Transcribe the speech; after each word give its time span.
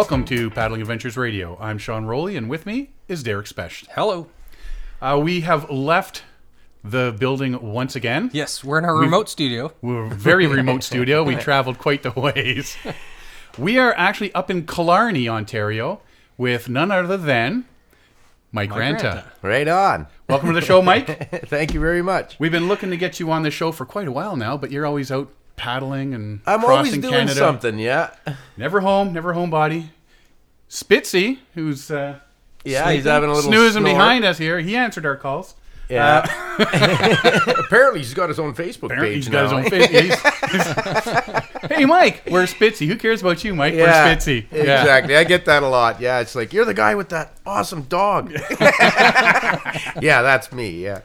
Welcome 0.00 0.24
to 0.24 0.48
Paddling 0.48 0.80
Adventures 0.80 1.18
Radio. 1.18 1.58
I'm 1.60 1.76
Sean 1.76 2.06
Rowley, 2.06 2.34
and 2.34 2.48
with 2.48 2.64
me 2.64 2.88
is 3.06 3.22
Derek 3.22 3.46
Specht. 3.46 3.86
Hello. 3.94 4.28
Uh, 5.02 5.20
we 5.22 5.42
have 5.42 5.68
left 5.68 6.22
the 6.82 7.14
building 7.18 7.70
once 7.70 7.94
again. 7.94 8.30
Yes, 8.32 8.64
we're 8.64 8.78
in 8.78 8.86
our 8.86 8.96
remote 8.96 9.28
studio. 9.28 9.74
We're 9.82 10.06
a 10.06 10.08
very 10.08 10.46
remote 10.46 10.82
studio. 10.90 11.22
We 11.22 11.36
traveled 11.36 11.76
quite 11.76 12.02
the 12.02 12.12
ways. 12.12 12.78
We 13.58 13.76
are 13.76 13.92
actually 13.94 14.32
up 14.32 14.50
in 14.50 14.66
Killarney, 14.66 15.28
Ontario, 15.28 16.00
with 16.38 16.70
none 16.70 16.90
other 16.90 17.18
than 17.18 17.66
Mike, 18.52 18.70
Ranta. 18.70 19.00
Ranta. 19.00 19.24
Right 19.42 19.68
on. 19.68 20.06
Welcome 20.30 20.48
to 20.48 20.54
the 20.54 20.62
show, 20.62 20.80
Mike. 20.80 21.28
Thank 21.46 21.74
you 21.74 21.80
very 21.80 22.00
much. 22.00 22.36
We've 22.38 22.50
been 22.50 22.68
looking 22.68 22.88
to 22.88 22.96
get 22.96 23.20
you 23.20 23.30
on 23.30 23.42
the 23.42 23.50
show 23.50 23.70
for 23.70 23.84
quite 23.84 24.08
a 24.08 24.12
while 24.12 24.34
now, 24.34 24.56
but 24.56 24.70
you're 24.70 24.86
always 24.86 25.12
out 25.12 25.30
paddling 25.60 26.14
and 26.14 26.40
I'm 26.46 26.60
crossing 26.60 26.76
always 26.76 26.92
doing 26.98 27.12
Canada. 27.12 27.34
something, 27.34 27.78
yeah. 27.78 28.14
Never 28.56 28.80
home, 28.80 29.12
never 29.12 29.34
homebody. 29.34 29.88
Spitzy, 30.70 31.38
who's 31.54 31.90
uh, 31.90 32.18
Yeah, 32.64 32.90
he's 32.92 33.04
having 33.04 33.28
a 33.28 33.34
little 33.34 33.50
snoozing 33.50 33.82
snore. 33.82 33.92
behind 33.94 34.24
us 34.24 34.38
here, 34.38 34.58
he 34.60 34.76
answered 34.76 35.04
our 35.04 35.16
calls. 35.16 35.54
Yeah. 35.88 36.22
Apparently, 37.58 37.98
he's 37.98 38.14
got 38.14 38.28
his 38.28 38.38
own 38.38 38.54
Facebook 38.54 38.84
Apparently 38.84 39.16
page 39.16 39.24
he's 39.24 39.28
got 39.28 39.50
now. 39.50 39.58
his 39.58 39.64
own 39.64 39.70
face. 39.70 40.20
hey, 41.70 41.84
Mike, 41.84 42.22
where's 42.28 42.54
Spitzy? 42.54 42.86
Who 42.86 42.94
cares 42.96 43.20
about 43.22 43.42
you, 43.42 43.54
Mike? 43.56 43.74
Yeah, 43.74 44.04
Where's 44.04 44.24
Spitzy? 44.24 44.46
Yeah. 44.52 44.80
exactly. 44.82 45.16
I 45.16 45.24
get 45.24 45.44
that 45.46 45.64
a 45.64 45.68
lot. 45.68 46.00
Yeah, 46.00 46.20
it's 46.20 46.36
like 46.36 46.52
you're 46.52 46.64
the 46.64 46.74
guy 46.74 46.94
with 46.94 47.08
that 47.08 47.32
awesome 47.44 47.82
dog. 47.82 48.30
yeah, 50.00 50.22
that's 50.22 50.52
me. 50.52 50.70
Yeah, 50.84 51.00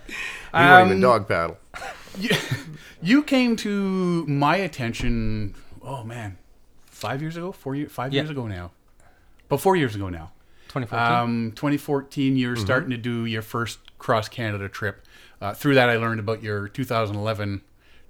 we 0.53 0.59
won't 0.59 0.85
even 0.88 0.97
Um, 0.97 1.01
dog 1.01 1.27
paddle. 1.27 1.57
You, 2.19 2.29
you 3.05 3.23
came 3.23 3.55
to 3.57 4.25
my 4.25 4.55
attention. 4.57 5.55
Oh 5.81 6.03
man, 6.03 6.37
five 6.87 7.21
years 7.21 7.37
ago, 7.37 7.51
four 7.51 7.75
years, 7.75 7.91
five 7.91 8.13
Yeah. 8.13 8.21
years 8.21 8.29
ago 8.31 8.47
now. 8.47 8.71
But 9.47 9.57
four 9.61 9.75
years 9.75 9.95
ago 9.95 10.09
now. 10.09 10.31
2014. 10.69 11.15
Um, 11.17 11.51
2014, 11.55 12.35
you 12.35 12.49
were 12.49 12.55
starting 12.55 12.89
to 12.89 12.97
do 12.97 13.25
your 13.25 13.41
first 13.41 13.79
cross 13.99 14.27
Canada 14.27 14.67
trip. 14.67 15.05
Uh, 15.39 15.53
through 15.53 15.75
that, 15.75 15.89
I 15.89 15.95
learned 15.97 16.19
about 16.19 16.41
your 16.43 16.67
2011 16.67 17.61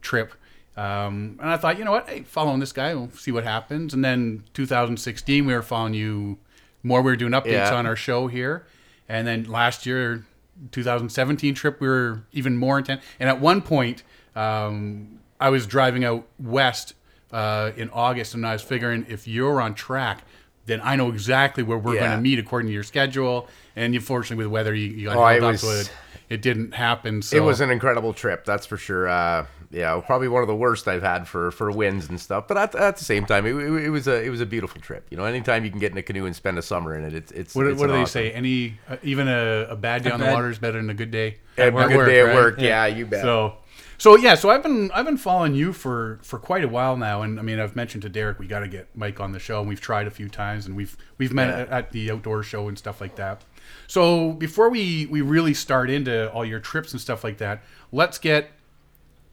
trip. 0.01 0.33
Um, 0.77 1.37
and 1.41 1.49
I 1.49 1.57
thought, 1.57 1.77
you 1.77 1.85
know 1.85 1.91
what? 1.91 2.09
Hey, 2.09 2.23
following 2.23 2.59
this 2.59 2.71
guy, 2.71 2.95
we'll 2.95 3.11
see 3.11 3.31
what 3.31 3.43
happens. 3.43 3.93
And 3.93 4.03
then 4.03 4.43
2016, 4.53 5.45
we 5.45 5.53
were 5.53 5.61
following 5.61 5.93
you 5.93 6.37
more. 6.81 7.01
We 7.01 7.11
were 7.11 7.15
doing 7.15 7.33
updates 7.33 7.51
Yeah. 7.69 7.75
on 7.75 7.85
our 7.85 7.95
show 7.95 8.27
here. 8.27 8.65
And 9.07 9.27
then 9.27 9.43
last 9.43 9.85
year, 9.85 10.25
2017 10.71 11.53
trip, 11.53 11.79
we 11.79 11.87
were 11.87 12.23
even 12.31 12.57
more 12.57 12.77
intense. 12.79 13.03
And 13.19 13.29
at 13.29 13.39
one 13.39 13.61
point, 13.61 14.01
um, 14.35 15.19
I 15.39 15.49
was 15.49 15.67
driving 15.67 16.03
out 16.05 16.25
west 16.39 16.93
uh, 17.31 17.71
in 17.75 17.89
August, 17.89 18.33
and 18.33 18.45
I 18.45 18.53
was 18.53 18.61
figuring 18.61 19.05
if 19.09 19.27
you're 19.27 19.61
on 19.61 19.73
track, 19.75 20.23
then 20.65 20.81
I 20.83 20.95
know 20.95 21.09
exactly 21.09 21.63
where 21.63 21.77
we're 21.77 21.95
going 21.99 22.11
to 22.11 22.17
meet 22.21 22.39
according 22.39 22.67
to 22.67 22.73
your 22.73 22.83
schedule. 22.83 23.47
And 23.75 23.93
unfortunately, 23.93 24.45
with 24.45 24.51
weather, 24.53 24.73
you, 24.73 24.87
you 24.87 25.07
got 25.07 25.17
Oh, 25.17 25.25
held 25.25 25.37
it 25.37 25.43
up, 25.43 25.51
was- 25.51 25.61
so 25.61 25.69
it, 25.71 25.91
it 26.29 26.41
didn't 26.41 26.73
happen. 26.73 27.21
So 27.21 27.37
It 27.37 27.41
was 27.41 27.61
an 27.61 27.69
incredible 27.69 28.13
trip, 28.13 28.45
that's 28.45 28.65
for 28.65 28.77
sure. 28.77 29.07
Uh, 29.07 29.45
yeah, 29.71 29.99
probably 30.05 30.27
one 30.27 30.41
of 30.41 30.47
the 30.47 30.55
worst 30.55 30.87
I've 30.87 31.03
had 31.03 31.27
for, 31.27 31.51
for 31.51 31.69
winds 31.69 32.07
and 32.07 32.19
stuff. 32.21 32.47
But 32.47 32.57
at, 32.57 32.75
at 32.75 32.97
the 32.97 33.03
same 33.03 33.25
time, 33.25 33.45
it, 33.45 33.53
it, 33.55 33.85
it 33.85 33.89
was 33.89 34.07
a 34.07 34.23
it 34.23 34.29
was 34.29 34.39
a 34.39 34.45
beautiful 34.45 34.79
trip. 34.79 35.05
You 35.11 35.17
know, 35.17 35.25
anytime 35.25 35.65
you 35.65 35.69
can 35.71 35.79
get 35.79 35.91
in 35.91 35.97
a 35.97 36.01
canoe 36.03 36.25
and 36.25 36.35
spend 36.35 36.57
a 36.57 36.61
summer 36.61 36.95
in 36.95 37.03
it, 37.03 37.13
it's 37.13 37.31
it's. 37.33 37.55
What, 37.55 37.67
it's 37.67 37.79
what 37.79 37.87
do 37.87 37.93
an 37.93 37.97
they 37.99 38.03
awesome- 38.03 38.21
say? 38.21 38.31
Any 38.31 38.79
uh, 38.87 38.95
even 39.03 39.27
a, 39.27 39.67
a 39.71 39.75
bad 39.75 40.03
day 40.03 40.11
on 40.11 40.19
the 40.21 40.27
water 40.27 40.49
is 40.49 40.59
better 40.59 40.77
than 40.79 40.89
a 40.89 40.93
good 40.93 41.11
day 41.11 41.37
A 41.57 41.63
at 41.63 41.73
good 41.73 41.95
work, 41.95 42.07
day 42.07 42.21
at 42.21 42.23
right? 42.27 42.35
work, 42.35 42.55
yeah, 42.61 42.85
you 42.85 43.05
bet. 43.05 43.21
So, 43.23 43.57
so 43.97 44.15
yeah, 44.17 44.35
so 44.35 44.49
I've 44.49 44.63
been 44.63 44.91
I've 44.91 45.05
been 45.05 45.17
following 45.17 45.55
you 45.55 45.73
for 45.73 46.19
for 46.23 46.37
quite 46.39 46.63
a 46.63 46.67
while 46.67 46.97
now, 46.97 47.21
and 47.21 47.39
I 47.39 47.41
mean 47.43 47.59
I've 47.59 47.75
mentioned 47.75 48.03
to 48.03 48.09
Derek 48.09 48.39
we 48.39 48.47
got 48.47 48.59
to 48.59 48.67
get 48.67 48.87
Mike 48.95 49.19
on 49.19 49.31
the 49.31 49.39
show, 49.39 49.59
and 49.59 49.67
we've 49.69 49.81
tried 49.81 50.07
a 50.07 50.11
few 50.11 50.29
times, 50.29 50.65
and 50.65 50.75
we've 50.75 50.95
we've 51.17 51.33
met 51.33 51.47
Yeah. 51.49 51.59
at, 51.61 51.69
at 51.69 51.91
the 51.91 52.11
outdoor 52.11 52.43
show 52.43 52.67
and 52.67 52.77
stuff 52.77 52.99
like 53.01 53.15
that. 53.15 53.43
So 53.87 54.31
before 54.33 54.69
we 54.69 55.05
we 55.07 55.21
really 55.21 55.53
start 55.53 55.89
into 55.89 56.31
all 56.31 56.45
your 56.45 56.59
trips 56.59 56.91
and 56.91 57.01
stuff 57.01 57.23
like 57.23 57.37
that, 57.39 57.63
let's 57.91 58.17
get 58.17 58.51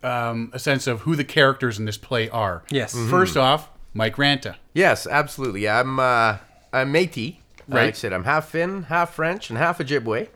um, 0.02 0.50
a 0.52 0.58
sense 0.58 0.86
of 0.86 1.02
who 1.02 1.14
the 1.16 1.24
characters 1.24 1.78
in 1.78 1.84
this 1.84 1.96
play 1.96 2.28
are. 2.30 2.62
Yes. 2.70 2.94
Mhm. 2.94 3.08
First 3.10 3.36
off, 3.36 3.68
Mike 3.94 4.16
Ranta. 4.16 4.56
Yes, 4.74 5.06
absolutely. 5.06 5.68
I'm 5.68 5.98
uh, 6.00 6.38
I'm 6.72 6.92
Métis. 6.92 7.36
Like 7.68 7.80
I 7.80 7.84
Right. 7.84 7.96
said, 7.96 8.12
I'm 8.12 8.24
half 8.24 8.48
Finn, 8.48 8.84
half 8.84 9.14
French, 9.14 9.48
and 9.48 9.58
half 9.58 9.78
Ojibwe. 9.78 10.28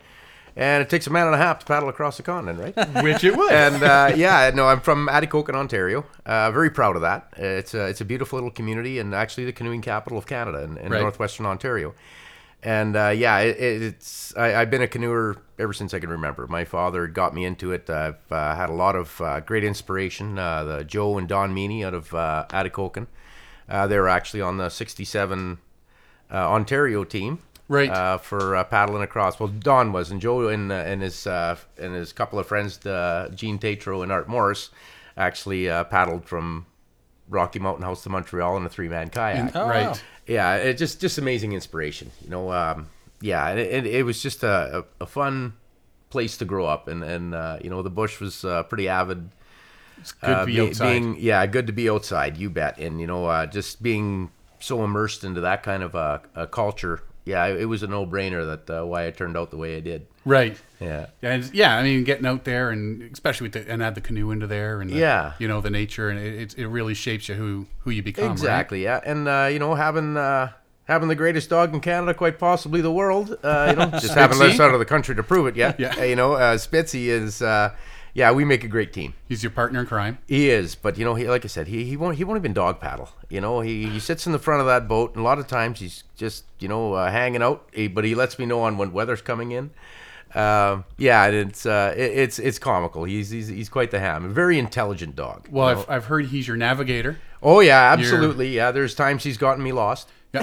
And 0.56 0.83
it 0.83 0.89
takes 0.89 1.06
a 1.06 1.11
man 1.11 1.27
and 1.27 1.34
a 1.34 1.39
half 1.39 1.59
to 1.59 1.67
paddle 1.67 1.89
across 1.91 2.17
the 2.17 2.22
continent, 2.22 2.59
right? 2.59 2.89
Which 3.05 3.22
it 3.25 3.37
would. 3.37 3.53
and 3.53 3.83
uh, 3.83 4.12
yeah, 4.17 4.50
no, 4.55 4.67
I'm 4.67 4.81
from 4.81 5.06
Atikokan, 5.09 5.55
Ontario. 5.55 6.06
Uh, 6.25 6.50
very 6.50 6.71
proud 6.71 6.97
of 6.97 7.03
that. 7.03 7.28
It's 7.37 7.75
a, 7.75 7.87
it's 7.89 8.00
a 8.00 8.06
beautiful 8.06 8.39
little 8.39 8.50
community 8.50 8.99
and 8.99 9.15
actually 9.15 9.45
the 9.45 9.53
canoeing 9.53 9.83
capital 9.83 10.16
of 10.16 10.25
Canada 10.27 10.62
in, 10.62 10.78
in 10.78 10.91
Right. 10.93 11.03
northwestern 11.03 11.45
Ontario. 11.45 11.95
And 12.62 12.97
uh, 12.97 13.09
yeah, 13.11 13.39
it, 13.41 13.56
it, 13.59 13.83
it's 13.83 14.34
I, 14.34 14.55
I've 14.61 14.71
been 14.71 14.81
a 14.83 14.89
canoeer 14.89 15.37
ever 15.59 15.75
since 15.75 15.93
I 15.93 16.00
can 16.00 16.09
remember. 16.09 16.47
My 16.47 16.65
father 16.65 17.06
got 17.06 17.34
me 17.34 17.45
into 17.45 17.71
it. 17.72 17.89
I've 17.91 18.16
uh, 18.33 18.56
had 18.56 18.71
a 18.71 18.72
lot 18.72 18.97
of 18.97 19.21
uh, 19.21 19.41
great 19.41 19.62
inspiration. 19.62 20.39
Uh, 20.39 20.65
the 20.65 20.84
Joe 20.84 21.19
and 21.19 21.28
Don 21.28 21.53
Meany 21.53 21.84
out 21.84 21.93
of 21.95 22.15
uh. 22.15 22.47
Uh, 23.69 23.87
they 23.87 23.99
were 23.99 24.09
actually 24.09 24.41
on 24.41 24.56
the 24.56 24.69
67 24.71 25.59
uh, 26.33 26.34
Ontario 26.34 27.05
team. 27.05 27.41
Right. 27.69 27.91
Uh, 27.91 28.19
for 28.19 28.54
uh, 28.54 28.65
paddling 28.65 29.03
across. 29.03 29.41
Well, 29.41 29.49
Don 29.49 29.93
was, 29.93 30.10
and 30.10 30.21
Joe 30.21 30.49
and, 30.49 30.71
uh, 30.71 30.77
and 30.77 31.03
his 31.03 31.27
uh, 31.27 31.56
and 31.78 31.94
his 31.94 32.12
couple 32.12 32.38
of 32.38 32.47
friends, 32.47 32.84
uh, 32.87 33.28
Gene 33.34 33.59
Tatro 33.59 34.03
and 34.03 34.12
Art 34.12 34.28
Morris, 34.28 34.71
actually 35.16 35.69
uh, 35.69 35.82
paddled 35.84 36.27
from 36.27 36.66
Rocky 37.28 37.59
Mountain 37.59 37.84
House 37.84 38.04
to 38.04 38.09
Montreal 38.09 38.56
in 38.56 38.65
a 38.65 38.69
three 38.69 38.88
man 38.88 39.10
kayak. 39.10 39.56
Oh, 39.56 39.69
right. 39.69 39.87
wow. 39.88 39.94
Yeah, 40.27 40.54
it 40.56 40.75
just 40.78 41.00
just 41.00 41.19
amazing 41.19 41.53
inspiration. 41.53 42.10
You 42.22 42.31
know, 42.31 42.53
um, 42.53 42.88
yeah, 43.21 43.49
and 43.49 43.59
it, 43.59 43.72
it, 43.72 43.87
it 43.87 44.03
was 44.04 44.22
just 44.22 44.44
a, 44.44 44.84
a, 45.00 45.04
a 45.04 45.06
fun 45.06 45.54
place 46.10 46.37
to 46.37 46.44
grow 46.44 46.66
up, 46.66 46.88
and 46.88 47.03
and 47.03 47.34
uh, 47.34 47.59
you 47.62 47.71
know 47.71 47.83
the 47.83 47.91
bush 47.91 48.21
was 48.21 48.44
uh, 48.44 48.62
pretty 48.65 48.88
avid. 48.88 49.31
It's 49.98 50.12
good 50.12 50.38
to 50.38 50.47
be 50.47 50.53
be- 50.54 50.60
outside. 50.60 50.91
Being, 50.91 51.16
yeah, 51.19 51.47
good 51.47 51.66
to 51.66 51.72
be 51.72 51.91
outside. 51.91 52.37
You 52.37 52.50
bet. 52.50 52.78
And 52.78 53.00
you 53.00 53.06
know, 53.06 53.27
uh, 53.27 53.47
just 53.47 53.83
being 53.83 54.31
so 54.60 54.84
immersed 54.84 55.25
into 55.25 55.41
that 55.41 55.62
kind 55.62 55.83
of 55.83 55.94
a, 55.94 56.22
a 56.34 56.47
culture. 56.47 57.03
Yeah, 57.26 57.44
it, 57.48 57.64
was 57.66 57.82
a 57.82 57.87
no 57.88 58.06
brainer 58.06 58.47
that 58.66 58.81
uh, 58.82 58.87
why 58.87 59.03
it 59.03 59.16
turned 59.16 59.37
out 59.37 59.50
the 59.50 59.56
way 59.59 59.75
it 59.75 59.82
did. 59.82 60.06
right. 60.25 60.56
Yeah. 60.81 61.06
Yeah, 61.22 61.31
and 61.32 61.54
yeah. 61.54 61.76
I 61.76 61.82
mean, 61.82 62.04
getting 62.04 62.25
out 62.26 62.44
there 62.44 62.70
and 62.70 63.03
especially 63.12 63.47
with 63.47 63.53
the, 63.54 63.70
and 63.70 63.82
add 63.82 63.94
the 63.97 64.00
canoe 64.00 64.31
into 64.31 64.47
there 64.47 64.81
and 64.81 64.88
the, 64.91 64.94
Yeah. 64.97 65.32
you 65.38 65.48
know, 65.48 65.60
the 65.60 65.70
nature 65.70 66.09
and 66.09 66.19
it, 66.20 66.54
it, 66.56 66.69
really 66.69 66.94
shapes 66.94 67.28
you 67.28 67.34
who 67.34 67.66
who 67.81 67.91
you 67.91 68.03
become. 68.03 68.25
right? 68.26 68.32
Exactly. 68.32 68.84
Yeah, 68.84 69.00
and 69.04 69.26
uh, 69.26 69.48
you 69.50 69.59
know, 69.59 69.75
having 69.75 70.16
uh, 70.16 70.53
having 70.84 71.09
the 71.09 71.15
greatest 71.15 71.50
dog 71.50 71.75
in 71.75 71.81
Canada, 71.81 72.15
quite 72.15 72.38
possibly 72.38 72.81
the 72.81 72.92
world. 72.92 73.36
Uh, 73.42 73.66
you 73.70 73.76
know, 73.76 73.86
just 74.00 74.15
haven't 74.15 74.36
Spitzy? 74.38 74.48
left 74.50 74.60
out 74.60 74.72
of 74.75 74.78
the 74.78 74.84
country 74.84 75.15
to 75.16 75.22
prove 75.22 75.47
it 75.48 75.56
yet. 75.56 75.81
Yeah. 75.81 75.94
Uh, 75.98 76.04
you 76.04 76.15
know, 76.16 76.34
uh, 76.34 76.56
Spitzy 76.56 77.06
is. 77.06 77.42
Uh, 78.16 78.21
yeah, 78.21 78.32
we 78.32 78.44
make 78.44 78.65
a 78.65 78.69
great 78.69 78.93
team. 78.93 79.15
He's 79.28 79.43
your 79.43 79.50
partner 79.50 79.81
in 79.81 79.87
crime. 79.87 80.19
He 80.27 80.49
is, 80.49 80.75
but 80.75 80.97
you 80.97 81.04
know, 81.04 81.15
he 81.15 81.28
like 81.28 81.44
I 81.44 81.49
said, 81.49 81.69
he 81.69 81.84
he 81.84 81.97
won't 81.97 82.16
he 82.16 82.25
won't 82.25 82.38
even 82.38 82.54
dog 82.54 82.81
paddle. 82.81 83.10
You 83.28 83.41
know, 83.41 83.60
he, 83.60 83.87
he 83.87 84.00
sits 84.00 84.27
in 84.27 84.32
the 84.32 84.38
front 84.38 84.60
of 84.60 84.66
that 84.66 84.88
boat, 84.88 85.12
and 85.12 85.21
a 85.21 85.22
lot 85.22 85.38
of 85.38 85.47
times 85.47 85.81
he's 85.81 86.04
just 86.16 86.44
you 86.59 86.69
know 86.69 86.94
uh, 86.94 87.10
hanging 87.10 87.43
out. 87.43 87.69
He, 87.72 87.88
but 87.88 88.04
he 88.04 88.15
lets 88.15 88.38
me 88.38 88.47
know 88.47 88.62
on 88.62 88.78
when 88.78 88.93
weather's 88.93 89.22
coming 89.22 89.53
in. 89.53 89.71
Um, 90.34 90.84
yeah, 90.99 91.27
and 91.27 91.50
it's 91.50 91.66
uh, 91.66 91.94
it, 91.97 92.12
it's 92.12 92.38
it's 92.38 92.59
comical. 92.59 93.04
He's, 93.04 93.31
he's 93.31 93.49
he's 93.49 93.69
quite 93.69 93.91
the 93.91 94.00
ham. 94.00 94.25
A 94.25 94.28
very 94.28 94.59
intelligent 94.59 95.16
dog. 95.16 95.48
Well. 95.50 95.69
I've, 95.69 95.91
I've 95.91 96.04
heard 96.06 96.27
he's 96.27 96.48
your 96.48 96.57
navigator. 96.57 97.18
oh 97.42 97.60
yeah, 97.60 97.92
absolutely. 97.92 98.48
Yeah, 98.48 98.71
there's 98.71 98.95
times 98.95 99.24
he's 99.24 99.39
gotten 99.39 99.63
me 99.63 99.72
lost. 99.72 100.09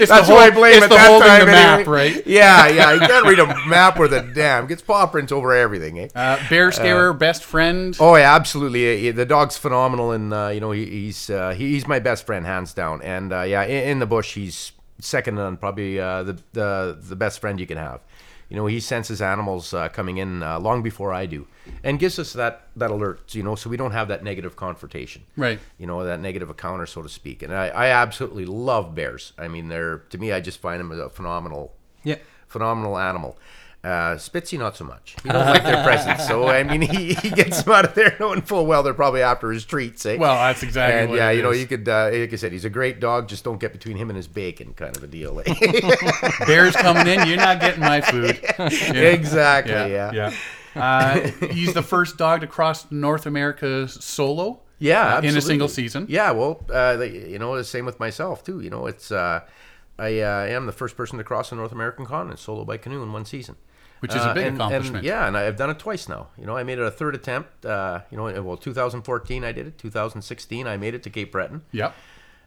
It's 0.00 0.08
That's 0.10 0.28
the 0.28 0.34
who 0.34 0.38
I 0.38 0.50
blame 0.50 0.74
it's 0.74 0.84
at 0.84 0.88
the 0.90 0.94
that 0.96 1.20
time. 1.20 1.40
the 1.40 1.46
map, 1.46 1.86
right? 1.86 2.26
Yeah, 2.26 2.68
yeah. 2.68 2.92
You 2.94 3.00
can't 3.00 3.26
read 3.26 3.38
a 3.38 3.46
map 3.66 3.98
with 3.98 4.12
a 4.12 4.22
damn. 4.22 4.66
Gets 4.66 4.82
paw 4.82 5.06
prints 5.06 5.32
over 5.32 5.52
everything. 5.54 5.98
Eh? 5.98 6.08
Uh, 6.14 6.38
bear 6.48 6.70
scarer, 6.72 7.12
best 7.12 7.44
friend. 7.44 7.96
Oh 7.98 8.14
yeah, 8.16 8.34
absolutely. 8.34 9.08
Uh, 9.08 9.12
The 9.12 9.26
dog's 9.26 9.56
phenomenal, 9.56 10.12
and 10.12 10.32
uh, 10.32 10.48
you 10.48 10.60
know 10.60 10.70
he, 10.72 10.86
he's 10.86 11.30
uh, 11.30 11.50
he's 11.50 11.86
my 11.86 11.98
best 11.98 12.26
friend, 12.26 12.46
hands 12.46 12.74
down. 12.74 13.02
And 13.02 13.32
uh, 13.32 13.42
yeah, 13.42 13.62
in, 13.64 13.88
in 13.90 13.98
the 13.98 14.06
bush, 14.06 14.34
he's 14.34 14.72
second 15.00 15.36
to 15.36 15.42
none, 15.42 15.56
probably 15.56 15.98
uh, 16.00 16.22
the, 16.24 16.38
the 16.52 16.98
the 17.00 17.16
best 17.16 17.40
friend 17.40 17.58
you 17.60 17.66
can 17.66 17.78
have. 17.78 18.00
You 18.48 18.56
know, 18.56 18.66
he 18.66 18.80
senses 18.80 19.20
animals 19.20 19.74
uh, 19.74 19.88
coming 19.90 20.16
in 20.16 20.42
uh, 20.42 20.58
long 20.58 20.82
before 20.82 21.12
I 21.12 21.26
do, 21.26 21.46
and 21.84 21.98
gives 21.98 22.18
us 22.18 22.32
that 22.32 22.68
that 22.76 22.90
alert. 22.90 23.34
You 23.34 23.42
know, 23.42 23.54
so 23.56 23.68
we 23.68 23.76
don't 23.76 23.92
have 23.92 24.08
that 24.08 24.24
negative 24.24 24.56
confrontation. 24.56 25.22
Right. 25.36 25.58
You 25.78 25.86
know, 25.86 26.02
that 26.04 26.20
negative 26.20 26.48
encounter, 26.48 26.86
so 26.86 27.02
to 27.02 27.08
speak. 27.10 27.42
And 27.42 27.52
I, 27.54 27.68
I 27.68 27.86
absolutely 27.88 28.46
love 28.46 28.94
bears. 28.94 29.32
I 29.38 29.48
mean, 29.48 29.68
they're 29.68 29.98
to 30.10 30.18
me, 30.18 30.32
I 30.32 30.40
just 30.40 30.60
find 30.60 30.80
them 30.80 30.90
a 30.92 31.10
phenomenal 31.10 31.74
Yeah. 32.04 32.16
phenomenal 32.46 32.96
animal. 32.98 33.36
Uh, 33.88 34.16
Spitzy, 34.16 34.58
not 34.58 34.76
so 34.76 34.84
much. 34.84 35.16
He 35.22 35.30
don't 35.30 35.46
like 35.46 35.64
their 35.64 35.82
presence. 35.82 36.26
So 36.26 36.46
I 36.46 36.62
mean, 36.62 36.82
he, 36.82 37.14
he 37.22 37.30
gets 37.30 37.62
them 37.62 37.72
out 37.72 37.86
of 37.86 37.94
there 37.94 38.14
knowing 38.20 38.42
full 38.42 38.66
well 38.66 38.82
they're 38.82 38.92
probably 38.92 39.22
after 39.22 39.50
his 39.50 39.64
treats. 39.64 40.04
Eh? 40.04 40.16
Well, 40.18 40.34
that's 40.34 40.62
exactly 40.62 41.00
and 41.00 41.14
yeah, 41.14 41.30
you 41.30 41.42
know, 41.42 41.52
you 41.52 41.66
could, 41.66 41.88
uh, 41.88 42.10
like 42.12 42.32
I 42.32 42.36
said, 42.36 42.52
he's 42.52 42.66
a 42.66 42.70
great 42.70 43.00
dog. 43.00 43.28
Just 43.28 43.44
don't 43.44 43.58
get 43.58 43.72
between 43.72 43.96
him 43.96 44.10
and 44.10 44.16
his 44.18 44.28
bacon, 44.28 44.74
kind 44.74 44.94
of 44.94 45.02
a 45.02 45.06
deal. 45.06 45.40
Eh? 45.46 45.54
Bears 46.46 46.76
coming 46.76 47.06
in, 47.06 47.26
you're 47.26 47.38
not 47.38 47.60
getting 47.60 47.80
my 47.80 48.00
food. 48.02 48.38
Exactly. 48.58 49.72
Yeah, 49.72 49.86
Yeah. 50.12 50.12
yeah. 50.12 50.34
Uh, 50.76 51.46
he's 51.48 51.72
the 51.72 51.82
first 51.82 52.18
dog 52.18 52.42
to 52.42 52.46
cross 52.46 52.90
North 52.90 53.24
America 53.26 53.88
solo. 53.88 54.60
Yeah, 54.78 55.20
in 55.22 55.36
a 55.36 55.40
single 55.40 55.68
season. 55.68 56.06
Yeah, 56.08 56.30
well, 56.32 56.64
uh, 56.72 56.98
you 57.00 57.38
know, 57.38 57.56
the 57.56 57.64
same 57.64 57.84
with 57.86 57.98
myself 57.98 58.44
too. 58.44 58.60
You 58.60 58.70
know, 58.70 58.86
it's 58.86 59.10
uh, 59.10 59.40
I 59.98 60.20
uh, 60.20 60.44
am 60.46 60.66
the 60.66 60.72
first 60.72 60.96
person 60.96 61.18
to 61.18 61.24
cross 61.24 61.50
the 61.50 61.56
North 61.56 61.72
American 61.72 62.06
continent 62.06 62.38
solo 62.38 62.64
by 62.64 62.76
canoe 62.76 63.02
in 63.02 63.12
one 63.12 63.24
season, 63.24 63.56
Which 64.00 64.12
is 64.14 64.22
a 64.22 64.28
Uh, 64.30 64.34
big 64.34 64.46
and- 64.46 64.54
and, 64.54 64.56
accomplishment. 64.62 65.04
yeah, 65.04 65.26
and 65.26 65.36
I've 65.36 65.56
done 65.56 65.70
it 65.70 65.78
twice 65.78 66.08
now. 66.08 66.28
You 66.38 66.46
know, 66.46 66.56
I 66.56 66.62
made 66.62 66.78
it 66.78 66.84
a 66.84 66.90
third 66.90 67.14
attempt. 67.14 67.64
Uh, 67.66 68.00
you 68.10 68.16
know, 68.16 68.42
well, 68.42 68.56
2014 68.56 69.44
I 69.44 69.52
did 69.52 69.66
it. 69.66 69.78
2016 69.78 70.66
I 70.66 70.76
made 70.76 70.94
it 70.94 71.02
to 71.04 71.10
Cape 71.10 71.32
Breton. 71.32 71.62
Yep. 71.72 71.94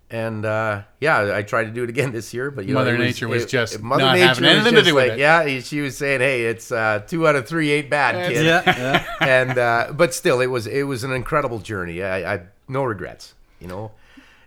And 0.09 0.45
uh, 0.45 0.81
yeah, 0.99 1.33
I 1.35 1.41
tried 1.41 1.65
to 1.65 1.71
do 1.71 1.83
it 1.83 1.89
again 1.89 2.11
this 2.11 2.33
year, 2.33 2.51
but 2.51 2.65
you 2.65 2.73
Mother 2.73 2.97
know, 2.97 3.01
it 3.03 3.05
Nature 3.07 3.29
was 3.29 3.45
just 3.45 3.81
Mother 3.81 4.03
not 4.03 4.13
Nature 4.15 4.25
having 4.27 4.43
anything 4.45 4.75
to 4.75 4.81
do 4.81 4.93
with 4.95 5.07
like, 5.09 5.13
it. 5.13 5.19
yeah, 5.19 5.59
she 5.61 5.79
was 5.79 5.97
saying, 5.97 6.19
hey, 6.19 6.45
it's 6.47 6.69
uh, 6.69 6.99
two 7.07 7.25
out 7.25 7.37
of 7.37 7.47
three 7.47 7.71
ain't 7.71 7.89
bad, 7.89 8.29
kid. 8.29 8.45
Yeah, 8.45 8.61
yeah. 8.65 9.05
and 9.21 9.57
uh, 9.57 9.93
but 9.93 10.13
still, 10.13 10.41
it 10.41 10.47
was 10.47 10.67
it 10.67 10.83
was 10.83 11.05
an 11.05 11.13
incredible 11.13 11.59
journey. 11.59 12.03
I, 12.03 12.33
I 12.35 12.41
no 12.67 12.83
regrets. 12.83 13.35
You 13.61 13.67
know, 13.69 13.91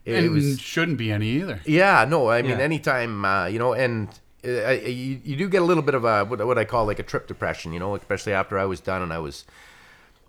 it, 0.05 0.25
it 0.25 0.29
was 0.31 0.61
shouldn't 0.61 0.99
be 0.99 1.11
any 1.11 1.29
either. 1.29 1.61
yeah, 1.65 2.05
no, 2.07 2.29
I 2.29 2.43
mean, 2.43 2.51
Yeah. 2.59 2.65
anytime, 2.65 3.25
uh, 3.25 3.47
you 3.47 3.59
know, 3.59 3.73
and 3.73 4.09
uh, 4.09 4.13
I- 4.45 4.73
you, 4.87 5.21
you 5.25 5.37
do 5.37 5.49
get 5.49 5.63
a 5.63 5.65
little 5.65 5.83
bit 5.83 5.95
of 5.95 6.05
a 6.05 6.25
what, 6.25 6.45
what 6.47 6.59
I 6.59 6.65
call 6.65 6.87
like 6.87 6.99
a 6.99 7.03
trip 7.03 7.27
depression, 7.27 7.73
you 7.73 7.79
know, 7.79 7.95
especially 7.95 8.33
after 8.33 8.59
I 8.59 8.65
was 8.65 8.81
done 8.81 9.03
and 9.03 9.13
I 9.13 9.19
was, 9.19 9.45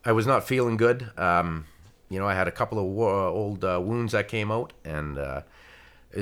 I 0.06 0.12
was 0.12 0.26
not 0.26 0.48
feeling 0.48 0.78
good. 0.78 1.10
Um, 1.18 1.66
you 2.10 2.20
know, 2.20 2.28
I 2.28 2.36
had 2.36 2.48
a 2.48 2.52
couple 2.52 2.78
of 2.80 2.86
wo- 2.86 3.30
old 3.30 3.64
uh, 3.66 3.82
wounds 3.84 4.12
that 4.14 4.28
came 4.28 4.52
out, 4.52 4.74
and 4.84 5.18
uh, 5.18 5.42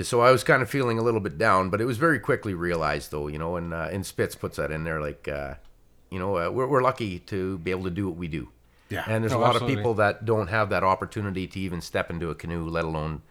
so 0.01 0.21
I 0.21 0.31
was 0.31 0.43
kind 0.43 0.61
of 0.61 0.69
feeling 0.69 0.97
a 0.97 1.03
little 1.03 1.19
bit 1.19 1.37
down. 1.37 1.69
But 1.69 1.81
it 1.81 1.85
was 1.85 1.97
very 1.97 2.19
quickly 2.19 2.53
realized, 2.53 3.11
though, 3.11 3.27
you 3.27 3.37
know, 3.37 3.57
and 3.57 3.73
uh, 3.73 3.89
and 3.91 4.05
Spitz 4.05 4.33
puts 4.35 4.55
that 4.57 4.71
in 4.71 4.85
there, 4.85 5.01
like, 5.01 5.27
uh, 5.27 5.55
you 6.09 6.19
know, 6.19 6.37
uh, 6.37 6.49
we're 6.49 6.67
we're 6.67 6.81
lucky 6.81 7.19
to 7.19 7.57
be 7.59 7.71
able 7.71 7.83
to 7.83 7.89
do 7.91 8.07
what 8.07 8.15
we 8.17 8.27
do. 8.29 8.49
Yeah. 8.89 9.03
And 9.07 9.23
there's 9.23 9.33
Oh, 9.33 9.39
a 9.39 9.39
lot 9.39 9.49
absolutely. 9.55 9.73
of 9.73 9.79
people 9.79 9.93
that 9.95 10.23
don't 10.23 10.47
have 10.47 10.69
that 10.69 10.83
opportunity 10.83 11.47
to 11.47 11.59
even 11.59 11.81
step 11.81 12.09
into 12.09 12.29
a 12.29 12.35
canoe, 12.35 12.67
let 12.67 12.85
alone 12.85 13.21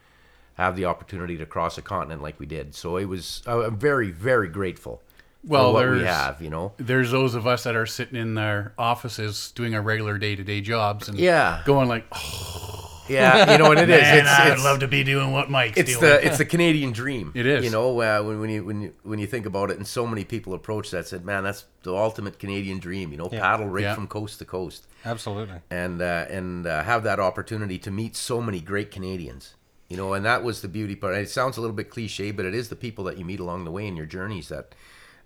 have 0.55 0.75
the 0.75 0.85
opportunity 0.85 1.37
to 1.37 1.45
cross 1.45 1.77
a 1.77 1.81
continent 1.81 2.21
like 2.21 2.39
we 2.39 2.45
did. 2.45 2.75
So 2.75 2.97
it 2.97 3.05
was 3.05 3.41
uh, 3.47 3.61
I'm 3.67 3.77
very 3.77 4.11
very 4.11 4.47
grateful 4.47 5.01
Well, 5.43 5.71
for 5.73 5.89
what 5.89 5.97
we 5.99 6.03
have, 6.05 6.41
you 6.41 6.49
know. 6.49 6.73
There's 6.77 7.11
those 7.11 7.35
of 7.35 7.45
us 7.47 7.63
that 7.63 7.75
are 7.75 7.85
sitting 7.85 8.15
in 8.19 8.35
their 8.35 8.73
offices 8.77 9.51
doing 9.55 9.75
our 9.75 9.81
regular 9.81 10.17
day 10.17 10.35
to 10.35 10.43
day 10.43 10.61
jobs 10.61 11.09
and 11.09 11.17
Yeah. 11.19 11.61
going 11.65 11.87
like, 11.89 12.05
oh, 12.13 12.89
Yeah, 13.09 13.51
you 13.51 13.57
know 13.57 13.67
what 13.67 13.77
it 13.79 13.89
is. 13.89 14.01
man, 14.01 14.19
it's, 14.19 14.29
I'd 14.29 14.51
it's, 14.53 14.63
love 14.63 14.79
to 14.79 14.87
be 14.87 15.03
doing 15.03 15.31
what 15.33 15.49
Mike's 15.49 15.77
it's 15.77 15.97
doing. 15.99 16.01
the 16.13 16.25
it's 16.27 16.37
the 16.37 16.45
Canadian 16.45 16.93
dream. 16.93 17.31
It 17.35 17.45
is. 17.45 17.65
You 17.65 17.69
know, 17.71 17.99
uh, 17.99 18.21
when, 18.23 18.39
when 18.39 18.49
you 18.49 18.63
when 18.63 18.81
you 18.81 18.93
when 19.03 19.19
you 19.19 19.27
think 19.27 19.45
about 19.45 19.71
it, 19.71 19.77
and 19.77 19.85
so 19.85 20.07
many 20.07 20.23
people 20.23 20.53
approach 20.53 20.89
that 20.91 21.05
said, 21.07 21.25
"Man, 21.25 21.43
that's 21.43 21.65
the 21.83 21.93
ultimate 21.93 22.39
Canadian 22.39 22.79
dream." 22.79 23.11
You 23.11 23.17
know, 23.17 23.29
Yeah. 23.29 23.41
paddle 23.41 23.67
right 23.67 23.83
Yeah. 23.83 23.95
from 23.95 24.07
coast 24.07 24.39
to 24.39 24.45
coast, 24.45 24.87
Absolutely. 25.03 25.57
and 25.69 26.01
uh, 26.01 26.25
and 26.29 26.65
uh, 26.65 26.83
have 26.83 27.03
that 27.03 27.19
opportunity 27.19 27.77
to 27.79 27.91
meet 27.91 28.15
so 28.15 28.39
many 28.41 28.61
great 28.61 28.89
Canadians. 28.89 29.55
You 29.93 29.97
know, 29.97 30.13
and 30.15 30.25
that 30.25 30.43
was 30.43 30.63
the 30.63 30.67
beauty 30.67 30.95
part. 30.95 31.13
It 31.13 31.29
sounds 31.29 31.55
a 31.55 31.61
little 31.61 31.75
bit 31.75 31.91
cliche, 31.91 32.31
but 32.31 32.45
it 32.45 32.55
is 32.55 32.69
the 32.69 32.75
people 32.75 33.03
that 33.03 33.19
you 33.19 33.23
meet 33.25 33.39
along 33.39 33.63
the 33.63 33.69
way 33.69 33.85
in 33.85 33.95
your 33.95 34.07
journeys 34.07 34.49
that 34.49 34.73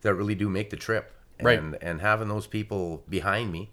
that 0.01 0.13
really 0.13 0.35
do 0.35 0.49
make 0.49 0.71
the 0.71 0.75
trip. 0.75 1.13
Right. 1.41 1.57
And 1.57 1.77
and 1.81 2.01
having 2.01 2.27
those 2.27 2.47
people 2.47 3.01
behind 3.07 3.49
me, 3.53 3.69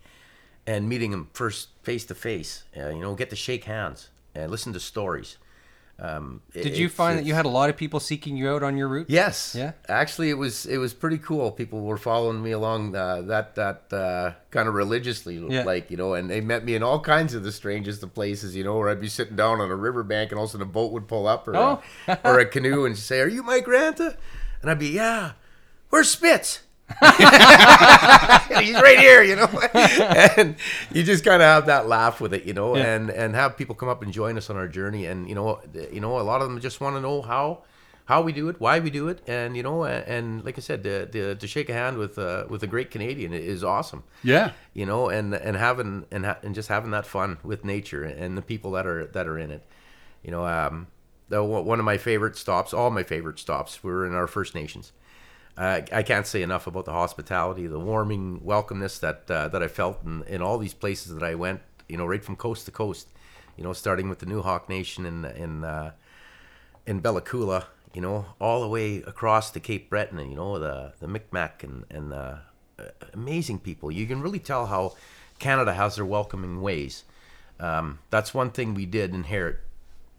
and 0.69 0.88
meeting 0.88 1.11
them 1.11 1.31
first 1.32 1.70
face 1.82 2.05
to 2.05 2.14
face. 2.14 2.62
uh, 2.76 2.91
You 2.91 3.00
know, 3.00 3.17
get 3.17 3.29
to 3.31 3.37
shake 3.37 3.64
hands 3.64 4.11
and 4.37 4.52
listen 4.52 4.73
to 4.73 4.79
stories. 4.79 5.37
Um, 5.96 6.41
Did 6.52 6.76
you 6.76 6.88
find 6.88 7.19
that 7.19 7.25
you 7.25 7.35
had 7.35 7.44
a 7.44 7.49
lot 7.49 7.70
of 7.70 7.76
people 7.76 8.00
seeking 8.00 8.37
you 8.37 8.49
out 8.50 8.64
on 8.64 8.76
your 8.76 8.88
route? 8.88 9.08
Yes. 9.08 9.55
Yeah? 9.56 9.73
Actually, 9.88 10.29
it 10.31 10.35
was 10.38 10.67
it 10.67 10.79
was 10.79 10.93
pretty 10.93 11.19
cool. 11.19 11.52
People 11.52 11.82
were 11.82 11.96
following 11.96 12.43
me 12.43 12.50
along 12.50 12.96
uh, 12.96 13.23
that 13.23 13.55
that 13.55 13.93
uh, 13.93 14.32
kind 14.50 14.67
of 14.69 14.75
religiously, 14.75 15.37
Yeah. 15.49 15.62
like 15.62 15.91
you 15.93 15.96
know, 15.96 16.14
and 16.14 16.29
they 16.29 16.41
met 16.41 16.64
me 16.64 16.75
in 16.75 16.82
all 16.82 16.99
kinds 16.99 17.32
of 17.35 17.44
the 17.44 17.52
strangest 17.52 18.02
of 18.02 18.12
places. 18.12 18.56
You 18.56 18.64
know, 18.64 18.76
where 18.76 18.88
I'd 18.88 19.00
be 19.00 19.08
sitting 19.08 19.37
down 19.37 19.61
on 19.61 19.70
a 19.70 19.76
riverbank, 19.76 20.32
and 20.32 20.38
all 20.38 20.44
of 20.46 20.50
a 20.50 20.52
sudden 20.52 20.67
a 20.67 20.70
boat 20.70 20.91
would 20.93 21.06
pull 21.06 21.29
up, 21.29 21.46
or 21.46 21.56
Oh. 21.56 21.82
a, 22.08 22.19
or 22.25 22.41
a 22.41 22.46
canoe, 22.46 22.85
and 22.85 22.99
say, 22.99 23.20
"Are 23.20 23.29
you 23.29 23.43
Mike 23.44 23.67
Ranta?" 23.67 24.17
And 24.62 24.70
I'd 24.70 24.79
be, 24.81 24.88
"Yeah." 24.88 25.32
Where's 25.91 26.11
Spitz? 26.11 26.61
He's 28.61 28.75
right 28.75 28.99
here, 28.99 29.23
you 29.23 29.37
know. 29.37 29.46
and 29.75 30.56
you 30.93 31.02
just 31.02 31.25
kind 31.25 31.43
of 31.43 31.46
have 31.46 31.67
that 31.67 31.87
laugh 31.88 32.20
with 32.20 32.35
it, 32.35 32.44
you 32.44 32.52
know, 32.52 32.76
Yeah. 32.76 32.94
and 32.94 33.11
and 33.11 33.35
have 33.35 33.56
people 33.56 33.75
come 33.75 33.88
up 33.88 34.02
and 34.02 34.12
join 34.12 34.37
us 34.37 34.50
on 34.50 34.56
our 34.56 34.69
journey, 34.69 35.06
and 35.06 35.29
you 35.29 35.35
know, 35.35 35.61
you 35.93 36.00
know, 36.00 36.19
a 36.20 36.23
lot 36.23 36.41
of 36.43 36.49
them 36.49 36.61
just 36.61 36.81
want 36.81 36.96
to 36.96 37.00
know 37.00 37.23
how 37.23 37.62
how 38.06 38.20
we 38.20 38.32
do 38.32 38.49
it, 38.50 38.61
why 38.61 38.81
we 38.81 38.91
do 38.91 39.08
it, 39.08 39.20
and 39.26 39.56
you 39.56 39.62
know, 39.62 39.85
and, 39.85 40.06
and 40.06 40.44
like 40.44 40.58
I 40.58 40.61
said, 40.61 40.82
the, 40.82 41.08
the, 41.11 41.35
to 41.37 41.46
shake 41.46 41.69
a 41.70 41.73
hand 41.73 41.96
with 41.96 42.19
uh, 42.19 42.44
with 42.49 42.62
a 42.62 42.67
great 42.67 42.91
Canadian 42.91 43.32
is 43.32 43.64
awesome, 43.64 44.05
yeah. 44.23 44.52
you 44.75 44.85
know, 44.87 45.08
and 45.08 45.35
and 45.35 45.56
having 45.56 46.05
and 46.11 46.26
ha- 46.26 46.38
and 46.43 46.55
just 46.55 46.69
having 46.69 46.91
that 46.91 47.06
fun 47.06 47.38
with 47.43 47.64
nature 47.64 48.05
and 48.05 48.37
the 48.37 48.43
people 48.43 48.73
that 48.73 48.87
are 48.87 49.06
that 49.06 49.26
are 49.26 49.38
in 49.38 49.50
it, 49.50 49.64
you 50.23 50.31
know. 50.31 50.46
Um, 50.46 50.88
the, 51.31 51.43
one 51.43 51.79
of 51.79 51.87
my 51.87 51.96
favorite 51.96 52.37
stops, 52.37 52.75
all 52.75 52.91
my 52.91 53.02
favorite 53.02 53.38
stops, 53.38 53.82
were 53.82 54.05
in 54.06 54.14
our 54.14 54.26
First 54.26 54.55
Nations. 54.55 54.93
Uh, 55.56 55.83
I 55.93 56.03
can't 56.03 56.27
say 56.27 56.43
enough 56.43 56.67
about 56.67 56.85
the 56.85 56.93
hospitality, 56.93 57.67
the 57.67 57.79
warming 57.79 58.41
welcomeness 58.41 58.99
that 59.01 59.31
uh, 59.31 59.49
that 59.49 59.62
I 59.62 59.69
felt 59.69 60.03
in, 60.05 60.25
in 60.25 60.43
all 60.43 60.59
these 60.59 60.75
places 60.75 61.15
that 61.15 61.23
I 61.23 61.35
went. 61.35 61.61
You 61.89 61.97
know, 61.97 62.06
right 62.06 62.25
from 62.25 62.37
coast 62.37 62.65
to 62.67 62.73
coast. 62.73 63.09
You 63.56 63.62
know, 63.62 63.73
starting 63.73 64.09
with 64.09 64.19
the 64.19 64.27
Nuxalk 64.27 64.69
Nation 64.69 65.06
in 65.06 65.25
in 65.25 65.65
uh, 65.65 65.93
in 66.87 67.01
Bella 67.01 67.23
Coola. 67.23 67.67
You 67.93 68.01
know, 68.01 68.27
all 68.41 68.61
the 68.62 68.69
way 68.69 68.97
across 69.03 69.53
to 69.53 69.61
Cape 69.61 69.89
Breton. 69.89 70.19
You 70.29 70.35
know, 70.35 70.59
the 70.59 70.93
the 70.99 71.06
Micmac 71.06 71.62
and 71.62 71.85
and 71.89 72.12
uh, 72.12 72.37
amazing 73.12 73.61
people. 73.61 73.93
You 73.93 74.06
can 74.06 74.21
really 74.21 74.41
tell 74.41 74.67
how 74.67 74.95
Canada 75.39 75.75
has 75.75 75.97
their 75.97 76.05
welcoming 76.05 76.61
ways. 76.61 77.05
Um, 77.61 78.01
that's 78.11 78.35
one 78.35 78.51
thing 78.51 78.75
we 78.75 78.87
did 78.87 79.15
inherit 79.15 79.59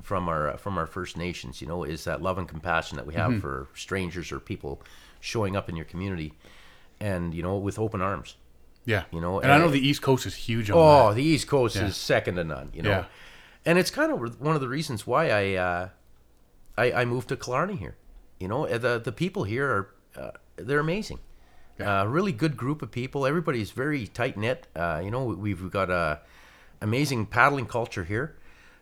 from 0.02 0.30
our 0.30 0.56
from 0.58 0.78
our 0.78 0.86
First 0.86 1.18
Nations, 1.18 1.62
you 1.62 1.68
know, 1.68 1.84
is 1.84 2.06
that 2.06 2.22
love 2.22 2.38
and 2.38 2.48
compassion 2.48 2.96
that 2.96 3.06
we 3.06 3.16
have 3.16 3.42
for 3.42 3.68
strangers 3.74 4.32
or 4.32 4.40
people 4.40 4.82
showing 5.25 5.56
up 5.56 5.68
in 5.69 5.75
your 5.75 5.86
community, 5.86 6.33
and 7.00 7.33
you 7.33 7.42
know, 7.44 7.57
with 7.57 7.77
open 7.80 8.01
arms. 8.01 8.38
Yeah. 8.86 9.04
You 9.12 9.19
know, 9.19 9.39
and 9.39 9.51
I 9.51 9.57
know 9.57 9.69
the 9.69 9.80
East 9.86 10.01
Coast 10.04 10.25
is 10.27 10.36
huge 10.36 10.69
on 10.69 10.77
Oh, 10.77 11.10
that. 11.10 11.16
the 11.16 11.24
East 11.24 11.48
Coast 11.48 11.75
Yeah. 11.75 11.88
is 11.88 11.98
second 11.98 12.36
to 12.36 12.44
none. 12.44 12.69
You 12.74 12.83
know, 12.83 12.89
Yeah. 12.91 13.05
and 13.65 13.79
it's 13.79 13.89
kind 13.89 14.12
of 14.12 14.39
one 14.39 14.53
of 14.55 14.62
the 14.62 14.67
reasons 14.70 15.08
why 15.08 15.29
I 15.32 15.55
uh, 15.55 15.89
I, 16.77 17.01
I 17.01 17.05
moved 17.05 17.29
to 17.29 17.36
Killarney 17.36 17.75
here. 17.77 17.96
You 18.39 18.48
know, 18.48 18.67
the 18.77 19.00
the 19.00 19.12
people 19.12 19.44
here 19.46 19.67
are 19.75 19.89
uh, 20.22 20.32
they're 20.58 20.79
amazing. 20.79 21.20
Yeah. 21.79 22.01
Uh, 22.01 22.05
really 22.05 22.32
good 22.32 22.55
group 22.55 22.82
of 22.82 22.91
people. 22.91 23.25
Everybody's 23.25 23.72
very 23.72 24.08
tight 24.08 24.38
knit. 24.38 24.67
Uh, 24.75 25.01
you 25.03 25.10
know, 25.12 25.24
we've 25.25 25.70
got 25.72 25.89
a 25.89 26.22
amazing 26.82 27.25
paddling 27.25 27.65
culture 27.65 28.03
here. 28.03 28.36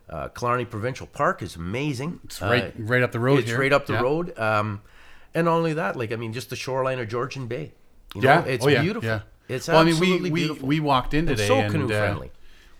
Uh, 0.09 0.27
Killarney 0.27 0.65
Provincial 0.65 1.07
Park 1.07 1.41
is 1.41 1.55
amazing. 1.55 2.19
It's 2.25 2.41
right 2.41 2.65
Uh, 2.65 2.83
right 2.93 3.01
up 3.01 3.11
the 3.13 3.19
road 3.21 3.39
it's 3.39 3.49
here. 3.49 3.59
right 3.59 3.71
up 3.73 3.85
the 3.85 3.93
Yeah. 3.93 4.01
road. 4.01 4.37
Um, 4.37 4.81
and 5.35 5.45
not 5.45 5.55
only 5.55 5.73
that, 5.73 5.95
like 5.95 6.11
I 6.11 6.15
mean, 6.15 6.33
just 6.33 6.49
the 6.49 6.55
shoreline 6.55 6.99
of 6.99 7.07
Georgian 7.07 7.47
Bay. 7.47 7.71
You 8.15 8.21
Yeah. 8.23 8.43
it's 8.45 8.65
oh, 8.65 8.69
yeah. 8.69 8.81
beautiful. 8.81 9.07
Yeah. 9.09 9.21
It's 9.49 9.67
well, 9.67 9.77
I 9.79 9.83
mean, 9.83 9.99
we, 9.99 10.21
we, 10.21 10.29
beautiful. 10.29 10.67
we 10.67 10.79
walked 10.79 11.13
in 11.13 11.25
today 11.27 11.47
so 11.47 11.57
and, 11.59 11.71
canoe 11.71 11.85
uh, 11.85 11.99
friendly. 11.99 12.31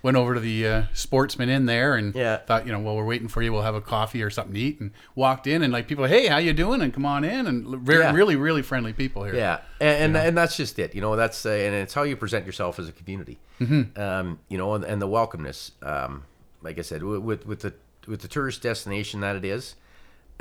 went 0.02 0.16
over 0.18 0.34
to 0.36 0.40
the 0.40 0.66
uh, 0.68 0.84
sportsman 0.94 1.50
in 1.50 1.66
there 1.66 1.96
and 1.96 2.14
Yeah. 2.16 2.38
thought, 2.38 2.66
you 2.66 2.72
know, 2.72 2.80
well, 2.80 2.96
we're 2.96 3.06
waiting 3.06 3.28
for 3.28 3.42
you. 3.42 3.52
We'll 3.52 3.64
have 3.64 3.76
a 3.76 3.82
coffee 3.82 4.24
or 4.24 4.30
something 4.30 4.54
to 4.54 4.60
eat. 4.60 4.80
And 4.80 4.92
walked 5.16 5.46
in 5.48 5.62
and 5.62 5.74
like 5.74 5.88
people, 5.88 6.06
hey, 6.06 6.28
how 6.28 6.38
you 6.38 6.54
doing? 6.54 6.82
And 6.82 6.94
come 6.94 7.06
on 7.06 7.24
in. 7.26 7.48
And 7.48 7.68
very, 7.86 8.00
Yeah. 8.04 8.14
really, 8.14 8.36
really 8.38 8.62
friendly 8.62 8.94
people 8.94 9.24
here. 9.26 9.36
Yeah, 9.36 9.60
and 9.82 10.16
and, 10.16 10.28
and 10.28 10.38
that's 10.38 10.56
just 10.56 10.80
it. 10.80 10.96
You 10.96 11.02
know, 11.02 11.16
that's 11.16 11.46
uh, 11.46 11.50
and 11.50 11.76
it's 11.76 11.94
how 11.94 12.04
you 12.04 12.16
present 12.16 12.46
yourself 12.46 12.80
as 12.80 12.88
a 12.88 12.92
community. 12.94 13.40
Mm-hmm. 13.60 14.00
Um, 14.02 14.40
you 14.48 14.58
know, 14.58 14.74
and, 14.76 14.84
and 14.86 15.02
the 15.02 15.08
welcomeness. 15.08 15.72
Um, 15.82 16.24
like 16.62 16.80
I 16.80 16.82
said, 16.82 17.00
wi- 17.02 17.20
with 17.20 17.46
with 17.46 17.60
the 17.62 17.74
with 18.08 18.22
the 18.22 18.28
tourist 18.30 18.62
destination 18.62 19.20
that 19.22 19.36
it 19.36 19.44
is, 19.46 19.76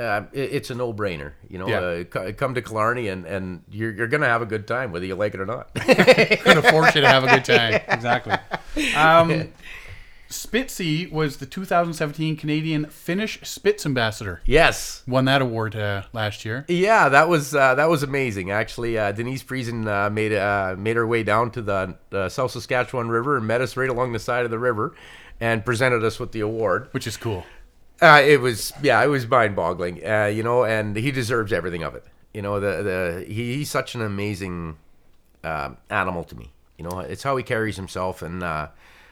uh, 0.02 0.24
it, 0.32 0.52
it's 0.52 0.70
a 0.70 0.74
no 0.74 0.92
brainer. 0.92 1.32
You 1.48 1.58
know, 1.58 1.68
Yeah. 1.68 2.20
uh, 2.20 2.32
come 2.32 2.54
to 2.54 2.62
Killarney 2.62 3.08
and 3.08 3.24
and 3.24 3.62
you're 3.70 3.92
you're 3.92 4.08
gonna 4.08 4.26
have 4.26 4.42
a 4.42 4.46
good 4.46 4.66
time 4.66 4.92
whether 4.92 5.06
you 5.06 5.14
like 5.14 5.34
it 5.34 5.40
or 5.40 5.46
not. 5.46 5.72
going 5.86 5.86
to 6.62 6.62
force 6.70 6.94
you 6.94 7.00
to 7.02 7.08
have 7.08 7.24
a 7.24 7.28
good 7.28 7.44
time. 7.44 7.80
Exactly. 7.88 8.34
Um, 8.96 9.52
Spitzy 10.28 11.10
was 11.12 11.36
the 11.36 11.44
2017 11.46 12.36
Canadian 12.38 12.86
Finnish 12.86 13.38
Spitz 13.42 13.84
Ambassador. 13.84 14.40
yes. 14.46 15.02
Won 15.06 15.26
that 15.26 15.42
award 15.42 15.76
uh, 15.76 16.04
last 16.14 16.46
year. 16.46 16.64
Yeah, 16.68 17.10
that 17.10 17.28
was 17.28 17.54
uh, 17.54 17.74
that 17.74 17.90
was 17.90 18.02
amazing. 18.02 18.50
Actually, 18.50 18.96
uh, 18.96 19.12
Denise 19.12 19.42
Friesen 19.44 19.86
uh, 19.86 20.08
made 20.08 20.32
uh, 20.32 20.74
made 20.78 20.96
her 20.96 21.06
way 21.06 21.22
down 21.22 21.50
to 21.50 21.60
the 21.62 21.96
uh, 22.12 22.28
South 22.30 22.50
Saskatchewan 22.52 23.08
River 23.10 23.36
and 23.36 23.46
met 23.46 23.60
us 23.60 23.76
right 23.76 23.90
along 23.90 24.12
the 24.12 24.18
side 24.18 24.46
of 24.46 24.50
the 24.50 24.58
river, 24.58 24.94
and 25.38 25.66
presented 25.66 26.02
us 26.02 26.18
with 26.18 26.32
the 26.32 26.40
award. 26.40 26.88
Which 26.92 27.06
is 27.06 27.18
cool. 27.18 27.44
Uh, 28.02 28.20
it 28.20 28.40
was 28.40 28.72
yeah, 28.82 29.02
it 29.02 29.06
was 29.06 29.26
mind 29.28 29.54
boggling. 29.54 30.04
Uh, 30.06 30.26
you 30.26 30.42
know, 30.42 30.64
and 30.64 30.96
he 30.96 31.10
deserves 31.12 31.52
everything 31.52 31.82
of 31.84 31.94
it. 31.94 32.04
You 32.34 32.42
know, 32.42 32.58
the 32.60 32.82
the 32.82 33.24
he, 33.32 33.54
he's 33.56 33.70
such 33.70 33.94
an 33.94 34.02
amazing 34.02 34.76
um, 35.44 35.76
animal 35.88 36.24
to 36.24 36.36
me. 36.36 36.50
You 36.78 36.84
know, 36.88 36.98
it's 37.00 37.22
how 37.22 37.36
he 37.36 37.44
carries 37.44 37.76
himself 37.76 38.22
and 38.22 38.42
uh, 38.42 38.68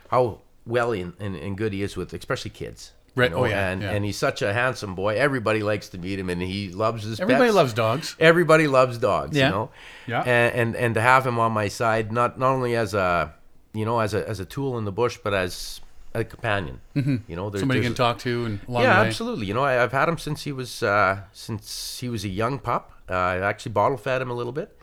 how 0.09 0.41
well 0.67 0.93
and, 0.93 1.15
and, 1.21 1.57
good 1.57 1.73
he 1.73 1.83
is 1.83 1.97
with, 1.97 2.13
especially 2.13 2.51
kids. 2.51 2.93
you 3.15 3.23
Right. 3.23 3.31
know, 3.31 3.39
Oh, 3.39 3.45
yeah, 3.45 3.71
and 3.71 3.83
yeah. 3.83 3.91
and 3.93 4.05
he's 4.05 4.17
such 4.17 4.43
a 4.43 4.53
handsome 4.53 4.95
boy. 4.95 5.17
Everybody 5.17 5.63
likes 5.63 5.89
to 5.91 5.99
meet 5.99 6.19
him, 6.19 6.29
and 6.31 6.41
he 6.43 6.71
loves 6.71 7.05
his. 7.05 7.21
Everybody 7.21 7.47
pets. 7.49 7.55
loves 7.55 7.73
dogs. 7.73 8.17
Everybody 8.19 8.67
loves 8.67 8.99
dogs. 8.99 9.37
Yeah. 9.37 9.47
You 9.47 9.53
know. 9.53 9.71
Yeah. 10.07 10.23
And, 10.23 10.55
and 10.55 10.77
and 10.77 10.95
to 10.95 11.01
have 11.01 11.27
him 11.27 11.39
on 11.39 11.53
my 11.53 11.69
side, 11.69 12.11
not 12.13 12.39
not 12.39 12.51
only 12.53 12.75
as 12.77 12.95
a 12.95 13.33
you 13.73 13.85
know 13.85 14.01
as 14.01 14.15
a 14.15 14.29
as 14.29 14.41
a 14.41 14.45
tool 14.45 14.79
in 14.79 14.85
the 14.85 14.93
bush, 14.93 15.19
but 15.23 15.35
as 15.35 15.81
a 16.15 16.25
companion. 16.25 16.81
Mm-hmm. 16.97 17.17
You 17.29 17.37
know, 17.37 17.51
there- 17.51 17.61
Somebody 17.61 17.81
you 17.81 17.85
can 17.87 17.95
talk 17.95 18.19
to 18.21 18.45
and 18.45 18.61
yeah, 18.69 19.01
absolutely. 19.01 19.47
You 19.47 19.55
know, 19.55 19.63
I, 19.65 19.83
I've 19.83 19.93
had 19.93 20.09
him 20.09 20.19
since 20.19 20.43
he 20.43 20.53
was 20.53 20.83
uh, 20.83 21.21
since 21.33 21.99
he 22.01 22.09
was 22.09 22.25
a 22.25 22.29
young 22.29 22.59
pup. 22.59 22.93
Uh, 23.09 23.15
I 23.15 23.37
actually 23.39 23.73
bottle 23.73 23.97
fed 23.97 24.23
him 24.23 24.31
a 24.31 24.35
little 24.35 24.53
bit, 24.53 24.77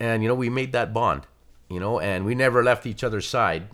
and 0.00 0.22
you 0.22 0.28
know, 0.28 0.34
we 0.34 0.48
made 0.50 0.72
that 0.72 0.92
bond. 0.92 1.26
You 1.70 1.80
know, 1.80 1.98
and 1.98 2.24
we 2.26 2.34
never 2.34 2.62
left 2.62 2.86
each 2.86 3.02
other's 3.02 3.26
side 3.26 3.68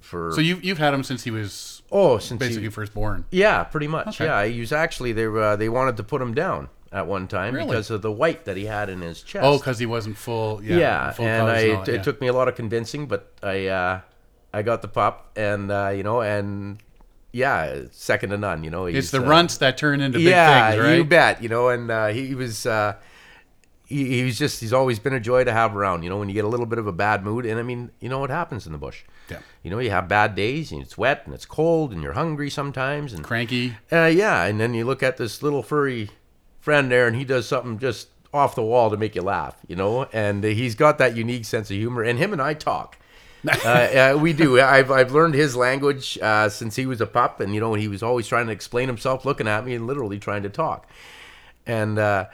for 0.00 0.32
So 0.32 0.40
you've 0.40 0.64
you've 0.64 0.78
had 0.78 0.94
him 0.94 1.04
since 1.04 1.24
he 1.24 1.30
was 1.30 1.82
oh 1.92 2.18
since 2.18 2.38
basically 2.38 2.64
he, 2.64 2.70
first 2.70 2.94
born. 2.94 3.24
yeah, 3.30 3.64
pretty 3.64 3.86
much. 3.86 4.08
Okay. 4.20 4.24
Yeah, 4.24 4.44
he 4.46 4.60
was 4.60 4.72
actually 4.72 5.12
they 5.12 5.26
uh, 5.26 5.56
they 5.56 5.68
wanted 5.68 5.96
to 5.98 6.02
put 6.02 6.20
him 6.22 6.34
down 6.34 6.68
at 6.92 7.06
one 7.06 7.28
time 7.28 7.54
Really? 7.54 7.68
because 7.68 7.90
of 7.90 8.02
the 8.02 8.10
white 8.10 8.46
that 8.46 8.56
he 8.56 8.64
had 8.64 8.88
in 8.88 9.00
his 9.00 9.22
chest. 9.22 9.44
Oh, 9.44 9.58
because 9.58 9.78
he 9.78 9.86
wasn't 9.86 10.16
full. 10.16 10.62
Yeah, 10.64 10.78
yeah, 10.78 11.10
full 11.12 11.26
and 11.26 11.48
I, 11.48 11.58
it, 11.58 11.88
yeah. 11.88 12.02
took 12.02 12.20
me 12.20 12.26
a 12.26 12.32
lot 12.32 12.48
of 12.48 12.56
convincing, 12.56 13.06
but 13.06 13.32
I 13.42 13.66
uh, 13.66 14.00
I 14.52 14.62
got 14.62 14.82
the 14.82 14.88
pup, 14.88 15.30
and 15.36 15.70
uh, 15.70 15.92
you 15.94 16.02
know, 16.02 16.20
and 16.20 16.82
yeah, 17.32 17.82
second 17.92 18.30
to 18.30 18.38
none. 18.38 18.64
You 18.64 18.70
know, 18.70 18.86
It's 18.86 18.94
he's, 18.94 19.10
the 19.12 19.22
uh, 19.24 19.28
runts 19.28 19.58
that 19.58 19.78
turn 19.78 20.00
into 20.00 20.18
big 20.18 20.28
yeah, 20.28 20.70
things, 20.70 20.82
right? 20.82 20.96
you 20.96 21.04
bet. 21.04 21.42
You 21.42 21.48
know, 21.48 21.68
and 21.68 21.90
uh, 21.90 22.08
he, 22.08 22.28
he 22.28 22.34
was 22.34 22.66
uh, 22.66 22.94
he, 23.84 24.06
he 24.16 24.24
was 24.24 24.38
just 24.38 24.60
he's 24.60 24.72
always 24.72 24.98
been 24.98 25.12
a 25.12 25.20
joy 25.20 25.44
to 25.44 25.52
have 25.52 25.76
around. 25.76 26.02
You 26.02 26.10
know, 26.10 26.16
when 26.18 26.28
you 26.28 26.34
get 26.34 26.44
a 26.44 26.48
little 26.48 26.66
bit 26.66 26.78
of 26.78 26.86
a 26.86 26.92
bad 26.92 27.24
mood, 27.24 27.46
and 27.46 27.58
I 27.58 27.62
mean, 27.62 27.90
you 28.00 28.08
know 28.08 28.18
what 28.18 28.30
happens 28.30 28.66
in 28.66 28.72
the 28.72 28.78
bush. 28.78 29.02
Yeah. 29.28 29.38
You 29.62 29.70
know, 29.70 29.78
you 29.78 29.90
have 29.90 30.08
bad 30.08 30.34
days, 30.34 30.72
and 30.72 30.82
it's 30.82 30.98
wet, 30.98 31.22
and 31.24 31.34
it's 31.34 31.46
cold, 31.46 31.92
and 31.92 32.02
you're 32.02 32.14
hungry 32.14 32.50
sometimes, 32.50 33.12
and 33.12 33.22
Cranky. 33.22 33.76
uh, 33.92 34.06
yeah, 34.06 34.44
and 34.44 34.60
then 34.60 34.74
you 34.74 34.84
look 34.84 35.02
at 35.02 35.16
this 35.16 35.42
little 35.42 35.62
furry 35.62 36.10
friend 36.60 36.90
there, 36.90 37.06
and 37.06 37.16
he 37.16 37.24
does 37.24 37.46
something 37.46 37.78
just 37.78 38.08
off 38.32 38.54
the 38.54 38.62
wall 38.62 38.90
to 38.90 38.96
make 38.96 39.14
you 39.14 39.22
laugh, 39.22 39.56
you 39.66 39.76
know. 39.76 40.04
And 40.12 40.42
he's 40.42 40.74
got 40.74 40.98
that 40.98 41.16
unique 41.16 41.44
sense 41.44 41.70
of 41.70 41.76
humor, 41.76 42.02
and 42.02 42.18
him 42.18 42.32
and 42.32 42.42
I 42.42 42.54
talk. 42.54 42.96
Uh, 43.48 43.68
uh, 43.68 44.18
we 44.20 44.32
do. 44.32 44.60
I've 44.60 44.90
I've 44.90 45.12
learned 45.12 45.34
his 45.34 45.56
language 45.56 46.18
uh, 46.20 46.48
since 46.48 46.76
he 46.76 46.86
was 46.86 47.00
a 47.00 47.06
pup, 47.06 47.40
and 47.40 47.54
you 47.54 47.60
know, 47.60 47.74
he 47.74 47.88
was 47.88 48.02
always 48.02 48.26
trying 48.26 48.46
to 48.46 48.52
explain 48.52 48.88
himself, 48.88 49.24
looking 49.24 49.48
at 49.48 49.64
me, 49.64 49.74
and 49.74 49.86
literally 49.86 50.18
trying 50.18 50.42
to 50.42 50.50
talk. 50.50 50.88
And 51.66 51.98
uh, 51.98 52.26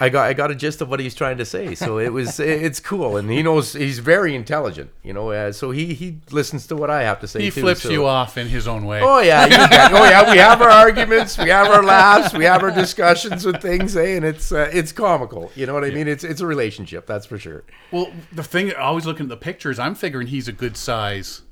I 0.00 0.08
got 0.08 0.26
I 0.26 0.32
got 0.32 0.50
a 0.50 0.54
gist 0.54 0.80
of 0.80 0.88
what 0.88 1.00
he's 1.00 1.14
trying 1.14 1.36
to 1.36 1.44
say, 1.44 1.74
so 1.74 1.98
it 1.98 2.12
was 2.12 2.40
it's 2.40 2.80
cool, 2.80 3.16
and 3.18 3.30
he 3.30 3.42
knows 3.42 3.74
he's 3.74 3.98
very 3.98 4.34
intelligent, 4.34 4.90
you 5.02 5.12
know. 5.12 5.30
Uh, 5.30 5.52
so 5.52 5.70
he 5.70 5.92
he 5.94 6.18
listens 6.30 6.66
to 6.68 6.76
what 6.76 6.88
I 6.90 7.02
have 7.02 7.20
to 7.20 7.28
say. 7.28 7.42
He 7.42 7.50
too, 7.50 7.60
flips 7.60 7.82
so- 7.82 7.90
you 7.90 8.06
off 8.06 8.38
in 8.38 8.48
his 8.48 8.66
own 8.66 8.86
way. 8.86 9.00
Oh 9.02 9.20
yeah, 9.20 9.44
you 9.46 9.54
oh 9.96 10.04
yeah. 10.08 10.30
We 10.30 10.38
have 10.38 10.62
our 10.62 10.70
arguments, 10.70 11.36
we 11.36 11.50
have 11.50 11.68
our 11.68 11.82
laughs, 11.82 12.32
we 12.32 12.44
have 12.44 12.62
our 12.62 12.70
discussions 12.70 13.44
with 13.44 13.60
things, 13.60 13.94
eh? 13.96 14.16
And 14.16 14.24
it's 14.24 14.50
uh, 14.50 14.70
it's 14.72 14.92
comical. 14.92 15.52
You 15.54 15.66
know 15.66 15.74
what 15.74 15.84
I 15.84 15.90
mean? 15.90 16.08
It's 16.08 16.24
it's 16.24 16.40
a 16.40 16.46
relationship, 16.46 17.06
that's 17.06 17.26
for 17.26 17.38
sure. 17.38 17.62
Well, 17.90 18.10
the 18.32 18.42
thing, 18.42 18.72
always 18.74 19.04
looking 19.06 19.26
at 19.26 19.30
the 19.30 19.36
pictures, 19.36 19.78
I'm 19.78 19.94
figuring 19.94 20.28
he's 20.28 20.48
a 20.48 20.52
good 20.52 20.76
size 20.76 21.42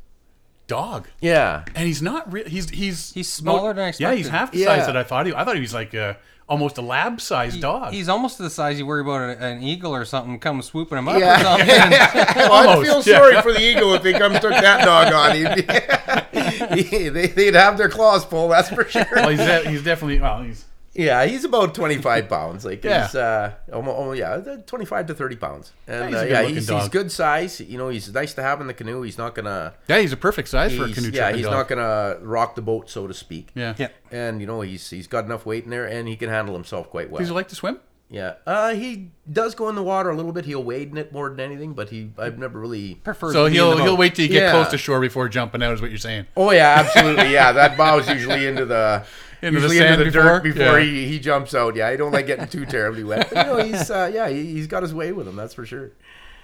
dog, 0.67 1.09
Yeah, 1.21 1.65
and 1.75 1.87
he's 1.87 2.01
not. 2.01 2.33
Re- 2.33 2.49
he's 2.49 2.71
he's 2.71 3.13
He's 3.13 3.29
smaller 3.31 3.75
than 3.75 3.85
I 3.85 3.89
expected. 3.89 4.11
Yeah, 4.13 4.17
he's 4.17 4.29
half 4.29 4.53
the 4.53 4.59
Yeah. 4.61 4.67
size 4.77 4.87
that 4.87 4.97
I 4.97 5.03
thought 5.03 5.27
he. 5.27 5.35
I 5.35 5.45
thought 5.45 5.57
he 5.57 5.61
was 5.61 5.75
like 5.75 5.95
a, 5.95 6.17
almost 6.51 6.77
a 6.79 6.83
lab-sized 6.83 7.61
dog. 7.63 7.93
He's 7.95 8.09
almost 8.09 8.37
the 8.37 8.51
size 8.51 8.79
you 8.79 8.85
worry 8.85 9.01
about 9.03 9.39
an 9.41 9.63
eagle 9.63 9.95
or 9.95 10.05
something 10.05 10.39
come 10.41 10.61
swooping 10.61 10.99
him 10.99 11.09
up 11.09 11.19
Yeah. 11.19 11.41
or 11.41 11.45
something. 11.45 11.69
well, 12.37 12.53
I'd 12.69 12.83
feel 12.83 12.91
Almost, 12.91 13.07
yeah. 13.07 13.17
sorry 13.19 13.41
for 13.41 13.53
the 13.53 13.63
eagle 13.63 13.95
if 13.95 14.03
they 14.03 14.13
come 14.13 14.33
took 14.35 14.51
that 14.51 14.85
dog 14.85 15.13
on. 15.15 15.37
He'd 16.77 16.91
be, 16.91 17.09
they, 17.09 17.27
they'd 17.29 17.55
have 17.55 17.79
their 17.79 17.89
claws 17.89 18.25
pulled, 18.27 18.51
that's 18.51 18.69
for 18.69 18.85
sure. 18.85 19.07
well, 19.15 19.29
he's 19.31 19.39
de- 19.39 19.71
he's 19.71 19.83
definitely 19.85 20.21
well. 20.21 20.43
He's 20.43 20.65
Yeah, 20.93 21.25
he's 21.25 21.45
about 21.45 21.75
twenty 21.75 21.99
five 21.99 22.29
pounds. 22.29 22.65
Like 22.65 22.83
Yeah. 22.85 23.07
he's 23.07 23.15
uh, 23.15 23.53
almost, 23.73 23.97
almost 23.97 24.19
yeah, 24.19 24.57
twenty 24.67 24.85
five 24.85 25.07
to 25.07 25.15
thirty 25.15 25.37
pounds. 25.37 25.73
And 25.87 26.07
he's 26.07 26.15
a 26.15 26.19
uh, 26.19 26.23
good 26.25 26.31
yeah, 26.31 26.43
he's, 26.43 26.69
he's 26.69 26.89
good 26.89 27.13
size. 27.13 27.61
You 27.61 27.79
know, 27.79 27.89
he's 27.91 28.13
nice 28.13 28.35
to 28.35 28.43
have 28.43 28.61
in 28.61 28.67
the 28.67 28.75
canoe. 28.75 29.03
He's 29.03 29.17
not 29.19 29.35
gonna. 29.37 29.75
yeah, 29.89 29.99
he's 30.01 30.13
a 30.13 30.17
perfect 30.17 30.49
size 30.49 30.77
for 30.77 30.85
a 30.87 30.93
canoe 30.93 31.11
yeah, 31.13 31.33
he's 31.33 31.45
dog. 31.45 31.53
not 31.53 31.69
gonna 31.69 32.17
rock 32.23 32.57
the 32.57 32.63
boat, 32.63 32.91
so 32.91 33.07
to 33.07 33.15
speak. 33.15 33.51
Yeah. 33.55 33.75
yeah. 33.79 33.89
and 34.11 34.41
you 34.41 34.47
know 34.49 34.63
he's 34.63 34.91
he's 34.91 35.07
got 35.07 35.25
enough 35.25 35.47
weight 35.47 35.65
in 35.65 35.71
there, 35.71 35.87
and 35.87 36.09
he 36.09 36.17
can 36.17 36.29
handle 36.29 36.55
himself 36.55 36.91
quite 36.91 37.09
well. 37.11 37.21
Does 37.21 37.29
he 37.29 37.35
like 37.35 37.49
to 37.49 37.55
swim? 37.55 37.79
yeah, 38.13 38.35
uh, 38.45 38.75
he 38.75 39.13
does 39.33 39.55
go 39.55 39.69
in 39.69 39.77
the 39.77 39.83
water 39.85 40.11
a 40.11 40.17
little 40.17 40.33
bit. 40.33 40.45
He'll 40.45 40.65
wade 40.65 40.91
in 40.91 40.99
it 40.99 41.13
more 41.13 41.31
than 41.31 41.39
anything, 41.39 41.75
but 41.75 41.91
he 41.91 42.11
I've 42.19 42.37
never 42.39 42.59
really. 42.59 42.97
Prefer 42.97 43.33
So 43.33 43.45
to 43.45 43.51
be 43.53 43.57
in 43.57 43.63
he'll 43.63 43.77
boat. 43.77 43.83
he'll 43.85 43.97
wait 43.97 44.17
till 44.17 44.25
you 44.25 44.33
get 44.33 44.43
Yeah. 44.43 44.51
close 44.51 44.69
to 44.73 44.79
shore 44.79 45.01
before 45.01 45.29
jumping 45.29 45.63
out. 45.63 45.73
Is 45.75 45.81
what 45.81 45.91
you're 45.91 45.99
saying? 45.99 46.27
Oh 46.37 46.51
yeah, 46.51 46.75
absolutely. 46.85 47.33
Yeah, 47.33 47.53
that 47.53 47.77
bow's 47.79 48.09
usually 48.09 48.47
into 48.49 48.65
the 48.65 49.05
Into 49.43 49.61
the 49.61 49.67
usually 49.69 49.79
sand 49.79 50.01
into 50.01 50.05
the 50.05 50.11
before? 50.11 50.23
dirt 50.23 50.43
before 50.43 50.79
Yeah. 50.81 50.85
he, 50.85 51.07
he 51.09 51.19
jumps 51.19 51.55
out. 51.55 51.77
Yeah, 51.77 51.89
I 51.89 51.97
don't 51.97 52.13
like 52.13 52.27
getting 52.27 52.47
too 52.49 52.67
terribly 52.67 53.05
wet. 53.05 53.31
But, 53.33 53.47
you 53.47 53.53
know, 53.53 53.65
he's 53.65 53.91
uh, 53.91 54.11
yeah, 54.13 54.29
he, 54.29 54.45
he's 54.53 54.67
got 54.67 54.83
his 54.83 54.93
way 54.95 55.13
with 55.13 55.27
him. 55.29 55.37
That's 55.37 55.55
for 55.55 55.65
sure. 55.67 55.93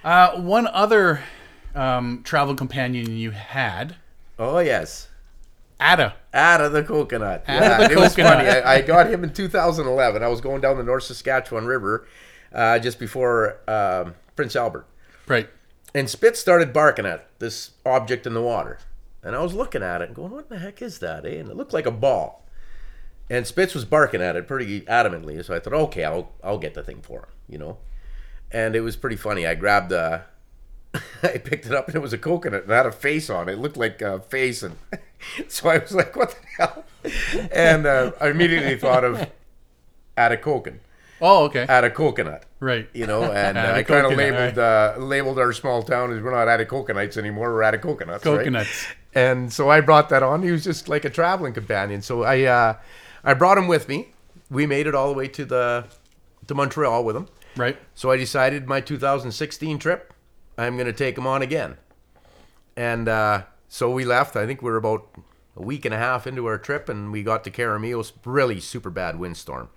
Uh, 0.05 0.41
one 0.41 0.67
other 0.69 1.23
um, 1.75 2.23
travel 2.25 2.55
companion 2.55 3.17
you 3.17 3.33
had, 3.33 3.97
Oh 4.39 4.59
yes. 4.59 5.09
Ada. 5.81 6.15
Of 6.33 6.73
the 6.73 6.83
coconut. 6.83 7.45
Out 7.49 7.61
yeah, 7.63 7.79
the 7.89 7.93
it 7.93 7.99
was 7.99 8.15
coconut. 8.17 8.37
funny. 8.47 8.49
I, 8.49 8.75
I 8.77 8.81
got 8.81 9.09
him 9.11 9.25
in 9.25 9.33
2011. 9.33 10.23
I 10.23 10.29
was 10.29 10.41
going 10.41 10.61
down 10.63 10.77
the 10.79 10.83
North 10.83 11.03
Saskatchewan 11.05 11.67
River 11.67 12.07
uh, 12.53 12.79
just 12.79 12.99
before 12.99 13.59
um, 13.69 14.15
Prince 14.37 14.57
Albert. 14.57 14.87
Right. 15.27 15.49
And 15.95 16.09
Spitz 16.09 16.41
started 16.41 16.73
barking 16.73 17.05
at 17.05 17.29
this 17.41 17.73
object 17.85 18.27
in 18.27 18.33
the 18.35 18.41
water. 18.43 18.79
And 19.23 19.35
I 19.37 19.43
was 19.43 19.53
looking 19.55 19.83
at 19.83 20.01
it 20.03 20.09
and 20.09 20.17
going, 20.17 20.31
what 20.31 20.49
the 20.49 20.59
heck 20.59 20.81
is 20.81 20.99
that, 21.01 21.27
eh? 21.27 21.31
And 21.37 21.51
it 21.51 21.57
looked 21.57 21.73
like 21.75 21.85
a 21.87 21.91
ball. 21.91 22.46
And 23.29 23.47
Spitz 23.47 23.75
was 23.75 23.85
barking 23.85 24.23
at 24.23 24.37
it 24.37 24.47
pretty 24.47 24.83
adamantly. 24.83 25.45
So 25.45 25.55
I 25.55 25.59
thought, 25.59 25.73
okay, 25.73 26.05
I'll, 26.05 26.33
I'll 26.45 26.59
get 26.59 26.75
the 26.75 26.83
thing 26.83 27.03
for 27.03 27.21
him, 27.21 27.29
you 27.49 27.59
know? 27.59 27.79
And 28.53 28.77
it 28.77 28.81
was 28.81 28.97
pretty 28.97 29.17
funny. 29.17 29.47
I 29.47 29.55
grabbed 29.55 29.93
uh 29.93 30.21
I 31.23 31.39
picked 31.39 31.67
it 31.67 31.73
up 31.73 31.89
and 31.89 31.97
it 31.97 32.01
was 32.01 32.13
a 32.13 32.19
coconut 32.19 32.63
and 32.63 32.73
it 32.73 32.75
had 32.75 32.87
a 32.87 32.93
face 32.93 33.29
on 33.29 33.49
it. 33.49 33.55
It 33.55 33.59
looked 33.59 33.77
like 33.77 34.01
a 34.01 34.21
face. 34.21 34.63
And 34.63 34.77
so 35.49 35.69
I 35.69 35.79
was 35.79 35.93
like, 35.93 36.15
what 36.15 36.31
the 36.31 36.65
hell? 36.65 36.85
And 37.53 37.87
uh, 37.87 38.13
I 38.21 38.29
immediately 38.29 38.77
thought 38.77 39.05
of 39.05 39.29
add 40.17 40.33
a 40.33 40.37
coconut. 40.37 40.81
Oh, 41.21 41.45
okay. 41.45 41.67
At 41.69 41.85
a 41.85 41.91
coconut 41.91 42.45
right. 42.61 42.89
you 42.93 43.07
know, 43.07 43.25
and 43.25 43.59
uh, 43.59 43.73
I 43.75 43.83
kind 43.83 44.07
of 44.07 44.17
labeled 44.17 44.59
uh, 44.59 44.95
labeled 44.99 45.39
our 45.39 45.53
small 45.53 45.83
town 45.83 46.13
as 46.13 46.23
we're 46.23 46.31
not 46.31 46.49
out 46.49 46.61
of 46.61 46.69
coconuts 46.69 47.17
anymore, 47.17 47.53
we're 47.53 47.63
out 47.63 47.75
of 47.75 47.81
coconuts. 47.81 48.25
right? 48.25 48.39
Coconuts. 48.39 48.87
And 49.15 49.53
so 49.53 49.71
I 49.71 49.81
brought 49.81 50.11
that 50.11 50.23
on. 50.23 50.43
He 50.43 50.51
was 50.51 50.63
just 50.63 50.89
like 50.89 51.05
a 51.05 51.11
traveling 51.11 51.55
companion. 51.55 52.03
So 52.03 52.23
I 52.23 52.43
uh, 52.43 52.77
I 53.27 53.35
brought 53.35 53.59
him 53.59 53.67
with 53.67 53.89
me. 53.89 54.13
We 54.49 54.67
made 54.67 54.87
it 54.87 54.95
all 54.95 55.09
the 55.09 55.15
way 55.15 55.27
to 55.29 55.45
the 55.45 55.85
to 56.47 56.55
Montreal 56.55 57.05
with 57.05 57.17
him. 57.17 57.27
Right. 57.57 57.77
So 57.95 58.11
I 58.13 58.17
decided 58.17 58.69
my 58.69 58.81
2016 58.81 59.79
trip, 59.81 60.15
I'm 60.57 60.77
going 60.77 60.87
to 60.87 60.93
take 60.93 61.19
him 61.19 61.27
on 61.27 61.43
again. 61.43 61.77
And 62.77 63.09
uh, 63.09 63.43
so 63.69 63.91
we 63.91 64.05
left. 64.05 64.37
I 64.37 64.47
think 64.47 64.63
we 64.63 64.71
were 64.71 64.77
about 64.77 65.09
a 65.57 65.63
week 65.63 65.85
and 65.85 65.93
a 65.93 65.99
half 65.99 66.27
into 66.27 66.47
our 66.47 66.59
trip, 66.59 66.89
and 66.89 67.11
we 67.11 67.23
got 67.23 67.43
to 67.45 67.51
Caramillos. 67.51 68.13
Really 68.25 68.61
super 68.61 68.91
bad 68.91 69.19
windstorm. 69.19 69.71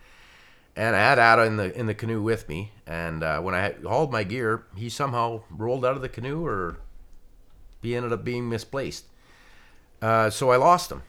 And 0.76 0.96
I 0.96 1.00
had 1.00 1.18
Ada 1.18 1.48
in 1.48 1.58
the 1.58 1.78
in 1.78 1.88
the 1.88 1.96
canoe 1.96 2.22
with 2.22 2.48
me. 2.48 2.72
And 2.86 3.24
uh, 3.24 3.42
when 3.42 3.56
I 3.56 3.62
had 3.62 3.84
hauled 3.84 4.12
my 4.12 4.24
gear, 4.24 4.66
he 4.76 4.90
somehow 4.90 5.42
rolled 5.50 5.86
out 5.86 5.96
of 5.96 6.02
the 6.02 6.10
canoe, 6.10 6.46
or 6.46 6.78
he 7.82 7.96
ended 7.96 8.14
up 8.14 8.24
being 8.24 8.48
misplaced. 8.48 9.06
Uh, 10.02 10.30
so 10.30 10.52
I 10.52 10.58
lost 10.58 10.92
him. 10.92 11.02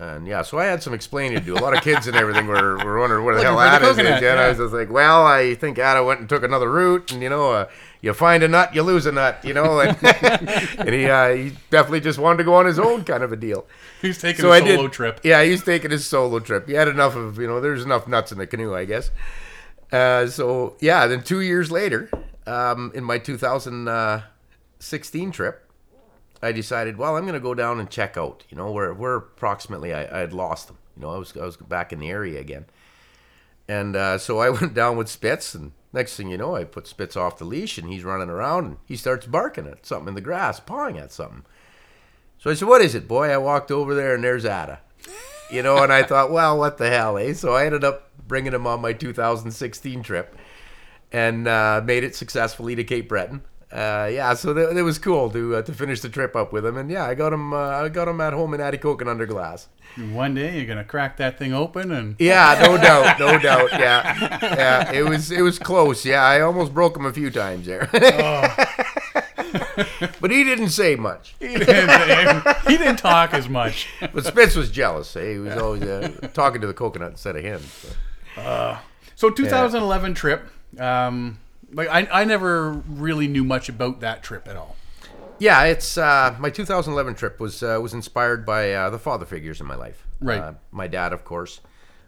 And 0.00 0.28
yeah, 0.28 0.42
so 0.42 0.60
I 0.60 0.66
had 0.66 0.80
some 0.80 0.94
explaining 0.94 1.40
to 1.40 1.44
do. 1.44 1.56
A 1.56 1.58
lot 1.58 1.76
of 1.76 1.82
kids 1.82 2.06
and 2.06 2.14
everything 2.16 2.46
were, 2.46 2.78
were 2.84 3.00
wondering 3.00 3.24
where 3.24 3.34
the 3.34 3.42
hell 3.42 3.60
Ada 3.60 3.84
is. 3.90 3.98
And 3.98 4.08
I 4.38 4.48
was 4.48 4.58
just 4.58 4.72
like, 4.72 4.88
well, 4.90 5.26
I 5.26 5.56
think 5.56 5.76
Ada 5.76 6.04
went 6.04 6.20
and 6.20 6.28
took 6.28 6.44
another 6.44 6.70
route, 6.70 7.10
and 7.10 7.20
you 7.20 7.28
know, 7.28 7.50
uh, 7.50 7.66
you 8.00 8.14
find 8.14 8.44
a 8.44 8.48
nut, 8.48 8.72
you 8.76 8.82
lose 8.84 9.06
a 9.06 9.12
nut, 9.12 9.40
you 9.44 9.52
know, 9.54 9.80
and, 9.80 9.96
and 10.04 10.88
he 10.90 11.06
uh, 11.10 11.34
he 11.34 11.52
definitely 11.70 11.98
just 12.00 12.20
wanted 12.20 12.36
to 12.38 12.44
go 12.44 12.54
on 12.54 12.64
his 12.66 12.78
own 12.78 13.02
kind 13.02 13.24
of 13.24 13.32
a 13.32 13.36
deal. 13.36 13.66
He's 14.00 14.18
taking 14.18 14.40
So 14.40 14.52
a 14.52 14.60
solo 14.60 14.82
did. 14.82 14.92
trip. 14.92 15.18
Yeah, 15.24 15.42
he's 15.42 15.64
taking 15.64 15.90
his 15.90 16.06
solo 16.06 16.38
trip. 16.38 16.68
He 16.68 16.74
had 16.74 16.86
enough 16.86 17.16
of 17.16 17.36
you 17.40 17.48
know. 17.48 17.60
There's 17.60 17.84
enough 17.84 18.06
nuts 18.06 18.30
in 18.30 18.38
the 18.38 18.46
canoe, 18.46 18.76
I 18.76 18.84
guess. 18.84 19.10
Uh, 19.90 20.28
so 20.28 20.76
yeah, 20.80 21.08
then 21.08 21.24
two 21.24 21.40
years 21.40 21.72
later, 21.72 22.08
um, 22.46 22.92
in 22.94 23.02
my 23.02 23.18
2016 23.18 25.32
trip, 25.32 25.67
I 26.42 26.52
decided, 26.52 26.96
well, 26.96 27.16
I'm 27.16 27.26
gonna 27.26 27.40
go 27.40 27.54
down 27.54 27.80
and 27.80 27.90
check 27.90 28.16
out. 28.16 28.44
You 28.48 28.56
know, 28.56 28.70
where 28.70 28.92
where 28.94 29.16
approximately 29.16 29.92
I, 29.92 30.02
I 30.04 30.20
had 30.20 30.32
lost 30.32 30.68
them. 30.68 30.78
You 30.96 31.02
know, 31.02 31.10
I 31.14 31.18
was 31.18 31.36
I 31.36 31.44
was 31.44 31.56
back 31.56 31.92
in 31.92 32.00
the 32.00 32.10
area 32.10 32.40
again, 32.40 32.66
and 33.68 33.96
uh, 33.96 34.18
so 34.18 34.38
I 34.38 34.48
went 34.60 34.74
down 34.74 34.96
with 34.96 35.08
Spitz, 35.08 35.54
and 35.54 35.72
next 35.92 36.16
thing 36.16 36.28
you 36.28 36.38
know, 36.38 36.54
I 36.54 36.64
put 36.64 36.86
Spitz 36.86 37.16
off 37.16 37.38
the 37.38 37.44
leash, 37.44 37.78
and 37.78 37.88
he's 37.88 38.04
running 38.04 38.30
around, 38.30 38.64
and 38.64 38.76
he 38.86 38.96
starts 38.96 39.26
barking 39.26 39.66
at 39.66 39.86
something 39.86 40.08
in 40.08 40.14
the 40.14 40.20
grass, 40.20 40.60
pawing 40.60 40.98
at 40.98 41.12
something. 41.12 41.44
So 42.38 42.50
I 42.50 42.54
said, 42.54 42.68
"What 42.68 42.82
is 42.82 42.94
it, 42.94 43.08
boy?" 43.08 43.30
I 43.30 43.38
walked 43.38 43.70
over 43.70 43.94
there, 43.94 44.14
and 44.14 44.22
there's 44.22 44.44
Ada. 44.44 44.80
You 45.50 45.62
know, 45.62 45.82
and 45.82 45.92
I 45.92 46.02
thought, 46.04 46.30
well, 46.30 46.58
what 46.58 46.78
the 46.78 46.90
hell, 46.90 47.18
eh? 47.18 47.32
So 47.32 47.54
I 47.54 47.66
ended 47.66 47.84
up 47.84 48.10
bringing 48.26 48.52
him 48.52 48.66
on 48.66 48.80
my 48.80 48.92
2016 48.92 50.02
trip, 50.02 50.36
and 51.10 51.48
uh, 51.48 51.82
made 51.84 52.04
it 52.04 52.14
successfully 52.14 52.76
to 52.76 52.84
Cape 52.84 53.08
Breton. 53.08 53.42
Uh, 53.70 54.08
yeah, 54.10 54.32
so 54.32 54.54
that, 54.54 54.74
it 54.74 54.82
was 54.82 54.98
cool 54.98 55.28
to 55.30 55.56
uh, 55.56 55.62
to 55.62 55.72
finish 55.74 56.00
the 56.00 56.08
trip 56.08 56.34
up 56.34 56.54
with 56.54 56.64
him, 56.64 56.78
and 56.78 56.90
yeah, 56.90 57.04
I 57.04 57.14
got 57.14 57.34
him. 57.34 57.52
Uh, 57.52 57.58
I 57.68 57.88
got 57.90 58.08
him 58.08 58.18
at 58.20 58.32
home 58.32 58.54
in 58.54 58.60
Atikokan 58.60 59.06
under 59.08 59.26
glass. 59.26 59.68
One 60.12 60.34
day 60.34 60.56
you're 60.56 60.66
gonna 60.66 60.84
crack 60.84 61.18
that 61.18 61.38
thing 61.38 61.52
open 61.52 61.92
and 61.92 62.16
Yeah, 62.18 62.58
no 62.64 62.78
doubt, 62.78 63.18
no 63.18 63.38
doubt. 63.38 63.70
Yeah, 63.72 64.38
yeah, 64.42 64.92
it 64.92 65.02
was 65.02 65.30
it 65.30 65.42
was 65.42 65.58
close. 65.58 66.06
Yeah, 66.06 66.22
I 66.22 66.40
almost 66.40 66.72
broke 66.72 66.96
him 66.96 67.04
a 67.04 67.12
few 67.12 67.30
times 67.30 67.66
there. 67.66 67.88
but 70.20 70.30
he 70.30 70.44
didn't 70.44 70.70
say 70.70 70.96
much. 70.96 71.34
he, 71.38 71.48
didn't, 71.48 72.46
he 72.68 72.78
didn't 72.78 72.96
talk 72.96 73.34
as 73.34 73.48
much. 73.50 73.88
But 74.00 74.24
Spitz 74.24 74.56
was 74.56 74.70
jealous. 74.70 75.14
eh? 75.16 75.32
He 75.32 75.38
was 75.38 75.56
always 75.56 75.82
uh, 75.82 76.08
talking 76.32 76.60
to 76.62 76.66
the 76.66 76.74
coconut 76.74 77.10
instead 77.12 77.36
of 77.36 77.44
him. 77.44 77.60
so. 78.34 78.78
So 79.16 79.30
2011 79.30 80.14
trip. 80.14 80.48
Um, 80.78 81.38
like 81.72 81.88
I, 81.88 82.08
I 82.10 82.24
never 82.24 82.72
really 82.72 83.28
knew 83.28 83.44
much 83.44 83.68
about 83.68 84.00
that 84.00 84.22
trip 84.22 84.48
at 84.48 84.56
all. 84.56 84.76
Yeah, 85.38 85.64
it's 85.64 85.96
uh, 85.96 86.34
my 86.40 86.50
2011 86.50 87.14
trip 87.14 87.38
was 87.38 87.62
uh, 87.62 87.78
was 87.80 87.94
inspired 87.94 88.44
by 88.44 88.72
uh, 88.72 88.90
the 88.90 88.98
father 88.98 89.24
figures 89.24 89.60
in 89.60 89.66
my 89.66 89.76
life. 89.76 90.06
Right. 90.20 90.40
Uh, 90.40 90.54
my 90.72 90.88
dad, 90.88 91.12
of 91.12 91.24
course. 91.24 91.60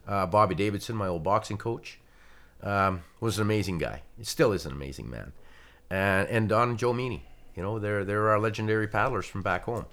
Uh, 0.07 0.27
Bobby 0.27 0.57
Davidson, 0.57 0.97
my 0.97 1.07
old 1.07 1.23
boxing 1.23 1.57
coach, 1.57 2.01
um, 2.63 3.05
was 3.21 3.39
an 3.39 3.43
amazing 3.43 3.79
guy. 3.79 4.03
He 4.19 4.25
still 4.25 4.53
is 4.53 4.67
an 4.67 4.73
amazing 4.73 5.09
man. 5.09 5.33
And 5.91 6.29
and 6.29 6.49
Don 6.49 6.71
and 6.71 6.79
Joe 6.79 6.93
Meany, 6.93 7.25
you 7.55 7.63
know, 7.63 7.79
they're 7.79 8.05
they're 8.05 8.31
our 8.31 8.41
legendary 8.41 8.89
paddlers 8.89 9.27
from 9.27 9.43
back 9.43 9.65
home, 9.65 9.87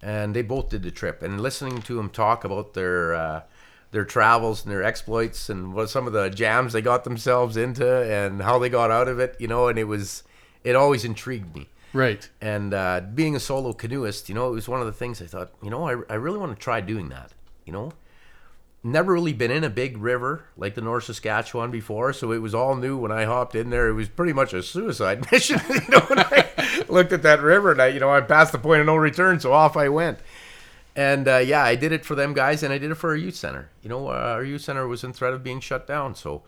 and 0.00 0.34
they 0.34 0.42
both 0.42 0.68
did 0.68 0.84
the 0.84 0.92
trip. 0.92 1.22
And 1.22 1.40
listening 1.40 1.82
to 1.82 1.96
them 1.96 2.08
talk 2.08 2.44
about 2.44 2.74
their 2.74 3.14
uh, 3.14 3.42
their 3.90 4.04
travels 4.04 4.64
and 4.64 4.72
their 4.72 4.82
exploits 4.82 5.48
and 5.48 5.72
what 5.72 5.88
some 5.90 6.06
of 6.06 6.12
the 6.12 6.28
jams 6.28 6.72
they 6.72 6.82
got 6.82 7.04
themselves 7.04 7.56
into 7.56 7.86
and 7.86 8.42
how 8.42 8.58
they 8.58 8.68
got 8.68 8.90
out 8.90 9.08
of 9.08 9.18
it, 9.18 9.36
you 9.38 9.48
know, 9.48 9.68
and 9.68 9.78
it 9.78 9.84
was 9.84 10.22
it 10.64 10.74
always 10.74 11.04
intrigued 11.04 11.54
me. 11.54 11.68
Right. 11.92 12.28
And 12.40 12.74
uh, 12.74 13.00
being 13.14 13.36
a 13.36 13.40
solo 13.40 13.72
canoeist, 13.72 14.28
you 14.28 14.34
know, 14.34 14.48
it 14.48 14.52
was 14.52 14.68
one 14.68 14.80
of 14.80 14.86
the 14.86 14.92
things 14.92 15.22
I 15.22 15.26
thought, 15.26 15.52
you 15.62 15.70
know, 15.70 15.88
I, 15.88 15.92
I 16.10 16.16
really 16.16 16.38
want 16.38 16.54
to 16.54 16.62
try 16.62 16.80
doing 16.80 17.08
that. 17.08 17.32
You 17.64 17.72
know, 17.72 17.92
never 18.82 19.12
really 19.12 19.32
been 19.32 19.50
in 19.50 19.64
a 19.64 19.70
big 19.70 19.96
river 19.96 20.44
like 20.56 20.74
the 20.74 20.80
North 20.80 21.04
Saskatchewan 21.04 21.70
before, 21.70 22.12
so 22.12 22.32
it 22.32 22.38
was 22.38 22.54
all 22.54 22.76
new 22.76 22.96
when 22.96 23.10
I 23.10 23.24
hopped 23.24 23.54
in 23.54 23.70
there. 23.70 23.88
It 23.88 23.94
was 23.94 24.08
pretty 24.08 24.32
much 24.32 24.52
a 24.52 24.62
suicide 24.62 25.26
mission. 25.32 25.60
you 25.68 25.80
know, 25.88 26.00
when 26.00 26.20
I 26.20 26.84
looked 26.88 27.12
at 27.12 27.22
that 27.22 27.40
river 27.40 27.72
and 27.72 27.82
I, 27.82 27.88
you 27.88 28.00
know, 28.00 28.12
I 28.12 28.20
passed 28.20 28.52
the 28.52 28.58
point 28.58 28.80
of 28.80 28.86
no 28.86 28.96
return, 28.96 29.40
so 29.40 29.52
off 29.52 29.76
I 29.76 29.88
went. 29.88 30.18
And 30.96 31.28
uh, 31.28 31.36
yeah, 31.36 31.62
I 31.62 31.74
did 31.76 31.92
it 31.92 32.04
for 32.06 32.14
them 32.14 32.32
guys, 32.32 32.62
and 32.62 32.72
I 32.72 32.78
did 32.78 32.90
it 32.90 32.94
for 32.94 33.10
our 33.10 33.16
youth 33.16 33.34
center. 33.36 33.68
You 33.82 33.90
know, 33.90 34.08
uh, 34.08 34.12
our 34.12 34.42
youth 34.44 34.62
center 34.62 34.88
was 34.88 35.04
in 35.04 35.12
threat 35.12 35.34
of 35.34 35.44
being 35.44 35.60
shut 35.60 35.86
down, 35.86 36.14
so 36.14 36.42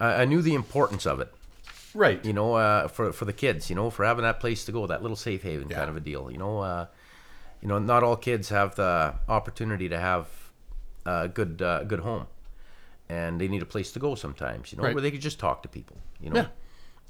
uh, 0.00 0.04
I 0.04 0.24
knew 0.24 0.42
the 0.42 0.54
importance 0.54 1.06
of 1.06 1.20
it 1.20 1.32
Right. 1.94 2.22
you 2.24 2.32
know, 2.32 2.54
uh, 2.54 2.88
for 2.88 3.12
for 3.12 3.24
the 3.24 3.32
kids, 3.32 3.70
you 3.70 3.76
know, 3.76 3.90
for 3.90 4.04
having 4.04 4.24
that 4.24 4.40
place 4.40 4.64
to 4.64 4.72
go, 4.72 4.86
that 4.88 5.00
little 5.02 5.16
safe 5.16 5.44
haven 5.44 5.68
Yeah. 5.68 5.76
kind 5.78 5.88
of 5.90 5.96
a 5.96 6.00
deal. 6.00 6.28
You 6.30 6.38
know, 6.38 6.58
uh, 6.58 6.86
you 7.62 7.68
know, 7.68 7.78
not 7.78 8.02
all 8.02 8.16
kids 8.16 8.48
have 8.48 8.74
the 8.74 9.14
opportunity 9.28 9.88
to 9.88 9.98
have 9.98 10.26
a 11.06 11.28
good 11.28 11.62
uh, 11.62 11.84
good 11.84 12.00
home, 12.00 12.26
and 13.08 13.40
they 13.40 13.46
need 13.46 13.62
a 13.62 13.66
place 13.66 13.92
to 13.92 14.00
go 14.00 14.16
sometimes. 14.16 14.72
You 14.72 14.78
know, 14.78 14.84
Right. 14.84 14.94
where 14.94 15.02
they 15.02 15.12
could 15.12 15.20
just 15.22 15.38
talk 15.38 15.62
to 15.62 15.68
people. 15.68 15.98
You 16.20 16.30
know, 16.30 16.36
Yeah. 16.40 16.46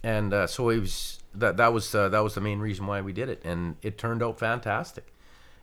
and 0.02 0.34
uh, 0.34 0.46
so 0.46 0.68
it 0.68 0.80
was 0.80 1.20
that 1.34 1.56
that 1.56 1.72
was 1.72 1.94
uh, 1.94 2.10
that 2.10 2.20
was 2.22 2.34
the 2.34 2.42
main 2.42 2.58
reason 2.58 2.86
why 2.86 3.00
we 3.00 3.14
did 3.14 3.30
it, 3.30 3.40
and 3.42 3.76
it 3.80 3.96
turned 3.96 4.22
out 4.22 4.38
fantastic. 4.38 5.06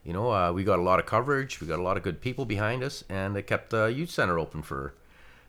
You 0.04 0.14
know, 0.14 0.32
uh, 0.32 0.52
we 0.52 0.64
got 0.64 0.80
a 0.80 0.82
lot 0.82 1.00
of 1.00 1.06
coverage, 1.06 1.62
we 1.62 1.68
got 1.68 1.78
a 1.80 1.84
lot 1.84 1.96
of 1.98 2.02
good 2.04 2.22
people 2.22 2.46
behind 2.46 2.84
us, 2.84 3.04
and 3.08 3.38
it 3.38 3.44
kept 3.44 3.70
the 3.70 3.86
youth 3.86 4.10
center 4.10 4.40
open 4.40 4.64
for, 4.64 4.94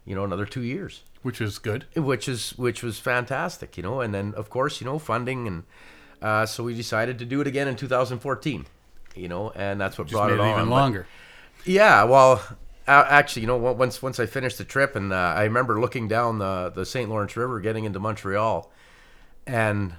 you 0.05 0.15
know, 0.15 0.25
another 0.25 0.45
two 0.45 0.61
years 0.63 1.05
Which 1.23 1.41
is 1.41 1.59
good. 1.59 1.87
which 1.97 2.29
is 2.29 2.51
which 2.59 2.83
was 2.83 2.99
fantastic, 2.99 3.77
you 3.79 3.83
know. 3.83 4.01
And 4.03 4.13
then 4.13 4.35
of 4.37 4.51
course, 4.51 4.81
you 4.81 4.85
know, 4.85 4.99
funding, 4.99 5.47
and 5.47 5.63
uh, 6.21 6.45
so 6.47 6.65
we 6.65 6.75
decided 6.75 7.19
to 7.21 7.25
do 7.25 7.41
it 7.41 7.47
again 7.47 7.67
in 7.67 7.77
2014, 7.77 8.67
you 9.17 9.29
know, 9.29 9.51
and 9.57 9.81
that's 9.81 9.97
what 9.97 10.09
Just 10.09 10.19
brought 10.19 10.31
it 10.31 10.35
it 10.35 10.41
on. 10.41 10.51
even 10.51 10.65
But- 10.69 10.71
longer. 10.71 11.07
yeah, 11.65 12.05
well, 12.05 12.43
actually, 12.87 13.43
you 13.43 13.49
know, 13.49 13.57
once 13.57 14.03
once 14.03 14.21
I 14.21 14.27
finished 14.27 14.59
the 14.59 14.65
trip, 14.65 14.95
and 14.95 15.15
uh, 15.15 15.17
I 15.17 15.45
remember 15.45 15.81
looking 15.81 16.09
down 16.09 16.39
the 16.41 16.71
the 16.75 16.85
St. 16.85 17.09
Lawrence 17.09 17.39
River, 17.39 17.59
getting 17.61 17.85
into 17.85 17.99
Montreal, 18.01 18.71
and 19.47 19.95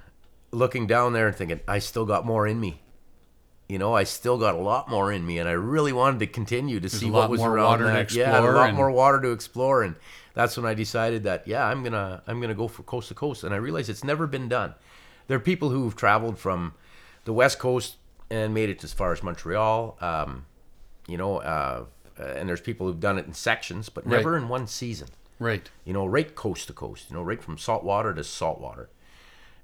looking 0.51 0.85
down 0.85 1.13
there 1.13 1.25
and 1.27 1.35
thinking, 1.35 1.59
I 1.67 1.79
still 1.79 2.05
got 2.05 2.23
more 2.23 2.45
in 2.45 2.59
me. 2.59 2.81
You 3.73 3.79
know, 3.79 3.95
I 3.95 4.03
still 4.03 4.37
got 4.37 4.53
a 4.53 4.59
lot 4.59 4.87
more 4.87 5.11
in 5.11 5.25
me, 5.25 5.39
and 5.39 5.49
I 5.49 5.53
really 5.53 5.91
wanted 5.93 6.19
to 6.19 6.27
continue 6.27 6.79
to 6.79 6.87
see 6.87 7.09
what 7.09 7.27
was 7.27 7.39
more 7.39 7.55
around 7.55 7.65
water 7.81 7.85
to 7.85 7.89
that. 7.91 8.11
yeah, 8.13 8.39
a 8.39 8.41
lot 8.41 8.67
and- 8.69 8.77
more 8.77 8.91
water 8.91 9.19
to 9.19 9.31
explore, 9.31 9.81
and 9.81 9.95
that's 10.35 10.55
when 10.55 10.65
I 10.67 10.75
decided 10.75 11.23
that 11.23 11.47
yeah, 11.47 11.65
I'm 11.65 11.81
gonna 11.83 12.21
I'm 12.27 12.39
gonna 12.39 12.53
go 12.53 12.67
for 12.67 12.83
coast 12.83 13.07
to 13.07 13.15
coast, 13.15 13.43
and 13.43 13.51
I 13.51 13.57
realized 13.57 13.89
it's 13.89 14.03
never 14.03 14.27
been 14.27 14.47
done. 14.47 14.75
There 15.25 15.35
are 15.37 15.39
people 15.51 15.71
who've 15.71 15.95
traveled 15.95 16.37
from 16.37 16.75
the 17.25 17.33
west 17.33 17.57
coast 17.57 17.95
and 18.29 18.53
made 18.53 18.69
it 18.69 18.83
as 18.83 18.93
far 18.93 19.11
as 19.11 19.23
Montreal. 19.23 19.97
Um, 20.01 20.45
you 21.07 21.17
know, 21.17 21.37
uh, 21.37 21.85
and 22.19 22.47
there's 22.47 22.61
people 22.61 22.85
who've 22.85 22.99
done 22.99 23.17
it 23.17 23.25
in 23.25 23.33
sections, 23.33 23.89
but 23.89 24.05
never 24.05 24.33
Right. 24.33 24.41
in 24.43 24.49
one 24.49 24.67
season. 24.67 25.07
Right. 25.39 25.67
You 25.83 25.93
know, 25.93 26.05
right 26.05 26.35
coast 26.35 26.67
to 26.67 26.73
coast. 26.73 27.09
You 27.09 27.15
know, 27.15 27.23
right 27.23 27.41
from 27.41 27.57
saltwater 27.57 28.13
to 28.13 28.23
saltwater. 28.23 28.89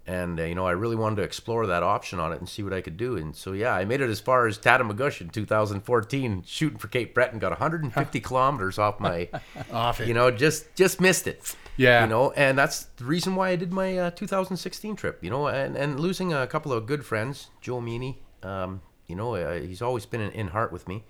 And 0.07 0.39
uh, 0.39 0.43
you 0.43 0.55
know, 0.55 0.65
I 0.65 0.71
really 0.71 0.95
wanted 0.95 1.17
to 1.17 1.21
explore 1.21 1.67
that 1.67 1.83
option 1.83 2.19
on 2.19 2.33
it 2.33 2.39
and 2.39 2.49
see 2.49 2.63
what 2.63 2.73
I 2.73 2.81
could 2.81 2.97
do. 2.97 3.15
And 3.15 3.35
so, 3.35 3.51
yeah, 3.51 3.75
I 3.75 3.85
made 3.85 4.01
it 4.01 4.09
as 4.09 4.19
far 4.19 4.47
as 4.47 4.57
Tatamagouche 4.57 5.21
in 5.21 5.29
2014, 5.29 6.43
shooting 6.47 6.79
for 6.79 6.87
Cape 6.87 7.13
Breton. 7.13 7.37
Got 7.37 7.51
150 7.51 8.19
kilometers 8.19 8.79
off 8.79 8.99
my, 8.99 9.29
Off 9.71 9.99
it. 10.01 10.07
you 10.07 10.15
know, 10.15 10.31
just 10.31 10.73
just 10.75 10.99
missed 10.99 11.27
it. 11.27 11.55
Yeah. 11.77 12.03
You 12.03 12.09
know, 12.09 12.31
and 12.31 12.57
that's 12.57 12.85
the 12.97 13.05
reason 13.05 13.35
why 13.35 13.49
I 13.49 13.55
did 13.55 13.71
my 13.71 13.97
uh, 13.97 14.09
2016 14.11 14.95
trip. 14.95 15.23
You 15.23 15.29
know, 15.29 15.47
and 15.47 15.75
and 15.75 15.99
losing 15.99 16.33
a 16.33 16.47
couple 16.47 16.73
of 16.73 16.87
good 16.87 17.05
friends, 17.05 17.49
Joe 17.61 17.79
Meany. 17.79 18.19
Um, 18.41 18.81
you 19.07 19.15
know, 19.15 19.35
uh, 19.35 19.59
he's 19.59 19.81
always 19.81 20.05
been 20.05 20.21
in, 20.21 20.31
in 20.31 20.47
heart 20.49 20.71
with 20.71 20.87
me. 20.87 21.03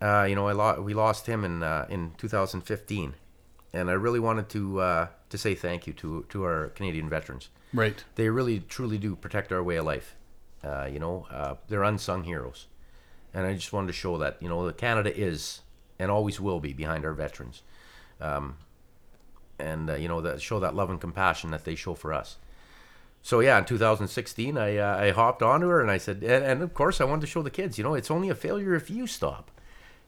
Uh, 0.00 0.24
you 0.28 0.34
know, 0.34 0.48
I 0.48 0.52
lo- 0.52 0.80
we 0.80 0.94
lost 0.94 1.26
him 1.26 1.44
in 1.44 1.62
uh, 1.62 1.86
in 1.90 2.12
2015, 2.18 3.14
and 3.72 3.90
I 3.90 3.92
really 3.92 4.18
wanted 4.20 4.48
to 4.50 4.80
uh, 4.80 5.06
to 5.28 5.38
say 5.38 5.54
thank 5.54 5.86
you 5.86 5.92
to 5.94 6.24
to 6.30 6.42
our 6.44 6.68
Canadian 6.70 7.08
veterans. 7.08 7.50
Right. 7.72 8.02
They 8.16 8.28
really 8.28 8.60
truly 8.60 8.98
do 8.98 9.16
protect 9.16 9.52
our 9.52 9.62
way 9.62 9.76
of 9.76 9.86
life. 9.86 10.16
Uh, 10.62 10.88
you 10.92 10.98
know, 10.98 11.26
uh, 11.30 11.54
they're 11.68 11.82
unsung 11.82 12.24
heroes, 12.24 12.66
and 13.32 13.46
I 13.46 13.54
just 13.54 13.72
wanted 13.72 13.88
to 13.88 13.92
show 13.92 14.18
that 14.18 14.36
you 14.40 14.48
know 14.48 14.66
that 14.66 14.76
Canada 14.76 15.16
is 15.16 15.62
and 15.98 16.10
always 16.10 16.40
will 16.40 16.60
be 16.60 16.72
behind 16.72 17.04
our 17.04 17.14
veterans, 17.14 17.62
um, 18.20 18.56
and 19.58 19.88
uh, 19.88 19.94
you 19.94 20.08
know 20.08 20.20
that 20.20 20.42
show 20.42 20.60
that 20.60 20.74
love 20.74 20.90
and 20.90 21.00
compassion 21.00 21.50
that 21.52 21.64
they 21.64 21.74
show 21.74 21.94
for 21.94 22.12
us. 22.12 22.36
So 23.22 23.40
yeah, 23.40 23.58
in 23.58 23.64
2016, 23.64 24.56
I 24.56 24.76
uh, 24.76 24.96
I 24.98 25.10
hopped 25.10 25.42
onto 25.42 25.68
her 25.68 25.80
and 25.80 25.90
I 25.90 25.98
said, 25.98 26.22
and, 26.22 26.44
and 26.44 26.62
of 26.62 26.74
course 26.74 27.00
I 27.00 27.04
wanted 27.04 27.22
to 27.22 27.26
show 27.26 27.42
the 27.42 27.50
kids, 27.50 27.76
you 27.78 27.84
know, 27.84 27.94
it's 27.94 28.10
only 28.10 28.28
a 28.30 28.34
failure 28.34 28.74
if 28.74 28.90
you 28.90 29.06
stop, 29.06 29.50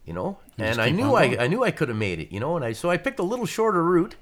you 0.04 0.12
know. 0.12 0.38
just 0.58 0.78
and 0.78 0.80
I 0.80 0.90
knew 0.90 1.14
I. 1.14 1.36
I 1.38 1.46
knew 1.46 1.62
I 1.62 1.70
could 1.70 1.88
have 1.88 1.98
made 1.98 2.20
it, 2.20 2.32
you 2.32 2.40
know. 2.40 2.56
And 2.56 2.64
I 2.64 2.72
so 2.72 2.90
I 2.90 2.96
picked 2.96 3.18
a 3.18 3.24
little 3.24 3.46
shorter 3.46 3.82
route, 3.82 4.16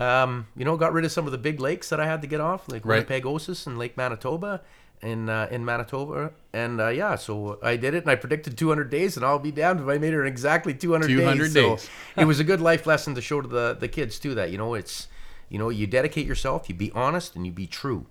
um, 0.00 0.46
you 0.56 0.64
know, 0.64 0.76
got 0.76 0.92
rid 0.92 1.04
of 1.04 1.12
some 1.12 1.26
of 1.26 1.32
the 1.32 1.38
big 1.38 1.60
lakes 1.60 1.88
that 1.90 2.00
I 2.00 2.06
had 2.06 2.20
to 2.22 2.26
get 2.26 2.40
off, 2.40 2.68
like 2.68 2.84
Right. 2.84 3.06
Winnipegosis 3.06 3.66
and 3.66 3.78
Lake 3.78 3.96
Manitoba, 3.96 4.62
in 5.02 5.28
uh, 5.30 5.48
in 5.50 5.64
Manitoba, 5.64 6.32
and 6.52 6.80
uh, 6.80 6.88
yeah, 6.88 7.14
so 7.16 7.58
I 7.62 7.76
did 7.76 7.94
it, 7.94 8.02
and 8.04 8.10
I 8.10 8.16
predicted 8.16 8.58
200 8.58 8.90
days, 8.90 9.16
and 9.16 9.24
I'll 9.24 9.38
be 9.38 9.50
damned 9.50 9.80
if 9.80 9.88
I 9.88 9.96
made 9.98 10.12
it 10.12 10.20
in 10.20 10.26
exactly 10.26 10.74
200, 10.74 11.08
200 11.08 11.54
days. 11.54 11.82
So 11.82 11.88
it 12.16 12.26
was 12.26 12.38
a 12.38 12.44
good 12.44 12.60
life 12.60 12.86
lesson 12.86 13.14
to 13.14 13.20
show 13.22 13.40
to 13.40 13.48
the 13.48 13.76
the 13.78 13.88
kids 13.88 14.18
too 14.18 14.34
that 14.34 14.50
you 14.50 14.58
know 14.58 14.74
it's 14.74 15.08
you 15.48 15.58
know 15.58 15.70
you 15.70 15.86
dedicate 15.86 16.26
yourself, 16.26 16.68
you 16.68 16.74
be 16.74 16.92
honest, 16.92 17.34
and 17.34 17.46
you 17.46 17.52
be 17.52 17.66
true, 17.66 18.06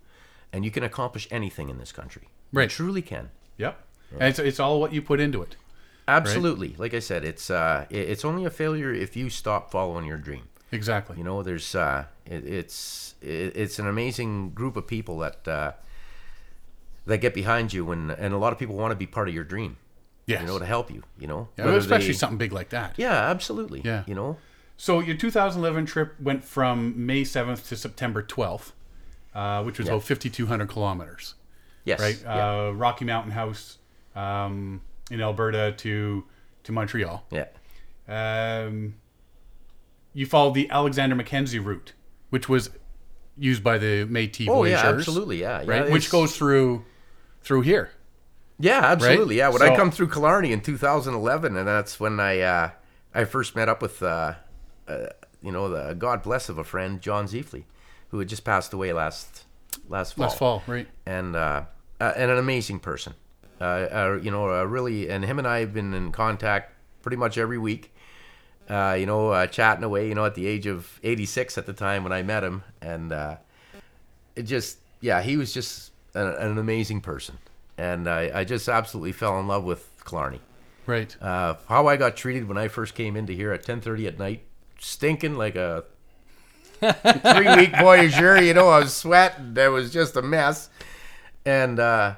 and 0.52 0.66
you 0.66 0.72
can 0.72 0.84
accomplish 0.84 1.28
anything 1.30 1.70
in 1.70 1.78
this 1.78 1.92
country. 1.92 2.24
You 2.52 2.60
Right. 2.60 2.70
truly 2.70 3.04
can. 3.04 3.30
Yep. 3.58 3.80
And 4.14 4.24
it's, 4.24 4.40
it's 4.40 4.60
all 4.60 4.80
what 4.80 4.92
you 4.92 5.04
put 5.04 5.20
into 5.20 5.44
it. 5.44 5.56
Absolutely. 6.08 6.74
Like 6.80 6.96
I 6.96 7.00
said, 7.00 7.24
it's 7.24 7.52
uh, 7.52 7.86
it- 7.92 8.10
it's 8.10 8.26
only 8.26 8.46
a 8.46 8.50
failure 8.50 8.92
if 8.92 9.16
you 9.16 9.30
stop 9.30 9.70
following 9.72 10.06
your 10.06 10.18
dream. 10.18 10.46
Exactly. 10.72 11.18
You 11.18 11.24
know, 11.24 11.42
there's 11.44 11.74
uh, 11.76 12.06
it, 12.26 12.46
it's 12.46 13.16
it, 13.22 13.56
it's 13.56 13.80
an 13.80 13.88
amazing 13.88 14.52
group 14.52 14.76
of 14.78 14.86
people 14.88 15.18
that 15.20 15.48
uh, 15.48 15.72
that 17.06 17.20
get 17.20 17.34
behind 17.34 17.74
you, 17.74 17.92
and 17.92 18.12
and 18.12 18.34
a 18.34 18.38
lot 18.38 18.54
of 18.54 18.60
people 18.60 18.76
want 18.76 18.92
to 18.92 18.96
be 18.96 19.08
part 19.08 19.28
of 19.28 19.34
your 19.34 19.44
dream. 19.44 19.78
yes. 20.28 20.42
You 20.42 20.48
know, 20.48 20.60
to 20.60 20.66
help 20.66 20.92
you. 20.92 21.04
You 21.20 21.28
know, 21.28 21.48
Yeah, 21.58 21.70
especially 21.76 22.08
they- 22.08 22.14
something 22.14 22.38
big 22.38 22.52
like 22.54 22.70
that. 22.70 22.94
Yeah, 22.98 23.14
absolutely. 23.30 23.82
Yeah. 23.84 24.04
You 24.08 24.14
know. 24.16 24.38
So 24.78 25.00
your 25.02 25.18
2011 25.18 25.86
trip 25.88 26.14
went 26.22 26.44
from 26.44 27.06
May 27.06 27.24
7th 27.24 27.68
to 27.68 27.76
September 27.76 28.24
12th, 28.24 28.72
uh, 29.36 29.62
which 29.64 29.78
was 29.78 29.88
Yeah. 29.88 29.94
about 29.96 30.04
5,200 30.06 30.70
kilometers, 30.70 31.36
Yes. 31.84 32.00
right? 32.00 32.18
Yeah. 32.24 32.68
Uh, 32.68 32.72
Rocky 32.72 33.04
Mountain 33.04 33.32
House 33.34 33.78
um, 34.16 34.82
in 35.12 35.20
Alberta 35.20 35.74
to 35.80 36.24
to 36.64 36.72
Montreal. 36.72 37.26
yeah. 37.32 37.48
Um, 38.08 38.96
you 40.20 40.26
followed 40.26 40.54
the 40.54 40.70
Alexander 40.70 41.16
Mackenzie 41.16 41.60
route, 41.60 41.94
which 42.30 42.50
was 42.50 42.72
used 43.38 43.64
by 43.64 43.78
the 43.78 44.06
Métis 44.06 44.50
Oh 44.50 44.56
voyageurs, 44.56 44.84
yeah, 44.84 44.90
absolutely. 44.90 45.40
Yeah. 45.40 45.62
yeah 45.62 45.72
right? 45.72 45.92
Which 45.92 46.12
goes 46.12 46.36
through 46.36 46.84
through 47.42 47.62
here. 47.62 47.92
Yeah, 48.60 48.82
absolutely. 48.84 49.38
Yeah, 49.38 49.48
when 49.48 49.60
So- 49.60 49.74
I 49.74 49.78
come 49.78 49.92
through 49.92 50.10
Killarney 50.10 50.52
in 50.52 50.60
2011, 50.60 51.56
and 51.56 51.66
that's 51.66 52.02
when 52.02 52.20
I 52.20 52.42
uh, 52.42 52.72
I 53.16 53.24
first 53.24 53.56
met 53.56 53.70
up 53.70 53.82
with 53.82 54.04
uh, 54.04 54.34
uh, 54.90 55.06
you 55.42 55.54
know 55.54 55.70
the 55.70 55.94
God 55.94 56.22
bless 56.22 56.50
of 56.50 56.58
a 56.58 56.66
friend 56.66 57.00
John 57.00 57.26
Ziefley, 57.26 57.64
who 58.10 58.20
had 58.20 58.28
just 58.28 58.44
passed 58.44 58.74
away 58.74 58.92
last 58.92 59.46
last 59.88 60.16
fall. 60.16 60.26
Last 60.26 60.38
fall, 60.38 60.64
right? 60.68 60.88
and 61.06 61.34
uh, 61.34 61.64
uh, 62.02 62.12
and 62.18 62.30
an 62.30 62.38
amazing 62.38 62.82
person. 62.82 63.14
Uh, 63.62 63.64
uh, 63.64 64.20
you 64.22 64.32
know, 64.32 64.50
uh, 64.52 64.66
really, 64.66 65.10
and 65.10 65.24
him 65.24 65.40
and 65.40 65.48
I 65.48 65.62
have 65.62 65.74
been 65.74 65.94
in 65.94 66.12
contact 66.12 66.74
pretty 67.02 67.16
much 67.16 67.38
every 67.38 67.58
week. 67.58 67.94
Uh, 68.70 68.96
you 69.00 69.06
know, 69.06 69.30
uh, 69.30 69.48
chatting 69.48 69.84
away. 69.84 70.08
You 70.08 70.16
know, 70.16 70.26
at 70.26 70.36
the 70.36 70.46
age 70.46 70.68
of 70.68 71.00
86 71.04 71.58
at 71.58 71.66
the 71.66 71.74
time 71.74 72.04
when 72.04 72.14
I 72.14 72.22
met 72.22 72.44
him, 72.44 72.64
and 72.82 73.12
uh, 73.12 73.38
it 74.36 74.44
just, 74.44 74.78
yeah, 75.02 75.22
he 75.22 75.38
was 75.38 75.54
just 75.54 75.92
an, 76.14 76.28
an 76.28 76.58
amazing 76.58 77.02
person. 77.02 77.38
and 77.78 78.08
I, 78.08 78.32
I 78.42 78.44
just 78.44 78.68
absolutely 78.70 79.12
fell 79.14 79.40
in 79.40 79.48
love 79.48 79.64
with 79.64 79.90
Killarney. 80.08 80.42
Right. 80.86 81.16
Uh, 81.22 81.56
how 81.68 81.88
I 81.88 81.98
got 81.98 82.16
treated 82.16 82.48
when 82.48 82.58
I 82.58 82.68
first 82.68 82.94
came 82.96 83.16
into 83.16 83.34
here 83.34 83.52
at 83.54 83.64
10:30 83.64 84.08
at 84.08 84.20
night, 84.20 84.44
stinking 84.80 85.36
like 85.36 85.56
a 85.56 85.84
three 86.80 87.56
week 87.56 87.74
voyageur. 87.78 88.42
You 88.42 88.54
know, 88.54 88.70
I 88.70 88.80
was 88.80 88.94
sweating. 88.96 89.56
It 89.56 89.68
was 89.68 89.92
just 89.94 90.16
a 90.16 90.22
mess. 90.22 90.70
And 91.46 91.80
uh, 91.80 92.16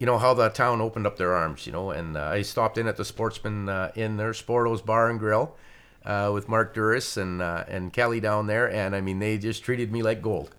you 0.00 0.06
know 0.06 0.18
how 0.18 0.34
the 0.34 0.48
town 0.48 0.80
opened 0.80 1.06
up 1.06 1.16
their 1.16 1.32
arms. 1.34 1.64
You 1.66 1.72
know, 1.72 1.92
and 1.92 2.16
uh, 2.16 2.22
I 2.24 2.42
stopped 2.42 2.76
in 2.78 2.88
at 2.88 2.96
the 2.96 3.04
Sportsman 3.04 3.68
uh, 3.68 3.92
in 3.94 4.16
there, 4.16 4.32
Sporto's 4.32 4.82
Bar 4.82 5.08
and 5.10 5.18
Grill, 5.20 5.54
uh, 6.04 6.30
with 6.34 6.48
Mark 6.48 6.74
Duris 6.74 7.16
and 7.16 7.40
uh, 7.40 7.64
and 7.68 7.92
Kelly 7.92 8.18
down 8.18 8.48
there, 8.48 8.68
and 8.68 8.96
I 8.96 9.00
mean 9.00 9.20
they 9.20 9.38
just 9.38 9.62
treated 9.62 9.92
me 9.92 10.02
like 10.02 10.20
gold. 10.22 10.54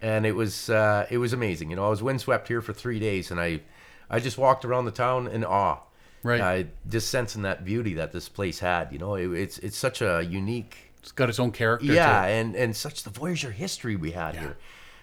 And 0.00 0.24
it 0.26 0.32
was 0.32 0.70
uh, 0.70 1.06
it 1.10 1.18
was 1.18 1.32
amazing. 1.34 1.68
You 1.70 1.76
know, 1.76 1.84
I 1.86 1.90
was 1.90 2.02
windswept 2.02 2.48
here 2.48 2.62
for 2.62 2.72
three 2.72 2.98
days, 2.98 3.30
and 3.30 3.38
I 3.40 3.60
I 4.08 4.20
just 4.20 4.38
walked 4.38 4.64
around 4.64 4.84
the 4.86 4.90
town 4.92 5.26
in 5.28 5.44
awe 5.44 5.80
Right. 6.22 6.68
just 6.88 7.10
sensing 7.10 7.42
that 7.42 7.66
beauty 7.66 7.92
that 7.94 8.12
this 8.12 8.30
place 8.30 8.58
had. 8.60 8.92
You 8.92 8.98
know, 8.98 9.14
it, 9.14 9.30
it's 9.32 9.58
it's 9.58 9.76
such 9.76 10.00
a 10.00 10.22
unique, 10.22 10.76
it's 11.00 11.12
got 11.12 11.28
its 11.28 11.38
own 11.38 11.50
character. 11.52 11.86
yeah, 11.92 12.24
and 12.24 12.54
and 12.56 12.74
such 12.76 13.02
the 13.02 13.10
Voyageur 13.10 13.50
history 13.50 13.94
we 13.96 14.12
had 14.12 14.36
here. 14.36 14.56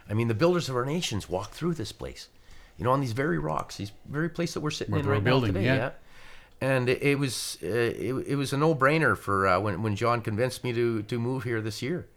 I 0.10 0.14
mean, 0.14 0.28
the 0.30 0.34
builders 0.34 0.68
of 0.70 0.76
our 0.76 0.86
nations 0.86 1.30
walked 1.30 1.54
through 1.54 1.76
this 1.76 1.92
place, 1.92 2.28
you 2.78 2.84
know, 2.86 2.92
on 2.92 3.00
these 3.02 3.14
very 3.14 3.38
rocks, 3.40 3.78
these 3.78 3.92
very 4.10 4.30
place 4.30 4.54
that 4.54 4.62
we're 4.62 4.72
sitting 4.72 4.92
Where 4.94 5.02
in 5.02 5.08
right 5.08 5.24
building, 5.24 5.54
now 5.54 5.60
today. 5.60 5.66
yeah. 5.66 5.76
Yeah. 5.76 5.92
And 6.64 6.90
it, 6.90 7.02
it 7.02 7.20
was 7.20 7.58
uh, 7.64 7.68
it, 7.68 8.14
it 8.28 8.36
was 8.36 8.54
a 8.54 8.58
no 8.58 8.76
brainer 8.76 9.18
for 9.18 9.48
uh, 9.48 9.60
when 9.60 9.82
when 9.82 9.96
John 9.96 10.22
convinced 10.22 10.64
me 10.64 10.74
to 10.74 11.02
to 11.04 11.20
move 11.20 11.44
here 11.44 11.62
this 11.62 11.82
year. 11.82 12.08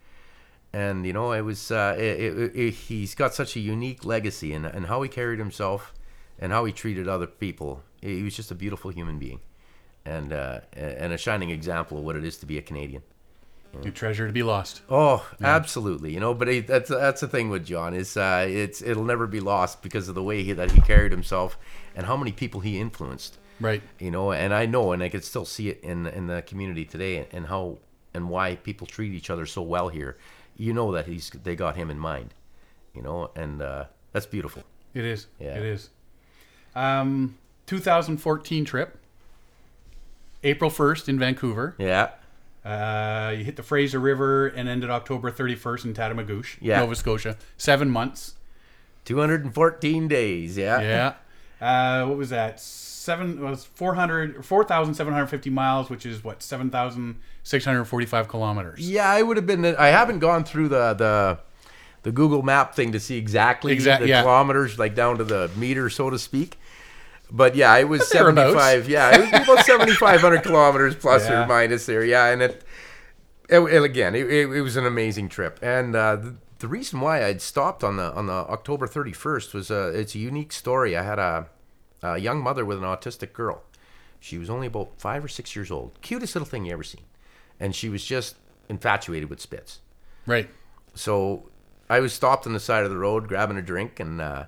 And 0.71 1.05
you 1.05 1.13
know, 1.13 1.31
it 1.31 1.41
was 1.41 1.71
uh, 1.71 1.95
it, 1.97 2.71
he's 2.73 3.15
got 3.15 3.33
such 3.33 3.55
a 3.55 3.59
unique 3.59 4.05
legacy 4.05 4.53
and 4.53 4.65
and 4.65 4.85
how 4.87 5.01
he 5.01 5.09
carried 5.09 5.39
himself, 5.39 5.93
and 6.37 6.51
how 6.51 6.65
he 6.65 6.73
treated 6.73 7.07
other 7.07 7.27
people. 7.27 7.81
He 8.01 8.21
was 8.23 8.35
just 8.35 8.51
a 8.51 8.55
beautiful 8.55 8.91
human 8.91 9.17
being 9.17 9.39
and 10.05 10.31
uh, 10.31 10.59
and 10.73 11.11
a 11.13 11.17
shining 11.17 11.49
example 11.49 11.97
of 11.97 12.03
what 12.03 12.15
it 12.15 12.23
is 12.23 12.37
to 12.37 12.45
be 12.45 12.57
a 12.57 12.61
Canadian. 12.61 13.01
A 13.83 13.91
treasure 13.91 14.27
to 14.27 14.33
be 14.33 14.43
lost. 14.43 14.81
Oh, 14.89 15.27
absolutely. 15.41 16.13
You 16.13 16.19
know, 16.19 16.33
but 16.33 16.47
he, 16.47 16.59
that's 16.61 16.89
that's 16.89 17.21
the 17.21 17.27
thing 17.27 17.49
with 17.49 17.65
John 17.65 17.93
is 17.93 18.15
uh, 18.15 18.45
it's 18.47 18.81
it'll 18.81 19.03
never 19.03 19.27
be 19.27 19.39
lost 19.39 19.81
because 19.81 20.07
of 20.07 20.15
the 20.15 20.23
way 20.23 20.43
he, 20.43 20.53
that 20.53 20.71
he 20.71 20.81
carried 20.81 21.11
himself 21.11 21.57
and 21.95 22.05
how 22.05 22.17
many 22.17 22.31
people 22.31 22.61
he 22.61 22.79
influenced. 22.79 23.37
Right. 23.59 23.81
You 23.99 24.11
know, 24.11 24.31
and 24.31 24.53
I 24.53 24.65
know, 24.65 24.91
and 24.91 25.01
I 25.01 25.09
can 25.09 25.21
still 25.21 25.45
see 25.45 25.69
it 25.69 25.79
in 25.83 26.07
in 26.07 26.27
the 26.27 26.41
community 26.41 26.85
today, 26.85 27.27
and 27.31 27.47
how 27.47 27.79
and 28.13 28.29
why 28.29 28.55
people 28.55 28.87
treat 28.87 29.13
each 29.13 29.29
other 29.29 29.45
so 29.45 29.61
well 29.61 29.89
here. 29.89 30.17
You 30.57 30.73
know 30.73 30.91
that 30.93 31.07
he's 31.07 31.29
they 31.29 31.55
got 31.55 31.75
him 31.75 31.89
in 31.89 31.99
mind. 31.99 32.33
You 32.93 33.01
know, 33.01 33.31
and 33.35 33.61
uh, 33.61 33.85
that's 34.13 34.25
beautiful. 34.25 34.63
It 34.93 35.03
is. 35.03 35.27
Yeah. 35.39 35.55
It 35.55 35.63
is. 35.63 35.89
Um, 36.75 37.37
2014 37.67 38.65
trip. 38.65 38.97
April 40.43 40.69
1st 40.69 41.09
in 41.09 41.19
Vancouver. 41.19 41.75
Yeah, 41.79 42.11
Uh, 42.65 43.31
you 43.37 43.43
hit 43.43 43.55
the 43.57 43.63
Fraser 43.63 43.99
River 43.99 44.47
and 44.47 44.67
ended 44.67 44.89
October 44.89 45.31
31st 45.31 45.85
in 45.85 45.93
Tatamagouche, 45.93 46.57
Yeah. 46.61 46.79
Nova 46.79 46.95
Scotia. 46.95 47.37
Seven 47.57 47.91
months. 47.91 48.33
214 49.05 50.07
days. 50.07 50.57
Yeah. 50.57 50.81
Yeah. 50.81 51.13
Uh, 51.61 52.07
what 52.07 52.17
was 52.17 52.31
that? 52.31 52.59
Seven 52.59 53.39
was 53.39 53.63
400 53.65 54.43
4,750 54.43 55.49
miles, 55.51 55.91
which 55.91 56.07
is 56.07 56.23
what 56.23 56.41
7,645 56.41 58.27
kilometers. 58.27 58.89
Yeah, 58.89 59.07
I 59.09 59.21
would 59.21 59.37
have 59.37 59.45
been. 59.45 59.63
I 59.63 59.87
haven't 59.87 60.19
gone 60.19 60.43
through 60.43 60.69
the 60.69 60.93
the 60.93 61.39
the 62.03 62.11
Google 62.11 62.41
Map 62.41 62.75
thing 62.75 62.91
to 62.91 62.99
see 62.99 63.17
exactly 63.17 63.73
Exact- 63.73 64.01
the 64.01 64.07
yeah. 64.09 64.21
kilometers, 64.21 64.77
like 64.79 64.93
down 64.95 65.17
to 65.17 65.23
the 65.23 65.49
meter, 65.55 65.89
so 65.89 66.09
to 66.09 66.19
speak. 66.19 66.57
But 67.31 67.55
yeah, 67.55 67.75
it 67.77 67.89
was 67.89 68.07
seventy 68.09 68.53
five. 68.53 68.87
Yeah, 68.87 69.15
it 69.15 69.31
was 69.31 69.41
about 69.49 69.65
seventy 69.65 69.93
five 69.93 70.21
hundred 70.21 70.43
kilometers 70.43 70.95
plus 70.95 71.27
Yeah. 71.27 71.43
or 71.43 71.47
minus 71.47 71.85
there. 71.85 72.03
Yeah, 72.05 72.27
and 72.27 72.41
it. 72.41 72.63
it, 73.49 73.59
it- 73.59 73.83
again, 73.83 74.15
it, 74.15 74.27
it, 74.31 74.49
it 74.49 74.61
was 74.61 74.75
an 74.77 74.85
amazing 74.85 75.29
trip, 75.29 75.59
and 75.61 75.95
uh, 75.95 76.15
the, 76.15 76.35
the 76.59 76.67
reason 76.67 76.99
why 77.01 77.23
I'd 77.25 77.41
stopped 77.41 77.83
on 77.83 77.97
the 77.97 78.11
on 78.13 78.27
the 78.27 78.33
October 78.33 78.87
thirty 78.87 79.11
first 79.11 79.53
was 79.53 79.69
uh, 79.71 79.91
it's 79.93 80.15
a 80.15 80.19
unique 80.19 80.51
story. 80.53 80.95
I 80.95 81.03
had 81.03 81.19
a, 81.19 81.47
a 82.03 82.17
young 82.17 82.41
mother 82.41 82.63
with 82.65 82.77
an 82.77 82.83
autistic 82.83 83.33
girl. 83.33 83.63
She 84.19 84.37
was 84.37 84.49
only 84.49 84.67
about 84.67 84.91
five 84.97 85.23
or 85.23 85.27
six 85.27 85.55
years 85.55 85.69
old. 85.71 85.99
Cutest 86.01 86.35
little 86.35 86.47
thing 86.47 86.65
you 86.65 86.73
ever 86.73 86.83
seen, 86.83 87.03
and 87.59 87.75
she 87.75 87.89
was 87.89 88.03
just 88.03 88.35
infatuated 88.69 89.29
with 89.29 89.39
Spitz. 89.41 89.79
Right. 90.25 90.49
So 90.95 91.49
I 91.89 91.99
was 91.99 92.13
stopped 92.13 92.47
on 92.47 92.53
the 92.53 92.59
side 92.59 92.83
of 92.83 92.89
the 92.89 92.97
road 92.97 93.27
grabbing 93.27 93.57
a 93.57 93.61
drink, 93.61 93.99
and 93.99 94.19
uh, 94.21 94.45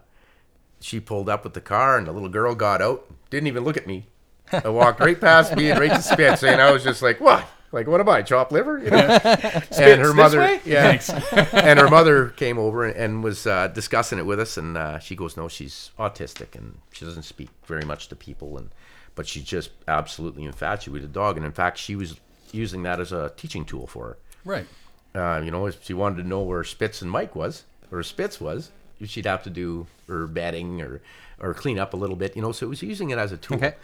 she 0.80 1.00
pulled 1.00 1.30
up 1.30 1.44
with 1.44 1.54
the 1.54 1.62
car, 1.62 1.98
and 1.98 2.08
the 2.08 2.12
little 2.12 2.30
girl 2.30 2.56
got 2.56 2.82
out, 2.82 3.06
didn't 3.30 3.48
even 3.48 3.64
look 3.64 3.78
at 3.78 3.88
me. 3.88 4.08
I 4.52 4.70
walked 4.70 5.00
right 5.00 5.20
past 5.20 5.56
me 5.56 5.70
and 5.72 5.80
right 5.80 5.92
to 5.92 6.02
Spitz, 6.02 6.44
and 6.44 6.62
I 6.62 6.72
was 6.72 6.84
just 6.84 7.02
like, 7.02 7.20
"What? 7.20 7.46
Like, 7.74 7.86
what 7.86 8.00
am 8.00 8.08
I? 8.08 8.22
Chopped 8.22 8.52
liver?" 8.54 8.78
You 8.78 8.92
know? 8.92 8.98
and 8.98 10.02
her 10.02 10.14
mother, 10.14 10.60
yeah, 10.64 10.84
Thanks. 10.98 11.10
and 11.54 11.78
her 11.80 11.90
mother 11.90 12.30
came 12.30 12.58
over 12.58 12.86
and, 12.86 12.96
and 12.96 13.24
was 13.24 13.46
uh, 13.46 13.68
discussing 13.68 14.20
it 14.20 14.26
with 14.26 14.40
us, 14.40 14.56
and 14.58 14.78
uh, 14.78 15.00
she 15.00 15.16
goes, 15.16 15.36
"No, 15.36 15.48
she's 15.50 15.92
autistic, 16.00 16.56
and 16.56 16.78
she 16.94 17.04
doesn't 17.04 17.24
speak 17.24 17.50
very 17.66 17.84
much 17.84 18.08
to 18.10 18.16
people, 18.16 18.58
and 18.58 18.70
but 19.16 19.28
she's 19.28 19.44
just 19.44 19.72
absolutely 19.88 20.46
infatuated 20.46 20.94
with 20.94 21.02
the 21.02 21.20
dog, 21.20 21.36
and 21.38 21.46
in 21.46 21.52
fact, 21.52 21.78
she 21.78 21.96
was 21.96 22.20
using 22.54 22.84
that 22.84 23.00
as 23.02 23.12
a 23.12 23.34
teaching 23.36 23.66
tool 23.66 23.86
for 23.88 24.06
her." 24.08 24.18
Right. 24.46 24.68
uh, 25.14 25.42
you 25.44 25.52
know, 25.52 25.66
if 25.66 25.84
she 25.84 25.94
wanted 25.94 26.22
to 26.22 26.28
know 26.28 26.42
where 26.42 26.64
Spitz 26.64 27.02
and 27.02 27.12
Mike 27.12 27.36
was, 27.36 27.64
or 27.92 28.02
Spitz 28.02 28.40
was, 28.40 28.72
she'd 29.06 29.26
have 29.26 29.44
to 29.44 29.50
do 29.50 29.88
her 30.08 30.28
bedding 30.28 30.82
or 30.82 31.02
or 31.40 31.54
clean 31.54 31.78
up 31.78 31.94
a 31.94 31.98
little 31.98 32.16
bit, 32.16 32.36
you 32.36 32.42
know. 32.42 32.52
So 32.52 32.66
it 32.66 32.70
was 32.70 32.82
using 32.82 33.10
it 33.10 33.18
as 33.18 33.32
a 33.32 33.38
tool. 33.38 33.58
Okay. 33.58 33.76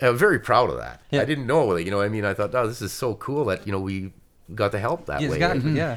I'm 0.00 0.16
very 0.16 0.38
proud 0.38 0.70
of 0.70 0.76
that. 0.76 1.00
Yeah. 1.10 1.22
I 1.22 1.24
didn't 1.24 1.46
know, 1.46 1.74
you 1.76 1.90
know, 1.90 2.02
I 2.02 2.08
mean, 2.08 2.24
I 2.24 2.34
thought, 2.34 2.54
oh, 2.54 2.66
this 2.66 2.82
is 2.82 2.92
so 2.92 3.14
cool 3.14 3.46
that 3.46 3.66
you 3.66 3.72
know 3.72 3.80
we 3.80 4.12
got 4.54 4.72
the 4.72 4.78
help 4.78 5.06
that 5.06 5.20
way. 5.20 5.26
exactly. 5.26 5.72
Yeah. 5.72 5.96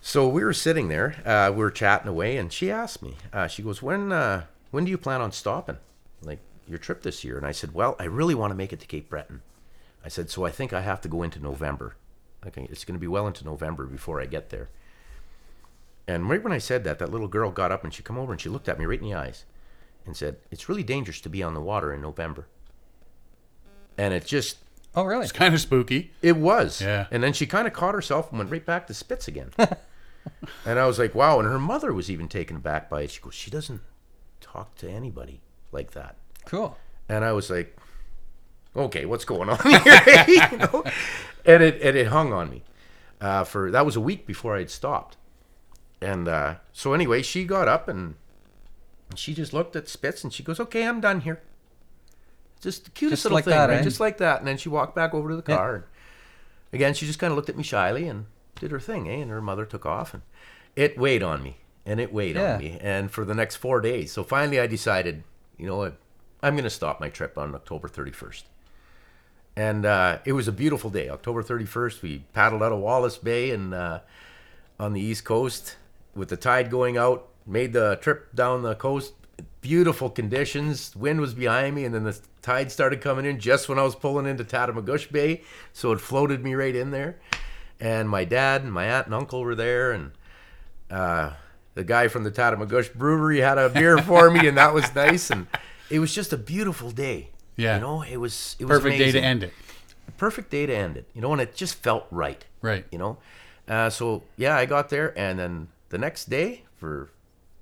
So 0.00 0.28
we 0.28 0.44
were 0.44 0.52
sitting 0.52 0.88
there, 0.88 1.16
uh, 1.24 1.50
we 1.50 1.58
were 1.58 1.70
chatting 1.70 2.08
away, 2.08 2.36
and 2.36 2.52
she 2.52 2.70
asked 2.70 3.02
me, 3.02 3.16
uh, 3.32 3.48
she 3.48 3.62
goes, 3.62 3.82
when 3.82 4.12
uh, 4.12 4.44
when 4.70 4.84
do 4.84 4.90
you 4.90 4.98
plan 4.98 5.20
on 5.20 5.32
stopping, 5.32 5.78
like 6.22 6.38
your 6.68 6.78
trip 6.78 7.02
this 7.02 7.24
year? 7.24 7.36
And 7.36 7.46
I 7.46 7.52
said, 7.52 7.74
well, 7.74 7.96
I 7.98 8.04
really 8.04 8.34
want 8.34 8.50
to 8.50 8.54
make 8.54 8.72
it 8.72 8.80
to 8.80 8.86
Cape 8.86 9.08
Breton. 9.08 9.42
I 10.04 10.08
said, 10.08 10.30
so 10.30 10.44
I 10.44 10.50
think 10.50 10.72
I 10.72 10.82
have 10.82 11.00
to 11.00 11.08
go 11.08 11.22
into 11.22 11.40
November. 11.40 11.96
Okay, 12.46 12.68
it's 12.70 12.84
going 12.84 12.94
to 12.94 13.00
be 13.00 13.08
well 13.08 13.26
into 13.26 13.44
November 13.44 13.86
before 13.86 14.20
I 14.20 14.26
get 14.26 14.50
there. 14.50 14.68
And 16.08 16.30
right 16.30 16.42
when 16.42 16.52
I 16.52 16.58
said 16.58 16.84
that, 16.84 16.98
that 17.00 17.10
little 17.10 17.28
girl 17.28 17.50
got 17.50 17.72
up 17.72 17.82
and 17.84 17.92
she 17.92 18.02
come 18.02 18.18
over 18.18 18.32
and 18.32 18.40
she 18.40 18.48
looked 18.48 18.68
at 18.68 18.78
me 18.78 18.84
right 18.84 19.00
in 19.00 19.04
the 19.08 19.14
eyes 19.14 19.44
and 20.04 20.16
said, 20.16 20.36
"It's 20.50 20.68
really 20.68 20.84
dangerous 20.84 21.20
to 21.22 21.28
be 21.28 21.42
on 21.42 21.54
the 21.54 21.60
water 21.60 21.92
in 21.92 22.00
November." 22.00 22.46
And 23.98 24.14
it 24.14 24.24
just 24.26 24.58
Oh, 24.94 25.04
really? 25.04 25.24
It's 25.24 25.32
kind 25.32 25.52
of 25.52 25.60
spooky. 25.60 26.12
it 26.22 26.36
was. 26.38 26.80
Yeah. 26.80 27.06
And 27.10 27.22
then 27.22 27.34
she 27.34 27.46
kind 27.46 27.66
of 27.66 27.74
caught 27.74 27.94
herself 27.94 28.30
and 28.30 28.38
went 28.38 28.50
right 28.50 28.64
back 28.64 28.86
to 28.86 28.94
Spitz 28.94 29.28
again. 29.28 29.50
and 30.64 30.78
I 30.78 30.86
was 30.86 30.98
like, 30.98 31.14
wow. 31.14 31.38
And 31.38 31.46
her 31.46 31.58
mother 31.58 31.92
was 31.92 32.10
even 32.10 32.28
taken 32.28 32.56
aback 32.56 32.88
by 32.88 33.02
it. 33.02 33.10
She 33.10 33.20
goes, 33.20 33.34
she 33.34 33.50
doesn't 33.50 33.82
talk 34.40 34.74
to 34.76 34.88
anybody 34.90 35.42
like 35.70 35.90
that. 35.90 36.16
Cool. 36.46 36.78
And 37.10 37.26
I 37.26 37.32
was 37.32 37.50
like, 37.50 37.76
okay, 38.74 39.04
what's 39.04 39.26
going 39.26 39.50
on 39.50 39.58
here? 39.82 40.24
you 40.50 40.56
know? 40.58 40.82
And 41.44 41.62
it 41.62 41.82
and 41.82 41.94
it 41.96 42.06
hung 42.06 42.32
on 42.32 42.48
me. 42.48 42.62
Uh, 43.20 43.44
for 43.44 43.70
that 43.70 43.84
was 43.84 43.96
a 43.96 44.00
week 44.00 44.26
before 44.26 44.56
I'd 44.56 44.70
stopped. 44.70 45.18
And 46.06 46.28
uh, 46.28 46.54
so 46.72 46.92
anyway, 46.92 47.22
she 47.22 47.44
got 47.44 47.66
up 47.66 47.88
and 47.88 48.14
she 49.16 49.34
just 49.34 49.52
looked 49.52 49.74
at 49.74 49.88
Spitz 49.88 50.22
and 50.22 50.32
she 50.32 50.44
goes, 50.44 50.60
"Okay, 50.60 50.86
I'm 50.86 51.00
done 51.00 51.20
here." 51.22 51.40
Just 52.60 52.84
the 52.84 52.90
cutest 52.90 53.18
Just 53.22 53.24
little 53.24 53.36
like 53.36 53.44
thing, 53.44 53.54
that, 53.54 53.68
right? 53.68 53.78
eh? 53.80 53.82
Just 53.82 53.98
like 54.00 54.18
that. 54.18 54.38
And 54.38 54.46
then 54.46 54.56
she 54.56 54.68
walked 54.68 54.94
back 54.94 55.12
over 55.14 55.28
to 55.30 55.36
the 55.36 55.42
Yeah. 55.50 55.56
car. 55.56 55.74
And 55.74 55.84
again, 56.72 56.94
she 56.94 57.06
just 57.06 57.18
kind 57.18 57.32
of 57.32 57.36
looked 57.36 57.48
at 57.48 57.56
me 57.56 57.62
shyly 57.64 58.08
and 58.08 58.26
did 58.60 58.70
her 58.70 58.78
thing, 58.80 59.08
eh? 59.08 59.14
And 59.16 59.30
her 59.30 59.42
mother 59.42 59.64
took 59.66 59.84
off, 59.84 60.14
and 60.14 60.22
it 60.76 60.96
weighed 60.96 61.22
on 61.24 61.42
me, 61.42 61.58
and 61.84 61.98
it 62.00 62.12
weighed 62.12 62.36
Yeah. 62.36 62.54
on 62.54 62.58
me, 62.60 62.78
and 62.80 63.10
for 63.10 63.24
the 63.24 63.34
next 63.34 63.56
four 63.56 63.80
days. 63.80 64.12
So 64.12 64.22
finally, 64.22 64.60
I 64.60 64.66
decided, 64.68 65.24
you 65.58 65.66
know 65.66 65.76
what, 65.76 65.96
I'm 66.42 66.54
going 66.54 66.64
to 66.64 66.70
stop 66.70 67.00
my 67.00 67.08
trip 67.08 67.36
on 67.36 67.52
October 67.54 67.88
31st. 67.88 68.44
And 69.56 69.84
uh, 69.86 70.18
it 70.24 70.32
was 70.34 70.46
a 70.46 70.52
beautiful 70.52 70.90
day, 70.90 71.08
October 71.08 71.42
31st. 71.42 72.02
We 72.02 72.24
paddled 72.32 72.62
out 72.62 72.72
of 72.72 72.78
Wallace 72.78 73.16
Bay 73.18 73.50
and 73.50 73.74
uh, 73.74 74.00
on 74.78 74.92
the 74.92 75.00
east 75.00 75.24
coast 75.24 75.76
with 76.16 76.28
the 76.28 76.36
tide 76.36 76.70
going 76.70 76.96
out. 76.96 77.28
Made 77.46 77.72
the 77.72 77.96
trip 78.00 78.34
down 78.34 78.62
the 78.62 78.74
coast. 78.74 79.12
Beautiful 79.60 80.10
conditions. 80.10 80.94
Wind 80.96 81.20
was 81.20 81.34
behind 81.34 81.76
me, 81.76 81.84
and 81.84 81.94
then 81.94 82.04
the 82.04 82.18
tide 82.42 82.72
started 82.72 83.00
coming 83.00 83.24
in 83.24 83.38
just 83.38 83.68
when 83.68 83.78
I 83.78 83.82
was 83.82 83.94
pulling 83.94 84.26
into 84.26 84.44
Tatamagouche 84.44 85.10
Bay, 85.12 85.42
so 85.72 85.92
it 85.92 86.00
floated 86.00 86.42
me 86.42 86.54
right 86.54 86.74
in 86.74 86.90
there. 86.90 87.18
And 87.78 88.08
my 88.08 88.24
dad 88.24 88.62
and 88.62 88.72
my 88.72 88.86
aunt 88.86 89.06
and 89.06 89.14
uncle 89.14 89.42
were 89.42 89.54
there, 89.54 89.92
and 89.92 90.12
uh, 90.90 91.32
the 91.74 91.84
guy 91.84 92.08
from 92.08 92.24
the 92.24 92.30
Tatamagouche 92.30 92.94
Brewery 92.94 93.40
had 93.40 93.58
a 93.58 93.68
beer 93.68 93.98
for 93.98 94.30
me, 94.30 94.46
and 94.48 94.56
that 94.56 94.72
was 94.72 94.92
nice. 94.94 95.30
And 95.30 95.46
it 95.90 95.98
was 95.98 96.14
just 96.14 96.32
a 96.32 96.36
beautiful 96.38 96.90
day. 96.90 97.30
Yeah. 97.56 97.76
you 97.76 97.80
know, 97.80 98.02
it 98.02 98.16
was 98.18 98.56
it 98.58 98.64
was 98.66 98.78
Perfect 98.80 98.98
day 98.98 99.12
to 99.12 99.20
end 99.20 99.42
it. 99.44 99.52
perfect 100.16 100.50
day 100.50 100.66
to 100.66 100.74
end 100.74 100.96
it. 100.96 101.06
You 101.14 101.20
know, 101.20 101.32
and 101.32 101.40
it 101.40 101.54
just 101.54 101.74
felt 101.76 102.06
right. 102.10 102.44
Right. 102.62 102.84
You 102.90 102.98
know, 102.98 103.18
uh, 103.68 103.90
so 103.90 104.22
yeah, 104.36 104.56
I 104.56 104.66
got 104.66 104.88
there, 104.90 105.12
and 105.18 105.38
then 105.38 105.68
the 105.96 106.00
next 106.00 106.28
day 106.28 106.62
for 106.76 107.08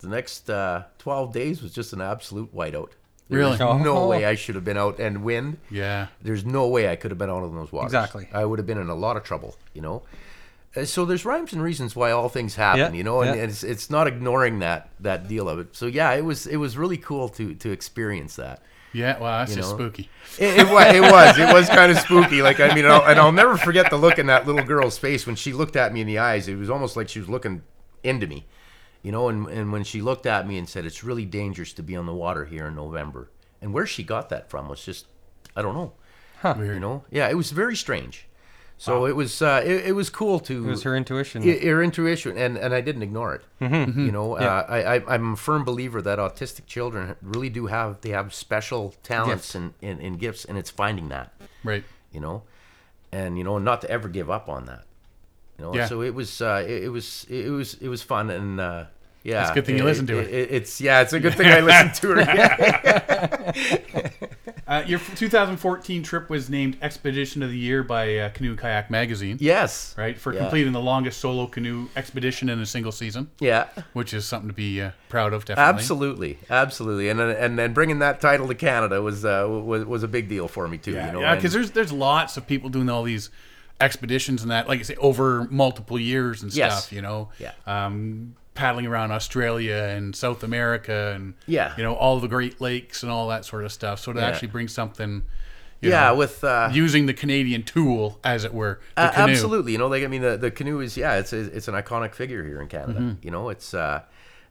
the 0.01 0.09
next 0.09 0.51
uh, 0.51 0.83
twelve 0.99 1.33
days 1.33 1.63
was 1.63 1.73
just 1.73 1.93
an 1.93 2.01
absolute 2.01 2.53
whiteout. 2.55 2.89
Really? 3.29 3.57
No 3.59 3.97
Oh. 3.99 4.09
way 4.09 4.25
I 4.27 4.35
should 4.35 4.57
have 4.57 4.65
been 4.65 4.77
out 4.77 4.99
and 4.99 5.23
wind. 5.23 5.59
Yeah. 5.71 6.09
There's 6.21 6.45
no 6.45 6.67
way 6.69 6.91
I 6.91 6.97
could 6.97 7.11
have 7.13 7.19
been 7.19 7.31
out 7.31 7.45
in 7.45 7.55
those 7.55 7.71
waters. 7.73 7.89
Exactly. 7.95 8.29
I 8.33 8.45
would 8.45 8.59
have 8.59 8.67
been 8.67 8.79
in 8.79 8.89
a 8.89 8.95
lot 8.95 9.17
of 9.17 9.23
trouble, 9.23 9.55
you 9.73 9.81
know. 9.83 10.03
Uh, 10.77 10.85
So 10.85 11.05
there's 11.05 11.25
rhymes 11.25 11.53
and 11.53 11.63
reasons 11.63 11.95
why 11.95 12.11
all 12.11 12.29
things 12.29 12.57
happen, 12.57 12.81
Yeah, 12.93 12.99
you 12.99 13.05
know, 13.05 13.21
and, 13.23 13.35
yeah. 13.37 13.43
and 13.43 13.51
it's 13.53 13.63
it's 13.63 13.89
not 13.89 14.07
ignoring 14.09 14.59
that 14.59 14.89
that 15.01 15.29
deal 15.29 15.49
of 15.49 15.59
it. 15.61 15.69
So 15.77 15.87
yeah, 15.87 16.11
it 16.13 16.25
was 16.25 16.47
it 16.49 16.57
was 16.57 16.77
really 16.77 16.99
cool 16.99 17.29
to 17.39 17.55
to 17.55 17.71
experience 17.71 18.35
that. 18.37 18.61
Yeah. 18.93 19.19
well, 19.21 19.39
that's 19.39 19.51
You 19.53 19.57
just 19.63 19.71
know? 19.71 19.77
spooky. 19.79 20.09
It, 20.39 20.59
it, 20.61 20.67
wa- 20.69 20.93
it 20.99 21.01
was. 21.01 21.37
It 21.39 21.53
was 21.53 21.69
kind 21.69 21.91
of 21.91 21.99
spooky. 21.99 22.43
Like 22.43 22.59
I 22.61 22.75
mean, 22.75 22.85
I'll, 22.87 23.05
and 23.11 23.19
I'll 23.19 23.33
never 23.33 23.57
forget 23.57 23.89
the 23.91 23.97
look 23.97 24.19
in 24.19 24.27
that 24.27 24.47
little 24.47 24.65
girl's 24.65 24.99
face 24.99 25.27
when 25.27 25.35
she 25.37 25.53
looked 25.53 25.77
at 25.77 25.93
me 25.95 26.01
in 26.03 26.07
the 26.07 26.19
eyes. 26.19 26.47
It 26.47 26.57
was 26.57 26.71
almost 26.71 26.95
like 26.97 27.09
she 27.09 27.19
was 27.21 27.29
looking 27.29 27.63
into 28.05 28.27
me, 28.27 28.47
you 29.03 29.11
know. 29.13 29.29
And 29.29 29.47
and 29.49 29.73
when 29.73 29.85
she 29.85 30.01
looked 30.03 30.27
at 30.27 30.47
me 30.47 30.59
and 30.59 30.69
said, 30.69 30.85
"It's 30.85 31.03
really 31.05 31.25
dangerous 31.25 31.73
to 31.75 31.83
be 31.83 31.97
on 31.97 32.07
the 32.07 32.15
water 32.15 32.45
here 32.45 32.67
in 32.67 32.75
November," 32.75 33.31
and 33.63 33.73
where 33.73 33.87
she 33.87 34.03
got 34.03 34.29
that 34.29 34.51
from 34.51 34.69
was 34.69 34.85
just, 34.85 35.07
I 35.57 35.63
don't 35.63 35.75
know. 35.75 35.93
Weird. 36.45 36.75
You 36.75 36.81
know, 36.81 37.05
yeah, 37.11 37.29
it 37.29 37.35
was 37.37 37.51
very 37.53 37.75
strange. 37.77 38.27
So 38.77 39.07
it 39.07 39.15
was 39.17 39.41
uh, 39.41 39.63
it, 39.65 39.87
it 39.87 39.93
was 39.93 40.11
cool 40.11 40.41
to 40.41 40.67
It 40.67 40.69
was 40.69 40.83
her 40.83 40.95
intuition. 40.97 41.43
I- 41.43 41.65
her 41.65 41.83
intuition, 41.83 42.37
and, 42.37 42.59
and 42.59 42.75
I 42.75 42.81
didn't 42.83 43.03
ignore 43.03 43.35
it. 43.37 43.43
Mm-hmm. 43.61 44.05
You 44.05 44.13
know, 44.13 44.37
uh, 44.37 44.67
I, 44.69 44.97
I 44.97 45.15
I'm 45.15 45.33
a 45.35 45.37
firm 45.37 45.65
believer 45.65 46.03
that 46.03 46.19
autistic 46.19 46.67
children 46.67 47.15
really 47.23 47.49
do 47.49 47.67
have 47.67 48.01
they 48.03 48.11
have 48.11 48.35
special 48.35 48.95
talents 49.03 49.53
Gifts. 49.53 49.55
and, 49.55 49.75
and, 49.81 50.01
and 50.01 50.19
gifts, 50.19 50.45
and 50.45 50.59
it's 50.59 50.71
finding 50.71 51.09
that. 51.09 51.33
Right. 51.63 51.85
You 52.13 52.21
know, 52.21 52.43
and 53.13 53.39
you 53.39 53.45
know 53.45 53.59
not 53.59 53.81
to 53.83 53.91
ever 53.91 54.09
give 54.09 54.29
up 54.29 54.49
on 54.49 54.67
that. 54.67 54.85
You 55.59 55.65
know, 55.65 55.75
Yeah. 55.75 55.87
so 55.87 56.03
it 56.03 56.15
was 56.15 56.41
uh, 56.41 56.65
it, 56.67 56.85
it 56.85 56.89
was 56.89 57.27
it 57.31 57.49
was 57.51 57.75
it 57.81 57.89
was 57.89 58.03
fun 58.03 58.31
and. 58.31 58.61
Uh, 58.61 58.85
yeah, 59.27 59.41
It's 59.41 59.53
a 59.53 59.55
good 59.55 59.65
thing 59.65 59.77
you 59.79 59.83
it- 59.85 59.87
listened 59.87 60.09
to 60.09 60.19
it- 60.19 60.29
it- 60.35 60.51
It's 60.53 60.81
yeah, 60.83 61.01
it's 61.01 61.15
a 61.15 61.19
good 61.19 61.33
thing 61.35 61.47
I 61.47 61.61
listened 61.69 61.95
to 61.95 62.15
it. 62.19 64.13
Uh, 64.67 64.83
your 64.87 64.99
2014 64.99 66.03
trip 66.03 66.31
was 66.31 66.49
named 66.49 66.79
Expedition 66.81 67.43
of 67.43 67.51
the 67.51 67.57
Year 67.59 67.83
by 67.83 68.17
uh, 68.17 68.29
Canoe 68.31 68.51
and 68.51 68.59
Kayak 68.59 68.91
Magazine. 68.91 69.37
Yes. 69.39 69.95
Right 69.99 70.19
for 70.19 70.33
Yeah. 70.33 70.41
completing 70.41 70.73
the 70.73 70.81
longest 70.81 71.21
solo 71.21 71.47
canoe 71.47 71.89
expedition 71.97 72.49
in 72.49 72.59
a 72.61 72.65
single 72.65 72.91
season, 72.91 73.31
Yeah. 73.41 73.67
which 73.93 74.15
is 74.15 74.25
something 74.25 74.49
to 74.49 74.55
be 74.55 74.81
uh, 74.81 74.93
proud 75.11 75.35
of. 75.35 75.45
Definitely. 75.45 75.69
Absolutely, 75.75 76.39
absolutely, 76.49 77.09
and 77.11 77.21
and 77.21 77.61
and 77.61 77.75
bringing 77.75 77.99
that 77.99 78.23
title 78.23 78.49
to 78.49 78.55
Canada 78.55 79.03
was 79.03 79.23
uh, 79.27 79.47
was 79.47 79.85
was 79.85 80.03
a 80.03 80.09
big 80.09 80.31
deal 80.31 80.49
for 80.49 80.67
me 80.67 80.79
too. 80.79 80.93
Yeah, 80.93 81.07
you 81.09 81.13
know, 81.13 81.21
yeah, 81.21 81.35
because 81.35 81.53
there's 81.53 81.73
there's 81.73 81.93
lots 81.93 82.39
of 82.39 82.47
people 82.47 82.71
doing 82.71 82.89
all 82.89 83.03
these 83.03 83.29
expeditions 83.81 84.43
and 84.43 84.51
that, 84.51 84.69
like 84.69 84.81
I 84.81 84.83
say, 84.83 84.97
over 84.97 85.47
multiple 85.51 85.99
years 85.99 86.43
and 86.43 86.55
Yes. 86.55 86.85
stuff. 86.85 86.93
You 86.93 87.03
know, 87.03 87.29
Yeah. 87.39 87.53
um, 87.67 88.37
paddling 88.55 88.87
around 88.87 89.11
Australia 89.11 89.75
and 89.97 90.15
South 90.15 90.43
America 90.45 91.13
and 91.15 91.35
Yeah. 91.47 91.75
you 91.77 91.83
know 91.83 91.95
all 91.95 92.21
the 92.21 92.29
Great 92.29 92.61
Lakes 92.61 93.03
and 93.03 93.11
all 93.11 93.29
that 93.29 93.45
sort 93.45 93.65
of 93.65 93.73
stuff. 93.73 93.99
So 94.01 94.13
to 94.13 94.21
Yeah. 94.21 94.27
actually 94.27 94.49
bring 94.49 94.69
something, 94.69 95.25
you 95.81 95.91
yeah, 95.91 96.09
know, 96.09 96.15
with 96.15 96.45
uh, 96.45 96.71
using 96.73 97.07
the 97.07 97.13
Canadian 97.15 97.65
tool, 97.65 98.21
as 98.23 98.45
it 98.45 98.55
were, 98.55 98.79
the 98.95 99.03
Uh, 99.03 99.13
canoe. 99.13 99.33
absolutely. 99.33 99.73
You 99.73 99.79
know, 99.79 99.89
like 99.89 100.05
I 100.05 100.07
mean, 100.07 100.23
the, 100.23 100.37
the 100.37 100.51
canoe 100.53 100.79
is 100.81 100.97
yeah, 100.97 101.17
it's 101.17 101.33
it's 101.33 101.67
an 101.69 101.75
iconic 101.75 102.15
figure 102.15 102.45
here 102.45 102.61
in 102.63 102.69
Canada. 102.69 103.01
Mm-hmm. 103.01 103.13
You 103.23 103.31
know, 103.33 103.49
it's 103.49 103.75
uh, 103.75 104.03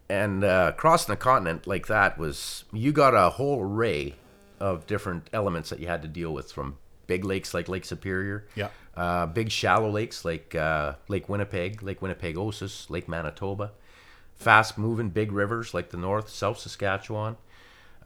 and 0.10 0.44
uh, 0.44 0.74
crossing 0.74 1.14
the 1.14 1.18
continent 1.18 1.66
like 1.66 1.88
that 1.88 2.18
was 2.18 2.66
you 2.74 2.92
got 2.92 3.16
a 3.16 3.30
whole 3.32 3.62
array 3.64 4.16
of 4.60 4.86
different 4.86 5.30
elements 5.34 5.70
that 5.70 5.80
you 5.80 5.88
had 5.88 6.02
to 6.02 6.08
deal 6.10 6.34
with 6.34 6.52
from 6.52 6.76
big 7.08 7.24
lakes 7.24 7.54
like 7.54 7.68
Lake 7.70 7.86
Superior, 7.86 8.46
Yeah. 8.56 8.68
Uh, 8.96 9.26
big 9.28 9.52
shallow 9.52 9.90
lakes 9.90 10.24
like 10.24 10.54
uh, 10.56 10.94
Lake 11.08 11.28
Winnipeg, 11.30 11.82
Lake 11.82 12.00
Winnipegosis, 12.00 12.90
Lake 12.90 13.08
Manitoba, 13.08 13.72
fast 14.36 14.78
moving 14.78 15.10
big 15.10 15.32
rivers 15.32 15.74
like 15.74 15.90
the 15.90 15.98
North 15.98 16.30
South 16.30 16.60
Saskatchewan, 16.60 17.38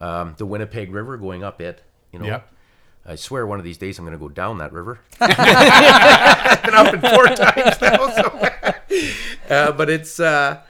um, 0.00 0.34
the 0.38 0.46
Winnipeg 0.46 0.92
River 0.92 1.16
going 1.16 1.42
up 1.42 1.60
it. 1.60 1.82
You 2.12 2.20
know. 2.20 2.26
Yep. 2.26 2.52
I 3.06 3.14
swear 3.14 3.46
one 3.46 3.58
of 3.58 3.64
these 3.64 3.78
days 3.78 3.98
I'm 3.98 4.04
going 4.04 4.16
to 4.16 4.22
go 4.22 4.28
down 4.28 4.58
that 4.58 4.70
river. 4.70 5.00
I've 5.20 6.62
been 6.62 6.74
up 6.74 6.92
it 6.92 7.00
four 7.00 7.26
times 7.34 7.80
now. 7.80 8.10
So. 8.10 9.54
uh, 9.54 9.72
but 9.72 9.88
it's, 9.88 10.20
uh, 10.20 10.60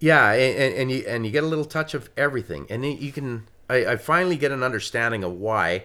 yeah, 0.00 0.32
and, 0.32 0.74
and 0.74 0.90
you 0.90 1.04
and 1.06 1.24
you 1.24 1.30
get 1.30 1.44
a 1.44 1.46
little 1.46 1.64
touch 1.64 1.94
of 1.94 2.10
everything, 2.16 2.66
and 2.70 2.84
you 2.84 3.12
can. 3.12 3.46
I, 3.70 3.86
I 3.86 3.96
finally 3.96 4.36
get 4.36 4.50
an 4.50 4.62
understanding 4.62 5.22
of 5.24 5.32
why 5.32 5.84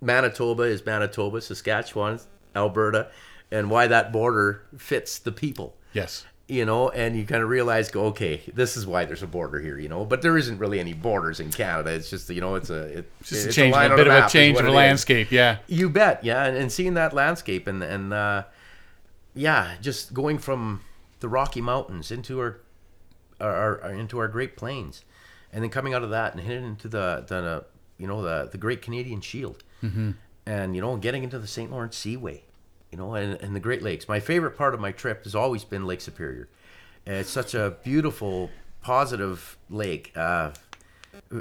Manitoba 0.00 0.62
is 0.64 0.84
Manitoba, 0.84 1.40
Saskatchewan, 1.40 2.20
Alberta, 2.56 3.08
and 3.50 3.70
why 3.70 3.86
that 3.86 4.12
border 4.12 4.62
fits 4.76 5.18
the 5.18 5.32
people 5.32 5.76
Yes. 5.92 6.24
you 6.48 6.64
know, 6.64 6.88
and 6.90 7.16
you 7.16 7.24
kind 7.24 7.42
of 7.42 7.48
realize, 7.48 7.90
go, 7.90 8.06
okay, 8.06 8.42
this 8.52 8.76
is 8.76 8.86
why 8.86 9.04
there's 9.04 9.22
a 9.22 9.26
border 9.26 9.60
here, 9.60 9.78
you 9.78 9.88
know. 9.88 10.04
But 10.04 10.22
there 10.22 10.36
isn't 10.36 10.58
really 10.58 10.80
any 10.80 10.92
borders 10.92 11.40
in 11.40 11.50
Canada. 11.50 11.90
It's 11.92 12.10
just, 12.10 12.28
you 12.30 12.40
know, 12.40 12.56
it's 12.56 12.68
a, 12.70 12.98
it, 12.98 13.10
Just 13.22 13.46
a 13.48 13.52
change, 13.52 13.72
line 13.72 13.92
a 13.92 13.96
bit 13.96 14.08
of 14.08 14.24
a 14.24 14.28
change 14.28 14.58
of 14.58 14.64
a 14.64 14.68
it 14.68 14.70
is. 14.70 14.74
landscape. 14.76 15.30
Yeah. 15.30 15.58
You 15.68 15.88
bet, 15.88 16.24
yeah, 16.24 16.44
and, 16.44 16.56
and 16.56 16.70
seeing 16.72 16.94
that 16.94 17.12
landscape 17.12 17.66
and 17.66 17.82
and 17.82 18.12
uh, 18.12 18.44
yeah, 19.34 19.76
just 19.80 20.12
going 20.12 20.38
from 20.38 20.82
the 21.20 21.28
Rocky 21.28 21.60
Mountains 21.60 22.10
into 22.10 22.38
our, 22.40 22.60
our, 23.40 23.80
our 23.82 23.90
into 23.92 24.18
our 24.18 24.28
Great 24.28 24.56
Plains, 24.56 25.04
and 25.52 25.62
then 25.62 25.70
coming 25.70 25.94
out 25.94 26.02
of 26.02 26.10
that 26.10 26.34
and 26.34 26.42
heading 26.42 26.64
into 26.66 26.88
the 26.88 27.24
the 27.26 27.64
you 27.98 28.06
know 28.06 28.20
the 28.22 28.48
the 28.50 28.58
Great 28.58 28.82
Canadian 28.82 29.20
Shield, 29.20 29.64
mm-hmm. 29.82 30.10
And 30.46 30.74
you 30.74 30.80
know 30.82 30.96
getting 30.96 31.24
into 31.24 31.38
the 31.38 31.46
St. 31.46 31.70
Lawrence 31.70 31.96
Seaway, 31.96 32.42
you 32.90 32.98
know, 32.98 33.14
and, 33.14 33.40
and 33.40 33.54
the 33.54 33.60
Great 33.60 33.82
Lakes. 33.82 34.08
My 34.08 34.20
favorite 34.20 34.56
part 34.56 34.74
of 34.74 34.80
my 34.80 34.92
trip 34.92 35.24
has 35.24 35.34
always 35.34 35.64
been 35.64 35.86
Lake 35.86 36.00
Superior. 36.00 36.48
It's 37.06 37.30
such 37.30 37.54
a 37.54 37.76
beautiful, 37.82 38.50
positive 38.82 39.58
lake. 39.68 40.12
Uh, 40.16 40.52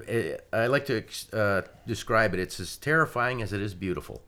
it, 0.08 0.46
I 0.52 0.68
like 0.68 0.86
to 0.88 1.04
uh, 1.32 1.62
describe 1.88 2.34
it. 2.34 2.40
It's 2.40 2.60
as 2.60 2.78
terrifying 2.78 3.42
as 3.42 3.54
it 3.54 3.62
is 3.62 3.74
beautiful 3.74 4.22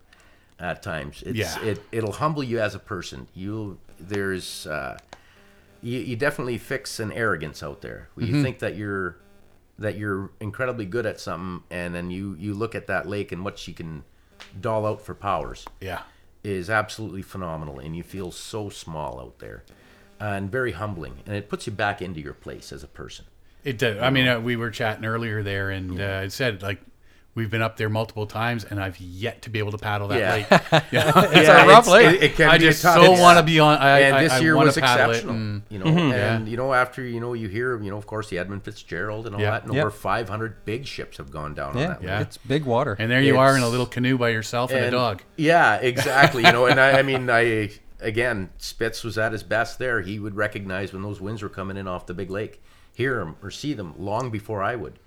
at 0.60 0.82
times. 0.82 1.24
It's, 1.26 1.38
Yeah. 1.38 1.62
It 1.62 1.82
it'll 1.92 2.14
humble 2.14 2.44
you 2.44 2.60
as 2.60 2.76
a 2.76 2.80
person. 2.80 3.28
You 3.34 3.78
there's 4.00 4.66
uh, 4.68 4.98
you, 5.82 6.00
you 6.00 6.16
definitely 6.16 6.58
fix 6.58 7.00
an 7.00 7.12
arrogance 7.12 7.62
out 7.62 7.82
there. 7.82 8.10
Where 8.14 8.26
Mm-hmm. 8.26 8.36
You 8.36 8.44
think 8.44 8.60
that 8.60 8.76
you're 8.76 9.18
that 9.78 9.98
you're 9.98 10.32
incredibly 10.40 10.86
good 10.86 11.06
at 11.06 11.20
something, 11.20 11.64
and 11.70 11.94
then 11.94 12.10
you 12.12 12.36
you 12.40 12.54
look 12.54 12.76
at 12.76 12.88
that 12.88 13.08
lake 13.08 13.32
and 13.32 13.44
what 13.44 13.60
she 13.60 13.74
can 13.74 14.04
doll 14.60 14.86
out 14.86 15.02
for 15.02 15.14
powers 15.16 15.66
Yeah. 15.82 16.02
is 16.44 16.70
absolutely 16.70 17.22
phenomenal, 17.22 17.80
and 17.80 17.96
you 17.96 18.04
feel 18.04 18.32
so 18.32 18.70
small 18.70 19.20
out 19.20 19.40
there, 19.40 19.64
and 20.20 20.52
very 20.52 20.72
humbling, 20.74 21.20
and 21.26 21.36
it 21.36 21.50
puts 21.50 21.66
you 21.68 21.74
back 21.74 22.02
into 22.02 22.22
your 22.22 22.34
place 22.34 22.72
as 22.72 22.84
a 22.84 22.88
person. 22.88 23.26
It 23.64 23.78
does. 23.80 23.98
I 24.02 24.10
mean, 24.12 24.28
uh, 24.28 24.40
we 24.40 24.56
were 24.56 24.70
chatting 24.70 25.06
earlier 25.06 25.42
there, 25.42 25.72
and 25.72 26.00
uh, 26.00 26.22
it 26.24 26.32
said 26.32 26.62
like 26.62 26.82
we've 27.36 27.50
been 27.52 27.62
up 27.62 27.78
there 27.78 27.90
multiple 27.90 28.26
times, 28.26 28.64
and 28.64 28.82
I've 28.82 28.98
yet 29.00 29.42
to 29.44 29.50
be 29.50 29.60
able 29.60 29.72
to 29.74 29.78
paddle 29.78 30.08
that 30.08 30.20
Yeah. 30.20 30.34
lake. 30.34 30.84
Yeah. 30.92 31.12
It's 31.36 31.50
a 31.50 31.68
rough 31.68 31.88
lake. 31.88 32.16
It, 32.16 32.24
it 32.24 32.36
can 32.36 32.50
I 32.50 32.58
be 32.58 32.64
just 32.66 32.82
tough- 32.82 33.04
so 33.04 33.12
want 33.12 33.38
to 33.38 33.44
be 33.44 33.60
on. 33.60 33.78
I, 33.78 34.00
and 34.00 34.16
I- 34.16 34.24
this 34.24 34.32
I 34.34 34.40
year 34.40 34.56
wanna 34.56 34.68
was 34.68 34.78
exceptional. 34.78 35.34
and- 35.36 35.62
you 35.70 35.80
know, 35.80 35.86
mm-hmm. 35.86 36.12
and 36.14 36.48
you 36.48 36.58
know 36.58 36.74
after 36.74 37.04
you 37.04 37.20
know 37.20 37.34
you 37.34 37.48
hear 37.50 37.80
you 37.82 37.92
know 37.92 37.98
of 37.98 38.08
course 38.08 38.30
the 38.30 38.38
Edmund 38.40 38.64
Fitzgerald 38.64 39.26
and 39.28 39.36
all 39.36 39.42
Yeah. 39.42 39.52
that, 39.52 39.66
and 39.66 39.74
Yep. 39.74 39.82
over 39.86 39.92
500 39.92 40.66
big 40.66 40.86
ships 40.88 41.18
have 41.18 41.30
gone 41.32 41.54
down 41.54 41.72
on 41.72 41.78
Yeah, 41.78 41.88
that. 41.90 42.02
Yeah. 42.04 42.18
lake. 42.20 42.28
it's 42.28 42.38
big 42.38 42.64
water. 42.66 42.96
And 42.98 43.12
there 43.12 43.22
you 43.22 43.38
are 43.38 43.56
in 43.58 43.64
a 43.64 43.70
little 43.70 43.86
canoe 43.86 44.18
by 44.18 44.30
yourself 44.30 44.72
and, 44.72 44.86
a 44.86 44.92
dog. 44.92 45.22
Yeah, 45.36 45.76
exactly. 45.82 46.44
You 46.46 46.52
know, 46.52 46.66
and 46.68 46.80
I, 46.80 47.00
I 47.00 47.02
mean, 47.04 47.30
I 47.30 47.72
again, 48.00 48.50
Spitz 48.58 49.04
was 49.04 49.18
at 49.18 49.32
his 49.32 49.44
best 49.44 49.80
there. 49.80 50.02
He 50.02 50.20
would 50.20 50.36
recognize 50.36 50.94
when 50.94 51.02
those 51.02 51.20
winds 51.20 51.42
were 51.42 51.50
coming 51.50 51.76
in 51.78 51.88
off 51.88 52.06
the 52.06 52.14
big 52.14 52.30
lake, 52.30 52.62
hear 52.94 53.18
them 53.20 53.36
or 53.42 53.50
see 53.52 53.74
them 53.74 53.94
long 53.98 54.30
before 54.30 54.62
I 54.64 54.76
would, 54.76 55.00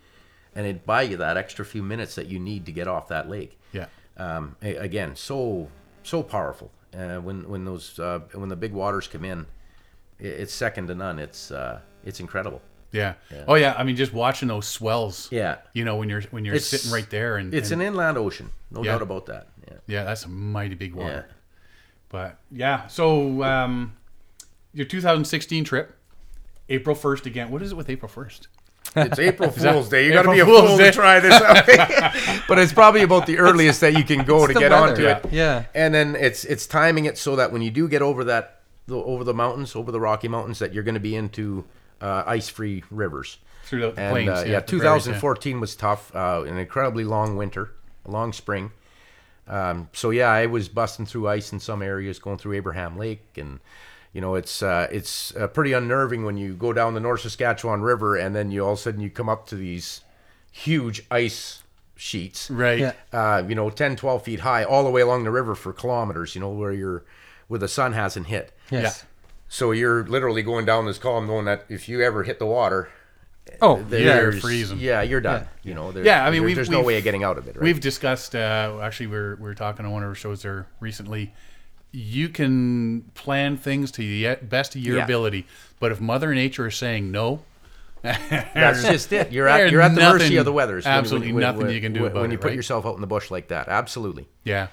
and 0.55 0.67
it'd 0.67 0.85
buy 0.87 1.03
you 1.03 1.17
that 1.19 1.37
extra 1.37 1.65
few 1.65 1.83
minutes 1.83 2.15
that 2.17 2.27
you 2.27 2.39
need 2.39 2.67
to 2.67 2.73
get 2.73 2.89
off 2.89 3.09
that 3.09 3.29
lake. 3.29 3.59
Yeah. 3.73 3.87
Um, 4.17 4.57
again, 4.63 5.15
so 5.17 5.69
so 6.03 6.23
powerful. 6.23 6.71
Uh, 6.97 7.17
when 7.19 7.49
when 7.49 7.65
those 7.65 7.99
uh, 7.99 8.21
when 8.33 8.49
the 8.49 8.57
big 8.57 8.73
waters 8.73 9.07
come 9.07 9.25
in, 9.25 9.47
it's 10.19 10.53
second 10.53 10.89
to 10.89 10.95
none. 10.95 11.19
It's 11.19 11.51
uh, 11.51 11.81
it's 12.05 12.21
incredible. 12.21 12.63
Yeah. 12.91 13.15
Oh 13.47 13.55
yeah. 13.55 13.75
I 13.77 13.85
mean, 13.85 13.97
just 13.97 14.13
watching 14.15 14.49
those 14.49 14.67
swells. 14.67 15.29
Yeah. 15.31 15.59
You 15.75 15.85
know, 15.85 15.97
when 15.97 16.09
you're 16.09 16.23
when 16.31 16.45
you're 16.45 16.55
It's- 16.55 16.69
sitting 16.71 16.91
right 16.91 17.09
there, 17.11 17.37
and 17.37 17.53
It's 17.53 17.71
and, 17.71 17.83
an 17.83 17.89
inland 17.89 18.17
ocean, 18.17 18.51
no 18.71 18.83
Yeah. 18.83 18.93
doubt 18.93 19.03
about 19.03 19.27
that. 19.27 19.49
Yeah. 19.69 19.77
yeah, 19.87 20.05
that's 20.05 20.25
a 20.25 20.29
mighty 20.29 20.75
big 20.75 20.97
Yeah. 20.97 21.23
But 22.09 22.39
yeah, 22.51 22.87
so 22.87 23.43
um, 23.43 23.93
your 24.73 24.87
2016 24.87 25.65
trip, 25.65 25.95
April 26.71 26.97
1st 26.97 27.27
again. 27.27 27.51
What 27.51 27.61
is 27.61 27.73
it 27.73 27.75
with 27.77 27.91
April 27.91 28.11
1st? 28.11 28.47
It's 29.07 29.19
April 29.19 29.51
Fool's 29.53 29.89
Day. 29.89 30.07
You 30.07 30.13
got 30.13 30.23
to 30.23 30.33
April 30.33 30.35
be 30.35 30.41
a 30.41 30.45
Fool's 30.45 30.69
fool 30.69 30.79
Day. 30.79 30.91
to 30.91 30.93
try 30.93 31.21
this 31.21 31.33
out. 31.35 32.43
but 32.49 32.59
it's 32.59 32.73
probably 32.73 33.03
about 33.03 33.27
the 33.27 33.39
earliest 33.39 33.81
that 33.81 33.97
you 33.97 34.05
can 34.05 34.25
go 34.25 34.47
to 34.47 34.53
the 34.53 34.61
get 34.61 34.71
weather, 34.71 34.91
onto 34.91 35.03
yeah. 35.03 35.19
it. 35.19 35.33
Yeah. 35.33 35.65
And 35.75 35.95
then 35.95 36.17
it's 36.17 36.45
it's 36.45 36.67
timing 36.67 37.05
it 37.07 37.19
so 37.19 37.37
that 37.37 37.53
when 37.53 37.63
you 37.63 37.71
do 37.71 37.89
get 37.89 38.03
over 38.03 38.25
that 38.25 38.61
the, 38.87 38.97
over 38.97 39.23
the 39.25 39.35
mountains, 39.35 39.77
over 39.77 39.93
the 39.93 40.01
Rocky 40.01 40.29
Mountains, 40.29 40.59
that 40.59 40.73
you're 40.73 40.83
going 40.83 40.95
to 40.95 41.01
be 41.01 41.15
into 41.15 41.65
uh, 42.01 42.25
ice-free 42.27 42.85
rivers. 42.91 43.39
Through 43.65 43.81
the 43.81 44.01
And 44.01 44.13
plains. 44.13 44.29
uh, 44.31 44.33
yeah, 44.47 44.53
yeah, 44.53 44.61
the 44.61 44.79
prairies, 44.79 45.07
yeah. 45.07 45.13
2014 45.13 45.61
was 45.61 45.77
tough. 45.77 46.15
Uh, 46.17 46.45
an 46.47 46.57
incredibly 46.57 47.05
long 47.05 47.37
winter, 47.37 47.73
a 48.07 48.11
long 48.11 48.33
spring. 48.33 48.71
Um, 49.47 49.89
so 49.93 50.11
yeah, 50.11 50.31
I 50.31 50.47
was 50.47 50.69
busting 50.69 51.07
through 51.07 51.29
ice 51.29 51.53
in 51.53 51.61
some 51.61 51.83
areas, 51.83 52.19
going 52.19 52.39
through 52.39 52.55
Abraham 52.55 52.97
Lake, 52.97 53.27
and 53.37 53.61
you 54.13 54.21
know 54.21 54.35
it's 54.35 54.63
uh, 54.63 54.87
it's 54.91 55.35
uh, 55.37 55.47
pretty 55.49 55.73
unnerving 55.73 56.25
when 56.25 56.37
you 56.37 56.55
go 56.55 56.73
down 56.73 56.95
the 56.95 57.01
North 57.01 57.21
Saskatchewan 57.21 57.83
River 57.83 58.17
and 58.17 58.35
then 58.35 58.51
you 58.51 58.65
all 58.65 58.73
of 58.73 58.79
a 58.79 58.83
sudden 58.83 59.01
you 59.01 59.11
come 59.11 59.29
up 59.29 59.47
to 59.49 59.55
these 59.57 60.03
huge 60.51 61.03
ice 61.11 61.63
sheets 61.97 62.51
Right. 62.51 62.79
Yeah. 62.79 62.93
uh, 63.13 63.43
you 63.47 63.55
know 63.55 63.71
10 63.71 63.97
12 63.97 64.23
feet 64.23 64.41
high 64.41 64.65
all 64.65 64.85
the 64.85 64.91
way 64.91 65.01
along 65.01 65.25
the 65.25 65.31
river 65.31 65.55
for 65.55 65.73
kilometers 65.73 66.35
you 66.35 66.41
know 66.41 66.51
where 66.51 66.73
you're 66.73 67.05
where 67.49 67.59
the 67.59 67.69
sun 67.69 67.93
hasn't 67.93 68.29
hit 68.29 68.53
Yes. 68.71 69.05
so 69.49 69.73
you're 69.73 70.05
literally 70.07 70.43
going 70.43 70.65
down 70.65 70.87
this 70.87 70.99
column 70.99 71.27
knowing 71.27 71.45
that 71.47 71.65
if 71.69 71.89
you 71.89 72.01
ever 72.03 72.23
hit 72.23 72.39
the 72.39 72.47
water 72.47 72.89
Oh, 73.63 73.83
there- 73.83 74.01
yeah. 74.01 74.07
You're 74.17 74.23
there's- 74.31 74.41
freezing. 74.43 74.79
yeah 74.79 75.03
you're 75.03 75.21
done 75.21 75.49
you 75.65 75.75
know 75.75 75.91
there- 75.91 76.05
Yeah, 76.05 76.23
I 76.23 76.27
mean, 76.27 76.35
there- 76.35 76.43
we've- 76.43 76.55
there's 76.55 76.71
no 76.71 76.79
we've- 76.79 76.87
way 76.87 76.99
of 76.99 77.05
getting 77.05 77.25
out 77.25 77.37
of 77.39 77.49
it 77.49 77.57
right 77.57 77.63
We've 77.65 77.81
discussed. 77.81 78.35
Uh, 78.37 78.79
actually, 78.83 79.07
we 79.09 79.17
we're 79.17 79.35
we 79.37 79.43
we're 79.43 79.55
talking 79.55 79.85
on 79.85 79.91
one 79.93 80.03
of 80.05 80.09
our 80.09 80.15
shows 80.15 80.43
there 80.43 80.67
recently. 80.81 81.35
You 81.99 82.29
can 82.29 83.03
plan 83.15 83.57
things 83.57 83.91
to 83.93 83.99
the 84.01 84.37
best 84.45 84.77
of 84.77 84.81
your 84.83 84.99
Yeah. 84.99 85.05
ability, 85.05 85.47
but 85.81 85.91
if 85.91 86.01
Mother 86.01 86.33
Nature 86.35 86.69
is 86.69 86.77
saying 86.77 87.11
no, 87.11 87.43
That's 88.03 88.83
just 88.85 89.13
it. 89.13 89.33
You're 89.33 89.49
at 89.49 89.73
you're 89.73 89.81
at 89.81 89.95
the 89.97 90.01
mercy 90.01 90.37
of 90.37 90.45
the 90.45 90.53
weather. 90.53 90.81
absolutely 90.85 91.33
when- 91.33 91.41
nothing 91.43 91.63
when- 91.67 91.71
you 91.75 91.81
can 91.81 91.93
do 91.93 92.03
when, 92.05 92.13
when 92.15 92.25
it, 92.27 92.33
you 92.33 92.39
put 92.39 92.49
right? 92.49 92.55
yourself 92.57 92.87
out 92.87 92.95
in 92.95 93.01
the 93.01 93.09
bush 93.09 93.31
like 93.33 93.49
that. 93.49 93.67
Absolutely. 93.69 94.29
yeah. 94.45 94.69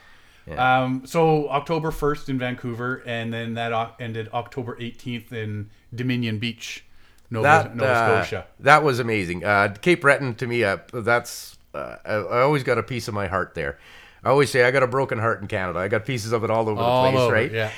Um, 0.48 1.02
so 1.08 1.50
October 1.50 1.90
first 1.90 2.30
in 2.30 2.38
Vancouver, 2.38 3.02
and 3.08 3.34
then 3.34 3.56
that 3.56 3.96
ended 4.00 4.30
October 4.32 4.78
eighteenth 4.80 5.34
in 5.34 5.72
Dominion 5.94 6.38
Beach, 6.38 6.86
Nova, 7.32 7.44
That 7.44 7.76
Nova 7.76 7.90
uh, 7.92 8.24
Scotia. 8.24 8.46
that 8.60 8.84
was 8.84 9.00
amazing. 9.00 9.44
Uh, 9.44 9.74
Cape 9.82 10.02
Breton 10.02 10.36
to 10.36 10.46
me, 10.46 10.64
uh, 10.64 10.78
that's 10.94 11.58
uh, 11.74 11.96
I 12.06 12.42
always 12.42 12.62
got 12.62 12.78
a 12.78 12.84
piece 12.84 13.08
of 13.08 13.16
my 13.16 13.26
heart 13.26 13.56
there. 13.56 13.80
I 14.26 14.30
always 14.30 14.50
say 14.50 14.64
I 14.64 14.72
got 14.72 14.84
a 14.84 14.88
broken 14.88 15.20
heart 15.20 15.42
in 15.42 15.48
Canada. 15.48 15.80
I 15.80 15.88
got 15.88 16.06
pieces 16.06 16.32
of 16.32 16.44
it 16.44 16.50
all 16.50 16.68
over 16.68 16.82
All 16.82 17.06
the 17.06 17.12
place, 17.12 17.22
over, 17.22 17.34
right? 17.34 17.52
yeah. 17.52 17.72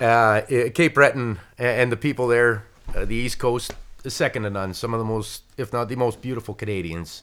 Uh, 0.00 0.42
eh, 0.50 0.68
Cape 0.70 0.94
Breton 0.94 1.38
and 1.58 1.92
the 1.92 1.96
people 1.96 2.26
there, 2.26 2.64
uh, 2.94 3.04
the 3.04 3.14
East 3.14 3.38
Coast, 3.38 3.72
is 4.04 4.12
second 4.12 4.42
to 4.42 4.50
none. 4.50 4.74
Some 4.74 4.92
of 4.94 4.98
the 4.98 5.04
most, 5.04 5.42
if 5.56 5.72
not 5.72 5.88
the 5.88 5.94
most 5.96 6.20
beautiful 6.20 6.54
Canadians 6.54 7.22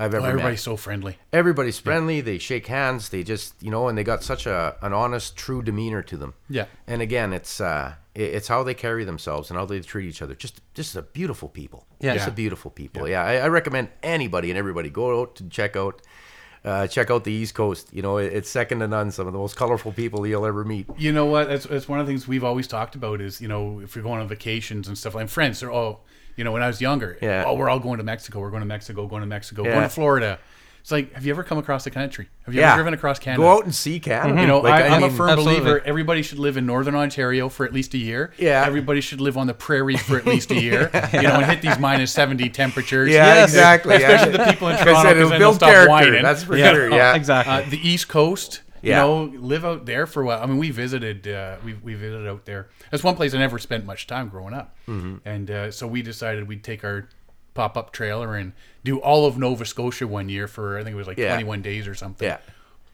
I've 0.00 0.14
Oh, 0.14 0.18
ever 0.18 0.26
met. 0.26 0.30
everybody's 0.30 0.60
so 0.62 0.76
friendly. 0.76 1.18
everybody's 1.32 1.78
friendly 1.80 2.20
they 2.20 2.38
shake 2.38 2.68
hands 2.68 3.08
they 3.08 3.24
just 3.24 3.60
you 3.60 3.68
know 3.72 3.88
and 3.88 3.98
they 3.98 4.04
got 4.04 4.22
such 4.22 4.46
a 4.46 4.76
an 4.80 4.92
honest 4.92 5.36
true 5.36 5.60
demeanor 5.60 6.02
to 6.04 6.16
them 6.16 6.34
Yeah. 6.48 6.66
and 6.86 7.02
again 7.02 7.32
it's 7.32 7.60
uh 7.60 7.94
it- 8.14 8.32
it's 8.36 8.46
how 8.46 8.62
they 8.62 8.74
carry 8.74 9.02
themselves 9.04 9.50
and 9.50 9.58
how 9.58 9.66
they 9.66 9.80
treat 9.80 10.08
each 10.08 10.22
other 10.22 10.36
just 10.36 10.60
just 10.72 10.94
a 10.94 11.02
beautiful 11.02 11.48
people 11.48 11.84
Yeah. 11.98 12.14
just 12.14 12.26
Yeah. 12.28 12.32
a 12.32 12.36
beautiful 12.36 12.70
people 12.70 13.08
yeah, 13.08 13.24
I, 13.24 13.38
I 13.38 13.48
recommend 13.48 13.88
anybody 14.04 14.50
and 14.52 14.56
everybody 14.56 14.88
go 14.88 15.20
out 15.20 15.34
to 15.34 15.48
check 15.48 15.74
out 15.74 16.00
uh, 16.64 16.86
check 16.86 17.10
out 17.10 17.24
the 17.24 17.32
East 17.32 17.54
Coast. 17.54 17.88
You 17.92 18.02
know, 18.02 18.18
it, 18.18 18.32
it's 18.32 18.48
second 18.50 18.80
to 18.80 18.88
none. 18.88 19.10
Some 19.10 19.26
of 19.26 19.32
the 19.32 19.38
most 19.38 19.56
colorful 19.56 19.92
people 19.92 20.26
you'll 20.26 20.46
ever 20.46 20.64
meet. 20.64 20.86
You 20.98 21.12
know 21.12 21.26
what? 21.26 21.48
That's, 21.48 21.66
that's 21.66 21.88
one 21.88 22.00
of 22.00 22.06
the 22.06 22.10
things 22.12 22.26
we've 22.28 22.44
always 22.44 22.66
talked 22.66 22.94
about 22.94 23.20
is, 23.20 23.40
you 23.40 23.48
know, 23.48 23.80
if 23.80 23.94
we're 23.96 24.02
going 24.02 24.20
on 24.20 24.28
vacations 24.28 24.88
and 24.88 24.96
stuff 24.98 25.14
like 25.14 25.28
friends, 25.28 25.60
they're 25.60 25.70
all, 25.70 26.04
you 26.36 26.44
know, 26.44 26.52
when 26.52 26.62
I 26.62 26.66
was 26.66 26.80
younger, 26.80 27.18
Yeah. 27.22 27.44
oh, 27.46 27.54
we're 27.54 27.68
all 27.68 27.80
going 27.80 27.98
to 27.98 28.04
Mexico. 28.04 28.40
We're 28.40 28.50
going 28.50 28.62
to 28.62 28.66
Mexico, 28.66 29.06
going 29.06 29.22
to 29.22 29.26
Mexico, 29.26 29.64
Yeah. 29.64 29.70
going 29.72 29.82
to 29.82 29.88
Florida. 29.88 30.38
It's 30.80 30.90
like, 30.90 31.12
have 31.12 31.26
you 31.26 31.32
ever 31.32 31.42
come 31.44 31.58
across 31.58 31.84
the 31.84 31.90
country? 31.90 32.28
Have 32.46 32.54
you 32.54 32.60
Yeah, 32.60 32.68
ever 32.68 32.76
driven 32.78 32.94
across 32.94 33.18
Canada? 33.18 33.42
Go 33.42 33.48
out 33.58 33.64
and 33.64 33.74
see 33.74 34.00
Canada. 34.00 34.40
You 34.40 34.46
know, 34.46 34.60
Like, 34.60 34.84
I, 34.84 34.88
I'm 34.88 35.02
a 35.02 35.08
mean, 35.08 35.16
firm 35.16 35.28
Absolutely. 35.30 35.60
believer. 35.60 35.80
Everybody 35.84 36.22
should 36.22 36.38
live 36.38 36.56
in 36.56 36.64
Northern 36.64 36.94
Ontario 36.94 37.48
for 37.50 37.66
at 37.66 37.72
least 37.74 37.92
a 37.94 37.98
year. 37.98 38.32
Yeah. 38.38 38.64
Everybody 38.66 39.00
should 39.02 39.20
live 39.20 39.36
on 39.36 39.46
the 39.46 39.54
prairies 39.54 40.00
for 40.02 40.16
at 40.16 40.24
least 40.34 40.50
a 40.50 40.60
year. 40.60 40.90
You 41.12 41.22
know, 41.22 41.34
and 41.34 41.44
hit 41.44 41.60
these 41.62 41.78
minus 41.78 42.10
seventy 42.12 42.48
temperatures. 42.48 43.10
Yeah, 43.10 43.26
Yes. 43.34 43.50
exactly. 43.50 43.96
Especially 43.96 44.32
yeah. 44.32 44.44
the 44.44 44.50
people 44.52 44.68
in 44.68 44.74
Like 44.76 44.82
I 44.82 44.84
Toronto, 44.84 45.02
said, 45.02 45.12
'cause 45.12 45.16
it'll 45.16 45.28
then 45.30 45.38
they'll 45.40 45.48
build 45.50 45.54
stop 45.56 45.68
character. 45.70 45.90
whining. 45.90 46.22
That's 46.22 46.42
for 46.44 46.56
Yeah. 46.56 46.72
sure. 46.72 46.90
Yeah, 46.90 47.14
exactly. 47.14 47.54
Uh, 47.54 47.62
the 47.68 47.86
East 47.88 48.08
Coast, 48.08 48.62
Yeah. 48.80 49.04
you 49.04 49.08
know, 49.30 49.38
live 49.46 49.64
out 49.66 49.84
there 49.84 50.06
for 50.06 50.22
a 50.22 50.26
while. 50.26 50.42
I 50.42 50.46
mean, 50.46 50.56
we 50.58 50.70
visited, 50.70 51.28
uh, 51.28 51.56
we, 51.64 51.74
we 51.74 51.94
visited 51.94 52.26
out 52.28 52.46
there. 52.46 52.68
That's 52.90 53.02
one 53.04 53.16
place 53.16 53.34
I 53.34 53.38
never 53.38 53.58
spent 53.58 53.84
much 53.84 54.06
time 54.06 54.28
growing 54.28 54.54
up, 54.54 54.74
Mm-hmm. 54.88 55.16
and 55.28 55.50
uh, 55.50 55.70
so 55.70 55.86
we 55.86 56.00
decided 56.00 56.48
we'd 56.48 56.64
take 56.64 56.82
our 56.84 57.08
pop-up 57.58 57.92
trailer 57.92 58.36
and 58.36 58.52
do 58.84 58.98
all 59.00 59.26
of 59.26 59.36
Nova 59.36 59.64
Scotia 59.64 60.06
one 60.06 60.28
year 60.28 60.46
for 60.46 60.78
I 60.78 60.84
think 60.84 60.94
it 60.94 60.96
was 60.96 61.08
like 61.08 61.18
Yeah. 61.18 61.30
21 61.34 61.60
days 61.62 61.88
or 61.88 61.94
something. 61.94 62.26
yeah, 62.28 62.38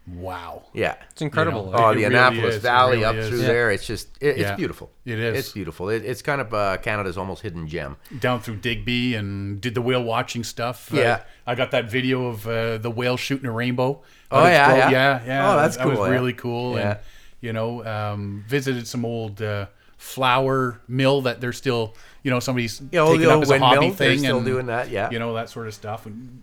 Wow. 0.06 0.62
yeah. 0.72 0.94
It's 1.10 1.20
incredible. 1.22 1.66
You 1.66 1.72
Oh, 1.74 1.90
It 1.90 1.94
the 1.96 2.00
really 2.02 2.04
Annapolis 2.16 2.54
is. 2.56 2.62
Valley 2.62 2.92
really 2.98 3.04
up 3.04 3.16
is. 3.16 3.28
through 3.28 3.40
Yeah. 3.40 3.46
there. 3.46 3.70
It's 3.70 3.86
just, 3.86 4.08
it, 4.20 4.36
Yeah. 4.38 4.48
it's 4.50 4.56
beautiful. 4.56 4.90
It 5.04 5.18
is. 5.18 5.38
It's 5.38 5.52
beautiful. 5.52 5.88
It, 5.90 6.04
it's 6.04 6.22
kind 6.22 6.40
of 6.40 6.52
uh, 6.54 6.76
Canada's 6.78 7.16
almost 7.18 7.42
hidden 7.42 7.68
gem. 7.68 7.96
Down 8.20 8.40
through 8.40 8.56
Digby 8.56 9.14
and 9.14 9.60
did 9.60 9.74
the 9.74 9.82
whale 9.82 10.02
watching 10.02 10.44
stuff. 10.44 10.92
Uh, 10.92 10.96
Yeah. 10.98 11.20
I 11.46 11.54
got 11.54 11.70
that 11.72 11.90
video 11.90 12.26
of 12.26 12.46
uh, 12.46 12.78
the 12.78 12.90
whale 12.90 13.16
shooting 13.18 13.46
a 13.46 13.52
rainbow. 13.52 14.02
Oh, 14.30 14.44
yeah, 14.46 14.76
yeah. 14.76 14.90
yeah, 14.90 15.20
yeah. 15.26 15.52
Oh, 15.52 15.56
that's 15.56 15.76
that 15.76 15.86
was 15.86 15.96
cool, 15.98 16.06
yeah. 16.06 16.12
really 16.12 16.32
cool. 16.32 16.76
Yeah. 16.76 16.90
And 16.90 16.98
you 17.40 17.52
know, 17.52 17.84
um, 17.84 18.44
visited 18.48 18.86
some 18.88 19.04
old 19.04 19.42
uh, 19.42 19.66
flour 20.04 20.80
mill 20.86 21.22
that 21.22 21.40
they're 21.40 21.52
still, 21.52 21.94
you 22.22 22.30
know, 22.30 22.38
somebody's 22.38 22.82
Yeah, 22.92 23.00
oh, 23.00 23.12
taking 23.14 23.26
up 23.28 23.34
old 23.36 23.42
as 23.44 23.50
a 23.50 23.58
hobby 23.58 23.78
windmill, 23.78 23.96
they're 23.96 24.08
thing. 24.10 24.18
still 24.18 24.36
and, 24.36 24.46
doing 24.46 24.66
that, 24.66 24.90
yeah. 24.90 25.10
You 25.10 25.18
know 25.18 25.32
that 25.34 25.48
sort 25.48 25.66
of 25.66 25.72
stuff. 25.74 26.04
And 26.04 26.40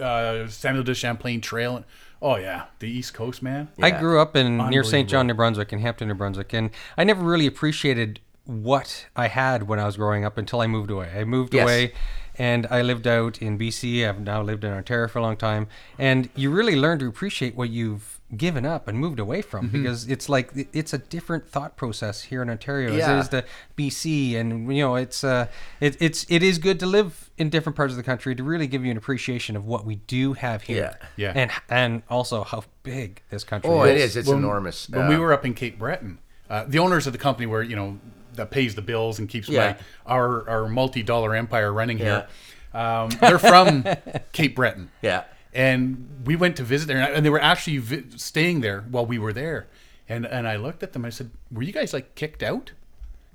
uh, 0.00 0.48
Samuel 0.48 0.82
de 0.82 0.94
Champlain 0.94 1.40
Trail. 1.40 1.76
And, 1.76 1.84
oh 2.20 2.36
yeah, 2.36 2.64
the 2.80 2.88
East 2.90 3.14
Coast, 3.14 3.40
man. 3.40 3.68
I 3.80 3.92
grew 3.92 4.20
up 4.20 4.34
in 4.34 4.58
near 4.68 4.82
St. 4.82 5.08
John, 5.08 5.28
New 5.28 5.34
Brunswick, 5.34 5.72
in 5.72 5.78
Hampton, 5.78 6.08
New 6.08 6.14
Brunswick, 6.14 6.52
and 6.52 6.70
I 6.98 7.04
never 7.04 7.22
really 7.24 7.46
appreciated 7.46 8.18
what 8.46 9.06
I 9.16 9.28
had 9.28 9.68
when 9.68 9.78
I 9.78 9.86
was 9.86 9.96
growing 9.96 10.24
up 10.24 10.36
until 10.36 10.60
I 10.60 10.66
moved 10.66 10.90
away. 10.90 11.10
I 11.16 11.22
moved 11.24 11.54
Yes. 11.54 11.62
away, 11.62 11.92
and 12.36 12.66
I 12.68 12.82
lived 12.82 13.06
out 13.06 13.40
in 13.40 13.56
BC. 13.56 14.06
I've 14.06 14.20
now 14.20 14.42
lived 14.42 14.64
in 14.64 14.72
Ontario 14.72 15.06
for 15.08 15.20
a 15.20 15.22
long 15.22 15.36
time, 15.36 15.68
and 15.98 16.28
you 16.34 16.50
really 16.50 16.74
learn 16.76 16.98
to 16.98 17.06
appreciate 17.06 17.54
what 17.54 17.70
you've 17.70 18.13
given 18.36 18.64
up 18.66 18.88
and 18.88 18.98
moved 18.98 19.18
away 19.18 19.42
from 19.42 19.68
Mm-hmm. 19.68 19.82
because 19.82 20.08
it's 20.08 20.28
like 20.28 20.50
it's 20.72 20.92
a 20.92 20.98
different 20.98 21.48
thought 21.48 21.76
process 21.76 22.22
here 22.22 22.42
in 22.42 22.50
Ontario 22.50 22.92
as 22.94 23.08
it 23.08 23.18
is 23.18 23.28
the 23.30 23.44
BC, 23.76 24.36
and 24.36 24.74
you 24.74 24.82
know 24.82 24.96
it's 24.96 25.24
uh 25.24 25.46
it, 25.80 25.96
it's 26.00 26.26
it 26.28 26.42
is 26.42 26.58
good 26.58 26.78
to 26.80 26.86
live 26.86 27.30
in 27.38 27.50
different 27.50 27.76
parts 27.76 27.92
of 27.92 27.96
the 27.96 28.02
country 28.02 28.34
to 28.34 28.42
really 28.44 28.66
give 28.66 28.84
you 28.84 28.90
an 28.90 28.96
appreciation 28.96 29.56
of 29.56 29.66
what 29.66 29.84
we 29.84 29.96
do 29.96 30.32
have 30.34 30.62
here, 30.62 30.96
Yeah. 31.16 31.32
Yeah. 31.34 31.40
and 31.40 31.50
and 31.68 32.02
also 32.08 32.44
how 32.44 32.64
big 32.82 33.22
this 33.30 33.44
country 33.44 33.70
Oh, 33.70 33.82
is. 33.84 33.90
it 33.90 33.96
is. 34.04 34.16
It's 34.16 34.28
When- 34.28 34.38
enormous. 34.38 34.88
When 34.88 35.08
we 35.08 35.16
were 35.16 35.32
up 35.32 35.44
in 35.44 35.54
Cape 35.54 35.78
Breton, 35.78 36.18
uh, 36.50 36.64
the 36.68 36.78
owners 36.78 37.06
of 37.06 37.12
the 37.12 37.18
company 37.18 37.46
were, 37.46 37.62
you 37.62 37.76
know, 37.76 37.98
that 38.34 38.50
pays 38.50 38.74
the 38.74 38.82
bills 38.82 39.18
and 39.18 39.28
keeps 39.28 39.48
Yeah. 39.48 39.76
my 40.06 40.12
our 40.14 40.48
our 40.48 40.68
multi-dollar 40.68 41.34
empire 41.34 41.72
running 41.72 41.98
here. 41.98 42.26
Um, 42.72 43.08
they're 43.20 43.38
from 43.38 43.84
Cape 44.32 44.56
Breton. 44.56 44.90
Yeah. 45.02 45.24
And 45.54 46.08
we 46.26 46.36
went 46.36 46.56
to 46.56 46.64
visit 46.64 46.86
there, 46.88 46.96
and, 46.98 47.06
I- 47.06 47.10
and 47.10 47.24
they 47.24 47.30
were 47.30 47.40
actually 47.40 47.78
vi- 47.78 48.04
staying 48.16 48.60
there 48.60 48.82
while 48.90 49.06
we 49.06 49.18
were 49.18 49.32
there. 49.32 49.68
And 50.08 50.26
and 50.26 50.46
I 50.48 50.56
looked 50.56 50.82
at 50.82 50.92
them. 50.92 51.04
I 51.04 51.10
said, 51.10 51.30
"Were 51.50 51.62
you 51.62 51.72
guys 51.72 51.92
like 51.94 52.14
kicked 52.14 52.42
out? 52.42 52.72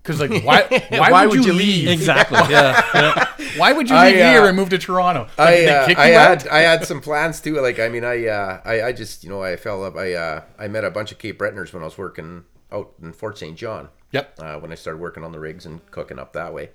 Because 0.03 0.19
like, 0.19 0.43
why 0.43 0.63
why, 0.89 1.11
Why 1.11 1.25
would, 1.25 1.37
would 1.39 1.45
you 1.45 1.53
you 1.53 1.57
leave? 1.57 1.85
leave? 1.87 1.89
Exactly. 1.99 2.37
Yeah. 2.49 2.81
yeah. 2.93 3.25
Why 3.57 3.73
would 3.73 3.89
you 3.89 3.95
I, 3.95 4.05
leave 4.07 4.15
here 4.17 4.41
uh, 4.43 4.47
and 4.49 4.55
move 4.55 4.69
to 4.69 4.77
Toronto? 4.77 5.21
Like, 5.37 5.39
I, 5.39 5.51
they 5.55 5.67
uh, 5.69 5.87
kick 5.87 5.97
I 5.97 6.11
you 6.11 6.17
out? 6.17 6.41
had 6.43 6.47
I 6.51 6.59
had 6.59 6.85
some 6.91 7.01
plans 7.01 7.41
too. 7.41 7.59
Like 7.59 7.79
I 7.79 7.89
mean, 7.89 8.03
I 8.03 8.27
uh, 8.27 8.61
I, 8.63 8.81
I 8.83 8.91
just 8.93 9.23
you 9.23 9.29
know 9.29 9.41
I 9.41 9.55
fell 9.55 9.83
up. 9.83 9.95
I 9.95 10.13
uh, 10.13 10.43
I 10.59 10.67
met 10.67 10.83
a 10.83 10.91
bunch 10.91 11.11
of 11.11 11.17
Cape 11.17 11.39
Bretoners 11.39 11.73
when 11.73 11.81
I 11.81 11.85
was 11.85 11.97
working 11.97 12.43
out 12.71 12.93
in 13.01 13.11
Fort 13.13 13.37
St. 13.39 13.57
John. 13.57 13.89
Yep. 14.11 14.39
Uh, 14.39 14.57
when 14.59 14.71
I 14.71 14.75
started 14.75 14.99
working 15.01 15.23
on 15.23 15.31
the 15.31 15.39
rigs 15.39 15.65
and 15.65 15.79
cooking 15.91 16.19
up 16.19 16.33
that 16.33 16.53
way, 16.53 16.69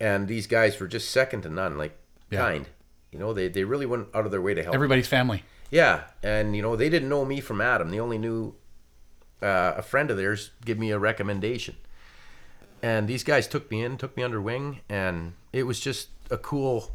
and 0.00 0.26
these 0.28 0.46
guys 0.46 0.78
were 0.80 0.88
just 0.88 1.10
second 1.10 1.42
to 1.42 1.48
none. 1.48 1.78
Like 1.78 1.96
Yeah. 2.30 2.40
kind. 2.40 2.66
You 3.12 3.18
know, 3.18 3.32
they 3.32 3.48
they 3.48 3.62
really 3.64 3.86
went 3.86 4.08
out 4.14 4.24
of 4.24 4.30
their 4.32 4.40
way 4.42 4.54
to 4.54 4.62
help. 4.62 4.74
Everybody's 4.74 5.06
family. 5.08 5.44
Yeah, 5.70 6.02
and 6.22 6.56
you 6.56 6.62
know 6.62 6.74
they 6.76 6.88
didn't 6.88 7.08
know 7.08 7.24
me 7.24 7.40
from 7.40 7.60
Adam. 7.60 7.90
They 7.90 8.00
only 8.00 8.18
knew 8.18 8.54
uh, 9.42 9.74
a 9.76 9.82
friend 9.82 10.10
of 10.10 10.16
theirs 10.16 10.50
give 10.64 10.78
me 10.78 10.90
a 10.90 10.98
recommendation, 10.98 11.76
and 12.82 13.06
these 13.08 13.22
guys 13.24 13.46
took 13.46 13.70
me 13.70 13.82
in, 13.84 13.96
took 13.96 14.16
me 14.16 14.22
under 14.22 14.40
wing, 14.40 14.80
and 14.88 15.34
it 15.52 15.64
was 15.64 15.78
just 15.80 16.08
a 16.30 16.36
cool. 16.38 16.90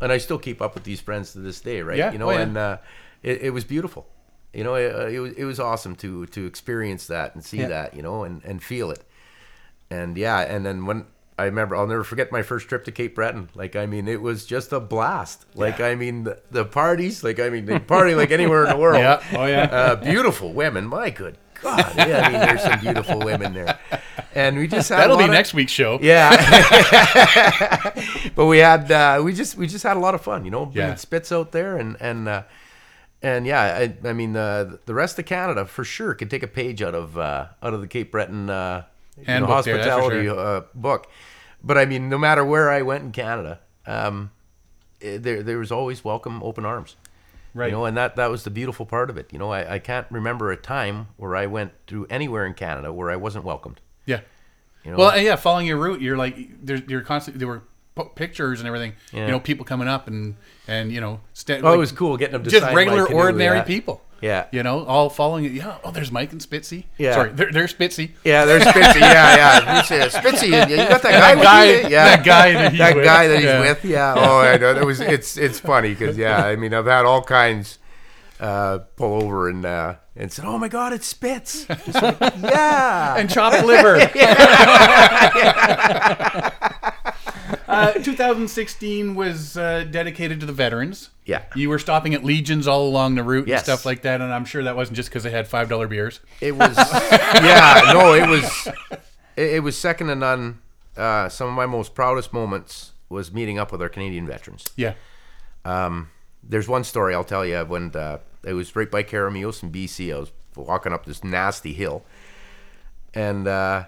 And 0.00 0.10
I 0.10 0.18
still 0.18 0.38
keep 0.38 0.62
up 0.62 0.74
with 0.74 0.84
these 0.84 1.00
friends 1.00 1.32
to 1.32 1.38
this 1.40 1.60
day, 1.60 1.82
right? 1.82 1.98
Yeah, 1.98 2.12
You 2.12 2.18
know, 2.18 2.30
oh, 2.30 2.32
yeah. 2.32 2.40
and 2.40 2.56
uh, 2.56 2.76
it, 3.22 3.42
it 3.42 3.50
was 3.50 3.64
beautiful. 3.64 4.06
You 4.54 4.64
know, 4.64 4.74
it, 4.74 5.14
it 5.14 5.20
was 5.20 5.32
it 5.34 5.44
was 5.44 5.60
awesome 5.60 5.96
to 5.96 6.26
to 6.26 6.46
experience 6.46 7.06
that 7.08 7.34
and 7.34 7.44
see 7.44 7.58
Yeah. 7.58 7.68
that, 7.68 7.94
you 7.96 8.02
know, 8.02 8.24
and 8.24 8.42
and 8.44 8.62
feel 8.62 8.90
it. 8.90 9.04
And 9.90 10.16
yeah, 10.16 10.40
and 10.40 10.64
then 10.64 10.86
when 10.86 11.06
I 11.38 11.44
remember, 11.44 11.76
I'll 11.76 11.86
never 11.86 12.04
forget 12.04 12.30
my 12.30 12.42
first 12.42 12.68
trip 12.68 12.84
to 12.84 12.92
Cape 12.92 13.14
Breton. 13.14 13.48
Like, 13.54 13.74
I 13.74 13.86
mean, 13.86 14.06
it 14.06 14.20
was 14.20 14.44
just 14.44 14.72
a 14.72 14.80
blast. 14.80 15.46
Like, 15.54 15.80
I 15.80 15.94
mean, 15.94 16.24
the, 16.24 16.38
the 16.50 16.64
parties, 16.64 17.24
like, 17.24 17.40
I 17.40 17.48
mean, 17.48 17.64
they 17.64 17.78
party 17.78 18.14
like 18.14 18.30
anywhere 18.30 18.64
in 18.64 18.70
the 18.70 18.76
world. 18.76 18.98
Yeah. 19.00 19.22
Oh 19.32 19.46
yeah. 19.46 19.62
Uh, 19.64 19.96
beautiful 19.96 20.52
women. 20.52 20.86
My 20.86 21.10
good 21.10 21.38
God. 21.62 21.92
Yeah, 21.96 22.26
I 22.26 22.30
mean, 22.30 22.40
there's 22.40 22.62
some 22.62 22.80
beautiful 22.80 23.18
women 23.20 23.54
there. 23.54 23.78
And 24.34 24.58
we 24.58 24.66
just 24.68 24.88
had 24.88 24.98
That'll 24.98 25.16
be 25.16 25.22
lot 25.24 25.30
of- 25.30 25.34
next 25.34 25.54
week's 25.54 25.72
show. 25.72 25.98
Yeah. 26.02 26.30
but 28.34 28.46
we 28.46 28.58
had 28.58 28.90
uh, 28.90 29.20
we 29.24 29.32
just 29.32 29.56
we 29.56 29.66
just 29.66 29.84
had 29.84 29.96
a 29.96 30.00
lot 30.00 30.14
of 30.14 30.22
fun, 30.22 30.44
you 30.44 30.50
know, 30.50 30.70
Yeah. 30.74 30.94
spits 30.96 31.32
out 31.32 31.52
there 31.52 31.76
and 31.76 31.96
and 32.00 32.28
uh, 32.28 32.42
and 33.22 33.46
yeah, 33.46 33.60
I, 33.62 34.08
I 34.08 34.12
mean 34.12 34.36
uh, 34.36 34.76
the 34.86 34.94
rest 34.94 35.18
of 35.18 35.26
Canada 35.26 35.64
for 35.66 35.84
sure 35.84 36.14
could 36.14 36.30
take 36.30 36.42
a 36.42 36.48
page 36.48 36.82
out 36.82 36.94
of 36.94 37.16
uh, 37.16 37.46
out 37.62 37.74
of 37.74 37.80
the 37.80 37.86
Cape 37.86 38.10
Breton 38.10 38.50
you 39.16 39.24
know, 39.24 39.32
Handbook 39.32 39.64
there, 39.64 39.76
hospitality 39.76 40.24
sure. 40.24 40.38
uh, 40.38 40.62
book. 40.74 41.08
But 41.62 41.78
I 41.78 41.84
mean, 41.84 42.08
no 42.08 42.18
matter 42.18 42.44
where 42.44 42.70
I 42.70 42.82
went 42.82 43.04
in 43.04 43.12
Canada, 43.12 43.60
um, 43.86 44.30
eh, 45.00 45.18
there 45.20 45.42
there 45.42 45.58
was 45.58 45.70
always 45.70 46.04
welcome, 46.04 46.42
open 46.42 46.64
arms. 46.64 46.96
Right. 47.54 47.66
You 47.66 47.72
know, 47.72 47.84
and 47.84 47.96
that 47.96 48.16
that 48.16 48.30
was 48.30 48.44
the 48.44 48.50
beautiful 48.50 48.86
part 48.86 49.10
of 49.10 49.18
it. 49.18 49.32
You 49.32 49.38
know, 49.38 49.50
I, 49.50 49.74
I 49.74 49.78
can't 49.78 50.06
remember 50.10 50.50
a 50.50 50.56
time 50.56 51.08
where 51.18 51.36
I 51.36 51.46
went 51.46 51.72
through 51.86 52.06
anywhere 52.08 52.46
in 52.46 52.54
Canada 52.54 52.92
where 52.92 53.10
I 53.10 53.16
wasn't 53.16 53.44
welcomed. 53.44 53.80
Yeah. 54.06 54.20
You 54.84 54.92
know? 54.92 54.96
Well, 54.96 55.18
yeah, 55.20 55.36
following 55.36 55.66
your 55.66 55.76
route, 55.76 56.00
you're 56.00 56.16
like, 56.16 56.64
there's, 56.64 56.82
you're 56.88 57.02
constantly, 57.02 57.38
there 57.38 57.46
were 57.46 57.62
pictures 58.16 58.60
and 58.60 58.66
everything. 58.66 58.94
Yeah. 59.12 59.26
You 59.26 59.32
know, 59.32 59.40
people 59.40 59.64
coming 59.64 59.86
up 59.86 60.08
and 60.08 60.36
and 60.66 60.90
you 60.90 61.00
know, 61.00 61.20
sta- 61.34 61.58
Oh, 61.58 61.68
like, 61.68 61.74
it 61.74 61.78
was 61.78 61.92
cool 61.92 62.16
getting 62.16 62.32
them 62.32 62.44
to 62.44 62.50
just 62.50 62.74
regular, 62.74 63.06
ordinary 63.06 63.62
people. 63.62 64.02
Yeah. 64.22 64.46
You 64.52 64.62
know, 64.62 64.84
all 64.86 65.10
following 65.10 65.44
it. 65.44 65.52
Yeah. 65.52 65.76
Oh, 65.84 65.90
there's 65.90 66.10
Mike 66.12 66.32
and 66.32 66.40
Spitzy. 66.40 66.84
Yeah. 66.96 67.14
Sorry, 67.14 67.30
there, 67.32 67.50
there's 67.52 67.74
Spitzy. 67.74 68.12
Yeah, 68.24 68.44
there's 68.44 68.62
Spitzy. 68.62 69.00
Yeah, 69.00 69.36
yeah. 69.36 69.82
There? 69.82 70.08
Spitzy. 70.08 70.46
You 70.46 70.76
you 70.76 70.88
got 70.88 71.02
that 71.02 71.12
guy 71.12 71.34
with 71.34 71.44
guy, 71.44 71.64
you? 71.64 71.72
Yeah. 71.88 72.16
that 72.16 72.24
guy 72.24 72.52
that 72.52 72.70
he's 72.70 72.78
that 72.78 72.94
with. 72.96 73.04
guy 73.04 73.26
that 73.28 73.36
he's 73.36 73.44
Yeah. 73.44 73.60
with. 73.60 73.84
Yeah. 73.84 74.14
Oh, 74.16 74.38
I 74.38 74.56
know. 74.56 74.74
That 74.74 74.86
was. 74.86 75.00
It's 75.00 75.36
it's 75.36 75.58
funny 75.58 75.90
because 75.90 76.16
yeah. 76.16 76.44
I 76.44 76.56
mean, 76.56 76.72
I've 76.72 76.86
had 76.86 77.04
all 77.04 77.22
kinds 77.22 77.78
uh, 78.40 78.78
pull 78.96 79.22
over 79.22 79.48
and 79.48 79.66
uh, 79.66 79.94
and 80.16 80.32
said, 80.32 80.44
"Oh 80.44 80.56
my 80.56 80.68
God, 80.68 80.92
it's 80.92 81.06
Spitz." 81.06 81.68
Like, 81.68 81.80
yeah. 82.42 83.16
and 83.16 83.28
chopped 83.28 83.64
liver. 83.66 83.98
uh, 87.72 87.92
2016 87.94 89.14
was 89.14 89.56
uh, 89.56 89.84
dedicated 89.90 90.40
to 90.40 90.46
the 90.46 90.52
veterans. 90.52 91.10
Yeah. 91.24 91.44
You 91.56 91.68
were 91.68 91.78
stopping 91.78 92.14
at 92.14 92.24
legions 92.24 92.66
all 92.68 92.86
along 92.86 93.14
the 93.14 93.22
route 93.22 93.48
Yes. 93.48 93.60
and 93.60 93.64
stuff 93.64 93.86
like 93.86 94.02
that, 94.02 94.20
and 94.20 94.32
I'm 94.32 94.44
sure 94.44 94.62
that 94.64 94.76
wasn't 94.76 94.96
just 94.96 95.08
because 95.08 95.22
they 95.22 95.30
had 95.30 95.48
five 95.48 95.68
dollar 95.68 95.88
beers. 95.88 96.20
It 96.40 96.52
was. 96.52 96.76
yeah. 97.12 97.90
No, 97.92 98.14
it 98.14 98.28
was. 98.28 98.68
It, 99.36 99.54
it 99.54 99.62
was 99.62 99.76
second 99.78 100.08
to 100.08 100.14
none. 100.14 100.60
Uh, 100.96 101.28
some 101.28 101.48
of 101.48 101.54
my 101.54 101.66
most 101.66 101.94
proudest 101.94 102.32
moments 102.32 102.92
was 103.08 103.32
meeting 103.32 103.58
up 103.58 103.72
with 103.72 103.80
our 103.80 103.88
Canadian 103.88 104.26
veterans. 104.26 104.66
Yeah. 104.76 104.94
Um, 105.64 106.10
there's 106.42 106.68
one 106.68 106.84
story 106.84 107.14
I'll 107.14 107.24
tell 107.24 107.46
you 107.46 107.58
when 107.64 107.94
uh, 107.94 108.18
it 108.44 108.52
was 108.54 108.74
right 108.76 108.90
by 108.90 109.02
Keremeos 109.02 109.62
in 109.62 109.70
BC. 109.70 110.14
I 110.14 110.18
was 110.18 110.32
walking 110.56 110.92
up 110.92 111.06
this 111.06 111.22
nasty 111.24 111.72
hill, 111.72 112.04
and 113.14 113.46
uh, 113.46 113.84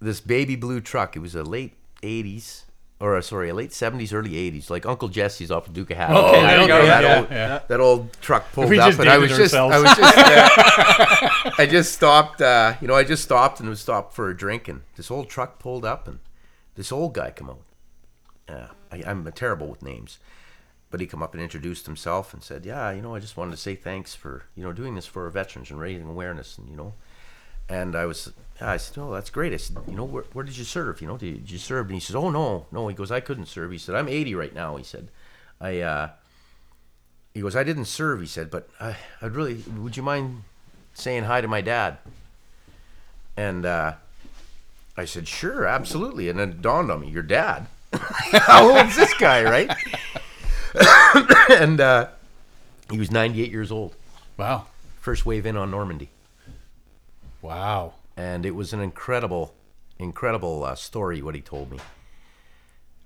this 0.00 0.20
baby 0.20 0.56
blue 0.56 0.80
truck. 0.80 1.16
It 1.16 1.20
was 1.20 1.34
a 1.34 1.42
late 1.42 1.74
'80s, 2.02 2.64
or 2.98 3.20
sorry, 3.20 3.52
late 3.52 3.70
'70s, 3.70 4.14
early 4.14 4.30
'80s, 4.32 4.70
like 4.70 4.86
Uncle 4.86 5.08
Jesse's 5.08 5.50
off 5.50 5.66
of 5.66 5.74
Duke 5.74 5.90
of 5.90 5.98
Hazzard. 5.98 6.16
Oh, 6.16 6.32
there 6.32 6.60
you 6.62 6.66
go. 6.66 6.86
That, 6.86 7.02
Yeah, 7.04 7.18
old, 7.18 7.30
yeah. 7.30 7.60
that 7.68 7.80
old 7.80 8.12
truck 8.20 8.50
pulled 8.52 8.72
up, 8.72 8.98
and 8.98 9.08
I 9.08 9.18
was 9.18 9.36
just, 9.36 9.54
I 9.54 9.78
was 9.78 9.94
just, 9.96 10.18
uh, 10.18 11.50
I 11.58 11.66
just 11.70 11.92
stopped. 11.92 12.40
Uh, 12.40 12.74
you 12.80 12.88
know, 12.88 12.94
I 12.94 13.04
just 13.04 13.22
stopped 13.22 13.60
and 13.60 13.68
was 13.68 13.80
stopped 13.80 14.14
for 14.14 14.30
a 14.30 14.36
drink, 14.36 14.66
and 14.68 14.82
this 14.96 15.10
old 15.10 15.28
truck 15.28 15.58
pulled 15.58 15.84
up, 15.84 16.08
and 16.08 16.20
this 16.74 16.90
old 16.90 17.12
guy 17.14 17.30
come 17.30 17.50
out. 17.50 17.60
Uh, 18.48 18.68
I, 18.90 19.02
I'm 19.06 19.30
terrible 19.32 19.66
with 19.68 19.82
names, 19.82 20.18
but 20.90 21.00
he 21.00 21.06
come 21.06 21.22
up 21.22 21.34
and 21.34 21.42
introduced 21.42 21.84
himself 21.86 22.32
and 22.32 22.42
said, 22.42 22.64
"Yeah, 22.64 22.90
you 22.92 23.02
know, 23.02 23.14
I 23.14 23.18
just 23.18 23.36
wanted 23.36 23.50
to 23.50 23.56
say 23.58 23.74
thanks 23.74 24.14
for 24.14 24.44
you 24.54 24.62
know 24.62 24.72
doing 24.72 24.94
this 24.94 25.06
for 25.06 25.24
our 25.24 25.30
veterans 25.30 25.70
and 25.70 25.78
raising 25.78 26.08
awareness, 26.08 26.56
and 26.56 26.68
you 26.70 26.76
know." 26.76 26.94
And 27.68 27.96
I 27.96 28.06
was, 28.06 28.32
I 28.60 28.76
said, 28.76 28.98
"Oh, 28.98 29.12
that's 29.12 29.30
great." 29.30 29.52
I 29.52 29.56
said, 29.56 29.76
"You 29.88 29.96
know, 29.96 30.04
where, 30.04 30.24
where 30.32 30.44
did 30.44 30.56
you 30.56 30.64
serve? 30.64 31.00
You 31.00 31.08
know, 31.08 31.16
did, 31.16 31.34
did 31.46 31.50
you 31.50 31.58
serve?" 31.58 31.86
And 31.86 31.94
he 31.94 32.00
says, 32.00 32.14
"Oh 32.16 32.30
no, 32.30 32.66
no." 32.70 32.88
He 32.88 32.94
goes, 32.94 33.10
"I 33.10 33.20
couldn't 33.20 33.46
serve." 33.46 33.72
He 33.72 33.78
said, 33.78 33.94
"I'm 33.94 34.08
80 34.08 34.34
right 34.34 34.54
now." 34.54 34.76
He 34.76 34.84
said, 34.84 35.08
"I." 35.60 35.80
uh 35.80 36.10
He 37.34 37.40
goes, 37.40 37.56
"I 37.56 37.64
didn't 37.64 37.86
serve." 37.86 38.20
He 38.20 38.26
said, 38.26 38.50
"But 38.50 38.68
I, 38.80 38.96
I'd 39.20 39.32
really. 39.32 39.62
Would 39.76 39.96
you 39.96 40.02
mind 40.02 40.44
saying 40.94 41.24
hi 41.24 41.40
to 41.40 41.48
my 41.48 41.60
dad?" 41.60 41.98
And 43.36 43.66
uh 43.66 43.94
I 44.96 45.04
said, 45.04 45.26
"Sure, 45.28 45.66
absolutely." 45.66 46.28
And 46.28 46.38
then 46.38 46.50
it 46.50 46.62
dawned 46.62 46.90
on 46.90 47.00
me, 47.00 47.08
"Your 47.10 47.22
dad." 47.22 47.66
How 48.32 48.76
old's 48.76 48.96
this 48.96 49.14
guy, 49.14 49.42
right? 49.44 49.70
and 51.50 51.80
uh, 51.80 52.08
he 52.90 52.98
was 52.98 53.10
98 53.10 53.50
years 53.50 53.70
old. 53.72 53.94
Wow. 54.36 54.66
First 55.00 55.24
wave 55.24 55.46
in 55.46 55.56
on 55.56 55.70
Normandy, 55.70 56.08
Wow. 57.46 57.94
and 58.16 58.44
it 58.46 58.54
was 58.54 58.72
an 58.72 58.80
incredible, 58.80 59.54
incredible 59.98 60.64
uh, 60.64 60.74
story. 60.74 61.22
What 61.22 61.34
he 61.34 61.40
told 61.40 61.70
me, 61.70 61.78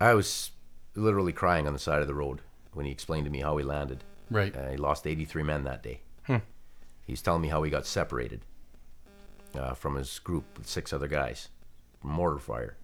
I 0.01 0.15
was 0.15 0.51
literally 0.95 1.33
crying 1.33 1.67
on 1.67 1.73
the 1.73 1.79
side 1.79 2.01
of 2.01 2.07
the 2.09 2.15
road 2.15 2.41
when 2.73 2.87
he 2.87 2.93
explained 2.93 3.25
to 3.27 3.31
me 3.31 3.41
how 3.41 3.57
he 3.57 3.65
landed. 3.65 4.05
Right. 4.31 4.55
Uh, 4.57 4.71
he 4.71 4.77
lost 4.77 5.07
83 5.07 5.43
men 5.43 5.65
that 5.65 5.83
day. 5.83 6.01
He's 7.07 7.23
telling 7.23 7.43
me 7.43 7.49
how 7.49 7.65
he 7.65 7.71
got 7.73 7.87
separated 7.87 8.43
uh, 9.59 9.75
from 9.75 9.97
his 9.97 10.21
group 10.21 10.45
with 10.57 10.69
six 10.69 10.93
other 10.93 11.09
guys 11.09 11.49
from 12.01 12.13
mortar 12.13 12.39
fire. 12.39 12.77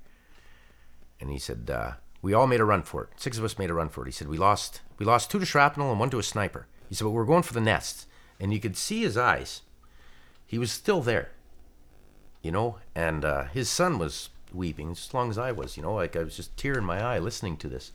And 1.21 1.31
he 1.31 1.39
said, 1.39 1.71
uh, 1.73 1.93
we 2.23 2.35
all 2.35 2.49
made 2.49 2.59
a 2.59 2.65
run 2.65 2.83
for 2.83 3.05
it. 3.05 3.11
Six 3.15 3.39
of 3.39 3.45
us 3.45 3.57
made 3.57 3.71
a 3.71 3.75
run 3.75 3.89
for 3.89 4.03
it. 4.03 4.09
He 4.09 4.13
said, 4.13 4.27
we 4.27 4.37
lost, 4.37 4.81
we 4.99 5.07
lost 5.07 5.31
two 5.31 5.39
to 5.39 5.47
shrapnel 5.47 5.93
and 5.93 6.01
one 6.01 6.11
to 6.11 6.19
a 6.19 6.25
sniper. 6.25 6.67
He 6.89 6.97
said, 6.97 7.05
but 7.05 7.11
we're 7.11 7.25
going 7.25 7.45
for 7.45 7.55
the 7.55 7.61
nests. 7.61 8.09
And 8.41 8.53
you 8.53 8.59
could 8.59 8.77
see 8.77 9.03
his 9.03 9.17
eyes. 9.17 9.63
He 10.45 10.59
was 10.59 10.73
still 10.73 11.03
there, 11.03 11.31
you 12.47 12.53
know, 12.53 12.79
and 12.95 13.25
uh, 13.25 13.45
his 13.45 13.69
son 13.69 13.99
was 13.99 14.31
weeping 14.55 14.93
as 14.93 15.13
long 15.13 15.29
as 15.29 15.37
I 15.37 15.53
was, 15.53 15.77
you 15.77 15.83
know, 15.83 15.95
like 15.95 16.17
I 16.17 16.23
was 16.23 16.37
just 16.37 16.57
tear 16.57 16.79
in 16.79 16.85
my 16.85 17.03
eye 17.03 17.19
listening 17.19 17.57
to 17.59 17.69
this 17.69 17.93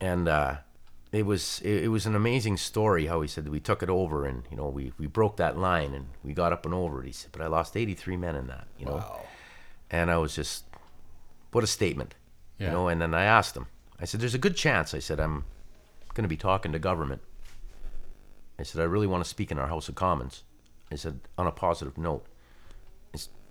and 0.00 0.28
uh, 0.28 0.56
it 1.12 1.24
was 1.26 1.60
it, 1.64 1.84
it 1.84 1.88
was 1.88 2.06
an 2.06 2.14
amazing 2.14 2.56
story 2.56 3.06
how 3.06 3.20
he 3.20 3.28
said 3.28 3.44
that 3.44 3.50
we 3.50 3.60
took 3.60 3.82
it 3.82 3.88
over 3.90 4.24
and 4.26 4.42
you 4.50 4.56
know 4.56 4.68
we, 4.68 4.92
we 4.98 5.06
broke 5.06 5.36
that 5.36 5.56
line 5.58 5.94
and 5.94 6.06
we 6.22 6.32
got 6.32 6.52
up 6.52 6.64
and 6.64 6.74
over 6.74 7.02
it. 7.02 7.06
He 7.06 7.12
said, 7.12 7.32
but 7.32 7.40
I 7.42 7.46
lost 7.46 7.76
83 7.76 8.16
men 8.16 8.36
in 8.36 8.46
that, 8.48 8.66
you 8.78 8.86
know, 8.86 8.96
Wow. 8.96 9.20
and 9.90 10.10
I 10.10 10.18
was 10.18 10.34
just 10.34 10.64
what 11.52 11.64
a 11.64 11.66
statement, 11.66 12.14
Yeah. 12.58 12.66
you 12.66 12.72
know. 12.72 12.88
And 12.88 13.00
then 13.00 13.14
I 13.14 13.24
asked 13.24 13.56
him, 13.56 13.66
I 14.00 14.04
said, 14.04 14.20
"There's 14.20 14.34
a 14.34 14.38
good 14.38 14.54
chance," 14.56 14.92
I 14.94 14.98
said, 15.00 15.18
"I'm 15.18 15.44
going 16.14 16.24
to 16.24 16.28
be 16.28 16.36
talking 16.36 16.72
to 16.72 16.78
government." 16.78 17.22
I 18.58 18.62
said, 18.64 18.80
"I 18.80 18.84
really 18.84 19.06
want 19.06 19.24
to 19.24 19.28
speak 19.30 19.50
in 19.50 19.58
our 19.58 19.68
House 19.68 19.88
of 19.88 19.94
Commons." 19.94 20.44
I 20.92 20.96
said, 20.96 21.20
on 21.36 21.46
a 21.46 21.52
positive 21.52 21.98
note, 21.98 22.24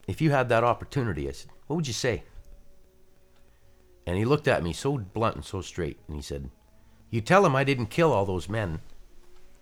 if 0.07 0.21
you 0.21 0.31
had 0.31 0.49
that 0.49 0.63
opportunity, 0.63 1.27
I 1.27 1.31
said, 1.33 1.51
what 1.67 1.75
would 1.75 1.87
you 1.87 1.93
say? 1.93 2.23
And 4.05 4.17
he 4.17 4.23
looked 4.25 4.47
at 4.47 4.63
me 4.63 4.71
so 4.73 4.97
blunt 4.97 5.35
and 5.35 5.43
so 5.45 5.61
straight, 5.61 5.99
and 6.07 6.15
he 6.15 6.21
said, 6.21 6.49
You 7.11 7.19
tell 7.21 7.45
him 7.45 7.55
I 7.55 7.63
didn't 7.65 7.87
kill 7.87 8.13
all 8.13 8.25
those 8.25 8.47
men, 8.47 8.79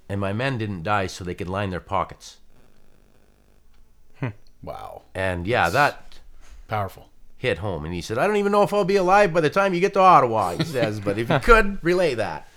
and 0.08 0.22
my 0.22 0.34
men 0.34 0.58
didn't 0.60 0.84
die 0.84 1.08
so 1.08 1.24
they 1.24 1.34
could 1.34 1.50
line 1.50 1.72
their 1.72 1.80
pockets. 1.80 2.38
Hmm. 4.20 4.30
Wow. 4.62 5.02
And 5.16 5.48
yeah, 5.48 5.70
that 5.70 6.20
Powerful. 6.68 7.10
hit 7.38 7.58
home. 7.58 7.86
And 7.86 7.93
he 7.93 8.02
said, 8.02 8.20
I 8.20 8.28
don't 8.28 8.36
even 8.38 8.52
know 8.52 8.62
if 8.62 8.72
I'll 8.74 8.86
be 8.86 8.96
alive 8.98 9.34
by 9.34 9.41
the 9.41 9.50
time 9.50 9.74
you 9.74 9.80
get 9.80 9.93
to 9.93 10.00
Ottawa, 10.00 10.56
he 10.58 10.64
says, 10.78 11.00
but 11.00 11.18
if 11.18 11.28
you 11.30 11.39
could, 11.39 11.84
relay 11.84 12.14
that. 12.14 12.48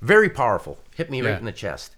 Very 0.00 0.30
powerful. 0.30 0.78
Hit 0.94 1.10
me 1.10 1.20
Yeah. 1.22 1.30
right 1.30 1.38
in 1.38 1.44
the 1.44 1.52
chest. 1.52 1.94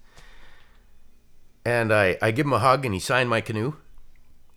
And 1.64 1.92
I, 1.92 2.18
I 2.22 2.30
give 2.32 2.46
him 2.46 2.52
a 2.52 2.58
hug, 2.60 2.84
and 2.84 2.94
he 2.94 3.00
signed 3.00 3.28
my 3.30 3.40
canoe. 3.40 3.74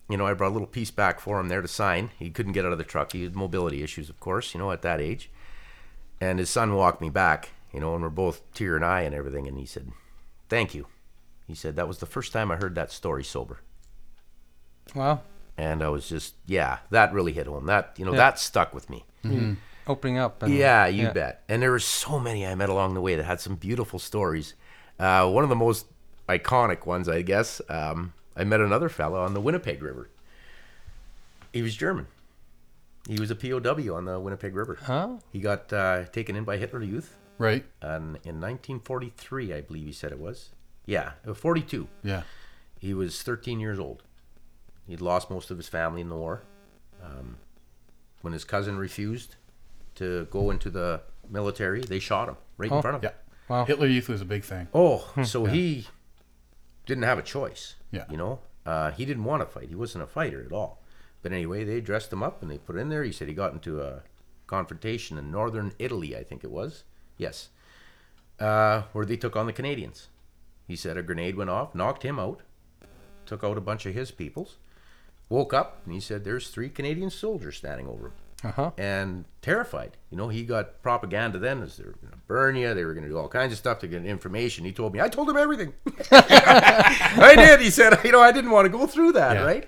You 0.10 0.18
know, 0.18 0.26
I 0.26 0.34
brought 0.34 0.50
a 0.50 0.54
little 0.54 0.68
piece 0.68 0.90
back 0.92 1.20
for 1.20 1.40
him 1.40 1.48
there 1.50 1.62
to 1.62 1.68
sign. 1.68 2.10
He 2.18 2.32
couldn't 2.32 2.54
get 2.54 2.66
out 2.66 2.72
of 2.72 2.78
the 2.80 2.84
truck. 2.84 3.12
He 3.14 3.24
had 3.24 3.36
mobility 3.36 3.84
issues, 3.84 4.10
of 4.10 4.20
course, 4.20 4.54
you 4.54 4.60
know, 4.60 4.72
at 4.72 4.82
that 4.82 5.00
age. 5.00 5.30
And 6.20 6.40
his 6.40 6.50
son 6.50 6.74
walked 6.76 7.00
me 7.00 7.10
back, 7.10 7.50
you 7.72 7.80
know, 7.80 7.94
and 7.94 8.04
we're 8.04 8.10
both 8.10 8.42
tear 8.54 8.76
and 8.76 8.84
eye 8.84 9.02
and 9.02 9.14
everything. 9.14 9.48
And 9.48 9.58
he 9.58 9.66
said, 9.66 9.92
Thank 10.50 10.74
you. 10.74 10.88
He 11.48 11.54
said, 11.54 11.76
That 11.76 11.88
was 11.88 12.00
the 12.00 12.06
first 12.08 12.34
time 12.34 12.50
I 12.52 12.56
heard 12.56 12.74
that 12.76 12.92
story 12.92 13.24
sober. 13.24 13.60
Wow. 14.96 15.22
And 15.58 15.84
I 15.84 15.90
was 15.90 16.08
just, 16.10 16.36
yeah, 16.46 16.80
that 16.90 17.14
really 17.14 17.34
hit 17.34 17.46
home. 17.48 17.66
That, 17.68 17.94
you 17.98 18.06
know, 18.06 18.12
Yeah. 18.12 18.18
that 18.18 18.40
stuck 18.40 18.74
with 18.74 18.90
me. 18.90 19.06
Opening 19.88 20.18
up. 20.18 20.42
And, 20.42 20.54
Yeah, 20.54 20.88
you 20.88 21.10
bet. 21.10 21.44
And 21.50 21.62
there 21.62 21.72
were 21.72 21.80
so 21.80 22.20
many 22.20 22.46
I 22.48 22.56
met 22.56 22.70
along 22.70 22.94
the 22.96 23.02
way 23.02 23.16
that 23.16 23.26
had 23.26 23.40
some 23.42 23.56
beautiful 23.56 24.00
stories. 24.00 24.54
Uh, 25.00 25.30
one 25.30 25.44
of 25.44 25.50
the 25.50 25.56
most 25.56 25.86
iconic 26.28 26.86
ones, 26.86 27.08
I 27.10 27.22
guess, 27.22 27.62
um, 27.70 28.14
I 28.36 28.44
met 28.44 28.62
another 28.62 28.90
fellow 28.90 29.22
on 29.22 29.34
the 29.34 29.42
Winnipeg 29.42 29.82
River. 29.82 30.10
He 31.54 31.62
was 31.62 31.76
German. 31.76 32.08
He 33.08 33.20
was 33.20 33.32
a 33.32 33.36
POW 33.36 33.96
on 33.96 34.06
the 34.06 34.20
Winnipeg 34.20 34.56
River. 34.56 34.78
Huh? 34.84 35.18
He 35.32 35.40
got 35.40 35.72
uh, 35.74 36.06
taken 36.06 36.36
in 36.36 36.44
by 36.44 36.58
Hitler 36.58 36.84
Youth 36.84 37.18
Right. 37.38 37.66
and 37.82 38.18
in 38.24 38.40
1943, 38.40 39.54
I 39.54 39.62
believe 39.62 39.86
he 39.88 39.94
said 39.94 40.12
it 40.12 40.20
was. 40.20 40.50
Yeah, 40.86 41.14
uh, 41.28 41.34
42. 41.34 41.88
Yeah. 42.04 42.24
He 42.80 42.94
was 42.94 43.22
13 43.24 43.60
years 43.60 43.80
old. 43.80 44.04
He'd 44.88 45.02
lost 45.02 45.30
most 45.30 45.50
of 45.52 45.58
his 45.58 45.68
family 45.68 46.02
in 46.02 46.10
the 46.10 46.16
war. 46.16 46.44
Um, 47.04 47.38
when 48.22 48.34
his 48.34 48.44
cousin 48.44 48.78
refused 48.78 49.36
to 49.96 50.26
go 50.32 50.50
into 50.52 50.70
the 50.70 51.02
military, 51.30 51.82
they 51.82 52.00
shot 52.00 52.28
him 52.30 52.38
right 52.58 52.72
in 52.72 52.78
Oh. 52.78 52.82
front 52.82 52.98
of 52.98 53.04
him. 53.04 53.12
Yeah. 53.12 53.56
Wow. 53.56 53.66
Hitler 53.66 53.88
Youth 53.88 54.10
was 54.10 54.22
a 54.22 54.26
big 54.26 54.44
thing. 54.44 54.68
Oh, 54.74 55.08
so 55.24 55.46
he 55.46 55.88
didn't 56.86 57.04
have 57.06 57.18
a 57.18 57.24
choice. 57.24 57.76
Yeah. 57.92 58.06
You 58.10 58.18
know, 58.18 58.40
uh, 58.66 58.92
he 58.92 59.06
didn't 59.06 59.24
want 59.24 59.42
to 59.42 59.46
fight. 59.46 59.70
He 59.70 59.76
wasn't 59.76 60.04
a 60.04 60.08
fighter 60.08 60.44
at 60.46 60.52
all. 60.52 60.82
But 61.22 61.34
anyway, 61.34 61.64
they 61.64 61.82
dressed 61.82 62.14
him 62.14 62.24
up 62.24 62.42
and 62.42 62.50
they 62.50 62.58
put 62.58 62.76
it 62.76 62.80
in 62.80 62.90
there. 62.90 63.04
He 63.04 63.12
said 63.12 63.28
he 63.28 63.34
got 63.34 63.54
into 63.54 63.82
a 63.82 64.04
confrontation 64.48 65.18
in 65.18 65.32
northern 65.32 65.74
Italy, 65.80 66.16
I 66.16 66.24
think 66.24 66.44
it 66.44 66.52
was. 66.52 66.84
Yes. 67.18 67.50
Uh, 68.40 68.84
where 68.94 69.06
they 69.06 69.18
took 69.18 69.36
on 69.36 69.46
the 69.46 69.54
Canadians. 69.54 70.08
He 70.68 70.76
said 70.76 70.98
a 70.98 71.04
grenade 71.04 71.36
went 71.36 71.50
off, 71.50 71.76
knocked 71.76 72.04
him 72.04 72.20
out, 72.20 72.42
took 73.26 73.44
out 73.44 73.58
a 73.58 73.62
bunch 73.62 73.86
of 73.86 73.94
his 73.94 74.12
peoples, 74.12 74.58
woke 75.28 75.54
up, 75.54 75.82
and 75.84 75.94
he 75.94 76.00
said 76.00 76.24
there's 76.24 76.50
three 76.50 76.70
Canadian 76.70 77.10
soldiers 77.10 77.58
standing 77.58 77.88
over 77.88 78.08
him 78.08 78.14
Uh 78.44 78.52
huh. 78.52 78.72
and 78.78 79.26
terrified. 79.42 79.98
You 80.12 80.18
know, 80.18 80.30
he 80.30 80.44
got 80.44 80.82
propaganda 80.82 81.40
then 81.40 81.62
as 81.62 81.76
they 81.78 81.84
were 81.84 81.92
going 82.02 82.12
to 82.12 82.18
burn 82.28 82.56
you. 82.56 82.74
They 82.74 82.86
were 82.86 82.94
going 82.94 83.04
to 83.04 83.10
do 83.10 83.18
all 83.18 83.28
kinds 83.28 83.52
of 83.52 83.58
stuff 83.60 83.80
to 83.80 83.88
get 83.88 84.06
information. 84.06 84.64
He 84.66 84.72
told 84.72 84.94
me, 84.94 85.02
I 85.02 85.10
told 85.10 85.30
him 85.30 85.36
everything. 85.38 85.74
I 86.12 87.34
did. 87.36 87.60
He 87.62 87.70
said, 87.70 88.00
you 88.04 88.12
know, 88.12 88.22
I 88.22 88.32
didn't 88.32 88.52
want 88.52 88.66
to 88.66 88.70
go 88.70 88.88
through 88.88 89.14
that, 89.14 89.36
Yeah. 89.36 89.44
right? 89.44 89.68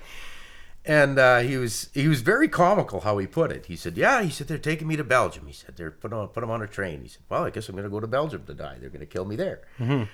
And 0.84 1.20
uh, 1.20 1.40
he 1.42 1.58
was 1.58 1.90
he 1.94 2.08
was 2.08 2.22
very 2.22 2.48
comical 2.48 3.02
how 3.02 3.20
he 3.20 3.28
put 3.28 3.52
it. 3.52 3.68
He 3.68 3.76
said, 3.76 3.98
"Yeah," 3.98 4.24
he 4.24 4.32
said, 4.32 4.48
"They're 4.48 4.58
taking 4.58 4.88
me 4.88 4.96
to 4.96 5.04
Belgium." 5.04 5.46
He 5.46 5.54
said, 5.54 5.78
"They're 5.78 5.92
put 5.92 6.12
on 6.12 6.30
put 6.30 6.42
him 6.44 6.50
on 6.50 6.64
a 6.64 6.66
train." 6.66 7.04
He 7.04 7.08
said, 7.08 7.22
"Well, 7.30 7.44
I 7.44 7.52
guess 7.52 7.70
I'm 7.70 7.76
going 7.76 7.84
to 7.84 7.90
go 7.92 8.00
to 8.00 8.08
Belgium 8.08 8.46
to 8.48 8.54
die. 8.56 8.78
They're 8.80 8.90
going 8.90 9.02
to 9.02 9.06
kill 9.06 9.26
me 9.26 9.36
there." 9.36 9.62
Mm-hmm. 9.78 10.06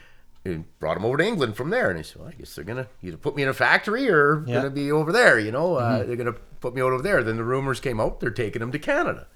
He 0.47 0.63
brought 0.79 0.97
him 0.97 1.05
over 1.05 1.17
to 1.17 1.23
England 1.23 1.55
from 1.55 1.69
there, 1.69 1.89
and 1.89 1.97
he 1.97 2.03
said, 2.03 2.19
"Well, 2.21 2.29
I 2.29 2.33
guess 2.33 2.55
they're 2.55 2.63
going 2.65 2.83
to 2.83 2.87
either 3.03 3.17
put 3.17 3.35
me 3.35 3.43
in 3.43 3.49
a 3.49 3.53
factory 3.53 4.09
or 4.09 4.39
Yeah. 4.39 4.39
Mm-hmm. 4.39 4.51
going 4.53 4.63
to 4.63 4.69
be 4.69 4.91
over 4.91 5.11
there. 5.11 5.39
You 5.39 5.51
know, 5.51 5.75
uh, 5.75 6.03
they're 6.03 6.15
going 6.15 6.31
to 6.33 6.39
put 6.61 6.73
me 6.75 6.81
over 6.81 7.01
there." 7.01 7.23
Then 7.23 7.37
the 7.37 7.43
rumors 7.43 7.79
came 7.79 7.99
out 7.99 8.19
they're 8.19 8.29
taking 8.31 8.61
him 8.61 8.71
to 8.71 8.79
Canada. 8.79 9.27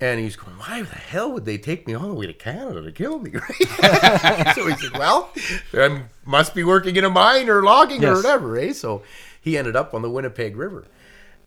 And 0.00 0.18
he's 0.18 0.34
going, 0.34 0.56
why 0.58 0.82
the 0.82 0.96
hell 0.96 1.30
would 1.30 1.44
they 1.44 1.58
take 1.58 1.86
me 1.86 1.94
all 1.94 2.08
the 2.08 2.14
way 2.14 2.26
to 2.26 2.32
Canada 2.32 2.82
to 2.82 2.90
kill 2.90 3.20
me? 3.20 3.30
Right? 3.34 4.52
so 4.56 4.66
he 4.66 4.74
said, 4.74 4.98
well, 4.98 5.30
I 5.72 6.02
must 6.24 6.56
be 6.56 6.64
working 6.64 6.96
in 6.96 7.04
a 7.04 7.08
mine 7.10 7.48
or 7.48 7.62
logging 7.62 8.04
or 8.04 8.16
whatever, 8.16 8.58
eh? 8.58 8.72
So 8.72 9.04
he 9.40 9.56
ended 9.56 9.76
up 9.76 9.94
on 9.94 10.02
the 10.02 10.10
Winnipeg 10.10 10.56
River. 10.56 10.86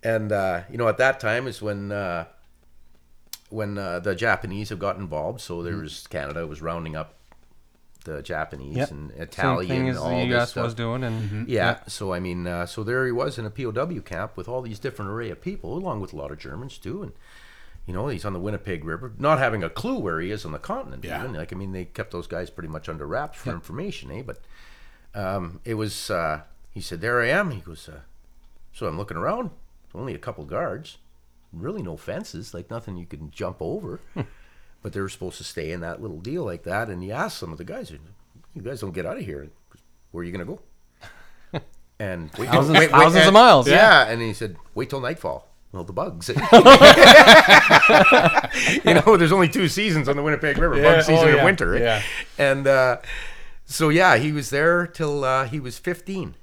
And, 0.03 0.31
uh, 0.31 0.61
you 0.71 0.77
know, 0.77 0.87
at 0.87 0.97
that 0.99 1.19
time 1.19 1.47
is 1.47 1.61
when 1.61 1.91
uh, 1.91 2.27
when 3.49 3.77
uh, 3.77 3.99
the 3.99 4.15
Japanese 4.15 4.69
have 4.69 4.79
got 4.79 4.95
involved. 4.95 5.41
So 5.41 5.61
there 5.61 5.75
was 5.75 6.07
Canada 6.07 6.47
was 6.47 6.61
rounding 6.61 6.95
up 6.95 7.13
the 8.05 8.21
Japanese 8.21 8.69
Mm-hmm. 8.69 8.77
Yep. 8.79 8.91
and 8.91 9.11
Same 9.11 9.21
Italian 9.21 9.67
thing 9.69 9.79
and 9.89 9.89
as 9.89 9.97
all 9.97 10.09
the 10.09 10.15
this 10.25 10.29
U.S. 10.29 10.49
stuff. 10.51 10.63
was 10.63 10.73
doing, 10.73 11.03
and 11.03 11.47
Yeah. 11.49 11.79
So 11.87 12.13
I 12.13 12.19
mean, 12.19 12.47
uh, 12.47 12.65
so 12.65 12.83
there 12.83 13.05
he 13.05 13.11
was 13.11 13.37
in 13.37 13.45
a 13.45 13.49
POW 13.49 13.99
camp 14.05 14.37
with 14.37 14.47
all 14.47 14.61
these 14.61 14.79
different 14.79 15.11
array 15.11 15.29
of 15.29 15.41
people, 15.41 15.77
along 15.77 15.99
with 16.01 16.13
a 16.13 16.15
lot 16.15 16.31
of 16.31 16.39
Germans 16.39 16.77
too, 16.77 17.03
and 17.03 17.11
you 17.85 17.93
know 17.93 18.07
he's 18.07 18.25
on 18.25 18.33
the 18.33 18.39
Winnipeg 18.39 18.83
River, 18.85 19.11
not 19.19 19.37
having 19.37 19.63
a 19.63 19.69
clue 19.69 19.99
where 19.99 20.19
he 20.19 20.31
is 20.31 20.45
on 20.45 20.53
the 20.53 20.59
continent. 20.59 21.03
Yeah. 21.03 21.19
Even 21.19 21.33
like 21.33 21.51
I 21.53 21.55
mean, 21.55 21.71
they 21.73 21.85
kept 21.85 22.11
those 22.11 22.25
guys 22.27 22.49
pretty 22.49 22.69
much 22.69 22.87
under 22.89 23.05
wraps 23.05 23.37
for 23.37 23.51
information, 23.51 24.09
eh? 24.11 24.23
But 24.25 24.39
um, 25.13 25.59
it 25.65 25.75
was. 25.75 26.09
Uh, 26.09 26.41
he 26.71 26.81
said, 26.81 27.01
"There 27.01 27.21
I 27.21 27.27
am." 27.29 27.51
He 27.51 27.59
goes, 27.61 27.87
uh, 27.87 27.99
"So 28.73 28.87
I'm 28.87 28.97
looking 28.97 29.17
around. 29.17 29.51
Only 29.93 30.13
a 30.13 30.17
couple 30.19 30.43
guards, 30.45 30.97
really 31.53 31.81
no 31.81 31.95
fences, 31.95 32.53
like 32.53 32.69
nothing 32.69 32.97
you 32.97 33.05
can 33.05 33.31
jump 33.31 33.57
over." 33.61 33.99
but 34.85 34.93
they 34.93 35.01
were 35.01 35.09
supposed 35.09 35.37
to 35.39 35.43
stay 35.43 35.71
in 35.71 35.79
that 35.79 35.99
little 35.99 36.19
deal 36.19 36.43
like 36.45 36.61
that. 36.61 36.89
And 36.89 37.01
he 37.01 37.11
asked 37.11 37.39
some 37.39 37.51
of 37.51 37.57
the 37.57 37.63
guys, 37.63 37.89
"You 38.53 38.61
guys 38.61 38.81
don't 38.81 38.93
get 38.93 39.07
out 39.07 39.17
of 39.17 39.25
here. 39.25 39.47
Where 40.11 40.21
are 40.21 40.23
you 40.23 40.31
gonna 40.31 40.45
go?" 40.45 40.59
And 41.99 42.29
wait, 42.37 42.49
Thousands- 42.49 42.85
thousands 42.87 43.25
of 43.25 43.33
miles. 43.33 43.67
Yeah. 43.67 44.05
and 44.07 44.21
he 44.21 44.31
said, 44.33 44.57
"Wait 44.75 44.91
till 44.91 45.01
nightfall." 45.01 45.47
Well, 45.71 45.83
the 45.85 45.91
bugs. 45.93 46.29
you 46.29 46.35
know, 48.93 49.17
there's 49.17 49.31
only 49.31 49.49
two 49.49 49.67
seasons 49.67 50.07
on 50.07 50.15
the 50.17 50.21
Winnipeg 50.23 50.57
River: 50.59 50.77
Yeah, 50.77 50.95
bug 50.97 51.03
season 51.03 51.29
oh, 51.29 51.35
and 51.35 51.43
winter. 51.43 51.71
right? 51.71 51.81
yeah. 51.81 52.01
And 52.37 52.67
uh, 52.67 52.97
so 53.65 53.89
yeah, 53.89 54.17
he 54.17 54.31
was 54.31 54.51
there 54.51 54.85
till 54.87 55.23
uh, 55.23 55.45
he 55.47 55.59
was 55.59 55.79
15. 55.79 56.35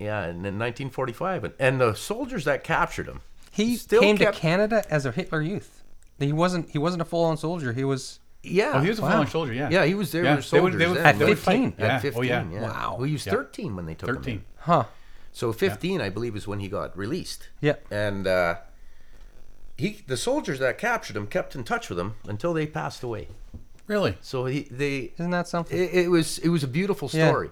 Yeah, 0.00 0.22
and 0.24 0.38
in 0.44 0.58
1945, 0.58 1.44
and, 1.44 1.54
and 1.60 1.80
the 1.80 1.94
soldiers 1.94 2.44
that 2.44 2.64
captured 2.64 3.06
him, 3.06 3.20
he 3.52 3.76
Still 3.76 4.00
came 4.00 4.18
kept- 4.18 4.34
to 4.34 4.40
Canada 4.40 4.84
as 4.90 5.06
a 5.06 5.12
Hitler 5.12 5.40
Youth. 5.42 5.78
He 6.18 6.32
wasn't. 6.32 6.70
He 6.70 6.78
wasn't 6.78 7.02
a 7.02 7.04
full-on 7.04 7.36
soldier. 7.36 7.72
He 7.72 7.84
was. 7.84 8.20
yeah, 8.42 8.72
Oh, 8.74 8.80
he 8.80 8.88
was 8.88 8.98
a 8.98 9.02
Wow. 9.02 9.10
fallen 9.12 9.26
soldier. 9.28 9.52
Yeah. 9.54 9.70
yeah, 9.70 9.84
he 9.84 9.94
was 9.94 10.12
there. 10.12 10.24
Yeah, 10.24 10.36
with 10.36 10.50
they 10.50 10.60
would- 10.60 10.72
soldiers 10.72 10.78
they 10.80 10.86
would- 10.88 10.96
then. 10.98 11.06
At 11.06 11.18
they 11.18 11.26
15? 11.26 11.74
Yeah. 11.78 11.86
At 11.86 12.02
15, 12.02 12.18
Oh 12.18 12.22
yeah. 12.22 12.44
yeah. 12.52 12.62
Wow. 12.62 12.94
Well, 12.98 13.06
he 13.06 13.12
was 13.12 13.26
Yeah. 13.26 13.32
13 13.32 13.76
when 13.76 13.86
they 13.86 13.94
took 13.94 14.08
him. 14.08 14.16
in. 14.16 14.22
Thirteen. 14.22 14.44
Huh. 14.58 14.84
So 15.32 15.52
15, 15.52 16.00
I 16.00 16.08
believe, 16.10 16.36
is 16.36 16.46
when 16.46 16.60
he 16.60 16.68
got 16.68 16.96
released. 16.96 17.48
Yeah. 17.60 17.76
And 17.90 18.26
uh, 18.26 18.56
he, 19.76 20.02
the 20.06 20.16
soldiers 20.16 20.58
that 20.58 20.78
captured 20.78 21.16
him, 21.16 21.26
kept 21.26 21.54
in 21.54 21.64
touch 21.64 21.88
with 21.88 21.98
him 21.98 22.14
until 22.28 22.52
they 22.52 22.66
passed 22.66 23.02
away. 23.02 23.28
Really? 23.86 24.16
So 24.20 24.44
he, 24.46 24.62
they, 24.70 25.12
Isn't 25.18 25.30
that 25.30 25.48
something? 25.48 25.76
it, 25.76 25.92
it 25.94 26.08
was, 26.10 26.38
it 26.38 26.48
was 26.50 26.62
a 26.62 26.68
beautiful 26.68 27.08
Yeah. 27.12 27.28
story. 27.28 27.50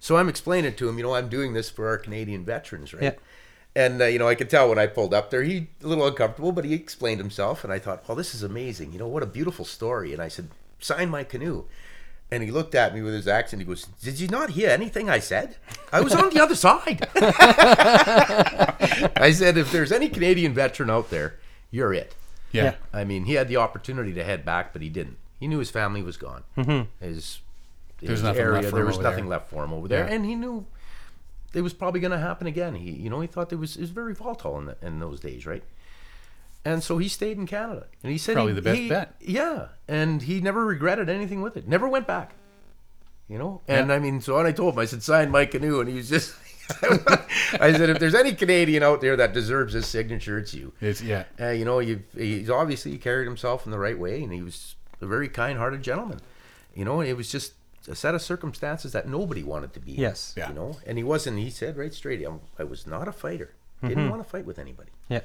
So 0.00 0.16
I'm 0.16 0.28
explaining 0.28 0.74
to 0.76 0.88
him, 0.88 0.96
you 0.96 1.02
know, 1.02 1.14
I'm 1.14 1.28
doing 1.28 1.54
this 1.54 1.68
for 1.70 1.88
our 1.88 1.98
Canadian 1.98 2.44
veterans, 2.44 2.94
right? 2.94 3.02
Yeah. 3.02 3.12
And 3.76 4.00
uh, 4.02 4.06
you 4.06 4.18
know, 4.18 4.26
I 4.28 4.34
could 4.34 4.50
tell 4.50 4.68
when 4.68 4.78
I 4.78 4.86
pulled 4.86 5.14
up 5.14 5.30
there, 5.30 5.42
he 5.42 5.68
a 5.82 5.86
little 5.86 6.06
uncomfortable, 6.06 6.52
but 6.52 6.64
he 6.64 6.74
explained 6.74 7.20
himself, 7.20 7.62
and 7.64 7.72
I 7.72 7.78
thought, 7.78 8.08
well, 8.08 8.16
this 8.16 8.34
is 8.34 8.42
amazing. 8.42 8.92
You 8.92 8.98
know, 8.98 9.06
what 9.06 9.22
a 9.22 9.26
beautiful 9.26 9.64
story. 9.64 10.12
And 10.12 10.20
I 10.22 10.28
said, 10.28 10.48
sign 10.80 11.10
my 11.10 11.22
canoe. 11.24 11.64
And 12.30 12.42
he 12.42 12.50
looked 12.50 12.74
at 12.74 12.94
me 12.94 13.00
with 13.00 13.14
his 13.14 13.26
accent. 13.26 13.62
He 13.62 13.66
goes, 13.66 13.86
"Did 14.02 14.20
you 14.20 14.28
not 14.28 14.50
hear 14.50 14.68
anything 14.68 15.08
I 15.08 15.18
said? 15.18 15.56
I 15.90 16.02
was 16.02 16.14
on 16.14 16.28
the 16.28 16.42
other 16.42 16.54
side." 16.54 17.08
I 19.16 19.30
said, 19.32 19.56
"If 19.56 19.72
there's 19.72 19.92
any 19.92 20.08
Canadian 20.10 20.52
veteran 20.52 20.90
out 20.90 21.08
there, 21.10 21.36
you're 21.70 21.94
it." 21.94 22.14
Yeah. 22.52 22.64
Yeah. 22.64 22.74
I 22.92 23.04
mean, 23.04 23.24
he 23.24 23.34
had 23.34 23.48
the 23.48 23.56
opportunity 23.56 24.12
to 24.14 24.24
head 24.24 24.44
back, 24.44 24.72
but 24.74 24.82
he 24.82 24.90
didn't. 24.90 25.16
He 25.40 25.46
knew 25.46 25.58
his 25.58 25.70
family 25.70 26.02
was 26.02 26.16
gone. 26.18 26.44
Mm-hmm. 26.56 27.04
His, 27.04 27.38
There's 28.00 28.10
his 28.18 28.22
nothing 28.22 28.40
area, 28.42 28.52
left 28.56 28.68
for 28.70 28.76
there 28.76 28.84
was 28.86 28.98
nothing 28.98 29.24
there. 29.24 29.30
left 29.38 29.50
for 29.50 29.64
him 29.64 29.72
over 29.72 29.88
there, 29.88 30.06
Yeah. 30.06 30.14
and 30.14 30.24
he 30.26 30.34
knew 30.34 30.66
it 31.54 31.62
was 31.62 31.72
probably 31.72 32.00
going 32.00 32.10
to 32.12 32.18
happen 32.18 32.46
again. 32.46 32.74
He, 32.74 32.90
you 32.90 33.10
know, 33.10 33.20
he 33.20 33.26
thought 33.26 33.52
it 33.52 33.56
was 33.56 33.76
it 33.76 33.80
was 33.82 33.90
very 33.90 34.14
volatile 34.14 34.58
in, 34.58 34.66
the, 34.66 34.76
in 34.82 34.98
those 35.00 35.20
days, 35.20 35.46
right? 35.46 35.62
And 36.64 36.82
so 36.82 36.98
he 36.98 37.08
stayed 37.08 37.38
in 37.38 37.46
Canada, 37.46 37.86
and 38.02 38.12
he 38.12 38.18
said 38.18 38.34
Probably 38.34 38.52
he- 38.52 38.56
the 38.56 38.62
best 38.62 38.78
he- 38.80 38.88
bet. 38.88 39.14
Yeah, 39.20 39.68
and 39.86 40.22
he 40.22 40.40
never 40.40 40.64
regretted 40.66 41.08
anything 41.08 41.40
with 41.40 41.56
it. 41.56 41.66
Never 41.68 41.88
went 41.88 42.06
back. 42.06 42.32
You 43.28 43.38
know, 43.38 43.60
and 43.68 43.88
Yeah. 43.88 43.94
I 43.94 43.98
mean, 43.98 44.20
so 44.22 44.36
when 44.36 44.46
I 44.46 44.52
told 44.52 44.72
him, 44.74 44.80
I 44.80 44.86
said, 44.86 45.02
sign 45.02 45.30
my 45.30 45.44
canoe, 45.46 45.80
and 45.80 45.88
he 45.88 45.96
was 45.96 46.08
just. 46.08 46.34
I 46.82 47.72
said, 47.72 47.88
if 47.90 47.98
there's 47.98 48.14
any 48.14 48.34
Canadian 48.34 48.82
out 48.82 49.00
there 49.00 49.16
that 49.16 49.32
deserves 49.32 49.72
this 49.72 49.86
signature, 49.86 50.38
it's 50.38 50.52
you. 50.52 50.72
It's 50.80 51.00
yeah. 51.02 51.24
Uh, 51.40 51.48
you 51.50 51.64
know, 51.64 51.78
he's 51.78 52.50
obviously 52.50 52.96
carried 52.98 53.24
himself 53.26 53.64
in 53.66 53.70
the 53.70 53.78
right 53.78 53.98
way, 53.98 54.22
and 54.22 54.32
he 54.32 54.42
was 54.42 54.76
a 55.00 55.06
very 55.06 55.28
kind-hearted 55.28 55.82
gentleman. 55.82 56.20
You 56.74 56.84
know, 56.84 57.00
it 57.00 57.14
was 57.16 57.30
just 57.30 57.52
a 57.88 57.94
set 57.94 58.14
of 58.14 58.22
circumstances 58.22 58.92
that 58.92 59.08
nobody 59.08 59.42
wanted 59.42 59.72
to 59.74 59.80
be. 59.80 59.94
in, 59.94 60.00
Yes. 60.00 60.34
Yeah. 60.36 60.48
You 60.48 60.54
know, 60.54 60.76
and 60.86 60.98
he 60.98 61.04
wasn't. 61.04 61.38
He 61.38 61.50
said 61.50 61.76
right 61.76 61.92
straight, 61.92 62.24
I'm, 62.24 62.40
I 62.58 62.64
was 62.64 62.86
not 62.86 63.08
a 63.08 63.12
fighter. 63.12 63.54
Didn't 63.82 64.10
want 64.10 64.22
to 64.22 64.28
fight 64.28 64.44
with 64.44 64.58
anybody. 64.58 64.90
Yeah. 65.08 65.20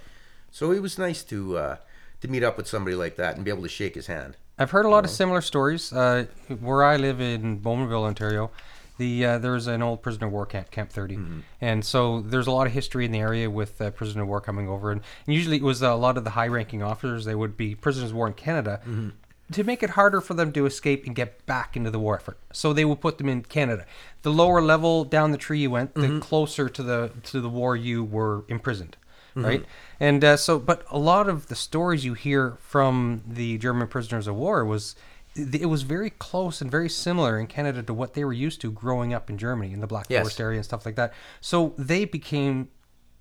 So 0.51 0.71
it 0.71 0.81
was 0.81 0.97
nice 0.99 1.23
to 1.23 1.57
uh, 1.57 1.77
to 2.21 2.27
meet 2.27 2.43
up 2.43 2.55
with 2.57 2.67
somebody 2.67 2.95
like 2.95 3.15
that 3.15 3.35
and 3.35 3.43
be 3.43 3.49
able 3.51 3.63
to 3.63 3.69
shake 3.69 3.95
his 3.95 4.07
hand. 4.07 4.37
I've 4.59 4.69
heard 4.71 4.85
a 4.85 4.89
lot 4.89 5.03
of 5.03 5.09
similar 5.09 5.41
stories. 5.41 5.91
Uh, 5.91 6.25
where 6.59 6.83
I 6.83 6.97
live 6.97 7.19
in 7.19 7.59
Bowmanville, 7.59 8.03
Ontario, 8.05 8.51
the 8.99 9.25
uh, 9.25 9.37
there's 9.39 9.65
an 9.65 9.81
old 9.81 10.03
prisoner 10.03 10.27
of 10.27 10.33
war 10.33 10.45
camp, 10.45 10.69
Camp 10.69 10.91
30, 10.91 11.17
and 11.59 11.83
so 11.83 12.21
there's 12.21 12.45
a 12.45 12.51
lot 12.51 12.67
of 12.67 12.73
history 12.73 13.05
in 13.05 13.11
the 13.11 13.19
area 13.19 13.49
with 13.49 13.81
uh, 13.81 13.89
prisoner 13.89 14.21
of 14.21 14.27
war 14.27 14.39
coming 14.41 14.69
over, 14.69 14.91
and, 14.91 15.01
usually 15.25 15.57
it 15.57 15.63
was 15.63 15.81
a 15.81 15.95
lot 15.95 16.17
of 16.17 16.23
the 16.23 16.29
high-ranking 16.29 16.83
officers. 16.83 17.25
They 17.25 17.33
would 17.33 17.57
be 17.57 17.73
prisoners 17.73 18.11
of 18.11 18.15
war 18.15 18.27
in 18.27 18.33
Canada. 18.33 18.79
To 19.51 19.63
make 19.63 19.83
it 19.83 19.91
harder 19.91 20.21
for 20.21 20.33
them 20.33 20.51
to 20.53 20.65
escape 20.65 21.05
and 21.05 21.15
get 21.15 21.45
back 21.45 21.75
into 21.75 21.91
the 21.91 21.99
war 21.99 22.15
effort, 22.15 22.39
so 22.51 22.73
they 22.73 22.85
would 22.85 23.01
put 23.01 23.17
them 23.17 23.29
in 23.29 23.43
Canada. 23.43 23.85
The 24.23 24.31
lower 24.31 24.61
level 24.61 25.03
down 25.03 25.31
the 25.31 25.37
tree 25.37 25.59
you 25.59 25.69
went, 25.69 25.93
the 25.95 26.19
closer 26.19 26.69
to 26.69 26.81
the 26.81 27.11
to 27.25 27.41
the 27.41 27.49
war 27.49 27.75
you 27.75 28.03
were 28.03 28.45
imprisoned 28.47 28.97
right? 29.35 29.65
And 29.99 30.23
uh, 30.23 30.37
so, 30.37 30.59
but 30.59 30.83
a 30.91 30.97
lot 30.97 31.27
of 31.27 31.47
the 31.47 31.55
stories 31.55 32.05
you 32.05 32.13
hear 32.13 32.57
from 32.61 33.23
the 33.27 33.57
German 33.57 33.87
prisoners 33.87 34.27
of 34.27 34.35
war 34.35 34.65
was 34.65 34.95
it 35.35 35.67
was 35.67 35.81
very 35.81 36.11
close 36.11 36.61
and 36.61 36.69
very 36.69 36.89
similar 36.89 37.39
in 37.39 37.47
Canada 37.47 37.81
to 37.81 37.93
what 37.93 38.13
they 38.13 38.23
were 38.23 38.33
used 38.33 38.61
to 38.61 38.71
growing 38.71 39.13
up 39.13 39.29
in 39.29 39.37
Germany 39.37 39.73
in 39.73 39.79
the 39.79 39.87
Black 39.87 40.05
Yes. 40.09 40.21
Forest 40.21 40.39
area 40.39 40.57
and 40.57 40.65
stuff 40.65 40.85
like 40.85 40.95
that. 40.95 41.13
So 41.41 41.73
they 41.77 42.05
became. 42.05 42.69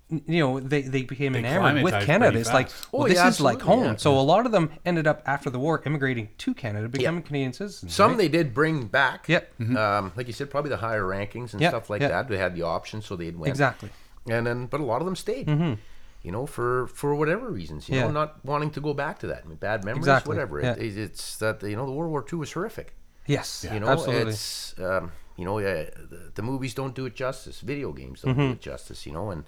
You 0.09 0.39
know, 0.43 0.59
they, 0.59 0.81
they 0.83 1.01
became 1.01 1.33
They 1.33 1.39
enamored 1.39 1.81
with 1.83 1.93
Canada. 2.05 2.37
It's 2.37 2.53
like, 2.53 2.69
well, 2.91 3.03
Oh, 3.03 3.07
this 3.07 3.15
yeah, 3.17 3.29
is 3.29 3.41
like 3.41 3.61
home. 3.61 3.83
yeah. 3.85 3.95
So 3.95 4.19
a 4.19 4.21
lot 4.21 4.45
of 4.45 4.51
them 4.51 4.69
ended 4.85 5.07
up 5.07 5.23
after 5.25 5.49
the 5.49 5.57
war 5.57 5.81
immigrating 5.85 6.29
to 6.39 6.53
Canada, 6.53 6.87
becoming 6.87 7.23
Canadian 7.23 7.53
citizens. 7.53 7.95
Some 7.95 8.11
right? 8.11 8.17
they 8.17 8.27
did 8.27 8.53
bring 8.53 8.85
back. 8.87 9.27
Yep. 9.27 9.59
Um, 9.75 10.11
like 10.15 10.27
you 10.27 10.33
said, 10.33 10.51
probably 10.51 10.69
the 10.69 10.77
higher 10.77 11.03
rankings 11.03 11.53
and 11.53 11.61
Yeah, 11.61 11.69
stuff 11.69 11.89
like 11.89 12.01
yeah. 12.01 12.09
that. 12.09 12.27
They 12.27 12.37
had 12.37 12.53
the 12.55 12.61
option, 12.63 13.01
so 13.01 13.15
they'd 13.15 13.35
win. 13.35 13.49
exactly. 13.49 13.89
and 14.29 14.45
then 14.45 14.67
but 14.67 14.79
a 14.79 14.83
lot 14.85 15.01
of 15.01 15.05
them 15.05 15.15
stayed 15.15 15.49
you 16.25 16.31
know 16.31 16.45
for 16.45 16.87
for 16.87 17.13
whatever 17.15 17.49
reasons 17.49 17.89
you 17.89 17.95
Yeah. 17.95 18.05
know 18.05 18.11
not 18.11 18.45
wanting 18.45 18.71
to 18.71 18.79
go 18.79 18.93
back 18.93 19.19
to 19.19 19.27
that 19.27 19.41
I 19.43 19.47
mean, 19.49 19.57
bad 19.57 19.83
memories 19.83 20.05
Exactly, 20.07 20.29
whatever 20.33 20.61
yeah. 20.61 20.75
it, 20.77 20.97
it's 20.97 21.35
that 21.43 21.61
you 21.63 21.75
know 21.75 21.85
the 21.85 21.91
world 21.91 22.09
war 22.11 22.23
ii 22.31 22.39
was 22.39 22.53
horrific 22.53 22.93
Yes, 23.27 23.65
you 23.73 23.79
know 23.81 23.87
absolutely. 23.87 24.31
it's 24.31 24.73
um, 24.79 25.11
you 25.35 25.43
know 25.43 25.59
uh, 25.59 25.85
the, 26.13 26.31
the 26.35 26.41
movies 26.41 26.73
don't 26.73 26.95
do 26.95 27.05
it 27.05 27.15
justice 27.15 27.59
video 27.59 27.91
games 27.91 28.21
don't 28.21 28.31
Mm-hmm. 28.35 28.47
do 28.47 28.51
it 28.53 28.61
justice 28.61 29.05
you 29.05 29.11
know 29.11 29.31
and 29.31 29.43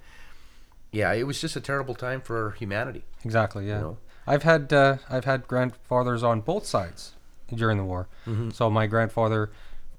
yeah 0.95 1.11
it 1.13 1.25
was 1.29 1.37
just 1.41 1.55
a 1.55 1.61
terrible 1.61 1.95
time 1.95 2.21
for 2.21 2.51
humanity 2.61 3.03
Exactly. 3.23 3.67
Yeah. 3.67 3.79
know? 3.81 3.97
I've 4.27 4.43
had 4.43 4.71
uh, 4.73 4.97
I've 5.09 5.25
had 5.25 5.47
grandfathers 5.47 6.23
on 6.23 6.41
both 6.41 6.65
sides 6.65 7.13
during 7.53 7.77
the 7.77 7.83
war. 7.83 8.07
Mm-hmm. 8.25 8.49
So 8.57 8.69
my 8.69 8.85
grandfather 8.87 9.51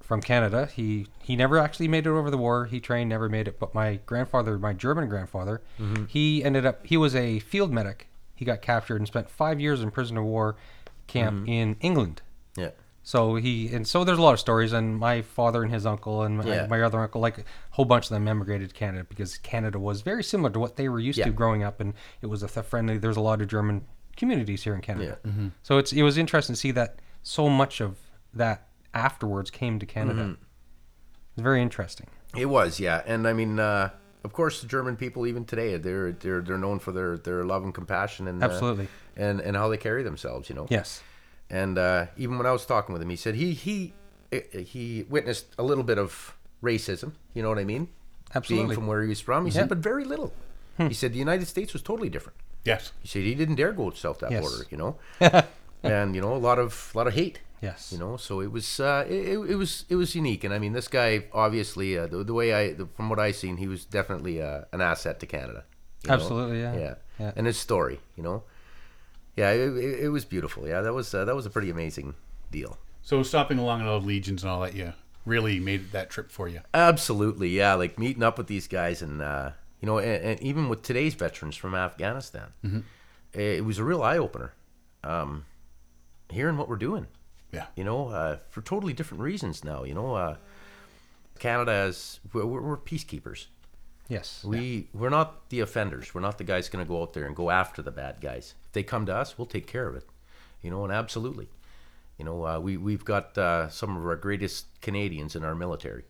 from 0.09 0.21
Canada, 0.21 0.67
he 0.79 1.07
he 1.29 1.35
never 1.37 1.59
actually 1.59 1.89
made 1.89 2.07
it 2.07 2.11
over 2.11 2.31
the 2.31 2.39
war. 2.47 2.67
He 2.67 2.79
trained, 2.81 3.09
never 3.11 3.29
made 3.29 3.47
it. 3.49 3.59
But 3.63 3.75
my 3.75 4.01
grandfather, 4.07 4.59
my 4.59 4.73
German 4.73 5.09
grandfather, 5.09 5.57
Mm-hmm. 5.81 6.05
he 6.07 6.43
ended 6.49 6.65
up 6.67 6.87
he 6.87 6.97
was 6.97 7.15
a 7.15 7.39
field 7.41 7.71
medic. 7.73 8.09
He 8.35 8.45
got 8.45 8.63
captured 8.63 8.97
and 9.01 9.07
spent 9.07 9.31
five 9.31 9.61
years 9.61 9.81
in 9.83 9.91
prisoner 9.91 10.21
of 10.21 10.27
war 10.27 10.57
camp 11.07 11.37
Mm-hmm. 11.37 11.49
in 11.61 11.77
England. 11.81 12.23
yeah 12.57 12.71
So 13.03 13.37
he 13.45 13.55
and 13.75 13.87
so 13.87 14.03
there's 14.05 14.19
a 14.19 14.23
lot 14.29 14.35
of 14.35 14.41
stories, 14.41 14.73
and 14.73 14.87
my 14.99 15.23
father 15.23 15.63
and 15.65 15.73
his 15.73 15.87
uncle 15.87 16.23
and 16.25 16.39
my, 16.39 16.45
Yeah. 16.45 16.67
my 16.75 16.81
other 16.83 16.99
uncle, 17.01 17.21
like 17.21 17.45
whole 17.77 17.85
bunch 17.85 18.05
of 18.07 18.11
them, 18.11 18.27
emigrated 18.27 18.71
to 18.71 18.75
Canada 18.75 19.05
because 19.09 19.37
Canada 19.39 19.79
was 19.79 20.01
very 20.01 20.25
similar 20.25 20.51
to 20.51 20.59
what 20.59 20.77
they 20.77 20.89
were 20.89 20.99
used 21.01 21.19
Yeah. 21.19 21.27
to 21.27 21.31
growing 21.31 21.63
up, 21.63 21.79
and 21.81 21.95
it 22.23 22.27
was 22.27 22.43
a 22.43 22.49
th- 22.49 22.67
friendly. 22.67 22.97
There's 22.99 23.17
a 23.19 23.21
lot 23.21 23.41
of 23.41 23.49
German 23.49 23.85
communities 24.17 24.63
here 24.65 24.75
in 24.75 24.81
Canada, 24.81 25.19
Yeah. 25.25 25.31
Mm-hmm. 25.31 25.49
so 25.63 25.77
it's 25.79 25.93
it 25.93 26.03
was 26.03 26.17
interesting 26.19 26.55
to 26.55 26.61
see 26.61 26.71
that 26.73 27.01
so 27.23 27.49
much 27.49 27.81
of 27.81 27.99
that 28.35 28.69
afterwards 28.95 29.51
came 29.51 29.79
to 29.79 29.87
Canada. 29.87 30.23
Mm-hmm. 30.23 30.43
It's 31.35 31.43
very 31.43 31.61
interesting. 31.61 32.07
It 32.35 32.47
was, 32.47 32.81
yeah, 32.81 33.03
and 33.07 33.29
I 33.29 33.33
mean, 33.35 33.59
uh, 33.59 33.91
of 34.25 34.33
course, 34.33 34.61
the 34.63 34.67
German 34.67 34.97
people 34.97 35.27
even 35.27 35.45
today 35.45 35.77
they're 35.77 36.13
they're 36.13 36.41
they're 36.41 36.59
known 36.59 36.79
for 36.79 36.93
their 36.93 37.19
their 37.19 37.45
love 37.45 37.63
and 37.63 37.75
compassion 37.75 38.27
and 38.27 38.43
uh, 38.43 38.47
Absolutely. 38.47 38.89
and 39.17 39.41
and 39.41 39.55
how 39.57 39.69
they 39.69 39.77
carry 39.77 40.03
themselves. 40.03 40.49
You 40.49 40.55
know. 40.57 40.67
Yes. 40.71 41.03
And 41.51 41.79
uh, 41.79 42.07
even 42.17 42.39
when 42.39 42.47
I 42.47 42.53
was 42.53 42.65
talking 42.67 42.93
with 42.95 43.03
him, 43.03 43.11
he 43.11 43.17
said 43.17 43.35
he 43.35 43.53
he 43.53 43.93
he 44.53 45.05
witnessed 45.09 45.47
a 45.59 45.63
little 45.63 45.85
bit 45.85 45.99
of 45.99 46.36
racism. 46.63 47.13
You 47.35 47.43
know 47.43 47.49
what 47.49 47.59
I 47.59 47.65
mean? 47.65 47.89
Absolutely. 48.35 48.67
Being 48.69 48.75
from 48.75 48.87
where 48.87 49.03
he 49.03 49.09
was 49.09 49.21
from, 49.21 49.45
he 49.47 49.51
Yeah. 49.53 49.61
said, 49.61 49.69
but 49.69 49.79
very 49.79 50.05
little. 50.05 50.33
He 50.79 50.93
said 50.93 51.13
the 51.15 51.19
United 51.19 51.47
States 51.47 51.73
was 51.73 51.81
totally 51.83 52.11
different. 52.11 52.37
Yes. 52.65 52.93
He 53.01 53.09
said 53.09 53.23
he 53.23 53.35
didn't 53.35 53.55
dare 53.55 53.73
go 53.73 53.91
south 53.93 54.19
that 54.19 54.31
Yes. 54.31 54.43
border. 54.43 54.67
You 54.71 54.77
know, 54.77 54.97
and 55.83 56.15
you 56.15 56.21
know 56.21 56.35
a 56.35 56.43
lot 56.49 56.59
of 56.59 56.91
a 56.95 56.99
lot 56.99 57.07
of 57.07 57.15
hate. 57.15 57.41
Yes. 57.63 57.91
You 57.93 57.99
know, 57.99 58.17
so 58.19 58.41
it 58.41 58.53
was 58.53 58.79
uh, 58.81 59.07
it, 59.09 59.15
it- 59.15 59.51
it 59.53 59.55
was 59.57 59.87
it 59.89 59.97
was 59.97 60.15
unique, 60.15 60.45
and 60.45 60.53
I 60.53 60.59
mean, 60.59 60.73
this 60.75 60.89
guy 60.89 61.25
obviously 61.33 61.97
uh, 61.97 62.07
the, 62.07 62.23
the 62.25 62.35
way 62.35 62.53
I 62.53 62.73
the, 62.75 62.87
from 62.95 63.09
what 63.09 63.19
I 63.19 63.31
seen, 63.33 63.57
he 63.57 63.67
was 63.69 63.85
definitely 63.87 64.43
uh, 64.43 64.63
an 64.73 64.81
asset 64.83 65.19
to 65.21 65.27
Canada. 65.27 65.65
you 66.05 66.09
know? 66.09 66.15
Absolutely, 66.15 66.61
yeah. 66.61 66.75
yeah, 66.77 66.95
Yeah. 67.19 67.33
and 67.37 67.47
his 67.47 67.57
story, 67.57 68.01
you 68.17 68.23
know, 68.23 68.43
yeah, 69.37 69.51
it, 69.53 69.75
it, 69.77 70.01
it 70.05 70.09
was 70.11 70.25
beautiful. 70.27 70.67
Yeah, 70.69 70.83
that 70.83 70.93
was 70.93 71.15
uh, 71.15 71.25
that 71.25 71.35
was 71.35 71.47
a 71.47 71.51
pretty 71.51 71.71
amazing 71.71 72.15
deal. 72.51 72.77
So 73.03 73.23
stopping 73.23 73.59
along 73.59 73.81
at 73.81 73.87
all 73.87 74.01
legions 74.03 74.43
and 74.43 74.51
all 74.51 74.61
that, 74.61 74.75
yeah, 74.75 74.93
really 75.27 75.61
made 75.61 75.93
that 75.93 76.09
trip 76.09 76.31
for 76.31 76.49
you. 76.49 76.61
Absolutely, 76.73 77.49
yeah. 77.51 77.75
Like 77.75 77.99
meeting 77.99 78.23
up 78.23 78.39
with 78.39 78.47
these 78.47 78.67
guys, 78.69 79.03
and 79.03 79.21
uh, 79.21 79.51
you 79.81 79.87
know, 79.87 79.99
and, 79.99 80.25
and 80.25 80.41
even 80.41 80.69
with 80.71 80.83
today's 80.83 81.13
veterans 81.15 81.57
from 81.57 81.75
Afghanistan, 81.75 82.53
it 83.35 83.65
was 83.65 83.79
a 83.79 83.85
real 83.85 84.03
eye 84.03 84.17
opener. 84.19 84.55
Um, 85.05 85.45
hearing 86.31 86.57
what 86.57 86.69
we're 86.69 86.77
doing, 86.77 87.07
Yeah. 87.53 87.67
you 87.77 87.85
know, 87.85 88.09
uh, 88.09 88.39
for 88.49 88.61
totally 88.63 88.93
different 88.93 89.23
reasons 89.23 89.63
now. 89.63 89.85
You 89.85 89.95
know, 89.95 90.15
uh, 90.15 90.37
Canada 91.39 91.85
is 91.89 92.19
we're, 92.33 92.47
we're 92.47 92.63
we're 92.63 92.77
peacekeepers. 92.77 93.47
Yes. 94.09 94.43
We 94.45 94.89
we're 94.95 95.11
not 95.11 95.49
the 95.51 95.61
offenders. 95.61 96.15
We're 96.15 96.21
not 96.23 96.39
the 96.39 96.45
guys 96.45 96.69
going 96.69 96.85
to 96.85 96.89
go 96.89 97.03
out 97.03 97.13
there 97.13 97.27
and 97.27 97.35
go 97.37 97.51
after 97.51 97.83
the 97.83 97.91
bad 97.91 98.21
guys. 98.21 98.55
If 98.67 98.73
they 98.73 98.83
come 98.83 99.05
to 99.07 99.15
us, 99.15 99.37
we'll 99.37 99.47
take 99.47 99.67
care 99.67 99.87
of 99.89 99.97
it. 99.97 100.05
You 100.63 100.71
know, 100.71 100.85
and 100.85 100.93
absolutely, 100.93 101.49
you 102.19 102.25
know, 102.25 102.45
uh, 102.47 102.59
we 102.59 102.77
we've 102.77 103.05
got 103.05 103.37
uh, 103.39 103.69
some 103.69 103.97
of 103.97 104.05
our 104.07 104.17
greatest 104.17 104.67
Canadians 104.81 105.37
in 105.37 105.45
our 105.45 105.55
military. 105.55 106.05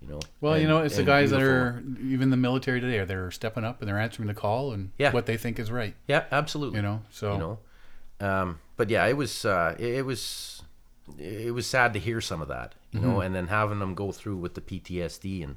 You 0.00 0.08
know, 0.08 0.20
Well, 0.40 0.56
you 0.56 0.68
know, 0.68 0.78
it's 0.82 0.94
the 0.94 1.00
and 1.00 1.06
guys 1.08 1.30
that 1.32 1.42
are 1.42 1.82
even 2.00 2.30
the 2.30 2.36
military 2.36 2.80
today. 2.80 2.98
Are 3.00 3.04
they're 3.04 3.30
stepping 3.32 3.64
up 3.64 3.80
and 3.80 3.88
they're 3.88 3.98
answering 3.98 4.28
the 4.28 4.34
call 4.34 4.72
and 4.72 4.92
Yeah. 4.96 5.10
what 5.10 5.26
they 5.26 5.36
think 5.36 5.58
is 5.58 5.72
right. 5.72 5.96
Yeah, 6.06 6.24
absolutely. 6.30 6.76
You 6.76 6.82
know, 6.82 7.02
so 7.10 7.32
you 7.32 7.38
know, 7.38 7.58
um, 8.20 8.60
but 8.76 8.90
yeah, 8.90 9.04
it 9.06 9.16
was 9.16 9.44
uh, 9.44 9.74
it, 9.78 9.96
it 9.96 10.06
was 10.06 10.62
it 11.18 11.52
was 11.52 11.66
sad 11.66 11.92
to 11.94 11.98
hear 11.98 12.20
some 12.20 12.40
of 12.42 12.48
that. 12.48 12.74
You 12.92 13.00
Mm-hmm. 13.00 13.08
know, 13.08 13.20
and 13.20 13.34
then 13.34 13.48
having 13.48 13.80
them 13.80 13.94
go 13.94 14.12
through 14.12 14.36
with 14.36 14.54
the 14.54 14.60
PTSD 14.60 15.42
and 15.44 15.56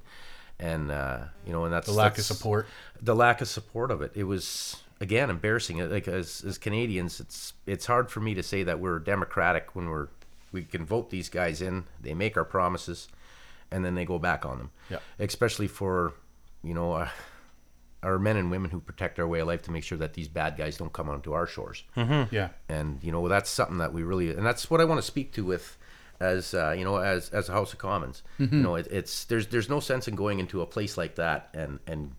and 0.60 0.92
uh, 0.92 1.20
you 1.46 1.54
know, 1.54 1.64
and 1.66 1.74
that's 1.74 1.86
the 1.88 1.94
lack 1.94 2.18
of 2.18 2.24
support. 2.26 2.66
the 3.02 3.16
lack 3.16 3.42
of 3.42 3.48
support 3.48 3.92
of 3.92 4.02
it. 4.02 4.12
It 4.16 4.24
was 4.24 4.78
again 5.02 5.30
embarrassing. 5.30 5.80
Like 5.90 6.08
as 6.08 6.44
as 6.48 6.58
Canadians, 6.58 7.20
it's 7.20 7.54
it's 7.66 7.86
hard 7.86 8.10
for 8.10 8.22
me 8.22 8.34
to 8.36 8.44
say 8.44 8.64
that 8.64 8.80
we're 8.80 9.00
democratic 9.00 9.76
when 9.76 9.90
we're 9.90 10.08
we 10.54 10.64
can 10.64 10.86
vote 10.86 11.10
these 11.10 11.28
guys 11.28 11.62
in. 11.62 11.84
They 12.00 12.14
make 12.14 12.38
our 12.38 12.46
promises, 12.46 13.10
and 13.72 13.84
then 13.84 13.96
they 13.96 14.06
go 14.06 14.20
back 14.20 14.46
on 14.46 14.58
them. 14.60 14.72
Yeah. 14.90 15.00
Especially 15.20 15.68
for 15.68 16.14
you 16.64 16.74
know. 16.74 16.94
Uh, 16.94 17.10
our 18.04 18.18
men 18.18 18.36
and 18.36 18.50
women 18.50 18.72
who 18.72 18.80
protect 18.80 19.20
our 19.20 19.28
way 19.28 19.42
of 19.42 19.48
life 19.48 19.62
to 19.62 19.70
make 19.72 19.84
sure 19.84 20.00
that 20.00 20.16
these 20.16 20.28
bad 20.28 20.58
guys 20.58 20.76
don't 20.76 20.92
come 20.92 21.08
onto 21.08 21.34
our 21.34 21.46
shores 21.46 21.84
Yeah. 21.96 22.50
and 22.68 22.98
you 23.04 23.12
know 23.12 23.28
that's 23.28 23.48
something 23.48 23.78
that 23.78 23.94
we 23.94 24.02
really 24.02 24.32
and 24.32 24.44
that's 24.44 24.72
what 24.72 24.82
I 24.82 24.86
want 24.86 24.98
to 24.98 25.06
speak 25.06 25.34
to 25.34 25.46
with 25.46 25.78
as 26.20 26.56
uh, 26.56 26.72
you 26.76 26.84
know 26.84 26.98
as 26.98 27.30
as 27.30 27.48
a 27.48 27.52
House 27.52 27.74
of 27.74 27.78
Commons. 27.78 28.24
Mm-hmm. 28.40 28.56
You 28.58 28.64
know, 28.64 28.74
it, 28.74 28.88
it's 28.90 29.26
there's 29.26 29.46
there's 29.50 29.70
no 29.70 29.80
sense 29.80 30.08
in 30.08 30.16
going 30.16 30.40
into 30.40 30.64
a 30.64 30.66
place 30.66 30.98
like 30.98 31.14
that 31.18 31.50
and 31.54 31.78
and 31.86 32.14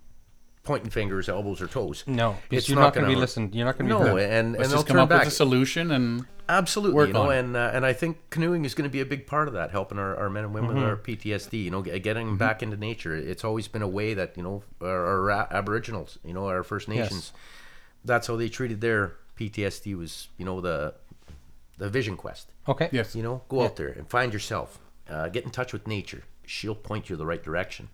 pointing 0.65 0.91
fingers, 0.91 1.29
elbows, 1.29 1.61
or 1.61 1.67
toes. 1.67 2.05
No, 2.07 2.37
because 2.49 2.65
it's 2.65 2.69
you're 2.69 2.79
not 2.79 2.95
going 2.95 3.05
to 3.07 3.13
be 3.13 3.19
listened. 3.19 3.55
You're 3.55 3.67
not 3.67 3.79
going 3.79 3.89
to 3.91 3.95
No, 3.99 4.01
be 4.15 4.21
heard. 4.23 4.31
and 4.31 4.53
Let's 4.53 4.65
and 4.65 4.71
they'll 4.73 4.79
just 4.79 4.87
come 4.87 4.95
turn 4.95 5.03
up 5.03 5.09
back. 5.09 5.21
with 5.25 5.29
a 5.29 5.37
solution 5.37 5.91
and 5.91 6.27
Absolutely, 6.49 6.95
work 6.97 7.07
you 7.09 7.15
know, 7.15 7.31
on 7.31 7.37
and 7.37 7.57
uh, 7.57 7.71
and 7.73 7.87
I 7.87 7.93
think 7.93 8.19
canoeing 8.31 8.65
is 8.65 8.75
going 8.75 8.89
to 8.89 8.93
be 8.93 9.01
a 9.01 9.07
big 9.07 9.27
part 9.27 9.49
of 9.49 9.55
that, 9.55 9.71
helping 9.71 9.99
our, 9.99 10.15
our 10.17 10.29
men 10.29 10.45
and 10.45 10.53
women 10.55 10.75
with 10.75 10.85
our 10.85 10.97
Mm-hmm. 10.97 11.29
PTSD. 11.31 11.65
You 11.65 11.71
know, 11.71 11.83
getting 11.83 12.27
them 12.27 12.37
back 12.37 12.63
into 12.63 12.77
nature. 12.77 13.15
It's 13.15 13.45
always 13.45 13.69
been 13.69 13.81
a 13.83 13.89
way 13.89 14.13
that 14.15 14.37
you 14.37 14.43
know 14.43 14.63
our, 14.81 15.31
our 15.31 15.49
Aboriginals, 15.53 16.19
you 16.25 16.35
know, 16.35 16.47
our 16.49 16.63
First 16.63 16.89
Nations, 16.89 17.03
Yes. 17.05 17.11
Nations. 17.13 17.33
That's 18.05 18.27
how 18.27 18.37
they 18.37 18.49
treated 18.49 18.81
their 18.81 19.15
PTSD. 19.39 19.97
Was 19.97 20.29
you 20.37 20.45
know 20.45 20.61
the 20.61 20.95
the 21.79 21.89
vision 21.89 22.17
quest. 22.17 22.49
Okay. 22.69 22.89
yes. 22.93 23.15
You 23.17 23.23
know, 23.23 23.43
go 23.49 23.63
out 23.65 23.77
there 23.77 23.89
and 23.89 24.09
find 24.09 24.33
yourself. 24.33 24.79
Uh, 25.09 25.29
get 25.29 25.45
in 25.45 25.51
touch 25.51 25.73
with 25.73 25.87
nature. 25.87 26.25
She'll 26.47 26.75
point 26.75 27.09
you 27.09 27.17
the 27.17 27.27
right 27.27 27.43
direction. 27.43 27.89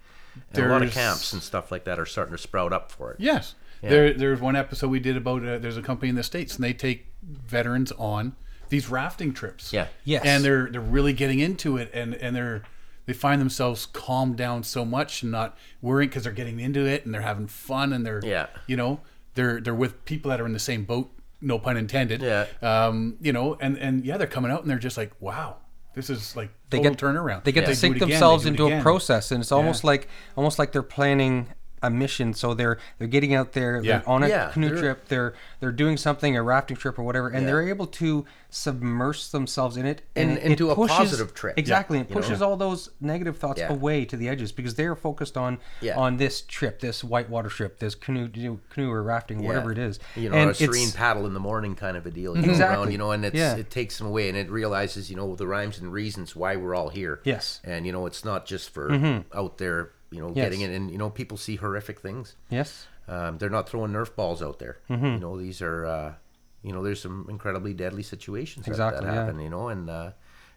A 0.55 0.61
lot 0.69 0.83
of 0.83 0.93
camps 0.93 1.33
and 1.33 1.43
stuff 1.43 1.71
like 1.71 1.85
that 1.85 1.99
are 1.99 2.07
starting 2.07 2.33
to 2.33 2.39
sprout 2.43 2.73
up 2.73 2.91
for 2.93 3.13
it. 3.13 3.21
Yes. 3.21 3.55
There, 3.81 4.13
there's 4.13 4.41
one 4.41 4.57
episode 4.57 4.89
we 4.91 4.99
did 5.01 5.17
about 5.17 5.47
uh, 5.47 5.59
there's 5.59 5.77
a 5.77 5.83
company 5.83 6.09
in 6.09 6.17
the 6.17 6.23
states 6.25 6.57
and 6.57 6.65
they 6.65 6.73
take 6.73 7.07
veterans 7.23 7.93
on 7.93 8.35
these 8.71 8.89
rafting 8.91 9.33
trips. 9.33 9.73
Yeah. 9.73 9.87
Yes. 10.05 10.25
And 10.25 10.45
they're 10.45 10.69
they're 10.69 10.81
really 10.81 11.13
getting 11.13 11.39
into 11.39 11.77
it 11.77 11.91
and 11.95 12.15
and 12.17 12.35
they're 12.35 12.63
they 13.07 13.13
find 13.15 13.41
themselves 13.41 13.87
calmed 13.87 14.37
down 14.37 14.63
so 14.65 14.85
much 14.85 15.23
and 15.23 15.31
not 15.33 15.57
worrying 15.81 16.09
because 16.11 16.25
they're 16.25 16.33
getting 16.33 16.59
into 16.61 16.85
it 16.87 17.05
and 17.07 17.15
they're 17.15 17.23
having 17.23 17.47
fun 17.47 17.93
and 17.93 18.05
they're 18.05 18.21
Yeah. 18.25 18.49
you 18.67 18.77
know 18.77 19.01
they're 19.35 19.61
they're 19.61 19.75
with 19.75 20.05
people 20.05 20.31
that 20.31 20.41
are 20.41 20.47
in 20.47 20.53
the 20.53 20.59
same 20.59 20.85
boat 20.85 21.11
no 21.41 21.59
pun 21.59 21.77
intended 21.77 22.21
Yeah. 22.21 22.47
um 22.61 23.17
you 23.21 23.33
know 23.33 23.57
and 23.61 23.79
and 23.79 24.05
yeah 24.05 24.17
they're 24.17 24.27
coming 24.27 24.51
out 24.51 24.63
and 24.63 24.69
they're 24.71 24.79
just 24.79 24.97
like 24.97 25.13
wow 25.21 25.57
this 25.99 26.11
is 26.11 26.37
like 26.37 26.51
they 26.71 26.81
get 26.81 26.97
turnaround. 26.97 27.43
They 27.43 27.51
get 27.51 27.67
do 27.67 27.73
to 27.73 27.77
sink 27.77 27.99
themselves 27.99 28.47
into 28.47 28.69
a 28.69 28.81
process, 28.81 29.33
and 29.33 29.43
it's 29.43 29.51
almost 29.51 29.83
like 29.83 30.09
almost 30.37 30.59
like 30.59 30.71
they're 30.71 30.83
planning 30.83 31.49
a 31.83 31.91
mission. 31.91 32.35
So 32.35 32.55
they're 32.55 32.79
they're 32.99 33.09
getting 33.09 33.35
out 33.35 33.53
there, 33.53 33.81
Yeah. 33.83 33.99
they're 33.99 34.09
on 34.09 34.23
a 34.23 34.29
Yeah, 34.29 34.51
canoe 34.51 34.69
they're- 34.71 34.79
trip, 34.79 35.09
they're 35.09 35.35
they're 35.61 35.73
doing 35.73 35.97
something, 35.97 36.37
a 36.37 36.43
rafting 36.43 36.77
trip 36.77 36.99
or 36.99 37.03
whatever, 37.03 37.29
and 37.29 37.43
Yeah. 37.43 37.47
they're 37.53 37.69
able 37.69 37.87
to 37.87 38.25
submerge 38.51 39.31
themselves 39.31 39.77
in 39.77 39.85
it 39.87 40.03
And- 40.17 40.33
it- 40.33 40.43
and 40.43 40.53
it 40.53 40.57
do 40.57 40.71
a 40.71 40.75
positive 40.75 41.35
trip. 41.35 41.59
Exactly, 41.59 41.99
Yeah. 41.99 42.05
it 42.05 42.09
You 42.11 42.15
know? 42.15 42.21
pushes 42.23 42.43
all 42.43 42.57
those 42.57 42.91
negative 43.01 43.37
thoughts 43.39 43.61
Yeah. 43.61 43.73
away 43.73 44.05
to 44.07 44.17
the 44.17 44.29
edges 44.29 44.53
because 44.53 44.75
they're 44.75 44.97
focused 44.97 45.37
on 45.37 45.59
Yeah. 45.81 45.97
on 45.99 46.17
this 46.17 46.41
trip, 46.43 46.81
this 46.81 47.05
whitewater 47.05 47.49
trip, 47.51 47.79
this 47.79 47.95
canoe 47.95 48.29
you 48.35 48.51
know, 48.51 48.61
canoe 48.71 48.91
or 48.91 49.03
rafting, 49.03 49.43
whatever 49.45 49.71
it 49.73 49.79
is. 49.79 49.99
You 50.17 50.31
know, 50.31 50.37
and 50.37 50.51
a 50.51 50.55
serene 50.55 50.91
paddle 50.93 51.27
in 51.27 51.35
the 51.35 51.41
morning 51.41 51.75
kind 51.75 51.97
of 51.97 52.07
a 52.07 52.11
deal. 52.11 52.37
You 52.37 52.43
know, 52.43 52.49
Exactly. 52.51 52.77
around, 52.77 52.93
you 52.93 52.99
know, 52.99 53.11
and 53.13 53.25
it's, 53.25 53.37
Yeah. 53.37 53.57
it 53.57 53.71
takes 53.71 53.99
them 53.99 54.07
away 54.07 54.29
and 54.29 54.37
it 54.39 54.51
realizes, 54.51 55.11
you 55.11 55.17
know, 55.17 55.35
the 55.37 55.47
rhymes 55.47 55.79
and 55.79 55.93
reasons 55.93 56.35
why 56.35 56.57
we're 56.57 56.75
all 56.75 56.89
here. 56.89 57.21
Yes. 57.25 57.61
And, 57.65 57.87
you 57.87 57.93
know, 57.93 58.07
it's 58.07 58.25
not 58.25 58.47
just 58.47 58.71
for 58.71 58.89
mm-hmm. 58.91 59.39
out 59.39 59.59
there, 59.59 59.91
you 60.11 60.21
know, 60.21 60.29
Yes. 60.29 60.45
getting 60.47 60.61
it. 60.63 60.71
And, 60.71 60.91
you 60.91 60.99
know, 60.99 61.11
people 61.11 61.37
see 61.37 61.57
horrific 61.57 62.01
things. 62.01 62.35
yes, 62.51 62.87
Um, 63.09 63.39
they're 63.39 63.51
not 63.51 63.69
throwing 63.69 63.93
Nerf 63.93 64.15
balls 64.15 64.43
out 64.43 64.59
there. 64.59 64.79
Mm-hmm. 64.91 65.05
You 65.07 65.19
know, 65.19 65.39
these 65.39 65.61
are, 65.63 65.87
uh, 65.87 66.15
you 66.63 66.73
know, 66.73 66.83
there's 66.83 67.01
some 67.01 67.27
incredibly 67.31 67.73
deadly 67.75 68.03
situations 68.03 68.67
that, 68.67 68.73
Exactly, 68.73 69.07
that 69.07 69.15
yeah. 69.15 69.25
happen. 69.25 69.41
You 69.41 69.49
know, 69.51 69.69
and 69.69 69.89
uh, 69.89 70.11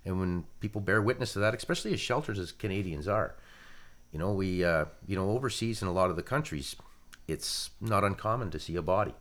and 0.05 0.19
when 0.19 0.45
people 0.59 0.81
bear 0.81 1.01
witness 1.01 1.33
to 1.33 1.39
that, 1.39 1.53
especially 1.53 1.93
as 1.93 1.99
shelters 1.99 2.39
as 2.39 2.51
Canadians 2.51 3.07
are, 3.07 3.35
you 4.11 4.19
know, 4.19 4.33
we, 4.33 4.63
uh, 4.65 4.85
you 5.07 5.15
know, 5.15 5.29
overseas 5.31 5.81
in 5.81 5.87
a 5.87 5.91
lot 5.93 6.09
of 6.09 6.15
the 6.15 6.23
countries, 6.23 6.75
it's 7.27 7.69
not 7.79 8.03
uncommon 8.03 8.49
to 8.51 8.59
see 8.59 8.75
a 8.75 8.81
body. 8.81 9.13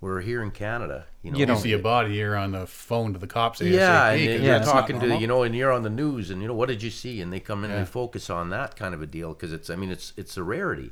We're 0.00 0.20
here 0.20 0.42
in 0.42 0.50
Canada, 0.50 1.06
you 1.22 1.30
know. 1.30 1.34
Mm-hmm. 1.34 1.40
You 1.40 1.40
you 1.40 1.46
know, 1.46 1.58
see 1.58 1.72
a 1.72 1.78
body 1.78 2.12
here 2.14 2.36
on 2.36 2.52
the 2.52 2.66
phone 2.66 3.12
to 3.12 3.18
the 3.18 3.26
cops 3.26 3.60
ASAP, 3.60 3.72
yeah, 3.72 4.10
'cause 4.10 4.20
and 4.20 4.28
then 4.28 4.40
yeah, 4.42 4.46
you're 4.46 4.58
that's 4.58 4.70
talking 4.70 5.00
to 5.00 5.16
you 5.16 5.26
know, 5.26 5.42
and 5.42 5.54
you're 5.54 5.72
on 5.72 5.82
the 5.82 5.90
news, 5.90 6.30
and 6.30 6.42
you 6.42 6.48
know, 6.48 6.54
what 6.54 6.68
did 6.68 6.82
you 6.82 6.90
see? 6.90 7.20
And 7.20 7.32
they 7.32 7.40
come 7.40 7.64
in 7.64 7.70
and 7.70 7.80
they 7.80 7.90
focus 7.90 8.28
on 8.30 8.50
that 8.50 8.76
kind 8.76 8.94
of 8.94 9.02
a 9.02 9.06
deal 9.06 9.32
because 9.32 9.52
it's, 9.52 9.70
I 9.70 9.76
mean, 9.76 9.90
it's 9.90 10.12
it's 10.16 10.36
a 10.36 10.42
rarity. 10.42 10.90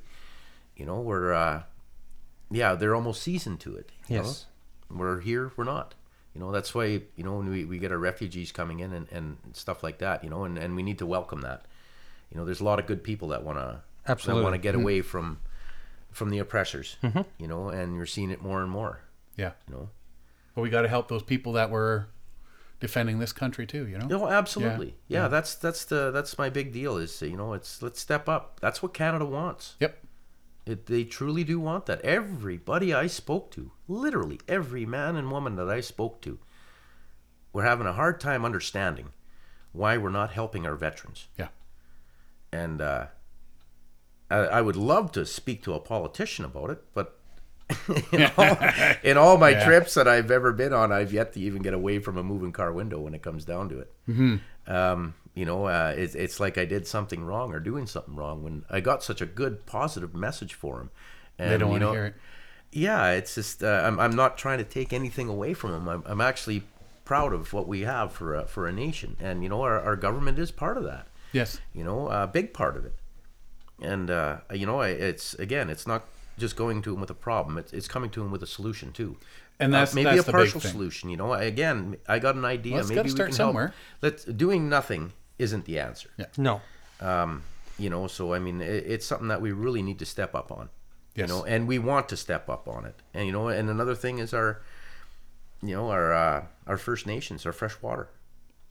You 0.76 0.86
know, 0.86 1.00
we're, 1.00 1.32
uh, 1.32 1.62
yeah, 2.50 2.74
they're 2.74 2.94
almost 2.94 3.22
seasoned 3.22 3.61
to 3.61 3.76
it. 3.76 3.90
you 4.09 4.16
know? 4.18 4.22
yes, 4.24 4.46
we're 4.90 5.20
here, 5.20 5.52
we're 5.57 5.64
not. 5.64 5.94
You 6.34 6.40
know, 6.40 6.50
that's 6.50 6.74
why 6.74 6.86
you 6.86 7.22
know 7.24 7.36
when 7.36 7.48
we, 7.50 7.64
we 7.64 7.78
get 7.78 7.92
our 7.92 7.98
refugees 7.98 8.50
coming 8.50 8.80
in 8.80 8.92
and, 8.92 9.07
and 9.12 9.36
stuff 9.52 9.82
like 9.84 9.98
that. 9.98 10.24
You 10.24 10.30
know, 10.30 10.44
and, 10.44 10.59
and 10.59 10.74
we 10.74 10.82
need 10.82 10.98
to 10.98 11.07
welcome 11.07 11.42
that. 11.42 11.64
You 12.30 12.38
know, 12.38 12.44
there's 12.44 12.61
a 12.61 12.64
lot 12.64 12.80
of 12.80 12.86
good 12.86 13.05
people 13.05 13.28
that 13.28 13.44
want 13.44 13.59
to 13.59 13.82
Absolutely. 14.09 14.42
want 14.42 14.55
to 14.55 14.59
get 14.59 14.74
away 14.74 15.00
from 15.00 15.38
from 16.15 16.31
the 16.31 16.39
oppressors. 16.39 16.97
Mm-hmm. 17.03 17.23
You 17.39 17.47
know, 17.49 17.69
and 17.69 17.95
you're 17.97 18.07
seeing 18.07 18.31
it 18.31 18.41
more 18.43 18.62
and 18.62 18.71
more. 18.71 19.01
yeah 19.37 19.53
You 19.69 19.75
know. 19.75 19.89
but 20.55 20.62
we 20.62 20.71
got 20.71 20.83
to 20.83 20.89
help 20.89 21.09
those 21.09 21.23
people 21.23 21.53
that 21.55 21.69
were 21.71 22.07
defending 22.81 23.19
this 23.19 23.33
country 23.33 23.67
too 23.67 23.87
you 23.87 23.97
know 23.99 24.07
No, 24.07 24.29
absolutely. 24.29 24.95
Yeah, 25.09 25.23
Yeah. 25.23 25.29
that's 25.29 25.55
that's 25.55 25.85
the 25.85 26.11
that's 26.11 26.39
my 26.39 26.49
big 26.51 26.73
deal. 26.73 26.97
Is 26.97 27.21
you 27.23 27.37
know, 27.37 27.53
it's 27.53 27.83
let's 27.83 28.01
step 28.01 28.29
up. 28.29 28.61
That's 28.61 28.83
what 28.83 28.95
Canada 28.95 29.25
wants. 29.27 29.77
yep 29.81 29.95
It, 30.67 30.87
they 30.87 31.05
truly 31.05 31.45
do 31.45 31.59
want 31.61 31.87
that. 31.87 32.01
Everybody 32.03 32.93
I 32.95 33.07
spoke 33.09 33.51
to, 33.53 33.71
literally 33.89 34.39
every 34.49 34.87
man 34.87 35.17
and 35.17 35.31
woman 35.31 35.57
that 35.57 35.69
I 35.69 35.81
spoke 35.83 36.21
to, 36.23 36.39
were 37.53 37.65
having 37.65 37.87
a 37.87 37.93
hard 37.93 38.21
time 38.21 38.45
understanding 38.45 39.09
why 39.73 39.97
we're 39.97 40.11
not 40.21 40.31
helping 40.33 40.67
our 40.67 40.77
veterans. 40.77 41.27
yeah 41.39 41.49
And 42.53 42.81
uh, 42.81 43.07
I, 44.31 44.37
I 44.39 44.61
would 44.62 44.77
love 44.77 45.12
to 45.12 45.27
speak 45.27 45.62
to 45.64 45.75
a 45.75 45.81
politician 45.81 46.45
about 46.45 46.70
it, 46.70 46.83
but 46.95 47.18
in 48.12 48.31
all, 48.39 48.57
in 49.03 49.16
all 49.16 49.39
my 49.39 49.51
Yeah. 49.51 49.64
trips 49.64 49.95
that 49.95 50.07
I've 50.09 50.31
ever 50.31 50.53
been 50.53 50.72
on, 50.72 50.93
I've 50.93 51.12
yet 51.12 51.33
to 51.35 51.41
even 51.41 51.62
get 51.62 51.75
away 51.75 51.99
from 51.99 52.16
a 52.18 52.22
moving 52.22 52.53
car 52.53 52.72
window 52.72 53.01
when 53.01 53.14
it 53.14 53.22
comes 53.22 53.45
down 53.45 53.68
to 53.70 53.79
it. 53.81 53.93
Mm-hmm. 54.09 54.72
um, 54.72 55.14
you 55.35 55.45
know, 55.45 55.64
uh, 55.66 55.93
it's, 55.97 56.14
it's 56.14 56.39
like 56.39 56.59
I 56.59 56.64
did 56.64 56.87
something 56.87 57.25
wrong 57.25 57.53
or 57.53 57.59
doing 57.59 57.87
something 57.89 58.14
wrong 58.14 58.45
when 58.45 58.64
I 58.70 58.81
got 58.81 59.03
such 59.03 59.20
a 59.20 59.27
good 59.27 59.66
positive 59.66 60.14
message 60.14 60.55
for 60.55 60.81
him. 60.81 60.91
And, 61.39 61.51
They 61.51 61.59
don't 61.59 61.70
want 61.70 61.83
to 61.83 61.91
hear 61.91 62.05
it. 62.07 62.14
yeah, 62.70 63.11
it's 63.11 63.35
just 63.35 63.64
uh, 63.64 63.83
I'm, 63.85 63.99
I'm 63.99 64.14
not 64.14 64.39
trying 64.39 64.59
to 64.59 64.64
take 64.64 64.93
anything 64.93 65.29
away 65.29 65.53
from 65.55 65.72
them. 65.72 65.89
I'm, 65.89 66.03
I'm 66.07 66.20
actually 66.20 66.62
proud 67.05 67.33
of 67.33 67.53
what 67.53 67.66
we 67.66 67.81
have 67.81 68.12
for 68.12 68.35
a, 68.37 68.47
for 68.47 68.68
a 68.68 68.72
nation, 68.72 69.16
and 69.18 69.43
you 69.43 69.49
know 69.49 69.62
our, 69.62 69.81
our 69.81 69.97
government 69.97 70.39
is 70.39 70.53
part 70.53 70.77
of 70.79 70.85
that. 70.85 71.09
Yes. 71.33 71.59
You 71.75 71.83
know, 71.83 72.09
a 72.09 72.29
big 72.29 72.55
part 72.55 72.77
of 72.77 72.85
it. 72.85 72.95
And 73.83 74.11
uh, 74.11 74.39
you 74.53 74.66
know, 74.66 74.81
I, 74.81 74.89
it's 74.89 75.35
again, 75.35 75.68
it's 75.70 75.87
not 75.87 76.05
just 76.39 76.57
going 76.57 76.83
to 76.83 76.95
him 76.95 77.01
with 77.01 77.11
a 77.11 77.14
problem. 77.14 77.59
It's, 77.59 77.72
it's 77.72 77.89
coming 77.89 78.11
to 78.11 78.22
him 78.22 78.31
with 78.31 78.43
a 78.43 78.47
solution 78.47 78.93
too. 78.93 79.16
And 79.61 79.75
Uh, 79.75 79.81
that's 79.81 79.95
maybe 79.95 80.11
that's 80.11 80.20
a 80.22 80.25
the 80.27 80.33
partial 80.33 80.55
big 80.61 80.62
thing. 80.62 80.72
solution. 80.72 81.11
You 81.11 81.16
know, 81.16 81.33
I- 81.33 81.43
again, 81.45 81.97
I 82.09 82.18
got 82.18 82.35
an 82.35 82.45
idea. 82.45 82.75
Well, 82.77 82.87
maybe 82.89 83.03
we 83.03 83.09
start 83.11 83.29
can 83.31 83.37
somewhere. 83.37 83.66
help. 83.68 83.77
Let's 84.03 84.25
doing 84.25 84.68
nothing 84.68 85.12
isn't 85.39 85.64
the 85.64 85.79
answer. 85.79 86.11
Yeah. 86.16 86.27
No. 86.37 86.61
Um, 87.01 87.43
you 87.79 87.91
know, 87.91 88.07
so 88.07 88.33
I 88.35 88.39
mean, 88.39 88.61
it, 88.61 88.85
it's 88.87 89.07
something 89.07 89.29
that 89.29 89.41
we 89.41 89.53
really 89.53 89.83
need 89.83 89.99
to 90.01 90.07
step 90.07 90.35
up 90.35 90.51
on. 90.53 90.70
Yes. 91.14 91.29
You 91.29 91.35
know, 91.35 91.45
and 91.45 91.68
we 91.68 91.79
want 91.79 92.09
to 92.09 92.16
step 92.16 92.49
up 92.49 92.66
on 92.68 92.85
it. 92.85 92.97
And 93.12 93.27
you 93.27 93.33
know, 93.33 93.49
and 93.49 93.68
another 93.70 93.95
thing 93.95 94.18
is 94.18 94.33
our, 94.35 94.62
you 95.62 95.75
know, 95.75 95.91
our 95.91 96.12
uh, 96.12 96.45
our 96.66 96.77
First 96.77 97.07
Nations, 97.07 97.47
our 97.47 97.53
fresh 97.53 97.81
water. 97.83 98.09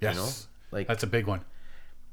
Yes. 0.02 0.16
know, 0.18 0.78
like- 0.78 0.88
that's 0.88 1.04
a 1.04 1.08
big 1.08 1.28
one. 1.28 1.42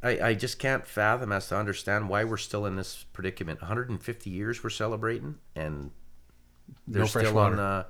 I, 0.03 0.29
I 0.29 0.35
just 0.35 0.59
can't 0.59 0.87
fathom 0.87 1.31
as 1.33 1.49
to 1.49 1.57
understand 1.57 2.09
why 2.09 2.25
we're 2.25 2.37
still 2.39 2.65
in 2.67 2.77
this 2.77 3.05
predicament. 3.13 3.61
150 3.61 4.31
years 4.31 4.65
we're 4.65 4.71
celebrating, 4.71 5.37
and 5.55 5.91
they're 6.89 7.03
No 7.03 7.07
fresh 7.09 7.25
still 7.27 7.35
water. 7.35 7.55
on. 7.55 7.61
Uh, 7.61 7.85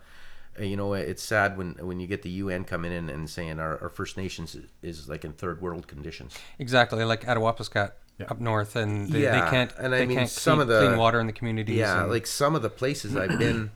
you 0.58 0.76
know, 0.76 0.94
it's 0.94 1.22
sad 1.22 1.56
when 1.56 1.74
when 1.80 2.00
you 2.00 2.06
get 2.08 2.22
the 2.22 2.30
UN 2.30 2.64
coming 2.64 2.92
in 2.92 3.08
and 3.08 3.30
saying 3.30 3.60
our, 3.60 3.80
our 3.82 3.88
First 3.88 4.16
Nations 4.16 4.54
is, 4.56 4.66
is 4.82 5.08
like 5.08 5.24
in 5.24 5.32
third 5.32 5.60
world 5.62 5.86
conditions. 5.86 6.34
Exactly, 6.58 7.04
like 7.04 7.22
Attawapiskat 7.24 7.92
Yeah. 8.18 8.26
up 8.28 8.40
north, 8.40 8.74
and 8.74 9.08
they, 9.08 9.22
Yeah, 9.22 9.44
they 9.44 9.50
can't 9.50 9.72
and 9.78 9.94
I 9.94 9.98
they 9.98 10.06
mean, 10.06 10.18
can't 10.18 10.28
some 10.28 10.58
clean, 10.58 10.62
of 10.62 10.68
the- 10.68 10.86
clean 10.88 10.98
water 10.98 11.20
in 11.20 11.26
the 11.28 11.32
communities. 11.32 11.76
Yeah, 11.76 12.02
and- 12.02 12.10
like 12.10 12.26
some 12.26 12.56
of 12.56 12.62
the 12.62 12.68
places 12.70 13.16
I've 13.16 13.38
been, 13.38 13.70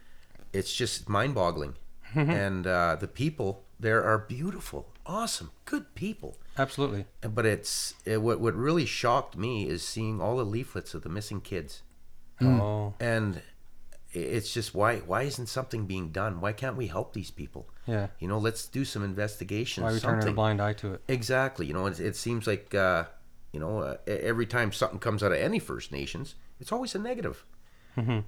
it's 0.52 0.72
just 0.72 1.08
mind-boggling, 1.08 1.74
and 2.14 2.66
uh, 2.66 2.96
the 2.98 3.08
people 3.08 3.64
there 3.78 4.04
are 4.04 4.18
beautiful, 4.18 4.86
awesome, 5.04 5.50
good 5.64 5.94
people. 5.96 6.36
Absolutely. 6.60 7.06
But 7.20 7.46
it's 7.46 7.94
it, 8.04 8.22
what 8.22 8.40
what 8.40 8.54
really 8.54 8.86
shocked 8.86 9.36
me 9.36 9.68
is 9.68 9.82
seeing 9.86 10.20
all 10.20 10.36
the 10.36 10.44
leaflets 10.44 10.94
of 10.94 11.02
the 11.02 11.08
missing 11.08 11.40
kids. 11.40 11.82
Oh, 12.42 12.94
and 12.98 13.42
it's 14.12 14.52
just 14.52 14.74
why 14.74 14.98
why 14.98 15.22
isn't 15.22 15.46
something 15.46 15.86
being 15.86 16.10
done 16.10 16.40
why 16.40 16.52
can't 16.52 16.76
we 16.76 16.86
help 16.88 17.12
these 17.12 17.30
people 17.30 17.68
yeah. 17.86 18.08
you 18.18 18.26
know 18.26 18.38
let's 18.38 18.66
do 18.66 18.84
some 18.84 19.04
investigation 19.04 19.84
Why 19.84 19.90
are 19.90 19.92
we 19.92 20.00
turning 20.00 20.26
a 20.26 20.32
blind 20.32 20.60
eye 20.60 20.72
to 20.74 20.94
it? 20.94 21.02
exactly 21.06 21.66
you 21.66 21.72
know 21.72 21.86
it, 21.86 22.00
it 22.00 22.16
seems 22.16 22.46
like 22.46 22.74
uh, 22.74 23.04
you 23.52 23.60
know 23.60 23.80
uh, 23.80 23.96
every 24.06 24.46
time 24.46 24.72
something 24.72 24.98
comes 24.98 25.22
out 25.22 25.32
of 25.32 25.38
any 25.38 25.58
first 25.58 25.92
nations 25.92 26.34
it's 26.58 26.72
always 26.72 26.94
a 26.94 26.98
negative 26.98 27.44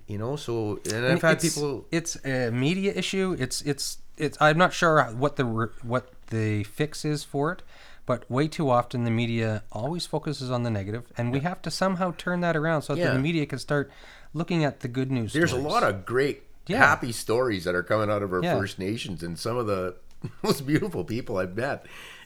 you 0.06 0.18
know 0.18 0.36
so 0.36 0.78
and 0.84 0.92
And 0.92 1.06
i've 1.06 1.22
had 1.22 1.42
it's, 1.42 1.54
people 1.54 1.86
It's 1.90 2.22
a 2.26 2.50
media 2.50 2.92
issue. 2.94 3.34
It's 3.38 3.62
it's 3.62 3.98
it's. 4.18 4.36
I'm 4.38 4.58
not 4.58 4.74
sure 4.74 5.02
what 5.16 5.36
the 5.36 5.44
what 5.82 6.12
the 6.28 6.64
fix 6.64 7.06
is 7.06 7.24
for 7.24 7.52
it, 7.52 7.62
but 8.07 8.28
way 8.30 8.48
too 8.48 8.68
often 8.70 9.05
the 9.05 9.11
media 9.11 9.62
always 9.72 10.07
focuses 10.07 10.50
on 10.50 10.62
the 10.62 10.70
negative, 10.70 11.05
and 11.16 11.32
we 11.32 11.40
have 11.40 11.62
to 11.62 11.70
somehow 11.70 12.12
turn 12.16 12.40
that 12.40 12.57
around 12.57 12.82
so 12.82 12.94
that 12.94 13.00
Yeah. 13.00 13.12
the 13.12 13.18
media 13.18 13.46
can 13.46 13.59
start 13.59 13.90
looking 14.34 14.64
at 14.64 14.80
the 14.80 14.88
good 14.88 15.11
news. 15.11 15.32
there's 15.32 15.53
a 15.53 15.57
stories. 15.57 15.66
lot 15.72 15.82
of 15.82 16.05
great 16.07 16.42
Yeah. 16.66 16.78
happy 16.78 17.12
stories 17.12 17.64
that 17.64 17.74
are 17.74 17.82
coming 17.82 18.11
out 18.11 18.22
of 18.22 18.32
our 18.32 18.42
Yeah. 18.42 18.57
first 18.59 18.78
nations 18.78 19.22
and 19.22 19.38
some 19.38 19.57
of 19.57 19.66
the 19.66 19.96
most 20.42 20.66
beautiful 20.66 21.03
people 21.05 21.36
i've 21.36 21.57
met 21.57 21.84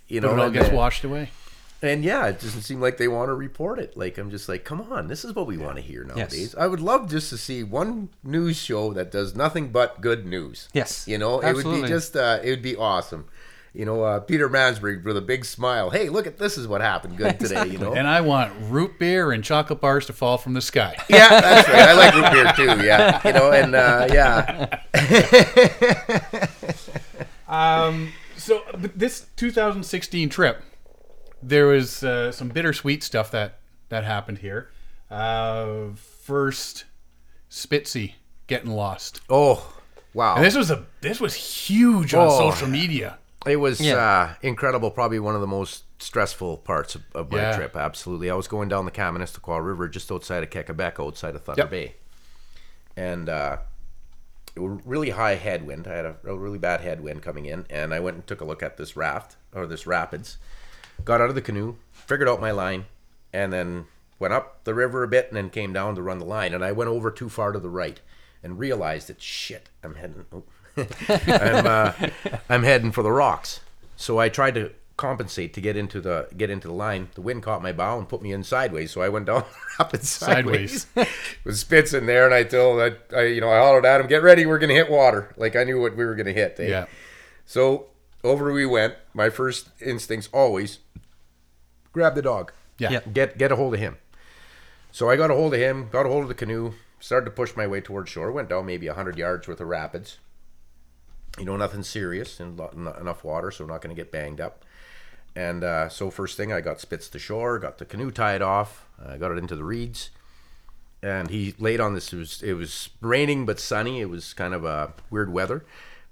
you 0.08 0.20
But 0.20 0.26
know 0.28 0.32
it 0.34 0.38
all 0.38 0.44
and, 0.46 0.54
gets 0.54 0.70
washed 0.70 1.04
away. 1.04 1.30
And 1.82 2.02
yeah, 2.04 2.26
it 2.28 2.40
doesn't 2.40 2.62
seem 2.62 2.80
like 2.80 2.96
they 2.96 3.06
want 3.06 3.28
to 3.28 3.34
report 3.34 3.78
it. 3.78 3.98
Like 3.98 4.16
I'm 4.16 4.30
just 4.30 4.48
like, 4.48 4.64
come 4.64 4.80
on, 4.90 5.08
this 5.08 5.26
is 5.26 5.34
what 5.34 5.46
we 5.46 5.58
want 5.58 5.76
to 5.76 5.82
hear 5.82 6.04
nowadays. 6.04 6.54
I 6.54 6.66
would 6.66 6.80
love 6.80 7.10
just 7.10 7.28
to 7.30 7.36
see 7.36 7.62
one 7.62 8.08
news 8.24 8.56
show 8.56 8.94
that 8.94 9.10
does 9.12 9.34
nothing 9.36 9.68
but 9.68 10.00
good 10.00 10.24
news. 10.24 10.68
Yes, 10.72 11.06
you 11.06 11.18
know, 11.18 11.34
it 11.40 11.44
would 11.48 11.56
absolutely. 11.56 11.82
be 11.82 11.88
just, 11.88 12.16
uh, 12.16 12.38
it 12.42 12.48
would 12.48 12.62
be 12.62 12.76
awesome. 12.76 13.26
You 13.76 13.84
know, 13.84 14.02
uh, 14.02 14.20
Peter 14.20 14.48
Mansbridge 14.48 15.04
with 15.04 15.18
a 15.18 15.20
big 15.20 15.44
smile. 15.44 15.90
Hey, 15.90 16.08
look 16.08 16.26
at 16.26 16.38
this 16.38 16.56
is 16.56 16.66
what 16.66 16.80
happened 16.80 17.18
good 17.18 17.38
today. 17.38 17.66
You 17.66 17.76
know, 17.76 17.92
And 17.94 18.06
I 18.08 18.22
want 18.22 18.52
root 18.70 18.98
beer 18.98 19.32
and 19.32 19.44
chocolate 19.44 19.82
bars 19.82 20.06
to 20.06 20.14
fall 20.14 20.38
from 20.38 20.54
the 20.54 20.62
sky. 20.62 20.96
yeah, 21.10 21.28
that's 21.40 21.68
right. 21.68 21.88
I 21.88 21.92
like 21.92 22.14
root 22.14 22.32
beer 22.32 22.52
too. 22.76 22.82
Yeah, 22.86 23.20
you 23.26 23.32
know, 23.34 23.52
and 23.52 23.74
uh, 23.74 24.08
yeah, 24.10 24.80
Um, 27.48 28.12
so 28.36 28.62
but 28.76 28.98
this 28.98 29.26
2016 29.36 30.28
trip, 30.30 30.62
there 31.42 31.66
was 31.66 32.02
uh, 32.02 32.32
some 32.32 32.48
bittersweet 32.48 33.02
stuff 33.04 33.30
that 33.30 33.58
that 33.88 34.04
happened 34.04 34.38
here. 34.38 34.70
Uh, 35.10 35.90
first, 36.24 36.84
Spitzy 37.50 38.14
getting 38.48 38.70
lost. 38.70 39.20
oh 39.30 39.74
wow, 40.12 40.34
And 40.36 40.44
this 40.44 40.56
was 40.56 40.70
a 40.72 40.86
this 41.02 41.20
was 41.20 41.34
huge 41.34 42.14
on 42.14 42.26
Oh. 42.28 42.50
social 42.50 42.68
media. 42.68 43.18
It 43.46 43.56
was 43.56 43.80
Yeah. 43.80 43.96
uh, 43.96 44.34
incredible. 44.42 44.90
Probably 44.90 45.18
one 45.18 45.34
of 45.34 45.40
the 45.40 45.46
most 45.46 45.84
stressful 46.02 46.58
parts 46.58 46.94
of, 46.94 47.02
of 47.14 47.30
my 47.30 47.38
Yeah. 47.38 47.56
trip. 47.56 47.76
Absolutely. 47.76 48.30
I 48.30 48.34
was 48.34 48.48
going 48.48 48.68
down 48.68 48.84
the 48.84 48.90
Kaministiquia 48.90 49.64
River 49.64 49.88
just 49.88 50.10
outside 50.10 50.42
of 50.42 50.50
Kakabeka, 50.50 51.00
outside 51.06 51.34
of 51.34 51.42
Thunder 51.42 51.62
Yep. 51.62 51.70
Bay. 51.70 51.94
And 52.96 53.28
uh, 53.28 53.58
it 54.54 54.60
was 54.60 54.80
really 54.84 55.10
high 55.10 55.34
headwind. 55.36 55.86
I 55.86 55.94
had 55.94 56.04
a, 56.06 56.16
a 56.26 56.36
really 56.36 56.58
bad 56.58 56.80
headwind 56.80 57.22
coming 57.22 57.46
in. 57.46 57.66
And 57.70 57.94
I 57.94 58.00
went 58.00 58.16
and 58.16 58.26
took 58.26 58.40
a 58.40 58.44
look 58.44 58.62
at 58.62 58.76
this 58.76 58.96
raft, 58.96 59.36
or 59.54 59.66
this 59.66 59.86
rapids. 59.86 60.38
Got 61.04 61.20
out 61.20 61.28
of 61.28 61.34
the 61.34 61.42
canoe, 61.42 61.76
figured 61.92 62.28
out 62.28 62.40
my 62.40 62.50
line, 62.50 62.86
and 63.32 63.52
then 63.52 63.86
went 64.18 64.32
up 64.32 64.64
the 64.64 64.74
river 64.74 65.02
a 65.02 65.08
bit 65.08 65.28
and 65.28 65.36
then 65.36 65.50
came 65.50 65.72
down 65.72 65.94
to 65.94 66.02
run 66.02 66.18
the 66.18 66.24
line. 66.24 66.54
And 66.54 66.64
I 66.64 66.72
went 66.72 66.88
over 66.88 67.10
too 67.10 67.28
far 67.28 67.52
to 67.52 67.58
the 67.58 67.68
right 67.68 68.00
and 68.42 68.58
realized 68.58 69.08
that, 69.08 69.20
shit, 69.20 69.68
I'm 69.84 69.94
heading... 69.96 70.24
oh. 70.32 70.44
I'm 70.76 71.66
uh, 71.66 71.92
I'm 72.48 72.62
heading 72.62 72.92
for 72.92 73.02
the 73.02 73.10
rocks. 73.12 73.60
So 73.96 74.18
I 74.18 74.28
tried 74.28 74.54
to 74.54 74.72
compensate 74.96 75.52
to 75.52 75.60
get 75.60 75.76
into 75.76 76.00
the 76.00 76.28
get 76.36 76.48
into 76.50 76.68
the 76.68 76.74
line. 76.74 77.08
The 77.14 77.20
wind 77.20 77.42
caught 77.42 77.62
my 77.62 77.72
bow 77.72 77.98
and 77.98 78.08
put 78.08 78.22
me 78.22 78.32
in 78.32 78.42
sideways. 78.44 78.90
So 78.92 79.00
I 79.02 79.08
went 79.08 79.26
down 79.26 79.44
rapid 79.78 80.04
sideways. 80.04 80.86
With 81.44 81.56
Spitz 81.58 81.92
in 81.94 82.06
there, 82.06 82.24
and 82.26 82.34
I 82.34 82.42
told 82.44 82.80
I, 82.80 83.16
I 83.16 83.22
you 83.24 83.40
know 83.40 83.50
I 83.50 83.58
hollered 83.58 83.84
at 83.86 84.00
him, 84.00 84.06
"Get 84.06 84.22
ready, 84.22 84.46
we're 84.46 84.58
gonna 84.58 84.74
hit 84.74 84.90
water." 84.90 85.32
Like 85.36 85.56
I 85.56 85.64
knew 85.64 85.80
what 85.80 85.96
we 85.96 86.04
were 86.04 86.14
gonna 86.14 86.32
hit. 86.32 86.56
eh? 86.58 86.68
Yeah. 86.68 86.86
So 87.44 87.86
over 88.24 88.52
we 88.52 88.66
went. 88.66 88.94
My 89.14 89.30
first 89.30 89.68
instincts 89.80 90.28
always 90.32 90.78
grab 91.92 92.14
the 92.14 92.22
dog. 92.22 92.52
Yeah. 92.78 92.90
Yeah. 92.90 93.00
Get 93.12 93.38
get 93.38 93.52
a 93.52 93.56
hold 93.56 93.74
of 93.74 93.80
him. 93.80 93.96
So 94.92 95.10
I 95.10 95.16
got 95.16 95.30
a 95.30 95.34
hold 95.34 95.52
of 95.52 95.60
him, 95.60 95.88
got 95.90 96.06
a 96.06 96.08
hold 96.08 96.22
of 96.22 96.28
the 96.28 96.34
canoe, 96.34 96.72
started 97.00 97.26
to 97.26 97.30
push 97.30 97.54
my 97.54 97.66
way 97.66 97.80
towards 97.82 98.10
shore. 98.10 98.32
Went 98.32 98.48
down 98.48 98.64
maybe 98.66 98.86
hundred 98.86 99.18
yards 99.18 99.46
worth 99.46 99.60
of 99.60 99.68
rapids. 99.68 100.18
You 101.38 101.44
know, 101.44 101.56
nothing 101.56 101.82
serious 101.82 102.40
and 102.40 102.58
enough 103.00 103.22
water, 103.24 103.50
so 103.50 103.64
we're 103.64 103.72
not 103.72 103.82
going 103.82 103.94
to 103.94 104.00
get 104.00 104.10
banged 104.10 104.40
up. 104.40 104.64
And 105.34 105.62
uh, 105.62 105.90
so 105.90 106.10
first 106.10 106.36
thing, 106.36 106.52
I 106.52 106.62
got 106.62 106.80
Spitz 106.80 107.08
to 107.10 107.18
shore, 107.18 107.58
got 107.58 107.76
the 107.76 107.84
canoe 107.84 108.10
tied 108.10 108.40
off, 108.40 108.86
I 109.04 109.18
got 109.18 109.32
it 109.32 109.38
into 109.38 109.54
the 109.54 109.64
reeds, 109.64 110.10
and 111.02 111.28
he 111.28 111.54
laid 111.58 111.78
on 111.78 111.94
this. 111.94 112.12
It 112.12 112.16
was 112.16 112.42
it 112.42 112.54
was 112.54 112.88
raining 113.02 113.44
but 113.44 113.60
sunny. 113.60 114.00
It 114.00 114.08
was 114.08 114.32
kind 114.32 114.54
of 114.54 114.64
a 114.64 114.94
weird 115.10 115.30
weather, 115.30 115.64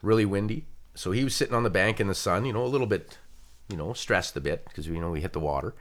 really 0.02 0.26
windy. 0.26 0.66
So 0.94 1.10
he 1.12 1.24
was 1.24 1.34
sitting 1.34 1.54
on 1.54 1.62
the 1.62 1.70
bank 1.70 2.00
in 2.00 2.06
the 2.06 2.14
sun, 2.14 2.44
you 2.44 2.52
know, 2.52 2.64
a 2.64 2.68
little 2.68 2.86
bit, 2.86 3.18
you 3.68 3.76
know, 3.76 3.94
stressed 3.94 4.36
a 4.36 4.40
bit 4.40 4.66
because 4.66 4.86
you 4.86 5.00
know 5.00 5.10
we 5.10 5.22
hit 5.22 5.32
the 5.32 5.40
water. 5.40 5.74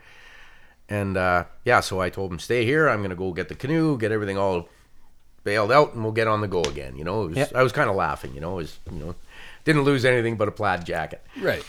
And 0.88 1.16
uh, 1.16 1.44
yeah, 1.64 1.80
so 1.80 2.00
I 2.00 2.08
told 2.10 2.32
him, 2.32 2.38
stay 2.38 2.64
here. 2.64 2.88
I'm 2.88 3.02
gonna 3.02 3.14
go 3.14 3.32
get 3.32 3.48
the 3.48 3.54
canoe, 3.54 3.98
get 3.98 4.10
everything 4.10 4.38
all 4.38 4.68
bailed 5.44 5.70
out, 5.70 5.94
and 5.94 6.02
we'll 6.02 6.12
get 6.12 6.26
on 6.26 6.40
the 6.40 6.48
go 6.48 6.62
again. 6.62 6.96
You 6.96 7.04
know, 7.04 7.26
was. 7.26 7.52
I 7.52 7.62
was 7.62 7.72
kind 7.72 7.90
of 7.90 7.96
laughing. 7.96 8.34
You 8.34 8.40
know, 8.40 8.52
it 8.52 8.62
was 8.62 8.78
you 8.90 8.98
know, 8.98 9.14
didn't 9.64 9.82
lose 9.82 10.04
anything 10.04 10.36
but 10.36 10.48
a 10.48 10.52
plaid 10.52 10.84
jacket. 10.84 11.22
Right. 11.40 11.64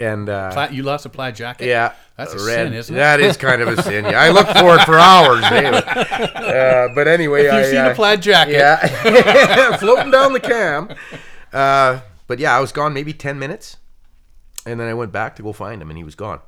And 0.00 0.28
uh, 0.28 0.52
Pla- 0.52 0.68
you 0.70 0.84
lost 0.84 1.06
a 1.06 1.08
plaid 1.08 1.34
jacket. 1.34 1.66
yeah, 1.66 1.92
That's 2.16 2.32
a 2.32 2.36
red- 2.36 2.68
sin, 2.68 2.72
isn't 2.74 2.94
it? 2.94 2.98
That 2.98 3.18
is 3.20 3.36
kind 3.36 3.60
of 3.60 3.68
a 3.76 3.82
sin. 3.82 4.04
Yeah, 4.04 4.20
I 4.20 4.30
looked 4.30 4.52
for 4.56 4.76
it 4.76 4.82
for 4.84 4.96
hours. 4.98 5.40
but, 5.40 6.36
uh, 6.36 6.88
but 6.94 7.08
anyway, 7.08 7.46
If 7.46 7.52
I 7.52 7.58
you've 7.58 7.66
seen 7.66 7.78
uh, 7.84 7.90
a 7.90 7.94
plaid 7.96 8.22
jacket, 8.22 8.52
yeah, 8.52 9.76
floating 9.78 10.12
down 10.12 10.32
the 10.34 10.40
Kam. 10.40 10.88
Uh, 11.52 12.00
but 12.28 12.38
yeah, 12.38 12.56
I 12.56 12.60
was 12.60 12.70
gone 12.70 12.92
maybe 12.94 13.12
ten 13.12 13.40
minutes, 13.40 13.78
and 14.64 14.78
then 14.78 14.86
I 14.86 14.94
went 14.94 15.10
back 15.10 15.34
to 15.36 15.42
go 15.42 15.52
find 15.52 15.82
him, 15.82 15.90
and 15.90 15.96
he 15.98 16.04
was 16.04 16.14
gone. 16.14 16.40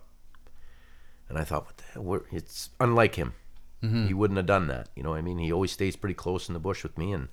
And 1.29 1.37
I 1.39 1.43
thought, 1.43 1.65
what 1.67 1.77
the 1.79 1.85
hell? 1.95 2.03
Where- 2.05 2.23
It's 2.31 2.71
unlike 2.79 3.15
him. 3.17 3.35
He 3.83 4.13
wouldn't 4.13 4.37
have 4.37 4.45
done 4.47 4.67
that. 4.69 4.91
You 4.95 5.03
know, 5.03 5.09
what 5.11 5.17
I 5.19 5.23
mean, 5.23 5.39
he 5.39 5.51
always 5.51 5.73
stays 5.73 5.97
pretty 5.97 6.13
close 6.15 6.49
in 6.49 6.53
the 6.53 6.61
bush 6.61 6.83
with 6.83 6.99
me, 6.99 7.13
and 7.15 7.29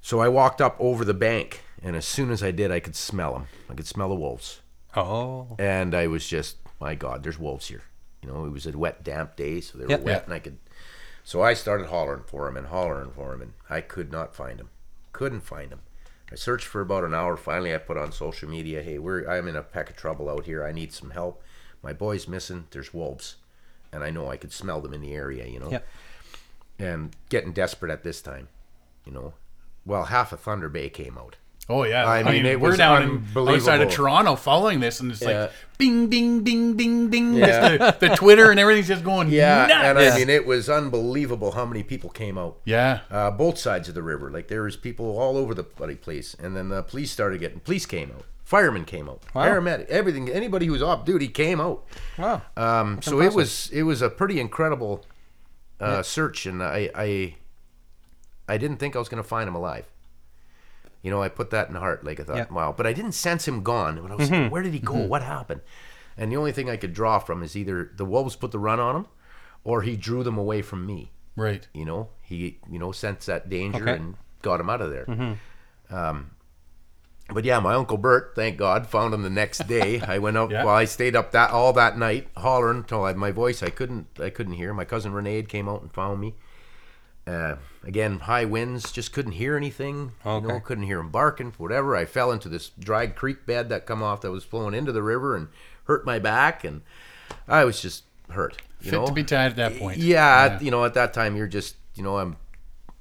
so 0.00 0.20
I 0.20 0.28
walked 0.28 0.60
up 0.62 0.74
over 0.80 1.04
the 1.04 1.12
bank, 1.12 1.62
and 1.82 1.96
as 1.96 2.06
soon 2.06 2.30
as 2.30 2.42
I 2.42 2.50
did, 2.50 2.70
I 2.70 2.80
could 2.80 2.96
smell 2.96 3.32
them. 3.34 3.46
I 3.70 3.74
could 3.74 3.86
smell 3.86 4.08
the 4.08 4.14
wolves 4.14 4.60
Oh, 4.96 5.54
and 5.58 5.94
I 5.94 6.06
was 6.06 6.26
just, 6.26 6.56
my 6.80 6.94
God, 6.94 7.22
there's 7.22 7.38
wolves 7.38 7.68
here. 7.68 7.82
You 8.22 8.28
know, 8.30 8.44
it 8.46 8.50
was 8.50 8.66
a 8.66 8.76
wet, 8.76 9.04
damp 9.04 9.36
day, 9.36 9.60
so 9.60 9.78
they 9.78 9.84
were 9.84 9.90
Yep. 9.90 10.00
wet, 10.02 10.16
Yeah. 10.20 10.24
and 10.24 10.34
I 10.34 10.38
could. 10.40 10.58
So 11.22 11.42
I 11.42 11.54
started 11.54 11.88
hollering 11.88 12.24
for 12.24 12.46
them 12.46 12.56
and 12.56 12.66
hollering 12.68 13.10
for 13.12 13.30
them, 13.32 13.42
and 13.42 13.52
I 13.68 13.80
could 13.82 14.10
not 14.10 14.34
find 14.34 14.58
them. 14.58 14.70
Couldn't 15.12 15.42
find 15.42 15.70
them. 15.70 15.82
I 16.32 16.34
searched 16.34 16.66
for 16.66 16.80
about 16.80 17.04
an 17.04 17.14
hour. 17.14 17.36
Finally, 17.36 17.74
I 17.74 17.78
put 17.78 17.96
on 17.98 18.12
social 18.12 18.48
media, 18.48 18.82
"Hey, 18.82 18.98
we're 18.98 19.26
I'm 19.28 19.46
in 19.46 19.56
a 19.56 19.62
peck 19.62 19.90
of 19.90 19.96
trouble 19.96 20.28
out 20.28 20.46
here. 20.46 20.64
I 20.64 20.72
need 20.72 20.92
some 20.92 21.10
help. 21.10 21.42
my 21.80 21.92
boy's 21.92 22.26
missing. 22.26 22.66
There's 22.72 22.92
wolves, 22.92 23.36
and 23.92 24.02
I 24.02 24.10
know 24.10 24.28
I 24.28 24.36
could 24.36 24.52
smell 24.52 24.80
them 24.80 24.92
in 24.92 25.00
the 25.00 25.14
area. 25.14 25.46
You 25.46 25.60
know, 25.60 25.70
Yep. 25.70 25.86
and 26.80 27.14
getting 27.28 27.52
desperate 27.52 27.92
at 27.92 28.02
this 28.02 28.20
time. 28.20 28.48
You 29.04 29.12
know, 29.12 29.34
well, 29.86 30.06
half 30.06 30.32
of 30.32 30.40
Thunder 30.40 30.68
Bay 30.68 30.88
came 30.90 31.16
out. 31.16 31.36
Oh 31.70 31.84
yeah, 31.84 32.06
I 32.08 32.22
mean, 32.22 32.46
it 32.46 32.58
we're 32.58 32.76
down 32.76 33.26
outside 33.36 33.82
of 33.82 33.90
Toronto 33.90 34.36
following 34.36 34.80
this, 34.80 35.00
and 35.00 35.12
it's 35.12 35.20
Yeah. 35.20 35.42
like 35.42 35.52
bing, 35.76 36.06
bing, 36.08 36.40
bing, 36.42 36.72
bing, 36.74 37.08
bing. 37.08 37.34
Yeah. 37.34 37.76
Just 37.76 38.00
the, 38.00 38.08
the 38.08 38.16
Twitter 38.16 38.50
and 38.50 38.58
everything's 38.58 38.88
just 38.88 39.04
going 39.04 39.28
Yeah, 39.30 39.66
nuts. 39.66 39.72
and 39.84 39.98
I 39.98 40.16
mean, 40.18 40.30
it 40.30 40.46
was 40.46 40.70
unbelievable 40.70 41.52
how 41.52 41.66
many 41.66 41.82
people 41.82 42.08
came 42.10 42.38
out. 42.38 42.56
yeah, 42.64 43.00
uh, 43.10 43.30
both 43.30 43.58
sides 43.58 43.86
of 43.88 43.94
the 43.94 44.02
river. 44.02 44.30
Like 44.30 44.48
there 44.48 44.62
was 44.62 44.76
people 44.76 45.18
all 45.18 45.36
over 45.36 45.52
the 45.54 45.62
bloody 45.62 45.94
place, 45.96 46.34
and 46.42 46.56
then 46.56 46.70
the 46.70 46.82
police 46.82 47.10
started 47.10 47.38
getting. 47.40 47.60
Police 47.60 47.84
came 47.84 48.12
out, 48.12 48.24
firemen 48.44 48.86
came 48.86 49.06
out, 49.08 49.20
Wow. 49.34 49.44
paramedic, 49.44 49.88
everything. 49.88 50.30
Anybody 50.30 50.64
who 50.66 50.72
was 50.72 50.82
off 50.82 51.04
duty 51.04 51.28
came 51.28 51.60
out. 51.60 51.84
Wow. 52.16 52.40
Um, 52.56 53.02
so 53.02 53.20
it 53.20 53.34
was 53.34 53.68
it 53.74 53.82
was 53.82 54.00
a 54.00 54.08
pretty 54.08 54.40
incredible 54.40 55.04
uh, 55.80 56.02
search, 56.02 56.46
and 56.46 56.62
I, 56.62 56.90
I 56.94 57.34
I 58.48 58.56
didn't 58.56 58.78
think 58.78 58.96
I 58.96 58.98
was 58.98 59.10
going 59.10 59.22
to 59.22 59.28
find 59.28 59.46
him 59.46 59.54
alive. 59.54 59.84
You 61.08 61.14
know, 61.14 61.22
I 61.22 61.30
put 61.30 61.48
that 61.50 61.68
in 61.68 61.74
the 61.74 61.80
heart. 61.80 62.04
Like 62.04 62.20
I 62.20 62.24
thought, 62.24 62.36
Yeah. 62.36 62.52
wow, 62.52 62.74
but 62.76 62.86
I 62.86 62.92
didn't 62.92 63.12
sense 63.12 63.48
him 63.48 63.62
gone. 63.62 64.02
When 64.02 64.12
I 64.12 64.14
was 64.14 64.30
like, 64.30 64.40
mm-hmm. 64.40 64.52
where 64.52 64.62
did 64.62 64.74
he 64.74 64.78
go? 64.80 64.92
Mm-hmm. 64.92 65.08
What 65.08 65.22
happened? 65.22 65.62
And 66.18 66.30
the 66.30 66.36
only 66.36 66.52
thing 66.52 66.68
I 66.68 66.76
could 66.76 66.92
draw 66.92 67.18
from 67.18 67.42
is 67.42 67.56
either 67.56 67.90
the 67.96 68.04
wolves 68.04 68.36
put 68.36 68.50
the 68.50 68.58
run 68.58 68.78
on 68.78 68.94
him, 68.96 69.06
or 69.64 69.82
he 69.82 69.96
drew 69.96 70.22
them 70.22 70.36
away 70.36 70.60
from 70.62 70.84
me 70.84 71.12
right. 71.36 71.66
you 71.72 71.84
know 71.84 72.08
he 72.22 72.58
you 72.70 72.78
know 72.78 72.92
sensed 72.92 73.26
that 73.26 73.48
danger 73.48 73.82
Okay. 73.82 73.96
and 73.96 74.16
got 74.42 74.60
him 74.60 74.68
out 74.70 74.80
of 74.80 74.90
there 74.90 75.06
mm-hmm. 75.06 75.94
um, 75.94 76.30
but 77.32 77.44
yeah 77.44 77.60
my 77.60 77.74
uncle 77.74 77.96
bert 77.96 78.32
thank 78.34 78.56
god 78.56 78.86
found 78.86 79.14
him 79.14 79.22
the 79.22 79.30
next 79.30 79.66
day 79.66 80.00
i 80.06 80.18
went 80.18 80.36
out 80.36 80.50
Yeah. 80.50 80.64
well 80.64 80.74
i 80.74 80.84
stayed 80.84 81.16
up 81.16 81.32
that 81.32 81.50
all 81.50 81.72
that 81.74 81.98
night 81.98 82.28
hollering 82.36 82.78
until 82.78 83.04
I, 83.04 83.12
my 83.14 83.30
voice 83.30 83.62
i 83.62 83.70
couldn't 83.70 84.06
i 84.20 84.30
couldn't 84.30 84.54
hear 84.54 84.72
my 84.74 84.84
cousin 84.84 85.12
renee 85.12 85.42
came 85.42 85.68
out 85.68 85.82
and 85.82 85.92
found 85.92 86.20
me 86.20 86.34
uh, 87.28 87.56
again 87.84 88.20
high 88.20 88.44
winds 88.44 88.90
just 88.90 89.12
couldn't 89.12 89.32
hear 89.32 89.56
anything 89.56 90.12
you 90.24 90.30
know 90.40 90.54
Okay. 90.54 90.60
couldn't 90.64 90.84
hear 90.84 90.98
him 91.00 91.10
barking 91.10 91.52
whatever 91.58 91.94
i 91.94 92.04
fell 92.04 92.32
into 92.32 92.48
this 92.48 92.70
dried 92.78 93.14
creek 93.16 93.44
bed 93.46 93.68
that 93.68 93.86
come 93.86 94.02
off 94.02 94.20
that 94.22 94.30
was 94.30 94.44
flowing 94.44 94.74
into 94.74 94.92
the 94.92 95.02
river 95.02 95.36
and 95.36 95.48
hurt 95.84 96.04
my 96.06 96.18
back 96.18 96.64
and 96.64 96.82
i 97.46 97.64
was 97.64 97.80
just 97.82 98.04
hurt 98.30 98.56
you 98.80 98.90
Fit 98.90 98.96
know 99.00 99.06
to 99.06 99.12
be 99.12 99.24
tied 99.24 99.50
at 99.52 99.56
that 99.56 99.78
point. 99.78 99.98
yeah, 99.98 100.58
you 100.60 100.70
know, 100.70 100.84
at 100.84 100.94
that 100.94 101.12
time 101.12 101.36
you're 101.36 101.48
just, 101.48 101.74
you 101.96 102.02
know, 102.04 102.16
I'm, 102.18 102.36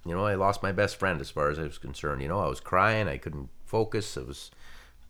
you 0.05 0.15
know, 0.15 0.25
I 0.25 0.34
lost 0.34 0.63
my 0.63 0.71
best 0.71 0.95
friend 0.97 1.21
as 1.21 1.30
far 1.30 1.49
as 1.51 1.59
I 1.59 1.63
was 1.63 1.78
concerned. 1.78 2.23
You 2.23 2.28
know, 2.30 2.39
I 2.39 2.47
was 2.47 2.59
crying, 2.59 3.07
I 3.07 3.17
couldn't 3.17 3.49
focus, 3.65 4.17
I 4.17 4.21
was 4.21 4.49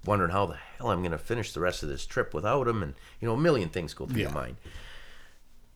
wondering 0.06 0.32
how 0.32 0.46
the 0.48 0.56
hell 0.78 0.90
I'm 0.92 1.00
going 1.00 1.12
to 1.14 1.18
finish 1.18 1.54
the 1.54 1.62
rest 1.62 1.84
of 1.84 1.90
this 1.90 2.06
trip 2.06 2.34
without 2.34 2.68
him, 2.68 2.84
and 2.84 2.96
you 3.22 3.28
know, 3.30 3.36
a 3.36 3.38
million 3.38 3.70
things 3.70 3.94
go 3.94 4.06
through 4.08 4.18
Yeah. 4.18 4.24
your 4.28 4.34
mind. 4.34 4.58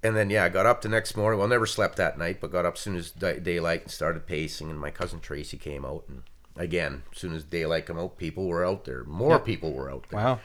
And 0.04 0.16
then 0.16 0.30
yeah, 0.32 0.46
I 0.46 0.50
got 0.50 0.66
up 0.66 0.82
the 0.82 0.90
next 0.90 1.16
morning. 1.16 1.38
Well, 1.40 1.48
never 1.48 1.66
slept 1.68 1.96
that 1.98 2.18
night, 2.18 2.40
but 2.42 2.52
got 2.52 2.66
up 2.66 2.74
as 2.76 2.80
soon 2.80 2.96
as 2.96 3.12
day- 3.12 3.40
daylight 3.40 3.84
and 3.84 3.92
started 3.92 4.26
pacing. 4.26 4.70
And 4.70 4.80
my 4.80 4.90
cousin 4.92 5.20
Tracy 5.20 5.58
came 5.58 5.86
out, 5.86 6.06
and 6.08 6.24
again, 6.56 7.04
as 7.14 7.20
soon 7.20 7.34
as 7.36 7.44
daylight 7.44 7.86
come 7.86 8.00
out, 8.00 8.18
people 8.18 8.48
were 8.48 8.66
out 8.66 8.86
there. 8.86 9.04
More 9.04 9.38
people 9.40 9.74
were 9.74 9.92
out 9.92 10.06
there. 10.10 10.20
Wow. 10.20 10.40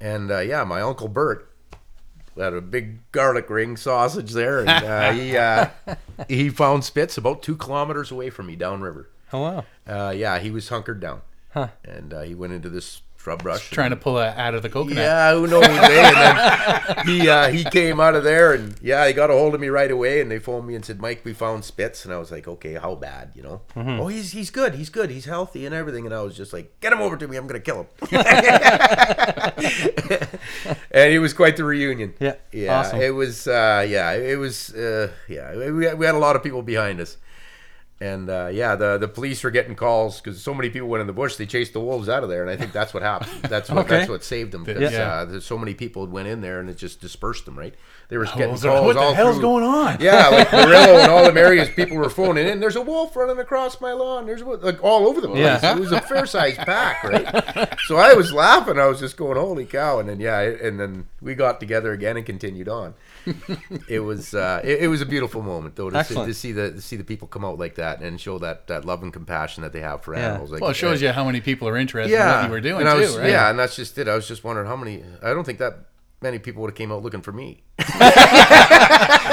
And 0.00 0.30
uh, 0.32 0.40
yeah, 0.40 0.64
my 0.64 0.80
uncle 0.80 1.06
Bert 1.08 1.48
had 2.36 2.54
a 2.54 2.60
big 2.60 3.10
garlic 3.12 3.48
ring 3.50 3.76
sausage 3.76 4.32
there, 4.32 4.60
and 4.60 4.68
uh, 4.70 5.12
he 5.12 5.36
uh, 5.36 5.68
he 6.28 6.48
found 6.48 6.82
Spitz 6.84 7.16
about 7.16 7.42
two 7.42 7.56
kilometers 7.56 8.10
away 8.10 8.30
from 8.30 8.46
me 8.46 8.56
downriver. 8.56 9.08
Oh 9.32 9.40
wow. 9.42 9.64
Uh, 9.86 10.10
yeah, 10.10 10.38
he 10.40 10.50
was 10.50 10.68
hunkered 10.70 10.98
down, 10.98 11.22
Huh. 11.54 11.68
and 11.84 12.12
uh, 12.12 12.22
he 12.22 12.34
went 12.34 12.52
into 12.52 12.68
this 12.68 13.02
shrub 13.22 13.42
brush. 13.42 13.70
Trying 13.70 13.90
to 13.90 13.96
pull 13.96 14.14
that 14.14 14.36
out 14.36 14.54
of 14.54 14.62
the 14.62 14.68
coconut. 14.68 14.98
Yeah, 14.98 15.32
who 15.34 15.46
knows? 15.46 15.62
And 15.72 16.16
then 16.16 17.06
he 17.06 17.28
uh, 17.28 17.48
he 17.50 17.64
came 17.64 18.00
out 18.00 18.14
of 18.14 18.24
there, 18.24 18.52
and 18.52 18.74
yeah, 18.82 19.06
he 19.06 19.12
got 19.12 19.30
a 19.30 19.32
hold 19.34 19.54
of 19.54 19.60
me 19.60 19.68
right 19.68 19.90
away, 19.90 20.20
and 20.20 20.30
they 20.30 20.38
phoned 20.38 20.66
me 20.66 20.74
and 20.74 20.84
said, 20.84 21.00
"Mike, 21.00 21.24
we 21.24 21.32
found 21.32 21.64
Spitz," 21.64 22.04
and 22.04 22.12
I 22.12 22.18
was 22.18 22.30
like, 22.30 22.48
"Okay, 22.48 22.74
how 22.74 22.94
bad?" 22.94 23.32
You 23.34 23.42
know? 23.42 23.60
Oh, 23.76 24.08
he's 24.08 24.32
he's 24.32 24.50
good, 24.50 24.74
he's 24.74 24.90
good, 24.90 25.10
he's 25.10 25.24
healthy 25.26 25.64
and 25.66 25.74
everything, 25.74 26.04
and 26.06 26.14
I 26.14 26.22
was 26.22 26.36
just 26.36 26.52
like, 26.52 26.80
"Get 26.80 26.92
him 26.92 27.00
over 27.00 27.16
to 27.16 27.28
me, 27.28 27.36
I'm 27.36 27.46
gonna 27.46 27.60
kill 27.60 27.82
him." 27.82 27.86
and 30.90 31.12
it 31.12 31.20
was 31.20 31.32
quite 31.32 31.56
the 31.56 31.64
reunion. 31.64 32.14
Yeah, 32.18 32.34
yeah, 32.52 32.80
awesome. 32.80 33.00
it 33.00 33.10
was. 33.10 33.46
Uh, 33.46 33.86
yeah, 33.88 34.12
it 34.12 34.38
was. 34.38 34.74
Uh, 34.74 35.12
yeah, 35.28 35.54
we 35.54 35.94
we 35.94 36.06
had 36.06 36.14
a 36.14 36.18
lot 36.18 36.36
of 36.36 36.42
people 36.42 36.62
behind 36.62 37.00
us. 37.00 37.16
And 38.02 38.28
uh, 38.28 38.48
yeah, 38.50 38.74
the 38.74 38.98
the 38.98 39.06
police 39.06 39.44
were 39.44 39.52
getting 39.52 39.76
calls 39.76 40.20
because 40.20 40.42
so 40.42 40.52
many 40.52 40.70
people 40.70 40.88
went 40.88 41.02
in 41.02 41.06
the 41.06 41.12
bush. 41.12 41.36
They 41.36 41.46
chased 41.46 41.72
the 41.72 41.78
wolves 41.78 42.08
out 42.08 42.24
of 42.24 42.28
there, 42.28 42.42
and 42.42 42.50
I 42.50 42.56
think 42.56 42.72
that's 42.72 42.92
what 42.92 43.02
happened. 43.04 43.30
That's 43.48 43.68
what 43.70 43.84
Okay. 43.86 43.98
that's 43.98 44.08
what 44.10 44.24
saved 44.24 44.50
them. 44.50 44.64
Because 44.64 44.92
Yeah. 44.92 45.12
uh, 45.12 45.24
there's 45.26 45.44
so 45.44 45.56
many 45.56 45.72
people 45.74 46.04
went 46.08 46.26
in 46.26 46.40
there, 46.40 46.58
and 46.58 46.68
it 46.68 46.76
just 46.78 47.00
dispersed 47.00 47.44
them. 47.44 47.56
Right? 47.56 47.74
They 48.08 48.16
were 48.18 48.24
getting 48.24 48.56
calls 48.56 48.64
what 48.64 48.94
the 48.94 49.14
hell's 49.14 49.36
through- 49.36 49.42
going 49.42 49.64
on? 49.64 49.98
Yeah, 50.00 50.28
like 50.30 50.50
Murillo 50.52 50.98
and 50.98 51.10
all 51.12 51.24
them 51.24 51.36
areas. 51.38 51.68
People 51.70 51.96
were 51.96 52.10
phoning 52.10 52.48
in. 52.48 52.58
There's 52.58 52.76
a 52.76 52.82
wolf 52.82 53.14
running 53.14 53.38
across 53.38 53.80
my 53.80 53.92
lawn. 53.92 54.26
There's 54.26 54.42
a 54.42 54.46
wolf, 54.46 54.62
like 54.64 54.82
all 54.82 55.06
over 55.06 55.20
the 55.20 55.28
place. 55.28 55.40
Yeah. 55.62 55.76
It 55.76 55.78
was 55.78 55.92
a 55.92 56.00
fair 56.00 56.26
sized 56.26 56.58
pack, 56.58 57.04
right? 57.04 57.78
So 57.86 57.96
I 57.98 58.14
was 58.14 58.32
laughing. 58.32 58.78
I 58.80 58.86
was 58.86 58.98
just 58.98 59.16
going, 59.16 59.36
"Holy 59.38 59.64
cow!" 59.64 60.00
And 60.00 60.08
then 60.08 60.18
yeah, 60.18 60.40
and 60.40 60.80
then 60.80 61.06
we 61.20 61.34
got 61.36 61.60
together 61.60 61.92
again 61.92 62.16
and 62.16 62.26
continued 62.26 62.68
on. 62.68 62.94
it 63.88 64.00
was 64.00 64.34
uh, 64.34 64.60
it, 64.64 64.82
it 64.82 64.88
was 64.88 65.00
a 65.00 65.06
beautiful 65.06 65.42
moment 65.42 65.76
though 65.76 65.90
to 65.90 66.02
see, 66.04 66.14
to 66.14 66.34
see 66.34 66.52
the 66.52 66.72
to 66.72 66.80
see 66.80 66.96
the 66.96 67.04
people 67.04 67.28
come 67.28 67.44
out 67.44 67.58
like 67.58 67.76
that 67.76 68.00
and 68.00 68.20
show 68.20 68.38
that, 68.38 68.66
that 68.66 68.84
love 68.84 69.02
and 69.02 69.12
compassion 69.12 69.62
that 69.62 69.72
they 69.72 69.80
have 69.80 70.02
for 70.02 70.14
Yeah. 70.14 70.30
animals. 70.30 70.50
Like, 70.50 70.60
Well, 70.60 70.70
it 70.70 70.74
shows 70.74 71.02
uh, 71.02 71.06
you 71.06 71.12
how 71.12 71.24
many 71.24 71.40
people 71.40 71.68
are 71.68 71.76
interested 71.76 72.12
yeah, 72.12 72.30
in 72.34 72.36
what 72.40 72.44
you 72.46 72.50
were 72.52 72.60
doing 72.60 72.86
too, 72.86 73.00
was, 73.00 73.16
right? 73.18 73.28
Yeah, 73.30 73.50
and 73.50 73.58
that's 73.58 73.76
just 73.76 73.96
it. 73.98 74.08
I 74.08 74.14
was 74.14 74.26
just 74.26 74.44
wondering 74.44 74.66
how 74.66 74.76
many. 74.76 75.02
I 75.22 75.32
don't 75.34 75.44
think 75.44 75.58
that 75.58 75.86
many 76.20 76.38
people 76.38 76.62
would 76.62 76.70
have 76.70 76.76
came 76.76 76.90
out 76.92 77.02
looking 77.02 77.22
for 77.22 77.32
me. 77.32 77.62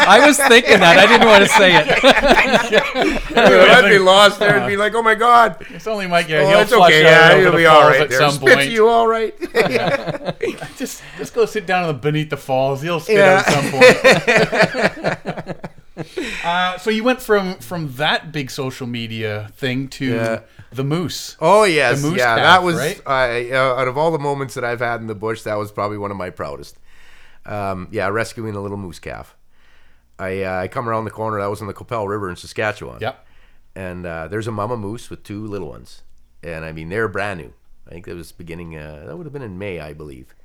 I 0.10 0.26
was 0.26 0.38
thinking 0.38 0.80
that. 0.80 0.98
I 0.98 1.06
didn't 1.06 1.28
want 1.28 1.44
to 1.44 1.50
say 1.50 1.76
it. 1.76 2.04
I'd 3.38 3.90
be 3.90 4.00
lost 4.00 4.40
there 4.40 4.58
and 4.58 4.68
be 4.68 4.78
like, 4.78 4.94
"Oh 4.96 5.02
my 5.04 5.16
god." 5.16 5.66
It's 5.70 5.88
only 5.88 6.08
Mike. 6.08 6.28
Yeah, 6.30 6.40
Oh, 6.42 6.48
he'll 6.50 6.60
it's 6.60 6.74
flush 6.74 6.92
okay. 6.92 7.06
out 7.06 7.12
Yeah, 7.12 7.32
over 7.34 7.42
you'll 7.42 7.52
the 7.52 7.58
be 7.58 7.66
all 7.66 7.82
falls 7.82 7.92
right 7.94 8.02
at 8.02 8.10
there. 8.10 8.20
some 8.20 8.32
Spitz, 8.32 8.56
point. 8.56 8.70
you 8.72 8.88
all 8.88 9.08
right? 9.08 9.36
Just 10.78 11.02
just 11.18 11.34
go 11.34 11.46
sit 11.46 11.66
down 11.66 11.84
on 11.84 11.88
the 11.90 11.94
beneath 11.94 12.30
the 12.30 12.38
falls. 12.38 12.82
He'll 12.82 13.00
spit 13.00 13.18
Yeah. 13.18 13.44
out 13.46 13.48
at 13.48 13.54
some 13.54 13.72
point. 15.56 16.46
uh, 16.46 16.78
so 16.78 16.90
you 16.90 17.04
went 17.04 17.22
from 17.22 17.56
from 17.56 17.94
that 17.96 18.32
big 18.32 18.50
social 18.50 18.88
media 18.88 19.50
thing 19.56 19.88
to 19.90 20.06
Yeah. 20.06 20.40
the 20.72 20.84
moose. 20.84 21.36
oh 21.42 21.64
yes, 21.66 22.02
moose 22.02 22.18
yeah. 22.18 22.36
calf, 22.36 22.38
that 22.38 22.64
was 22.64 22.76
right? 22.78 23.02
I 23.06 23.52
uh, 23.52 23.76
out 23.76 23.88
of 23.88 23.98
all 23.98 24.12
the 24.12 24.20
moments 24.20 24.54
that 24.56 24.64
I've 24.64 24.80
had 24.80 25.02
in 25.02 25.08
the 25.08 25.16
bush, 25.16 25.42
that 25.44 25.58
was 25.58 25.72
probably 25.72 25.98
one 25.98 26.12
of 26.12 26.18
my 26.18 26.30
proudest. 26.30 26.78
Um, 27.46 27.88
yeah, 27.92 28.08
rescuing 28.08 28.56
a 28.56 28.62
little 28.62 28.78
moose 28.78 29.00
calf. 29.00 29.36
I 30.20 30.44
uh, 30.44 30.62
I 30.62 30.68
come 30.68 30.88
around 30.88 31.06
the 31.06 31.12
corner. 31.12 31.40
That 31.40 31.50
was 31.50 31.62
in 31.62 31.68
the 31.68 31.74
Qu'Appelle 31.74 32.08
River 32.08 32.30
in 32.30 32.36
Saskatchewan. 32.36 33.00
Yep. 33.02 33.26
and 33.76 34.06
uh, 34.06 34.28
there's 34.28 34.48
a 34.48 34.52
mama 34.52 34.76
moose 34.78 35.10
with 35.10 35.24
two 35.24 35.48
little 35.48 35.70
ones, 35.70 36.04
and 36.44 36.66
I 36.66 36.72
mean 36.72 36.90
they're 36.90 37.08
brand 37.08 37.40
new. 37.40 37.54
I 37.88 37.92
think 37.92 38.06
that 38.06 38.16
was 38.16 38.32
beginning. 38.32 38.78
Uh, 38.78 39.06
that 39.08 39.18
would 39.18 39.26
have 39.26 39.34
been 39.34 39.42
in 39.42 39.58
May, 39.58 39.80
I 39.80 39.94
believe. 39.94 40.36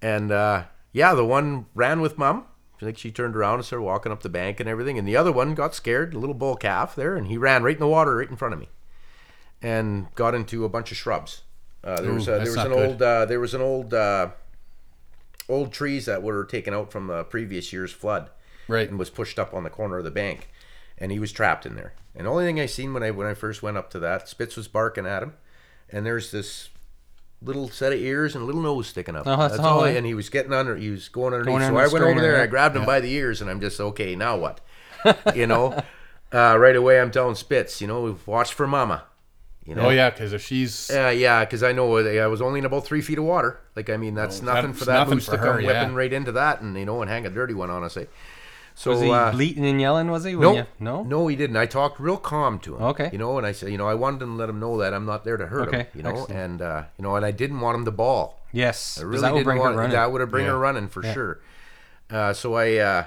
And 0.00 0.32
uh, 0.32 0.64
yeah, 0.92 1.14
the 1.14 1.24
one 1.24 1.66
ran 1.74 2.00
with 2.00 2.18
mom. 2.18 2.46
I 2.80 2.84
think 2.84 2.98
she 2.98 3.12
turned 3.12 3.36
around 3.36 3.56
and 3.56 3.64
started 3.64 3.84
walking 3.84 4.10
up 4.10 4.22
the 4.22 4.28
bank 4.28 4.58
and 4.58 4.68
everything, 4.68 4.98
and 4.98 5.06
the 5.06 5.16
other 5.16 5.30
one 5.30 5.54
got 5.54 5.72
scared, 5.72 6.14
a 6.14 6.18
little 6.18 6.34
bull 6.34 6.56
calf 6.56 6.96
there, 6.96 7.14
and 7.14 7.28
he 7.28 7.38
ran 7.38 7.62
right 7.62 7.76
in 7.76 7.80
the 7.80 7.86
water, 7.86 8.16
right 8.16 8.28
in 8.28 8.36
front 8.36 8.54
of 8.54 8.58
me, 8.58 8.70
and 9.60 10.12
got 10.16 10.34
into 10.34 10.64
a 10.64 10.68
bunch 10.68 10.90
of 10.90 10.96
shrubs. 10.96 11.42
Uh, 11.84 12.00
there 12.00 12.10
Ooh, 12.10 12.14
was 12.14 12.28
uh, 12.28 12.38
there 12.38 12.52
was 12.52 12.56
an 12.56 12.72
old 12.72 13.02
uh, 13.02 13.24
there 13.26 13.38
was 13.38 13.54
an 13.54 13.60
old 13.60 13.94
uh, 13.94 14.30
old 15.48 15.72
trees 15.72 16.06
that 16.06 16.22
were 16.22 16.44
taken 16.44 16.74
out 16.74 16.90
from 16.90 17.06
the 17.06 17.22
previous 17.24 17.72
year's 17.72 17.92
flood 17.92 18.30
Right. 18.68 18.88
and 18.88 18.98
was 18.98 19.10
pushed 19.10 19.38
up 19.38 19.54
on 19.54 19.64
the 19.64 19.70
corner 19.70 19.98
of 19.98 20.04
the 20.04 20.10
bank, 20.10 20.48
and 20.98 21.10
he 21.12 21.18
was 21.18 21.32
trapped 21.32 21.66
in 21.66 21.74
there. 21.74 21.94
And 22.14 22.26
the 22.26 22.30
only 22.30 22.44
thing 22.44 22.60
I 22.60 22.66
seen 22.66 22.92
when 22.94 23.02
I 23.02 23.10
when 23.10 23.26
I 23.26 23.34
first 23.34 23.62
went 23.62 23.76
up 23.76 23.90
to 23.90 23.98
that, 24.00 24.28
Spitz 24.28 24.56
was 24.56 24.68
barking 24.68 25.06
at 25.06 25.22
him, 25.22 25.34
and 25.90 26.04
there's 26.06 26.30
this 26.30 26.68
little 27.40 27.68
set 27.68 27.92
of 27.92 27.98
ears 27.98 28.34
and 28.36 28.42
a 28.42 28.46
little 28.46 28.60
nose 28.62 28.86
sticking 28.86 29.16
up. 29.16 29.26
Oh, 29.26 29.36
that's 29.36 29.58
all, 29.58 29.80
all. 29.80 29.84
eh? 29.84 29.90
And 29.96 30.06
he 30.06 30.14
was 30.14 30.28
getting 30.28 30.52
under, 30.52 30.76
he 30.76 30.90
was 30.90 31.08
going 31.08 31.34
underneath. 31.34 31.52
Going 31.52 31.62
so 31.62 31.66
under 31.68 31.80
I 31.80 31.86
went 31.88 32.04
over 32.04 32.20
there, 32.20 32.34
and. 32.34 32.42
I 32.42 32.46
grabbed 32.46 32.76
him 32.76 32.86
by 32.86 33.00
the 33.00 33.12
ears, 33.12 33.40
and 33.40 33.50
I'm 33.50 33.60
just 33.60 33.80
okay. 33.80 34.14
Now 34.14 34.36
what? 34.36 34.60
you 35.34 35.46
know, 35.46 35.82
uh, 36.32 36.56
right 36.58 36.76
away 36.76 37.00
I'm 37.00 37.10
telling 37.10 37.34
Spitz, 37.34 37.80
you 37.80 37.88
know, 37.88 38.16
watch 38.26 38.52
for 38.54 38.66
Mama. 38.66 39.04
You 39.64 39.76
know, 39.76 39.86
Oh 39.86 39.90
yeah, 39.90 40.10
because 40.10 40.32
if 40.32 40.42
she's 40.44 40.90
uh, 40.90 41.08
yeah, 41.16 41.44
because 41.44 41.62
I 41.62 41.70
know 41.72 41.96
I 41.98 42.26
was 42.26 42.42
only 42.42 42.58
in 42.58 42.64
about 42.64 42.84
three 42.84 43.00
feet 43.00 43.18
of 43.18 43.24
water. 43.24 43.60
Like 43.76 43.90
I 43.90 43.96
mean, 43.96 44.14
that's 44.14 44.40
Oh, 44.42 44.46
nothing 44.46 44.66
that's 44.72 44.78
for 44.80 44.84
that 44.86 44.94
nothing 44.94 45.14
moose 45.14 45.26
for 45.26 45.32
to 45.32 45.38
come 45.38 45.46
her, 45.46 45.56
whipping 45.58 45.90
yeah. 45.90 45.94
right 45.94 46.12
into 46.12 46.32
that, 46.32 46.60
and 46.62 46.76
you 46.76 46.84
know, 46.84 47.00
and 47.00 47.08
hang 47.08 47.26
a 47.26 47.30
dirty 47.30 47.54
one 47.54 47.70
on 47.70 47.84
us. 47.84 47.96
Eh? 47.96 48.06
So 48.82 48.90
Was 48.90 49.00
he 49.00 49.10
uh, 49.12 49.30
bleating 49.30 49.64
and 49.64 49.80
yelling? 49.80 50.10
Was 50.10 50.24
he? 50.24 50.34
No, 50.34 50.54
you- 50.54 50.66
no. 50.80 51.04
no, 51.04 51.28
he 51.28 51.36
didn't. 51.36 51.56
I 51.56 51.66
talked 51.66 52.00
real 52.00 52.16
calm 52.16 52.58
to 52.60 52.74
him. 52.74 52.82
Okay. 52.82 53.10
you 53.12 53.18
know, 53.18 53.38
and 53.38 53.46
I 53.46 53.52
said, 53.52 53.70
you 53.70 53.78
know, 53.78 53.86
I 53.86 53.94
wanted 53.94 54.18
to 54.20 54.26
let 54.26 54.48
him 54.48 54.58
know 54.58 54.76
that 54.78 54.92
I'm 54.92 55.06
not 55.06 55.24
there 55.24 55.36
to 55.36 55.46
hurt 55.46 55.68
him. 55.68 55.74
Okay, 55.80 55.86
You 55.94 56.02
know, 56.02 56.10
excellent. 56.10 56.32
and 56.32 56.62
uh, 56.62 56.82
you 56.98 57.04
know, 57.04 57.14
and 57.14 57.24
I 57.24 57.30
didn't 57.30 57.60
want 57.60 57.76
him 57.76 57.84
to 57.84 57.92
ball. 57.92 58.40
Yes. 58.50 58.98
I 59.00 59.04
really 59.04 59.20
that 59.20 59.34
didn't 59.34 59.56
want 59.56 59.90
that 59.92 60.10
would 60.10 60.20
have 60.20 60.30
bring 60.32 60.46
Yeah. 60.46 60.52
her 60.52 60.58
running 60.58 60.88
for 60.88 61.04
Yeah. 61.04 61.12
sure. 61.14 61.40
Uh, 62.10 62.32
so 62.32 62.54
I 62.54 62.74
uh, 62.78 63.04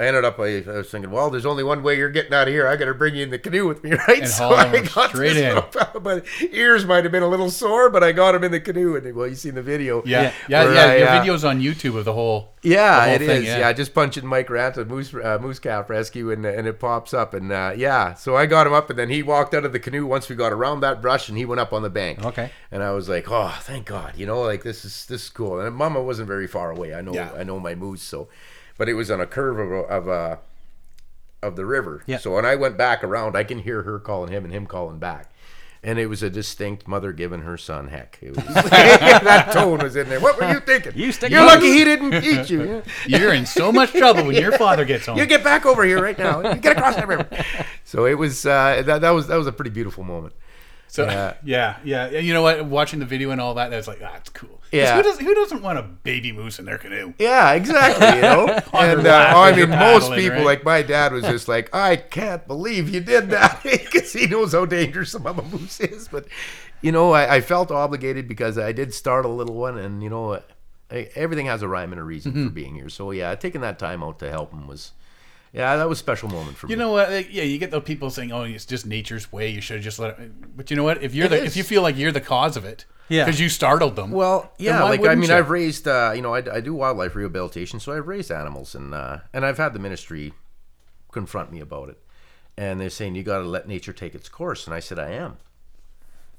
I 0.00 0.06
ended 0.06 0.24
up. 0.24 0.38
I, 0.40 0.58
I 0.66 0.78
was 0.78 0.90
thinking, 0.90 1.10
well, 1.10 1.28
there's 1.30 1.44
only 1.46 1.62
one 1.62 1.82
way 1.82 1.96
you're 1.98 2.10
getting 2.10 2.32
out 2.32 2.48
of 2.48 2.54
here. 2.54 2.66
I 2.66 2.76
got 2.76 2.86
to 2.86 2.94
bring 2.94 3.14
you 3.14 3.22
in 3.22 3.30
the 3.30 3.38
canoe 3.38 3.66
with 3.68 3.84
me, 3.84 3.90
right? 4.08 4.22
And 4.22 4.32
haul 4.32 4.56
him 4.56 4.86
straight 4.86 5.34
this 5.34 5.56
in. 5.56 5.62
fella, 5.70 6.00
But 6.00 6.24
ears 6.52 6.86
might 6.86 7.04
have 7.04 7.12
been 7.12 7.22
a 7.22 7.28
little 7.28 7.50
sore, 7.50 7.90
but 7.90 8.02
I 8.02 8.12
got 8.12 8.34
him 8.34 8.42
in 8.44 8.50
the 8.52 8.60
canoe. 8.60 8.96
And 8.96 9.14
well, 9.14 9.26
you 9.26 9.34
seen 9.34 9.54
the 9.54 9.62
video? 9.62 10.02
Yeah, 10.06 10.32
yeah, 10.48 10.64
Where 10.64 10.74
yeah. 10.74 10.84
I, 10.84 10.96
your 10.96 11.08
uh, 11.08 11.24
videos 11.24 11.48
on 11.48 11.60
YouTube 11.60 11.96
of 11.96 12.04
the 12.04 12.12
whole. 12.14 12.54
Yeah, 12.62 13.06
the 13.06 13.12
it 13.14 13.20
whole 13.22 13.30
is. 13.38 13.44
yeah. 13.44 13.58
Yeah. 13.58 13.72
just 13.72 13.94
punch 13.94 14.16
in 14.18 14.26
Mike 14.26 14.48
Ranta, 14.48 14.86
Moose 14.86 15.14
uh, 15.14 15.38
Moose 15.40 15.58
Calf 15.58 15.88
Rescue, 15.90 16.30
and 16.30 16.44
and 16.44 16.66
it 16.66 16.78
pops 16.78 17.14
up, 17.14 17.32
and 17.34 17.50
uh, 17.52 17.72
yeah. 17.76 18.14
So 18.14 18.36
I 18.36 18.46
got 18.46 18.66
him 18.66 18.72
up, 18.72 18.90
and 18.90 18.98
then 18.98 19.08
he 19.08 19.22
walked 19.22 19.54
out 19.54 19.64
of 19.64 19.72
the 19.72 19.78
canoe 19.78 20.06
once 20.06 20.28
we 20.28 20.36
got 20.36 20.52
around 20.52 20.80
that 20.80 21.00
brush, 21.02 21.28
and 21.28 21.36
he 21.38 21.44
went 21.44 21.60
up 21.60 21.72
on 21.72 21.82
the 21.82 21.90
bank. 21.90 22.24
Okay. 22.24 22.50
And 22.70 22.82
I 22.82 22.92
was 22.92 23.08
like, 23.08 23.30
oh, 23.30 23.56
thank 23.62 23.86
God, 23.86 24.14
you 24.16 24.26
know, 24.26 24.42
like 24.42 24.62
this 24.62 24.84
is 24.84 25.06
this 25.06 25.24
is 25.24 25.30
cool. 25.30 25.58
And 25.60 25.74
Mama 25.74 26.02
wasn't 26.02 26.28
very 26.28 26.46
far 26.46 26.70
away. 26.70 26.94
I 26.94 27.00
know, 27.00 27.12
Yeah. 27.14 27.32
I 27.36 27.44
know 27.44 27.58
my 27.58 27.74
moose, 27.74 28.02
so, 28.02 28.28
but 28.80 28.88
it 28.88 28.94
was 28.94 29.10
on 29.10 29.20
a 29.20 29.26
curve 29.26 29.58
of 29.58 29.70
a, 29.70 29.74
of 29.74 30.08
uh 30.08 30.36
of 31.42 31.54
the 31.54 31.66
river. 31.66 32.02
Yeah. 32.06 32.16
So 32.16 32.34
when 32.34 32.46
I 32.46 32.54
went 32.54 32.78
back 32.78 33.04
around, 33.04 33.36
I 33.36 33.44
can 33.44 33.58
hear 33.58 33.82
her 33.82 33.98
calling 33.98 34.32
him 34.32 34.42
and 34.42 34.54
him 34.54 34.64
calling 34.64 34.98
back. 34.98 35.30
And 35.82 35.98
it 35.98 36.06
was 36.06 36.22
a 36.22 36.30
distinct 36.30 36.88
mother 36.88 37.12
giving 37.12 37.42
her 37.42 37.58
son 37.58 37.88
heck. 37.88 38.18
It 38.22 38.34
was 38.34 38.44
that 38.54 39.50
tone 39.52 39.80
was 39.80 39.96
in 39.96 40.08
there. 40.08 40.18
What 40.18 40.40
were 40.40 40.50
you 40.50 40.60
thinking? 40.60 40.92
You 40.94 41.12
stick 41.12 41.30
You're 41.30 41.44
lucky 41.44 41.70
he 41.70 41.84
didn't 41.84 42.24
eat 42.24 42.48
you. 42.48 42.82
You're 43.06 43.34
in 43.34 43.44
so 43.44 43.70
much 43.70 43.92
trouble 43.92 44.24
when 44.24 44.36
your 44.36 44.52
father 44.52 44.86
gets 44.86 45.04
home. 45.04 45.18
You 45.18 45.26
get 45.26 45.44
back 45.44 45.66
over 45.66 45.84
here 45.84 46.02
right 46.02 46.18
now. 46.18 46.40
You 46.40 46.58
get 46.58 46.78
across 46.78 46.96
that 46.96 47.06
river. 47.06 47.28
So 47.84 48.06
it 48.06 48.14
was 48.14 48.46
uh, 48.46 48.82
that, 48.86 49.02
that 49.02 49.10
was 49.10 49.26
that 49.26 49.36
was 49.36 49.46
a 49.46 49.52
pretty 49.52 49.72
beautiful 49.72 50.04
moment. 50.04 50.32
So 50.90 51.04
Yeah. 51.04 51.34
yeah. 51.44 51.76
yeah. 51.84 52.18
You 52.18 52.34
know 52.34 52.42
what? 52.42 52.64
Watching 52.66 52.98
the 52.98 53.06
video 53.06 53.30
and 53.30 53.40
all 53.40 53.54
that, 53.54 53.70
that's 53.70 53.88
like, 53.88 54.00
ah, 54.04 54.16
it's 54.16 54.28
cool. 54.30 54.60
Yeah. 54.72 54.96
Who, 54.96 55.02
does, 55.02 55.18
who 55.18 55.34
doesn't 55.34 55.62
want 55.62 55.78
a 55.78 55.82
baby 55.82 56.30
moose 56.32 56.58
in 56.58 56.64
their 56.64 56.78
canoe? 56.78 57.12
Yeah, 57.18 57.52
exactly. 57.52 58.06
You 58.16 58.22
know, 58.22 58.46
and 58.72 59.06
uh, 59.06 59.32
I 59.36 59.52
mean, 59.54 59.70
most 59.70 60.12
people, 60.12 60.36
right? 60.38 60.44
like 60.44 60.64
my 60.64 60.82
dad, 60.82 61.12
was 61.12 61.24
just 61.24 61.48
like, 61.48 61.74
"I 61.74 61.96
can't 61.96 62.46
believe 62.46 62.88
you 62.88 63.00
did 63.00 63.30
that," 63.30 63.60
because 63.64 64.12
he 64.12 64.26
knows 64.28 64.52
how 64.52 64.66
dangerous 64.66 65.12
a 65.14 65.18
mama 65.18 65.42
moose 65.42 65.80
is. 65.80 66.06
But 66.06 66.26
you 66.82 66.92
know, 66.92 67.10
I, 67.10 67.36
I 67.36 67.40
felt 67.40 67.72
obligated 67.72 68.28
because 68.28 68.58
I 68.58 68.70
did 68.70 68.94
start 68.94 69.24
a 69.24 69.28
little 69.28 69.56
one, 69.56 69.76
and 69.76 70.04
you 70.04 70.08
know, 70.10 70.40
I, 70.88 71.08
everything 71.16 71.46
has 71.46 71.62
a 71.62 71.68
rhyme 71.68 71.92
and 71.92 72.00
a 72.00 72.04
reason 72.04 72.30
Mm-hmm. 72.32 72.46
for 72.46 72.52
being 72.52 72.74
here. 72.76 72.88
So 72.88 73.10
yeah, 73.10 73.34
taking 73.34 73.62
that 73.62 73.80
time 73.80 74.04
out 74.04 74.20
to 74.20 74.30
help 74.30 74.52
him 74.52 74.68
was, 74.68 74.92
yeah, 75.52 75.76
that 75.76 75.88
was 75.88 75.98
a 75.98 76.00
special 76.00 76.28
moment 76.28 76.56
for 76.56 76.66
me. 76.66 76.72
You 76.72 76.76
know 76.78 76.92
what? 76.92 77.10
Like, 77.10 77.28
yeah, 77.32 77.42
you 77.42 77.58
get 77.58 77.70
those 77.70 77.82
people 77.84 78.10
saying, 78.10 78.32
"Oh, 78.32 78.42
it's 78.44 78.64
just 78.66 78.86
nature's 78.86 79.32
way. 79.32 79.48
You 79.48 79.60
should 79.60 79.76
have 79.76 79.84
just 79.84 79.98
let 79.98 80.18
it." 80.18 80.56
But 80.56 80.70
you 80.70 80.76
know 80.76 80.84
what? 80.84 81.02
If 81.02 81.14
you're 81.14 81.26
It 81.26 81.30
the, 81.30 81.36
is. 81.42 81.46
if 81.48 81.56
you 81.56 81.64
feel 81.64 81.82
like 81.82 81.96
you're 81.96 82.12
the 82.12 82.20
cause 82.20 82.56
of 82.56 82.64
it, 82.64 82.84
Yeah. 83.08 83.24
because 83.24 83.40
you 83.40 83.48
startled 83.48 83.96
them. 83.96 84.10
Well, 84.12 84.52
then 84.58 84.66
yeah, 84.66 84.82
why 84.82 84.90
like 84.90 85.04
I 85.06 85.14
mean, 85.14 85.28
you? 85.30 85.36
I've 85.36 85.50
raised, 85.50 85.88
uh, 85.88 86.12
you 86.14 86.22
know, 86.22 86.34
I, 86.34 86.38
I 86.56 86.60
do 86.60 86.74
wildlife 86.74 87.14
rehabilitation, 87.16 87.80
so 87.80 87.92
I've 87.92 88.06
raised 88.06 88.30
animals, 88.30 88.74
and 88.74 88.94
uh, 88.94 89.18
and 89.32 89.44
I've 89.44 89.58
had 89.58 89.72
the 89.72 89.78
ministry 89.80 90.32
confront 91.12 91.50
me 91.50 91.60
about 91.60 91.88
it, 91.88 91.98
and 92.56 92.80
they're 92.80 92.90
saying 92.90 93.14
you 93.16 93.22
got 93.24 93.38
to 93.38 93.44
let 93.48 93.66
nature 93.66 93.92
take 93.92 94.14
its 94.14 94.28
course, 94.28 94.66
and 94.66 94.74
I 94.74 94.80
said 94.80 94.98
I 94.98 95.10
am. 95.10 95.38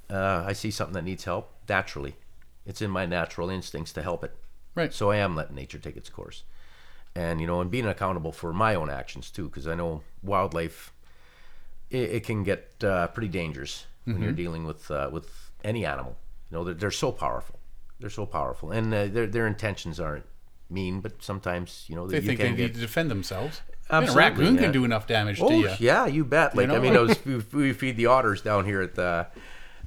Uh, 0.09 0.43
I 0.45 0.53
see 0.53 0.71
something 0.71 0.93
that 0.93 1.03
needs 1.03 1.23
help 1.23 1.51
naturally. 1.69 2.15
It's 2.65 2.81
in 2.81 2.91
my 2.91 3.05
natural 3.05 3.49
instincts 3.49 3.91
to 3.93 4.01
help 4.01 4.23
it. 4.23 4.35
Right. 4.75 4.93
So 4.93 5.09
I 5.09 5.17
am 5.17 5.35
letting 5.35 5.55
nature 5.55 5.79
take 5.79 5.97
its 5.97 6.09
course, 6.09 6.43
and 7.15 7.41
you 7.41 7.47
know, 7.47 7.61
and 7.61 7.69
being 7.71 7.85
accountable 7.87 8.31
for 8.31 8.53
my 8.53 8.75
own 8.75 8.89
actions 8.89 9.29
too, 9.31 9.45
because 9.49 9.67
I 9.67 9.75
know 9.75 10.01
wildlife, 10.23 10.93
it, 11.89 12.09
it 12.11 12.23
can 12.23 12.43
get 12.43 12.83
uh, 12.83 13.07
pretty 13.07 13.27
dangerous 13.29 13.85
when 14.05 14.15
Mm-hmm. 14.15 14.23
you're 14.23 14.31
dealing 14.33 14.65
with 14.65 14.89
uh, 14.89 15.09
with 15.11 15.51
any 15.63 15.85
animal. 15.85 16.15
You 16.49 16.57
know, 16.57 16.63
they're, 16.63 16.73
they're 16.73 16.91
so 16.91 17.11
powerful. 17.11 17.59
They're 17.99 18.09
so 18.09 18.25
powerful, 18.25 18.71
and 18.71 18.91
uh, 18.93 19.05
their 19.07 19.27
their 19.27 19.45
intentions 19.45 19.99
aren't 19.99 20.25
mean, 20.71 21.01
but 21.01 21.21
sometimes 21.23 21.85
you 21.87 21.95
know 21.95 22.07
they 22.07 22.17
you 22.17 22.21
think 22.23 22.39
they 22.39 22.47
can 22.47 22.55
need 22.57 22.73
to 22.73 22.79
defend 22.79 23.11
themselves. 23.11 23.61
Absolutely, 23.91 24.13
a 24.13 24.29
raccoon 24.29 24.55
yeah. 24.55 24.61
can 24.61 24.71
do 24.71 24.85
enough 24.85 25.05
damage 25.05 25.39
Oh 25.41 25.49
to 25.49 25.55
you. 25.55 25.69
yeah, 25.79 26.07
you 26.07 26.23
bet. 26.25 26.55
Like 26.55 26.69
know? 26.69 26.77
I 26.77 26.79
mean, 26.79 26.95
I 26.95 27.01
was, 27.01 27.23
we, 27.25 27.37
we 27.53 27.73
feed 27.73 27.95
the 27.97 28.07
otters 28.07 28.41
down 28.41 28.65
here 28.65 28.81
at 28.81 28.95
the, 28.95 29.27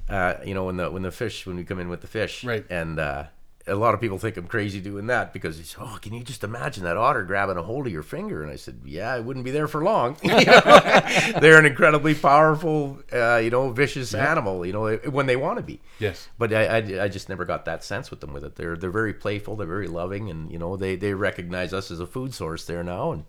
uh, 0.09 0.35
you 0.45 0.53
know, 0.55 0.65
when 0.67 0.77
the 0.77 0.91
when 0.91 1.03
the 1.03 1.11
fish 1.11 1.45
when 1.47 1.57
we 1.57 1.65
come 1.65 1.81
in 1.81 1.89
with 1.89 2.03
the 2.03 2.07
fish, 2.07 2.45
Right. 2.45 2.65
And 2.71 3.01
uh, 3.01 3.25
a 3.67 3.75
lot 3.75 3.95
of 3.95 4.01
people 4.01 4.19
think 4.19 4.37
I'm 4.37 4.47
crazy 4.47 4.81
doing 4.81 5.07
that 5.07 5.33
because 5.33 5.59
it's 5.59 5.75
oh, 5.81 5.99
can 6.03 6.13
you 6.13 6.23
just 6.23 6.45
imagine 6.45 6.85
that 6.85 6.97
otter 6.97 7.23
grabbing 7.23 7.57
a 7.57 7.63
hold 7.63 7.87
of 7.87 7.93
your 7.93 8.03
finger? 8.03 8.43
And 8.43 8.53
I 8.53 8.57
said, 8.57 8.81
yeah, 8.85 9.13
I 9.13 9.21
wouldn't 9.21 9.45
be 9.45 9.51
there 9.51 9.69
for 9.69 9.83
long. 9.83 10.17
You 10.25 10.45
know? 10.47 10.61
They're 11.41 11.59
an 11.59 11.65
incredibly 11.65 12.15
powerful, 12.15 12.99
uh, 13.13 13.37
you 13.37 13.51
know, 13.51 13.71
vicious 13.71 14.15
animal. 14.15 14.67
You 14.67 14.73
know, 14.73 14.97
when 15.11 15.27
they 15.27 15.37
want 15.37 15.59
to 15.59 15.63
be. 15.63 15.81
Yes. 15.99 16.29
But 16.39 16.53
I, 16.53 16.65
I, 16.65 17.05
I 17.05 17.09
just 17.09 17.29
never 17.29 17.45
got 17.45 17.65
that 17.67 17.85
sense 17.85 18.11
with 18.11 18.21
them 18.21 18.33
with 18.33 18.45
it. 18.45 18.57
They're 18.57 18.77
they're 18.77 18.91
very 18.91 19.15
playful. 19.15 19.57
They're 19.57 19.67
very 19.67 19.87
loving, 19.87 20.29
and 20.29 20.51
you 20.51 20.59
know 20.59 20.77
they 20.77 20.97
they 20.97 21.15
recognize 21.15 21.73
us 21.73 21.91
as 21.91 22.01
a 22.01 22.07
food 22.07 22.35
source 22.35 22.65
there 22.65 22.83
now, 22.83 23.13
and 23.13 23.25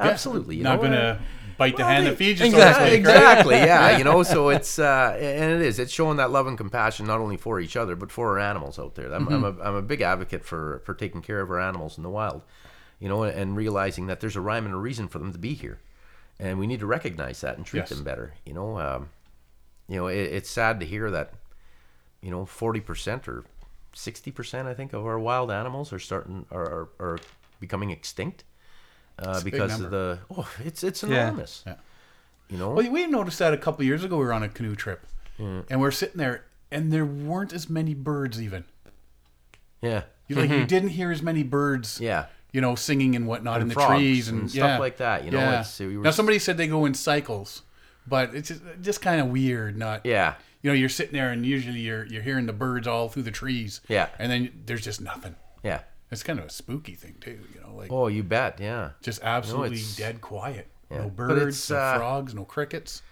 absolutely, 0.00 0.56
Not 0.58 0.80
know, 0.80 0.88
uh, 0.88 0.90
gonna 0.90 1.20
bite 1.58 1.76
the 1.76 1.82
well, 1.82 1.92
hand 1.92 2.06
they- 2.06 2.10
that 2.10 2.16
feeds 2.16 2.40
you. 2.40 2.46
Exactly, 2.46 2.90
So 2.90 2.96
to 2.96 2.96
speak, 3.02 3.06
right? 3.06 3.16
exactly 3.16 3.54
yeah 3.70 3.98
you 3.98 4.04
know 4.04 4.22
so 4.22 4.48
it's 4.48 4.78
uh 4.78 5.14
and 5.20 5.52
it 5.52 5.60
is 5.60 5.78
it's 5.78 5.92
showing 5.92 6.16
that 6.16 6.30
love 6.30 6.46
and 6.46 6.56
compassion 6.56 7.06
not 7.06 7.20
only 7.20 7.36
for 7.36 7.60
each 7.60 7.76
other 7.76 7.94
but 7.96 8.10
for 8.10 8.30
our 8.30 8.38
animals 8.38 8.78
out 8.78 8.94
there 8.94 9.12
i'm, 9.12 9.28
I'm, 9.28 9.44
a, 9.44 9.54
I'm 9.62 9.74
a 9.74 9.82
big 9.82 10.00
advocate 10.00 10.44
for 10.44 10.80
for 10.86 10.94
taking 10.94 11.20
care 11.20 11.40
of 11.40 11.50
our 11.50 11.60
animals 11.60 11.98
in 11.98 12.02
the 12.02 12.08
wild 12.08 12.42
you 12.98 13.08
know 13.10 13.24
and 13.24 13.56
realizing 13.56 14.06
that 14.06 14.20
there's 14.20 14.36
a 14.36 14.40
rhyme 14.40 14.64
and 14.64 14.74
a 14.74 14.78
reason 14.78 15.06
for 15.06 15.18
them 15.18 15.32
to 15.32 15.38
be 15.38 15.52
here 15.52 15.80
and 16.38 16.58
we 16.58 16.66
need 16.66 16.80
to 16.80 16.86
recognize 16.86 17.42
that 17.42 17.56
and 17.58 17.66
treat 17.66 17.80
Yes. 17.80 17.90
them 17.90 18.02
better 18.04 18.32
you 18.46 18.54
know 18.54 18.78
um 18.78 19.10
you 19.86 19.96
know 19.96 20.06
it, 20.06 20.16
it's 20.16 20.48
sad 20.50 20.80
to 20.80 20.86
hear 20.86 21.10
that 21.10 21.34
you 22.22 22.30
know 22.30 22.44
40% 22.46 23.28
or 23.28 23.44
60% 23.94 24.66
i 24.66 24.72
think 24.74 24.92
of 24.94 25.04
our 25.04 25.18
wild 25.18 25.50
animals 25.50 25.92
are 25.92 25.98
starting 25.98 26.46
are 26.50 26.64
are, 26.64 26.88
are 27.00 27.18
becoming 27.60 27.90
extinct 27.90 28.44
uh, 29.20 29.40
because 29.42 29.80
of 29.80 29.90
the 29.90 30.18
oh 30.36 30.48
it's 30.64 30.82
it's 30.82 31.02
Yeah. 31.02 31.28
enormous 31.28 31.62
Yeah. 31.66 31.74
you 32.48 32.58
know 32.58 32.70
Well, 32.70 32.90
we 32.90 33.06
noticed 33.06 33.38
that 33.38 33.52
a 33.52 33.58
couple 33.58 33.84
years 33.84 34.02
ago. 34.04 34.16
We 34.18 34.24
were 34.24 34.32
on 34.32 34.42
a 34.42 34.48
canoe 34.48 34.74
trip, 34.74 35.06
Mm. 35.38 35.64
and 35.70 35.80
we're 35.80 35.90
sitting 35.90 36.18
there, 36.18 36.44
and 36.70 36.92
there 36.92 37.04
weren't 37.06 37.52
as 37.52 37.68
many 37.70 37.94
birds 37.94 38.40
even. 38.40 38.64
yeah 39.82 40.02
You, 40.28 40.36
like 40.36 40.50
you 40.50 40.64
didn't 40.66 40.90
hear 40.90 41.10
as 41.10 41.22
many 41.22 41.42
birds. 41.42 41.94
Mm-hmm. 41.94 42.04
yeah 42.04 42.26
You 42.52 42.60
know, 42.60 42.74
singing 42.74 43.14
and 43.16 43.26
whatnot 43.26 43.56
And 43.56 43.62
in 43.64 43.68
the 43.68 43.74
frogs 43.74 43.94
trees 43.94 44.28
and, 44.28 44.40
and 44.42 44.50
stuff 44.50 44.64
yeah. 44.64 44.78
like 44.78 44.96
that, 44.98 45.24
you 45.24 45.30
know, 45.30 45.38
Yeah. 45.38 45.50
it's- 45.60 45.78
we 45.80 45.96
were 45.96 46.04
now 46.04 46.10
somebody 46.10 46.38
said 46.38 46.56
they 46.56 46.66
go 46.66 46.84
in 46.84 46.94
cycles, 46.94 47.62
but 48.06 48.34
it's 48.34 48.48
just, 48.48 48.62
just 48.82 49.00
kind 49.02 49.20
of 49.20 49.28
weird. 49.28 49.76
Not 49.76 50.04
Yeah. 50.04 50.34
You 50.62 50.68
know, 50.70 50.74
you're 50.74 50.88
sitting 50.90 51.14
there 51.14 51.30
and 51.30 51.46
usually 51.46 51.80
you're 51.80 52.04
you're 52.06 52.22
hearing 52.22 52.46
the 52.46 52.52
birds 52.52 52.86
all 52.86 53.08
through 53.08 53.22
the 53.22 53.30
trees. 53.30 53.80
Yeah. 53.88 54.08
And 54.18 54.30
then 54.30 54.62
there's 54.66 54.82
just 54.84 55.00
nothing. 55.00 55.36
Yeah. 55.62 55.80
It's 56.10 56.22
kind 56.22 56.38
of 56.38 56.46
a 56.46 56.50
spooky 56.50 56.94
thing 56.94 57.16
too. 57.20 57.38
You 57.54 57.60
know, 57.60 57.74
like 57.76 57.92
Oh, 57.92 58.08
you 58.08 58.22
bet. 58.22 58.58
Yeah. 58.60 58.90
just 59.02 59.22
absolutely 59.22 59.76
it's- 59.78 59.96
dead 59.96 60.20
quiet. 60.20 60.68
Yeah. 60.90 61.02
No 61.02 61.08
birds, 61.10 61.70
no 61.70 61.76
uh, 61.76 61.98
frogs, 61.98 62.34
no 62.34 62.44
crickets. 62.44 63.02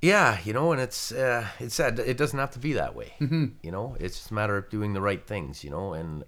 Yeah, 0.00 0.38
you 0.44 0.52
know, 0.52 0.70
and 0.72 0.80
it's 0.80 1.10
uh, 1.10 1.46
it's 1.58 1.74
sad. 1.74 1.98
It 1.98 2.16
doesn't 2.16 2.38
have 2.38 2.52
to 2.52 2.58
be 2.58 2.74
that 2.74 2.94
way. 2.94 3.14
Mm-hmm. 3.20 3.46
You 3.62 3.70
know, 3.72 3.96
it's 3.98 4.16
just 4.16 4.30
a 4.30 4.34
matter 4.34 4.56
of 4.56 4.68
doing 4.70 4.92
the 4.92 5.00
right 5.00 5.26
things. 5.26 5.64
You 5.64 5.70
know, 5.70 5.92
and 5.94 6.24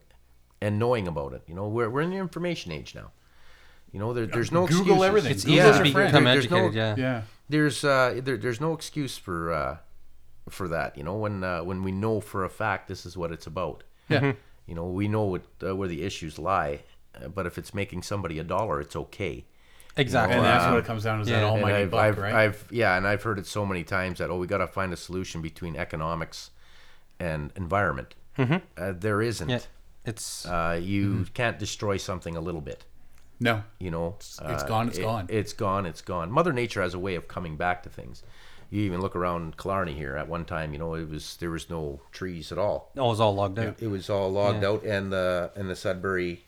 and 0.60 0.78
knowing 0.78 1.06
about 1.06 1.34
it. 1.34 1.42
You 1.46 1.54
know, 1.54 1.68
we're 1.68 1.88
we're 1.88 2.00
in 2.00 2.10
the 2.10 2.16
information 2.16 2.72
age 2.72 2.94
now. 2.94 3.12
You 3.92 4.00
know, 4.00 4.12
there, 4.12 4.26
there's 4.26 4.50
no 4.50 4.66
Google 4.66 5.02
excuses. 5.02 5.02
everything. 5.04 5.30
It's 5.32 5.44
Google's 5.44 5.58
easy 5.58 5.76
your 5.76 5.84
to 5.84 5.92
friend. 5.92 6.08
become 6.08 6.24
There- 6.24 6.34
there's 6.34 6.50
no- 6.50 6.70
yeah. 6.70 6.94
Yeah. 6.96 7.22
There's 7.48 7.84
uh, 7.84 8.20
there, 8.24 8.36
there's 8.36 8.60
no 8.60 8.72
excuse 8.72 9.18
for 9.18 9.52
uh, 9.52 9.76
for 10.48 10.66
that. 10.68 10.96
You 10.96 11.04
know, 11.04 11.16
when 11.16 11.44
uh, 11.44 11.62
when 11.62 11.82
we 11.84 11.92
know 11.92 12.20
for 12.20 12.44
a 12.44 12.50
fact 12.50 12.88
this 12.88 13.04
is 13.06 13.16
what 13.16 13.30
it's 13.30 13.46
about. 13.46 13.84
Yeah. 14.08 14.32
You 14.70 14.76
know, 14.76 14.86
we 14.86 15.08
know 15.08 15.24
what 15.24 15.42
uh, 15.66 15.74
where 15.76 15.88
the 15.88 16.02
issues 16.04 16.38
lie. 16.38 16.80
Uh, 17.14 17.26
but 17.28 17.44
if 17.44 17.58
it's 17.58 17.74
making 17.74 18.02
somebody 18.02 18.38
a 18.38 18.44
dollar, 18.44 18.80
it's 18.80 18.94
okay. 18.94 19.44
Exactly. 19.96 20.36
And 20.36 20.44
that's 20.46 20.64
Wow. 20.64 20.70
what 20.74 20.78
it 20.84 20.86
comes 20.86 21.02
down 21.02 21.16
to 21.18 21.22
is 21.22 21.28
Yeah. 21.28 21.40
that 21.40 21.44
almighty 21.46 21.74
I've, 21.82 21.90
buck, 21.90 22.00
I've, 22.00 22.18
right? 22.18 22.34
I've, 22.34 22.64
yeah, 22.70 22.96
and 22.96 23.04
I've 23.06 23.22
heard 23.24 23.38
it 23.40 23.46
so 23.46 23.66
many 23.66 23.82
times 23.82 24.18
that 24.20 24.30
oh, 24.30 24.38
we 24.38 24.46
got 24.46 24.58
to 24.58 24.68
find 24.68 24.92
a 24.92 24.96
solution 24.96 25.42
between 25.42 25.74
economics 25.76 26.50
and 27.18 27.52
environment. 27.56 28.14
Mm-hmm. 28.38 28.58
Uh, 28.78 28.92
there 28.96 29.20
isn't. 29.20 29.48
yeah. 29.48 29.58
It's 30.06 30.46
Uh, 30.46 30.78
you 30.80 31.26
can't 31.34 31.58
destroy 31.58 31.96
something 31.98 32.36
a 32.36 32.40
little 32.40 32.60
bit. 32.62 32.84
no. 33.40 33.64
You 33.80 33.90
know, 33.90 34.14
it's 34.18 34.40
Uh, 34.40 34.64
gone, 34.68 34.88
it's 34.88 34.98
it- 34.98 35.02
gone. 35.02 35.26
It's 35.28 35.52
gone. 35.52 35.84
It's 35.86 36.02
gone. 36.02 36.30
Mother 36.30 36.52
Nature 36.52 36.80
has 36.82 36.94
a 36.94 36.98
way 36.98 37.16
of 37.16 37.26
coming 37.26 37.56
back 37.56 37.82
to 37.82 37.90
things. 37.90 38.22
You 38.70 38.82
even 38.82 39.00
look 39.00 39.16
around 39.16 39.56
Killarney 39.56 39.94
here. 39.94 40.16
At 40.16 40.28
one 40.28 40.44
time, 40.44 40.72
you 40.72 40.78
know, 40.78 40.94
it 40.94 41.08
was 41.08 41.36
there 41.40 41.50
was 41.50 41.68
no 41.68 42.00
trees 42.12 42.52
at 42.52 42.58
all. 42.58 42.90
It 42.94 43.00
was 43.00 43.20
all 43.20 43.34
logged 43.34 43.58
out. 43.58 43.76
It 43.80 43.88
was 43.88 44.08
all 44.08 44.30
logged 44.30 44.62
Yeah. 44.62 44.68
out, 44.70 44.82
and 44.84 45.12
the 45.12 45.50
and 45.56 45.68
the 45.68 45.74
Sudbury 45.76 46.44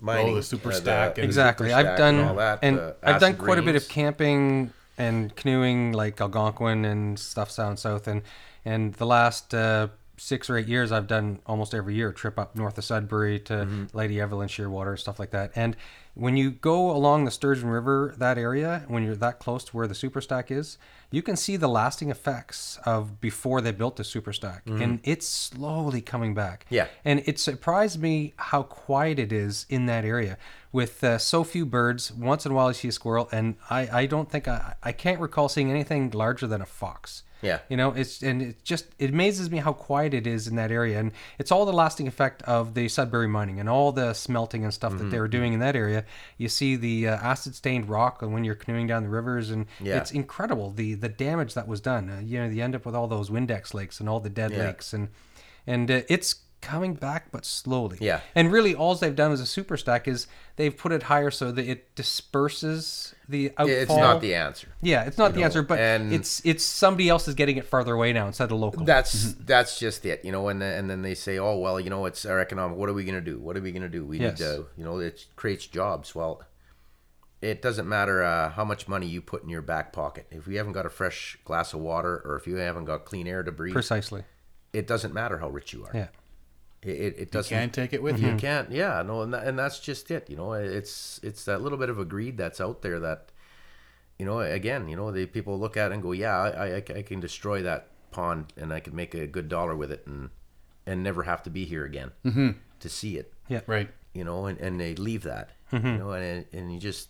mining, 0.00 0.32
Oh, 0.32 0.34
the 0.36 0.42
super 0.42 0.70
uh, 0.70 0.74
stack 0.74 1.18
and- 1.18 1.24
Exactly. 1.24 1.68
super 1.70 1.78
I've 1.80 1.86
stack 1.86 1.98
done 1.98 2.14
and 2.16 2.28
all 2.28 2.34
that. 2.36 2.58
and 2.62 2.78
I've 3.02 3.20
done 3.20 3.32
acid 3.32 3.38
quite 3.38 3.58
a 3.58 3.62
bit 3.62 3.74
of 3.76 3.88
camping 3.88 4.72
and 4.98 5.34
canoeing, 5.34 5.92
like 5.92 6.20
Algonquin 6.20 6.84
and 6.84 7.18
stuff 7.18 7.54
down 7.56 7.76
south, 7.76 8.06
and 8.06 8.22
and 8.64 8.94
the 8.94 9.06
last 9.06 9.52
uh, 9.54 9.88
six 10.18 10.48
or 10.48 10.56
eight 10.56 10.66
years, 10.68 10.92
I've 10.92 11.06
done 11.06 11.40
almost 11.46 11.74
every 11.74 11.94
year 11.94 12.08
a 12.10 12.14
trip 12.14 12.38
up 12.38 12.54
north 12.56 12.78
of 12.78 12.84
Sudbury 12.84 13.38
to 13.40 13.52
Mm-hmm. 13.54 13.84
Lady 13.96 14.20
Evelyn-Smoothwater, 14.20 14.98
stuff 14.98 15.18
like 15.18 15.30
that. 15.32 15.50
And 15.56 15.76
when 16.16 16.36
you 16.36 16.50
go 16.50 16.90
along 16.90 17.26
the 17.26 17.30
Sturgeon 17.30 17.68
River, 17.68 18.14
that 18.16 18.38
area, 18.38 18.84
when 18.88 19.02
you're 19.04 19.14
that 19.16 19.38
close 19.38 19.62
to 19.64 19.76
where 19.76 19.86
the 19.86 19.94
super 19.94 20.20
stack 20.22 20.50
is, 20.50 20.78
you 21.10 21.22
can 21.22 21.36
see 21.36 21.56
the 21.56 21.68
lasting 21.68 22.10
effects 22.10 22.78
of 22.84 23.20
before 23.20 23.60
they 23.60 23.70
built 23.70 23.96
the 23.96 24.02
super 24.04 24.32
stack, 24.32 24.62
and 24.66 25.00
it's 25.04 25.28
slowly 25.28 26.00
coming 26.00 26.32
back. 26.34 26.64
Mm-hmm. 26.64 26.74
Yeah. 26.74 26.86
And 27.04 27.22
it 27.26 27.38
surprised 27.38 28.00
me 28.00 28.32
how 28.38 28.62
quiet 28.62 29.18
it 29.18 29.30
is 29.30 29.66
in 29.68 29.86
that 29.86 30.04
area. 30.04 30.38
with 30.76 31.02
uh, 31.02 31.16
so 31.16 31.42
few 31.42 31.64
birds. 31.64 32.12
Once 32.12 32.44
in 32.44 32.52
a 32.52 32.54
while, 32.54 32.68
you 32.68 32.74
see 32.74 32.88
a 32.88 32.92
squirrel, 32.92 33.30
and 33.32 33.56
I, 33.70 34.00
I 34.00 34.06
don't 34.06 34.30
think 34.30 34.46
I, 34.46 34.74
I 34.82 34.92
can't 34.92 35.18
recall 35.20 35.48
seeing 35.48 35.70
anything 35.70 36.10
larger 36.10 36.46
than 36.46 36.60
a 36.60 36.66
fox. 36.66 37.22
Yeah. 37.42 37.58
You 37.68 37.76
know, 37.76 37.90
it's 37.92 38.22
and 38.22 38.40
it 38.42 38.64
just 38.64 38.86
it 38.98 39.10
amazes 39.10 39.50
me 39.50 39.58
how 39.58 39.72
quiet 39.72 40.14
it 40.14 40.26
is 40.26 40.48
in 40.48 40.56
that 40.56 40.70
area, 40.70 40.98
and 40.98 41.12
it's 41.38 41.52
all 41.52 41.66
the 41.66 41.72
lasting 41.72 42.08
effect 42.08 42.42
of 42.42 42.74
the 42.74 42.88
Sudbury 42.88 43.28
mining 43.28 43.60
and 43.60 43.68
all 43.68 43.92
the 43.92 44.14
smelting 44.14 44.64
and 44.64 44.72
stuff 44.72 44.92
that 44.92 44.98
Mm-hmm. 44.98 45.10
they 45.10 45.20
were 45.20 45.28
doing 45.28 45.52
in 45.52 45.60
that 45.60 45.76
area. 45.76 46.04
You 46.38 46.48
see 46.48 46.76
the 46.76 47.08
uh, 47.08 47.16
acid 47.16 47.54
stained 47.54 47.88
rock 47.90 48.22
when 48.22 48.42
you're 48.44 48.54
canoeing 48.54 48.86
down 48.86 49.02
the 49.02 49.08
rivers, 49.10 49.50
and 49.50 49.66
Yeah. 49.80 49.98
it's 49.98 50.10
incredible 50.12 50.70
the 50.70 50.94
the 50.94 51.10
damage 51.10 51.52
that 51.54 51.68
was 51.68 51.80
done. 51.80 52.08
Uh, 52.10 52.20
you 52.24 52.38
know, 52.40 52.48
you 52.48 52.62
end 52.64 52.74
up 52.74 52.86
with 52.86 52.94
all 52.94 53.06
those 53.06 53.28
Windex 53.30 53.74
lakes 53.74 54.00
and 54.00 54.08
all 54.08 54.18
the 54.20 54.30
dead 54.30 54.52
Yeah. 54.52 54.66
lakes, 54.68 54.92
and 54.94 55.08
and 55.66 55.90
uh, 55.90 56.00
it's 56.08 56.36
coming 56.66 56.94
back, 56.94 57.30
but 57.30 57.44
slowly. 57.44 57.98
Yeah. 58.00 58.20
And 58.34 58.50
really, 58.50 58.74
all 58.74 58.94
they've 58.94 59.14
done 59.14 59.32
as 59.32 59.40
a 59.40 59.46
super 59.46 59.76
stack 59.76 60.08
is 60.08 60.26
they've 60.56 60.76
put 60.76 60.92
it 60.92 61.04
higher 61.04 61.30
so 61.30 61.52
that 61.52 61.66
it 61.66 61.94
disperses 61.94 63.14
the 63.28 63.50
outfall. 63.56 63.68
It's 63.68 63.90
not 63.90 64.20
the 64.20 64.34
answer. 64.34 64.68
Yeah, 64.82 65.04
it's 65.04 65.18
not 65.18 65.34
the 65.34 65.42
answer, 65.42 65.62
but 65.62 65.78
it's 65.80 66.42
it's 66.44 66.64
somebody 66.64 67.08
else 67.08 67.28
is 67.28 67.34
getting 67.34 67.56
it 67.56 67.64
farther 67.66 67.94
away 67.94 68.12
now 68.12 68.26
instead 68.26 68.50
of 68.50 68.58
local. 68.58 68.84
That's 68.84 69.32
that's 69.34 69.78
just 69.78 70.04
it, 70.06 70.24
you 70.24 70.32
know. 70.32 70.48
And 70.48 70.60
then, 70.60 70.78
and 70.78 70.90
then 70.90 71.02
they 71.02 71.14
say, 71.14 71.38
oh 71.38 71.56
well, 71.58 71.78
you 71.80 71.90
know, 71.90 72.04
it's 72.06 72.24
our 72.26 72.40
economic. 72.40 72.76
What 72.76 72.88
are 72.88 72.94
we 72.94 73.04
going 73.04 73.14
to 73.22 73.30
do? 73.30 73.38
What 73.38 73.56
are 73.56 73.60
we 73.60 73.72
going 73.72 73.82
to 73.82 73.88
do? 73.88 74.04
We 74.04 74.18
Yes. 74.18 74.38
need 74.40 74.44
to, 74.46 74.66
you 74.76 74.84
know, 74.84 74.98
it 74.98 75.26
creates 75.36 75.66
jobs. 75.66 76.14
Well, 76.14 76.42
it 77.42 77.60
doesn't 77.62 77.88
matter 77.88 78.22
uh, 78.22 78.50
how 78.50 78.64
much 78.64 78.88
money 78.88 79.06
you 79.06 79.20
put 79.20 79.42
in 79.42 79.48
your 79.48 79.62
back 79.62 79.92
pocket. 79.92 80.26
If 80.30 80.46
you 80.48 80.56
haven't 80.58 80.72
got 80.72 80.86
a 80.86 80.90
fresh 80.90 81.38
glass 81.44 81.74
of 81.74 81.80
water, 81.80 82.22
or 82.24 82.36
if 82.36 82.46
you 82.46 82.56
haven't 82.56 82.86
got 82.86 83.04
clean 83.04 83.26
air 83.26 83.42
to 83.42 83.52
breathe, 83.52 83.74
Precisely. 83.74 84.24
it 84.72 84.86
doesn't 84.86 85.12
matter 85.12 85.38
how 85.38 85.48
rich 85.50 85.72
you 85.72 85.84
are. 85.84 85.90
Yeah. 85.94 86.08
It, 86.86 87.00
it, 87.00 87.14
it 87.18 87.30
doesn't. 87.30 87.54
You 87.54 87.60
Can't 87.60 87.72
take 87.74 87.92
it 87.92 88.02
with 88.02 88.20
You 88.20 88.30
you. 88.30 88.36
can't. 88.36 88.70
Yeah. 88.70 89.02
No. 89.02 89.22
And, 89.22 89.34
that, 89.34 89.44
and 89.46 89.58
that's 89.58 89.78
just 89.80 90.10
it. 90.10 90.30
You 90.30 90.36
know, 90.36 90.52
it's 90.52 91.20
it's 91.22 91.44
that 91.44 91.60
little 91.62 91.78
bit 91.78 91.88
of 91.88 91.98
a 91.98 92.04
greed 92.04 92.36
that's 92.38 92.60
out 92.60 92.82
there 92.82 93.00
that, 93.00 93.30
you 94.18 94.24
know, 94.26 94.40
again, 94.40 94.88
you 94.88 94.96
know, 94.96 95.10
the 95.10 95.26
people 95.26 95.58
look 95.58 95.76
at 95.76 95.90
it 95.90 95.94
and 95.94 96.02
go, 96.02 96.12
yeah, 96.12 96.36
I, 96.38 96.66
I, 96.66 96.76
I 96.76 97.02
can 97.02 97.20
destroy 97.20 97.62
that 97.62 97.88
pond 98.12 98.52
and 98.56 98.72
I 98.72 98.80
can 98.80 98.94
make 98.94 99.14
a 99.14 99.26
good 99.26 99.48
dollar 99.48 99.76
with 99.76 99.90
it 99.90 100.06
and 100.06 100.30
and 100.86 101.02
never 101.02 101.24
have 101.24 101.42
to 101.42 101.50
be 101.50 101.64
here 101.64 101.84
again 101.84 102.12
to 102.80 102.88
see 102.88 103.16
it. 103.18 103.32
Yeah. 103.48 103.60
Right. 103.66 103.90
You 104.14 104.24
know, 104.24 104.46
and, 104.46 104.58
and 104.60 104.80
they 104.80 104.94
leave 104.94 105.24
that. 105.24 105.50
You 105.72 105.80
know, 105.80 106.12
and 106.12 106.46
and 106.52 106.72
you 106.72 106.78
just. 106.78 107.08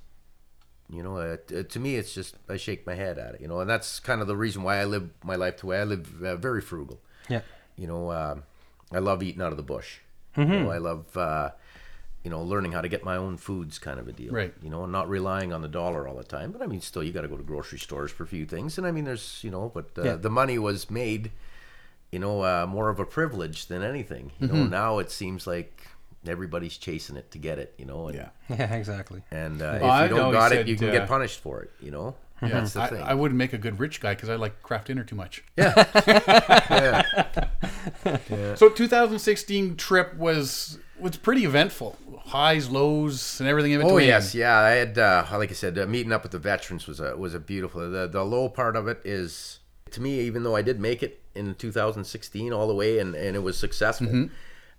You 0.88 1.02
know, 1.02 1.16
uh, 1.16 1.36
t- 1.48 1.64
to 1.64 1.80
me, 1.80 1.96
it's 1.96 2.14
just 2.14 2.36
I 2.48 2.56
shake 2.56 2.86
my 2.86 2.94
head 2.94 3.18
at 3.18 3.34
it. 3.34 3.40
You 3.40 3.48
know, 3.48 3.58
and 3.58 3.68
that's 3.68 3.98
kind 3.98 4.20
of 4.20 4.28
the 4.28 4.36
reason 4.36 4.62
why 4.62 4.78
I 4.78 4.84
live 4.84 5.10
my 5.24 5.34
life 5.34 5.56
the 5.58 5.66
way 5.66 5.80
I 5.80 5.82
live. 5.84 6.22
Uh, 6.22 6.36
very 6.36 6.60
frugal 6.60 7.00
Yeah. 7.28 7.40
you 7.74 7.88
know, 7.88 8.08
uh, 8.10 8.36
I 8.92 8.98
love 8.98 9.22
eating 9.22 9.42
out 9.42 9.50
of 9.52 9.56
the 9.56 9.62
bush. 9.62 9.98
You 10.36 10.44
know, 10.44 10.70
I 10.70 10.76
love, 10.78 11.16
uh, 11.16 11.50
you 12.22 12.30
know, 12.30 12.42
learning 12.42 12.72
how 12.72 12.82
to 12.82 12.88
get 12.88 13.02
my 13.04 13.16
own 13.16 13.38
foods, 13.38 13.78
kind 13.78 13.98
of 13.98 14.06
a 14.06 14.12
deal. 14.12 14.32
Right. 14.34 14.52
You 14.62 14.68
know, 14.68 14.82
and 14.82 14.92
not 14.92 15.08
relying 15.08 15.50
on 15.52 15.62
the 15.62 15.68
dollar 15.68 16.06
all 16.06 16.14
the 16.16 16.24
time. 16.24 16.52
But 16.52 16.60
I 16.60 16.66
mean, 16.66 16.82
still, 16.82 17.02
you 17.02 17.10
got 17.10 17.22
to 17.22 17.28
go 17.28 17.38
to 17.38 17.42
grocery 17.42 17.78
stores 17.78 18.10
for 18.10 18.24
a 18.24 18.26
few 18.26 18.44
things. 18.44 18.76
And 18.76 18.86
I 18.86 18.90
mean, 18.90 19.04
there's, 19.04 19.40
you 19.42 19.50
know, 19.50 19.70
but 19.72 19.90
uh, 19.96 20.02
Yeah. 20.04 20.16
the 20.16 20.28
money 20.28 20.58
was 20.58 20.90
made, 20.90 21.30
you 22.12 22.18
know, 22.18 22.42
uh, 22.42 22.66
more 22.68 22.90
of 22.90 22.98
a 23.00 23.06
privilege 23.06 23.66
than 23.68 23.82
anything. 23.82 24.32
You 24.38 24.48
know, 24.48 24.66
now 24.66 24.98
it 24.98 25.10
seems 25.10 25.46
like 25.46 25.86
everybody's 26.26 26.76
chasing 26.76 27.16
it 27.16 27.30
to 27.30 27.38
get 27.38 27.58
it. 27.58 27.72
You 27.78 27.86
know, 27.86 28.08
and 28.08 28.16
Yeah. 28.16 28.28
Yeah, 28.50 28.74
exactly. 28.82 29.22
and 29.30 29.62
uh, 29.62 29.78
Well, 29.80 30.04
if 30.04 30.10
you 30.10 30.16
don't 30.16 30.32
got 30.32 30.52
it, 30.52 30.56
said, 30.56 30.68
you 30.68 30.76
can 30.76 30.90
uh, 30.90 30.92
get 30.92 31.08
punished 31.08 31.40
for 31.40 31.62
it. 31.62 31.70
You 31.80 31.92
know, 31.92 32.14
that's 32.40 32.74
the 32.74 32.82
I, 32.82 32.88
thing. 32.88 33.02
I 33.02 33.14
wouldn't 33.14 33.38
make 33.38 33.52
a 33.52 33.58
good 33.58 33.78
rich 33.78 34.00
guy 34.00 34.14
because 34.14 34.28
I 34.28 34.36
like 34.36 34.62
craft 34.62 34.88
dinner 34.88 35.04
too 35.04 35.16
much. 35.16 35.42
yeah. 35.56 37.02
So 38.56 38.68
2016 38.68 39.76
trip 39.76 40.14
was 40.16 40.78
was 40.98 41.16
pretty 41.16 41.44
eventful. 41.44 41.96
Highs, 42.26 42.68
lows, 42.68 43.40
and 43.40 43.48
everything 43.48 43.72
in 43.72 43.80
between. 43.80 43.94
Oh 43.94 43.98
yes, 43.98 44.34
yeah. 44.34 44.58
I 44.58 44.70
had, 44.70 44.98
uh, 44.98 45.24
like 45.32 45.50
I 45.50 45.54
said, 45.54 45.78
uh, 45.78 45.86
meeting 45.86 46.12
up 46.12 46.22
with 46.22 46.32
the 46.32 46.38
veterans 46.38 46.86
was 46.86 47.00
a 47.00 47.16
was 47.16 47.34
a 47.34 47.38
beautiful. 47.40 47.88
The 47.90 48.08
the 48.08 48.24
low 48.24 48.48
part 48.48 48.76
of 48.76 48.88
it 48.88 49.00
is 49.04 49.60
to 49.90 50.00
me, 50.00 50.20
even 50.20 50.42
though 50.42 50.56
I 50.56 50.62
did 50.62 50.80
make 50.80 51.02
it 51.02 51.22
in 51.34 51.54
2016 51.54 52.52
all 52.52 52.66
the 52.66 52.74
way, 52.74 52.98
and 52.98 53.14
and 53.14 53.36
it 53.36 53.40
was 53.40 53.56
successful, 53.58 54.28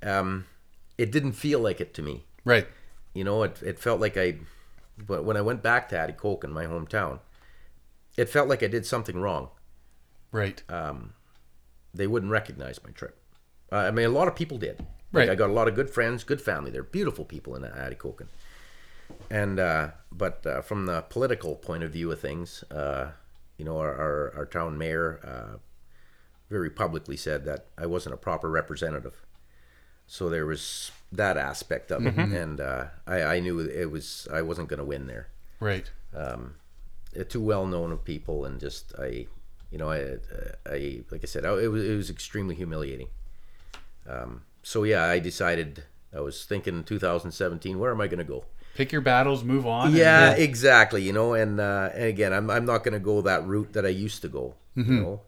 um, 0.03 0.45
it 0.97 1.12
didn't 1.12 1.34
feel 1.34 1.60
like 1.60 1.80
it 1.80 1.93
to 1.95 2.01
me. 2.01 2.26
Right. 2.43 2.68
You 3.14 3.24
know, 3.24 3.43
it 3.43 3.62
it 3.64 3.80
felt 3.80 4.01
like 4.01 4.18
I, 4.18 4.38
but 4.97 5.24
when 5.24 5.38
I 5.38 5.41
went 5.41 5.64
back 5.64 5.89
to 5.89 5.95
Atikokan, 5.95 6.49
my 6.49 6.66
hometown, 6.66 7.20
it 8.18 8.28
felt 8.30 8.49
like 8.49 8.63
I 8.63 8.68
did 8.68 8.86
something 8.86 9.20
wrong. 9.20 9.49
Right. 10.32 10.61
They 11.93 12.07
wouldn't 12.07 12.32
recognize 12.32 12.84
my 12.84 12.91
trip. 12.91 13.18
Uh, 13.72 13.78
I 13.78 13.91
mean, 13.91 14.05
a 14.05 14.09
lot 14.09 14.28
of 14.28 14.36
people 14.36 14.57
did. 14.57 14.80
Like, 14.80 14.88
Right. 15.11 15.30
I 15.30 15.36
got 15.36 15.49
a 15.49 15.53
lot 15.53 15.68
of 15.68 15.76
good 15.76 15.89
friends, 15.89 16.24
good 16.24 16.41
family. 16.41 16.70
They're 16.70 16.84
beautiful 16.84 17.26
people 17.26 17.55
in 17.55 17.63
Atikokan. 17.63 18.28
And 19.30 19.59
uh, 19.59 19.89
but 20.11 20.45
uh, 20.45 20.61
from 20.61 20.86
the 20.86 21.01
political 21.01 21.55
point 21.55 21.84
of 21.84 21.91
view 21.91 22.11
of 22.11 22.20
things, 22.20 22.63
uh, 22.72 23.11
you 23.57 23.63
know, 23.63 23.78
our 23.80 23.93
our, 23.95 24.34
our 24.36 24.45
town 24.45 24.78
mayor 24.78 25.20
uh, 25.24 25.57
very 26.49 26.70
publicly 26.70 27.15
said 27.15 27.45
that 27.45 27.68
I 27.78 27.86
wasn't 27.86 28.15
a 28.15 28.18
proper 28.18 28.49
representative. 28.49 29.26
So 30.07 30.30
there 30.30 30.45
was 30.45 30.91
that 31.11 31.38
aspect 31.38 31.91
of 31.91 32.05
it, 32.05 32.18
and 32.18 32.59
uh, 32.59 32.86
I, 33.05 33.22
I 33.24 33.39
knew 33.39 33.59
it 33.59 33.91
was 33.91 34.28
I 34.32 34.41
wasn't 34.41 34.68
going 34.68 34.80
to 34.80 34.86
win 34.86 35.07
there 35.07 35.30
right. 35.59 35.89
uh, 36.15 36.38
too 37.24 37.41
well 37.41 37.65
known 37.65 37.91
of 37.91 38.03
people, 38.03 38.45
and 38.45 38.59
just 38.59 38.93
I, 38.99 39.28
you 39.72 39.78
know, 39.78 39.89
I, 39.91 40.18
I 40.65 41.01
like 41.11 41.22
I 41.24 41.28
said, 41.28 41.45
I, 41.45 41.53
it 41.59 41.68
was 41.72 41.84
it 41.84 41.95
was 41.95 42.09
extremely 42.09 42.55
humiliating. 42.55 43.07
Um, 44.07 44.43
so 44.63 44.84
yeah, 44.84 45.05
I 45.05 45.20
decided 45.20 45.84
I 46.15 46.22
was 46.22 46.45
thinking 46.45 46.76
in 46.78 46.84
2017, 46.84 47.78
where 47.80 47.91
am 47.91 48.01
I 48.01 48.07
going 48.07 48.20
to 48.20 48.24
go? 48.24 48.45
Pick 48.76 48.91
your 48.91 49.01
battles, 49.01 49.43
move 49.43 49.65
on. 49.65 49.88
and- 49.88 49.95
Yeah, 49.97 50.32
exactly. 50.34 51.01
You 51.03 51.11
know, 51.13 51.34
and 51.34 51.59
uh, 51.59 51.89
and 51.93 52.03
again, 52.05 52.32
I'm 52.34 52.49
I'm 52.49 52.65
not 52.65 52.84
going 52.84 52.93
to 52.93 52.99
go 52.99 53.22
that 53.22 53.45
route 53.45 53.74
that 53.74 53.86
I 53.86 53.89
used 53.89 54.22
to 54.22 54.28
go. 54.30 54.55
You 54.76 54.84
know, 54.84 55.22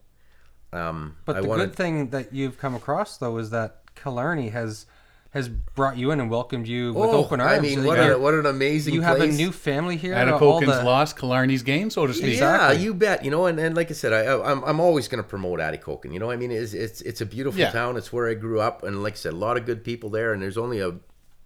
um, 0.71 1.15
But 1.25 1.37
I 1.37 1.41
the 1.41 1.47
wanted, 1.47 1.65
good 1.69 1.75
thing 1.75 2.09
that 2.11 2.31
you've 2.33 2.59
come 2.59 2.75
across 2.75 3.17
though 3.17 3.37
is 3.39 3.49
that 3.49 3.81
Killarney 3.95 4.49
has 4.49 4.85
has 5.31 5.47
brought 5.47 5.95
you 5.95 6.09
in 6.09 6.19
and 6.19 6.29
welcomed 6.31 6.67
you 6.67 6.91
with 6.91 7.09
oh, 7.11 7.23
open 7.23 7.39
arms. 7.39 7.59
I 7.59 7.61
mean, 7.61 7.83
what 7.83 7.97
got- 7.97 8.11
a, 8.13 8.17
what 8.17 8.33
an 8.33 8.47
amazing 8.47 8.95
you 8.95 9.01
have 9.01 9.19
a 9.21 9.27
new 9.27 9.51
family 9.51 9.95
here. 9.95 10.15
all 10.15 10.59
the- 10.59 10.65
lost, 10.83 11.17
Killarney's 11.17 11.61
gained, 11.61 11.93
so 11.93 12.07
to 12.07 12.13
speak. 12.15 12.39
Yeah, 12.39 12.71
you 12.71 12.93
bet. 12.95 13.23
You 13.23 13.29
know, 13.29 13.45
and, 13.45 13.59
and 13.59 13.75
like 13.75 13.91
I 13.91 13.93
said, 13.93 14.11
I, 14.11 14.21
I- 14.25 14.51
I'm 14.51 14.63
I'm 14.63 14.79
always 14.79 15.07
going 15.07 15.23
to 15.23 15.29
promote 15.29 15.59
Atikokan. 15.59 16.11
You 16.13 16.19
know, 16.19 16.31
I 16.31 16.35
mean, 16.35 16.51
it's 16.51 16.73
it's 16.73 17.01
it's 17.01 17.21
a 17.21 17.25
beautiful 17.27 17.59
Yeah. 17.59 17.69
town. 17.71 17.95
It's 17.95 18.11
where 18.11 18.27
I 18.27 18.33
grew 18.33 18.59
up, 18.59 18.81
and 18.83 19.03
like 19.03 19.13
I 19.13 19.17
said, 19.17 19.33
a 19.33 19.37
lot 19.37 19.55
of 19.57 19.65
good 19.65 19.83
people 19.83 20.09
there. 20.09 20.33
And 20.33 20.41
there's 20.41 20.57
only 20.57 20.79
a 20.79 20.95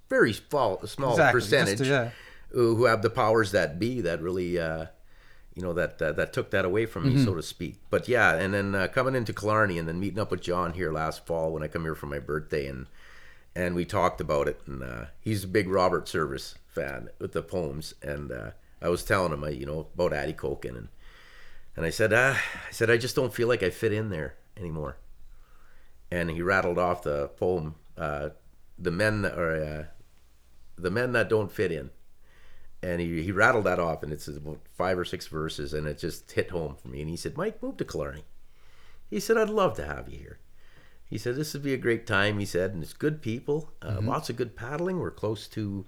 very 0.09 0.31
small 0.33 0.85
small 0.87 1.11
Exactly, 1.11 1.41
just, 1.41 1.51
percentage 1.51 1.87
yeah. 1.87 2.11
who, 2.49 2.75
who 2.75 2.85
have 2.85 3.01
the 3.01 3.09
powers 3.09 3.51
that 3.51 3.79
be 3.79 3.99
that 4.01 4.21
really, 4.21 4.57
uh, 4.59 4.85
you 5.55 5.61
know, 5.61 5.73
that 5.73 6.01
uh, 6.01 6.13
that 6.13 6.31
took 6.31 6.51
that 6.51 6.63
away 6.63 6.85
from 6.85 7.03
me, 7.07 7.15
Mm-hmm. 7.15 7.25
so 7.25 7.35
to 7.35 7.43
speak. 7.43 7.75
But 7.89 8.07
yeah, 8.07 8.33
and 8.35 8.53
then 8.53 8.75
uh, 8.75 8.87
coming 8.87 9.13
into 9.15 9.33
Killarney, 9.33 9.77
and 9.77 9.89
then 9.89 9.99
meeting 9.99 10.19
up 10.19 10.31
with 10.31 10.41
John 10.41 10.71
here 10.71 10.93
last 10.93 11.25
fall 11.25 11.51
when 11.51 11.63
I 11.63 11.67
come 11.67 11.81
here 11.83 11.95
for 11.95 12.05
my 12.07 12.19
birthday, 12.19 12.65
and 12.67 12.87
and 13.55 13.75
we 13.75 13.85
talked 13.85 14.19
about 14.21 14.47
it. 14.47 14.61
And 14.65 14.83
uh, 14.83 15.05
he's 15.19 15.43
a 15.43 15.47
big 15.47 15.69
Robert 15.69 16.07
Service 16.07 16.55
fan 16.67 17.09
with 17.19 17.33
the 17.33 17.43
poems, 17.43 17.93
and 18.01 18.31
uh, 18.31 18.51
I 18.81 18.89
was 18.89 19.03
telling 19.03 19.33
him, 19.33 19.43
uh, 19.43 19.47
you 19.47 19.65
know, 19.65 19.87
about 19.93 20.11
Atikokan, 20.11 20.77
and 20.77 20.87
and 21.75 21.85
I 21.85 21.89
said, 21.89 22.13
ah, 22.13 22.39
I 22.67 22.71
said 22.71 22.89
I 22.89 22.97
just 22.97 23.15
don't 23.15 23.33
feel 23.33 23.47
like 23.47 23.63
I 23.63 23.69
fit 23.69 23.93
in 23.93 24.09
there 24.09 24.35
anymore. 24.55 24.97
And 26.11 26.29
he 26.29 26.41
rattled 26.41 26.77
off 26.77 27.01
the 27.01 27.29
poem, 27.29 27.75
uh, 27.97 28.29
the 28.77 28.91
men 28.91 29.23
that 29.23 29.37
are 29.37 29.63
uh, 29.63 29.83
the 30.77 30.91
men 30.91 31.13
that 31.13 31.29
don't 31.29 31.51
fit 31.51 31.71
in, 31.71 31.89
and 32.83 33.01
he, 33.01 33.23
he 33.23 33.31
rattled 33.31 33.63
that 33.63 33.79
off, 33.79 34.03
and 34.03 34.11
it's 34.11 34.27
about 34.27 34.59
five 34.73 34.99
or 34.99 35.05
six 35.05 35.27
verses, 35.27 35.73
and 35.73 35.87
it 35.87 35.97
just 35.97 36.31
hit 36.31 36.51
home 36.51 36.75
for 36.75 36.89
me. 36.89 37.01
And 37.01 37.09
he 37.09 37.15
said, 37.15 37.37
Mike, 37.37 37.63
move 37.63 37.77
to 37.77 37.85
Killarney. 37.85 38.25
He 39.09 39.19
said, 39.19 39.37
I'd 39.37 39.49
love 39.49 39.75
to 39.77 39.85
have 39.85 40.09
you 40.09 40.17
here. 40.17 40.39
He 41.13 41.19
said, 41.19 41.35
This 41.35 41.53
would 41.53 41.61
be 41.61 41.75
a 41.75 41.77
great 41.77 42.07
time. 42.07 42.39
He 42.39 42.45
said, 42.45 42.71
and 42.73 42.81
it's 42.81 42.91
good 42.91 43.21
people, 43.21 43.71
uh, 43.83 43.99
lots 44.01 44.31
of 44.31 44.35
good 44.35 44.55
paddling. 44.55 44.99
We're 44.99 45.11
close 45.11 45.47
to. 45.49 45.85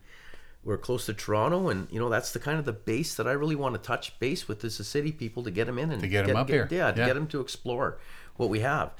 We're 0.64 0.77
close 0.80 1.06
to 1.07 1.14
Toronto, 1.14 1.69
and 1.69 1.88
you 1.91 1.99
know 1.99 2.10
that's 2.10 2.31
the 2.31 2.39
kind 2.39 2.57
of 2.60 2.65
the 2.65 2.73
base 2.73 3.14
that 3.15 3.27
I 3.27 3.31
really 3.34 3.56
want 3.56 3.76
to 3.76 3.81
touch 3.81 4.19
base 4.19 4.47
with 4.47 4.64
is 4.64 4.77
the 4.80 4.84
city 4.84 5.11
people 5.11 5.43
to 5.43 5.52
get 5.52 5.65
them 5.65 5.77
in 5.77 5.91
and 5.91 6.02
To 6.02 6.07
get 6.07 6.26
them 6.27 6.35
up 6.35 6.49
here. 6.49 6.68
Yeah, 6.72 6.91
to 6.91 6.99
Yeah. 6.99 7.06
get 7.07 7.14
them 7.14 7.27
to 7.27 7.39
explore 7.39 7.99
what 8.35 8.49
we 8.49 8.61
have. 8.61 8.91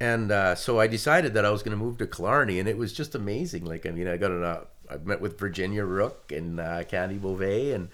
And 0.00 0.32
uh, 0.32 0.54
so 0.54 0.80
I 0.80 0.86
decided 0.86 1.34
that 1.34 1.44
I 1.44 1.50
was 1.50 1.62
going 1.62 1.76
to 1.78 1.84
move 1.84 1.98
to 1.98 2.06
Killarney, 2.06 2.58
and 2.58 2.68
it 2.68 2.76
was 2.76 2.92
just 2.92 3.14
amazing. 3.14 3.64
Like 3.66 3.86
I 3.86 3.90
mean, 3.90 4.08
I 4.08 4.16
got 4.16 4.30
an, 4.32 4.42
uh, 4.42 4.64
I 4.90 4.96
met 4.98 5.20
with 5.20 5.38
Virginia 5.38 5.84
Rook 5.84 6.32
and 6.32 6.58
uh, 6.58 6.82
Candy 6.84 7.18
Beauvais, 7.18 7.72
and 7.72 7.88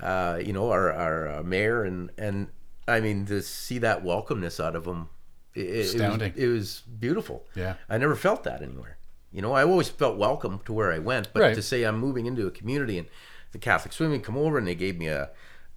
uh, 0.00 0.38
you 0.44 0.52
know 0.52 0.70
our 0.70 0.92
our 0.92 1.28
uh, 1.28 1.42
mayor, 1.42 1.84
and 1.84 2.10
and 2.18 2.48
I 2.88 3.00
mean 3.00 3.26
to 3.26 3.42
see 3.42 3.78
that 3.78 4.02
welcomeness 4.02 4.58
out 4.58 4.74
of 4.74 4.84
them, 4.84 5.08
it, 5.54 5.86
Astounding. 5.86 6.32
It 6.36 6.46
was, 6.46 6.50
it 6.50 6.52
was 6.52 6.80
beautiful. 7.00 7.46
Yeah. 7.54 7.74
I 7.88 7.98
never 7.98 8.14
felt 8.16 8.44
that 8.44 8.62
anywhere. 8.62 8.96
You 9.32 9.42
know, 9.42 9.52
I 9.52 9.62
always 9.64 9.88
felt 9.88 10.16
welcome 10.16 10.60
to 10.64 10.72
where 10.72 10.92
I 10.92 10.98
went, 10.98 11.32
but 11.32 11.40
Right. 11.42 11.54
to 11.54 11.62
say 11.62 11.84
I'm 11.84 11.98
moving 11.98 12.26
into 12.26 12.46
a 12.46 12.50
community 12.50 12.98
and 12.98 13.08
the 13.52 13.58
Catholic 13.58 13.92
swimming 13.92 14.20
come 14.22 14.36
over 14.36 14.58
and 14.58 14.66
they 14.66 14.74
gave 14.74 14.98
me 14.98 15.06
a 15.08 15.30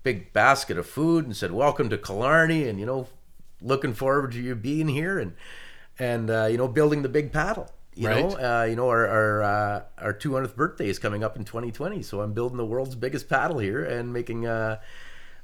big 0.04 0.34
basket 0.34 0.78
of 0.78 0.86
food 0.88 1.26
and 1.26 1.36
said, 1.36 1.52
"Welcome 1.52 1.90
to 1.90 1.98
Killarney," 1.98 2.68
and 2.68 2.80
you 2.80 2.86
know, 2.86 3.08
looking 3.62 3.94
forward 3.94 4.32
to 4.34 4.42
you 4.42 4.54
being 4.56 4.88
here 4.88 5.18
and 5.20 5.34
and 6.00 6.30
uh, 6.30 6.48
you 6.50 6.58
know, 6.58 6.68
building 6.68 7.02
the 7.04 7.10
big 7.10 7.32
paddle. 7.32 7.72
You 7.96 8.08
Right. 8.10 8.24
know, 8.28 8.62
uh, 8.62 8.64
you 8.66 8.76
know, 8.76 8.90
our 8.90 9.08
our 9.08 9.44
uh, 9.44 9.82
our 10.00 10.14
200th 10.14 10.56
birthday 10.56 10.90
is 10.90 10.98
coming 11.00 11.24
up 11.24 11.36
in 11.38 11.46
2020, 11.46 12.02
so 12.02 12.22
I'm 12.22 12.34
building 12.34 12.58
the 12.58 12.66
world's 12.66 12.96
biggest 12.96 13.30
paddle 13.30 13.60
here 13.60 13.84
and 13.84 14.12
making 14.12 14.48
a, 14.48 14.80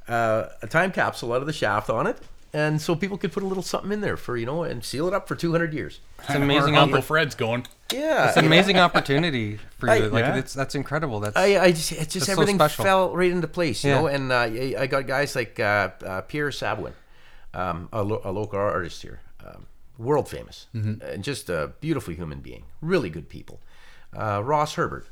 a, 0.08 0.50
a 0.64 0.68
time 0.68 0.92
capsule 0.92 1.32
out 1.34 1.42
of 1.42 1.48
the 1.48 1.54
shaft 1.54 1.90
on 1.92 2.08
it, 2.08 2.18
and 2.54 2.82
so 2.82 2.96
people 2.96 3.18
could 3.18 3.32
put 3.32 3.44
a 3.44 3.46
little 3.46 3.64
something 3.64 3.92
in 3.92 4.02
there 4.02 4.18
for 4.18 4.36
you 4.38 4.46
know 4.46 4.64
and 4.64 4.84
seal 4.84 5.08
it 5.08 5.14
up 5.14 5.28
for 5.28 5.36
200 5.36 5.74
years. 5.74 6.00
It's 6.20 6.30
an 6.30 6.44
amazing, 6.44 6.76
Our 6.76 6.84
Uncle 6.84 7.00
oppor- 7.00 7.04
Fred's 7.04 7.36
going. 7.36 7.66
Yeah, 7.94 8.28
it's 8.28 8.38
an 8.38 8.46
amazing 8.46 8.78
opportunity 8.78 9.58
for 9.78 9.88
you. 9.88 9.94
I- 10.06 10.08
like 10.08 10.26
Yeah. 10.26 10.36
it's 10.38 10.54
that's 10.54 10.76
incredible. 10.76 11.20
That's 11.20 11.36
I, 11.38 11.58
I 11.60 11.72
just, 11.72 11.92
it's 11.92 12.14
just 12.14 12.14
That's 12.14 12.26
so 12.28 12.32
everything 12.34 12.60
fell 12.70 13.16
right 13.16 13.32
into 13.32 13.48
place, 13.48 13.84
you 13.84 13.92
Yeah. 13.92 14.00
know. 14.02 14.08
And 14.08 14.32
uh, 14.32 14.36
I 14.36 14.76
I 14.80 14.88
got 14.88 15.08
guys 15.08 15.36
like 15.36 15.60
uh, 15.60 15.90
uh, 16.06 16.22
Pierre 16.22 16.52
Sabouin, 16.52 16.94
um, 17.54 17.90
a, 17.94 18.04
lo- 18.04 18.22
a 18.24 18.32
local 18.32 18.60
artist 18.60 19.02
here, 19.02 19.22
um, 19.46 19.66
world 19.98 20.28
famous, 20.30 20.68
Mm-hmm. 20.76 21.02
and 21.04 21.24
just 21.24 21.50
a 21.50 21.72
beautiful 21.82 22.14
human 22.14 22.40
being, 22.42 22.64
really 22.82 23.10
good 23.10 23.28
people. 23.30 23.60
Uh, 24.16 24.42
Ross 24.44 24.74
Herbert, 24.76 25.08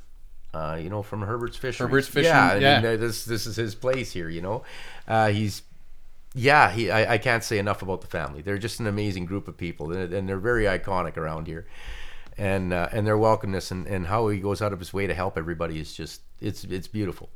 uh, 0.54 0.78
you 0.82 0.90
know, 0.90 1.02
from 1.04 1.22
Herbert's 1.22 1.58
Fishing. 1.58 1.86
Herbert's 1.86 2.08
Fishing, 2.08 2.32
Yeah, 2.32 2.52
I 2.52 2.58
yeah. 2.58 2.82
mean, 2.82 3.00
this 3.00 3.26
this 3.26 3.46
is 3.48 3.56
his 3.56 3.76
place 3.76 4.12
here, 4.12 4.30
you 4.30 4.42
know. 4.42 4.64
Uh, 5.08 5.30
he's 5.30 5.62
yeah, 6.38 6.72
he, 6.72 6.92
I, 6.92 7.14
I 7.14 7.18
can't 7.18 7.44
say 7.44 7.58
enough 7.58 7.82
about 7.82 8.02
the 8.02 8.08
family. 8.08 8.42
They're 8.42 8.60
just 8.60 8.80
an 8.80 8.86
amazing 8.88 9.26
group 9.26 9.48
of 9.48 9.58
people, 9.58 9.92
and, 9.92 10.14
and 10.14 10.30
they're 10.30 10.38
very 10.38 10.66
iconic 10.66 11.18
around 11.18 11.48
here. 11.48 11.66
And 12.38 12.72
uh, 12.72 12.90
and 12.92 13.08
their 13.08 13.18
welcomeness 13.18 13.72
and, 13.72 13.88
and 13.88 14.06
how 14.06 14.28
he 14.28 14.40
goes 14.40 14.62
out 14.62 14.72
of 14.72 14.78
his 14.78 14.94
way 14.94 15.08
to 15.08 15.16
help 15.16 15.40
everybody 15.40 15.80
is 15.80 15.94
just 15.94 16.22
it's 16.40 16.64
it's 16.66 16.88
beautiful. 16.88 17.30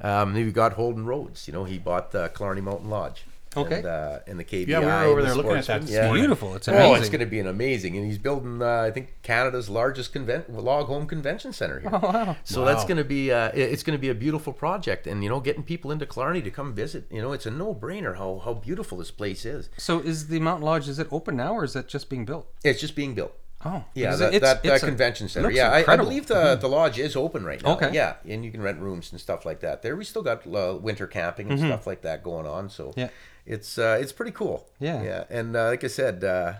Um, 0.00 0.34
we 0.34 0.52
got 0.52 0.74
Holden 0.74 1.06
Rhodes. 1.06 1.48
You 1.48 1.54
know, 1.54 1.64
he 1.64 1.78
bought 1.78 2.12
the 2.12 2.28
Killarney 2.28 2.60
Mountain 2.60 2.90
Lodge. 2.90 3.24
Okay. 3.56 3.76
And, 3.78 3.86
uh, 3.86 4.18
and 4.26 4.38
the 4.38 4.44
KBI. 4.44 4.66
Yeah, 4.68 4.80
we 4.80 4.86
were 4.86 4.92
over 5.04 5.20
the 5.22 5.26
there 5.28 5.34
looking 5.36 5.52
at 5.56 5.66
that 5.66 5.82
this 5.82 5.90
Yeah. 5.90 6.12
beautiful. 6.12 6.54
It's 6.56 6.68
amazing. 6.68 6.90
Oh, 6.90 6.94
it's 6.94 7.08
going 7.08 7.20
to 7.20 7.26
be 7.26 7.40
an 7.40 7.46
amazing, 7.46 7.96
and 7.96 8.06
he's 8.06 8.18
building, 8.18 8.62
uh, 8.62 8.82
I 8.82 8.90
think, 8.90 9.14
Canada's 9.22 9.68
largest 9.68 10.12
convent 10.12 10.50
log 10.52 10.86
home 10.86 11.06
convention 11.06 11.52
center 11.52 11.80
here. 11.80 11.90
Oh, 11.92 11.98
wow. 11.98 12.36
So 12.44 12.64
that's 12.64 12.84
going 12.84 12.96
to 12.98 13.04
be, 13.04 13.32
uh, 13.32 13.50
it's 13.54 13.82
going 13.82 13.96
to 13.96 14.00
be 14.00 14.08
a 14.10 14.14
beautiful 14.14 14.52
project, 14.52 15.06
and 15.06 15.22
you 15.22 15.28
know, 15.30 15.40
getting 15.40 15.62
people 15.62 15.90
into 15.90 16.06
Killarney 16.06 16.42
to 16.42 16.50
come 16.50 16.74
visit, 16.74 17.04
you 17.10 17.20
know, 17.22 17.32
it's 17.32 17.46
a 17.46 17.50
no-brainer 17.50 18.16
how 18.18 18.40
how 18.44 18.54
beautiful 18.54 18.98
this 18.98 19.10
place 19.10 19.44
is. 19.44 19.68
So 19.76 20.00
is 20.00 20.28
the 20.28 20.40
Mountain 20.40 20.64
Lodge 20.64 20.88
is 20.88 20.98
it 20.98 21.08
open 21.10 21.36
now 21.36 21.54
or 21.54 21.64
is 21.64 21.74
it 21.76 21.88
just 21.88 22.08
being 22.10 22.24
built? 22.24 22.46
It's 22.64 22.80
just 22.80 22.94
being 22.96 23.14
built. 23.14 23.32
Oh, 23.66 23.82
Yeah, 23.94 24.14
that, 24.16 24.34
it's- 24.34 24.40
that, 24.42 24.62
that 24.62 24.74
it's 24.74 24.82
a- 24.82 24.86
convention 24.86 25.26
it 25.26 25.30
center. 25.30 25.50
Yeah, 25.50 25.70
I, 25.70 25.94
I 25.94 25.96
believe 25.96 26.26
the 26.26 26.54
the 26.54 26.68
lodge 26.68 26.98
is 26.98 27.16
open 27.16 27.44
right 27.46 27.62
now. 27.62 27.72
Okay. 27.76 27.90
Yeah, 27.94 28.14
and 28.28 28.44
you 28.44 28.50
can 28.50 28.60
rent 28.60 28.78
rooms 28.78 29.10
and 29.10 29.18
stuff 29.18 29.46
like 29.46 29.60
that. 29.60 29.80
There, 29.80 29.96
we 29.96 30.04
still 30.04 30.22
got 30.22 30.46
uh, 30.46 30.76
winter 30.78 31.06
camping 31.06 31.50
and 31.50 31.58
stuff 31.58 31.86
like 31.86 32.02
that 32.02 32.22
going 32.22 32.46
on. 32.46 32.68
So 32.68 32.88
Mm-hmm. 32.88 33.00
Yeah. 33.00 33.08
It's 33.46 33.78
uh, 33.78 33.98
it's 34.00 34.12
pretty 34.12 34.32
cool. 34.32 34.66
Yeah. 34.80 35.02
yeah, 35.02 35.24
and 35.30 35.54
uh, 35.56 35.66
like 35.66 35.84
I 35.84 35.88
said, 35.88 36.24
uh, 36.24 36.54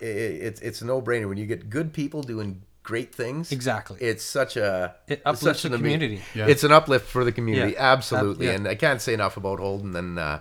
it, 0.00 0.06
it's 0.06 0.60
it's 0.60 0.82
a 0.82 0.84
no 0.86 1.00
brainer 1.02 1.28
when 1.28 1.38
you 1.38 1.46
get 1.46 1.70
good 1.70 1.92
people 1.92 2.22
doing 2.22 2.62
great 2.82 3.14
things. 3.14 3.52
Exactly. 3.52 3.98
It's 4.00 4.24
such 4.24 4.56
a 4.56 4.94
It 5.06 5.14
it's 5.14 5.22
uplifts 5.26 5.60
such 5.60 5.62
the 5.62 5.68
an 5.68 5.74
ama- 5.74 5.82
community. 5.82 6.22
Yeah. 6.34 6.46
It's 6.46 6.64
an 6.64 6.72
uplift 6.72 7.06
for 7.06 7.22
the 7.24 7.32
community, 7.32 7.72
Yeah. 7.74 7.92
absolutely. 7.92 8.46
Uh, 8.48 8.50
yeah. 8.52 8.56
And 8.56 8.68
I 8.68 8.74
can't 8.76 9.02
say 9.02 9.12
enough 9.12 9.36
about 9.36 9.58
Holden 9.60 9.94
and 9.94 10.18
uh, 10.18 10.40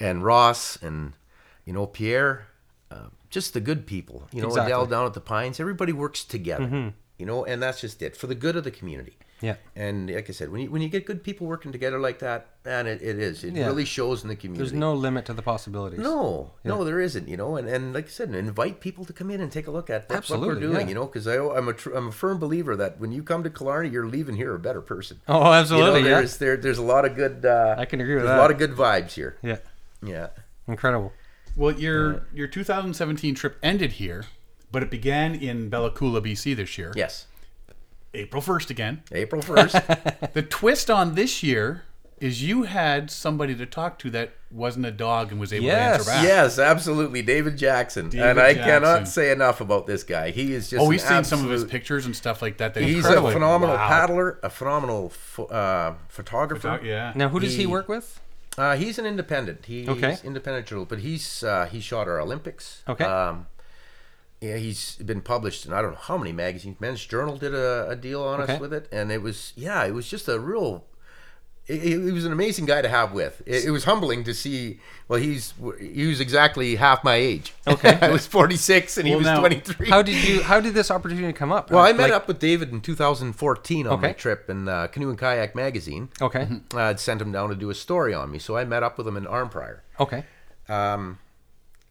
and 0.00 0.24
Ross 0.24 0.76
and 0.82 1.12
you 1.66 1.72
know 1.74 1.86
Pierre, 1.86 2.46
uh, 2.90 3.08
just 3.28 3.52
the 3.52 3.60
good 3.60 3.86
people. 3.86 4.28
You 4.32 4.40
know 4.42 4.48
Exactly. 4.48 4.72
Adele 4.72 4.86
down 4.86 5.04
at 5.06 5.12
the 5.14 5.20
Pines. 5.20 5.60
Everybody 5.60 5.92
works 5.92 6.24
together. 6.24 6.92
You 7.18 7.26
know, 7.26 7.44
and 7.44 7.60
that's 7.62 7.80
just 7.80 8.00
it 8.00 8.16
for 8.16 8.28
the 8.28 8.34
good 8.36 8.54
of 8.56 8.62
the 8.64 8.70
community. 8.70 9.17
Yeah. 9.40 9.54
And 9.76 10.10
like 10.10 10.28
I 10.28 10.32
said, 10.32 10.50
when 10.50 10.62
you 10.62 10.70
when 10.70 10.82
you 10.82 10.88
get 10.88 11.06
good 11.06 11.22
people 11.22 11.46
working 11.46 11.70
together 11.70 11.98
like 12.00 12.18
that, 12.18 12.48
man, 12.64 12.86
it, 12.88 13.00
it 13.02 13.18
is. 13.20 13.44
It 13.44 13.54
Yeah. 13.54 13.66
really 13.66 13.84
shows 13.84 14.22
in 14.22 14.28
the 14.28 14.34
community. 14.34 14.64
There's 14.70 14.72
no 14.78 14.92
limit 14.94 15.26
to 15.26 15.32
the 15.32 15.42
possibilities. 15.42 16.00
No, 16.00 16.52
no, 16.64 16.82
there 16.84 16.98
isn't. 16.98 17.28
You 17.28 17.36
know, 17.36 17.56
and, 17.56 17.68
and 17.68 17.94
like 17.94 18.06
I 18.06 18.08
said, 18.08 18.34
invite 18.34 18.80
people 18.80 19.04
to 19.04 19.12
come 19.12 19.30
in 19.30 19.40
and 19.40 19.52
take 19.52 19.68
a 19.68 19.70
look 19.70 19.90
at 19.90 20.02
what, 20.02 20.10
what 20.10 20.16
Absolutely, 20.18 20.48
we're 20.48 20.60
doing. 20.60 20.80
yeah. 20.80 20.88
You 20.88 20.94
know, 20.96 21.06
because 21.06 21.26
I'm 21.28 21.68
a 21.68 21.72
tr- 21.72 21.92
I'm 21.94 22.08
a 22.08 22.12
firm 22.12 22.38
believer 22.38 22.74
that 22.76 22.98
when 22.98 23.12
you 23.12 23.22
come 23.22 23.44
to 23.44 23.50
Killarney, 23.50 23.90
you're 23.90 24.08
leaving 24.08 24.34
here 24.34 24.54
a 24.54 24.58
better 24.58 24.80
person. 24.80 25.20
Oh, 25.28 25.38
You 25.38 25.44
know, 25.44 25.52
absolutely. 25.52 26.00
yeah. 26.00 26.16
there's 26.16 26.36
there 26.38 26.56
there's 26.56 26.78
a 26.78 26.82
lot 26.82 27.04
of 27.04 27.14
good. 27.14 27.44
Uh, 27.46 27.76
I 27.78 27.84
can 27.84 28.00
agree 28.00 28.14
with 28.14 28.24
there's 28.24 28.32
that. 28.34 28.38
a 28.38 28.42
lot 28.42 28.50
of 28.50 28.58
good 28.58 28.72
vibes 28.72 29.12
here. 29.12 29.36
Yeah. 29.42 29.58
Yeah. 30.02 30.28
Incredible. 30.66 31.12
Well, 31.56 31.78
your 31.78 32.26
your 32.34 32.48
2017 32.48 33.34
trip 33.36 33.56
ended 33.62 33.92
here, 33.92 34.24
but 34.72 34.82
it 34.82 34.90
began 34.90 35.34
in 35.34 35.68
Bella 35.68 35.90
Coola, 35.90 36.20
BC 36.20 36.54
this 36.56 36.76
year. 36.76 36.92
Yes. 36.96 37.26
April 38.14 38.42
1st 38.42 38.70
again. 38.70 39.02
April 39.12 39.42
first. 39.42 39.74
The 40.34 40.42
twist 40.42 40.90
on 40.90 41.14
this 41.14 41.42
year 41.42 41.84
is 42.20 42.42
you 42.42 42.64
had 42.64 43.10
somebody 43.10 43.54
to 43.54 43.64
talk 43.66 43.98
to 44.00 44.10
that 44.10 44.32
wasn't 44.50 44.84
a 44.86 44.90
dog 44.90 45.30
and 45.30 45.38
was 45.40 45.52
able 45.52 45.66
Yes. 45.66 46.04
to 46.04 46.10
answer 46.10 46.10
back. 46.10 46.24
yes, 46.24 46.58
absolutely, 46.58 47.22
David 47.22 47.56
Jackson, 47.56 48.08
David 48.08 48.26
and 48.30 48.40
I 48.40 48.54
Jackson. 48.54 48.64
cannot 48.64 49.08
say 49.08 49.30
enough 49.30 49.60
about 49.60 49.86
this 49.86 50.02
guy. 50.02 50.30
He 50.30 50.52
is 50.52 50.68
just. 50.70 50.82
Oh, 50.82 50.88
we've 50.88 51.00
seen 51.00 51.22
some 51.24 51.44
of 51.44 51.50
his 51.50 51.64
pictures 51.64 52.06
and 52.06 52.16
stuff 52.16 52.42
like 52.42 52.58
that. 52.58 52.74
that 52.74 52.82
He's 52.82 52.96
incredible. 52.96 53.28
a 53.28 53.32
phenomenal 53.32 53.76
Wow. 53.76 53.88
paddler, 53.88 54.38
a 54.42 54.50
phenomenal 54.50 55.10
pho- 55.10 55.44
uh, 55.46 55.94
photographer. 56.08 56.80
Yeah. 56.82 57.12
Now, 57.14 57.28
who 57.28 57.38
does 57.40 57.52
he, 57.52 57.60
He- 57.60 57.66
work 57.66 57.88
with? 57.88 58.20
Uh, 58.56 58.76
he's 58.76 58.98
an 58.98 59.06
independent. 59.06 59.66
He's 59.66 59.88
Okay. 59.88 60.16
independent 60.24 60.66
journalist, 60.66 60.88
but 60.90 60.98
he's 61.00 61.44
uh, 61.44 61.66
he 61.70 61.78
shot 61.80 62.08
our 62.08 62.20
Olympics. 62.20 62.82
Okay. 62.88 63.04
Um, 63.04 63.46
yeah, 64.40 64.56
he's 64.56 64.96
been 64.96 65.20
published 65.20 65.66
in 65.66 65.72
I 65.72 65.82
don't 65.82 65.92
know 65.92 65.98
how 66.00 66.16
many 66.18 66.32
magazines. 66.32 66.76
Men's 66.80 67.04
Journal 67.04 67.36
did 67.36 67.54
a, 67.54 67.88
a 67.90 67.96
deal 67.96 68.22
on 68.22 68.40
Okay. 68.42 68.54
us 68.54 68.60
with 68.60 68.72
it, 68.72 68.88
and 68.92 69.10
it 69.12 69.22
was 69.22 69.52
yeah, 69.56 69.84
it 69.84 69.92
was 69.92 70.08
just 70.08 70.28
a 70.28 70.38
real. 70.38 70.84
He 71.70 71.98
was 71.98 72.24
an 72.24 72.32
amazing 72.32 72.64
guy 72.64 72.80
to 72.80 72.88
have 72.88 73.12
with. 73.12 73.42
It, 73.44 73.66
it 73.66 73.70
was 73.70 73.84
humbling 73.84 74.24
to 74.24 74.32
see. 74.32 74.80
Well, 75.06 75.20
he's 75.20 75.52
he 75.78 76.06
was 76.06 76.18
exactly 76.18 76.76
half 76.76 77.04
my 77.04 77.16
age. 77.16 77.52
Okay, 77.66 77.98
I 78.00 78.08
was 78.08 78.26
forty 78.26 78.56
six 78.56 78.96
and 78.96 79.06
he 79.06 79.14
was 79.14 79.26
twenty 79.26 79.60
three. 79.60 79.90
How 79.90 80.00
did 80.00 80.14
you? 80.26 80.42
How 80.44 80.60
did 80.60 80.72
this 80.72 80.90
opportunity 80.90 81.30
come 81.34 81.52
up? 81.52 81.70
Well, 81.70 81.80
I 81.84 81.88
Like- 81.88 81.96
met 81.98 82.10
up 82.12 82.26
with 82.26 82.38
David 82.38 82.70
in 82.72 82.80
2014 82.80 83.86
on 83.86 84.00
my 84.00 84.12
trip 84.12 84.48
in 84.48 84.66
uh, 84.66 84.86
Canoe 84.86 85.10
and 85.10 85.18
Kayak 85.18 85.54
magazine. 85.54 86.08
Okay. 86.22 86.48
I'd 86.72 87.00
sent 87.00 87.20
him 87.20 87.32
down 87.32 87.50
to 87.50 87.54
do 87.54 87.68
a 87.68 87.74
story 87.74 88.14
on 88.14 88.30
me, 88.30 88.38
so 88.38 88.56
I 88.56 88.64
met 88.64 88.82
up 88.82 88.96
with 88.96 89.06
him 89.06 89.18
in 89.18 89.24
Arnprior 89.26 89.80
Okay. 90.00 90.24
um, 90.70 91.18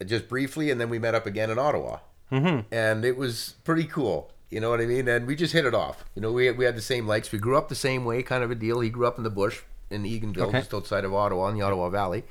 just 0.04 0.28
briefly, 0.28 0.72
and 0.72 0.82
then 0.82 0.90
we 0.90 0.98
met 0.98 1.14
up 1.14 1.28
again 1.28 1.52
in 1.52 1.60
Ottawa, 1.60 2.00
mm-hmm. 2.32 2.74
and 2.74 3.06
it 3.06 3.18
was 3.18 3.56
pretty 3.64 3.86
cool. 3.86 4.32
You 4.50 4.62
know 4.62 4.70
what 4.70 4.80
I 4.80 4.86
mean? 4.86 5.08
And 5.08 5.28
we 5.28 5.36
just 5.36 5.54
hit 5.54 5.66
it 5.66 5.74
off. 5.76 6.06
You 6.16 6.22
know, 6.22 6.32
we 6.32 6.50
we 6.52 6.66
had 6.66 6.76
the 6.76 6.82
same 6.82 7.06
likes. 7.08 7.32
We 7.32 7.40
grew 7.40 7.58
up 7.58 7.68
the 7.68 7.76
same 7.76 8.06
way, 8.06 8.24
kind 8.24 8.44
of 8.44 8.52
a 8.52 8.56
deal. 8.56 8.80
He 8.80 8.90
grew 8.90 9.06
up 9.06 9.18
in 9.18 9.24
the 9.24 9.30
bush 9.30 9.62
in 9.90 10.04
Eganville, 10.04 10.48
Okay. 10.48 10.60
just 10.60 10.74
outside 10.74 11.04
of 11.04 11.14
Ottawa, 11.14 11.50
in 11.50 11.56
the 11.56 11.62
Ottawa 11.62 11.90
Valley. 11.90 12.24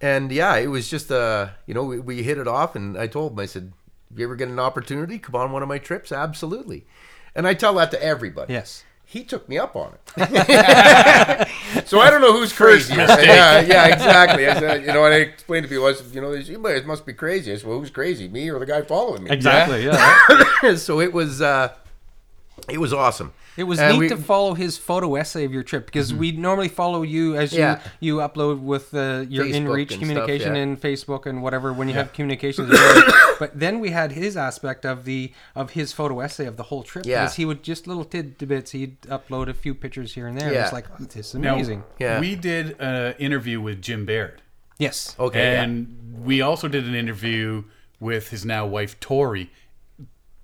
And 0.00 0.30
yeah, 0.30 0.56
it 0.56 0.68
was 0.68 0.88
just 0.88 1.10
uh, 1.10 1.48
you 1.66 1.74
know, 1.74 1.84
we, 1.84 1.98
we 1.98 2.22
hit 2.22 2.38
it 2.38 2.46
off, 2.46 2.76
and 2.76 2.96
I 2.96 3.08
told 3.08 3.32
him, 3.32 3.40
I 3.40 3.46
said, 3.46 3.72
"If 4.12 4.18
you 4.18 4.24
ever 4.24 4.36
get 4.36 4.48
an 4.48 4.60
opportunity, 4.60 5.18
come 5.18 5.34
on 5.34 5.50
one 5.50 5.62
of 5.62 5.68
my 5.68 5.78
trips, 5.78 6.12
absolutely." 6.12 6.86
And 7.34 7.46
I 7.46 7.54
tell 7.54 7.74
that 7.74 7.90
to 7.90 8.02
everybody. 8.02 8.52
Yes. 8.52 8.84
He 9.04 9.24
took 9.24 9.48
me 9.48 9.58
up 9.58 9.74
on 9.74 9.94
it. 9.94 11.48
so 11.88 12.00
I 12.00 12.10
don't 12.10 12.20
know 12.20 12.32
who's 12.32 12.52
crazy. 12.52 12.94
Yeah, 12.94 13.60
yeah, 13.60 13.86
exactly. 13.86 14.46
I 14.46 14.58
said, 14.58 14.82
you 14.82 14.88
know, 14.88 15.04
and 15.04 15.14
I 15.14 15.18
explained 15.18 15.64
to 15.64 15.68
people, 15.68 15.86
I 15.86 15.94
said, 15.94 16.14
you 16.14 16.20
know, 16.20 16.32
you 16.32 16.62
guys 16.62 16.84
must 16.84 17.06
be 17.06 17.14
crazy. 17.14 17.52
I 17.52 17.56
said, 17.56 17.66
well, 17.66 17.78
who's 17.78 17.90
crazy, 17.90 18.28
me 18.28 18.50
or 18.50 18.58
the 18.58 18.66
guy 18.66 18.82
following 18.82 19.24
me? 19.24 19.30
Exactly. 19.30 19.84
Yeah. 19.84 20.74
so 20.76 21.00
it 21.00 21.12
was, 21.12 21.40
uh, 21.40 21.72
it 22.68 22.78
was 22.78 22.92
awesome. 22.92 23.32
It 23.56 23.64
was 23.64 23.80
And 23.80 23.94
neat 23.94 23.98
we- 23.98 24.08
to 24.10 24.16
follow 24.16 24.54
his 24.54 24.78
photo 24.78 25.16
essay 25.16 25.44
of 25.44 25.52
your 25.52 25.62
trip 25.64 25.86
because 25.86 26.14
we 26.14 26.30
normally 26.32 26.68
follow 26.68 27.02
you 27.02 27.34
as 27.36 27.52
you 27.52 27.58
Yeah. 27.60 27.80
you 27.98 28.16
upload 28.18 28.60
with 28.60 28.94
uh, 28.94 29.24
your 29.28 29.44
Facebook 29.46 29.54
in-reach 29.54 29.92
and 29.92 30.00
communication 30.00 30.40
stuff, 30.40 30.56
yeah. 30.56 30.62
and 30.62 30.80
Facebook 30.80 31.26
and 31.26 31.42
whatever 31.42 31.72
when 31.72 31.88
you 31.88 31.94
have 31.94 32.12
communications. 32.12 32.70
but 33.40 33.58
then 33.58 33.80
we 33.80 33.90
had 33.90 34.12
his 34.12 34.36
aspect 34.36 34.84
of 34.86 35.04
the 35.04 35.32
of 35.56 35.70
his 35.70 35.92
photo 35.92 36.20
essay 36.20 36.46
of 36.46 36.56
the 36.56 36.64
whole 36.64 36.82
trip. 36.84 37.04
Yeah. 37.04 37.22
because 37.24 37.36
he 37.36 37.44
would 37.44 37.62
just 37.62 37.86
little 37.86 38.04
tidbits. 38.04 38.70
He'd 38.72 39.00
upload 39.02 39.48
a 39.48 39.54
few 39.54 39.74
pictures 39.74 40.14
here 40.14 40.26
and 40.28 40.38
there. 40.40 40.52
Yeah. 40.52 40.64
It's 40.64 40.72
like 40.72 40.86
oh, 41.00 41.04
this 41.04 41.28
is 41.30 41.34
Now, 41.34 41.54
amazing. 41.54 41.82
Yeah. 41.98 42.20
we 42.20 42.36
did 42.36 42.76
an 42.80 43.14
interview 43.18 43.60
with 43.60 43.82
Jim 43.82 44.04
Baird. 44.06 44.40
yes. 44.78 45.16
Okay. 45.18 45.54
yeah. 45.54 45.62
and 45.62 46.22
we 46.24 46.40
also 46.40 46.68
did 46.68 46.84
an 46.86 46.94
interview 46.94 47.64
with 48.00 48.30
his 48.30 48.44
now 48.44 48.64
wife 48.66 49.00
Tori 49.00 49.50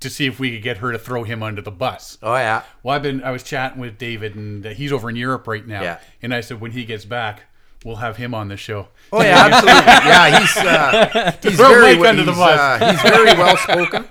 to 0.05 0.11
see 0.11 0.27
if 0.27 0.39
we 0.39 0.53
could 0.53 0.63
get 0.63 0.79
her 0.79 0.93
to 0.93 0.99
throw 0.99 1.25
him 1.25 1.43
under 1.43 1.61
the 1.61 1.71
bus. 1.73 2.17
Oh 2.23 2.35
yeah. 2.37 2.63
Well, 2.83 2.95
I've 2.95 3.03
been 3.03 3.23
I 3.25 3.33
was 3.33 3.43
chatting 3.43 3.81
with 3.81 3.99
David, 3.99 4.37
and 4.37 4.65
uh, 4.65 4.71
he's 4.71 4.93
over 4.93 5.11
in 5.11 5.17
Europe 5.17 5.49
right 5.49 5.67
now. 5.67 5.83
Yeah. 5.83 5.99
And 6.23 6.33
I 6.33 6.41
said 6.41 6.61
when 6.61 6.71
he 6.71 6.85
gets 6.85 7.05
back, 7.05 7.43
we'll 7.85 7.97
have 7.97 8.17
him 8.19 8.33
on 8.35 8.49
the 8.49 8.57
show. 8.57 8.89
Oh 9.13 9.23
yeah, 9.23 9.49
absolutely. 9.51 9.83
Yeah, 10.11 10.39
he's 10.41 10.57
uh, 10.57 11.33
he's 11.43 11.57
Throw 11.57 11.69
very 11.69 11.97
Mike 11.97 12.09
under 12.09 12.23
the 12.23 12.33
he's, 12.33 12.39
bus. 12.41 12.61
uh, 12.61 12.93
he's 12.93 13.03
very 13.03 13.33
well 13.39 13.57
spoken. 13.57 14.05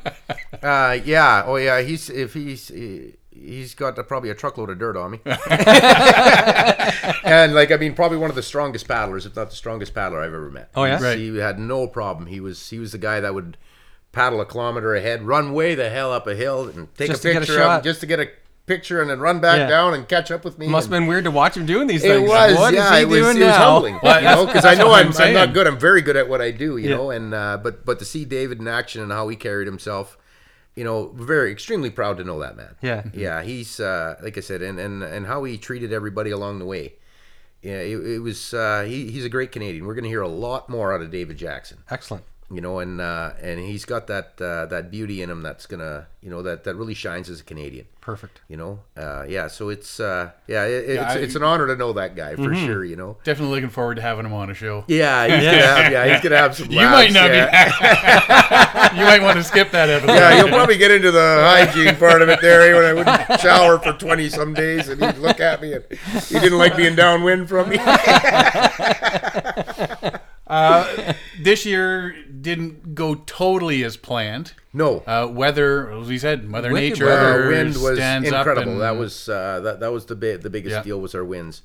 Uh, 0.62 1.00
yeah. 1.06 1.44
Oh 1.46 1.56
yeah. 1.56 1.82
He's 1.82 2.10
if 2.10 2.34
he's 2.34 2.68
he, 2.68 3.14
he's 3.32 3.74
got 3.76 3.98
uh, 3.98 4.04
probably 4.04 4.30
a 4.30 4.36
truckload 4.36 4.70
of 4.70 4.80
dirt 4.80 4.98
on 4.98 5.12
me. 5.12 5.20
and 7.24 7.54
like 7.54 7.72
I 7.72 7.78
mean, 7.78 7.94
probably 7.94 8.18
one 8.18 8.30
of 8.30 8.36
the 8.36 8.44
strongest 8.44 8.88
paddlers, 8.88 9.26
if 9.26 9.36
not 9.36 9.50
the 9.50 9.56
strongest 9.56 9.94
paddler 9.94 10.20
I've 10.22 10.34
ever 10.34 10.50
met. 10.50 10.70
Oh, 10.76 10.84
yeah? 10.86 11.02
Right. 11.02 11.18
He 11.18 11.38
had 11.38 11.60
no 11.60 11.88
problem. 11.88 12.28
He 12.28 12.40
was 12.40 12.70
he 12.70 12.80
was 12.80 12.92
the 12.92 12.98
guy 12.98 13.20
that 13.20 13.34
would 13.34 13.58
paddle 14.14 14.40
a 14.40 14.46
kilometer 14.46 14.96
ahead, 14.96 15.24
run 15.24 15.52
way 15.54 15.76
the 15.76 15.90
hell 15.90 16.14
up 16.14 16.26
a 16.28 16.36
hill, 16.36 16.70
and 16.70 16.88
take 16.96 17.10
Just 17.10 17.26
a 17.26 17.34
get 17.34 17.38
a 17.38 17.46
picture 17.46 17.62
of 17.62 17.84
just 17.84 18.00
to 18.00 18.06
get 18.06 18.20
a 18.22 18.30
picture, 18.66 19.02
and 19.02 19.10
then 19.10 19.20
run 19.20 19.42
back 19.42 19.58
Yeah. 19.58 19.68
down 19.68 19.94
and 19.94 20.08
catch 20.08 20.32
up 20.32 20.46
with 20.46 20.58
me. 20.58 20.68
Must 20.68 20.86
have 20.86 20.92
been 20.92 21.06
weird 21.08 21.26
to 21.26 21.32
watch 21.32 21.58
him 21.58 21.66
doing 21.66 21.88
these 21.88 22.02
it 22.04 22.08
things. 22.08 22.30
was, 22.30 22.56
What 22.56 22.74
is 22.74 22.78
yeah. 22.80 22.96
he 22.96 23.02
it 23.02 23.08
was, 23.10 23.20
doing 23.20 23.38
it 23.42 23.46
was 23.46 23.56
humbling, 23.58 24.00
Well, 24.02 24.22
you 24.22 24.28
know, 24.30 24.46
because 24.46 24.64
I 24.64 24.76
know 24.76 24.94
I'm, 24.94 25.08
I'm 25.10 25.22
I'm 25.22 25.34
not 25.34 25.54
good. 25.54 25.68
I'm 25.68 25.78
very 25.78 26.02
good 26.02 26.16
at 26.16 26.30
what 26.30 26.40
I 26.42 26.52
do, 26.52 26.78
you 26.78 26.90
Yeah. 26.90 26.96
know, 26.96 27.10
and 27.12 27.34
uh, 27.34 27.58
but 27.62 27.84
but 27.86 28.00
to 28.00 28.06
see 28.06 28.24
David 28.24 28.60
in 28.60 28.68
action 28.70 29.02
and 29.04 29.12
how 29.12 29.28
he 29.28 29.36
carried 29.36 29.68
himself, 29.68 30.18
you 30.76 30.84
know, 30.86 31.08
very 31.16 31.52
extremely 31.52 31.90
proud 31.90 32.18
to 32.18 32.24
know 32.24 32.40
that 32.40 32.56
man. 32.56 32.76
Yeah. 32.82 33.04
yeah. 33.14 33.44
He's 33.44 33.80
uh, 33.82 34.16
like 34.24 34.38
I 34.38 34.42
said, 34.42 34.62
and 34.62 34.80
and 34.80 35.04
and 35.04 35.26
how 35.26 35.44
he 35.44 35.58
treated 35.58 35.92
everybody 35.92 36.32
along 36.32 36.60
the 36.60 36.66
way. 36.66 36.94
Yeah, 37.62 37.80
it, 37.80 37.96
it 37.98 38.20
was. 38.20 38.54
Uh, 38.54 38.84
he, 38.86 39.10
he's 39.10 39.24
a 39.26 39.30
great 39.30 39.52
Canadian. 39.54 39.86
We're 39.86 39.94
going 39.94 40.04
to 40.04 40.10
hear 40.10 40.22
a 40.22 40.28
lot 40.28 40.68
more 40.70 40.94
out 40.94 41.02
of 41.02 41.12
David 41.12 41.38
Jackson. 41.38 41.78
Excellent. 41.90 42.24
You 42.52 42.62
know, 42.62 42.80
and 42.80 43.02
uh, 43.02 43.32
and 43.42 43.60
he's 43.60 43.86
got 43.86 44.08
that 44.08 44.40
uh, 44.40 44.68
that 44.68 44.92
beauty 44.92 45.22
in 45.22 45.30
him 45.30 45.42
that's 45.42 45.66
gonna, 45.66 46.08
you 46.22 46.30
know, 46.30 46.44
that 46.44 46.66
that 46.66 46.76
really 46.76 46.94
shines 46.94 47.30
as 47.30 47.40
a 47.40 47.44
Canadian. 47.44 47.88
Perfect. 48.00 48.42
You 48.48 48.58
know, 48.58 48.80
uh, 48.98 49.26
yeah. 49.28 49.48
So 49.48 49.70
it's 49.70 50.00
uh, 50.00 50.32
yeah, 50.46 50.66
it, 50.66 50.90
Yeah, 50.90 51.06
it's, 51.06 51.16
I- 51.16 51.20
it's 51.20 51.36
an 51.36 51.44
honor 51.44 51.68
to 51.68 51.76
know 51.76 51.94
that 51.94 52.16
guy 52.16 52.36
for 52.36 52.54
sure. 52.54 52.84
You 52.84 52.96
know. 52.96 53.18
Definitely 53.24 53.56
looking 53.56 53.70
forward 53.70 53.96
to 53.96 54.02
having 54.02 54.26
him 54.26 54.34
on 54.34 54.50
a 54.50 54.54
show. 54.54 54.84
Yeah, 54.88 55.26
he's 55.40 55.46
gonna 55.46 55.66
have 55.66 55.92
yeah, 55.92 56.14
he's 56.14 56.22
gonna 56.22 56.38
have 56.38 56.56
some. 56.56 56.70
You 56.70 56.82
might 56.82 57.14
not 57.14 57.32
yeah. 57.32 58.90
be. 58.92 58.94
you 59.00 59.06
might 59.06 59.22
want 59.22 59.38
to 59.38 59.44
skip 59.44 59.72
that 59.72 59.90
episode. 59.90 60.14
Yeah, 60.14 60.40
you'll 60.40 60.50
probably 60.50 60.78
get 60.78 60.92
into 60.92 61.12
the 61.12 61.40
hygiene 61.42 61.96
part 61.96 62.22
of 62.22 62.30
it 62.30 62.42
there 62.42 62.76
when 62.76 62.86
I 62.86 62.94
wouldn't 62.94 63.40
shower 63.40 63.80
for 63.80 63.94
20 63.94 64.30
some 64.30 64.54
days 64.54 64.90
and 64.90 65.04
he'd 65.04 65.18
look 65.18 65.40
at 65.40 65.62
me 65.62 65.74
and 65.74 65.84
he 66.28 66.40
didn't 66.40 66.58
like 66.58 66.76
being 66.78 66.96
downwind 66.96 67.50
from 67.50 67.70
me. 67.70 67.78
Uh, 70.46 71.14
this 71.42 71.66
year 71.66 72.14
didn't 72.44 72.94
go 72.94 73.16
totally 73.16 73.84
as 73.84 73.98
planned. 73.98 74.54
No. 74.74 75.00
Uh, 75.08 75.28
weather, 75.32 75.92
as 75.92 76.08
we 76.08 76.18
said, 76.20 76.44
Mother 76.48 76.72
Wicked 76.72 77.00
Nature 77.00 77.10
Our 77.12 77.48
wind 77.48 77.76
was 77.78 77.98
stands 77.98 78.32
up 78.32 78.46
incredible. 78.46 78.74
and- 78.74 78.82
that 78.82 78.96
was 78.98 79.28
uh, 79.30 79.60
that, 79.62 79.80
that 79.80 79.92
was 79.92 80.06
the 80.06 80.16
the 80.16 80.50
biggest 80.50 80.76
Yeah. 80.76 80.84
deal 80.84 81.00
was 81.02 81.16
our 81.16 81.24
winds. 81.26 81.62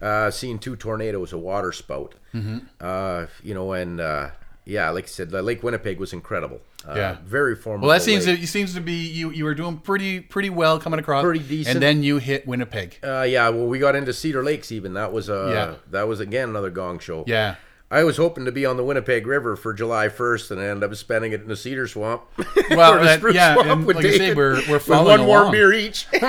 Uh, 0.00 0.30
seeing 0.32 0.58
two 0.58 0.74
tornadoes, 0.74 1.32
a 1.32 1.38
water 1.38 1.70
spout. 1.70 2.14
Mm-hmm. 2.34 2.58
Uh, 2.80 3.26
you 3.44 3.54
know, 3.54 3.72
and 3.72 4.00
uh, 4.00 4.30
yeah, 4.64 4.90
like 4.90 5.04
I 5.04 5.06
said, 5.06 5.30
Lake 5.32 5.62
Winnipeg 5.62 5.98
was 6.00 6.12
incredible. 6.12 6.60
Uh, 6.88 6.94
Yeah. 6.96 7.16
very 7.24 7.54
formidable. 7.54 7.86
Well, 7.88 7.96
that 7.98 8.02
seems 8.02 8.26
lake. 8.26 8.38
to, 8.38 8.42
it 8.42 8.48
seems 8.48 8.74
to 8.74 8.80
be 8.80 8.94
you. 9.06 9.30
You 9.30 9.44
were 9.44 9.54
doing 9.54 9.78
pretty 9.78 10.18
pretty 10.18 10.50
well 10.50 10.80
coming 10.80 10.98
across, 10.98 11.22
Pretty 11.22 11.38
decent. 11.44 11.76
and 11.76 11.82
then 11.82 12.02
you 12.02 12.18
hit 12.18 12.46
Winnipeg. 12.46 12.98
Uh, 13.04 13.22
yeah, 13.22 13.48
well, 13.50 13.66
we 13.66 13.78
got 13.78 13.94
into 13.94 14.12
Cedar 14.12 14.42
Lakes 14.42 14.72
even. 14.72 14.94
That 14.94 15.12
was 15.12 15.30
uh, 15.30 15.50
Yeah. 15.54 15.74
that 15.92 16.08
was 16.08 16.18
again 16.18 16.48
another 16.48 16.70
gong 16.70 16.98
show. 16.98 17.22
Yeah, 17.28 17.54
I 17.92 18.04
was 18.04 18.16
hoping 18.16 18.46
to 18.46 18.52
be 18.52 18.64
on 18.64 18.78
the 18.78 18.84
Winnipeg 18.84 19.26
River 19.26 19.54
for 19.54 19.74
July 19.74 20.08
1st, 20.08 20.50
and 20.50 20.60
I 20.60 20.64
ended 20.64 20.90
up 20.90 20.96
spending 20.96 21.32
it 21.32 21.42
in 21.42 21.48
the 21.48 21.56
Cedar 21.56 21.86
Swamp. 21.86 22.22
Well, 22.70 22.94
Or 22.94 22.98
the 23.00 23.04
that- 23.04 23.18
Spruce 23.18 23.34
yeah, 23.34 23.54
Swamp 23.54 23.86
with 23.86 23.96
like 23.96 24.06
I 24.06 24.16
say, 24.16 24.32
we're- 24.34 24.62
we're 24.66 24.74
with 24.76 24.82
following 24.86 25.18
one 25.20 25.26
warm 25.28 25.50
beer 25.52 25.72
each. 25.74 26.06
we 26.12 26.20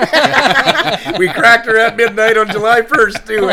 cracked 1.32 1.66
her 1.66 1.78
at 1.78 1.96
midnight 1.96 2.36
on 2.36 2.50
July 2.50 2.82
1st 2.82 3.26
too. 3.26 3.46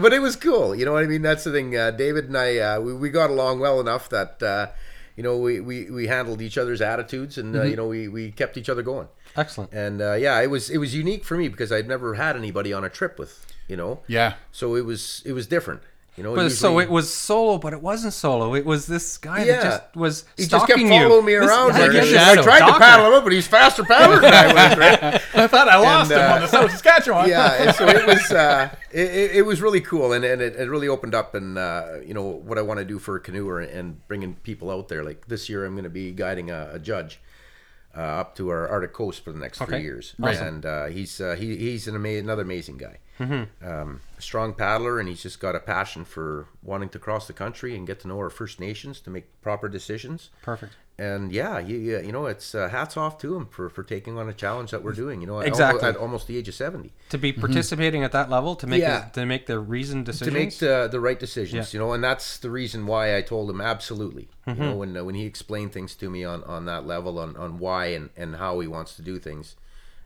but 0.00 0.12
it 0.12 0.20
was 0.22 0.36
cool. 0.36 0.74
You 0.76 0.84
know 0.84 0.92
what 0.92 1.02
I 1.02 1.06
mean? 1.06 1.22
That's 1.22 1.42
the 1.44 1.50
thing. 1.50 1.76
Uh, 1.76 1.90
David 1.90 2.26
and 2.26 2.36
I, 2.38 2.58
uh, 2.58 2.80
we, 2.80 2.94
we 2.94 3.10
got 3.10 3.30
along 3.30 3.58
well 3.60 3.80
enough 3.80 4.08
that. 4.10 4.40
Uh, 4.42 4.68
you 5.16 5.22
know, 5.22 5.36
we, 5.38 5.60
we, 5.60 5.90
we 5.90 6.06
handled 6.06 6.40
each 6.40 6.56
other's 6.58 6.80
attitudes, 6.80 7.36
and 7.38 7.54
Mm-hmm. 7.54 7.60
uh, 7.66 7.70
you 7.70 7.76
know, 7.76 7.86
we, 7.86 8.08
we 8.08 8.30
kept 8.32 8.56
each 8.56 8.68
other 8.68 8.82
going. 8.82 9.08
Excellent. 9.36 9.72
And 9.72 10.00
uh, 10.02 10.14
yeah, 10.14 10.40
it 10.40 10.50
was 10.50 10.70
it 10.70 10.78
was 10.78 10.94
unique 10.94 11.24
for 11.24 11.36
me 11.36 11.48
because 11.48 11.70
I'd 11.72 11.86
never 11.88 12.14
had 12.14 12.36
anybody 12.36 12.72
on 12.72 12.84
a 12.84 12.88
trip 12.88 13.18
with, 13.18 13.46
you 13.68 13.76
know. 13.76 14.00
yeah. 14.08 14.34
So 14.52 14.74
it 14.76 14.84
was 14.84 15.22
it 15.24 15.32
was 15.32 15.46
different, 15.46 15.82
you 16.20 16.24
know. 16.24 16.34
But 16.34 16.50
so 16.52 16.78
it 16.80 16.90
was 16.90 17.12
solo, 17.12 17.56
but 17.56 17.72
it 17.72 17.80
wasn't 17.80 18.12
solo. 18.12 18.54
It 18.54 18.66
was 18.66 18.86
this 18.86 19.16
guy 19.16 19.44
Yeah. 19.44 19.52
that 19.56 19.62
just 19.62 19.96
was 19.96 20.24
He 20.36 20.44
just 20.46 20.66
kept 20.66 20.78
following 20.78 20.92
you. 20.92 21.22
me 21.22 21.34
This 21.36 21.48
around. 21.48 21.70
guy 21.70 21.78
there. 21.78 21.92
gets 21.92 22.12
And 22.12 22.38
a 22.38 22.40
I 22.40 22.44
tried 22.44 22.66
to 22.72 22.78
paddle 22.78 23.06
him 23.06 23.14
up, 23.14 23.24
but 23.24 23.32
he's 23.32 23.46
faster 23.46 23.82
paddler 23.84 24.20
than 24.20 24.34
I 24.34 24.46
was. 24.52 24.76
Right? 24.78 25.02
I 25.34 25.46
thought 25.46 25.68
I 25.68 25.78
lost 25.78 26.10
And, 26.12 26.20
him 26.20 26.30
uh, 26.30 26.34
on 26.34 26.40
the 26.42 26.46
South 26.48 26.70
Saskatchewan. 26.72 27.28
yeah, 27.34 27.72
so 27.72 27.86
it 27.88 28.06
was. 28.06 28.20
Uh, 28.40 28.68
it, 28.92 29.08
it, 29.08 29.36
it 29.36 29.42
was 29.42 29.60
really 29.62 29.80
cool, 29.80 30.12
and, 30.12 30.24
and 30.24 30.42
it, 30.42 30.56
it 30.56 30.68
really 30.68 30.88
opened 30.88 31.14
up, 31.14 31.34
and 31.34 31.56
uh, 31.58 31.94
you 32.04 32.12
know 32.14 32.22
what 32.24 32.58
I 32.58 32.62
want 32.62 32.78
to 32.80 32.84
do 32.84 32.98
for 32.98 33.16
a 33.16 33.20
canoer 33.20 33.60
and 33.60 34.06
bringing 34.08 34.34
people 34.34 34.70
out 34.70 34.88
there. 34.88 35.04
Like 35.04 35.26
this 35.28 35.48
year, 35.48 35.64
I'm 35.64 35.72
going 35.74 35.84
to 35.84 35.90
be 35.90 36.10
guiding 36.12 36.50
a, 36.50 36.70
a 36.74 36.78
judge. 36.78 37.20
Uh, 37.96 38.00
up 38.22 38.36
to 38.36 38.48
our 38.50 38.68
Arctic 38.68 38.92
coast 38.92 39.24
for 39.24 39.32
the 39.32 39.38
next 39.40 39.60
Okay. 39.60 39.72
three 39.72 39.82
years, 39.82 40.14
Right. 40.16 40.36
and 40.36 40.64
uh, 40.64 40.86
he's 40.86 41.20
uh, 41.20 41.34
he, 41.34 41.56
he's 41.56 41.88
an 41.88 41.96
ama- 41.96 42.18
another 42.20 42.42
amazing 42.42 42.76
guy, 42.76 42.98
Mm-hmm. 43.18 43.68
um, 43.68 44.00
strong 44.20 44.54
paddler, 44.54 45.00
and 45.00 45.08
he's 45.08 45.22
just 45.22 45.40
got 45.40 45.56
a 45.56 45.60
passion 45.60 46.04
for 46.04 46.46
wanting 46.62 46.88
to 46.90 47.00
cross 47.00 47.26
the 47.26 47.32
country 47.32 47.74
and 47.76 47.88
get 47.88 47.98
to 48.00 48.08
know 48.08 48.16
our 48.18 48.30
First 48.30 48.60
Nations 48.60 49.00
to 49.00 49.10
make 49.10 49.24
proper 49.42 49.68
decisions 49.68 50.30
Perfect. 50.40 50.74
And 51.00 51.32
yeah, 51.32 51.58
you, 51.58 51.76
you, 51.78 52.00
you 52.00 52.12
know, 52.12 52.26
it's 52.26 52.54
uh, 52.54 52.68
hats 52.68 52.96
off 52.96 53.18
to 53.22 53.34
him 53.36 53.46
for, 53.46 53.68
for 53.70 53.82
taking 53.82 54.18
on 54.18 54.28
a 54.28 54.32
challenge 54.32 54.70
that 54.70 54.82
we're 54.84 54.92
doing. 54.92 55.20
You 55.22 55.26
know, 55.26 55.40
at 55.40 55.46
Exactly. 55.48 55.80
almost, 55.80 55.96
at 55.96 56.00
almost 56.02 56.26
the 56.28 56.36
age 56.36 56.48
of 56.48 56.54
seventy, 56.54 56.92
To 57.08 57.18
be 57.18 57.32
participating 57.32 58.04
at 58.04 58.12
that 58.12 58.28
level 58.30 58.54
to 58.56 58.66
make 58.66 58.82
Mm-hmm. 58.82 58.92
Yeah. 58.92 59.06
it, 59.06 59.14
to 59.14 59.26
make 59.26 59.46
the 59.46 59.58
reasoned 59.58 60.06
to 60.06 60.30
make 60.30 60.58
the 60.58 60.88
the 60.90 61.00
right 61.00 61.18
decisions. 61.18 61.72
Yeah. 61.72 61.78
You 61.80 61.86
know, 61.86 61.92
and 61.94 62.04
that's 62.04 62.38
the 62.38 62.50
reason 62.50 62.86
why 62.86 63.16
I 63.16 63.22
told 63.22 63.48
him 63.50 63.60
absolutely. 63.60 64.28
Mm-hmm. 64.46 64.62
You 64.62 64.68
know, 64.68 64.76
when 64.76 64.96
uh, 64.96 65.04
when 65.04 65.14
he 65.14 65.24
explained 65.26 65.72
things 65.72 65.94
to 65.96 66.10
me 66.10 66.22
on, 66.24 66.44
on 66.44 66.66
that 66.66 66.86
level, 66.86 67.18
on, 67.18 67.36
on 67.36 67.58
why 67.58 67.86
and, 67.96 68.10
and 68.16 68.36
how 68.36 68.60
he 68.60 68.68
wants 68.68 68.94
to 68.96 69.02
do 69.02 69.18
things, 69.18 69.56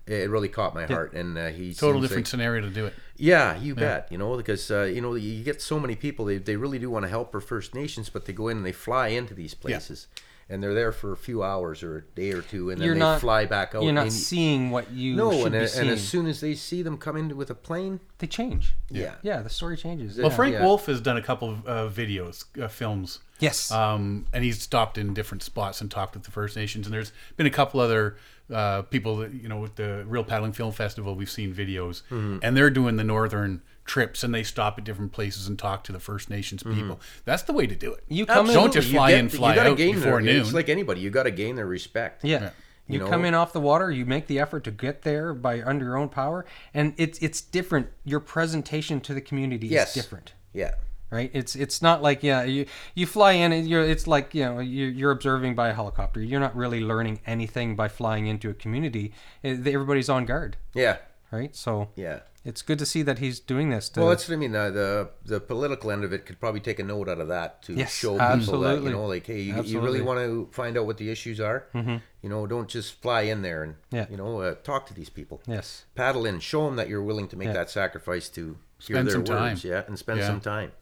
it 0.07 0.29
really 0.29 0.49
caught 0.49 0.75
my 0.75 0.87
heart. 0.87 1.13
And 1.15 1.37
uh, 1.39 1.49
he 1.49 1.73
Total 1.75 2.01
different 2.01 2.21
like- 2.27 2.27
scenario 2.27 2.61
to 2.63 2.71
do 2.71 2.87
it. 2.87 2.95
Yeah, 3.17 3.57
you 3.57 3.75
bet. 3.75 4.09
You 4.11 4.19
know, 4.19 4.37
because 4.37 4.71
uh, 4.71 4.83
you 4.95 5.01
know 5.01 5.15
you 5.15 5.43
get 5.45 5.63
so 5.63 5.79
many 5.81 5.95
people. 5.97 6.25
They, 6.25 6.39
they 6.39 6.57
really 6.57 6.79
do 6.79 6.91
want 6.91 7.05
to 7.05 7.09
help 7.09 7.35
our 7.35 7.41
First 7.41 7.75
Nations, 7.75 8.11
but 8.11 8.25
they 8.27 8.33
go 8.33 8.49
in 8.49 8.57
and 8.59 8.67
they 8.67 8.73
fly 8.73 9.09
into 9.09 9.35
these 9.35 9.55
places, 9.55 10.09
and 10.49 10.63
they're 10.63 10.75
there 10.75 10.93
for 10.93 11.13
a 11.13 11.17
few 11.17 11.43
hours 11.43 11.83
or 11.83 11.99
a 11.99 12.03
day 12.15 12.33
or 12.33 12.43
two, 12.43 12.71
and 12.71 12.81
then 12.81 12.87
You're 12.87 12.95
they 12.95 13.01
not- 13.01 13.21
fly 13.21 13.47
back 13.47 13.75
out. 13.75 13.83
You're 13.83 13.93
not 13.93 14.03
and- 14.05 14.13
seeing 14.13 14.71
what 14.71 14.91
you 14.93 15.15
no, 15.17 15.31
should 15.33 15.55
and, 15.55 15.67
be 15.73 15.79
and 15.81 15.91
as 15.91 16.07
soon 16.07 16.27
as 16.27 16.41
they 16.41 16.55
see 16.55 16.83
them 16.83 16.97
come 16.99 17.17
in 17.17 17.37
with 17.37 17.51
a 17.51 17.55
plane, 17.55 18.01
they 18.19 18.27
change. 18.27 18.75
yeah, 18.91 19.15
Yeah, 19.23 19.41
the 19.43 19.51
story 19.51 19.77
changes. 19.77 20.19
Well, 20.19 20.29
Yeah. 20.31 20.37
Frank 20.37 20.53
yeah. 20.55 20.63
Wolf 20.65 20.87
has 20.87 21.01
done 21.01 21.17
a 21.17 21.23
couple 21.23 21.51
of 21.51 21.67
uh, 21.67 21.89
videos, 21.89 22.45
uh, 22.63 22.69
films. 22.69 23.21
Yes. 23.41 23.71
Um, 23.71 24.27
and 24.33 24.45
he's 24.45 24.63
stopped 24.63 24.97
in 24.97 25.13
different 25.13 25.43
spots 25.43 25.81
and 25.81 25.91
talked 25.91 26.15
with 26.15 26.23
the 26.25 26.31
First 26.31 26.57
Nations. 26.57 26.87
And 26.87 26.95
there's 26.95 27.13
been 27.37 27.47
a 27.47 27.51
couple 27.51 27.81
other 27.81 28.17
uh, 28.53 28.83
people 28.83 29.17
that, 29.19 29.33
you 29.33 29.49
know, 29.49 29.59
with 29.59 29.77
the 29.77 30.05
Real 30.07 30.25
Paddling 30.25 30.53
Film 30.53 30.73
Festival, 30.73 31.15
we've 31.15 31.31
seen 31.31 31.55
videos. 31.55 32.03
Mm-hmm. 32.11 32.39
And 32.43 32.57
they're 32.57 32.71
doing 32.71 32.97
the 32.97 33.05
northern 33.05 33.63
trips 33.85 34.25
and 34.25 34.35
they 34.35 34.43
stop 34.43 34.79
at 34.79 34.85
different 34.85 35.13
places 35.13 35.47
and 35.47 35.59
talk 35.59 35.85
to 35.85 35.93
the 35.93 36.01
First 36.01 36.31
Nations 36.31 36.63
people. 36.63 37.01
That's 37.27 37.43
the 37.43 37.53
way 37.53 37.67
to 37.67 37.75
do 37.75 37.93
it. 37.93 38.05
You 38.09 38.25
come 38.27 38.49
in- 38.49 38.55
Don't 38.55 38.73
just 38.73 38.89
Mm-hmm. 38.89 38.97
Fly 38.97 39.11
get- 39.11 39.19
in, 39.21 39.29
fly 39.29 39.59
out 39.59 39.77
gain 39.77 39.95
before 39.95 40.13
their, 40.13 40.21
noon. 40.23 40.41
It's 40.41 40.53
like 40.55 40.69
anybody, 40.69 41.01
you 41.03 41.11
got 41.11 41.25
to 41.25 41.31
gain 41.31 41.57
their 41.57 41.67
respect. 41.67 42.25
Yeah. 42.25 42.41
Yeah. 42.43 42.51
You, 42.87 43.01
You 43.01 43.07
come 43.07 43.25
in 43.25 43.33
off 43.35 43.55
the 43.55 43.61
water, 43.61 43.91
you 43.91 44.05
make 44.05 44.27
the 44.27 44.39
effort 44.39 44.65
to 44.65 44.71
get 44.71 45.03
there 45.03 45.33
by 45.33 45.63
under 45.63 45.87
your 45.87 45.97
own 45.97 46.11
power, 46.11 46.45
and 46.75 46.93
it's 46.99 47.19
it's 47.21 47.41
different. 47.41 47.87
Your 48.05 48.21
presentation 48.21 49.01
to 49.01 49.15
the 49.15 49.23
community 49.23 49.69
Yes. 49.69 49.97
is 49.97 50.03
different, 50.03 50.35
yeah, 50.53 50.75
right? 51.11 51.31
It's 51.35 51.55
it's 51.57 51.81
not 51.83 52.03
like 52.03 52.23
yeah, 52.23 52.43
you 52.45 52.67
you 52.95 53.07
fly 53.07 53.33
in 53.33 53.53
and 53.53 53.69
you're 53.69 53.83
it's 53.85 54.07
like 54.07 54.35
you 54.35 54.45
know 54.45 54.61
you're, 54.61 54.89
you're 54.91 55.11
observing 55.11 55.55
by 55.55 55.69
a 55.69 55.75
helicopter. 55.75 56.21
You're 56.21 56.41
not 56.41 56.55
really 56.57 56.81
learning 56.81 57.21
anything 57.27 57.77
by 57.77 57.89
flying 57.89 58.27
into 58.27 58.51
a 58.51 58.55
community. 58.55 59.13
Eh, 59.43 59.57
Everybody's 59.67 60.09
on 60.09 60.25
guard, 60.27 60.57
yeah, 60.75 60.97
right? 61.31 61.55
So 61.55 61.89
yeah. 61.97 62.21
it's 62.45 62.61
good 62.63 62.79
to 62.79 62.85
see 62.87 63.03
that 63.03 63.19
he's 63.21 63.41
doing 63.41 63.71
this. 63.71 63.89
To, 63.91 64.01
Well, 64.01 64.11
that's 64.11 64.29
what 64.29 64.35
I 64.35 64.39
mean. 64.39 64.55
Uh, 64.55 64.71
the 64.71 65.11
the 65.25 65.41
political 65.41 65.91
end 65.91 66.05
of 66.05 66.13
it 66.13 66.27
could 66.27 66.39
probably 66.41 66.61
take 66.61 66.79
a 66.79 66.85
note 66.85 67.09
out 67.09 67.19
of 67.21 67.29
that 67.29 67.63
to 67.65 67.73
Yes, 67.75 67.95
show 67.95 68.13
people 68.13 68.19
that 68.27 68.33
absolutely. 68.39 68.91
you 68.91 68.97
know, 68.97 69.07
like, 69.07 69.27
hey, 69.27 69.41
you, 69.41 69.63
you 69.63 69.81
really 69.81 70.03
want 70.03 70.19
to 70.21 70.49
find 70.53 70.77
out 70.77 70.85
what 70.87 70.99
the 70.99 71.11
issues 71.11 71.41
are. 71.41 71.67
Mm-hmm. 71.75 71.97
You 72.23 72.29
know, 72.29 72.47
don't 72.47 72.69
just 72.69 73.01
fly 73.03 73.23
in 73.23 73.41
there 73.43 73.63
and 73.65 73.75
Yeah. 73.91 74.07
you 74.11 74.17
know 74.17 74.41
uh, 74.41 74.55
talk 74.63 74.87
to 74.87 74.95
these 74.95 75.11
people. 75.11 75.41
yes, 75.47 75.85
Paddle 75.95 76.27
in, 76.27 76.41
show 76.41 76.65
them 76.67 76.77
that 76.77 76.89
you're 76.89 77.03
willing 77.03 77.29
to 77.29 77.37
make 77.37 77.47
Yeah. 77.49 77.55
that 77.55 77.71
sacrifice 77.71 78.29
to 78.31 78.57
hear 78.79 78.97
Spend 78.97 79.07
their 79.09 79.13
some 79.15 79.25
words, 79.25 79.63
time. 79.63 79.71
yeah, 79.71 79.83
and 79.87 79.99
spend 79.99 80.21
Yeah. 80.21 80.27
some 80.27 80.41
time. 80.41 80.73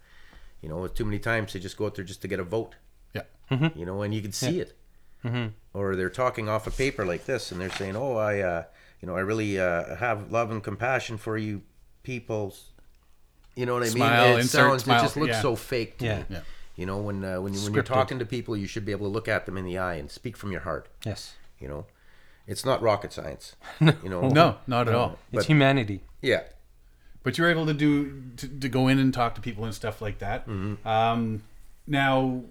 You 0.63 0.69
know, 0.69 0.87
too 0.87 1.05
many 1.05 1.19
times 1.19 1.53
they 1.53 1.61
just 1.61 1.77
go 1.77 1.87
out 1.87 1.97
there 1.97 2.05
just 2.05 2.23
to 2.23 2.29
get 2.29 2.41
a 2.41 2.45
vote. 2.45 2.77
yeah. 3.15 3.23
You 3.75 3.85
know, 3.85 4.01
and 4.03 4.15
you 4.15 4.23
can 4.23 4.33
see 4.33 4.61
it. 4.61 4.75
Mm-hmm. 5.25 5.49
Or 5.75 5.95
they're 5.95 6.09
talking 6.11 6.49
off 6.49 6.67
a 6.67 6.71
paper 6.71 7.05
like 7.05 7.27
this, 7.27 7.53
and 7.53 7.61
they're 7.61 7.71
saying, 7.71 7.97
"Oh, 7.97 8.17
I, 8.17 8.41
uh, 8.41 8.65
you 9.01 9.07
know, 9.09 9.15
I 9.17 9.21
really 9.21 9.59
uh, 9.61 9.97
have 9.97 10.33
love 10.33 10.51
and 10.51 10.63
compassion 10.63 11.17
for 11.19 11.37
you 11.37 11.63
people." 12.03 12.55
You 13.55 13.67
know 13.67 13.75
what 13.75 13.83
I 13.83 13.89
Smile, 13.89 14.29
mean? 14.29 14.39
It 14.39 14.41
insert 14.43 14.51
sounds, 14.71 14.85
smile, 14.85 14.99
it 15.01 15.03
just 15.03 15.17
looks 15.17 15.29
yeah. 15.33 15.43
so 15.43 15.55
fake 15.57 15.99
to 15.99 16.05
Yeah. 16.07 16.19
me. 16.21 16.25
Yeah. 16.31 16.41
You 16.77 16.87
know, 16.87 16.99
when 16.99 17.23
uh, 17.25 17.41
when, 17.41 17.53
you, 17.53 17.61
when 17.61 17.75
you're 17.75 17.83
talking 17.83 18.19
to 18.19 18.25
people, 18.25 18.57
you 18.57 18.67
should 18.67 18.85
be 18.87 18.93
able 18.93 19.07
to 19.07 19.13
look 19.13 19.29
at 19.29 19.45
them 19.47 19.57
in 19.59 19.65
the 19.65 19.77
eye 19.79 19.95
and 19.97 20.11
speak 20.11 20.37
from 20.37 20.51
your 20.53 20.63
heart. 20.63 20.89
yes, 21.05 21.35
You 21.61 21.69
know, 21.69 21.87
it's 22.47 22.65
not 22.65 22.81
rocket 22.81 23.13
science. 23.13 23.55
You 23.81 24.09
know, 24.09 24.29
No, 24.29 24.57
not 24.67 24.89
at 24.89 24.95
all. 24.95 25.19
it's 25.31 25.43
But- 25.43 25.45
humanity. 25.47 26.01
yeah, 26.23 26.45
But 27.23 27.39
you're 27.39 27.51
able 27.51 27.67
to 27.67 27.75
do 27.75 28.23
to, 28.37 28.49
to 28.49 28.69
go 28.69 28.89
in 28.89 28.99
and 28.99 29.15
talk 29.15 29.35
to 29.37 29.41
people 29.41 29.65
and 29.65 29.75
stuff 29.75 30.03
like 30.03 30.19
that. 30.19 30.47
Um, 30.85 31.43
now, 31.87 32.43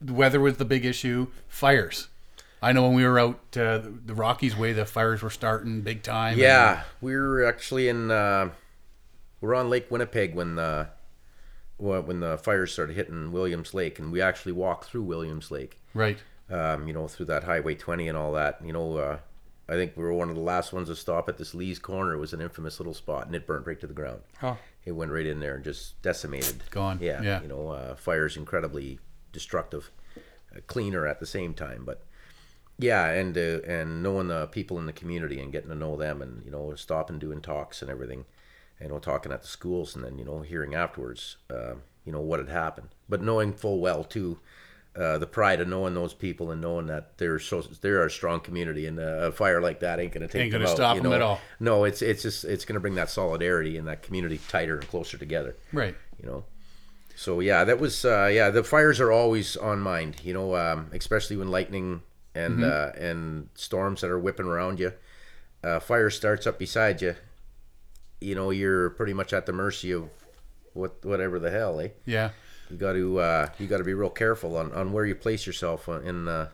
the 0.00 0.12
weather 0.12 0.40
was 0.40 0.56
the 0.56 0.64
big 0.64 0.84
issue. 0.84 1.28
Fires. 1.48 2.08
I 2.62 2.72
know 2.72 2.82
when 2.84 2.94
we 2.94 3.04
were 3.06 3.18
out 3.18 3.38
uh, 3.56 3.78
the, 3.78 3.94
the 4.06 4.14
Rockies 4.14 4.56
way, 4.56 4.72
the 4.72 4.86
fires 4.86 5.22
were 5.22 5.30
starting 5.30 5.82
big 5.82 6.02
time. 6.02 6.38
yeah. 6.38 6.82
We 7.00 7.14
were 7.14 7.44
actually 7.44 7.88
in. 7.88 8.10
Uh, 8.10 8.50
we're 9.40 9.54
on 9.54 9.68
Lake 9.68 9.90
Winnipeg 9.90 10.34
when 10.34 10.54
the 10.56 10.88
when 11.76 12.06
when 12.06 12.20
the 12.20 12.38
fires 12.38 12.72
started 12.72 12.96
hitting 12.96 13.32
Williams 13.32 13.74
Lake, 13.74 13.98
and 13.98 14.10
we 14.10 14.20
actually 14.22 14.52
walked 14.52 14.86
through 14.86 15.02
Williams 15.02 15.50
Lake. 15.50 15.78
right. 15.92 16.18
um, 16.50 16.88
you 16.88 16.94
know, 16.94 17.06
through 17.06 17.26
that 17.26 17.44
Highway 17.44 17.74
20 17.74 18.08
and 18.08 18.16
all 18.16 18.32
that. 18.32 18.60
You 18.64 18.72
know, 18.72 18.96
uh, 18.96 19.18
I 19.68 19.74
think 19.74 19.96
we 19.96 20.04
were 20.04 20.12
one 20.12 20.28
of 20.30 20.36
the 20.36 20.42
last 20.42 20.72
ones 20.72 20.88
to 20.88 20.96
stop 20.96 21.28
at 21.28 21.38
this 21.38 21.54
Lee's 21.54 21.78
Corner. 21.80 22.14
It 22.14 22.18
was 22.18 22.32
an 22.32 22.40
infamous 22.40 22.78
little 22.78 22.94
spot, 22.94 23.26
and 23.26 23.34
it 23.34 23.46
burnt 23.46 23.66
right 23.66 23.80
to 23.80 23.86
the 23.86 23.94
ground. 23.94 24.20
Oh, 24.42 24.58
It 24.84 24.92
went 24.92 25.10
right 25.10 25.26
in 25.26 25.40
there 25.40 25.56
and 25.56 25.64
just 25.64 26.00
decimated. 26.02 26.62
Gone. 26.70 26.98
Yeah. 27.00 27.20
Yeah. 27.22 27.42
You 27.42 27.48
know, 27.48 27.68
uh, 27.70 27.96
fire's 27.96 28.36
incredibly 28.36 29.00
destructive, 29.32 29.90
uh, 30.54 30.60
cleaner 30.68 31.06
at 31.06 31.18
the 31.18 31.26
same 31.26 31.52
time. 31.52 31.84
But 31.84 32.04
yeah, 32.78 33.10
and 33.10 33.36
uh, 33.36 33.60
and 33.66 34.02
knowing 34.02 34.28
the 34.28 34.46
people 34.46 34.78
in 34.78 34.86
the 34.86 34.92
community 34.92 35.40
and 35.40 35.50
getting 35.50 35.70
to 35.70 35.74
know 35.74 35.96
them, 35.96 36.22
and 36.22 36.44
you 36.44 36.50
know, 36.52 36.74
stopping 36.76 37.18
doing 37.18 37.40
talks 37.40 37.82
and 37.82 37.90
everything, 37.90 38.24
you 38.80 38.88
know, 38.88 38.98
talking 39.00 39.32
at 39.32 39.42
the 39.42 39.48
schools, 39.48 39.96
and 39.96 40.04
then 40.04 40.16
you 40.18 40.24
know, 40.24 40.42
hearing 40.42 40.74
afterwards, 40.74 41.38
uh, 41.50 41.74
you 42.04 42.12
know, 42.12 42.20
what 42.20 42.38
had 42.38 42.48
happened, 42.50 42.90
but 43.08 43.20
knowing 43.22 43.52
full 43.52 43.80
well 43.80 44.04
too. 44.04 44.38
Uh, 44.98 45.18
the 45.18 45.26
pride 45.26 45.60
of 45.60 45.68
knowing 45.68 45.92
those 45.92 46.14
people 46.14 46.50
and 46.50 46.60
knowing 46.62 46.86
that 46.86 47.18
they're 47.18 47.38
so 47.38 47.60
they're 47.82 48.06
a 48.06 48.10
strong 48.10 48.40
community 48.40 48.86
and 48.86 48.98
uh, 48.98 49.28
a 49.28 49.32
fire 49.32 49.60
like 49.60 49.80
that 49.80 50.00
ain't 50.00 50.12
gonna 50.12 50.26
take 50.26 50.42
Ain't 50.42 50.52
gonna 50.52 50.64
out, 50.64 50.74
stop 50.74 50.96
you 50.96 51.02
them 51.02 51.12
at 51.12 51.20
all. 51.20 51.38
No, 51.60 51.84
it's 51.84 52.00
it's 52.00 52.22
just 52.22 52.44
it's 52.44 52.64
gonna 52.64 52.80
bring 52.80 52.94
that 52.94 53.10
solidarity 53.10 53.76
and 53.76 53.86
that 53.88 54.02
community 54.02 54.40
tighter 54.48 54.78
and 54.78 54.88
closer 54.88 55.18
together. 55.18 55.54
Right. 55.72 55.94
you 56.18 56.26
know? 56.26 56.44
So 57.14 57.40
yeah 57.40 57.64
that 57.64 57.78
was 57.78 58.04
uh, 58.06 58.30
yeah 58.32 58.48
the 58.48 58.64
fires 58.64 58.98
are 59.00 59.12
always 59.12 59.56
on 59.56 59.80
mind 59.80 60.16
you 60.22 60.32
know 60.32 60.56
um, 60.56 60.88
especially 60.92 61.36
when 61.36 61.50
lightning 61.50 62.00
and 62.34 62.62
uh, 62.64 62.92
and 62.96 63.48
storms 63.54 64.00
that 64.02 64.10
are 64.10 64.18
whipping 64.18 64.46
around 64.46 64.78
you. 64.78 64.92
Uh, 65.64 65.80
fire 65.80 66.10
starts 66.10 66.46
up 66.46 66.58
beside 66.58 67.02
you. 67.02 67.16
You 68.20 68.34
know 68.34 68.50
you're 68.50 68.90
pretty 68.90 69.12
much 69.12 69.32
at 69.32 69.46
the 69.46 69.52
mercy 69.52 69.90
of 69.92 70.08
what 70.74 71.04
whatever 71.04 71.38
the 71.38 71.50
hell 71.50 71.80
eh? 71.80 71.88
Yeah. 72.04 72.30
You 72.70 72.76
got 72.76 72.92
to 72.94 73.18
uh, 73.18 73.48
you 73.58 73.66
got 73.66 73.78
to 73.78 73.84
be 73.84 73.94
real 73.94 74.10
careful 74.10 74.56
on, 74.56 74.72
on 74.72 74.92
where 74.92 75.04
you 75.04 75.14
place 75.14 75.46
yourself 75.46 75.88
in 75.88 76.24
the 76.24 76.50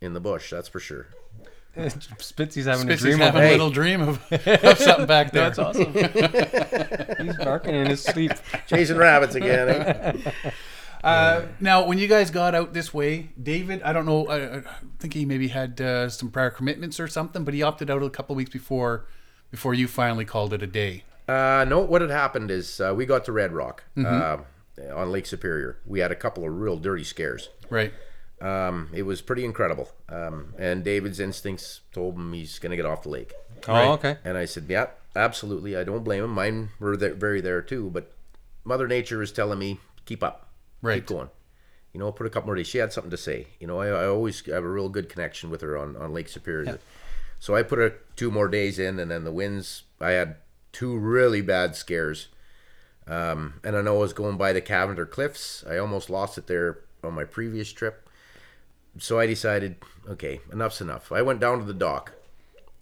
in 0.00 0.12
the 0.14 0.20
bush 0.20 0.50
that's 0.50 0.68
for 0.68 0.80
sure 0.80 1.06
Spitzy's 1.76 2.66
having 2.66 2.90
a 2.90 2.96
dream 2.96 3.18
having 3.18 3.28
of 3.40 3.44
a 3.44 3.46
Hey. 3.46 3.50
little 3.52 3.70
dream 3.70 4.00
of, 4.00 4.32
of 4.64 4.78
something 4.78 5.06
back 5.06 5.30
there. 5.30 5.48
That's 5.50 5.58
awesome. 5.60 5.92
He's 7.26 7.36
barking 7.36 7.74
in 7.76 7.86
his 7.86 8.02
sleep. 8.02 8.32
chasing 8.66 8.96
rabbits 8.96 9.36
again 9.36 9.68
eh? 9.68 10.50
Uh, 11.04 11.46
now, 11.60 11.86
when 11.86 11.96
you 11.96 12.06
guys 12.08 12.30
got 12.30 12.54
out 12.54 12.74
this 12.74 12.92
way, 12.92 13.30
David, 13.42 13.80
I 13.82 13.92
don't 13.94 14.04
know, 14.04 14.26
I, 14.26 14.56
I 14.58 14.62
think 14.98 15.14
he 15.14 15.24
maybe 15.24 15.48
had 15.48 15.80
uh, 15.80 16.10
some 16.10 16.30
prior 16.30 16.50
commitments 16.50 17.00
or 17.00 17.08
something, 17.08 17.42
but 17.44 17.54
he 17.54 17.62
opted 17.62 17.88
out 17.88 18.02
a 18.02 18.10
couple 18.10 18.36
weeks 18.36 18.50
before 18.50 19.06
before 19.50 19.72
you 19.72 19.88
finally 19.88 20.24
called 20.26 20.52
it 20.52 20.62
a 20.62 20.66
day. 20.66 21.04
Uh, 21.26 21.64
no, 21.66 21.78
what 21.80 22.02
had 22.02 22.10
happened 22.10 22.50
is 22.50 22.80
uh, 22.80 22.92
we 22.94 23.06
got 23.06 23.24
to 23.24 23.32
Red 23.32 23.52
Rock 23.52 23.84
uh, 24.04 24.38
on 24.92 25.12
Lake 25.12 25.26
Superior. 25.26 25.78
We 25.86 26.00
had 26.00 26.12
a 26.12 26.16
couple 26.16 26.44
of 26.44 26.54
real 26.54 26.76
dirty 26.76 27.04
scares. 27.04 27.48
Right. 27.68 27.92
Um, 28.40 28.88
it 28.94 29.02
was 29.02 29.20
pretty 29.20 29.44
incredible. 29.44 29.90
Um, 30.08 30.54
and 30.58 30.82
David's 30.82 31.20
instincts 31.20 31.80
told 31.92 32.16
him 32.16 32.32
he's 32.32 32.58
going 32.58 32.70
to 32.70 32.76
get 32.76 32.86
off 32.86 33.02
the 33.02 33.10
lake. 33.10 33.32
Oh, 33.68 33.92
okay. 33.92 34.16
And 34.24 34.38
I 34.38 34.46
said, 34.46 34.64
yeah, 34.68 34.86
absolutely. 35.14 35.76
I 35.76 35.84
don't 35.84 36.04
blame 36.04 36.24
him. 36.24 36.30
Mine 36.30 36.70
were 36.78 36.96
there, 36.96 37.14
very 37.14 37.40
there 37.40 37.60
too. 37.60 37.90
But 37.90 38.12
Mother 38.64 38.88
Nature 38.88 39.22
is 39.22 39.32
telling 39.32 39.58
me, 39.58 39.78
keep 40.06 40.22
up. 40.22 40.48
Right. 40.80 40.96
Keep 40.96 41.06
going. 41.06 41.30
You 41.92 42.00
know, 42.00 42.12
put 42.12 42.26
a 42.26 42.30
couple 42.30 42.46
more 42.46 42.54
days. 42.54 42.68
She 42.68 42.78
had 42.78 42.92
something 42.92 43.10
to 43.10 43.16
say. 43.16 43.48
You 43.58 43.66
know, 43.66 43.80
I, 43.80 43.88
I 43.88 44.06
always 44.06 44.44
have 44.46 44.64
a 44.64 44.68
real 44.68 44.88
good 44.88 45.08
connection 45.08 45.50
with 45.50 45.60
her 45.60 45.76
on, 45.76 45.96
on 45.96 46.14
Lake 46.14 46.28
Superior. 46.28 46.64
Yeah. 46.64 46.76
So 47.40 47.54
I 47.54 47.62
put 47.62 47.78
a, 47.78 47.94
two 48.16 48.30
more 48.30 48.48
days 48.48 48.78
in, 48.78 48.98
and 48.98 49.10
then 49.10 49.24
the 49.24 49.32
winds, 49.32 49.82
I 50.00 50.12
had 50.12 50.36
two 50.72 50.96
really 50.96 51.42
bad 51.42 51.74
scares. 51.74 52.28
Um, 53.10 53.54
and 53.64 53.76
I 53.76 53.82
know 53.82 53.96
I 53.96 54.00
was 54.00 54.12
going 54.12 54.36
by 54.36 54.52
the 54.52 54.60
Cavender 54.60 55.04
Cliffs. 55.04 55.64
I 55.68 55.78
almost 55.78 56.08
lost 56.10 56.38
it 56.38 56.46
there 56.46 56.78
on 57.02 57.12
my 57.14 57.24
previous 57.24 57.72
trip. 57.72 58.08
So 58.98 59.18
I 59.18 59.26
decided, 59.26 59.76
okay, 60.08 60.40
enough's 60.52 60.80
enough. 60.80 61.10
I 61.10 61.20
went 61.22 61.40
down 61.40 61.58
to 61.58 61.64
the 61.64 61.74
dock, 61.74 62.12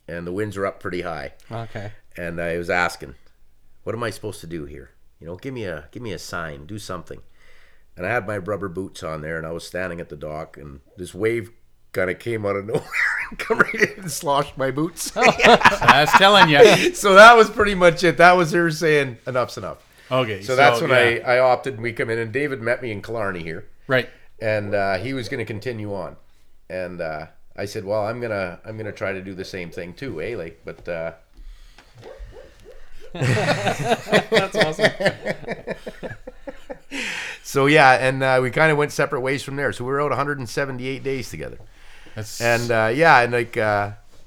and 0.07 0.27
the 0.27 0.33
winds 0.33 0.57
were 0.57 0.67
up 0.67 0.81
pretty 0.81 1.03
high 1.03 1.33
Okay. 1.51 1.93
and 2.17 2.41
I 2.41 2.57
was 2.59 2.69
asking, 2.71 3.15
"What 3.85 3.95
am 3.95 4.03
I 4.03 4.11
supposed 4.11 4.41
to 4.41 4.47
do 4.47 4.65
here? 4.67 4.91
You 5.21 5.27
know, 5.27 5.37
give 5.37 5.55
me 5.55 5.65
a 5.65 5.89
give 5.93 6.03
me 6.03 6.13
a 6.13 6.19
sign, 6.19 6.67
do 6.67 6.79
something." 6.79 7.21
And 7.97 8.07
I 8.07 8.11
had 8.11 8.27
my 8.27 8.39
rubber 8.39 8.69
boots 8.69 9.03
on 9.03 9.23
there, 9.23 9.37
and 9.39 9.47
I 9.47 9.51
was 9.53 9.67
standing 9.67 10.01
at 10.01 10.09
the 10.09 10.17
dock, 10.17 10.57
and 10.57 10.81
this 10.97 11.15
wave 11.15 11.51
kind 11.93 12.11
of 12.11 12.19
came 12.19 12.45
out 12.47 12.57
of 12.57 12.67
nowhere 12.73 12.85
and 13.31 13.39
come 13.39 13.59
right 13.61 13.75
in 13.75 14.01
and 14.03 14.13
sloshed 14.13 14.57
my 14.59 14.71
boots. 14.71 15.11
That's 15.11 16.17
telling 16.19 16.49
you. 16.49 16.95
so 16.95 17.15
that 17.15 17.35
was 17.37 17.51
pretty 17.51 17.75
much 17.75 18.03
it. 18.05 18.17
That 18.19 18.37
was 18.37 18.53
her 18.53 18.71
saying, 18.71 19.19
"Enough's 19.27 19.57
enough." 19.59 19.85
Okay. 20.11 20.43
So, 20.43 20.57
that's 20.57 20.81
when 20.81 20.91
yeah. 20.91 21.21
I 21.27 21.37
I 21.37 21.39
opted, 21.39 21.75
and 21.75 21.83
we 21.83 21.93
come 21.93 22.09
in, 22.11 22.19
and 22.19 22.33
David 22.33 22.61
met 22.63 22.83
me 22.83 22.91
in 22.91 23.03
Killarney 23.03 23.43
here 23.43 23.67
Right. 23.87 24.09
and 24.41 24.75
uh, 24.75 24.97
he 24.99 25.13
was 25.15 25.29
going 25.29 25.39
to 25.39 25.45
continue 25.45 25.93
on 25.95 26.17
and 26.71 27.01
uh, 27.01 27.27
i 27.57 27.65
said 27.65 27.83
well 27.85 28.05
i'm 28.07 28.21
gonna 28.21 28.61
i'm 28.65 28.77
gonna 28.77 28.93
try 28.93 29.13
to 29.13 29.23
do 29.23 29.35
the 29.35 29.45
same 29.45 29.71
thing 29.71 29.95
too 29.95 30.21
eh 30.23 30.37
like 30.37 30.61
but 30.65 30.87
uh, 30.89 31.13
That's 33.15 34.57
awesome. 34.57 34.93
so 37.43 37.67
yeah 37.67 37.93
and 37.95 38.23
uh, 38.23 38.39
we 38.43 38.51
kind 38.51 38.71
of 38.71 38.77
went 38.79 38.93
separate 38.93 39.21
ways 39.21 39.43
from 39.43 39.57
there 39.57 39.73
so 39.73 39.83
we 39.85 39.91
were 39.91 40.01
out 40.01 40.11
178 40.11 41.03
days 41.03 41.31
together 41.31 41.59
That's 42.15 42.41
and 42.41 42.71
uh, 42.71 42.93
yeah 42.95 43.21
and 43.21 43.33
like 43.33 43.57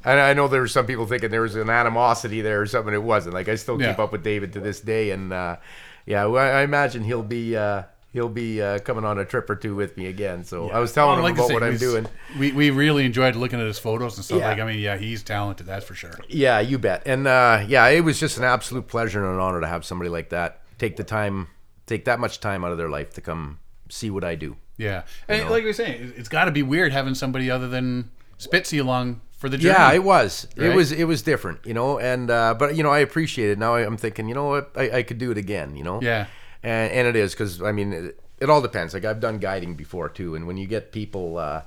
uh, 0.05 0.09
I, 0.09 0.33
know 0.33 0.47
there 0.47 0.61
were 0.61 0.67
some 0.67 0.85
people 0.85 1.05
thinking 1.05 1.29
there 1.31 1.41
was 1.41 1.55
an 1.55 1.69
animosity 1.69 2.41
there 2.41 2.61
or 2.61 2.65
something 2.65 2.93
it 2.93 3.03
wasn't 3.03 3.33
like 3.33 3.47
i 3.49 3.55
still 3.55 3.77
keep 3.77 3.97
Yeah. 3.97 4.03
up 4.03 4.11
with 4.11 4.23
david 4.23 4.53
to 4.53 4.59
this 4.59 4.79
day 4.81 5.11
and 5.11 5.31
uh, 5.33 5.57
yeah 6.05 6.25
I, 6.25 6.61
imagine 6.63 7.03
he'll 7.03 7.23
be 7.23 7.55
uh, 7.55 7.83
he'll 8.13 8.29
be 8.29 8.61
uh, 8.61 8.79
coming 8.79 9.05
on 9.05 9.17
a 9.19 9.25
trip 9.25 9.49
or 9.49 9.55
two 9.55 9.75
with 9.75 9.97
me 9.97 10.07
again 10.07 10.43
so 10.43 10.69
i 10.69 10.79
was 10.79 10.91
telling 10.93 11.17
Well, 11.17 11.17
him 11.19 11.23
like 11.23 11.33
about 11.35 11.47
say, 11.47 11.53
what 11.53 11.63
i'm 11.63 11.77
doing 11.77 12.07
We, 12.37 12.51
we 12.51 12.69
really 12.71 13.05
enjoyed 13.05 13.35
looking 13.35 13.59
at 13.59 13.65
his 13.67 13.79
photos 13.79 14.15
and 14.17 14.23
stuff. 14.25 14.39
Yeah. 14.39 14.47
Like, 14.49 14.59
I 14.59 14.65
mean, 14.65 14.79
yeah, 14.79 14.97
he's 14.97 15.21
talented, 15.23 15.65
that's 15.67 15.85
for 15.85 15.93
sure. 15.95 16.17
Yeah, 16.29 16.59
you 16.61 16.77
bet. 16.79 17.03
And 17.05 17.27
uh, 17.27 17.65
yeah, 17.67 17.87
it 17.89 18.01
was 18.01 18.19
just 18.19 18.37
an 18.37 18.43
absolute 18.45 18.87
pleasure 18.87 19.23
and 19.23 19.33
an 19.35 19.39
honor 19.41 19.59
to 19.61 19.67
have 19.67 19.83
somebody 19.83 20.09
like 20.09 20.29
that 20.29 20.61
take 20.79 20.95
the 20.95 21.03
time, 21.03 21.47
take 21.87 22.05
that 22.05 22.19
much 22.21 22.39
time 22.39 22.63
out 22.63 22.71
of 22.71 22.77
their 22.77 22.89
life 22.89 23.13
to 23.15 23.21
come 23.21 23.59
see 23.89 24.09
what 24.09 24.23
I 24.23 24.35
do. 24.35 24.55
Yeah. 24.77 25.03
And 25.27 25.43
know? 25.43 25.51
like 25.51 25.63
we 25.63 25.67
were 25.69 25.73
saying, 25.73 26.01
it- 26.01 26.13
it's 26.17 26.29
got 26.29 26.45
to 26.45 26.51
be 26.51 26.63
weird 26.63 26.91
having 26.93 27.13
somebody 27.15 27.51
other 27.51 27.67
than 27.67 28.09
Spitzy 28.39 28.79
along 28.79 29.19
for 29.41 29.49
the 29.49 29.57
journey. 29.57 29.73
Yeah, 29.73 29.91
it 29.91 30.03
was. 30.03 30.47
It 30.55 30.75
was. 30.75 30.91
It 30.91 31.05
was 31.05 31.23
different, 31.23 31.65
you 31.65 31.73
know. 31.73 31.97
And 31.97 32.29
uh, 32.29 32.53
but 32.53 32.75
you 32.75 32.83
know, 32.83 32.91
I 32.91 32.99
appreciate 32.99 33.49
it. 33.49 33.57
Now 33.57 33.75
I'm 33.75 33.97
thinking, 33.97 34.29
you 34.29 34.35
know 34.35 34.45
what, 34.45 34.71
I, 34.75 34.99
I 34.99 35.03
could 35.03 35.17
do 35.17 35.31
it 35.31 35.37
again, 35.37 35.75
you 35.75 35.83
know. 35.83 35.99
Yeah. 35.99 36.27
And 36.61 36.91
and 36.91 37.07
it 37.07 37.15
is 37.15 37.33
because 37.33 37.59
I 37.59 37.71
mean, 37.71 37.91
it, 37.91 38.19
it 38.39 38.49
all 38.51 38.61
depends. 38.61 38.93
Like 38.93 39.03
I've 39.03 39.19
done 39.19 39.39
guiding 39.39 39.73
before 39.73 40.09
too, 40.09 40.35
and 40.35 40.45
when 40.45 40.57
you 40.57 40.67
get 40.67 40.91
people, 40.91 41.39
uh, 41.39 41.63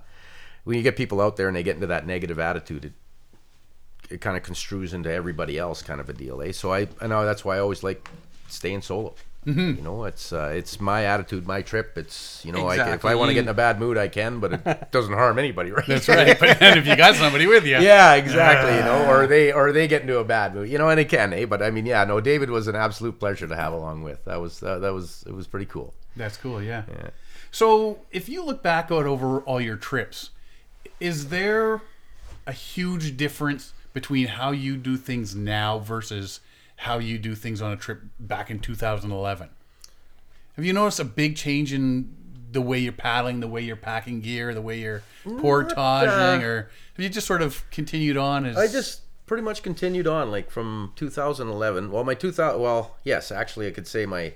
when 0.62 0.76
you 0.76 0.84
get 0.84 0.96
people 0.96 1.20
out 1.20 1.36
there 1.36 1.48
and 1.48 1.56
they 1.56 1.64
get 1.64 1.74
into 1.74 1.88
that 1.88 2.06
negative 2.06 2.38
attitude, 2.38 2.84
it 2.84 2.92
it 4.09 4.20
kind 4.20 4.36
of 4.36 4.44
construes 4.44 4.94
into 4.94 5.10
everybody 5.10 5.59
else 5.59 5.82
kind 5.82 6.01
of 6.01 6.09
a 6.09 6.12
deal, 6.12 6.40
eh? 6.42 6.52
So 6.52 6.72
I 6.72 6.86
I 7.01 7.09
know 7.09 7.24
that's 7.24 7.44
why 7.44 7.56
I 7.56 7.59
always 7.59 7.82
like 7.82 8.09
staying 8.46 8.82
solo. 8.82 9.16
Mm-hmm. 9.47 9.77
You 9.77 9.83
know, 9.83 10.05
it's 10.05 10.33
uh, 10.33 10.53
it's 10.55 10.81
my 10.81 11.05
attitude, 11.05 11.47
my 11.47 11.61
trip. 11.61 11.99
It's 11.99 12.43
you 12.45 12.53
know, 12.53 12.66
I, 12.66 12.95
if 12.95 13.05
I 13.05 13.15
want 13.15 13.29
to 13.29 13.35
get 13.35 13.43
in 13.43 13.49
a 13.49 13.55
bad 13.55 13.79
mood, 13.79 13.99
I 13.99 14.09
can, 14.09 14.41
but 14.41 14.55
it 14.55 14.91
doesn't 14.91 15.12
harm 15.12 15.39
anybody, 15.39 15.71
right? 15.71 15.87
That's 15.87 16.09
right. 16.09 16.39
But 16.39 16.59
then 16.59 16.79
if 16.79 16.87
you 16.87 16.97
got 16.97 17.15
somebody 17.16 17.47
with 17.47 17.66
you, 17.66 17.79
Yeah, 17.79 18.15
exactly. 18.15 18.75
You 18.75 18.85
know, 18.85 19.11
or 19.11 19.27
they 19.29 19.53
or 19.53 19.73
they 19.73 19.87
get 19.87 20.03
into 20.03 20.19
a 20.19 20.25
bad 20.25 20.55
mood. 20.55 20.69
You 20.69 20.79
know, 20.79 20.89
and 20.89 20.99
it 20.99 21.09
can, 21.09 21.33
eh? 21.35 21.45
But 21.45 21.62
I 21.62 21.71
mean, 21.71 21.85
yeah, 21.85 22.05
no, 22.05 22.21
David 22.21 22.49
was 22.49 22.69
an 22.69 22.77
absolute 22.77 23.21
pleasure 23.21 23.47
to 23.47 23.57
have 23.57 23.73
along 23.73 24.03
with. 24.03 24.25
That 24.25 24.41
was 24.41 24.62
uh, 24.62 24.79
that 24.79 24.95
was 24.95 25.25
it 25.27 25.33
was 25.33 25.47
pretty 25.47 25.66
cool. 25.66 25.93
That's 26.16 26.37
cool, 26.37 26.62
yeah. 26.62 26.85
So, 27.51 27.99
if 28.11 28.29
you 28.29 28.45
look 28.45 28.62
back 28.62 28.91
out 28.91 29.05
over 29.07 29.41
all 29.41 29.61
your 29.61 29.77
trips, 29.77 30.31
is 31.01 31.29
there 31.29 31.83
a 32.47 32.53
huge 32.53 33.16
difference 33.16 33.73
between 33.93 34.27
how 34.27 34.51
you 34.51 34.77
do 34.77 34.97
things 34.97 35.35
now 35.35 35.79
versus 35.79 36.41
how 36.76 36.98
you 36.98 37.18
do 37.18 37.34
things 37.34 37.62
on 37.62 37.72
a 37.72 37.76
trip 37.76 38.02
back 38.18 38.51
in 38.51 38.59
2011? 38.59 39.48
Have 40.56 40.64
you 40.64 40.72
noticed 40.72 41.01
a 41.01 41.05
big 41.05 41.36
change 41.36 41.72
in 41.72 42.14
the 42.52 42.60
way 42.60 42.78
you're 42.78 42.92
paddling, 42.92 43.40
the 43.40 43.48
way 43.48 43.60
you're 43.60 43.74
packing 43.76 44.20
gear, 44.20 44.55
the 44.55 44.62
way 44.62 44.78
you're 44.78 45.02
portaging, 45.24 46.44
or 46.44 46.70
have 46.96 47.02
you 47.02 47.09
just 47.09 47.26
sort 47.26 47.42
of 47.42 47.68
continued 47.70 48.16
on 48.16 48.46
as 48.46 48.56
I 48.56 48.68
just 48.68 49.01
pretty 49.26 49.42
much 49.42 49.62
continued 49.62 50.06
on 50.06 50.30
like 50.30 50.51
from 50.51 50.92
2011. 50.96 51.90
Well, 51.90 52.05
my 52.05 52.14
2000 52.14 52.60
well, 52.60 52.96
yes, 53.05 53.32
actually 53.32 53.66
I 53.66 53.70
could 53.72 53.86
say 53.86 54.06
my 54.06 54.34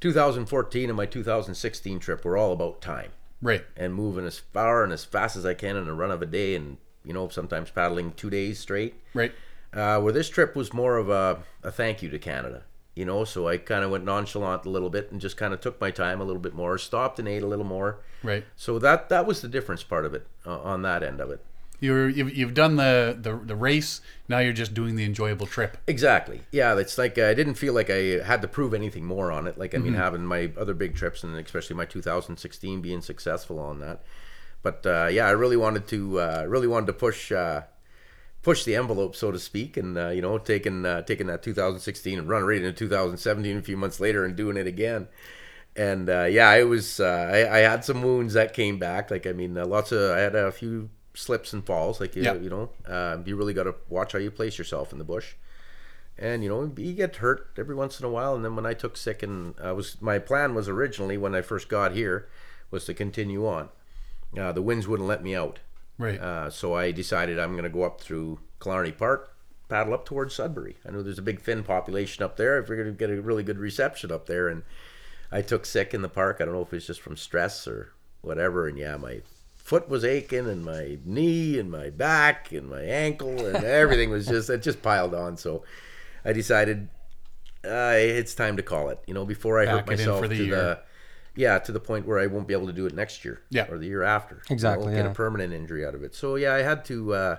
2014 0.00 0.90
and 0.90 0.96
my 0.96 1.06
2016 1.06 1.98
trip 1.98 2.24
were 2.24 2.36
all 2.36 2.52
about 2.52 2.80
time. 2.80 3.10
right? 3.42 3.64
and 3.76 3.94
moving 3.94 4.26
as 4.26 4.38
far 4.38 4.84
and 4.84 4.92
as 4.92 5.04
fast 5.04 5.36
as 5.36 5.44
I 5.44 5.54
can 5.54 5.76
in 5.76 5.88
a 5.88 5.94
run 5.94 6.10
of 6.10 6.22
a 6.22 6.26
day, 6.26 6.54
and 6.54 6.78
you 7.04 7.12
know 7.12 7.28
sometimes 7.28 7.70
paddling 7.70 8.12
two 8.12 8.30
days 8.30 8.58
straight. 8.58 8.94
Right. 9.12 9.32
Uh, 9.74 10.00
where 10.00 10.12
this 10.12 10.28
trip 10.28 10.54
was 10.54 10.72
more 10.72 10.96
of 10.96 11.08
a, 11.08 11.42
a 11.62 11.70
thank 11.70 12.02
you 12.02 12.08
to 12.08 12.18
Canada, 12.18 12.62
you 12.94 13.04
know. 13.04 13.24
So 13.24 13.48
I 13.48 13.56
kind 13.56 13.84
of 13.84 13.90
went 13.90 14.04
nonchalant 14.04 14.64
a 14.64 14.70
little 14.70 14.90
bit 14.90 15.10
and 15.10 15.20
just 15.20 15.36
kind 15.36 15.52
of 15.52 15.60
took 15.60 15.80
my 15.80 15.90
time 15.90 16.20
a 16.20 16.24
little 16.24 16.40
bit 16.40 16.54
more, 16.54 16.78
stopped 16.78 17.18
and 17.18 17.26
ate 17.26 17.42
a 17.42 17.46
little 17.46 17.64
more. 17.64 17.98
Right. 18.22 18.44
So 18.56 18.78
that 18.78 19.08
that 19.08 19.26
was 19.26 19.42
the 19.42 19.48
difference 19.48 19.82
part 19.82 20.04
of 20.04 20.14
it 20.14 20.26
uh, 20.46 20.60
on 20.60 20.82
that 20.82 21.02
end 21.02 21.20
of 21.20 21.30
it. 21.30 21.44
You're 21.80 22.08
you've, 22.08 22.34
you've 22.34 22.54
done 22.54 22.76
the, 22.76 23.18
the 23.20 23.36
the 23.36 23.56
race. 23.56 24.00
Now 24.28 24.38
you're 24.38 24.52
just 24.52 24.74
doing 24.74 24.94
the 24.94 25.04
enjoyable 25.04 25.46
trip. 25.46 25.76
Exactly. 25.88 26.42
Yeah, 26.52 26.78
it's 26.78 26.96
like 26.96 27.18
uh, 27.18 27.24
I 27.24 27.34
didn't 27.34 27.54
feel 27.54 27.74
like 27.74 27.90
I 27.90 28.22
had 28.24 28.42
to 28.42 28.48
prove 28.48 28.74
anything 28.74 29.04
more 29.04 29.32
on 29.32 29.46
it. 29.48 29.58
Like 29.58 29.74
I 29.74 29.78
mean, 29.78 29.94
having 29.94 30.24
my 30.24 30.52
other 30.56 30.72
big 30.72 30.94
trips 30.94 31.24
and 31.24 31.36
especially 31.36 31.74
my 31.76 31.84
2016 31.84 32.80
being 32.80 33.00
successful 33.02 33.58
on 33.58 33.80
that. 33.80 34.02
But 34.62 34.86
uh, 34.86 35.08
yeah, 35.10 35.26
I 35.26 35.32
really 35.32 35.56
wanted 35.58 35.86
to 35.88 36.20
uh, 36.20 36.44
really 36.48 36.68
wanted 36.68 36.86
to 36.86 36.94
push 36.94 37.32
uh, 37.32 37.62
push 38.44 38.62
the 38.64 38.76
envelope, 38.76 39.16
so 39.16 39.32
to 39.32 39.38
speak, 39.40 39.76
and 39.76 39.98
uh, 39.98 40.10
you 40.10 40.22
know, 40.22 40.38
taking 40.38 40.86
uh, 40.86 41.02
taking 41.02 41.26
that 41.26 41.42
2016 41.42 42.18
and 42.18 42.28
running 42.28 42.46
right 42.46 42.58
into 42.62 42.72
2017 42.72 43.56
a 43.56 43.62
few 43.62 43.76
months 43.76 43.98
later 43.98 44.24
and 44.24 44.36
doing 44.36 44.56
it 44.56 44.68
again. 44.68 45.08
And 45.74 46.08
uh, 46.08 46.24
yeah, 46.24 46.48
I 46.48 46.62
was 46.62 47.00
uh, 47.00 47.30
I, 47.32 47.56
I 47.56 47.58
had 47.60 47.84
some 47.84 48.02
wounds 48.02 48.34
that 48.34 48.52
came 48.54 48.78
back. 48.78 49.10
Like 49.10 49.26
I 49.26 49.32
mean, 49.32 49.58
uh, 49.58 49.66
lots 49.66 49.90
of 49.90 50.12
I 50.12 50.18
had 50.20 50.36
a 50.36 50.52
few 50.52 50.90
slips 51.14 51.52
and 51.52 51.66
falls. 51.66 52.00
Like 52.00 52.14
you, 52.14 52.22
Yeah. 52.22 52.34
you 52.34 52.50
know, 52.50 52.70
uh, 52.86 53.18
you 53.24 53.34
really 53.34 53.54
got 53.54 53.64
to 53.64 53.74
watch 53.88 54.12
how 54.12 54.18
you 54.20 54.30
place 54.30 54.56
yourself 54.58 54.92
in 54.92 54.98
the 54.98 55.04
bush. 55.04 55.34
And 56.16 56.44
you 56.44 56.48
know, 56.48 56.72
you 56.76 56.92
get 56.92 57.16
hurt 57.16 57.48
every 57.58 57.74
once 57.74 57.98
in 57.98 58.06
a 58.06 58.08
while. 58.08 58.36
And 58.36 58.44
then 58.44 58.54
when 58.54 58.66
I 58.66 58.74
took 58.74 58.96
sick, 58.96 59.20
and 59.24 59.54
I 59.60 59.72
was 59.72 60.00
my 60.00 60.20
plan 60.20 60.54
was 60.54 60.68
originally 60.68 61.16
when 61.16 61.34
I 61.34 61.40
first 61.42 61.68
got 61.68 61.92
here 61.92 62.28
was 62.70 62.84
to 62.84 62.94
continue 62.94 63.44
on. 63.46 63.68
Uh, 64.38 64.52
the 64.52 64.62
winds 64.62 64.86
wouldn't 64.86 65.08
let 65.08 65.22
me 65.24 65.34
out. 65.34 65.58
Right. 65.98 66.20
Uh, 66.20 66.50
so 66.50 66.74
I 66.74 66.90
decided 66.90 67.38
I'm 67.38 67.52
going 67.52 67.64
to 67.64 67.70
go 67.70 67.84
up 67.84 68.00
through 68.00 68.40
Killarney 68.60 68.92
Park, 68.92 69.34
paddle 69.68 69.94
up 69.94 70.04
towards 70.04 70.34
Sudbury. 70.34 70.76
I 70.86 70.90
know 70.90 71.02
there's 71.02 71.18
a 71.18 71.22
big 71.22 71.40
Finn 71.40 71.62
population 71.62 72.24
up 72.24 72.36
there. 72.36 72.58
If 72.58 72.68
we're 72.68 72.76
going 72.76 72.88
to 72.88 72.92
get 72.92 73.10
a 73.10 73.20
really 73.20 73.42
good 73.42 73.58
reception 73.58 74.10
up 74.10 74.26
there, 74.26 74.48
and 74.48 74.62
I 75.30 75.42
took 75.42 75.66
sick 75.66 75.94
in 75.94 76.02
the 76.02 76.08
park. 76.08 76.38
I 76.40 76.44
don't 76.44 76.54
know 76.54 76.62
if 76.62 76.72
it's 76.72 76.86
just 76.86 77.00
from 77.00 77.16
stress 77.16 77.66
or 77.68 77.92
whatever. 78.22 78.66
And 78.66 78.76
yeah, 78.76 78.96
my 78.96 79.22
foot 79.56 79.88
was 79.88 80.04
aching, 80.04 80.48
and 80.48 80.64
my 80.64 80.98
knee, 81.04 81.58
and 81.58 81.70
my 81.70 81.90
back, 81.90 82.52
and 82.52 82.68
my 82.68 82.82
ankle, 82.82 83.44
and 83.46 83.64
everything 83.64 84.10
was 84.10 84.26
just 84.26 84.50
it 84.50 84.62
just 84.62 84.82
piled 84.82 85.14
on. 85.14 85.36
So 85.36 85.64
I 86.24 86.32
decided 86.32 86.88
uh, 87.64 87.94
it's 87.94 88.34
time 88.34 88.56
to 88.56 88.62
call 88.62 88.88
it. 88.90 88.98
You 89.06 89.14
know, 89.14 89.24
before 89.24 89.60
I 89.60 89.66
hurt 89.66 89.86
Pack 89.86 89.92
in 89.92 89.98
myself 89.98 90.20
for 90.20 90.28
the 90.28 90.36
to 90.36 90.44
year. 90.44 90.54
the 90.56 90.78
yeah 91.36 91.58
to 91.58 91.72
the 91.72 91.80
point 91.80 92.06
where 92.06 92.18
I 92.18 92.26
won't 92.26 92.46
be 92.46 92.54
able 92.54 92.66
to 92.66 92.72
do 92.72 92.86
it 92.86 92.94
next 92.94 93.24
year 93.24 93.40
Yeah. 93.50 93.66
or 93.70 93.78
the 93.78 93.86
year 93.86 94.02
after. 94.02 94.36
You 94.36 94.40
know, 94.50 94.54
Exactly, 94.54 94.94
get 94.94 95.04
yeah. 95.04 95.10
a 95.10 95.14
permanent 95.14 95.52
injury 95.52 95.84
out 95.86 95.94
of 95.94 96.02
it. 96.02 96.14
So 96.14 96.36
yeah, 96.36 96.54
I 96.54 96.62
had 96.62 96.84
to 96.86 97.14
uh, 97.14 97.36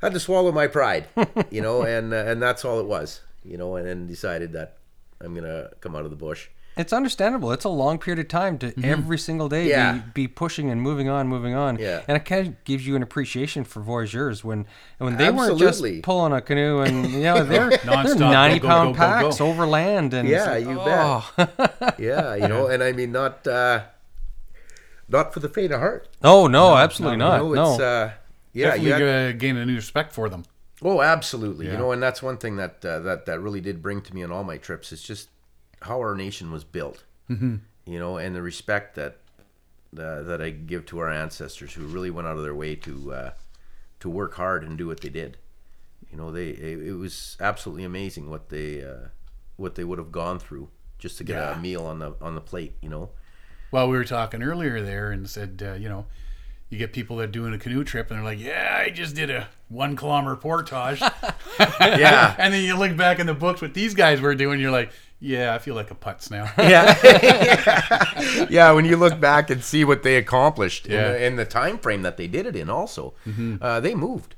had 0.00 0.12
to 0.14 0.20
swallow 0.20 0.52
my 0.52 0.66
pride, 0.66 1.06
you 1.50 1.60
know, 1.62 1.82
and 1.94 2.12
uh, 2.12 2.16
and 2.16 2.40
that's 2.42 2.64
all 2.64 2.80
it 2.80 2.86
was, 2.86 3.20
you 3.44 3.56
know, 3.56 3.76
and 3.76 3.86
then 3.86 4.06
decided 4.06 4.52
that 4.52 4.76
I'm 5.20 5.34
gonna 5.34 5.70
come 5.80 5.94
out 5.96 6.04
of 6.04 6.10
the 6.10 6.16
bush. 6.16 6.48
It's 6.76 6.92
understandable. 6.92 7.52
It's 7.52 7.64
a 7.64 7.70
long 7.70 7.98
period 7.98 8.18
of 8.18 8.28
time 8.28 8.58
to 8.58 8.74
every 8.84 9.16
single 9.18 9.48
day 9.48 9.68
Yeah. 9.70 9.92
be, 9.94 10.02
be 10.12 10.28
pushing 10.28 10.68
and 10.70 10.82
moving 10.82 11.08
on, 11.08 11.26
moving 11.26 11.54
on. 11.54 11.78
Yeah. 11.78 12.02
And 12.06 12.16
it 12.18 12.26
kind 12.26 12.46
of 12.48 12.64
gives 12.64 12.86
you 12.86 12.96
an 12.96 13.02
appreciation 13.02 13.64
for 13.64 13.80
voyageurs 13.80 14.44
when 14.44 14.66
when 14.98 15.16
they 15.16 15.30
weren't 15.30 15.58
just 15.58 15.82
pulling 16.02 16.34
a 16.34 16.42
canoe 16.42 16.80
and 16.80 17.06
you 17.10 17.20
know 17.22 17.42
they're, 17.50 17.70
they're 17.70 17.78
Nonstop, 17.78 18.18
go, 18.18 18.30
ninety 18.30 18.58
go, 18.58 18.68
pound 18.68 18.94
go, 18.94 19.00
go, 19.00 19.06
go. 19.20 19.22
packs 19.28 19.40
overland 19.40 20.12
and 20.12 20.28
Yeah, 20.28 20.50
like, 20.50 20.64
you 20.66 20.76
oh. 20.78 21.30
Yeah, 21.98 22.34
you 22.34 22.46
know, 22.48 22.66
and 22.66 22.82
I 22.82 22.92
mean 22.92 23.10
not 23.10 23.46
uh, 23.46 23.84
not 25.08 25.32
for 25.32 25.40
the 25.40 25.48
faint 25.48 25.72
of 25.72 25.80
heart. 25.80 26.08
oh 26.22 26.46
no, 26.46 26.76
absolutely 26.76 27.14
You 27.14 27.18
not. 27.18 27.38
no. 27.42 27.72
it's 27.72 27.80
uh, 27.80 28.12
yeah, 28.52 28.64
Definitely 28.66 28.86
you 28.86 28.92
had- 28.92 28.98
gonna 29.00 29.32
gain 29.32 29.56
a 29.56 29.66
new 29.66 29.76
respect 29.76 30.12
for 30.12 30.28
them. 30.28 30.44
Oh, 30.82 31.00
absolutely. 31.00 31.66
You 31.68 31.72
know, 31.78 31.92
and 31.92 32.02
that's 32.02 32.22
one 32.22 32.36
thing 32.36 32.56
that 32.56 32.84
uh, 32.84 32.98
that 33.00 33.24
that 33.24 33.40
really 33.40 33.62
did 33.62 33.80
bring 33.82 34.02
to 34.02 34.14
me 34.14 34.22
on 34.22 34.30
all 34.30 34.44
my 34.44 34.58
trips 34.58 34.92
is 34.92 35.02
just 35.02 35.30
how 35.82 35.98
our 35.98 36.14
nation 36.14 36.50
was 36.52 36.64
built. 36.64 37.04
Mm-hmm. 37.30 37.56
You 37.86 37.98
know, 37.98 38.16
and 38.16 38.34
the 38.34 38.42
respect 38.42 38.94
that 38.96 39.18
uh, 39.98 40.22
that 40.22 40.40
I 40.42 40.50
give 40.50 40.86
to 40.86 40.98
our 40.98 41.10
ancestors 41.10 41.72
who 41.74 41.86
really 41.86 42.10
went 42.10 42.26
out 42.28 42.36
of 42.36 42.42
their 42.42 42.54
way 42.54 42.74
to 42.76 43.12
uh, 43.12 43.30
to 44.00 44.08
work 44.10 44.34
hard 44.34 44.64
and 44.64 44.76
do 44.76 44.86
what 44.86 45.00
they 45.00 45.08
did. 45.08 45.38
You 46.10 46.16
know, 46.16 46.30
they 46.30 46.48
it, 46.48 46.78
it 46.88 46.92
was 46.94 47.36
absolutely 47.40 47.84
amazing 47.84 48.28
what 48.30 48.48
they 48.48 48.82
uh, 48.84 49.08
what 49.56 49.74
they 49.76 49.84
would 49.84 49.98
have 49.98 50.12
gone 50.12 50.38
through 50.38 50.68
just 50.98 51.18
to 51.18 51.24
get 51.24 51.36
Yeah. 51.36 51.56
a 51.56 51.60
meal 51.60 51.84
on 51.84 51.98
the 52.00 52.14
on 52.20 52.34
the 52.34 52.40
plate. 52.40 52.74
You 52.82 52.88
know. 52.88 53.10
Well, 53.70 53.88
we 53.88 53.96
were 53.96 54.04
talking 54.04 54.42
earlier 54.42 54.80
there 54.82 55.10
and 55.10 55.28
said, 55.28 55.62
uh, 55.66 55.72
you 55.74 55.88
know, 55.88 56.06
you 56.68 56.78
get 56.78 56.92
people 56.92 57.16
that 57.16 57.24
are 57.24 57.32
doing 57.32 57.54
a 57.54 57.58
canoe 57.58 57.84
trip 57.84 58.10
and 58.10 58.18
they're 58.18 58.24
like, 58.24 58.40
yeah, 58.40 58.82
I 58.84 58.90
just 58.90 59.14
did 59.14 59.30
a 59.30 59.48
one 59.68 59.94
kilometer 59.96 60.36
portage. 60.36 61.00
Yeah. 61.80 62.34
and 62.38 62.52
then 62.52 62.62
you 62.64 62.76
look 62.76 62.96
back 62.96 63.18
in 63.18 63.26
the 63.26 63.32
books 63.34 63.62
what 63.62 63.72
these 63.72 63.94
guys 63.94 64.20
were 64.20 64.34
doing, 64.34 64.60
you're 64.60 64.70
like, 64.70 64.90
yeah, 65.20 65.54
I 65.54 65.58
feel 65.58 65.74
like 65.74 65.90
a 65.90 65.94
putz 65.94 66.30
now. 66.30 66.50
yeah 66.58 68.46
yeah 68.50 68.72
when 68.72 68.84
you 68.84 68.96
look 68.96 69.18
back 69.20 69.48
and 69.50 69.62
see 69.64 69.84
what 69.84 70.02
they 70.02 70.16
accomplished 70.16 70.86
Yeah. 70.86 71.06
in, 71.06 71.12
the, 71.12 71.24
in 71.26 71.36
the 71.36 71.44
time 71.44 71.78
frame 71.78 72.02
that 72.02 72.16
they 72.16 72.26
did 72.26 72.46
it 72.46 72.56
in 72.56 72.68
also 72.70 73.14
uh, 73.60 73.80
they 73.80 73.94
moved 73.94 74.34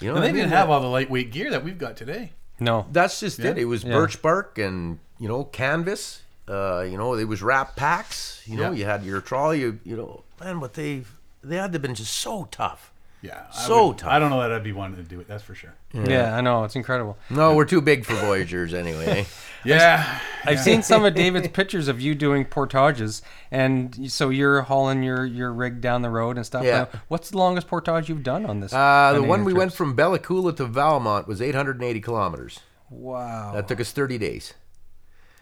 you 0.00 0.08
know 0.08 0.16
and 0.16 0.24
I 0.24 0.26
they 0.28 0.32
mean, 0.32 0.42
didn't 0.42 0.52
have 0.52 0.68
all 0.70 0.80
the 0.80 0.88
lightweight 0.88 1.30
gear 1.32 1.50
that 1.50 1.64
we've 1.64 1.78
got 1.78 1.96
today. 1.96 2.32
no. 2.58 2.86
that's 2.92 3.20
just 3.20 3.38
it 3.38 3.56
Yeah. 3.56 3.62
it 3.62 3.64
was 3.66 3.84
Yeah. 3.84 3.92
birch 3.92 4.20
bark 4.20 4.58
and 4.58 4.98
you 5.18 5.28
know 5.28 5.44
canvas 5.44 6.22
uh, 6.48 6.80
you 6.82 6.98
know 6.98 7.14
it 7.14 7.24
was 7.28 7.42
wrap 7.42 7.76
packs 7.76 8.42
you 8.46 8.56
know 8.56 8.70
Yeah. 8.72 8.76
you 8.78 8.84
had 8.84 9.04
your 9.04 9.20
trolley 9.20 9.60
you, 9.60 9.78
you 9.84 9.96
know 9.96 10.24
man 10.40 10.60
what 10.60 10.74
they 10.74 11.04
they 11.42 11.56
had 11.56 11.72
to 11.72 11.76
have 11.76 11.82
been 11.82 11.94
just 11.94 12.14
so 12.14 12.48
tough 12.50 12.92
Yeah. 13.22 13.42
I 13.52 13.56
So 13.66 13.88
would- 13.88 13.98
tough. 13.98 14.10
I 14.10 14.18
don't 14.18 14.30
know 14.30 14.40
that 14.40 14.50
I'd 14.52 14.64
be 14.64 14.72
wanting 14.72 14.96
to 14.96 15.02
do 15.02 15.20
it, 15.20 15.28
that's 15.28 15.42
for 15.42 15.54
sure. 15.54 15.74
Yeah. 15.92 16.34
I 16.36 16.40
know. 16.40 16.64
It's 16.64 16.76
incredible. 16.76 17.18
no 17.28 17.54
we're 17.54 17.64
too 17.66 17.80
big 17.82 18.04
for 18.04 18.14
voyagers 18.14 18.72
anyway? 18.74 19.26
Yeah. 19.62 20.18
I've 20.46 20.58
seen 20.60 20.82
some 20.82 21.04
of 21.04 21.14
David's 21.14 21.48
pictures 21.48 21.86
of 21.88 22.00
you 22.00 22.14
doing 22.14 22.46
portages, 22.46 23.20
and 23.50 24.10
so 24.10 24.30
you're 24.30 24.62
hauling 24.62 25.02
your, 25.02 25.26
your 25.26 25.52
rig 25.52 25.82
down 25.82 26.00
the 26.00 26.08
road 26.08 26.36
and 26.38 26.46
stuff. 26.46 26.64
Yeah. 26.64 26.86
What's 27.08 27.28
the 27.28 27.36
longest 27.36 27.66
portage 27.68 28.08
you've 28.08 28.22
done 28.22 28.46
on 28.46 28.60
this? 28.60 28.72
uh, 28.72 29.12
the 29.12 29.22
one 29.22 29.44
we 29.44 29.52
your 29.52 29.58
went 29.58 29.74
from 29.74 29.94
Bella 29.94 30.18
Coola 30.18 30.56
to 30.56 30.64
Valemount 30.66 31.26
was 31.26 31.42
880 31.42 32.00
kilometers 32.00 32.60
Wow. 32.88 33.52
that 33.52 33.68
took 33.68 33.80
us 33.80 33.92
30 33.92 34.16
days 34.16 34.54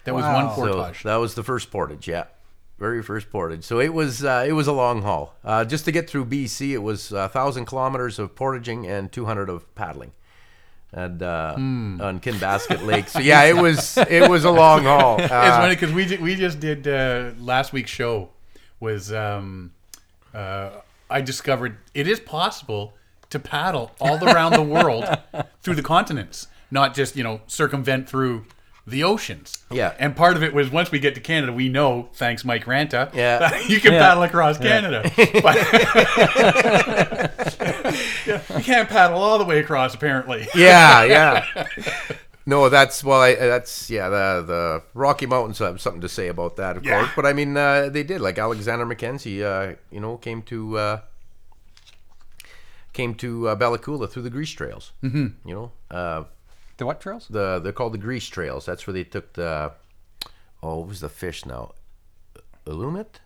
That 0.02 0.14
was 0.16 0.24
Wow. 0.24 0.46
one 0.46 0.56
So 0.56 0.72
portage. 0.74 1.04
that 1.04 1.16
was 1.16 1.36
the 1.36 1.44
first 1.44 1.70
portage, 1.70 2.08
yeah, 2.08 2.24
very 2.78 3.02
first 3.02 3.30
portage. 3.30 3.64
So 3.64 3.80
it 3.80 3.92
was 3.92 4.24
uh, 4.24 4.44
it 4.46 4.52
was 4.52 4.66
a 4.66 4.72
long 4.72 5.02
haul. 5.02 5.34
Uh, 5.44 5.64
just 5.64 5.84
to 5.86 5.92
get 5.92 6.08
through 6.08 6.26
BC, 6.26 6.70
it 6.70 6.78
was 6.78 7.12
a 7.12 7.28
thousand 7.28 7.66
kilometers 7.66 8.18
of 8.18 8.34
portaging 8.34 8.86
and 8.86 9.10
two 9.10 9.24
hundred 9.26 9.48
of 9.50 9.72
paddling, 9.74 10.12
and 10.92 11.22
uh, 11.22 11.54
Hmm. 11.54 12.00
on 12.00 12.20
Kinbasket 12.20 12.84
Lake. 12.90 13.08
So 13.08 13.18
yeah, 13.20 13.42
it 13.44 13.56
was 13.56 13.96
it 13.98 14.28
was 14.30 14.44
a 14.44 14.50
long 14.50 14.84
haul. 14.84 15.18
it's 15.20 15.30
Uh, 15.32 15.58
funny 15.60 15.74
because 15.74 15.92
we 15.92 16.06
ju- 16.06 16.20
we 16.22 16.34
just 16.36 16.60
did 16.60 16.86
uh, 16.86 17.30
last 17.40 17.72
week's 17.72 17.90
show 17.90 18.30
was 18.80 19.12
um, 19.12 19.72
uh, 20.34 20.70
I 21.10 21.20
discovered 21.20 21.78
it 21.94 22.06
is 22.06 22.20
possible 22.20 22.94
to 23.30 23.38
paddle 23.38 23.90
all 24.00 24.22
around 24.24 24.52
the 24.52 24.62
world 24.62 25.04
through 25.62 25.74
the 25.74 25.82
continents, 25.82 26.46
not 26.70 26.94
just 26.94 27.16
you 27.16 27.24
know 27.24 27.40
circumvent 27.48 28.08
through 28.08 28.44
the 28.90 29.04
oceans. 29.04 29.58
Yeah. 29.70 29.94
and 29.98 30.16
part 30.16 30.36
of 30.36 30.42
it 30.42 30.54
was 30.54 30.70
once 30.70 30.90
we 30.90 30.98
get 30.98 31.14
to 31.14 31.20
Canada, 31.20 31.52
we 31.52 31.68
know 31.68 32.08
thanks 32.14 32.44
Mike 32.44 32.64
Ranta, 32.64 33.12
Yeah. 33.14 33.58
you 33.68 33.80
can 33.80 33.92
Yeah. 33.92 34.00
paddle 34.00 34.22
across 34.22 34.58
Canada. 34.58 35.02
But 35.42 35.56
you 38.26 38.62
can't 38.62 38.88
paddle 38.88 39.18
all 39.18 39.38
the 39.38 39.44
way 39.44 39.58
across 39.60 39.94
apparently. 39.94 40.46
yeah, 40.54 41.04
yeah. 41.04 41.44
No, 42.46 42.70
that's 42.70 43.04
well. 43.04 43.20
I, 43.20 43.34
that's 43.34 43.90
yeah. 43.90 44.08
The 44.08 44.42
the 44.46 44.82
Rocky 44.94 45.26
Mountains 45.26 45.58
have 45.58 45.80
something 45.82 46.00
to 46.00 46.08
say 46.08 46.28
about 46.28 46.56
that, 46.56 46.78
of 46.78 46.84
Yeah. 46.84 47.00
course. 47.00 47.10
But 47.14 47.26
I 47.26 47.34
mean, 47.34 47.56
uh, 47.58 47.90
they 47.90 48.02
did. 48.02 48.22
Like 48.22 48.38
Alexander 48.38 48.86
Mackenzie, 48.86 49.44
uh, 49.44 49.74
you 49.90 50.00
know, 50.00 50.16
came 50.16 50.40
to 50.42 50.78
uh, 50.78 51.00
came 52.94 53.14
to 53.16 53.48
uh, 53.48 53.54
Bella 53.54 53.78
Coola 53.78 54.08
through 54.10 54.22
the 54.22 54.30
grease 54.30 54.50
trails. 54.50 54.92
Mm-hmm. 55.02 55.46
You 55.48 55.54
know, 55.54 55.72
uh, 55.90 56.24
the 56.78 56.86
what 56.86 57.00
trails? 57.00 57.26
the 57.28 57.58
they're 57.60 57.72
called 57.72 57.92
the 57.92 57.98
grease 57.98 58.26
trails. 58.26 58.64
That's 58.66 58.86
where 58.86 58.94
they 58.94 59.04
took 59.04 59.34
the 59.34 59.72
oh, 60.62 60.78
what 60.78 60.88
was 60.88 61.00
the 61.00 61.08
fish 61.08 61.44
now? 61.46 61.74
Illumit. 62.66 63.20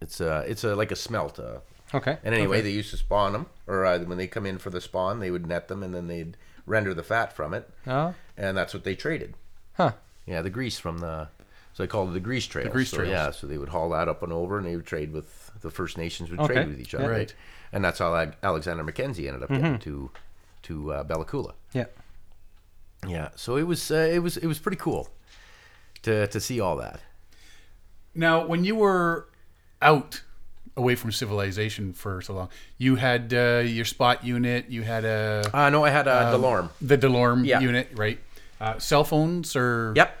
It's 0.00 0.20
a 0.20 0.44
it's 0.48 0.64
a 0.64 0.74
like 0.74 0.90
a 0.90 0.96
smelt. 0.96 1.38
Uh, 1.38 1.58
Okay. 1.94 2.18
and 2.24 2.34
anyway, 2.34 2.60
they 2.62 2.70
used 2.70 2.90
to 2.90 2.96
spawn 2.96 3.32
them, 3.32 3.46
or 3.68 3.86
uh, 3.86 3.96
when 4.00 4.18
they 4.18 4.26
come 4.26 4.44
in 4.44 4.58
for 4.58 4.70
the 4.70 4.80
spawn, 4.80 5.20
they 5.20 5.30
would 5.30 5.46
net 5.46 5.68
them, 5.68 5.84
and 5.84 5.94
then 5.94 6.08
they'd 6.08 6.36
render 6.66 6.92
the 6.92 7.04
fat 7.04 7.32
from 7.32 7.54
it, 7.54 7.70
Oh. 7.86 8.12
and 8.36 8.56
that's 8.56 8.74
what 8.74 8.82
they 8.82 8.96
traded. 8.96 9.34
Huh. 9.74 9.92
Yeah, 10.26 10.42
the 10.42 10.50
grease 10.50 10.80
from 10.80 10.98
the 10.98 11.28
so 11.72 11.84
they 11.84 11.86
called 11.86 12.10
it 12.10 12.14
the 12.14 12.20
grease 12.20 12.44
trails. 12.44 12.66
The 12.66 12.72
grease 12.72 12.90
so, 12.90 12.96
trails. 12.96 13.10
Yeah, 13.10 13.30
so 13.30 13.46
they 13.46 13.56
would 13.56 13.68
haul 13.68 13.90
that 13.90 14.08
up 14.08 14.24
and 14.24 14.32
over, 14.32 14.58
and 14.58 14.66
they 14.66 14.74
would 14.74 14.84
trade 14.84 15.12
with 15.12 15.52
the 15.62 15.70
First 15.70 15.96
Nations 15.96 16.28
would 16.28 16.40
Okay. 16.40 16.54
trade 16.54 16.68
with 16.68 16.80
each 16.80 16.92
other. 16.92 17.08
Right. 17.08 17.32
And 17.72 17.84
that's 17.84 18.00
how 18.00 18.32
Alexander 18.42 18.82
Mackenzie 18.82 19.28
ended 19.28 19.44
up 19.44 19.48
getting 19.50 19.78
to 19.78 20.10
to 20.62 20.92
uh, 20.92 21.04
Bella 21.04 21.24
Coola. 21.24 21.54
Yeah. 21.72 21.84
Yeah, 23.06 23.28
so 23.36 23.56
it 23.56 23.62
was 23.66 23.90
uh, 23.90 23.94
it 24.12 24.20
was 24.22 24.36
it 24.36 24.46
was 24.46 24.58
pretty 24.58 24.78
cool 24.78 25.08
to 26.02 26.26
to 26.26 26.40
see 26.40 26.60
all 26.60 26.76
that. 26.76 27.00
Now, 28.14 28.46
when 28.46 28.64
you 28.64 28.74
were 28.76 29.28
out 29.82 30.22
away 30.76 30.94
from 30.94 31.12
civilization 31.12 31.92
for 31.92 32.20
so 32.22 32.34
long, 32.34 32.48
you 32.78 32.96
had 32.96 33.32
uh, 33.32 33.62
your 33.64 33.84
spot 33.84 34.24
unit, 34.24 34.66
you 34.68 34.82
had 34.82 35.04
a 35.04 35.48
Uh, 35.52 35.70
no, 35.70 35.84
I 35.84 35.90
had 35.90 36.06
a 36.06 36.28
Um, 36.28 36.40
Delorme. 36.42 36.68
the 36.80 36.98
Delorme 36.98 37.44
Yeah. 37.46 37.60
unit, 37.60 37.88
right? 37.94 38.18
Uh, 38.60 38.78
cell 38.78 39.04
phones 39.04 39.54
or 39.56 39.92
Yep. 39.96 40.16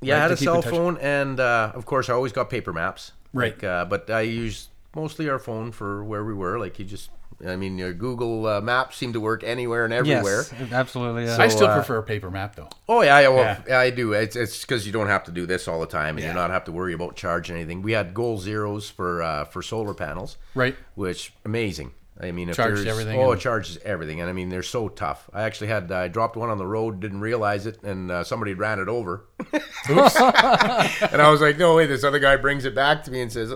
Yeah, 0.00 0.14
Right, 0.14 0.18
I 0.18 0.22
had 0.22 0.30
a 0.32 0.36
cell 0.36 0.60
phone, 0.62 0.98
and 0.98 1.40
uh, 1.40 1.72
of 1.74 1.86
course, 1.86 2.10
I 2.10 2.12
always 2.14 2.32
got 2.32 2.50
paper 2.50 2.72
maps. 2.72 3.12
Right. 3.32 3.54
Like, 3.54 3.64
uh, 3.64 3.84
but 3.86 4.10
I 4.10 4.20
used 4.22 4.68
mostly 4.94 5.28
our 5.30 5.38
phone 5.38 5.72
for 5.72 6.04
where 6.04 6.22
we 6.24 6.34
were. 6.34 6.58
Like 6.58 6.78
you 6.78 6.84
just, 6.84 7.08
I 7.46 7.56
mean, 7.56 7.76
your 7.78 7.92
Google 7.92 8.46
uh, 8.46 8.60
Maps 8.60 8.96
seemed 8.96 9.14
to 9.14 9.20
work 9.20 9.42
anywhere 9.44 9.84
and 9.84 9.92
everywhere. 9.92 10.44
Yes. 10.58 10.72
Absolutely. 10.72 11.24
Yeah. 11.24 11.36
I 11.38 11.48
still 11.48 11.66
uh, 11.66 11.74
prefer 11.74 11.98
a 11.98 12.02
paper 12.02 12.30
map 12.30 12.56
though. 12.56 12.68
Oh 12.88 13.02
yeah, 13.02 13.20
yeah, 13.20 13.28
well, 13.28 13.38
Yeah. 13.44 13.62
yeah. 13.68 13.78
I 13.78 13.90
do. 13.90 14.12
It's 14.12 14.36
it's 14.36 14.60
because 14.62 14.86
you 14.86 14.92
don't 14.92 15.08
have 15.08 15.24
to 15.24 15.30
do 15.32 15.46
this 15.46 15.68
all 15.68 15.80
the 15.80 15.86
time, 15.86 16.16
and 16.16 16.20
Yeah. 16.24 16.28
you 16.28 16.34
not 16.34 16.50
have 16.50 16.64
to 16.64 16.72
worry 16.72 16.92
about 16.94 17.16
charging 17.16 17.56
anything. 17.56 17.82
We 17.82 17.92
had 17.92 18.14
goal 18.14 18.38
zeros 18.38 18.88
for 18.90 19.22
uh, 19.22 19.44
for 19.44 19.62
solar 19.62 19.94
panels, 19.94 20.36
Right. 20.54 20.76
which 20.94 21.32
amazing. 21.44 21.92
I 22.20 22.30
mean, 22.30 22.48
if 22.48 22.54
Charged 22.54 22.76
there's, 22.76 22.86
everything 22.86 23.18
Oh, 23.18 23.32
and- 23.32 23.40
it 23.40 23.42
charges 23.42 23.76
everything, 23.84 24.20
and 24.20 24.30
I 24.30 24.32
mean 24.32 24.48
they're 24.48 24.62
so 24.62 24.88
tough. 24.88 25.28
I 25.34 25.42
actually 25.42 25.66
had 25.66 25.90
I 25.90 26.06
dropped 26.06 26.36
one 26.36 26.48
on 26.48 26.58
the 26.58 26.66
road, 26.66 27.00
didn't 27.00 27.20
realize 27.20 27.66
it, 27.66 27.82
and 27.82 28.08
uh, 28.08 28.22
somebody 28.22 28.54
ran 28.54 28.78
it 28.78 28.86
over. 28.88 29.24
Oops! 29.90 30.16
and 30.20 31.20
I 31.20 31.28
was 31.30 31.40
like, 31.40 31.58
no 31.58 31.74
way. 31.74 31.86
This 31.86 32.04
other 32.04 32.20
guy 32.20 32.36
brings 32.36 32.64
it 32.64 32.74
back 32.74 33.02
to 33.04 33.10
me 33.10 33.20
and 33.20 33.32
says, 33.32 33.52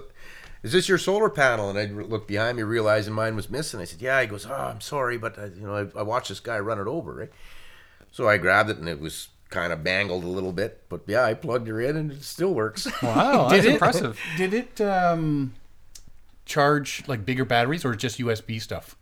is 0.62 0.72
this 0.72 0.88
your 0.88 0.98
solar 0.98 1.28
panel? 1.30 1.70
And 1.70 1.78
I 1.78 1.84
looked 2.02 2.28
behind 2.28 2.56
me, 2.56 2.62
realizing 2.62 3.14
mine 3.14 3.36
was 3.36 3.48
missing. 3.50 3.80
I 3.80 3.84
said, 3.84 4.02
yeah. 4.02 4.20
He 4.20 4.26
goes, 4.26 4.46
oh, 4.46 4.52
I'm 4.54 4.80
sorry, 4.80 5.16
but 5.18 5.38
I, 5.38 5.44
you 5.46 5.66
know, 5.66 5.90
I, 5.94 5.98
I 6.00 6.02
watched 6.02 6.28
this 6.28 6.40
guy 6.40 6.58
run 6.58 6.78
it 6.80 6.86
over, 6.86 7.14
right? 7.14 7.30
So 8.12 8.28
I 8.28 8.38
grabbed 8.38 8.70
it, 8.70 8.78
and 8.78 8.88
it 8.88 9.00
was 9.00 9.28
kind 9.50 9.72
of 9.72 9.82
bangled 9.84 10.24
a 10.24 10.28
little 10.28 10.52
bit, 10.52 10.82
but 10.90 11.00
yeah, 11.06 11.24
I 11.24 11.32
plugged 11.34 11.68
her 11.68 11.80
in, 11.80 11.96
and 11.96 12.12
it 12.12 12.22
still 12.22 12.52
works. 12.54 12.86
Wow, 13.02 13.48
that's 13.48 13.64
it- 13.64 13.72
impressive. 13.72 14.18
Did 14.36 14.52
it 14.54 14.80
um, 14.80 15.54
charge 16.44 17.04
like 17.06 17.24
bigger 17.24 17.44
batteries 17.44 17.84
or 17.84 17.94
just 17.94 18.18
USB 18.18 18.60
stuff? 18.60 18.96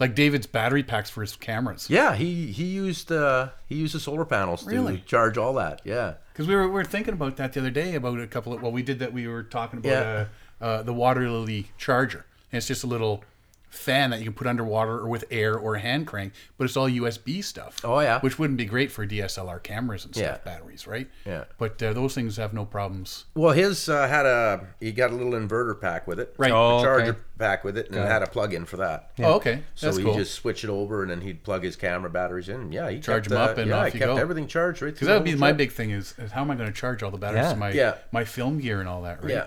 Like 0.00 0.14
David's 0.14 0.46
battery 0.46 0.84
packs 0.84 1.10
for 1.10 1.22
his 1.22 1.34
cameras. 1.34 1.88
yeah, 1.90 2.14
he 2.14 2.52
he 2.52 2.64
used 2.66 3.10
uh, 3.10 3.48
he 3.66 3.74
used 3.74 3.94
the 3.94 4.00
solar 4.00 4.24
panels 4.24 4.62
to 4.62 4.70
Really? 4.70 5.02
charge 5.06 5.36
all 5.36 5.54
that. 5.54 5.80
Yeah, 5.84 6.14
Because 6.32 6.46
we 6.46 6.54
were, 6.54 6.62
we 6.68 6.74
were 6.74 6.84
thinking 6.84 7.14
about 7.14 7.36
that 7.38 7.52
the 7.52 7.60
other 7.60 7.70
day 7.70 7.96
about 7.96 8.20
a 8.20 8.26
couple 8.28 8.52
of 8.52 8.62
well 8.62 8.70
we 8.70 8.82
did 8.82 9.00
that 9.00 9.12
we 9.12 9.26
were 9.26 9.42
talking 9.42 9.80
about 9.80 9.88
Yeah. 9.90 10.00
uh, 10.12 10.24
uh, 10.60 10.82
the 10.82 10.92
water 10.92 11.28
lily 11.30 11.68
charger 11.76 12.24
and 12.52 12.58
it's 12.58 12.66
just 12.66 12.84
a 12.84 12.86
little 12.86 13.22
fan 13.70 14.08
that 14.08 14.18
you 14.18 14.24
can 14.24 14.32
put 14.32 14.46
underwater 14.46 14.92
or 14.98 15.08
with 15.08 15.26
air 15.30 15.54
or 15.54 15.74
a 15.74 15.78
hand 15.78 16.06
crank 16.06 16.32
but 16.56 16.64
it's 16.64 16.74
all 16.74 16.88
USB 16.88 17.44
stuff 17.44 17.76
Oh, 17.84 18.00
yeah. 18.00 18.18
which 18.20 18.38
wouldn't 18.38 18.56
be 18.56 18.64
great 18.64 18.90
for 18.90 19.06
DSLR 19.06 19.62
cameras 19.62 20.06
and 20.06 20.14
stuff 20.16 20.40
Yeah. 20.46 20.52
batteries 20.52 20.86
right 20.86 21.06
Yeah. 21.26 21.44
but 21.58 21.80
uh, 21.82 21.92
those 21.92 22.14
things 22.14 22.38
have 22.38 22.54
no 22.54 22.64
problems 22.64 23.26
Well, 23.34 23.52
his 23.52 23.86
uh, 23.90 24.08
had 24.08 24.24
a 24.24 24.66
he 24.80 24.90
got 24.90 25.10
a 25.10 25.14
little 25.14 25.32
inverter 25.34 25.78
pack 25.78 26.06
with 26.08 26.18
it, 26.18 26.34
Right. 26.38 26.50
Oh, 26.50 26.78
A 26.78 26.82
charger 26.82 27.10
okay. 27.10 27.18
pack 27.38 27.62
with 27.62 27.76
it, 27.76 27.88
and 27.90 27.96
it 27.96 28.06
had 28.06 28.22
a 28.22 28.26
plug-in 28.26 28.64
for 28.64 28.78
that. 28.78 29.10
oh 29.20 29.34
okay 29.34 29.62
So 29.74 29.88
that's 29.88 29.98
he 29.98 30.02
cool 30.04 30.14
just 30.14 30.32
switch 30.34 30.64
it 30.64 30.70
over, 30.70 31.02
and 31.02 31.10
then 31.10 31.20
he'd 31.20 31.42
plug 31.44 31.62
his 31.62 31.76
camera 31.76 32.08
batteries 32.08 32.48
in. 32.48 32.72
Yeah, 32.72 32.88
he 32.88 33.00
Charge 33.00 33.24
kept, 33.24 33.32
'em 33.34 33.38
uh, 33.38 33.44
up 33.52 33.58
and 33.58 33.68
yeah, 33.68 33.76
off 33.76 33.82
I 33.82 33.86
you 33.88 33.92
kept 33.92 34.04
go. 34.06 34.16
everything 34.16 34.46
charged 34.46 34.80
right. 34.80 34.94
because 34.94 35.08
that 35.08 35.14
would 35.14 35.24
be 35.24 35.34
my 35.36 35.52
big 35.52 35.72
thing 35.72 35.90
is, 35.90 36.14
is 36.16 36.32
how 36.32 36.40
am 36.40 36.50
I 36.50 36.54
going 36.54 36.72
to 36.72 36.74
charge 36.76 37.02
all 37.02 37.10
the 37.10 37.18
batteries 37.18 37.44
Yeah. 37.44 37.50
to 37.52 37.56
my 37.58 37.70
Yeah. 37.72 37.94
my 38.12 38.24
film 38.24 38.58
gear 38.60 38.80
and 38.80 38.88
all 38.88 39.02
that 39.02 39.22
right 39.22 39.30
Yeah. 39.30 39.46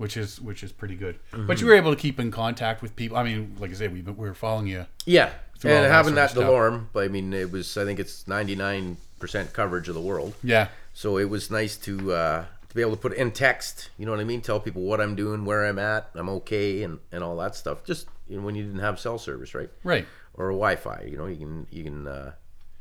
Which 0.00 0.16
is 0.16 0.40
which 0.40 0.62
is 0.66 0.72
pretty 0.72 0.96
good 1.04 1.16
Mm-hmm. 1.32 1.46
but 1.46 1.60
you 1.60 1.66
were 1.66 1.74
able 1.82 1.94
to 1.94 2.00
keep 2.06 2.18
in 2.18 2.30
contact 2.30 2.80
with 2.82 2.92
people 2.96 3.16
I 3.16 3.22
mean 3.28 3.56
like 3.60 3.70
I 3.70 3.74
said 3.74 3.92
we, 3.92 4.00
we 4.00 4.26
were 4.28 4.34
following 4.46 4.66
you 4.66 4.86
Yeah, 5.04 5.30
and 5.62 5.84
having 5.92 6.14
that 6.14 6.30
stuff. 6.30 6.44
DeLorme, 6.44 6.86
I 6.96 7.08
mean, 7.08 7.32
it 7.34 7.50
was 7.52 7.76
I 7.76 7.84
think 7.84 7.98
it's 8.00 8.26
ninety 8.26 8.56
nine 8.56 8.96
percent 9.18 9.52
coverage 9.52 9.88
of 9.90 9.94
the 9.94 10.00
world. 10.10 10.32
yeah 10.42 10.68
So 10.94 11.18
it 11.18 11.28
was 11.34 11.50
nice 11.50 11.76
to 11.86 11.94
uh, 12.22 12.44
to 12.70 12.74
be 12.74 12.80
able 12.80 12.96
to 12.98 13.02
put 13.06 13.12
in 13.22 13.30
text. 13.32 13.90
You 13.98 14.06
know 14.06 14.12
what 14.12 14.20
I 14.20 14.24
mean? 14.32 14.40
Tell 14.40 14.58
people 14.60 14.82
what 14.82 15.00
I'm 15.00 15.14
doing, 15.14 15.44
where 15.44 15.62
I'm 15.68 15.78
at, 15.78 16.08
I'm 16.14 16.28
okay, 16.40 16.82
and, 16.84 16.98
and 17.12 17.20
all 17.22 17.36
that 17.42 17.54
stuff. 17.54 17.84
Just 17.84 18.06
you 18.28 18.36
know, 18.38 18.44
when 18.46 18.54
you 18.54 18.62
didn't 18.64 18.80
have 18.88 18.98
cell 18.98 19.18
service, 19.18 19.54
right? 19.54 19.70
right 19.84 20.06
Or 20.34 20.48
a 20.48 20.54
Wi-Fi. 20.64 21.00
You 21.10 21.16
know, 21.18 21.26
you 21.26 21.36
can 21.44 21.66
you 21.76 21.82
can 21.84 22.06
uh, 22.08 22.32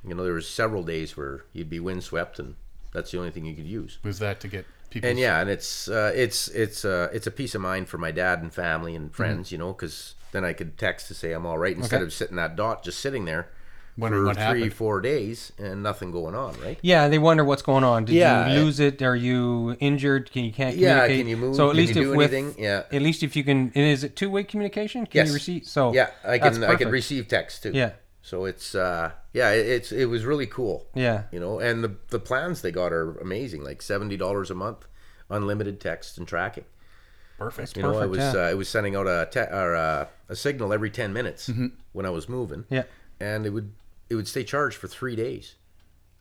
you 0.08 0.14
know 0.16 0.24
there 0.24 0.34
was 0.42 0.48
several 0.48 0.84
days 0.84 1.18
where 1.18 1.44
you'd 1.54 1.70
be 1.70 1.80
windswept, 1.82 2.40
and 2.40 2.56
that's 2.94 3.12
the 3.12 3.18
only 3.20 3.32
thing 3.32 3.46
you 3.46 3.56
could 3.60 3.68
use. 3.82 3.98
was 4.04 4.20
that 4.20 4.40
to 4.42 4.48
get 4.48 4.66
And 5.04 5.20
yeah, 5.20 5.40
and 5.42 5.50
it's 5.50 5.88
uh, 5.88 6.12
it's 6.16 6.48
it's 6.50 6.84
uh, 6.86 7.10
it's 7.14 7.28
a 7.28 7.32
peace 7.32 7.54
of 7.56 7.62
mind 7.62 7.90
for 7.90 7.98
my 7.98 8.12
dad 8.12 8.42
and 8.42 8.54
family 8.54 8.96
and 8.96 9.14
friends. 9.14 9.52
You 9.52 9.58
know, 9.58 9.74
because 9.74 10.16
then 10.32 10.44
I 10.44 10.54
could 10.54 10.78
text 10.78 11.08
to 11.10 11.14
say 11.14 11.32
I'm 11.34 11.46
all 11.46 11.58
right 11.58 11.76
instead 11.76 11.98
Okay. 11.98 12.06
of 12.06 12.14
sitting 12.14 12.36
that 12.38 12.56
dot 12.56 12.84
just 12.84 13.00
sitting 13.00 13.26
there. 13.26 13.50
Wondering 13.98 14.22
for 14.24 14.28
what 14.28 14.36
three, 14.38 14.44
happened. 14.62 14.74
four 14.74 15.02
days 15.02 15.52
and 15.58 15.84
nothing 15.84 16.12
going 16.12 16.34
on, 16.34 16.56
right? 16.62 16.80
Yeah, 16.82 17.10
they 17.10 17.20
wonder 17.20 17.44
what's 17.44 17.62
going 17.62 17.84
on. 17.84 18.06
Did 18.06 18.16
Yeah. 18.16 18.48
you 18.48 18.62
lose 18.62 18.80
it? 18.80 19.02
Are 19.02 19.16
you 19.16 19.76
injured? 19.82 20.32
Can 20.32 20.46
you 20.46 20.54
can't 20.54 20.78
Yeah, 20.78 21.02
communicate? 21.02 21.20
can 21.20 21.28
you 21.28 21.36
move? 21.38 21.56
So 21.56 21.66
at 21.66 21.72
Can 21.72 21.78
least 21.78 21.96
you 21.96 22.02
if 22.04 22.08
do 22.08 22.18
with 22.18 22.34
anything? 22.34 22.56
Yeah. 22.64 22.84
at 22.94 23.02
least 23.02 23.24
if 23.24 23.36
you 23.36 23.44
can, 23.44 23.72
is 23.74 24.06
it 24.06 24.16
two 24.16 24.30
way 24.30 24.46
communication? 24.46 25.06
Can 25.06 25.18
Yes. 25.20 25.28
you 25.28 25.34
receive? 25.34 25.66
So 25.66 25.94
Yeah, 25.94 26.12
I 26.24 26.40
can 26.40 26.64
I 26.64 26.76
can 26.76 26.90
receive 26.90 27.28
text 27.28 27.64
too. 27.64 27.72
Yeah. 27.74 27.92
So 28.30 28.46
it's 28.46 28.76
uh 28.76 29.12
yeah, 29.34 29.50
it, 29.52 29.66
it's 29.68 29.92
it 29.92 30.06
was 30.06 30.24
really 30.24 30.46
cool. 30.46 30.86
Yeah. 30.94 31.24
You 31.32 31.40
know, 31.40 31.58
and 31.60 31.84
the 31.84 31.96
the 32.10 32.20
plans 32.20 32.62
they 32.62 32.72
got 32.72 32.94
are 32.94 33.18
amazing, 33.20 33.64
like 33.64 33.82
seventy 33.82 34.18
dollars 34.18 34.52
a 34.52 34.56
month, 34.56 34.86
unlimited 35.30 35.80
text 35.82 36.18
and 36.20 36.28
tracking. 36.28 36.66
perfect 37.40 37.76
You 37.76 37.84
know, 37.84 37.98
I 37.98 38.06
was 38.06 38.20
yeah. 38.20 38.34
uh, 38.36 38.50
I 38.52 38.54
was 38.54 38.70
sending 38.70 38.96
out 38.96 39.08
a 39.08 39.28
te- 39.32 39.40
or 39.52 39.76
uh, 39.76 40.06
a 40.28 40.36
signal 40.36 40.74
every 40.74 40.92
ten 40.92 41.12
minutes 41.14 41.50
when 41.94 42.06
I 42.06 42.10
was 42.12 42.30
moving. 42.30 42.66
Yeah. 42.70 42.84
and 43.20 43.46
it 43.46 43.50
would 43.50 43.72
it 44.12 44.16
would 44.16 44.28
stay 44.28 44.44
charged 44.44 44.78
for 44.78 44.88
three 44.88 45.16
days. 45.16 45.56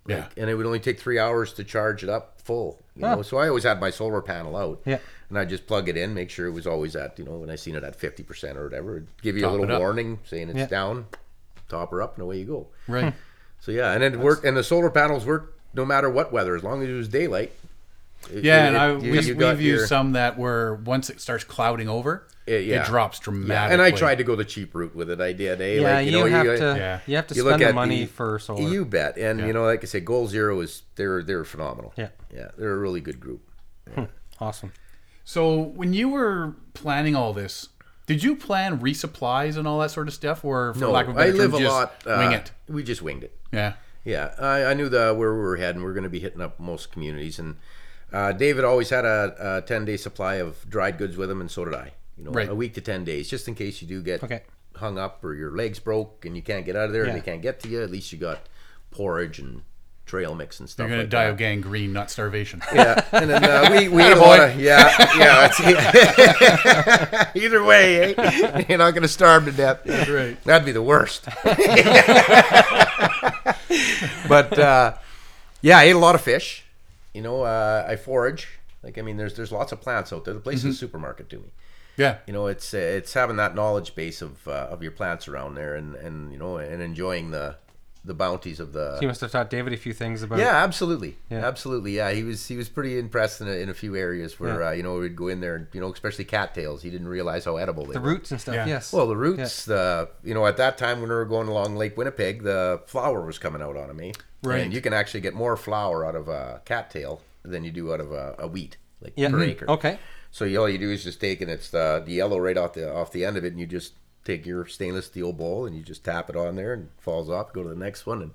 yeah 0.07 0.29
and 0.39 0.49
it 0.49 0.55
would 0.55 0.65
only 0.67 0.81
take 0.81 0.99
three 0.99 1.19
hours 1.19 1.53
to 1.55 1.65
charge 1.65 2.03
it 2.03 2.09
up 2.09 2.41
full. 2.41 2.83
You 2.97 3.05
Huh. 3.07 3.17
know, 3.17 3.23
so 3.23 3.37
I 3.37 3.49
always 3.49 3.65
had 3.65 3.81
my 3.81 3.91
solar 3.91 4.23
panel 4.23 4.57
out. 4.57 4.81
Yeah. 4.87 4.99
and 5.29 5.39
I 5.39 5.45
just 5.45 5.67
plug 5.67 5.89
it 5.91 5.97
in, 5.99 6.15
make 6.15 6.31
sure 6.31 6.47
it 6.47 6.53
was 6.53 6.67
always 6.67 6.97
at 6.97 7.19
you 7.19 7.25
know 7.27 7.37
when 7.43 7.51
I 7.51 7.57
seen 7.57 7.77
it 7.77 7.85
at 7.85 7.95
fifty 7.97 8.23
percent 8.23 8.57
or 8.57 8.65
whatever, 8.65 8.97
it'd 8.97 9.09
give 9.21 9.37
you 9.37 9.43
Top 9.43 9.53
a 9.53 9.57
little 9.61 9.79
warning 9.79 10.19
saying 10.25 10.49
it's 10.49 10.59
Yeah. 10.59 10.67
down, 10.67 11.07
top 11.69 11.91
her 11.91 12.03
up, 12.03 12.15
and 12.15 12.23
away 12.23 12.39
you 12.39 12.45
go. 12.47 12.67
right 12.87 13.13
So 13.61 13.73
yeah, 13.73 13.93
and 13.93 14.03
it 14.05 14.17
worked, 14.19 14.45
and 14.45 14.57
the 14.57 14.63
solar 14.63 14.89
panels 14.91 15.27
worked 15.27 15.59
no 15.75 15.85
matter 15.85 16.09
what 16.09 16.33
weather, 16.33 16.55
as 16.57 16.63
long 16.63 16.83
as 16.83 16.89
it 16.89 16.93
was 16.93 17.09
daylight. 17.09 17.53
It- 18.33 18.45
Yeah, 18.45 18.65
it- 18.65 18.69
and 18.69 18.77
I 18.77 18.91
it- 18.95 19.03
you- 19.03 19.13
we, 19.13 19.19
you 19.21 19.29
we've 19.29 19.39
got 19.39 19.59
used 19.59 19.63
your- 19.63 19.87
some 19.87 20.13
that 20.13 20.39
were 20.39 20.77
once 20.85 21.11
it 21.11 21.21
starts 21.21 21.43
clouding 21.45 21.89
over, 21.89 22.27
It- 22.47 22.65
yeah. 22.67 22.83
it 22.83 22.87
drops 22.87 23.19
Yeah, 23.19 23.25
dramatically. 23.25 23.73
and 23.75 23.83
I 23.83 23.91
tried 23.91 24.19
to 24.19 24.25
go 24.25 24.37
the 24.37 24.45
cheap 24.45 24.75
route 24.77 24.95
with 24.95 25.11
it. 25.11 25.21
I 25.21 25.33
did. 25.33 25.61
Eh? 25.61 25.75
Yeah, 25.81 25.95
like, 25.97 26.07
you, 26.07 26.13
know, 26.13 26.27
have 26.27 26.47
you, 26.47 26.57
to. 26.57 26.75
Yeah. 26.79 27.01
You 27.07 27.17
have 27.17 27.27
to 27.29 27.35
you 27.35 27.43
look 27.43 27.51
spend 27.55 27.63
the 27.63 27.69
at 27.69 27.75
money 27.75 28.05
the- 28.05 28.13
for 28.13 28.39
solar. 28.39 28.63
You 28.69 28.85
bet, 28.85 29.17
and 29.19 29.41
Yeah. 29.41 29.47
you 29.47 29.53
know, 29.53 29.65
like 29.65 29.83
I 29.83 29.87
say, 29.87 30.01
Goal 30.01 30.29
Zero 30.29 30.61
is 30.61 30.83
they're 30.95 31.23
they're 31.25 31.45
phenomenal. 31.45 31.93
Yeah. 31.97 32.09
yeah, 32.33 32.49
they're 32.57 32.75
a 32.75 32.79
really 32.79 33.01
good 33.01 33.19
group. 33.19 33.41
awesome. 34.41 34.73
So 35.25 35.59
when 35.61 35.93
you 35.93 36.09
were 36.09 36.55
planning 36.75 37.15
all 37.17 37.33
this, 37.33 37.69
did 38.09 38.25
you 38.25 38.35
plan 38.35 38.81
resupplies 38.81 39.57
and 39.57 39.69
all 39.69 39.79
that 39.79 39.93
sort 39.93 40.09
of 40.09 40.15
stuff, 40.15 40.45
or 40.45 40.75
for 40.75 40.81
No, 40.81 40.91
lack 40.91 41.07
of 41.07 41.17
a 41.17 41.21
I 41.21 41.27
better 41.27 41.37
live 41.39 41.51
term, 41.53 41.61
a 41.61 41.63
just 41.63 41.73
lot. 41.73 41.95
Uh, 42.05 42.17
wing 42.19 42.33
it? 42.33 42.51
We 42.69 42.83
just 42.83 43.01
winged 43.03 43.23
it. 43.23 43.37
Yeah, 43.53 43.75
Yeah, 44.05 44.35
I, 44.41 44.65
I 44.65 44.75
knew 44.75 44.89
the 44.89 45.15
where 45.15 45.33
we 45.33 45.41
were 45.41 45.57
heading. 45.59 45.83
We 45.83 45.89
are 45.89 45.93
going 45.95 46.03
to 46.05 46.11
be 46.11 46.19
hitting 46.19 46.41
up 46.41 46.59
most 46.59 46.91
communities, 46.91 47.39
and 47.39 47.57
uh, 48.13 48.33
David 48.33 48.65
always 48.65 48.91
had 48.91 49.05
a, 49.05 49.59
a 49.59 49.63
ten 49.63 49.85
day 49.85 49.97
supply 49.97 50.35
of 50.37 50.69
dried 50.69 50.99
goods 50.99 51.17
with 51.17 51.31
him, 51.31 51.41
and 51.41 51.51
so 51.51 51.65
did 51.65 51.75
I. 51.75 51.93
You 52.17 52.25
know, 52.25 52.31
Right. 52.33 52.49
a 52.49 52.55
week 52.55 52.75
to 52.75 52.81
ten 52.81 53.05
days, 53.05 53.29
just 53.31 53.47
in 53.47 53.55
case 53.55 53.81
you 53.81 53.87
do 53.87 54.03
get 54.03 54.25
Okay. 54.25 54.43
hung 54.75 54.99
up 54.99 55.23
or 55.25 55.35
your 55.35 55.51
legs 55.53 55.79
broke 55.79 56.25
and 56.25 56.35
you 56.35 56.43
can't 56.43 56.65
get 56.67 56.75
out 56.75 56.87
of 56.87 56.93
there 56.93 57.05
Yeah. 57.05 57.11
and 57.13 57.19
they 57.21 57.25
can't 57.25 57.43
get 57.43 57.61
to 57.61 57.69
you. 57.69 57.81
At 57.83 57.91
least 57.93 58.11
you 58.13 58.19
got 58.19 58.41
porridge 58.91 59.39
and 59.39 59.63
trail 60.09 60.35
mix 60.35 60.59
and 60.59 60.69
stuff. 60.69 60.85
you're 60.85 60.97
gonna 60.97 61.03
like 61.03 61.11
die 61.11 61.25
that. 61.25 61.31
of 61.33 61.37
gangrene, 61.37 61.93
not 61.93 62.11
starvation. 62.11 62.61
Yeah, 62.75 63.05
and 63.13 63.31
then 63.31 63.45
uh, 63.45 63.69
we 63.71 63.89
we 63.89 64.03
ate 64.07 64.17
a 64.17 64.21
lot 64.21 64.41
of 64.41 64.59
yeah 64.59 64.95
yeah. 65.17 65.49
It's, 65.51 67.37
either 67.37 67.63
way, 67.63 68.15
eh? 68.15 68.65
you're 68.69 68.79
not 68.79 68.95
gonna 68.95 69.07
starve 69.07 69.45
to 69.45 69.53
death. 69.53 69.83
That's 69.85 70.11
right. 70.11 70.43
That'd 70.45 70.67
be 70.67 70.73
the 70.73 70.83
worst. 70.83 71.27
but 74.29 74.59
uh, 74.59 74.95
yeah, 75.63 75.79
I 75.79 75.85
ate 75.85 75.95
a 75.95 75.99
lot 75.99 76.15
of 76.15 76.21
fish. 76.21 76.65
You 77.15 77.23
know, 77.23 77.43
uh, 77.43 77.87
I 77.89 77.97
forage. 77.97 78.59
Like 78.83 78.99
I 78.99 79.03
mean, 79.03 79.17
there's 79.17 79.35
there's 79.35 79.53
lots 79.53 79.73
of 79.73 79.81
plants 79.81 80.13
out 80.13 80.25
there. 80.25 80.35
The 80.35 80.41
place 80.41 80.65
is 80.65 80.75
a 80.75 80.79
supermarket 80.79 81.29
to 81.31 81.37
me. 81.37 81.53
Yeah, 81.97 82.19
You 82.29 82.33
know, 82.33 82.47
it's 82.47 82.73
it's 82.75 83.13
having 83.15 83.37
that 83.37 83.57
knowledge 83.57 83.97
base 83.97 84.23
of 84.23 84.47
uh, 84.47 84.69
of 84.71 84.83
your 84.85 84.93
plants 84.93 85.27
around 85.27 85.57
there, 85.57 85.75
and 85.75 85.97
and 85.97 86.33
you 86.33 86.39
know, 86.39 86.57
and 86.59 86.81
enjoying 86.81 87.33
the 87.33 87.57
the 88.09 88.15
bounties 88.15 88.59
of 88.59 88.73
the. 88.73 88.99
You 89.01 89.07
must 89.07 89.21
have 89.21 89.31
taught 89.31 89.49
David 89.51 89.73
a 89.73 89.77
few 89.77 89.93
things 89.93 90.25
about. 90.25 90.41
Yeah, 90.41 90.57
absolutely, 90.65 91.17
Yeah. 91.31 91.47
absolutely. 91.47 91.93
Yeah, 91.97 92.11
he 92.11 92.25
was 92.25 92.45
he 92.49 92.57
was 92.57 92.69
pretty 92.69 92.99
impressed 92.99 93.41
in 93.41 93.47
a, 93.47 93.53
in 93.53 93.69
a 93.69 93.75
few 93.75 93.95
areas 93.95 94.41
where 94.41 94.61
Yeah. 94.61 94.69
uh, 94.69 94.73
you 94.73 94.83
know 94.83 94.99
we'd 94.99 95.15
go 95.15 95.29
in 95.29 95.41
there, 95.41 95.55
and 95.55 95.69
you 95.73 95.81
know, 95.81 95.93
especially 95.93 96.25
cattails. 96.25 96.83
He 96.83 96.91
didn't 96.91 97.07
realize 97.09 97.45
how 97.45 97.57
edible 97.57 97.85
they 97.87 97.93
The 97.93 98.01
were. 98.01 98.09
roots 98.09 98.33
and 98.33 98.41
stuff. 98.41 98.57
Yeah. 98.57 98.67
Yes. 98.67 98.93
Well, 98.93 99.07
the 99.07 99.17
roots, 99.17 99.65
the 99.67 100.09
you 100.25 100.35
know, 100.35 100.45
at 100.47 100.57
that 100.57 100.77
time 100.79 101.01
when 101.01 101.11
we 101.11 101.15
were 101.15 101.25
going 101.25 101.47
along 101.47 101.77
Lake 101.77 101.97
Winnipeg, 101.97 102.43
the 102.43 102.83
flour 102.87 103.25
was 103.25 103.39
coming 103.39 103.63
out 103.63 103.77
on 103.77 103.95
me. 103.97 104.13
Right. 104.43 104.63
And 104.63 104.73
you 104.73 104.81
can 104.81 104.93
actually 104.93 105.21
get 105.21 105.35
more 105.35 105.57
flour 105.57 106.05
out 106.05 106.17
of 106.17 106.29
a 106.29 106.63
cattail 106.65 107.23
than 107.45 107.63
you 107.65 107.71
do 107.71 107.93
out 107.93 108.01
of 108.01 108.11
a, 108.13 108.35
a 108.39 108.47
wheat, 108.49 108.77
like 109.01 109.13
yeah. 109.17 109.29
per 109.31 109.39
Mhm. 109.39 109.49
acre. 109.49 109.71
Okay. 109.71 109.99
So 110.31 110.45
you- 110.45 110.61
all 110.61 110.69
you 110.69 110.79
do 110.79 110.91
is 110.91 111.03
just 111.05 111.21
take 111.21 111.41
and 111.41 111.51
it's 111.51 111.71
the, 111.71 112.03
the 112.05 112.13
yellow 112.13 112.39
right 112.39 112.57
off 112.57 112.75
the 112.75 112.93
off 112.93 113.11
the 113.13 113.25
end 113.25 113.37
of 113.37 113.45
it, 113.45 113.49
and 113.53 113.61
you 113.61 113.67
just 113.67 113.95
take 114.29 114.47
your 114.47 114.67
stainless 114.67 115.07
steel 115.07 115.33
bowl 115.33 115.67
and 115.67 115.75
you 115.77 115.83
just 115.83 116.05
tap 116.05 116.29
it 116.31 116.37
on 116.37 116.55
there, 116.57 116.73
and 116.75 116.85
it 116.85 116.91
falls 116.99 117.29
off. 117.31 117.53
Go 117.53 117.63
to 117.63 117.69
the 117.71 117.75
next 117.75 118.07
one, 118.07 118.23
and 118.23 118.31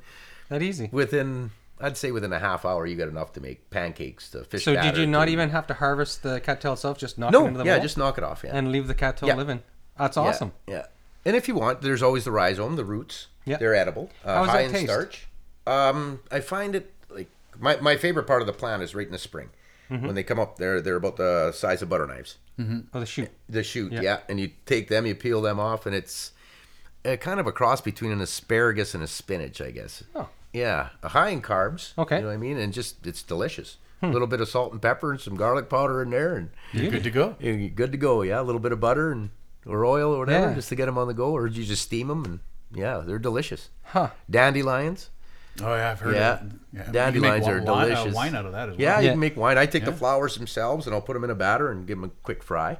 That 0.49 0.61
easy. 0.61 0.89
within 0.91 1.51
I'd 1.79 1.97
say 1.97 2.11
within 2.11 2.31
a 2.31 2.39
half 2.39 2.65
hour, 2.65 2.85
you 2.85 2.95
got 2.95 3.09
enough 3.09 3.33
to 3.33 3.41
make 3.41 3.69
pancakes 3.69 4.29
to 4.31 4.43
fish. 4.45 4.63
So 4.63 4.73
did 4.75 4.95
you 4.97 5.05
not 5.07 5.27
even 5.27 5.49
have 5.49 5.67
to 5.67 5.73
harvest 5.73 6.23
the 6.23 6.39
cattail 6.39 6.73
itself? 6.73 6.97
Just 6.97 7.17
knock 7.17 7.29
it 7.33 7.37
No, 7.37 7.45
into 7.45 7.59
the 7.59 7.65
yeah, 7.65 7.79
just 7.79 7.97
knock 7.97 8.17
it 8.17 8.23
off. 8.23 8.43
Yeah, 8.43 8.51
and 8.53 8.71
leave 8.71 8.87
the 8.87 8.93
cattail 8.93 9.27
Yeah. 9.29 9.35
living. 9.35 9.61
That's 9.97 10.15
awesome. 10.17 10.53
Yeah, 10.67 10.85
and 11.25 11.35
if 11.35 11.47
you 11.47 11.55
want, 11.55 11.81
there's 11.81 12.01
always 12.03 12.23
the 12.25 12.31
rhizome, 12.31 12.75
the 12.75 12.85
roots. 12.85 13.27
Yeah. 13.45 13.57
they're 13.57 13.75
edible. 13.75 14.09
Uh, 14.23 14.45
high 14.45 14.61
in 14.61 14.71
taste? 14.71 14.85
starch. 14.85 15.27
Um, 15.67 16.21
I 16.31 16.39
find 16.39 16.75
it 16.75 16.93
like 17.09 17.27
my, 17.59 17.75
my 17.77 17.97
favorite 17.97 18.23
part 18.25 18.41
of 18.41 18.47
the 18.47 18.53
plant 18.53 18.81
is 18.81 18.95
right 18.95 19.05
in 19.05 19.11
the 19.11 19.17
spring 19.19 19.49
Mm-hmm. 19.91 20.05
when 20.07 20.15
they 20.15 20.23
come 20.23 20.39
up. 20.39 20.57
They're 20.57 20.81
they're 20.81 20.95
about 20.95 21.17
the 21.17 21.51
size 21.51 21.81
of 21.81 21.89
butter 21.89 22.07
knives. 22.07 22.37
Mm-hmm. 22.59 22.79
Oh, 22.93 22.99
the 22.99 23.05
shoot. 23.05 23.29
The 23.49 23.63
shoot, 23.63 23.91
Yeah. 23.91 24.01
yeah. 24.01 24.17
and 24.29 24.39
you 24.39 24.51
take 24.65 24.87
them, 24.87 25.05
you 25.05 25.15
peel 25.15 25.41
them 25.41 25.59
off, 25.59 25.85
and 25.85 25.93
it's 25.95 26.31
a 27.03 27.17
kind 27.17 27.39
of 27.39 27.47
a 27.47 27.51
cross 27.51 27.81
between 27.81 28.11
an 28.11 28.21
asparagus 28.21 28.93
and 28.93 29.03
a 29.03 29.07
spinach, 29.07 29.59
I 29.59 29.71
guess. 29.71 30.03
Oh. 30.15 30.29
Yeah, 30.53 30.89
high 31.03 31.29
in 31.29 31.41
carbs. 31.41 31.93
Okay. 31.97 32.17
you 32.17 32.21
know 32.21 32.27
what 32.27 32.33
I 32.35 32.37
mean, 32.37 32.57
and 32.57 32.71
just 32.71 33.05
it's 33.07 33.23
delicious. 33.23 33.77
A 34.01 34.07
little 34.07 34.27
bit 34.27 34.41
of 34.41 34.49
salt 34.49 34.73
and 34.73 34.81
pepper 34.81 35.11
and 35.11 35.19
some 35.21 35.35
garlic 35.35 35.69
powder 35.69 36.01
in 36.03 36.09
there, 36.09 36.35
and 36.35 36.49
you're 36.73 36.91
good 36.91 37.03
to 37.05 37.09
go. 37.11 37.35
you're 37.39 37.69
good 37.69 37.91
to 37.93 37.97
go. 37.97 38.21
Yeah, 38.21 38.41
a 38.41 38.43
little 38.43 38.59
bit 38.59 38.71
of 38.73 38.79
butter 38.81 39.11
and 39.11 39.29
or 39.65 39.85
oil 39.85 40.13
or 40.13 40.19
whatever, 40.19 40.49
Yeah. 40.49 40.55
just 40.55 40.67
to 40.69 40.75
get 40.75 40.87
them 40.87 40.97
on 40.97 41.07
the 41.07 41.13
go, 41.13 41.31
or 41.31 41.47
you 41.47 41.63
just 41.63 41.83
steam 41.83 42.09
them, 42.09 42.25
and 42.25 42.39
yeah, 42.73 42.97
they're 42.99 43.17
delicious. 43.17 43.69
Huh. 43.83 44.09
Dandelions. 44.29 45.09
Oh 45.61 45.75
yeah, 45.75 45.91
I've 45.91 45.99
heard. 45.99 46.15
Yeah. 46.15 46.33
Of 46.39 46.41
it. 46.47 46.51
yeah. 46.73 46.79
You 46.79 46.83
can 46.85 46.93
Dandelions 46.93 47.45
make 47.45 47.55
are 47.55 47.59
wi- 47.59 47.71
wine- 47.83 47.91
uh, 47.91 47.95
delicious. 47.95 48.15
wine 48.15 48.35
out 48.35 48.45
of 48.45 48.51
that 48.53 48.69
as 48.69 48.73
well. 48.77 48.81
Yeah, 48.81 48.99
you 48.99 49.05
Yeah. 49.05 49.11
can 49.11 49.19
make 49.19 49.37
wine. 49.37 49.57
I 49.57 49.65
take 49.67 49.85
the 49.85 49.91
flowers 49.93 50.35
themselves 50.35 50.87
and 50.87 50.95
I'll 50.95 51.01
put 51.01 51.13
them 51.13 51.23
in 51.23 51.29
a 51.29 51.35
batter 51.35 51.69
and 51.71 51.85
give 51.85 51.97
them 51.99 52.05
a 52.05 52.13
quick 52.23 52.41
fry. 52.43 52.77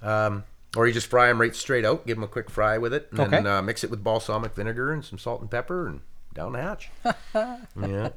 Um, 0.00 0.44
or 0.76 0.86
you 0.86 0.92
just 0.94 1.08
fry 1.08 1.26
them 1.28 1.40
right 1.40 1.54
straight 1.54 1.84
out. 1.84 2.06
Give 2.06 2.16
them 2.16 2.24
a 2.24 2.28
quick 2.28 2.50
fry 2.50 2.78
with 2.78 2.92
it, 2.94 3.08
and 3.12 3.32
then 3.32 3.46
uh, 3.46 3.60
mix 3.62 3.82
it 3.84 3.90
with 3.90 4.02
balsamic 4.04 4.54
vinegar 4.54 4.92
and 4.92 5.04
some 5.04 5.18
salt 5.18 5.40
and 5.40 5.50
pepper, 5.50 5.86
and 5.86 6.00
down 6.34 6.52
the 6.52 6.60
hatch. 6.62 6.90
yeah, 7.34 8.10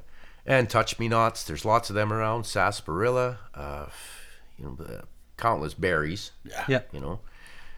and 0.45 0.69
touch 0.69 0.99
me 0.99 1.07
nots. 1.07 1.43
There's 1.43 1.65
lots 1.65 1.89
of 1.89 1.95
them 1.95 2.11
around. 2.13 2.45
Sarsaparilla, 2.45 3.39
uh, 3.55 3.85
you 4.57 4.65
know, 4.65 4.85
uh, 4.85 5.01
countless 5.38 5.73
berries. 5.73 6.31
Yeah. 6.68 6.81
You 6.91 6.99
know, 6.99 7.19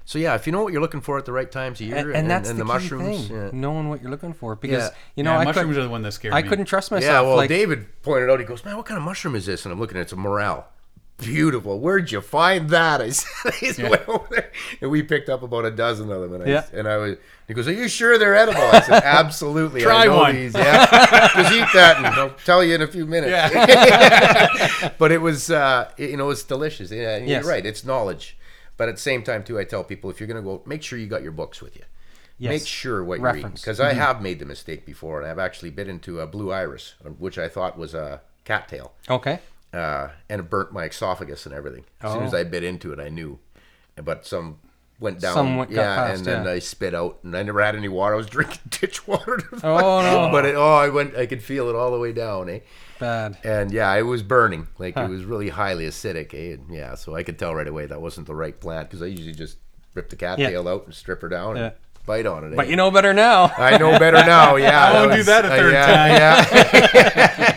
so 0.05 0.19
yeah, 0.19 0.35
if 0.35 0.45
you 0.45 0.51
know 0.53 0.63
what 0.63 0.73
you're 0.73 0.81
looking 0.81 1.01
for 1.01 1.17
at 1.17 1.25
the 1.25 1.31
right 1.31 1.49
times 1.51 1.80
of 1.81 1.88
year, 1.88 1.97
And, 1.97 2.13
and 2.13 2.30
that's 2.30 2.49
the, 2.49 2.55
the, 2.55 2.63
key 2.63 2.67
mushrooms, 2.67 3.27
thing, 3.27 3.35
yeah. 3.38 3.49
knowing 3.53 3.89
what 3.89 4.01
you're 4.01 4.11
looking 4.11 4.34
for. 4.34 4.55
Because 4.55 4.84
Yeah. 4.89 4.95
you 5.15 5.23
know, 5.23 5.31
yeah, 5.34 5.39
I 5.39 5.43
mushrooms 5.45 5.69
could, 5.75 5.80
are 5.80 5.84
the 5.84 5.89
one 5.89 6.01
that 6.03 6.11
scare 6.11 6.34
I 6.34 6.41
me. 6.41 6.49
couldn't 6.49 6.65
trust 6.65 6.91
myself. 6.91 7.11
Yeah, 7.11 7.21
well, 7.21 7.38
like, 7.38 7.49
David 7.49 7.85
pointed 8.01 8.30
out. 8.30 8.39
He 8.39 8.45
goes, 8.45 8.63
"Man, 8.65 8.75
what 8.77 8.85
kind 8.85 8.97
of 8.97 9.03
mushroom 9.03 9.35
is 9.35 9.45
this?" 9.45 9.65
And 9.65 9.71
I'm 9.73 9.80
looking 9.80 9.97
at 9.97 10.01
it, 10.01 10.03
it's 10.03 10.13
a 10.13 10.17
morel. 10.17 10.65
Beautiful. 11.19 11.80
Where'd 11.80 12.11
you 12.11 12.21
find 12.21 12.69
that? 12.71 12.99
I 12.99 13.09
said, 13.11 13.30
I 13.45 13.51
just 13.59 13.80
went 13.81 14.09
over 14.09 14.25
there, 14.31 14.51
and 14.81 14.89
we 14.91 15.03
picked 15.03 15.30
up 15.30 15.43
about 15.43 15.63
a 15.63 15.71
dozen 15.71 16.11
of 16.11 16.21
them. 16.21 16.34
And 16.34 16.43
I, 16.43 16.47
Yeah. 16.47 16.65
and 16.73 16.88
I 16.88 16.97
was, 16.97 17.17
he 17.47 17.53
goes, 17.53 17.67
"Are 17.67 17.71
you 17.71 17.88
sure 17.88 18.17
they're 18.17 18.35
edible?" 18.35 18.61
I 18.61 18.81
said, 18.81 19.03
"Absolutely. 19.05 19.81
Try 19.81 20.01
I 20.01 20.05
know 20.07 20.17
one." 20.17 20.35
These. 20.35 20.55
Yeah, 20.55 20.85
just 21.35 21.53
eat 21.53 21.67
that, 21.75 21.97
and 21.97 22.07
I'll 22.07 22.31
tell 22.45 22.63
you 22.63 22.75
in 22.75 22.81
a 22.81 22.88
few 22.88 23.05
minutes." 23.05 23.31
Yeah. 23.31 24.89
but 24.97 25.11
it 25.11 25.19
was, 25.21 25.49
uh, 25.51 25.91
it- 25.97 26.09
you 26.09 26.17
know, 26.17 26.30
it's 26.30 26.43
delicious. 26.43 26.91
Yeah, 26.91 27.17
Yes. 27.17 27.27
you're 27.43 27.43
right. 27.51 27.65
It's 27.65 27.85
knowledge. 27.85 28.35
But 28.77 28.89
at 28.89 28.95
the 28.95 29.01
same 29.01 29.23
time, 29.23 29.43
too, 29.43 29.59
I 29.59 29.63
tell 29.63 29.83
people 29.83 30.09
if 30.09 30.19
you're 30.19 30.27
going 30.27 30.43
to 30.43 30.47
go, 30.47 30.61
make 30.65 30.81
sure 30.83 30.97
you 30.97 31.07
got 31.07 31.21
your 31.23 31.31
books 31.31 31.61
with 31.61 31.75
you. 31.75 31.83
Yes. 32.39 32.49
Make 32.49 32.67
sure 32.67 33.03
what 33.03 33.19
you're 33.19 33.29
eating 33.29 33.43
Reference. 33.43 33.61
because 33.61 33.79
I 33.79 33.93
have 33.93 34.21
made 34.21 34.39
the 34.39 34.45
mistake 34.45 34.85
before, 34.85 35.21
and 35.21 35.29
I've 35.29 35.37
actually 35.39 35.69
bit 35.69 35.87
into 35.87 36.19
a 36.19 36.25
blue 36.27 36.51
iris, 36.51 36.95
which 37.19 37.37
I 37.37 37.47
thought 37.47 37.77
was 37.77 37.93
a 37.93 38.21
cattail, 38.43 38.93
okay, 39.09 39.39
uh, 39.71 40.09
and 40.29 40.39
it 40.41 40.49
burnt 40.49 40.73
my 40.73 40.85
esophagus 40.85 41.45
and 41.45 41.53
everything. 41.53 41.85
As 42.01 42.11
soon 42.11 42.23
as 42.23 42.33
Oh. 42.33 42.37
I 42.39 42.43
bit 42.43 42.63
into 42.63 42.91
it, 42.91 42.99
I 42.99 43.09
knew, 43.09 43.37
but 43.95 44.25
some 44.25 44.57
went 44.99 45.19
down, 45.21 45.35
Some 45.35 45.57
went- 45.57 45.69
yeah, 45.71 45.95
past, 45.95 46.17
and 46.17 46.25
then 46.25 46.45
yeah. 46.45 46.51
I 46.53 46.59
spit 46.59 46.95
out, 46.95 47.19
and 47.23 47.37
I 47.37 47.43
never 47.43 47.61
had 47.61 47.75
any 47.75 47.87
water. 47.87 48.15
I 48.15 48.17
was 48.17 48.27
drinking 48.37 48.61
ditch 48.71 49.07
water. 49.07 49.39
Oh, 49.63 50.01
no. 50.01 50.29
But 50.31 50.45
it, 50.45 50.55
oh, 50.55 50.73
I 50.75 50.89
went, 50.89 51.15
I 51.15 51.27
could 51.27 51.43
feel 51.43 51.69
it 51.69 51.75
all 51.75 51.91
the 51.91 51.99
way 51.99 52.11
down, 52.13 52.49
eh? 52.49 52.59
Bad. 53.03 53.38
And 53.43 53.71
yeah, 53.71 53.93
it 53.95 54.03
was 54.03 54.23
burning. 54.23 54.67
Like 54.77 54.95
it 54.97 55.09
was 55.09 55.23
really 55.25 55.49
highly 55.49 55.85
acidic. 55.88 56.34
Eh? 56.34 56.53
And 56.53 56.73
yeah, 56.73 56.95
so 56.95 57.15
I 57.15 57.23
could 57.23 57.38
tell 57.38 57.53
right 57.53 57.67
away 57.67 57.85
that 57.85 58.01
wasn't 58.01 58.27
the 58.27 58.35
right 58.35 58.57
plant 58.59 58.89
because 58.89 59.01
I 59.01 59.07
usually 59.07 59.34
just 59.34 59.57
rip 59.93 60.09
the 60.09 60.15
cattail 60.15 60.67
out 60.67 60.85
and 60.85 60.93
strip 60.93 61.21
her 61.21 61.30
down 61.30 61.57
and 61.57 61.73
bite 62.05 62.25
on 62.25 62.43
it. 62.45 62.53
eh? 62.53 62.55
But 62.55 62.67
you 62.69 62.75
know 62.75 62.91
better 62.91 63.13
now. 63.13 63.51
I 63.57 63.77
know 63.77 63.99
better 63.99 64.23
now. 64.25 64.55
Yeah, 64.63 64.85
I 64.85 64.93
won't 64.93 65.13
do 65.13 65.23
that 65.23 65.45
a 65.45 65.47
uh, 65.47 65.57
third 65.57 65.73
yeah, 65.73 66.07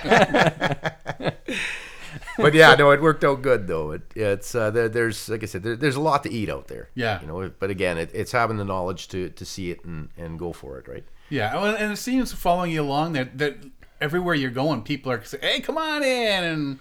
Yeah. 0.07 1.33
but 2.39 2.55
yeah, 2.55 2.75
no, 2.75 2.91
it 2.91 3.01
worked 3.01 3.25
out 3.25 3.43
good 3.43 3.67
though. 3.67 3.93
It, 3.93 4.03
it's 4.15 4.55
uh, 4.55 4.71
there, 4.71 4.89
there's 4.89 5.29
like 5.29 5.43
I 5.43 5.47
said, 5.47 5.63
there, 5.63 5.77
there's 5.77 5.97
a 5.97 6.01
lot 6.01 6.23
to 6.25 6.31
eat 6.31 6.49
out 6.51 6.69
there. 6.69 6.91
Yeah. 6.95 7.21
you 7.21 7.27
know. 7.27 7.51
But 7.59 7.71
again, 7.71 7.99
it, 7.99 8.11
it's 8.15 8.33
having 8.33 8.57
the 8.57 8.65
knowledge 8.65 9.09
to 9.09 9.31
to 9.31 9.45
see 9.45 9.71
it 9.71 9.85
and 9.85 10.09
and 10.17 10.39
go 10.39 10.53
for 10.53 10.79
it, 10.79 10.89
right? 10.89 11.05
Yeah, 11.29 11.75
and 11.77 11.93
it 11.93 11.97
seems 11.97 12.33
following 12.33 12.71
you 12.71 12.83
along 12.83 13.15
that 13.15 13.37
that 13.39 13.57
everywhere 14.01 14.35
you're 14.35 14.51
going, 14.51 14.83
people 14.83 15.13
are 15.13 15.23
saying, 15.25 15.43
"Hey, 15.43 15.61
come 15.61 15.79
on 15.79 16.03
in 16.03 16.45
and 16.45 16.79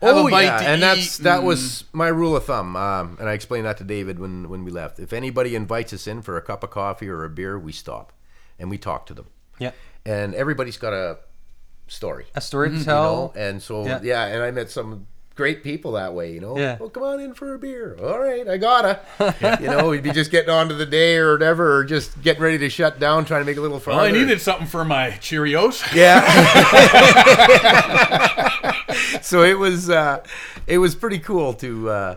have 0.00 0.16
a 0.16 0.24
bite 0.30 0.46
to 0.58 0.64
Oh, 0.64 0.68
and 0.72 0.82
that's 0.82 1.20
eat," 1.20 1.24
that 1.24 1.38
and- 1.38 1.46
was 1.46 1.84
my 1.92 2.08
rule 2.08 2.36
of 2.36 2.44
thumb. 2.44 2.76
Um, 2.76 3.16
and 3.20 3.28
I 3.28 3.32
explained 3.32 3.66
that 3.66 3.78
to 3.78 3.84
David 3.84 4.18
when 4.18 4.48
when 4.48 4.64
we 4.64 4.70
left. 4.70 4.98
If 4.98 5.12
anybody 5.12 5.54
invites 5.54 5.92
us 5.92 6.06
in 6.06 6.22
for 6.22 6.36
a 6.36 6.42
cup 6.42 6.62
of 6.62 6.70
coffee 6.70 7.08
or 7.08 7.24
a 7.24 7.28
beer, 7.30 7.58
we 7.58 7.72
stop 7.72 8.12
and 8.58 8.70
we 8.70 8.78
talk 8.78 9.06
to 9.06 9.14
them. 9.14 9.26
Yeah, 9.58 9.72
And 10.06 10.34
everybody's 10.34 10.76
got 10.76 10.92
a 10.92 11.18
story. 11.88 12.26
a 12.34 12.40
story 12.40 12.70
to 12.70 12.76
you 12.76 12.84
tell. 12.84 13.02
know 13.02 13.32
and 13.36 13.62
so 13.62 13.84
Yeah. 13.86 14.00
yeah. 14.02 14.24
and 14.26 14.42
i 14.42 14.50
met 14.50 14.70
some 14.70 15.06
great 15.38 15.62
people 15.62 15.92
that 15.92 16.12
way 16.12 16.32
you 16.32 16.40
know? 16.40 16.58
Yeah. 16.58 16.76
well 16.78 16.90
come 16.90 17.04
on 17.04 17.20
in 17.20 17.32
for 17.32 17.54
a 17.54 17.58
beer. 17.58 17.96
All 18.02 18.18
right 18.18 18.46
i 18.46 18.58
gotta. 18.58 19.00
You 19.62 19.68
know 19.68 19.88
we'd 19.90 20.02
be 20.02 20.10
just 20.10 20.30
getting 20.30 20.50
on 20.50 20.68
to 20.68 20.74
the 20.74 20.84
day 20.84 21.16
or 21.16 21.32
whatever 21.32 21.76
or 21.76 21.84
just 21.84 22.20
getting 22.20 22.42
ready 22.42 22.58
to 22.58 22.68
shut 22.68 22.98
down 22.98 23.24
trying 23.24 23.40
to 23.42 23.46
make 23.46 23.56
a 23.56 23.60
little 23.60 23.78
farther 23.78 24.02
Well, 24.02 24.08
I 24.08 24.10
needed 24.10 24.40
something 24.40 24.66
for 24.66 24.84
my 24.84 25.12
Cheerios. 25.12 25.82
yeah. 25.94 26.24
So 29.22 29.42
it 29.42 29.58
was 29.58 29.90
uh 29.90 30.24
it 30.66 30.78
was 30.78 30.94
pretty 30.94 31.18
cool 31.18 31.52
to 31.54 31.90
uh 31.90 32.16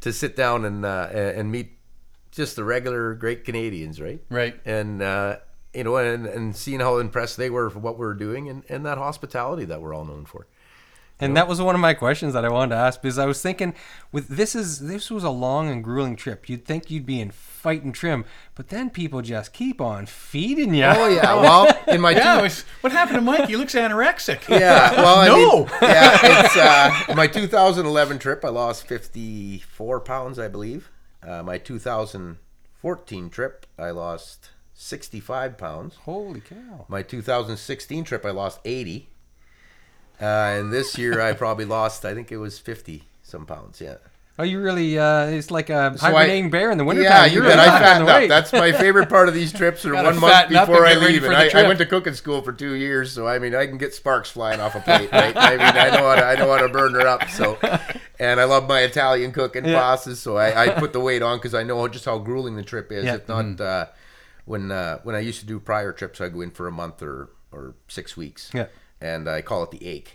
to 0.00 0.12
sit 0.12 0.36
down 0.36 0.64
and 0.64 0.84
uh 0.84 1.08
and 1.12 1.50
meet 1.50 1.72
just 2.30 2.56
the 2.56 2.64
regular 2.64 3.14
great 3.14 3.44
canadians 3.44 4.00
right? 4.00 4.20
Right. 4.30 4.58
and 4.64 5.02
uh 5.02 5.38
you 5.74 5.84
know 5.84 5.96
and, 5.96 6.26
and 6.26 6.54
seeing 6.56 6.80
how 6.80 6.98
impressed 6.98 7.36
they 7.36 7.50
were 7.50 7.68
for 7.70 7.80
what 7.80 7.98
we 7.98 8.06
were 8.06 8.14
doing 8.14 8.48
and, 8.48 8.62
and 8.68 8.86
that 8.86 8.98
hospitality 8.98 9.64
that 9.66 9.80
we're 9.82 9.92
all 9.94 10.04
known 10.04 10.24
for 10.24 10.46
And 11.20 11.36
that 11.36 11.46
was 11.46 11.60
one 11.62 11.76
of 11.76 11.80
my 11.80 11.94
questions 11.94 12.34
that 12.34 12.44
I 12.44 12.48
wanted 12.50 12.74
to 12.74 12.80
ask 12.80 13.00
because 13.00 13.18
I 13.18 13.24
was 13.26 13.40
thinking, 13.40 13.72
with 14.10 14.26
this 14.28 14.54
is 14.56 14.80
this 14.80 15.10
was 15.12 15.22
a 15.22 15.30
long 15.30 15.70
and 15.70 15.82
grueling 15.82 16.16
trip. 16.16 16.48
You'd 16.48 16.64
think 16.64 16.90
you'd 16.90 17.06
be 17.06 17.20
in 17.20 17.30
fighting 17.30 17.92
trim, 17.92 18.24
but 18.56 18.68
then 18.68 18.90
people 18.90 19.22
just 19.22 19.52
keep 19.52 19.80
on 19.80 20.06
feeding 20.06 20.74
you. 20.74 20.84
Oh 20.84 21.08
yeah. 21.08 21.34
Well, 21.40 21.72
in 21.86 22.00
my 22.00 22.10
Yeah, 22.10 22.40
two, 22.40 22.44
it's- 22.46 22.64
what 22.80 22.92
happened 22.92 23.16
to 23.18 23.22
Mike? 23.22 23.48
He 23.48 23.56
looks 23.56 23.74
anorexic. 23.74 24.46
yeah. 24.48 24.92
Well, 25.00 25.18
I 25.20 25.26
No. 25.28 25.58
mean, 25.60 25.68
yeah. 25.82 26.44
It's 26.44 26.56
uh, 26.56 27.14
my 27.14 27.26
2011 27.28 28.18
trip. 28.18 28.44
I 28.44 28.48
lost 28.48 28.86
54 28.88 30.00
pounds, 30.00 30.38
I 30.38 30.48
believe. 30.48 30.90
Uh, 31.22 31.42
my 31.42 31.58
2014 31.58 33.30
trip, 33.30 33.66
I 33.78 33.90
lost 33.90 34.50
65 34.74 35.56
pounds. 35.56 35.94
Holy 36.04 36.40
cow! 36.40 36.84
My 36.88 37.02
2016 37.02 38.04
trip, 38.04 38.26
I 38.26 38.30
lost 38.30 38.60
80. 38.64 39.08
Uh, 40.20 40.24
and 40.58 40.72
this 40.72 40.96
year, 40.98 41.20
I 41.20 41.32
probably 41.32 41.64
lost. 41.78 42.04
I 42.04 42.14
think 42.14 42.30
it 42.32 42.38
was 42.38 42.58
50 42.58 43.04
some 43.22 43.46
pounds. 43.46 43.80
Yeah. 43.80 43.96
Oh, 44.36 44.42
you 44.42 44.60
really? 44.60 44.98
Uh, 44.98 45.26
it's 45.26 45.52
like 45.52 45.70
a 45.70 45.96
So 45.96 46.06
I- 46.08 46.10
hibernating 46.10 46.50
bear 46.50 46.72
in 46.72 46.78
the 46.78 46.84
wintertime. 46.84 47.10
Yeah, 47.12 47.24
you 47.26 47.34
You're 47.34 47.42
really 47.44 47.54
I 47.54 47.66
knocking 47.66 48.06
fattened 48.06 48.08
up. 48.24 48.28
That's 48.28 48.52
my 48.52 48.72
favorite 48.72 49.08
part 49.08 49.28
of 49.28 49.34
these 49.34 49.52
trips. 49.52 49.84
Are 49.86 49.94
one 50.02 50.18
month 50.18 50.48
before 50.48 50.84
I 50.84 50.94
leave, 50.94 51.22
and 51.22 51.32
I, 51.36 51.50
I 51.60 51.68
went 51.68 51.78
to 51.78 51.86
cooking 51.86 52.14
school 52.14 52.42
for 52.42 52.52
two 52.52 52.74
years, 52.74 53.12
so 53.12 53.28
I 53.28 53.38
mean, 53.38 53.54
I 53.54 53.66
can 53.66 53.78
get 53.78 53.94
sparks 53.94 54.30
flying 54.32 54.58
off 54.58 54.74
a 54.74 54.80
plate. 54.80 55.12
Right? 55.12 55.36
I 55.36 55.50
mean, 55.52 55.60
I 55.60 55.90
know 55.90 56.08
how 56.08 56.14
to, 56.16 56.24
I 56.24 56.34
know 56.34 56.50
how 56.50 56.62
to 56.66 56.68
burn 56.68 56.94
her 56.94 57.06
up. 57.06 57.28
So, 57.30 57.56
and 58.18 58.40
I 58.40 58.44
love 58.44 58.66
my 58.68 58.80
Italian 58.80 59.30
cooking 59.30 59.66
Yeah. 59.66 59.78
process, 59.78 60.18
so 60.18 60.36
I, 60.36 60.64
I 60.64 60.68
put 60.80 60.92
the 60.92 61.00
weight 61.00 61.22
on 61.22 61.38
because 61.38 61.54
I 61.54 61.62
know 61.62 61.86
just 61.86 62.04
how 62.04 62.18
grueling 62.18 62.56
the 62.56 62.64
trip 62.64 62.90
is. 62.90 63.04
Yeah. 63.04 63.14
If 63.14 63.28
not, 63.28 63.60
uh, 63.60 63.86
when 64.46 64.72
uh, 64.72 64.98
when 65.04 65.14
I 65.14 65.20
used 65.20 65.38
to 65.40 65.46
do 65.46 65.60
prior 65.60 65.92
trips, 65.92 66.20
I 66.20 66.24
would 66.24 66.34
go 66.34 66.40
in 66.40 66.50
for 66.50 66.66
a 66.66 66.72
month 66.72 67.02
or 67.02 67.28
or 67.52 67.74
six 67.86 68.16
weeks. 68.16 68.50
Yeah. 68.52 68.66
And 69.04 69.28
I 69.28 69.42
call 69.42 69.62
it 69.64 69.70
the 69.70 69.84
ache. 69.86 70.12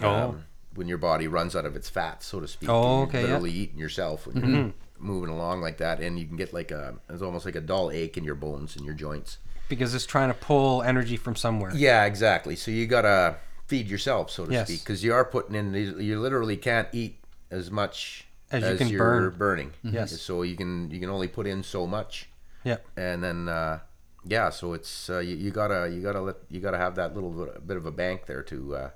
Oh. 0.00 0.36
when 0.74 0.88
your 0.88 0.98
body 0.98 1.26
runs 1.28 1.54
out 1.54 1.66
of 1.66 1.76
its 1.76 1.88
fat, 1.88 2.22
so 2.22 2.40
to 2.40 2.48
speak. 2.48 2.68
Oh, 2.70 2.74
and 2.74 2.84
you're 2.84 3.02
okay, 3.08 3.20
yeah. 3.20 3.26
Literally 3.34 3.50
eating 3.52 3.78
yourself 3.78 4.26
when 4.26 4.36
you're 4.36 4.72
moving 4.98 5.28
along 5.30 5.60
like 5.60 5.76
that, 5.78 6.00
and 6.00 6.18
you 6.18 6.26
can 6.26 6.36
get 6.36 6.52
like 6.52 6.70
a 6.70 6.94
it's 7.10 7.22
almost 7.22 7.44
like 7.44 7.56
a 7.56 7.60
dull 7.60 7.90
ache 7.90 8.16
in 8.16 8.24
your 8.24 8.34
bones 8.34 8.74
and 8.76 8.84
your 8.84 8.94
joints. 8.94 9.38
because 9.68 9.94
it's 9.94 10.06
trying 10.06 10.28
to 10.28 10.38
pull 10.38 10.82
energy 10.82 11.16
from 11.16 11.34
somewhere. 11.36 11.72
Yeah, 11.74 12.04
exactly. 12.04 12.56
So 12.56 12.70
you 12.70 12.86
gotta 12.86 13.36
feed 13.66 13.86
yourself, 13.88 14.30
so 14.30 14.46
to 14.46 14.52
Yes. 14.52 14.68
speak, 14.68 14.80
because 14.84 15.04
you 15.04 15.12
are 15.14 15.24
putting 15.24 15.54
in. 15.54 15.74
You 15.74 16.18
literally 16.20 16.56
can't 16.56 16.88
eat 16.92 17.18
as 17.50 17.70
much 17.70 18.26
As 18.50 18.62
you 18.68 18.76
can 18.76 18.88
you're 18.88 18.98
burn. 18.98 19.28
Mm-hmm. 19.30 19.38
burning. 19.38 19.70
Yes. 19.82 20.20
So 20.20 20.42
you 20.42 20.56
can 20.56 20.90
you 20.90 20.98
can 21.00 21.10
only 21.10 21.28
put 21.28 21.46
in 21.46 21.62
so 21.62 21.86
much, 21.86 22.28
Yeah. 22.64 22.78
and 22.96 23.22
then 23.22 23.48
uh, 23.48 23.80
yeah. 24.24 24.50
So 24.50 24.72
it's 24.72 25.10
uh, 25.10 25.18
you, 25.18 25.36
you 25.36 25.50
gotta 25.50 25.90
you 25.92 26.00
gotta 26.02 26.20
let 26.20 26.36
you 26.50 26.60
gotta 26.60 26.78
have 26.78 26.94
that 26.96 27.14
little 27.14 27.30
bit, 27.66 27.76
of 27.76 27.86
a 27.86 27.90
bank 27.92 28.26
there 28.26 28.42
to 28.44 28.74
uh, 28.76 28.90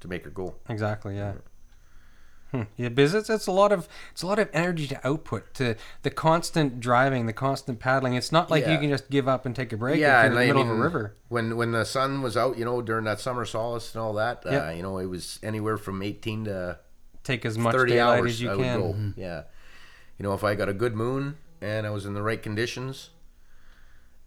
to 0.00 0.08
make 0.08 0.26
it 0.26 0.34
go. 0.34 0.56
Exactly. 0.68 1.16
Yeah. 1.16 1.34
Hmm. 2.50 2.64
Yeah, 2.76 2.90
because 2.90 3.14
it's, 3.14 3.30
it's 3.30 3.46
a 3.46 3.52
lot 3.52 3.72
of 3.72 3.88
it's 4.10 4.20
a 4.20 4.26
lot 4.26 4.38
of 4.38 4.50
energy 4.52 4.86
to 4.88 5.06
output 5.06 5.54
to 5.54 5.74
the 6.02 6.10
constant 6.10 6.80
driving, 6.80 7.24
the 7.24 7.32
constant 7.32 7.80
paddling. 7.80 8.12
It's 8.12 8.30
not 8.30 8.50
like 8.50 8.66
you 8.66 8.76
can 8.78 8.90
just 8.90 9.08
give 9.08 9.26
up 9.26 9.46
and 9.46 9.56
take 9.56 9.72
a 9.72 9.76
break 9.78 9.98
yeah, 9.98 10.26
in 10.26 10.34
the 10.34 10.40
I 10.40 10.46
middle 10.48 10.64
mean, 10.64 10.72
of 10.72 10.78
a 10.78 10.82
river. 10.82 11.16
when 11.28 11.56
when 11.56 11.72
the 11.72 11.84
sun 11.86 12.20
was 12.20 12.36
out, 12.36 12.58
you 12.58 12.66
know, 12.66 12.82
during 12.82 13.04
that 13.06 13.20
summer 13.20 13.46
solace 13.46 13.94
and 13.94 14.02
all 14.02 14.12
that, 14.14 14.44
uh, 14.44 14.68
you 14.68 14.82
know, 14.82 14.98
it 14.98 15.06
was 15.06 15.38
anywhere 15.42 15.78
from 15.78 16.02
eighteen 16.02 16.44
to 16.44 16.78
Take 17.24 17.46
as 17.46 17.56
much 17.56 17.74
thirty 17.74 17.98
hours. 17.98 18.32
as 18.32 18.42
you 18.42 18.50
I 18.52 18.56
can. 18.56 18.80
go. 18.80 19.12
Yeah, 19.16 19.44
you 20.18 20.22
know, 20.24 20.34
if 20.34 20.44
I 20.44 20.54
got 20.54 20.68
a 20.68 20.74
good 20.74 20.94
moon 20.94 21.38
and 21.62 21.86
I 21.86 21.90
was 21.90 22.04
in 22.04 22.12
the 22.12 22.22
right 22.22 22.42
conditions, 22.42 23.08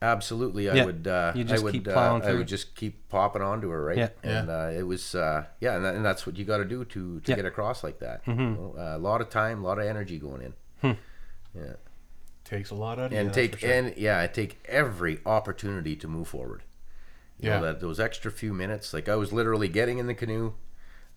absolutely, 0.02 0.70
I 0.70 0.76
Yeah, 0.76 0.86
would. 0.86 1.08
Uh, 1.08 1.32
you 1.36 1.44
just 1.44 1.62
I 1.62 1.64
would, 1.64 1.72
keep 1.74 1.88
uh, 1.88 1.94
plowing 1.94 2.24
I 2.24 2.34
would 2.34 2.48
just 2.48 2.76
keep 2.76 3.08
popping 3.10 3.42
onto 3.42 3.70
her, 3.70 3.84
right? 3.84 3.98
Yeah. 3.98 4.10
and 4.24 4.50
Uh, 4.50 4.70
it 4.74 4.84
was, 4.84 5.16
uh, 5.16 5.46
yeah, 5.60 5.76
and, 5.76 5.86
that, 5.86 5.96
and 5.96 6.06
that's 6.06 6.26
what 6.28 6.38
you 6.38 6.46
got 6.46 6.58
to 6.58 6.66
do 6.66 6.86
to 6.86 6.92
to 6.94 7.00
Yeah. 7.00 7.20
Mm-hmm. 7.20 7.36
get 7.36 7.46
across 7.46 7.84
like 7.84 8.00
that. 8.00 8.22
You 8.28 8.34
know, 8.36 8.76
uh, 8.78 8.96
a 8.98 9.00
lot 9.00 9.22
of 9.22 9.30
time, 9.30 9.64
a 9.64 9.68
lot 9.68 9.80
of 9.80 9.86
energy 9.86 10.20
going 10.20 10.42
in. 10.82 10.98
Yeah. 11.56 11.74
Takes 12.44 12.70
a 12.70 12.76
lot 12.76 13.00
out 13.00 13.06
of 13.12 13.14
and 13.14 13.30
that's 13.30 13.36
take 13.36 13.58
sure. 13.60 13.72
and 13.72 13.98
yeah, 13.98 14.22
I 14.22 14.28
take 14.28 14.64
every 14.68 15.20
opportunity 15.26 15.96
to 15.96 16.08
move 16.08 16.28
forward. 16.28 16.64
You 17.40 17.50
Yeah. 17.50 17.60
know, 17.60 17.66
that 17.66 17.80
those 17.80 18.00
extra 18.00 18.32
few 18.32 18.54
minutes, 18.54 18.94
like 18.94 19.10
I 19.10 19.16
was 19.16 19.34
literally 19.34 19.68
getting 19.68 19.98
in 19.98 20.06
the 20.08 20.14
canoe, 20.14 20.54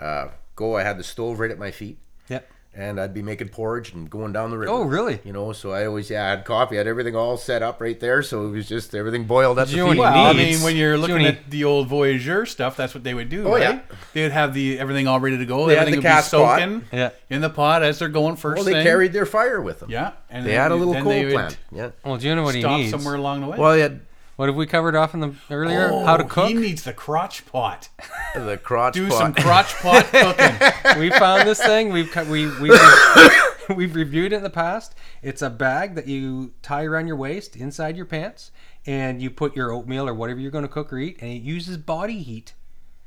uh, 0.00 0.28
go. 0.56 0.76
I 0.76 0.84
had 0.84 0.98
the 0.98 1.04
stove 1.04 1.38
right 1.40 1.50
at 1.50 1.58
my 1.58 1.70
feet. 1.70 1.98
Yep. 2.28 2.50
And 2.74 3.00
I'd 3.00 3.12
be 3.14 3.22
making 3.22 3.48
porridge 3.48 3.92
and 3.92 4.08
going 4.08 4.32
down 4.32 4.50
the 4.50 4.58
river. 4.58 4.70
Oh, 4.72 4.82
really? 4.82 5.20
You 5.24 5.32
know, 5.32 5.52
so 5.52 5.72
I 5.72 5.86
always 5.86 6.10
yeah, 6.10 6.26
I 6.26 6.30
had 6.30 6.44
coffee, 6.44 6.76
I 6.76 6.78
had 6.78 6.86
everything 6.86 7.16
all 7.16 7.36
set 7.36 7.62
up 7.62 7.80
right 7.80 7.98
there, 7.98 8.22
so 8.22 8.46
it 8.46 8.50
was 8.50 8.68
just 8.68 8.94
everything 8.94 9.24
boiled 9.24 9.58
up. 9.58 9.66
Did 9.68 9.72
the 9.74 9.76
you 9.78 9.84
know 9.84 9.90
feet. 9.92 9.98
what 9.98 10.12
he 10.14 10.18
Well, 10.20 10.26
I 10.26 10.32
mean, 10.34 10.62
when 10.62 10.76
you're 10.76 10.96
looking 10.98 11.22
know 11.22 11.28
at 11.28 11.50
the 11.50 11.64
old 11.64 11.88
Voyageur 11.88 12.46
stuff, 12.46 12.76
that's 12.76 12.94
what 12.94 13.02
they 13.04 13.14
would 13.14 13.28
do. 13.28 13.48
Oh, 13.48 13.52
right? 13.52 13.60
yeah. 13.62 13.80
They 14.12 14.22
would 14.22 14.32
have 14.32 14.54
the 14.54 14.78
everything 14.78 15.08
all 15.08 15.18
ready 15.20 15.38
to 15.38 15.44
go. 15.46 15.66
They 15.66 15.74
had 15.74 15.82
everything 15.88 16.00
the 16.02 16.06
would 16.08 16.12
cast 16.12 16.30
be 16.30 16.36
pot. 16.38 16.58
soaking 16.60 16.84
Yeah. 16.92 17.10
in 17.30 17.40
the 17.40 17.50
pot 17.50 17.82
as 17.82 17.98
they're 17.98 18.08
going 18.08 18.36
first 18.36 18.56
Well, 18.56 18.64
they 18.64 18.72
thing. 18.74 18.84
carried 18.84 19.12
their 19.12 19.26
fire 19.26 19.60
with 19.60 19.80
them. 19.80 19.90
Yeah, 19.90 20.12
and 20.30 20.44
They 20.46 20.50
then- 20.50 20.60
had 20.60 20.72
a 20.72 20.76
little 20.76 20.94
coal 20.94 21.30
plant. 21.30 21.58
Yeah. 21.72 21.90
Well, 22.04 22.16
do 22.16 22.28
you 22.28 22.34
know 22.34 22.42
what 22.44 22.54
he 22.54 22.60
Stop 22.60 22.78
needs? 22.78 22.90
somewhere 22.90 23.14
along 23.16 23.40
the 23.40 23.46
way. 23.48 23.58
Well, 23.58 23.72
they 23.72 23.80
had 23.80 24.00
What 24.38 24.48
have 24.48 24.54
we 24.54 24.66
covered 24.68 24.94
off 24.94 25.14
in 25.14 25.20
the 25.20 25.34
earlier? 25.50 25.90
Oh, 25.92 26.04
How 26.04 26.16
to 26.16 26.22
oh, 26.22 26.28
cook? 26.28 26.46
He 26.46 26.54
needs 26.54 26.84
the 26.84 26.92
crotch 26.92 27.44
pot. 27.46 27.88
the 28.36 28.56
crotch 28.56 28.94
Do 28.94 29.08
pot. 29.08 29.18
some 29.18 29.34
crotch 29.34 29.74
pot 29.74 30.04
cooking. 30.12 31.00
we 31.00 31.10
found 31.10 31.48
this 31.48 31.60
thing. 31.60 31.92
We've 31.92 32.08
cut- 32.08 32.28
we 32.28 32.46
we 32.60 32.70
we've 33.74 33.96
reviewed 33.96 34.32
it 34.32 34.36
in 34.36 34.42
the 34.44 34.48
past. 34.48 34.94
It's 35.22 35.42
a 35.42 35.50
bag 35.50 35.96
that 35.96 36.06
you 36.06 36.52
tie 36.62 36.84
around 36.84 37.08
your 37.08 37.16
waist 37.16 37.56
inside 37.56 37.96
your 37.96 38.06
pants, 38.06 38.52
and 38.86 39.20
you 39.20 39.28
put 39.28 39.56
your 39.56 39.72
oatmeal 39.72 40.08
or 40.08 40.14
whatever 40.14 40.38
you're 40.38 40.52
going 40.52 40.62
to 40.62 40.68
cook 40.68 40.92
or 40.92 40.98
eat, 40.98 41.16
and 41.20 41.32
it 41.32 41.42
uses 41.42 41.76
body 41.76 42.22
heat. 42.22 42.54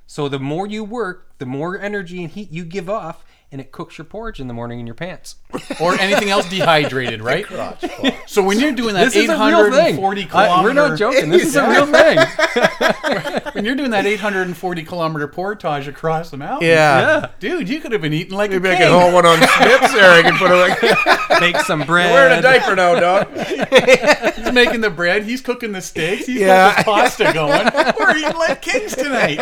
So 0.08 0.28
the 0.28 0.38
more 0.38 0.68
you 0.68 0.84
work, 0.84 1.32
the 1.38 1.46
more 1.46 1.80
energy 1.80 2.22
and 2.26 2.30
heat 2.34 2.52
you 2.52 2.66
give 2.66 2.90
off, 2.90 3.24
and 3.52 3.60
it 3.60 3.72
cooks 3.72 3.98
your 3.98 4.06
porridge 4.06 4.40
in 4.40 4.48
the 4.48 4.54
morning 4.54 4.80
in 4.80 4.88
your 4.88 4.96
pants. 4.96 5.36
or 5.82 5.94
anything 6.00 6.30
else 6.30 6.48
dehydrated, 6.50 7.22
right? 7.24 7.46
So 8.28 8.42
when 8.42 8.60
you're 8.60 8.72
doing 8.72 8.94
that 8.96 9.06
This 9.06 9.16
is 9.18 9.30
a 9.30 9.34
real 9.38 9.70
thing. 9.72 9.96
840 10.00 10.22
I- 10.22 10.26
kilometer, 10.26 10.64
we're 10.64 10.74
not 10.74 10.98
joking. 10.98 11.30
This 11.30 11.44
is 11.44 11.56
a 11.58 11.68
real 11.70 11.86
thing. 11.92 12.18
when 13.54 13.66
you're 13.66 13.76
doing 13.76 13.92
that 13.92 14.06
840 14.06 14.84
kilometer 14.84 15.28
portage 15.28 15.88
across 15.88 16.30
the 16.30 16.38
mountain, 16.38 16.70
yeah. 16.70 17.28
dude, 17.40 17.68
you 17.68 17.82
could 17.82 17.92
have 17.92 18.02
been 18.02 18.14
eating 18.14 18.34
like 18.38 18.52
Maybe 18.52 18.70
a 18.70 18.72
I 18.74 18.76
king. 18.78 18.88
can 18.88 19.00
hold 19.00 19.14
one 19.14 19.26
on 19.26 19.38
Smith's 19.38 19.94
there. 19.94 20.12
I 20.12 20.22
can 20.22 20.38
put 20.38 20.50
it 20.52 20.56
like 20.56 21.42
Make 21.42 21.58
some 21.66 21.82
bread. 21.84 22.12
wearing 22.12 22.38
a 22.40 22.42
diaper 22.42 22.76
now, 22.76 23.00
dog. 23.00 23.28
He's 24.36 24.52
making 24.54 24.82
the 24.82 24.90
bread. 24.92 25.24
He's 25.24 25.42
cooking 25.42 25.72
the 25.72 25.82
steaks. 25.82 26.26
He's 26.28 26.42
Yeah. 26.42 26.48
got 26.48 26.76
his 26.78 26.86
pasta 26.86 27.32
going. 27.34 27.96
We're 28.00 28.16
eating 28.18 28.38
like 28.38 28.62
kings 28.62 28.96
tonight. 28.96 29.40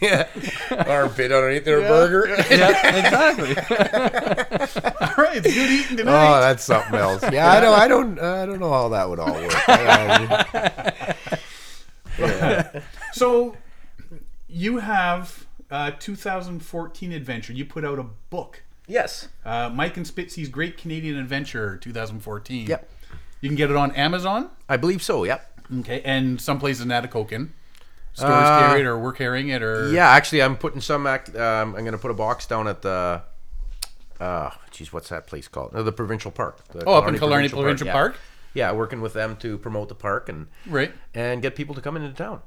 yeah. 0.00 0.28
Armpit 0.88 1.30
underneath 1.32 1.64
their 1.64 1.80
burger. 1.92 2.28
yeah, 2.50 2.96
exactly. 2.96 3.56
All 5.00 5.24
right, 5.24 5.36
it's 5.36 5.54
good 5.54 5.70
eating 5.70 5.96
tonight. 5.98 6.36
Oh, 6.36 6.40
that's 6.40 6.64
something 6.64 6.94
else. 6.98 7.22
Yeah, 7.32 7.50
I 7.50 7.60
don't, 7.60 7.78
I 7.78 7.88
don't, 7.88 8.18
I 8.18 8.46
don't 8.46 8.60
know 8.60 8.70
how 8.70 8.88
that 8.90 9.08
would 9.08 9.18
all 9.18 9.32
work. 9.32 9.68
Uh, 12.18 12.80
so 13.12 13.56
you 14.48 14.78
have 14.78 15.46
uh, 15.70 15.92
2014 15.98 17.12
adventure. 17.12 17.52
You 17.52 17.64
put 17.64 17.84
out 17.84 17.98
a 17.98 18.04
book. 18.30 18.62
yes. 18.86 19.28
Uh, 19.44 19.70
Mike 19.72 19.96
and 19.96 20.06
Spitzy's 20.06 20.48
Great 20.48 20.76
Canadian 20.76 21.16
Adventure 21.18 21.76
2014. 21.78 22.66
Yep. 22.66 22.88
You 23.40 23.48
can 23.48 23.56
get 23.56 23.70
it 23.70 23.76
on 23.76 23.90
Amazon. 23.92 24.50
I 24.68 24.76
believe 24.76 25.02
so. 25.02 25.24
Yep. 25.24 25.60
Okay. 25.80 26.02
And 26.04 26.40
some 26.40 26.58
places 26.60 26.82
in 26.82 26.88
Atikokan. 26.88 27.48
Stores 28.14 28.30
Uh, 28.32 28.60
carry 28.68 28.80
it 28.82 28.84
or 28.86 28.98
we're 28.98 29.12
carrying 29.12 29.48
it 29.48 29.62
or. 29.62 29.88
Yeah, 29.90 30.08
actually, 30.10 30.42
I'm 30.42 30.56
putting 30.56 30.80
some. 30.80 31.06
Act, 31.06 31.34
um, 31.36 31.74
I'm 31.74 31.80
going 31.82 31.92
to 31.92 31.98
put 31.98 32.10
a 32.10 32.14
box 32.14 32.46
down 32.46 32.68
at 32.68 32.82
the. 32.82 33.22
Uh, 34.20 34.50
geez, 34.70 34.92
what's 34.92 35.08
that 35.08 35.26
place 35.26 35.48
called? 35.48 35.72
No, 35.72 35.82
the 35.82 35.92
provincial 35.92 36.30
park. 36.30 36.62
The 36.68 36.84
Oh, 36.84 36.94
up 36.94 37.08
in 37.08 37.18
Killarney 37.18 37.48
Provincial 37.48 37.86
yeah. 37.88 37.92
Park? 37.92 38.16
Yeah, 38.54 38.70
working 38.72 39.00
with 39.00 39.14
them 39.14 39.36
to 39.36 39.56
promote 39.58 39.88
the 39.88 39.94
park 39.94 40.28
and 40.28 40.46
Right. 40.66 40.92
and 41.14 41.40
get 41.42 41.56
people 41.56 41.74
to 41.74 41.80
come 41.80 41.96
into 41.96 42.12
town. 42.12 42.42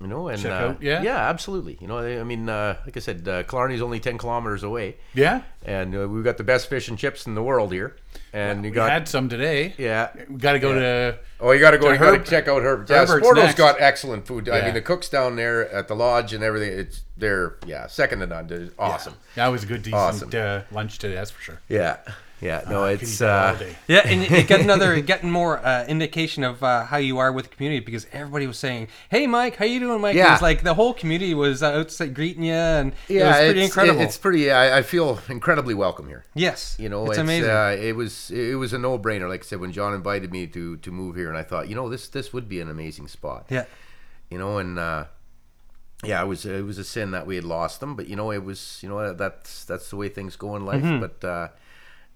You 0.00 0.06
know, 0.06 0.28
and 0.28 0.40
Check 0.40 0.50
uh, 0.50 0.54
out, 0.54 0.82
yeah? 0.82 1.02
yeah, 1.02 1.28
absolutely. 1.28 1.76
You 1.78 1.86
know, 1.86 1.98
I 1.98 2.22
mean, 2.24 2.48
uh, 2.48 2.78
like 2.86 2.96
I 2.96 3.00
said, 3.00 3.28
uh, 3.28 3.42
Killarney's 3.42 3.82
only 3.82 4.00
ten 4.00 4.16
kilometers 4.16 4.62
away, 4.62 4.96
Yeah. 5.12 5.42
and 5.62 5.94
uh, 5.94 6.08
we've 6.08 6.24
got 6.24 6.38
the 6.38 6.42
best 6.42 6.70
fish 6.70 6.88
and 6.88 6.98
chips 6.98 7.26
in 7.26 7.34
the 7.34 7.42
world 7.42 7.70
here. 7.70 7.96
And 8.32 8.64
you 8.64 8.70
We 8.70 8.74
got 8.74 8.90
had 8.90 9.08
some 9.08 9.28
today. 9.28 9.74
yeah. 9.76 10.08
We 10.30 10.36
got 10.38 10.52
to 10.52 10.58
go 10.58 10.72
to. 10.72 11.18
Oh, 11.38 11.50
you 11.52 11.60
got 11.60 11.72
to 11.72 11.78
go. 11.78 11.88
To 11.88 11.92
You 11.92 11.98
got 11.98 12.12
to 12.12 12.16
Herb- 12.18 12.24
check 12.24 12.48
out 12.48 12.62
Herb. 12.62 12.88
Yeah, 12.88 13.04
Sporto's 13.04 13.54
got 13.54 13.78
excellent 13.80 14.26
food. 14.26 14.48
I 14.48 14.64
mean, 14.64 14.72
the 14.72 14.80
cooks 14.80 15.10
down 15.10 15.36
there 15.36 15.68
at 15.70 15.88
the 15.88 15.94
lodge 15.96 16.32
and 16.32 16.42
everything. 16.42 16.78
It's 16.78 17.02
they're 17.18 17.56
yeah, 17.66 17.86
second 17.86 18.20
to 18.20 18.26
none. 18.26 18.70
Awesome. 18.78 19.14
That 19.34 19.48
was 19.48 19.64
a 19.64 19.66
good, 19.66 19.82
decent 19.82 20.00
Awesome. 20.00 20.30
uh, 20.34 20.62
lunch 20.70 20.98
today. 20.98 21.14
That's 21.16 21.30
for 21.30 21.42
sure. 21.42 21.60
Yeah, 21.68 21.96
yeah. 22.40 22.62
No, 22.68 22.84
I 22.84 22.94
could 22.94 23.02
it's 23.02 23.14
eat 23.14 23.24
that 23.24 23.60
all 23.60 23.68
uh. 23.68 23.70
Yeah, 23.88 24.02
and 24.06 24.22
you 24.22 24.42
get 24.44 24.60
another 24.60 25.00
getting 25.00 25.30
more 25.30 25.58
uh, 25.58 25.84
indication 25.86 26.42
of 26.44 26.62
uh, 26.62 26.84
how 26.84 26.96
you 26.96 27.18
are 27.18 27.32
with 27.32 27.50
the 27.50 27.56
community 27.56 27.84
because 27.84 28.06
everybody 28.12 28.46
was 28.46 28.58
saying, 28.58 28.88
"Hey, 29.10 29.26
Mike, 29.26 29.56
how 29.56 29.64
you 29.64 29.80
doing, 29.80 30.00
Mike?" 30.00 30.14
It 30.14 30.18
Yeah. 30.18 30.32
was 30.32 30.42
like 30.42 30.62
the 30.62 30.74
whole 30.74 30.94
community 30.94 31.34
was 31.34 31.62
outside 31.62 32.14
greeting 32.14 32.44
you, 32.44 32.52
and 32.54 32.92
yeah. 33.08 33.20
it 33.20 33.24
was 33.26 33.36
pretty 33.36 33.60
it's, 33.60 33.68
incredible. 33.68 34.00
it- 34.00 34.04
it's 34.04 34.16
pretty. 34.18 34.50
I, 34.50 34.78
I 34.78 34.82
feel 34.82 35.18
incredibly 35.28 35.74
welcome 35.74 36.06
here. 36.08 36.24
yes, 36.34 36.76
You 36.78 36.88
know, 36.88 37.02
it's, 37.04 37.12
it's, 37.12 37.18
amazing. 37.18 37.50
Uh, 37.50 37.76
it 37.80 37.94
was 37.96 38.30
it 38.30 38.54
was 38.58 38.72
a 38.72 38.78
no 38.78 38.98
brainer. 38.98 39.28
Like 39.28 39.40
I 39.40 39.44
said, 39.46 39.60
when 39.60 39.72
John 39.72 39.94
invited 39.94 40.32
me 40.32 40.46
to 40.48 40.76
to 40.78 40.90
move 40.90 41.16
here, 41.16 41.28
and 41.28 41.36
I 41.38 41.42
thought, 41.42 41.68
you 41.68 41.74
know, 41.74 41.88
this 41.88 42.08
this 42.08 42.32
would 42.32 42.48
be 42.48 42.60
an 42.60 42.70
amazing 42.70 43.08
spot. 43.08 43.46
yeah, 43.50 43.64
You 44.30 44.38
know, 44.38 44.58
and 44.58 44.78
uh, 44.78 45.04
yeah, 46.02 46.22
it 46.22 46.26
was 46.26 46.46
it 46.46 46.64
was 46.64 46.78
a 46.78 46.84
sin 46.84 47.10
that 47.10 47.26
we 47.26 47.34
had 47.36 47.44
lost 47.44 47.80
them, 47.80 47.94
but 47.96 48.08
you 48.08 48.16
know, 48.16 48.30
it 48.32 48.42
was 48.44 48.78
you 48.82 48.88
know 48.88 49.12
that's 49.12 49.64
that's 49.64 49.90
the 49.90 49.96
way 49.96 50.08
things 50.08 50.36
go 50.36 50.56
in 50.56 50.64
life. 50.64 50.82
Mm-hmm. 50.82 51.00
But 51.00 51.24
uh, 51.28 51.48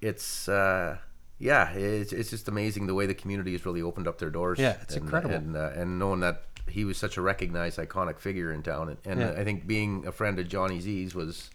it's 0.04 0.48
uh, 0.48 0.98
yeah, 1.38 1.70
it's 1.72 2.12
it's 2.12 2.30
just 2.30 2.48
amazing 2.48 2.86
the 2.86 2.94
way 2.94 3.06
the 3.06 3.14
community 3.14 3.52
has 3.52 3.64
really 3.66 3.82
opened 3.82 4.06
up 4.06 4.18
their 4.18 4.30
doors. 4.30 4.58
Yeah, 4.58 4.76
it's 4.82 4.94
and, 4.94 5.04
incredible. 5.04 5.34
and 5.34 5.56
uh, 5.56 5.70
and 5.74 5.98
knowing 5.98 6.20
that 6.20 6.44
he 6.68 6.84
was 6.84 6.96
such 6.96 7.16
a 7.16 7.22
recognized 7.22 7.78
iconic 7.78 8.18
figure 8.18 8.50
in 8.52 8.62
town, 8.62 8.88
and, 8.90 8.98
and 9.04 9.20
Yeah. 9.20 9.40
I 9.40 9.44
think 9.44 9.66
being 9.66 10.06
a 10.06 10.12
friend 10.12 10.38
of 10.38 10.48
Johnny 10.48 10.80
Z's 10.80 11.14
was 11.14 11.50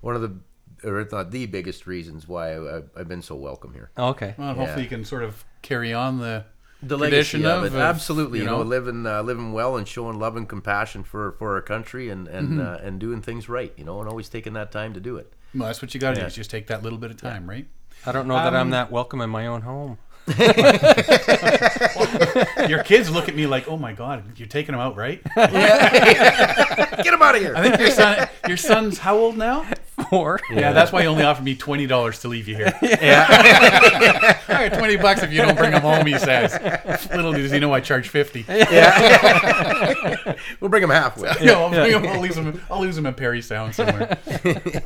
one 0.00 0.14
of 0.16 0.22
the 0.22 0.36
or 0.84 1.00
if 1.00 1.10
not 1.12 1.30
the 1.30 1.46
biggest 1.46 1.86
reasons 1.86 2.28
why 2.28 2.54
I, 2.54 2.82
I've 2.96 3.08
been 3.08 3.22
so 3.22 3.34
welcome 3.34 3.72
here. 3.72 3.90
okay. 3.96 4.34
Well, 4.36 4.48
hopefully 4.54 4.68
Yeah. 4.78 4.82
you 4.82 4.88
can 4.88 5.04
sort 5.04 5.22
of 5.24 5.44
carry 5.62 5.92
on 5.92 6.18
the 6.18 6.44
the 6.82 6.98
tradition 6.98 7.42
legacy 7.42 7.58
of, 7.68 7.72
of, 7.72 7.74
of, 7.74 7.80
absolutely. 7.80 8.40
You 8.40 8.44
know, 8.44 8.58
know. 8.58 8.64
living 8.64 9.06
uh, 9.06 9.22
living 9.22 9.52
well 9.52 9.76
and 9.76 9.88
showing 9.88 10.18
love 10.18 10.36
and 10.36 10.46
compassion 10.48 11.02
for 11.04 11.32
for 11.38 11.54
our 11.54 11.62
country 11.62 12.10
and 12.10 12.28
and 12.28 12.60
uh, 12.60 12.78
and 12.82 13.00
doing 13.00 13.22
things 13.22 13.48
right. 13.48 13.72
You 13.78 13.84
know, 13.84 14.00
and 14.00 14.08
always 14.08 14.28
taking 14.28 14.52
that 14.54 14.70
time 14.70 14.92
to 14.94 15.00
do 15.00 15.16
it. 15.16 15.32
Well, 15.54 15.66
that's 15.68 15.80
what 15.80 15.94
you 15.94 16.00
got 16.00 16.10
to 16.14 16.16
Yeah. 16.20 16.24
do. 16.24 16.26
Is 16.28 16.34
just 16.34 16.50
take 16.50 16.66
that 16.66 16.82
little 16.82 16.98
bit 16.98 17.10
of 17.10 17.16
time, 17.16 17.48
right? 17.48 17.66
I 18.06 18.12
don't 18.12 18.26
know 18.28 18.34
that 18.34 18.54
I'm 18.54 18.60
Um, 18.62 18.70
that 18.70 18.90
welcome 18.90 19.20
in 19.20 19.30
my 19.30 19.46
own 19.46 19.62
home. 19.62 19.98
Your 22.68 22.82
kids 22.82 23.08
look 23.10 23.28
at 23.28 23.36
me 23.36 23.46
like, 23.46 23.68
"Oh 23.68 23.76
my 23.76 23.92
God, 23.92 24.24
you're 24.36 24.48
taking 24.48 24.72
them 24.72 24.80
out, 24.80 24.96
right?" 24.96 25.20
Yeah. 25.36 26.96
Get 27.02 27.14
him 27.14 27.22
out 27.22 27.36
of 27.36 27.40
here. 27.42 27.54
I 27.56 27.62
think 27.62 27.78
your 27.78 27.90
son, 27.90 28.28
your 28.48 28.56
son's 28.56 28.98
how 28.98 29.16
old 29.16 29.36
now? 29.36 29.64
Four. 30.10 30.40
Yeah, 30.52 30.72
that's 30.72 30.90
why 30.90 31.02
he 31.02 31.06
only 31.06 31.22
offered 31.22 31.44
me 31.44 31.54
twenty 31.54 31.86
dollars 31.86 32.18
to 32.22 32.28
leave 32.28 32.48
you 32.48 32.56
here. 32.56 32.72
Yeah, 32.82 34.38
All 34.48 34.54
right, 34.56 34.72
twenty 34.72 34.96
bucks 34.96 35.22
if 35.22 35.32
you 35.32 35.42
don't 35.42 35.56
bring 35.56 35.72
him 35.72 35.82
home. 35.82 36.06
He 36.06 36.18
says. 36.18 36.58
Little 37.14 37.32
does 37.32 37.52
he 37.52 37.60
know 37.60 37.72
I 37.72 37.78
charge 37.80 38.08
fifty. 38.08 38.44
Yeah. 38.48 40.34
we'll 40.60 40.70
bring 40.70 40.82
him 40.82 40.90
halfway. 40.90 41.32
You 41.40 41.46
know, 41.46 41.64
I'll, 41.64 41.70
bring 41.70 41.92
him, 41.92 42.04
I'll 42.06 42.20
lose 42.20 42.36
him. 42.36 42.60
I'll 42.68 42.80
lose 42.80 42.98
him 42.98 43.06
in 43.06 43.14
Parry 43.14 43.42
Sound 43.42 43.74
somewhere. 43.76 44.18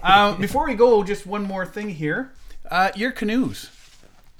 um, 0.03 0.39
before 0.41 0.67
we 0.67 0.75
go, 0.75 1.03
just 1.03 1.27
one 1.27 1.45
more 1.45 1.65
thing 1.65 1.89
here. 1.89 2.33
Uh, 2.71 2.91
your 2.95 3.11
canoes. 3.13 3.71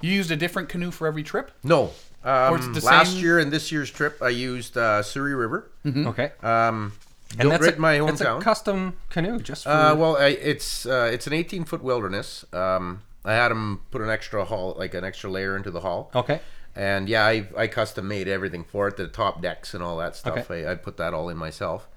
You 0.01 0.11
used 0.11 0.31
a 0.31 0.35
different 0.35 0.69
canoe 0.69 0.91
for 0.91 1.07
every 1.07 1.23
trip. 1.23 1.51
No. 1.63 1.91
Um, 2.23 2.55
it's 2.55 2.67
the 2.79 2.85
last 2.85 3.13
same- 3.13 3.21
year 3.23 3.39
and 3.39 3.51
this 3.51 3.71
year's 3.71 3.89
trip, 3.91 4.21
I 4.21 4.29
used 4.29 4.77
uh, 4.77 5.01
Souris 5.03 5.35
River. 5.35 5.71
okay, 5.85 6.31
Um, 6.43 6.93
and 7.39 7.49
that's 7.49 7.63
right 7.63 7.71
a, 7.73 7.75
in 7.75 7.81
my 7.81 8.01
it's 8.09 8.21
a 8.21 8.39
custom 8.39 8.93
canoe 9.09 9.39
just 9.39 9.63
for. 9.63 9.69
Uh, 9.69 9.95
well, 9.95 10.17
I, 10.17 10.27
it's 10.27 10.85
uh, 10.85 11.09
it's 11.11 11.25
an 11.27 11.33
18 11.33 11.63
foot 11.65 11.81
wilderness. 11.83 12.45
Um, 12.53 13.01
I 13.25 13.33
had 13.33 13.49
them 13.49 13.81
put 13.89 14.01
an 14.01 14.09
extra 14.09 14.45
hull, 14.45 14.75
like 14.77 14.93
an 14.93 15.03
extra 15.03 15.29
layer 15.31 15.55
into 15.55 15.71
the 15.71 15.79
hull. 15.81 16.11
okay, 16.13 16.41
And 16.75 17.07
yeah, 17.09 17.25
I, 17.25 17.47
I 17.57 17.67
custom 17.67 18.07
made 18.07 18.27
everything 18.27 18.63
for 18.65 18.87
it, 18.87 18.97
the 18.97 19.07
top 19.07 19.41
decks 19.41 19.73
and 19.73 19.81
all 19.83 19.97
that 19.97 20.15
stuff. 20.15 20.37
Okay. 20.51 20.65
I, 20.65 20.73
I 20.73 20.75
put 20.75 20.97
that 20.97 21.13
all 21.13 21.29
in 21.29 21.37
myself. 21.37 21.87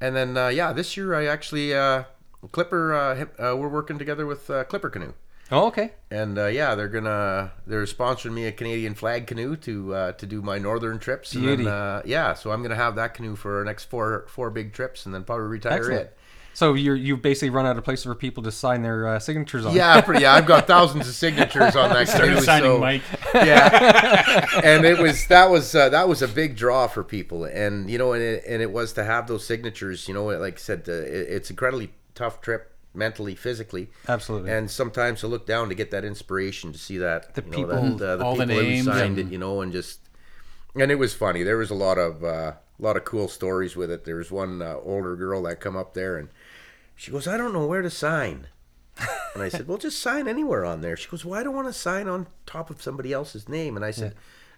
And 0.00 0.16
then 0.16 0.36
uh, 0.36 0.48
yeah, 0.48 0.72
this 0.72 0.96
year 0.96 1.14
I 1.14 1.26
actually 1.26 1.72
uh, 1.74 2.04
Clipper. 2.50 2.92
Uh, 2.94 3.24
uh, 3.52 3.56
we're 3.56 3.68
working 3.68 3.98
together 3.98 4.26
with 4.26 4.50
uh, 4.50 4.64
Clipper 4.64 4.90
Canoe, 4.90 5.12
oh 5.52 5.66
okay, 5.68 5.92
and 6.10 6.36
uh, 6.38 6.46
yeah, 6.46 6.74
they're 6.74 6.88
gonna 6.88 7.52
they're 7.66 7.84
sponsoring 7.84 8.32
me 8.32 8.46
a 8.46 8.52
Canadian 8.52 8.94
flag 8.94 9.26
canoe 9.28 9.54
to 9.56 9.94
uh, 9.94 10.12
to 10.12 10.26
do 10.26 10.42
my 10.42 10.58
northern 10.58 10.98
trips. 10.98 11.32
And 11.34 11.42
Beauty. 11.44 11.64
then, 11.64 11.72
uh, 11.72 12.02
yeah, 12.04 12.34
so 12.34 12.50
I'm 12.50 12.62
gonna 12.62 12.74
have 12.74 12.96
that 12.96 13.14
canoe 13.14 13.36
for 13.36 13.58
our 13.58 13.64
next 13.64 13.84
four 13.84 14.24
four 14.28 14.50
big 14.50 14.72
trips, 14.72 15.06
and 15.06 15.14
then 15.14 15.22
probably 15.22 15.46
retire 15.46 15.78
excellent. 15.78 16.00
it. 16.00 16.18
So 16.54 16.74
you're 16.74 16.96
you 16.96 17.16
basically 17.16 17.48
run 17.48 17.64
out 17.64 17.78
of 17.78 17.84
places 17.84 18.04
for 18.04 18.14
people 18.14 18.42
to 18.42 18.52
sign 18.52 18.82
their 18.82 19.06
uh, 19.08 19.18
signatures 19.18 19.64
on. 19.64 19.74
Yeah, 19.74 20.00
pretty. 20.02 20.22
Yeah, 20.22 20.34
I've 20.34 20.44
got 20.44 20.66
thousands 20.74 21.08
of 21.08 21.14
signatures 21.14 21.76
on 21.76 21.88
that 21.90 22.08
Started 22.08 22.34
canoe. 22.34 22.40
signing 22.42 22.70
so, 22.72 22.78
Mike. 22.78 23.02
yeah 23.34 24.60
and 24.62 24.84
it 24.84 24.98
was 24.98 25.26
that 25.28 25.48
was 25.48 25.74
uh, 25.74 25.88
that 25.88 26.06
was 26.06 26.20
a 26.20 26.28
big 26.28 26.54
draw 26.54 26.86
for 26.86 27.02
people 27.02 27.44
and 27.44 27.88
you 27.88 27.96
know 27.96 28.12
and 28.12 28.22
it, 28.22 28.44
and 28.46 28.60
it 28.60 28.70
was 28.70 28.92
to 28.92 29.02
have 29.04 29.26
those 29.26 29.46
signatures 29.46 30.06
you 30.06 30.12
know 30.12 30.26
like 30.26 30.54
i 30.54 30.58
said 30.58 30.84
uh, 30.86 30.92
it, 30.92 31.26
it's 31.30 31.48
incredibly 31.48 31.90
tough 32.14 32.42
trip 32.42 32.71
mentally 32.94 33.34
physically 33.34 33.88
Absolutely. 34.08 34.50
and 34.50 34.70
sometimes 34.70 35.20
to 35.20 35.26
look 35.26 35.46
down 35.46 35.68
to 35.70 35.74
get 35.74 35.90
that 35.90 36.04
inspiration 36.04 36.72
to 36.72 36.78
see 36.78 36.98
that 36.98 37.34
The 37.34 37.42
you 37.42 37.50
know, 37.50 37.56
people- 37.56 37.96
that, 37.96 38.08
uh, 38.12 38.16
the 38.16 38.24
all 38.24 38.36
the 38.36 38.46
people 38.46 38.62
who 38.62 38.68
names 38.70 38.86
signed 38.86 39.18
and- 39.18 39.28
it 39.28 39.32
you 39.32 39.38
know 39.38 39.60
and 39.62 39.72
just 39.72 40.00
and 40.74 40.90
it 40.90 40.96
was 40.98 41.14
funny 41.14 41.42
there 41.42 41.56
was 41.56 41.70
a 41.70 41.74
lot 41.74 41.96
of 41.98 42.22
uh, 42.22 42.52
a 42.56 42.82
lot 42.82 42.96
of 42.96 43.04
cool 43.04 43.28
stories 43.28 43.76
with 43.76 43.90
it 43.90 44.04
there 44.04 44.16
was 44.16 44.30
one 44.30 44.60
uh, 44.60 44.76
older 44.84 45.16
girl 45.16 45.42
that 45.44 45.58
come 45.60 45.76
up 45.76 45.94
there 45.94 46.16
and 46.18 46.28
she 46.94 47.10
goes 47.10 47.26
i 47.26 47.36
don't 47.38 47.52
know 47.54 47.66
where 47.66 47.82
to 47.82 47.90
sign 47.90 48.46
And 49.34 49.42
I 49.42 49.48
said, 49.48 49.66
well, 49.66 49.78
just 49.78 49.98
sign 50.00 50.28
anywhere 50.28 50.66
on 50.66 50.82
there. 50.82 50.98
She 50.98 51.08
goes, 51.08 51.24
well, 51.24 51.40
I 51.40 51.42
don't 51.42 51.54
want 51.54 51.66
to 51.66 51.72
sign 51.72 52.06
on 52.08 52.26
top 52.44 52.68
of 52.68 52.82
somebody 52.82 53.10
else's 53.10 53.48
name. 53.48 53.74
And 53.74 53.84
I 53.86 53.90
said, 53.90 54.14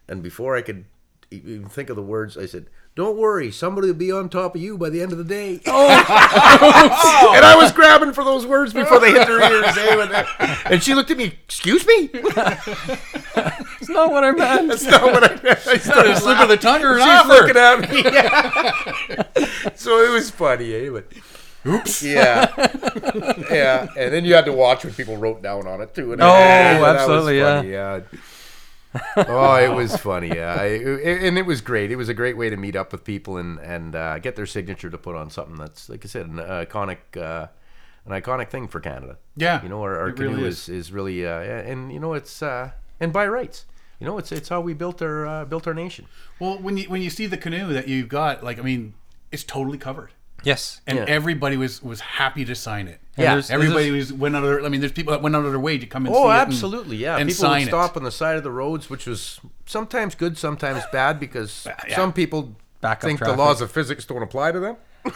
and 0.09 0.25
before 0.25 0.57
I 0.57 0.61
could 0.63 0.87
even 1.31 1.69
think 1.69 1.89
of 1.89 1.95
the 1.95 2.03
words, 2.03 2.37
I 2.37 2.47
said, 2.47 2.67
don't 2.97 3.17
worry, 3.19 3.51
somebody 3.51 3.89
will 3.89 3.95
be 3.95 4.13
on 4.13 4.29
top 4.29 4.55
of 4.55 4.61
you 4.61 4.79
by 4.79 4.89
the 4.89 5.03
end 5.03 5.11
of 5.13 5.19
the 5.19 5.25
day. 5.25 5.61
Oh. 5.67 5.89
and 7.37 7.45
I 7.45 7.57
was 7.57 7.73
grabbing 7.73 8.13
for 8.13 8.23
those 8.25 8.47
words 8.47 8.73
before 8.73 9.01
they 9.01 9.11
hit 9.13 9.27
their 9.27 9.41
ears. 9.41 9.77
eh, 9.77 10.25
And 10.67 10.83
she 10.83 10.95
looked 10.95 11.11
at 11.11 11.17
me, 11.17 11.25
excuse 11.45 11.85
me? 11.87 12.11
It's 12.15 13.89
not 13.89 14.11
what 14.13 14.23
I 14.25 14.31
meant. 14.31 14.69
That's 14.69 14.85
not 14.85 15.03
what 15.03 15.25
I 15.25 15.43
meant. 15.43 15.67
I 15.67 15.77
started 15.79 16.13
A 16.13 16.17
slip 16.21 16.39
of 16.39 16.49
the 16.49 16.57
tongue 16.57 16.83
or 16.83 16.95
an 16.97 17.01
She's 17.01 17.09
offer? 17.09 17.29
looking 17.29 17.57
at 17.57 17.91
me. 17.91 18.03
Yeah. 18.05 19.75
so 19.75 19.99
it 20.05 20.11
was 20.13 20.31
funny, 20.31 20.73
eh? 20.75 20.91
But 20.91 21.07
oops. 21.67 22.03
Yeah. 22.03 22.53
yeah. 23.51 23.89
And 23.99 24.13
then 24.15 24.25
you 24.25 24.35
had 24.35 24.45
to 24.47 24.53
watch 24.53 24.85
what 24.85 24.97
people 24.97 25.17
wrote 25.17 25.43
down 25.43 25.67
on 25.67 25.81
it 25.81 25.95
too. 25.95 26.13
And 26.13 26.23
Oh, 26.23 26.27
that 26.27 26.81
was 26.81 26.89
absolutely, 27.01 27.39
yeah. 27.39 27.63
yeah. 27.63 28.01
Oh, 29.17 29.57
it 29.57 29.73
was 29.73 29.97
funny, 29.97 30.29
yeah, 30.29 30.57
I, 30.61 30.65
it, 30.67 31.23
and 31.25 31.37
it 31.37 31.47
was 31.47 31.61
great. 31.61 31.91
It 31.91 31.97
was 31.97 32.09
a 32.09 32.15
great 32.15 32.37
way 32.37 32.51
to 32.51 32.57
meet 32.57 32.77
up 32.77 32.93
with 32.93 33.05
people 33.05 33.37
and 33.37 33.59
and 33.59 33.95
uh, 33.95 34.19
get 34.19 34.37
their 34.37 34.47
signature 34.47 34.91
to 34.91 34.99
put 34.99 35.17
on 35.17 35.31
something 35.31 35.57
that's, 35.57 35.89
like 35.89 36.05
I 36.05 36.09
said, 36.09 36.27
an 36.27 36.37
iconic, 36.37 36.99
uh, 37.17 37.49
an 38.07 38.13
iconic 38.13 38.51
thing 38.51 38.69
for 38.69 38.81
Canada. 38.81 39.19
Yeah, 39.37 39.63
you 39.63 39.69
know, 39.69 39.83
our, 39.83 39.99
our 39.99 40.13
canoe 40.13 40.37
really 40.37 40.49
is 40.49 40.69
is 40.69 40.93
really, 40.93 41.27
uh, 41.27 41.41
and 41.41 41.93
you 41.93 41.99
know, 41.99 42.15
it's 42.15 42.43
uh, 42.43 42.71
and 43.01 43.13
by 43.13 43.27
rights, 43.27 43.67
you 43.99 44.07
know, 44.07 44.19
it's 44.19 44.31
it's 44.31 44.49
how 44.49 44.61
we 44.61 44.75
built 44.75 45.03
our 45.03 45.27
uh, 45.27 45.45
built 45.45 45.67
our 45.67 45.75
nation. 45.75 46.07
Well, 46.39 46.59
when 46.59 46.77
you 46.77 46.89
when 46.89 47.03
you 47.03 47.11
see 47.11 47.27
the 47.27 47.37
canoe 47.37 47.73
that 47.73 47.89
you've 47.89 48.09
got, 48.09 48.45
like 48.45 48.59
I 48.59 48.63
mean, 48.63 48.95
it's 49.33 49.45
totally 49.45 49.79
covered, 49.79 50.13
Yes. 50.45 50.81
and 50.87 50.99
Yeah. 50.99 51.05
everybody 51.09 51.57
was 51.57 51.83
was 51.83 52.01
happy 52.01 52.45
to 52.45 52.55
sign 52.55 52.89
it. 52.89 53.01
And 53.17 53.25
Yeah. 53.25 53.31
there's- 53.33 53.49
there's 53.49 53.63
Everybody 53.63 53.91
this- 53.91 54.11
was 54.11 54.19
went 54.19 54.37
out 54.37 54.43
of 54.43 54.49
their. 54.49 54.65
I 54.65 54.69
mean, 54.69 54.81
there's 54.81 54.93
people 54.93 55.13
that 55.13 55.23
went 55.23 55.37
out 55.37 55.45
of 55.45 55.51
their 55.53 55.61
way 55.61 55.79
to 55.79 55.87
come 55.87 56.07
and 56.07 56.15
Oh, 56.15 56.19
see 56.19 56.25
it. 56.29 56.33
and- 56.33 56.41
absolutely, 56.41 56.97
yeah. 56.97 57.17
and 57.17 57.29
people 57.29 57.49
would 57.49 57.55
sign 57.61 57.67
stop 57.67 57.97
it. 57.97 57.99
on 57.99 58.05
the 58.05 58.11
side 58.11 58.37
of 58.37 58.43
the 58.43 58.51
roads, 58.51 58.91
which 58.91 59.07
was 59.07 59.41
sometimes 59.67 60.15
good, 60.15 60.37
sometimes 60.39 60.83
bad, 60.93 61.21
because 61.21 61.67
Yeah. 61.89 61.97
some 61.97 62.13
people 62.13 62.57
Back 62.81 63.01
think 63.03 63.19
traffic. 63.19 63.37
the 63.37 63.43
laws 63.43 63.61
of 63.61 63.71
physics 63.71 64.05
don't 64.05 64.23
apply 64.23 64.53
to 64.53 64.61
them. 64.61 64.77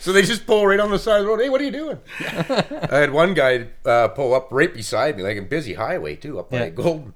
so 0.00 0.12
they 0.12 0.22
just 0.22 0.46
pull 0.46 0.66
right 0.66 0.80
on 0.80 0.90
the 0.90 0.98
side 0.98 1.18
of 1.18 1.22
the 1.24 1.28
road. 1.28 1.40
Hey, 1.40 1.48
what 1.48 1.60
are 1.60 1.64
you 1.64 1.70
doing? 1.72 1.98
I 2.20 2.88
had 2.98 3.12
one 3.12 3.34
guy 3.34 3.68
uh, 3.84 4.08
pull 4.08 4.34
up 4.34 4.48
right 4.50 4.72
beside 4.72 5.16
me, 5.16 5.22
like 5.22 5.36
a 5.36 5.42
busy 5.42 5.74
highway 5.74 6.16
too, 6.16 6.38
up 6.38 6.50
by 6.50 6.58
Yeah. 6.64 6.68
Golden. 6.70 7.14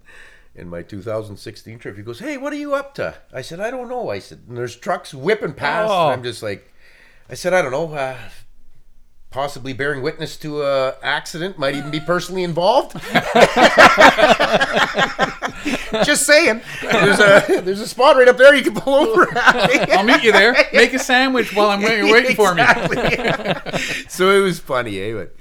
In 0.55 0.69
my 0.69 0.83
2016 0.83 1.79
trip, 1.79 1.97
he 1.97 2.03
goes, 2.03 2.19
"Hey, 2.19 2.37
what 2.37 2.53
are 2.53 2.57
you 2.57 2.75
up 2.75 2.95
to?" 2.97 3.15
I 3.33 3.41
said, 3.41 3.59
"I 3.59 3.71
don't 3.71 3.89
know." 3.89 4.11
I 4.11 4.19
said, 4.19 4.43
and 4.49 4.57
"There's 4.57 4.77
trucks 4.77 5.15
whipping 5.15 5.55
past." 5.55 5.91
Oh. 5.91 6.05
And 6.05 6.13
I'm 6.13 6.23
just 6.23 6.43
like, 6.43 6.73
I 7.31 7.35
said, 7.35 7.55
"I 7.55 7.63
don't 7.63 7.73
know." 7.73 7.93
Uh, 7.95 8.19
possibly 9.33 9.73
bearing 9.73 10.03
witness 10.03 10.37
to 10.37 10.63
a 10.63 10.95
accident, 11.03 11.59
might 11.59 11.75
even 11.75 11.91
be 11.91 12.01
personally 12.01 12.45
involved. 12.45 12.93
Just 16.05 16.27
saying. 16.27 16.61
There's 16.81 17.19
a 17.21 17.61
there's 17.63 17.81
a 17.81 17.89
spot 17.89 18.17
right 18.17 18.29
up 18.29 18.37
there 18.37 18.55
you 18.55 18.63
can 18.63 18.75
pull 18.75 18.95
over. 18.95 19.29
I'll 19.37 20.05
meet 20.05 20.23
you 20.23 20.33
there. 20.33 20.55
Make 20.73 20.95
a 20.95 20.99
sandwich 20.99 21.55
while 21.55 21.71
I'm 21.71 21.83
waiting, 21.83 22.11
waiting 22.11 22.37
for 22.37 22.55
me. 22.55 22.63
So 24.09 24.31
it 24.31 24.41
was 24.41 24.59
funny, 24.59 25.01
eh? 25.01 25.15
But 25.15 25.35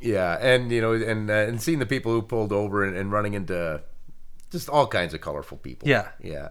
yeah, 0.00 0.36
and 0.40 0.70
you 0.70 0.80
know, 0.80 0.92
and 0.92 1.30
uh, 1.30 1.34
and 1.34 1.60
seeing 1.62 1.78
the 1.78 1.86
people 1.86 2.12
who 2.12 2.22
pulled 2.22 2.52
over 2.52 2.84
and, 2.84 2.96
and 2.96 3.10
running 3.12 3.34
into 3.34 3.82
just 4.54 4.68
all 4.68 4.86
kinds 4.86 5.12
of 5.14 5.20
colorful 5.20 5.58
people. 5.58 5.88
Yeah. 5.88 6.08
yeah. 6.22 6.50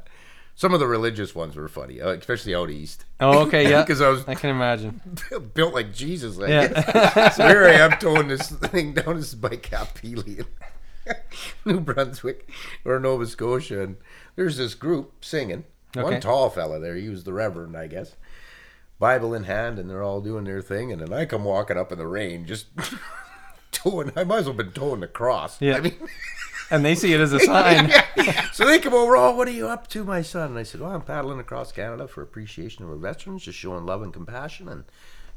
Some 0.55 0.73
of 0.73 0.80
the 0.80 0.85
religious 0.88 1.34
ones 1.34 1.55
were 1.55 1.67
funny, 1.67 1.99
uh, 1.99 2.09
especially 2.09 2.53
out 2.53 2.69
east. 2.69 3.05
Oh, 3.19 3.39
okay. 3.47 3.67
Yeah. 3.71 3.81
Because 3.81 4.01
I 4.01 4.09
was 4.09 4.27
I 4.27 4.35
can 4.35 4.51
imagine. 4.51 5.01
built 5.55 5.73
like 5.73 5.93
Jesus. 5.93 6.38
I 6.39 6.47
Yeah. 6.47 7.30
so 7.30 7.47
here 7.47 7.63
I 7.65 7.73
am 7.73 7.97
towing 7.99 8.27
this 8.27 8.49
thing 8.49 8.93
down 8.93 9.15
this 9.15 9.34
by 9.34 9.55
Cap-Pelé, 9.55 10.45
New 11.65 11.80
Brunswick 11.80 12.49
or 12.85 12.99
Nova 12.99 13.25
Scotia, 13.25 13.81
and 13.84 13.97
there's 14.35 14.57
this 14.57 14.75
group 14.75 15.25
singing. 15.25 15.63
Okay. 15.95 16.03
One 16.03 16.21
tall 16.21 16.49
fella 16.49 16.80
there, 16.80 16.95
he 16.95 17.09
was 17.09 17.23
the 17.23 17.34
Reverend, 17.34 17.75
I 17.77 17.88
guess. 17.88 18.15
Bible 18.99 19.34
in 19.34 19.43
hand, 19.45 19.80
and 19.80 19.89
they're 19.89 20.03
all 20.03 20.21
doing 20.21 20.43
their 20.45 20.61
thing, 20.61 20.91
and 20.91 21.01
then 21.01 21.11
I 21.13 21.25
come 21.25 21.43
walking 21.45 21.77
up 21.77 21.91
in 21.91 21.97
the 21.97 22.07
rain, 22.07 22.45
just 22.45 22.67
towing. 23.71 24.11
I 24.15 24.23
might 24.23 24.39
as 24.39 24.45
well 24.45 24.55
have 24.55 24.65
been 24.65 24.71
towing 24.71 25.01
the 25.01 25.07
cross. 25.07 25.59
Yeah. 25.61 25.77
I 25.77 25.81
mean, 25.81 25.95
And 26.69 26.84
they 26.84 26.95
see 26.95 27.14
it 27.14 27.19
as 27.19 27.34
a 27.34 27.40
sign. 27.40 27.91
so 28.53 28.65
they 28.65 28.80
come 28.80 28.94
over, 28.94 29.15
oh, 29.18 29.35
what 29.35 29.48
are 29.48 29.52
you 29.52 29.68
up 29.68 29.88
to, 29.90 30.03
my 30.03 30.22
son? 30.22 30.52
And 30.52 30.60
I 30.60 30.64
said, 30.64 30.81
well, 30.81 30.91
I'm 30.91 31.02
paddling 31.02 31.40
across 31.40 31.72
Canada 31.72 32.07
for 32.07 32.22
appreciation 32.22 32.84
of 32.84 32.90
our 32.91 32.98
veterans, 32.98 33.44
just 33.44 33.57
showing 33.60 33.85
love 33.85 34.02
and 34.02 34.14
compassion 34.14 34.68
and, 34.68 34.84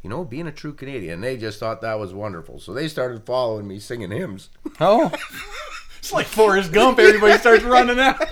you 0.03 0.11
know, 0.11 0.25
being 0.25 0.47
a 0.47 0.53
true 0.53 0.73
Canadian. 0.73 1.15
And 1.15 1.25
they 1.25 1.37
just 1.37 1.59
thought 1.61 1.81
that 1.83 1.99
was 1.99 2.15
wonderful. 2.15 2.59
So 2.59 2.73
they 2.73 2.89
started 2.89 3.25
following 3.27 3.67
me 3.67 3.79
singing 3.79 4.11
hymns. 4.11 4.51
Oh. 4.81 5.13
It's 5.99 6.13
like 6.13 6.27
Forrest 6.27 6.71
Gump. 6.71 7.01
Everybody 7.01 7.37
starts 7.37 7.65
running 7.65 7.99
out. 7.99 8.23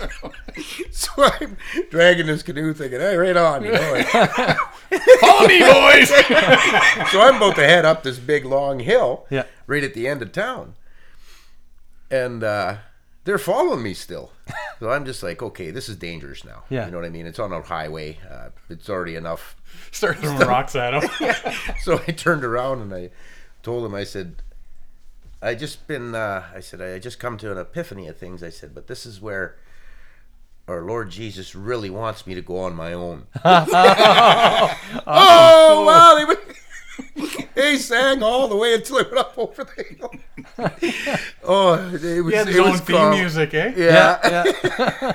So 0.92 1.10
I'm 1.18 1.56
dragging 1.90 2.26
this 2.26 2.44
canoe 2.44 2.72
thinking, 2.72 3.00
hey, 3.00 3.16
right 3.16 3.36
on, 3.36 3.64
you 3.64 3.72
know. 3.72 4.04
Follow 5.20 5.48
me, 5.48 5.58
boys. 5.58 6.08
so 7.10 7.20
I'm 7.20 7.34
about 7.34 7.56
to 7.56 7.64
head 7.64 7.84
up 7.84 8.04
this 8.04 8.20
big 8.20 8.44
long 8.44 8.78
hill 8.78 9.26
Yeah. 9.28 9.46
right 9.66 9.82
at 9.82 9.94
the 9.94 10.06
end 10.06 10.22
of 10.22 10.30
town. 10.30 10.74
And 12.14 12.44
uh, 12.44 12.76
they're 13.24 13.38
following 13.38 13.82
me 13.82 13.94
still. 13.94 14.30
So 14.80 14.90
I'm 14.90 15.04
just 15.06 15.22
like, 15.22 15.40
okay, 15.40 15.70
this 15.70 15.88
is 15.88 15.96
dangerous 15.96 16.44
now. 16.44 16.64
Yeah. 16.68 16.84
You 16.86 16.90
know 16.90 16.98
what 16.98 17.06
I 17.06 17.08
mean? 17.10 17.26
It's 17.26 17.38
on 17.38 17.52
a 17.52 17.62
highway. 17.62 18.18
Uh, 18.28 18.48
it's 18.68 18.90
already 18.90 19.14
enough 19.14 19.56
Start 19.92 20.18
throwing 20.18 20.36
rocks 20.40 20.74
at 20.74 20.92
him. 20.94 21.08
so 21.82 22.02
I 22.06 22.10
turned 22.10 22.44
around 22.44 22.82
and 22.82 22.92
I 22.92 23.10
told 23.62 23.86
him, 23.86 23.94
I 23.94 24.02
said, 24.04 24.42
I 25.40 25.54
just 25.54 25.86
been, 25.86 26.14
uh, 26.14 26.42
I 26.54 26.58
said, 26.60 26.82
I 26.82 26.98
just 26.98 27.20
come 27.20 27.38
to 27.38 27.52
an 27.52 27.56
epiphany 27.56 28.08
of 28.08 28.16
things. 28.18 28.42
I 28.42 28.50
said, 28.50 28.74
but 28.74 28.88
this 28.88 29.06
is 29.06 29.22
where 29.22 29.56
our 30.66 30.82
Lord 30.82 31.08
Jesus 31.10 31.54
really 31.54 31.88
wants 31.88 32.26
me 32.26 32.34
to 32.34 32.42
go 32.42 32.58
on 32.58 32.74
my 32.74 32.92
own. 32.92 33.26
oh, 35.06 35.84
wow. 35.86 36.14
They, 36.18 36.24
went- 36.24 36.40
they 37.54 37.76
sang 37.78 38.22
all 38.22 38.48
the 38.48 38.56
way 38.56 38.74
until 38.74 38.98
I 38.98 39.02
went 39.02 39.16
up 39.18 39.38
over 39.38 39.64
the 39.64 39.82
hill. 39.82 40.14
oh, 41.44 41.74
it 41.92 42.22
was, 42.24 42.32
He 42.32 42.36
had 42.38 42.46
his 42.46 42.56
it 42.56 42.60
own 42.60 42.70
was 42.72 42.80
theme 42.80 42.96
calm. 42.96 43.18
music, 43.18 43.54
eh? 43.54 43.72
Yeah. 43.76 44.20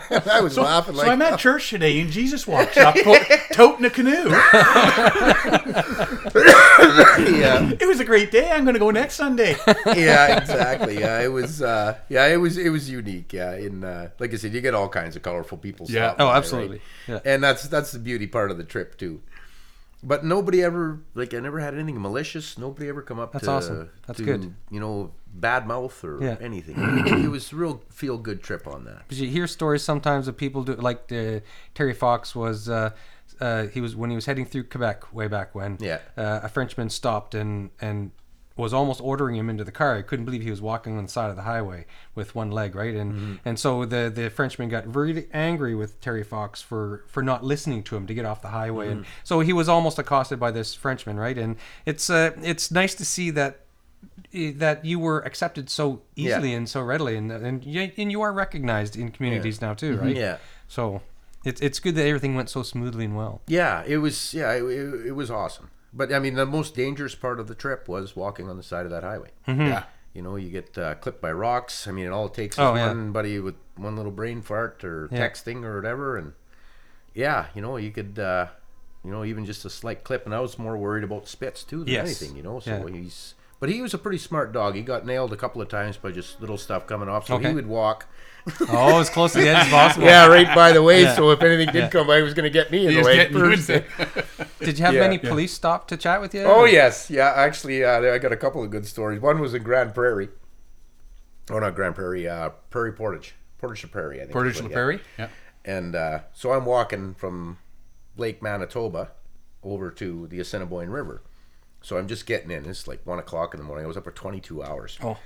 Yeah. 0.10 0.20
I 0.32 0.42
was 0.42 0.54
So, 0.56 0.64
laughing 0.64 0.96
so 0.96 1.04
I'm 1.08 1.22
at 1.22 1.40
church 1.40 1.70
today, 1.70 2.00
and 2.00 2.10
Jesus 2.12 2.46
walks 2.48 2.76
up, 2.78 2.96
to- 2.96 3.40
toting 3.54 3.86
a 3.86 3.90
canoe. 3.90 4.30
yeah. 6.40 7.72
It 7.80 7.88
was 7.88 8.00
a 8.00 8.06
great 8.06 8.32
day. 8.32 8.50
I'm 8.52 8.64
going 8.64 8.74
to 8.74 8.80
go 8.80 8.92
next 8.92 9.16
Sunday. 9.16 9.56
yeah, 9.96 10.38
exactly. 10.40 11.00
Yeah, 11.00 11.22
it 11.22 11.28
was. 11.32 11.62
Uh, 11.62 11.98
yeah, 12.10 12.28
it 12.28 12.38
was. 12.38 12.58
It 12.58 12.70
was 12.70 12.90
unique. 12.90 13.34
Yeah, 13.34 13.56
in 13.56 13.84
uh, 13.84 14.10
like 14.20 14.34
I 14.34 14.38
said, 14.38 14.54
you 14.54 14.62
get 14.62 14.74
all 14.74 14.90
kinds 14.90 15.16
of 15.16 15.22
colorful 15.22 15.58
people. 15.58 15.86
Yeah. 15.90 16.14
Oh, 16.14 16.28
by, 16.28 16.38
absolutely. 16.38 16.82
right? 17.08 17.24
Yeah. 17.26 17.34
And 17.34 17.44
that's 17.44 17.64
that's 17.68 17.92
the 17.92 18.00
beauty 18.00 18.28
part 18.28 18.52
of 18.52 18.58
the 18.58 18.64
trip 18.64 18.98
too. 18.98 19.22
But 20.02 20.24
nobody 20.24 20.64
ever 20.64 21.00
like 21.14 21.34
I 21.34 21.40
never 21.40 21.60
had 21.60 21.74
anything 21.74 22.02
malicious. 22.02 22.58
Nobody 22.58 22.88
ever 22.88 23.02
come 23.02 23.20
up. 23.20 23.34
That's 23.34 23.46
to, 23.46 23.52
awesome. 23.52 23.90
That's 24.08 24.20
to, 24.20 24.26
good. 24.26 24.56
You 24.72 24.80
know, 24.80 25.12
bad 25.34 25.68
mouth 25.68 26.02
or 26.04 26.24
Yeah. 26.24 26.38
anything. 26.40 26.76
it 27.24 27.30
was 27.30 27.52
a 27.52 27.56
real 27.56 27.84
feel 27.90 28.18
good 28.18 28.42
trip 28.42 28.66
on 28.68 28.86
that. 28.86 29.00
Because 29.08 29.20
you 29.20 29.28
hear 29.30 29.46
stories 29.48 29.84
sometimes 29.84 30.28
of 30.28 30.38
people 30.38 30.64
do 30.64 30.76
like 30.76 31.12
uh, 31.12 31.40
Terry 31.76 31.94
Fox 31.94 32.34
was. 32.36 32.70
Uh, 32.70 32.92
uh, 33.42 33.68
he 33.68 33.80
was 33.80 33.96
when 33.96 34.10
he 34.10 34.16
was 34.16 34.26
heading 34.26 34.46
through 34.46 34.64
Quebec 34.64 35.14
way 35.14 35.28
back 35.28 35.54
when. 35.56 35.78
Yeah. 35.80 36.00
Uh, 36.18 36.42
a 36.44 36.50
Frenchman 36.50 36.90
stopped 36.90 37.36
and 37.36 37.70
and 37.82 38.12
was 38.60 38.73
almost 38.73 39.02
ordering 39.02 39.36
him 39.36 39.49
into 39.49 39.64
the 39.64 39.72
car. 39.72 39.95
I 39.98 40.02
couldn't 40.03 40.26
believe 40.26 40.41
he 40.44 40.52
was 40.52 40.61
walking 40.61 40.98
on 40.98 41.03
the 41.06 41.10
side 41.10 41.30
of 41.30 41.36
the 41.36 41.44
highway 41.44 41.86
with 42.14 42.36
one 42.36 42.52
leg, 42.52 42.76
right? 42.76 42.95
And 42.95 43.14
Mm-hmm. 43.14 43.34
and 43.45 43.57
so 43.60 43.86
the 43.86 44.11
the 44.14 44.30
Frenchman 44.30 44.69
got 44.69 44.84
really 44.95 45.27
angry 45.34 45.76
with 45.76 45.99
Terry 46.02 46.23
Fox 46.23 46.61
for 46.61 47.03
for 47.07 47.23
not 47.23 47.44
listening 47.44 47.81
to 47.84 47.95
him 47.95 48.06
to 48.07 48.14
get 48.14 48.26
off 48.26 48.41
the 48.41 48.49
highway. 48.49 48.88
And 48.91 49.02
Mm-hmm. 49.02 49.11
so 49.23 49.40
he 49.40 49.53
was 49.53 49.68
almost 49.69 49.98
accosted 49.99 50.40
by 50.40 50.52
this 50.52 50.76
Frenchman, 50.76 51.18
right? 51.18 51.38
And 51.38 51.56
it's 51.86 52.10
uh 52.10 52.31
it's 52.41 52.69
nice 52.72 52.94
to 52.95 53.06
see 53.06 53.30
that 53.31 53.61
eh, 54.34 54.52
that 54.57 54.86
you 54.86 54.99
were 54.99 55.19
accepted 55.26 55.69
so 55.69 56.02
easily 56.15 56.53
and 56.53 56.68
so 56.69 56.81
readily, 56.81 57.15
and 57.18 57.31
and 57.31 57.65
you, 57.65 57.91
and 57.98 58.11
you 58.11 58.22
are 58.22 58.34
recognized 58.34 58.95
in 58.95 59.10
communities 59.11 59.61
now 59.61 59.73
too, 59.73 59.95
right? 59.98 60.07
Mm-hmm. 60.15 60.18
Yeah. 60.18 60.38
So 60.68 61.02
it's 61.45 61.61
it's 61.61 61.80
good 61.80 61.95
that 61.95 62.06
everything 62.06 62.36
went 62.36 62.49
so 62.49 62.64
smoothly 62.64 63.06
and 63.06 63.15
well. 63.15 63.41
Yeah, 63.48 63.84
it 63.88 63.98
was. 63.98 64.34
Yeah, 64.34 64.52
it, 64.53 64.64
it 65.07 65.15
was 65.15 65.31
awesome. 65.31 65.69
But 65.94 66.14
I 66.14 66.20
mean, 66.20 66.36
the 66.36 66.45
most 66.45 66.76
dangerous 66.76 67.16
part 67.16 67.40
of 67.40 67.48
the 67.48 67.56
trip 67.56 67.88
was 67.88 68.16
walking 68.16 68.49
on 68.49 68.57
the 68.57 68.64
side 68.64 68.86
of 68.86 68.91
that 68.91 69.03
highway. 69.03 69.30
Yeah. 69.48 69.84
You 70.14 70.22
know, 70.24 70.36
you 70.36 70.49
get 70.49 70.78
uh, 70.78 70.95
clipped 70.95 71.22
by 71.22 71.32
rocks. 71.32 71.88
I 71.88 71.91
mean, 71.91 72.06
it 72.06 72.10
all 72.11 72.26
it 72.28 72.34
takes 72.34 72.56
is 72.56 72.60
Oh, 72.60 72.76
yeah. 72.76 72.88
one 72.88 73.11
buddy 73.11 73.40
with 73.40 73.56
one 73.76 73.95
little 73.95 74.11
brain 74.11 74.41
fart 74.41 74.84
or 74.84 75.07
Yeah. 75.11 75.20
texting 75.28 75.64
or 75.64 75.76
whatever, 75.76 76.18
and 76.18 76.34
yeah, 77.14 77.45
you 77.56 77.61
know, 77.61 77.78
you 77.78 77.91
could, 77.91 78.18
uh, 78.20 78.48
you 79.03 79.11
know, 79.11 79.24
even 79.24 79.45
just 79.45 79.66
a 79.66 79.70
slight 79.70 80.03
clip. 80.03 80.26
And 80.26 80.34
I 80.36 80.40
was 80.40 80.57
more 80.60 80.78
worried 80.78 81.03
about 81.03 81.28
Spitz 81.28 81.64
too 81.64 81.80
than 81.80 81.94
Yes. 81.94 82.06
anything, 82.22 82.36
you 82.38 82.44
know. 82.44 82.60
So 82.60 82.88
Yeah. 82.88 82.94
he's, 82.94 83.36
but 83.60 83.70
he 83.70 83.82
was 83.82 83.94
a 83.94 83.98
pretty 83.98 84.18
smart 84.18 84.52
dog. 84.52 84.76
He 84.76 84.82
got 84.82 85.06
nailed 85.06 85.32
a 85.32 85.38
couple 85.38 85.61
of 85.61 85.70
times 85.70 85.95
by 85.98 86.11
just 86.11 86.41
little 86.41 86.57
stuff 86.57 86.86
coming 86.88 87.07
off. 87.10 87.28
So 87.28 87.36
Okay. 87.36 87.49
he 87.49 87.53
would 87.56 87.68
walk, 87.68 88.07
Oh, 88.68 88.99
as 88.99 89.10
close 89.10 89.34
to 89.34 89.40
the 89.40 89.49
edge 89.49 89.66
as 89.66 89.70
possible. 89.72 90.06
yeah, 90.07 90.26
right 90.28 90.53
by 90.56 90.72
the 90.72 90.82
way. 90.84 91.03
Yeah. 91.03 91.16
So 91.16 91.30
if 91.32 91.41
anything 91.44 91.68
did 91.68 91.76
Yeah. 91.84 91.90
come 91.90 92.07
by, 92.07 92.18
he 92.18 92.24
was 92.24 92.34
going 92.34 92.45
to 92.45 92.49
get 92.49 92.72
me 92.72 92.86
in 92.86 92.90
He 92.90 92.95
the 92.95 92.99
was 93.02 93.06
way 93.07 93.18
getting 94.60 94.68
you 94.68 94.68
first. 94.68 94.68
in 94.68 94.68
Did 94.76 94.80
you 94.80 94.86
have 94.86 94.94
Yeah. 94.95 94.99
many 95.02 95.18
police 95.18 95.53
stop 95.53 95.88
to 95.90 95.98
chat 95.98 96.22
with 96.22 96.34
you? 96.34 96.44
Oh 96.44 96.65
yes, 96.65 97.10
yeah. 97.10 97.34
Actually, 97.36 97.84
uh, 97.84 98.02
I 98.14 98.18
got 98.18 98.31
a 98.31 98.38
couple 98.38 98.64
of 98.64 98.69
good 98.69 98.86
stories. 98.86 99.19
One 99.19 99.40
was 99.40 99.53
in 99.53 99.64
Grande 99.64 99.94
Prairie. 99.94 100.30
Oh, 101.49 101.60
not 101.60 101.76
Grande 101.76 101.95
Prairie. 101.95 102.27
Uh, 102.27 102.49
Prairie 102.69 102.94
Portage, 102.94 103.36
Portage 103.57 103.81
to 103.81 103.88
Prairie. 103.88 104.18
I 104.18 104.22
think. 104.22 104.31
Portage 104.31 104.56
is 104.56 104.61
La 104.61 104.68
yeah. 104.68 104.73
Prairie. 104.73 104.99
Yeah. 105.18 105.30
And 105.65 105.95
uh, 105.95 106.19
so 106.34 106.52
I'm 106.53 106.65
walking 106.65 107.14
from 107.15 107.57
Lake 108.18 108.41
Manitoba 108.41 109.11
over 109.64 109.91
to 109.91 110.27
the 110.27 110.40
Assiniboine 110.40 110.90
River. 110.90 111.22
So 111.81 111.98
I'm 111.98 112.07
just 112.07 112.26
getting 112.26 112.52
in. 112.52 112.65
It's 112.65 112.88
like 112.88 113.06
one 113.06 113.19
o'clock 113.19 113.53
in 113.53 113.60
the 113.60 113.65
morning. 113.65 113.86
I 113.86 113.88
was 113.88 113.98
up 113.98 114.03
for 114.03 114.11
22 114.11 114.64
hours. 114.64 114.98
Oh. 115.02 115.18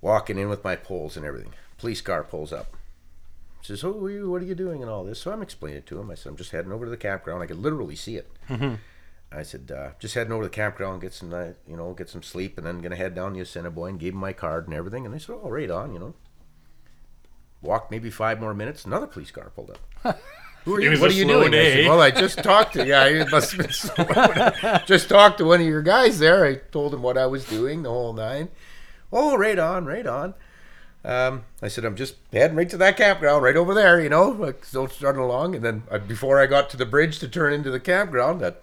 Walking 0.00 0.38
in 0.38 0.48
with 0.48 0.62
my 0.64 0.76
poles 0.76 1.16
and 1.16 1.24
everything. 1.24 1.52
Police 1.78 2.00
car 2.00 2.22
pulls 2.22 2.52
up. 2.52 2.76
Says, 3.62 3.82
"Oh, 3.82 3.90
what 3.92 4.06
are 4.06 4.10
you, 4.10 4.30
what 4.30 4.42
are 4.42 4.44
you 4.44 4.54
doing 4.54 4.80
and 4.82 4.90
all 4.90 5.02
this?" 5.02 5.18
So 5.20 5.32
I'm 5.32 5.42
explaining 5.42 5.78
it 5.78 5.86
to 5.86 5.98
him. 5.98 6.10
I 6.10 6.14
said, 6.14 6.30
"I'm 6.30 6.36
just 6.36 6.52
heading 6.52 6.70
over 6.70 6.84
to 6.84 6.90
the 6.90 6.96
campground. 6.96 7.42
I 7.42 7.46
could 7.46 7.58
literally 7.58 7.96
see 7.96 8.16
it." 8.16 8.30
I 9.32 9.42
said, 9.42 9.72
uh, 9.76 9.90
"Just 9.98 10.14
heading 10.14 10.32
over 10.32 10.44
to 10.44 10.48
the 10.48 10.54
campground, 10.54 11.00
get 11.00 11.12
some, 11.12 11.32
uh, 11.32 11.48
you 11.66 11.76
know, 11.76 11.92
get 11.94 12.08
some 12.08 12.22
sleep, 12.22 12.56
and 12.58 12.66
then 12.66 12.80
gonna 12.80 12.96
head 12.96 13.14
down 13.14 13.34
to 13.34 13.40
Assiniboine." 13.40 13.98
Gave 13.98 14.12
him 14.12 14.20
my 14.20 14.32
card 14.32 14.66
and 14.66 14.74
everything, 14.74 15.04
and 15.04 15.12
they 15.14 15.18
said, 15.18 15.36
"Oh, 15.42 15.50
right 15.50 15.70
on," 15.70 15.92
you 15.92 15.98
know. 15.98 16.14
Walked 17.62 17.90
maybe 17.90 18.10
five 18.10 18.40
more 18.40 18.54
minutes. 18.54 18.84
Another 18.84 19.06
police 19.06 19.30
car 19.30 19.50
pulled 19.54 19.70
up. 20.04 20.20
Who 20.64 20.74
are 20.76 20.80
It 20.80 20.84
you? 20.84 20.90
was 20.90 21.00
What 21.00 21.10
a 21.10 21.14
are 21.14 21.16
you 21.16 21.24
slow 21.24 21.48
doing? 21.48 21.54
I 21.54 21.64
said, 21.72 21.86
well, 21.88 22.00
I 22.00 22.10
just 22.10 22.42
talked 22.42 22.74
to 22.74 22.86
yeah. 22.86 23.04
It 23.06 23.30
must 23.30 23.52
have 23.52 23.60
been 23.60 23.72
slow. 23.72 24.78
just 24.86 25.08
talked 25.08 25.38
to 25.38 25.44
one 25.44 25.60
of 25.60 25.66
your 25.66 25.82
guys 25.82 26.18
there. 26.18 26.44
I 26.44 26.56
told 26.56 26.92
him 26.94 27.02
what 27.02 27.16
I 27.18 27.26
was 27.26 27.44
doing, 27.44 27.82
the 27.82 27.90
whole 27.90 28.12
nine. 28.12 28.48
Oh, 29.12 29.36
right 29.36 29.58
on, 29.58 29.86
right 29.86 30.06
on. 30.06 30.34
Um, 31.06 31.44
I 31.62 31.68
said, 31.68 31.84
I'm 31.84 31.94
just 31.94 32.16
heading 32.32 32.56
right 32.56 32.68
to 32.68 32.76
that 32.78 32.96
campground, 32.96 33.44
right 33.44 33.56
over 33.56 33.72
there. 33.74 34.00
You 34.00 34.08
know, 34.08 34.28
like 34.28 34.64
still 34.64 34.88
starting 34.88 35.22
along. 35.22 35.54
And 35.54 35.64
then 35.64 35.82
uh, 35.88 35.98
before 35.98 36.40
I 36.40 36.46
got 36.46 36.68
to 36.70 36.76
the 36.76 36.84
bridge 36.84 37.20
to 37.20 37.28
turn 37.28 37.52
into 37.52 37.70
the 37.70 37.78
campground, 37.78 38.40
that 38.40 38.62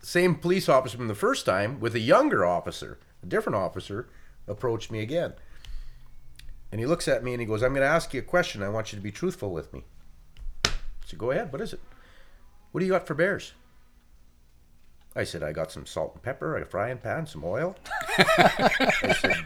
same 0.00 0.36
police 0.36 0.68
officer 0.68 0.96
from 0.96 1.08
the 1.08 1.14
first 1.16 1.44
time 1.44 1.80
with 1.80 1.96
a 1.96 2.00
younger 2.00 2.46
officer, 2.46 3.00
a 3.22 3.26
different 3.26 3.56
officer, 3.56 4.08
approached 4.46 4.92
me 4.92 5.00
again. 5.00 5.32
And 6.70 6.80
he 6.80 6.86
looks 6.86 7.08
at 7.08 7.24
me 7.24 7.32
and 7.32 7.40
he 7.40 7.46
goes, 7.46 7.62
I'm 7.64 7.74
going 7.74 7.86
to 7.86 7.92
ask 7.92 8.14
you 8.14 8.20
a 8.20 8.24
question. 8.24 8.62
I 8.62 8.68
want 8.68 8.92
you 8.92 8.96
to 8.96 9.02
be 9.02 9.12
truthful 9.12 9.50
with 9.50 9.72
me. 9.72 9.82
I 10.64 10.70
said, 11.04 11.18
Go 11.18 11.32
ahead. 11.32 11.52
What 11.52 11.60
is 11.60 11.72
it? 11.72 11.80
What 12.70 12.78
do 12.78 12.86
you 12.86 12.92
got 12.92 13.08
for 13.08 13.14
bears? 13.14 13.54
I 15.14 15.24
said, 15.24 15.42
I 15.42 15.52
got 15.52 15.72
some 15.72 15.84
salt 15.84 16.14
and 16.14 16.22
pepper, 16.22 16.56
a 16.56 16.64
frying 16.64 16.96
pan, 16.98 17.26
some 17.26 17.44
oil. 17.44 17.76
I 18.18 19.14
said, 19.20 19.44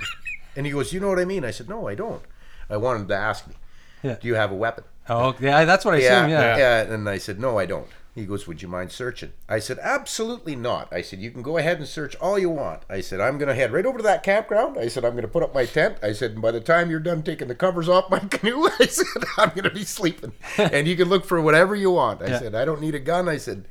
and 0.56 0.66
he 0.66 0.72
goes, 0.72 0.92
You 0.92 1.00
know 1.00 1.08
what 1.08 1.18
I 1.18 1.24
mean? 1.24 1.44
I 1.44 1.50
said, 1.50 1.68
No, 1.68 1.86
I 1.88 1.94
don't. 1.94 2.22
I 2.68 2.76
wanted 2.76 3.02
him 3.02 3.08
to 3.08 3.16
ask 3.16 3.46
me, 3.46 3.54
Yeah. 4.02 4.16
Do 4.20 4.26
you 4.28 4.34
have 4.34 4.50
a 4.50 4.56
weapon? 4.56 4.84
Oh, 5.08 5.36
yeah, 5.40 5.64
that's 5.64 5.84
what 5.84 5.94
I 5.94 5.98
assume. 5.98 6.30
Yeah. 6.30 6.56
yeah. 6.56 6.82
And 6.82 7.08
I 7.08 7.18
said, 7.18 7.38
No, 7.38 7.58
I 7.58 7.66
don't. 7.66 7.86
He 8.14 8.24
goes, 8.24 8.46
Would 8.48 8.62
you 8.62 8.68
mind 8.68 8.90
searching? 8.92 9.32
I 9.48 9.58
said, 9.58 9.78
Absolutely 9.82 10.56
not. 10.56 10.92
I 10.92 11.02
said, 11.02 11.20
You 11.20 11.30
can 11.30 11.42
go 11.42 11.58
ahead 11.58 11.78
and 11.78 11.86
search 11.86 12.16
all 12.16 12.38
you 12.38 12.48
want. 12.50 12.82
I 12.88 13.00
said, 13.02 13.20
I'm 13.20 13.36
going 13.38 13.48
to 13.48 13.54
head 13.54 13.72
right 13.72 13.84
over 13.86 13.98
to 13.98 14.02
that 14.04 14.22
campground. 14.22 14.78
I 14.78 14.88
said, 14.88 15.04
I'm 15.04 15.12
going 15.12 15.22
to 15.22 15.28
put 15.28 15.42
up 15.42 15.54
my 15.54 15.66
tent. 15.66 15.98
I 16.02 16.12
said, 16.12 16.32
and 16.32 16.42
by 16.42 16.50
the 16.50 16.60
time 16.60 16.90
you're 16.90 16.98
done 16.98 17.22
taking 17.22 17.46
the 17.48 17.54
covers 17.54 17.88
off 17.88 18.10
my 18.10 18.18
canoe, 18.30 18.68
I 18.80 18.86
said, 18.86 19.22
I'm 19.36 19.50
going 19.50 19.64
to 19.64 19.70
be 19.70 19.84
sleeping. 19.84 20.32
and 20.58 20.88
you 20.88 20.96
can 20.96 21.08
look 21.08 21.24
for 21.26 21.40
whatever 21.42 21.76
you 21.76 21.90
want. 21.90 22.22
I 22.22 22.28
Yeah. 22.28 22.38
said, 22.38 22.54
I 22.54 22.64
don't 22.64 22.80
need 22.80 22.94
a 22.94 23.00
gun. 23.00 23.28
I 23.28 23.36
said, 23.36 23.68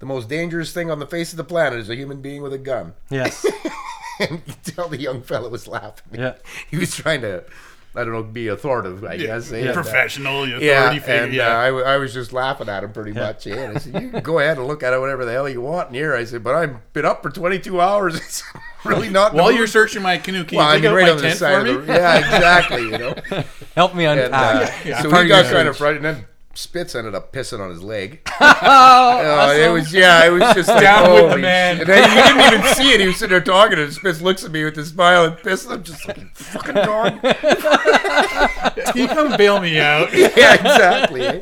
The 0.00 0.06
most 0.06 0.28
dangerous 0.28 0.72
thing 0.72 0.90
on 0.90 0.98
the 0.98 1.06
face 1.06 1.32
of 1.32 1.36
the 1.36 1.44
planet 1.44 1.78
is 1.78 1.88
a 1.88 1.94
human 1.96 2.20
being 2.20 2.42
with 2.42 2.52
a 2.52 2.58
gun. 2.58 2.94
Yes. 3.10 3.46
and 4.20 4.42
you 4.46 4.54
tell 4.64 4.88
the 4.88 5.00
young 5.00 5.22
fellow 5.22 5.48
was 5.48 5.66
laughing. 5.68 6.18
Yeah. 6.20 6.34
He 6.70 6.76
was 6.76 6.94
trying 6.94 7.20
to, 7.22 7.44
I 7.96 8.04
don't 8.04 8.12
know, 8.12 8.22
be 8.22 8.48
authoritative, 8.48 9.04
I 9.04 9.16
guess. 9.16 9.50
and, 9.52 9.68
uh, 9.68 9.72
Professional, 9.72 10.44
authority 10.44 10.66
yeah, 10.66 10.90
figure. 10.92 11.14
and 11.14 11.32
yeah. 11.34 11.56
Uh, 11.56 11.60
I, 11.60 11.66
w- 11.66 11.84
I 11.84 11.96
was 11.98 12.12
just 12.12 12.32
laughing 12.32 12.68
at 12.68 12.82
him 12.84 12.92
pretty 12.92 13.12
much. 13.12 13.46
Yeah, 13.46 13.56
and 13.56 13.76
I 13.76 13.80
said, 13.80 14.02
"You 14.02 14.10
can 14.10 14.20
go 14.22 14.38
ahead 14.40 14.58
and 14.58 14.66
look 14.66 14.82
at 14.82 14.92
it 14.92 14.98
whatever 15.00 15.24
the 15.24 15.32
hell 15.32 15.48
you 15.48 15.60
want 15.60 15.88
in 15.90 15.94
here." 15.94 16.14
I 16.14 16.24
said, 16.24 16.42
"But 16.42 16.54
I've 16.56 16.92
been 16.92 17.04
up 17.04 17.22
for 17.22 17.30
22 17.30 17.80
hours. 17.80 18.16
It's 18.84 18.90
really 18.90 19.08
not." 19.08 19.30
in 19.32 19.36
the 19.38 19.42
While 19.42 19.52
you're 19.52 19.66
searching 19.66 20.02
my 20.02 20.18
canoe, 20.18 20.44
can 20.44 20.58
well, 20.58 20.68
I 20.68 20.76
you 20.76 20.82
mean, 20.82 20.90
take 20.90 20.96
right 20.96 21.08
out 21.08 21.10
on 21.10 21.16
my 21.16 21.22
the 21.22 21.28
tent 21.28 21.38
side 21.38 21.62
for 21.66 21.68
of 21.70 21.80
me? 21.80 21.86
the 21.86 21.92
yeah, 21.94 22.18
exactly. 22.18 22.82
You 22.82 22.98
know, 22.98 23.14
Help 23.76 23.94
me 23.94 24.04
and, 24.06 24.20
unpack. 24.20 24.86
uh, 24.86 25.02
so 25.02 25.10
Part 25.10 25.24
he 25.26 25.32
of 25.32 25.36
got 25.36 25.44
your 25.46 25.54
kind 25.54 25.68
of 25.68 25.74
search. 25.74 25.78
frightened. 25.78 26.06
And 26.06 26.16
then 26.18 26.26
Spitz 26.54 26.94
ended 26.94 27.14
up 27.14 27.32
pissing 27.32 27.60
on 27.60 27.70
his 27.70 27.82
leg. 27.82 28.20
Oh, 28.40 29.50
Uh, 29.50 29.52
it 29.54 29.68
was 29.70 29.92
yeah, 29.92 30.24
it 30.26 30.30
was 30.30 30.42
just 30.54 30.68
like 30.68 30.80
Down 30.82 31.12
with 31.12 31.32
the 31.32 31.38
man. 31.38 31.76
shit. 31.78 31.88
And 31.88 31.98
then 31.98 32.16
you 32.16 32.22
didn't 32.22 32.60
even 32.60 32.74
see 32.74 32.92
it. 32.92 33.00
He 33.00 33.06
was 33.06 33.16
sitting 33.16 33.30
there 33.30 33.40
talking, 33.40 33.78
and 33.78 33.92
Spitz 33.92 34.20
looks 34.20 34.44
at 34.44 34.50
me 34.52 34.64
with 34.64 34.76
a 34.78 34.84
smile 34.84 35.24
and 35.26 35.36
pisses. 35.36 35.70
I'm 35.70 35.82
just 35.82 36.06
like 36.08 36.34
fucking 36.34 36.74
dog. 36.74 37.20
You 38.94 39.08
come 39.08 39.36
bail 39.36 39.60
me 39.60 39.78
out? 39.80 40.12
yeah, 40.14 40.54
exactly. 40.54 41.22
eh? 41.22 41.40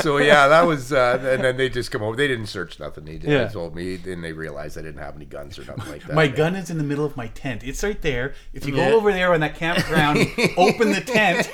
So 0.00 0.18
yeah, 0.18 0.48
that 0.48 0.66
was, 0.66 0.92
uh, 0.92 1.18
and 1.22 1.42
then 1.44 1.56
they 1.56 1.68
just 1.68 1.90
come 1.90 2.02
over. 2.02 2.16
They 2.16 2.28
didn't 2.28 2.46
search 2.46 2.78
nothing. 2.80 3.04
They 3.04 3.16
just 3.18 3.28
Yeah. 3.28 3.48
told 3.48 3.74
me, 3.74 3.98
and 4.06 4.22
they 4.24 4.32
realized 4.32 4.76
I 4.78 4.82
didn't 4.82 5.00
have 5.00 5.16
any 5.16 5.24
guns 5.24 5.58
or 5.58 5.64
nothing 5.64 5.90
like 5.92 6.04
that. 6.06 6.14
My 6.14 6.26
gun 6.28 6.56
is 6.56 6.70
in 6.70 6.78
the 6.78 6.84
middle 6.84 7.04
of 7.04 7.16
my 7.16 7.28
tent. 7.28 7.62
It's 7.64 7.82
right 7.82 8.00
there. 8.02 8.34
If 8.52 8.66
you 8.66 8.74
Yeah. 8.76 8.90
go 8.90 8.96
over 8.96 9.12
there 9.12 9.32
on 9.32 9.40
that 9.40 9.54
campground, 9.56 10.18
open 10.56 10.92
the 10.92 11.00
tent. 11.00 11.48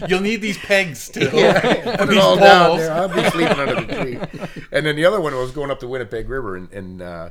You'll 0.08 0.20
need 0.20 0.40
these 0.42 0.58
pegs 0.58 1.08
to 1.10 1.24
Yeah, 1.24 1.60
put 1.96 2.08
it 2.08 2.08
these 2.10 2.18
all 2.22 2.36
down 2.36 2.76
there. 2.78 2.92
I'll 2.92 3.08
be 3.08 3.24
sleeping 3.30 3.58
under 3.58 3.80
the 3.80 3.94
tree. 4.02 4.18
And 4.72 4.84
then 4.86 4.96
the 4.96 5.04
other 5.04 5.20
one 5.20 5.34
was 5.34 5.50
going 5.52 5.70
up 5.70 5.80
the 5.80 5.88
Winnipeg 5.88 6.28
River 6.28 6.56
and, 6.56 6.72
in, 6.72 7.02
uh, 7.02 7.30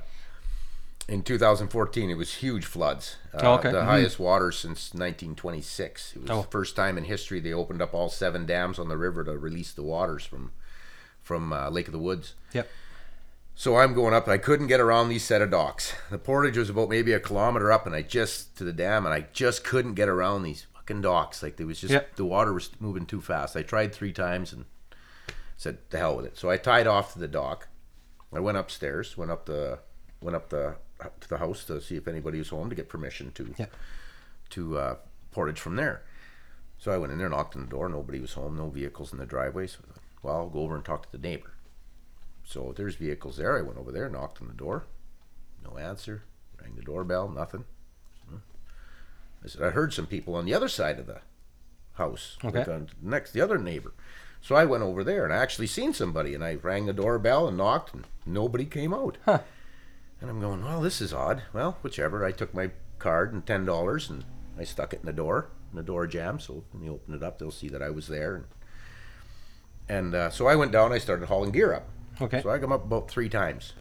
in 1.07 1.21
2014. 1.23 2.09
It 2.09 2.15
was 2.17 2.35
huge 2.35 2.65
floods. 2.65 3.17
Uh, 3.33 3.39
Oh, 3.43 3.53
okay. 3.55 3.71
The 3.71 3.79
Mhm. 3.81 3.85
highest 3.85 4.19
water 4.19 4.51
since 4.51 4.93
1926. 4.93 6.13
It 6.15 6.21
was 6.21 6.31
Oh. 6.31 6.41
the 6.43 6.47
first 6.49 6.75
time 6.75 6.97
in 6.97 7.05
history 7.05 7.39
they 7.39 7.53
opened 7.53 7.81
up 7.81 7.93
all 7.93 8.09
seven 8.09 8.45
dams 8.45 8.79
on 8.79 8.89
the 8.89 8.97
river 8.97 9.23
to 9.23 9.37
release 9.37 9.71
the 9.73 9.83
waters 9.83 10.25
from 10.25 10.51
from 11.21 11.53
uh, 11.53 11.69
Lake 11.69 11.87
of 11.87 11.93
the 11.93 11.99
Woods. 11.99 12.33
Yep. 12.51 12.69
So 13.55 13.77
I'm 13.77 13.93
going 13.93 14.13
up, 14.13 14.25
and 14.25 14.33
I 14.33 14.37
couldn't 14.37 14.67
get 14.67 14.81
around 14.81 15.07
these 15.07 15.23
set 15.23 15.41
of 15.41 15.51
docks. 15.51 15.93
The 16.11 16.17
portage 16.17 16.57
was 16.57 16.69
about 16.69 16.89
maybe 16.89 17.13
a 17.13 17.19
kilometer 17.21 17.71
up, 17.71 17.85
and 17.85 17.95
I 17.95 18.01
just 18.01 18.57
to 18.57 18.65
the 18.65 18.73
dam, 18.73 19.05
and 19.05 19.13
I 19.13 19.27
just 19.31 19.63
couldn't 19.63 19.93
get 19.93 20.09
around 20.09 20.43
these 20.43 20.65
fucking 20.73 21.01
docks. 21.01 21.41
Like 21.41 21.55
there 21.55 21.65
was 21.67 21.79
just 21.79 21.93
Yep. 21.93 22.17
the 22.17 22.25
water 22.25 22.51
was 22.51 22.71
moving 22.81 23.05
too 23.05 23.21
fast. 23.21 23.55
I 23.55 23.61
tried 23.63 23.95
three 23.95 24.11
times 24.11 24.51
and 24.51 24.65
said 25.55 25.77
the 25.91 25.97
hell 25.99 26.17
with 26.17 26.25
it. 26.25 26.37
So 26.37 26.49
I 26.49 26.57
tied 26.57 26.87
off 26.87 27.13
to 27.13 27.19
the 27.19 27.27
dock. 27.29 27.69
I 28.33 28.41
went 28.41 28.57
upstairs, 28.57 29.15
went 29.15 29.31
up 29.31 29.45
the 29.45 29.79
went 30.19 30.35
up 30.35 30.49
the 30.49 30.75
to 31.19 31.29
the 31.29 31.37
house 31.37 31.65
to 31.65 31.81
see 31.81 31.95
if 31.95 32.07
anybody 32.07 32.37
was 32.39 32.49
home 32.49 32.69
to 32.69 32.75
get 32.75 32.89
permission 32.89 33.31
to 33.33 33.53
Yep. 33.57 33.73
to 34.51 34.77
uh, 34.77 34.95
portage 35.31 35.59
from 35.59 35.75
there. 35.75 36.03
So 36.77 36.91
I 36.91 36.97
went 36.97 37.11
in 37.11 37.17
there, 37.17 37.29
knocked 37.29 37.55
on 37.55 37.63
the 37.63 37.69
door. 37.69 37.87
Nobody 37.89 38.19
was 38.19 38.33
home. 38.33 38.57
No 38.57 38.69
vehicles 38.69 39.11
in 39.13 39.19
the 39.19 39.25
driveway. 39.25 39.67
So 39.67 39.79
I 39.83 39.93
thought, 39.93 40.03
well, 40.21 40.35
I'll 40.35 40.49
go 40.49 40.59
over 40.59 40.75
and 40.75 40.83
talk 40.85 41.03
to 41.11 41.11
the 41.17 41.27
neighbor. 41.27 41.51
So 42.45 42.73
there's 42.75 42.95
vehicles 42.95 43.37
there. 43.37 43.57
I 43.57 43.61
went 43.61 43.77
over 43.77 43.91
there, 43.91 44.09
knocked 44.09 44.41
on 44.41 44.47
the 44.47 44.53
door. 44.53 44.83
No 45.63 45.77
answer. 45.77 46.23
Rang 46.61 46.75
the 46.75 46.81
doorbell. 46.81 47.29
Nothing. 47.29 47.65
I 49.43 49.47
said 49.49 49.61
I 49.61 49.69
heard 49.71 49.93
some 49.93 50.07
people 50.07 50.35
on 50.35 50.45
the 50.45 50.53
other 50.53 50.69
side 50.69 50.99
of 50.99 51.05
the 51.07 51.19
house, 51.95 52.37
Okay. 52.43 52.59
like 52.59 52.67
on 52.69 52.89
next 53.01 53.31
the 53.33 53.41
other 53.41 53.57
neighbor. 53.57 53.93
So 54.41 54.55
I 54.55 54.65
went 54.65 54.83
over 54.83 55.03
there 55.03 55.23
and 55.25 55.33
I 55.33 55.37
actually 55.37 55.67
seen 55.67 55.93
somebody, 55.93 56.33
and 56.33 56.43
I 56.43 56.55
rang 56.55 56.85
the 56.85 56.93
doorbell 56.93 57.47
and 57.47 57.57
knocked, 57.57 57.93
and 57.93 58.05
nobody 58.25 58.65
came 58.65 58.93
out. 58.93 59.17
Huh. 59.25 59.39
And 60.23 60.31
I'm 60.31 60.39
going, 60.39 60.63
well, 60.63 60.79
this 60.79 61.01
is 61.01 61.13
odd. 61.13 61.43
Well, 61.51 61.77
whichever. 61.81 62.23
I 62.23 62.31
took 62.31 62.53
my 62.53 62.71
card 62.97 63.33
and 63.33 63.45
ten 63.45 63.65
dollars, 63.65 64.09
and 64.09 64.23
I 64.57 64.63
stuck 64.63 64.93
it 64.93 65.01
in 65.01 65.05
the 65.05 65.11
door, 65.11 65.49
and 65.69 65.77
the 65.77 65.83
door 65.83 66.07
jammed. 66.07 66.41
So 66.41 66.63
when 66.71 66.81
you 66.81 66.93
open 66.93 67.13
it 67.13 67.21
up, 67.21 67.37
they'll 67.37 67.51
see 67.51 67.67
that 67.67 67.81
I 67.81 67.89
was 67.89 68.07
there. 68.07 68.35
And, 68.35 68.45
and 69.89 70.15
uh, 70.15 70.29
so 70.29 70.47
I 70.47 70.55
went 70.55 70.71
down. 70.71 70.93
I 70.93 70.97
started 70.97 71.27
hauling 71.27 71.51
gear 71.51 71.73
up. 71.73 71.89
Okay. 72.21 72.41
So 72.41 72.49
I 72.49 72.57
come 72.57 72.71
up 72.71 72.85
about 72.85 73.11
three 73.11 73.27
times. 73.27 73.73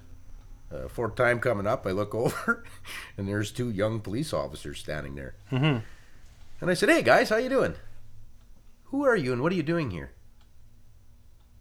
Uh, 0.68 0.88
fourth 0.88 1.14
time 1.14 1.38
coming 1.38 1.66
up, 1.68 1.86
I 1.86 1.92
look 1.92 2.12
over, 2.16 2.64
and 3.16 3.28
there's 3.28 3.52
two 3.52 3.70
young 3.70 4.00
police 4.00 4.32
officers 4.32 4.80
standing 4.80 5.14
there. 5.14 5.36
Mm-hmm. 5.52 5.78
And 6.60 6.70
I 6.70 6.74
said, 6.74 6.88
"Hey 6.88 7.02
guys, 7.02 7.28
how 7.28 7.36
you 7.36 7.50
doing? 7.50 7.76
Who 8.86 9.04
are 9.04 9.16
you, 9.16 9.32
and 9.32 9.42
what 9.42 9.52
are 9.52 9.56
you 9.56 9.62
doing 9.62 9.92
here?" 9.92 10.10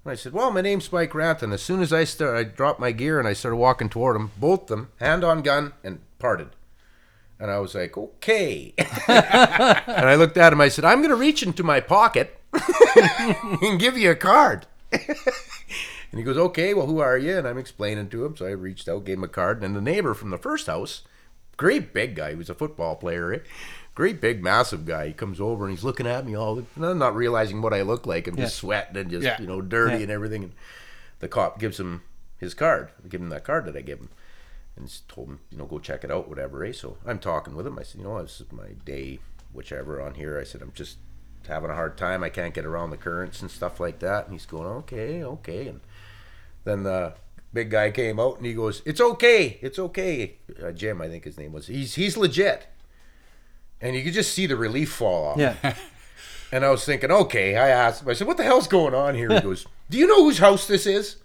And 0.04 0.12
I 0.12 0.16
said, 0.16 0.34
"Well, 0.34 0.52
my 0.52 0.62
name's 0.62 0.92
Mike 0.92 1.12
Ranta." 1.12 1.44
And 1.44 1.54
as 1.54 1.62
soon 1.62 1.82
as 1.82 1.94
I 1.94 2.04
start, 2.04 2.36
I 2.36 2.44
dropped 2.44 2.80
my 2.80 2.92
gear 2.92 3.20
and 3.20 3.28
I 3.28 3.34
started 3.34 3.58
walking 3.58 3.90
toward 3.90 4.16
them, 4.16 4.32
both 4.38 4.68
them, 4.68 4.90
hand 5.00 5.24
on 5.24 5.42
gun, 5.42 5.74
and 5.84 6.00
parted. 6.20 6.50
And 7.40 7.52
I 7.52 7.60
was 7.60 7.76
like, 7.76 7.98
"Okay." 7.98 8.74
and 8.78 10.06
I 10.08 10.16
looked 10.16 10.38
at 10.38 10.54
him. 10.54 10.62
I 10.62 10.70
said, 10.70 10.86
"I'm 10.86 11.00
going 11.00 11.10
to 11.10 11.16
reach 11.16 11.44
into 11.44 11.64
my 11.64 11.80
pocket 11.80 12.40
and 13.62 13.80
give 13.80 13.98
you 13.98 14.12
a 14.12 14.16
card." 14.16 14.66
And 16.12 16.20
he 16.20 16.26
goes, 16.26 16.38
okay, 16.38 16.74
well, 16.74 16.88
who 16.88 17.00
are 17.00 17.18
you? 17.18 17.38
And 17.38 17.48
I'm 17.48 17.58
explaining 17.58 18.10
to 18.10 18.26
him. 18.26 18.36
So 18.36 18.46
I 18.46 18.52
reached 18.52 18.90
out, 18.90 19.06
gave 19.06 19.18
him 19.18 19.24
a 19.24 19.30
card. 19.30 19.64
And 19.64 19.76
the 19.76 19.82
neighbor 19.82 20.14
from 20.14 20.30
the 20.30 20.38
first 20.38 20.68
house, 20.68 21.04
great 21.56 21.94
big 21.94 22.16
guy, 22.16 22.32
he 22.32 22.36
was 22.36 22.50
a 22.50 22.56
football 22.56 22.96
player, 22.98 23.34
eh? 23.34 23.40
Great 23.96 24.22
big, 24.22 24.42
massive 24.44 24.86
guy. 24.86 25.08
He 25.08 25.14
comes 25.14 25.40
over 25.42 25.66
and 25.66 25.74
he's 25.76 25.84
looking 25.84 26.08
at 26.08 26.26
me 26.26 26.36
all, 26.36 26.58
and 26.76 26.86
I'm 26.86 26.98
not 26.98 27.16
realizing 27.16 27.62
what 27.62 27.74
I 27.74 27.82
look 27.82 28.06
like. 28.06 28.28
I'm 28.28 28.36
just 28.38 28.56
sweating 28.56 28.98
and 28.98 29.10
just, 29.10 29.24
Yeah. 29.24 29.40
you 29.42 29.48
know, 29.48 29.62
dirty 29.62 29.98
Yeah. 29.98 30.02
and 30.04 30.12
everything. 30.12 30.44
And 30.44 30.54
the 31.20 31.28
cop 31.28 31.60
gives 31.60 31.80
him 31.80 32.02
his 32.38 32.54
card. 32.54 32.90
I 33.04 33.08
give 33.08 33.22
him 33.22 33.30
that 33.30 33.44
card 33.44 33.66
that 33.66 33.76
I 33.76 33.82
gave 33.82 34.00
him. 34.00 34.10
And 34.76 34.88
just 34.88 35.08
told 35.10 35.28
him, 35.28 35.40
you 35.50 35.58
know, 35.58 35.66
go 35.66 35.80
check 35.80 36.04
it 36.04 36.12
out, 36.12 36.30
whatever, 36.30 36.64
eh? 36.64 36.72
So 36.72 36.98
I'm 37.06 37.20
talking 37.20 37.56
with 37.56 37.68
him. 37.68 37.78
I 37.78 37.84
said, 37.84 38.00
you 38.00 38.08
know, 38.08 38.22
this 38.22 38.40
is 38.40 38.52
my 38.52 38.70
day, 38.86 39.20
whichever, 39.54 40.02
on 40.02 40.16
here. 40.16 40.40
I 40.40 40.46
said, 40.46 40.62
I'm 40.62 40.72
just 40.74 40.98
having 41.48 41.70
a 41.70 41.76
hard 41.76 41.98
time. 41.98 42.24
I 42.24 42.30
can't 42.30 42.54
get 42.54 42.66
around 42.66 42.92
the 42.92 42.98
currents 42.98 43.42
and 43.42 43.52
stuff 43.52 43.80
like 43.82 44.00
that. 44.00 44.26
And 44.26 44.34
he's 44.34 44.46
going, 44.46 44.66
okay, 44.68 45.24
okay. 45.24 45.68
And 45.68 45.82
then 46.64 46.84
the 46.84 47.16
big 47.54 47.70
guy 47.70 47.92
came 47.92 48.18
out 48.20 48.38
and 48.38 48.46
he 48.46 48.54
goes, 48.54 48.82
"It's 48.86 49.02
okay, 49.02 49.60
it's 49.62 49.78
okay." 49.78 50.38
Uh, 50.64 50.72
Jim, 50.72 51.02
I 51.02 51.10
think 51.10 51.26
his 51.26 51.38
name 51.38 51.52
was. 51.52 51.68
He's 51.68 51.96
he's 51.96 52.16
legit, 52.16 52.68
and 53.82 53.96
you 53.96 54.04
could 54.04 54.14
just 54.14 54.34
see 54.34 54.46
the 54.48 54.56
relief 54.56 54.92
fall 54.94 55.26
off. 55.30 55.38
Yeah. 55.38 55.56
And 56.54 56.66
I 56.66 56.70
was 56.70 56.84
thinking, 56.84 57.12
okay. 57.12 57.56
I 57.56 57.70
asked 57.70 58.02
him. 58.02 58.10
I 58.10 58.14
said, 58.14 58.28
"What 58.28 58.36
the 58.36 58.44
hell's 58.44 58.68
going 58.68 58.94
on 58.94 59.16
here?" 59.16 59.30
He 59.34 59.40
goes, 59.40 59.66
"Do 59.90 59.98
you 59.98 60.06
know 60.06 60.26
whose 60.26 60.40
house 60.40 60.68
this 60.68 60.86
is?" 60.86 61.16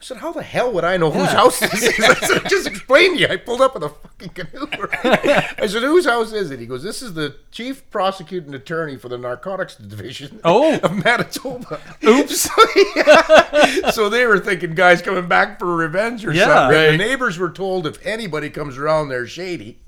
I 0.00 0.04
said, 0.04 0.16
"How 0.16 0.32
the 0.32 0.42
hell 0.42 0.72
would 0.72 0.84
I 0.84 0.96
know 0.96 1.10
whose 1.10 1.24
Yeah. 1.24 1.34
house 1.36 1.60
this 1.60 1.82
is?" 1.82 2.00
I 2.02 2.14
said, 2.14 2.48
"Just 2.48 2.66
explain 2.66 3.12
to 3.12 3.20
you." 3.20 3.26
I 3.28 3.36
pulled 3.36 3.60
up 3.60 3.74
with 3.74 3.82
a 3.82 3.90
fucking 3.90 4.30
canoe. 4.30 4.66
I 5.04 5.66
said, 5.66 5.82
"Whose 5.82 6.06
house 6.06 6.32
is 6.32 6.50
it?" 6.50 6.60
He 6.60 6.64
goes, 6.66 6.82
"This 6.82 7.02
is 7.02 7.12
the 7.12 7.36
chief 7.50 7.90
prosecuting 7.90 8.54
attorney 8.54 8.96
for 8.96 9.10
the 9.10 9.18
narcotics 9.18 9.74
division 9.76 10.40
Oh. 10.44 10.78
of 10.78 11.04
Manitoba." 11.04 11.78
Oops. 12.02 12.40
So, 12.40 12.52
yeah. 12.96 13.90
so 13.90 14.08
they 14.08 14.24
were 14.24 14.38
thinking 14.38 14.74
guys 14.74 15.02
coming 15.02 15.28
back 15.28 15.58
for 15.58 15.76
revenge 15.76 16.24
or 16.24 16.32
Yeah. 16.32 16.46
something. 16.46 16.78
Right. 16.78 16.90
The 16.92 16.96
neighbors 16.96 17.36
were 17.36 17.50
told 17.50 17.86
if 17.86 17.98
anybody 18.06 18.48
comes 18.48 18.78
around 18.78 19.10
they're 19.10 19.26
shady, 19.26 19.78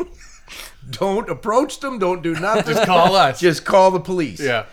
don't 0.98 1.28
approach 1.28 1.80
them. 1.80 1.98
Don't 1.98 2.22
do 2.22 2.34
nothing. 2.34 2.74
Just 2.74 2.86
call 2.86 3.14
us. 3.26 3.40
Just 3.40 3.64
call 3.64 3.90
the 3.90 4.00
police. 4.00 4.40
yeah. 4.40 4.66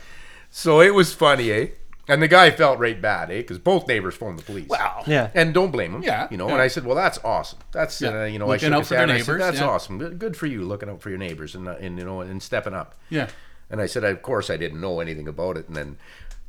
So 0.49 0.81
it 0.81 0.93
was 0.93 1.13
funny, 1.13 1.51
eh? 1.51 1.67
And 2.07 2.21
the 2.21 2.27
guy 2.27 2.51
felt 2.51 2.77
right 2.79 2.99
bad, 3.01 3.31
eh? 3.31 3.37
Because 3.37 3.57
both 3.59 3.87
neighbors 3.87 4.15
phoned 4.15 4.37
the 4.39 4.43
police. 4.43 4.67
Wow. 4.67 5.03
Yeah. 5.07 5.29
And 5.33 5.53
don't 5.53 5.71
blame 5.71 5.93
him. 5.95 6.03
Yeah, 6.03 6.27
You 6.29 6.35
know, 6.37 6.47
yeah. 6.47 6.53
and 6.53 6.61
I 6.61 6.67
said, 6.67 6.83
well, 6.85 6.95
that's 6.95 7.19
awesome. 7.23 7.59
That's, 7.71 8.01
Yeah. 8.01 8.21
uh, 8.21 8.25
you 8.25 8.37
know, 8.39 8.47
Looking 8.47 8.73
I 8.73 8.73
shook 8.73 8.73
out 8.73 8.79
his 8.79 8.87
for 8.87 8.93
the 8.95 8.99
hand. 8.99 9.11
I 9.11 9.17
said, 9.19 9.27
neighbors, 9.27 9.41
that's 9.41 9.59
yeah. 9.59 9.67
awesome. 9.69 9.97
Good, 9.97 10.19
good 10.19 10.35
for 10.35 10.47
you 10.47 10.63
looking 10.63 10.89
out 10.89 11.01
for 11.01 11.09
your 11.09 11.19
neighbors 11.19 11.55
and, 11.55 11.69
uh, 11.69 11.75
and, 11.79 11.97
you 11.97 12.03
know, 12.03 12.19
and 12.21 12.41
stepping 12.43 12.73
up. 12.73 12.95
Yeah. 13.09 13.29
And 13.69 13.79
I 13.79 13.85
said, 13.85 14.03
of 14.03 14.21
course, 14.23 14.49
I 14.49 14.57
didn't 14.57 14.81
know 14.81 14.99
anything 14.99 15.27
about 15.29 15.55
it. 15.55 15.67
And 15.67 15.77
then 15.77 15.97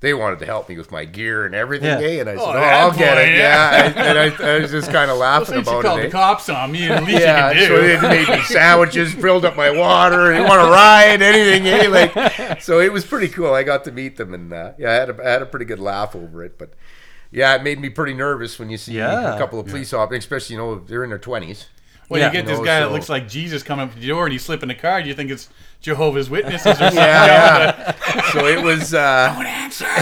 they 0.02 0.12
wanted 0.12 0.40
to 0.40 0.44
help 0.46 0.68
me 0.68 0.76
with 0.76 0.90
my 0.92 1.06
gear 1.06 1.46
and 1.46 1.54
everything, 1.54 1.86
Yeah. 2.00 2.06
eh? 2.06 2.20
And 2.20 2.28
I 2.28 2.34
said, 2.34 2.42
Oh, 2.42 2.52
oh, 2.52 2.58
I'll 2.58 2.92
get 2.92 3.16
it. 3.18 3.34
yeah. 3.34 3.92
Yeah. 3.94 4.02
I, 4.02 4.06
and 4.08 4.18
I, 4.18 4.56
I 4.56 4.58
was 4.60 4.70
just 4.70 4.90
kind 4.92 5.10
of 5.10 5.16
Well, 5.18 5.30
laughing 5.30 5.54
since 5.54 5.66
you 5.66 5.72
about 5.72 5.82
called 5.84 5.98
it. 6.00 6.02
the 6.02 6.08
eh? 6.08 6.10
cops 6.10 6.48
on 6.50 6.70
me, 6.72 6.88
at 6.90 7.02
least 7.04 7.20
Yeah, 7.20 7.50
you 7.52 7.66
can 7.66 7.68
so 7.68 7.80
they 7.80 8.00
made 8.08 8.28
me 8.28 8.42
sandwiches, 8.42 9.14
filled 9.24 9.44
up 9.46 9.56
my 9.56 9.70
water. 9.70 10.34
You 10.34 10.42
want 10.42 10.60
to 10.60 10.68
ride, 10.70 11.22
anything, 11.22 11.66
eh? 11.66 11.88
Like, 11.88 12.60
so 12.60 12.80
it 12.80 12.92
was 12.92 13.04
pretty 13.06 13.28
cool. 13.28 13.54
I 13.54 13.62
got 13.62 13.84
to 13.84 13.92
meet 13.92 14.16
them, 14.18 14.34
and 14.34 14.52
uh, 14.52 14.72
yeah, 14.78 14.90
I 14.90 14.94
had 14.94 15.10
a, 15.10 15.24
I 15.24 15.30
had 15.30 15.42
a 15.42 15.46
pretty 15.46 15.64
good 15.64 15.78
laugh 15.80 16.14
over 16.14 16.44
it. 16.44 16.58
But 16.58 16.74
yeah, 17.30 17.54
it 17.54 17.62
made 17.62 17.80
me 17.80 17.88
pretty 17.88 18.12
nervous 18.14 18.58
when 18.58 18.68
you 18.70 18.76
see 18.78 18.94
Yeah. 18.94 19.34
a 19.34 19.38
couple 19.38 19.58
of 19.60 19.66
police 19.66 19.92
officers, 19.92 20.24
especially 20.24 20.56
you 20.56 20.60
know 20.62 20.74
they're 20.80 21.04
in 21.04 21.10
their 21.10 21.18
twenties. 21.18 21.66
Well, 22.12 22.20
Yeah. 22.20 22.26
you 22.28 22.32
get 22.32 22.46
this 22.46 22.52
You 22.58 22.58
know, 22.58 22.64
guy 22.66 22.80
that 22.80 22.92
looks 22.92 23.08
like 23.08 23.28
Jesus 23.28 23.62
coming 23.62 23.86
up 23.88 23.94
to 23.94 23.98
the 24.00 24.06
door 24.08 24.24
and 24.24 24.32
he's 24.32 24.44
slipping 24.44 24.70
a 24.70 24.74
card. 24.74 25.06
You 25.06 25.14
think 25.14 25.30
it's 25.30 25.48
Jehovah's 25.80 26.28
Witnesses 26.30 26.66
or 26.66 26.74
something. 26.76 26.96
Yeah, 26.98 27.94
yeah. 28.14 28.30
so 28.32 28.46
it 28.46 28.62
was. 28.62 28.94
Uh, 28.94 29.32
Don't 29.36 29.46
answer. 29.46 29.86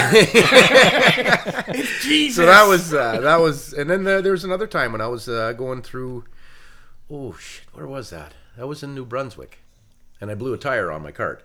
it's 1.68 2.02
Jesus. 2.04 2.36
so 2.36 2.46
that 2.46 2.66
was 2.66 2.92
uh, 2.94 3.20
that 3.20 3.36
was, 3.40 3.72
and 3.72 3.88
then 3.88 4.04
there, 4.04 4.22
there 4.22 4.32
was 4.32 4.44
another 4.44 4.66
time 4.66 4.92
when 4.92 5.00
I 5.00 5.06
was 5.06 5.28
uh, 5.28 5.52
going 5.52 5.82
through. 5.82 6.24
Oh 7.10 7.32
shit! 7.34 7.64
Where 7.72 7.86
was 7.86 8.10
that? 8.10 8.32
That 8.56 8.66
was 8.66 8.82
in 8.82 8.94
New 8.94 9.04
Brunswick, 9.04 9.58
and 10.20 10.30
I 10.30 10.34
blew 10.34 10.52
a 10.52 10.58
tire 10.58 10.90
on 10.92 11.02
my 11.02 11.12
cart. 11.12 11.44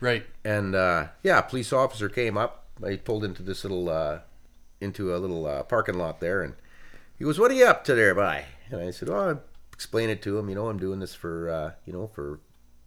right. 0.00 0.24
and 0.44 0.74
uh, 0.74 1.06
yeah, 1.22 1.38
a 1.38 1.42
police 1.42 1.72
officer 1.72 2.08
came 2.08 2.36
up. 2.36 2.64
I 2.84 2.96
pulled 2.96 3.24
into 3.24 3.42
this 3.42 3.64
little 3.64 3.88
uh, 3.88 4.20
into 4.80 5.14
a 5.14 5.18
little 5.18 5.46
uh, 5.46 5.62
parking 5.62 5.96
lot 5.98 6.20
there, 6.20 6.42
and 6.42 6.54
he 7.18 7.24
goes, 7.24 7.38
"What 7.38 7.50
are 7.50 7.54
you 7.54 7.66
up 7.66 7.84
to 7.84 7.94
there, 7.94 8.14
by?" 8.14 8.44
And 8.70 8.80
I 8.82 8.90
said, 8.90 9.08
"Oh, 9.08 9.30
I 9.30 9.36
explain 9.76 10.10
it 10.10 10.20
to 10.22 10.36
him. 10.36 10.48
You 10.48 10.56
know, 10.56 10.68
I'm 10.68 10.78
doing 10.78 10.98
this 10.98 11.14
for 11.14 11.48
uh, 11.48 11.70
you 11.84 11.92
know 11.92 12.08
for 12.08 12.40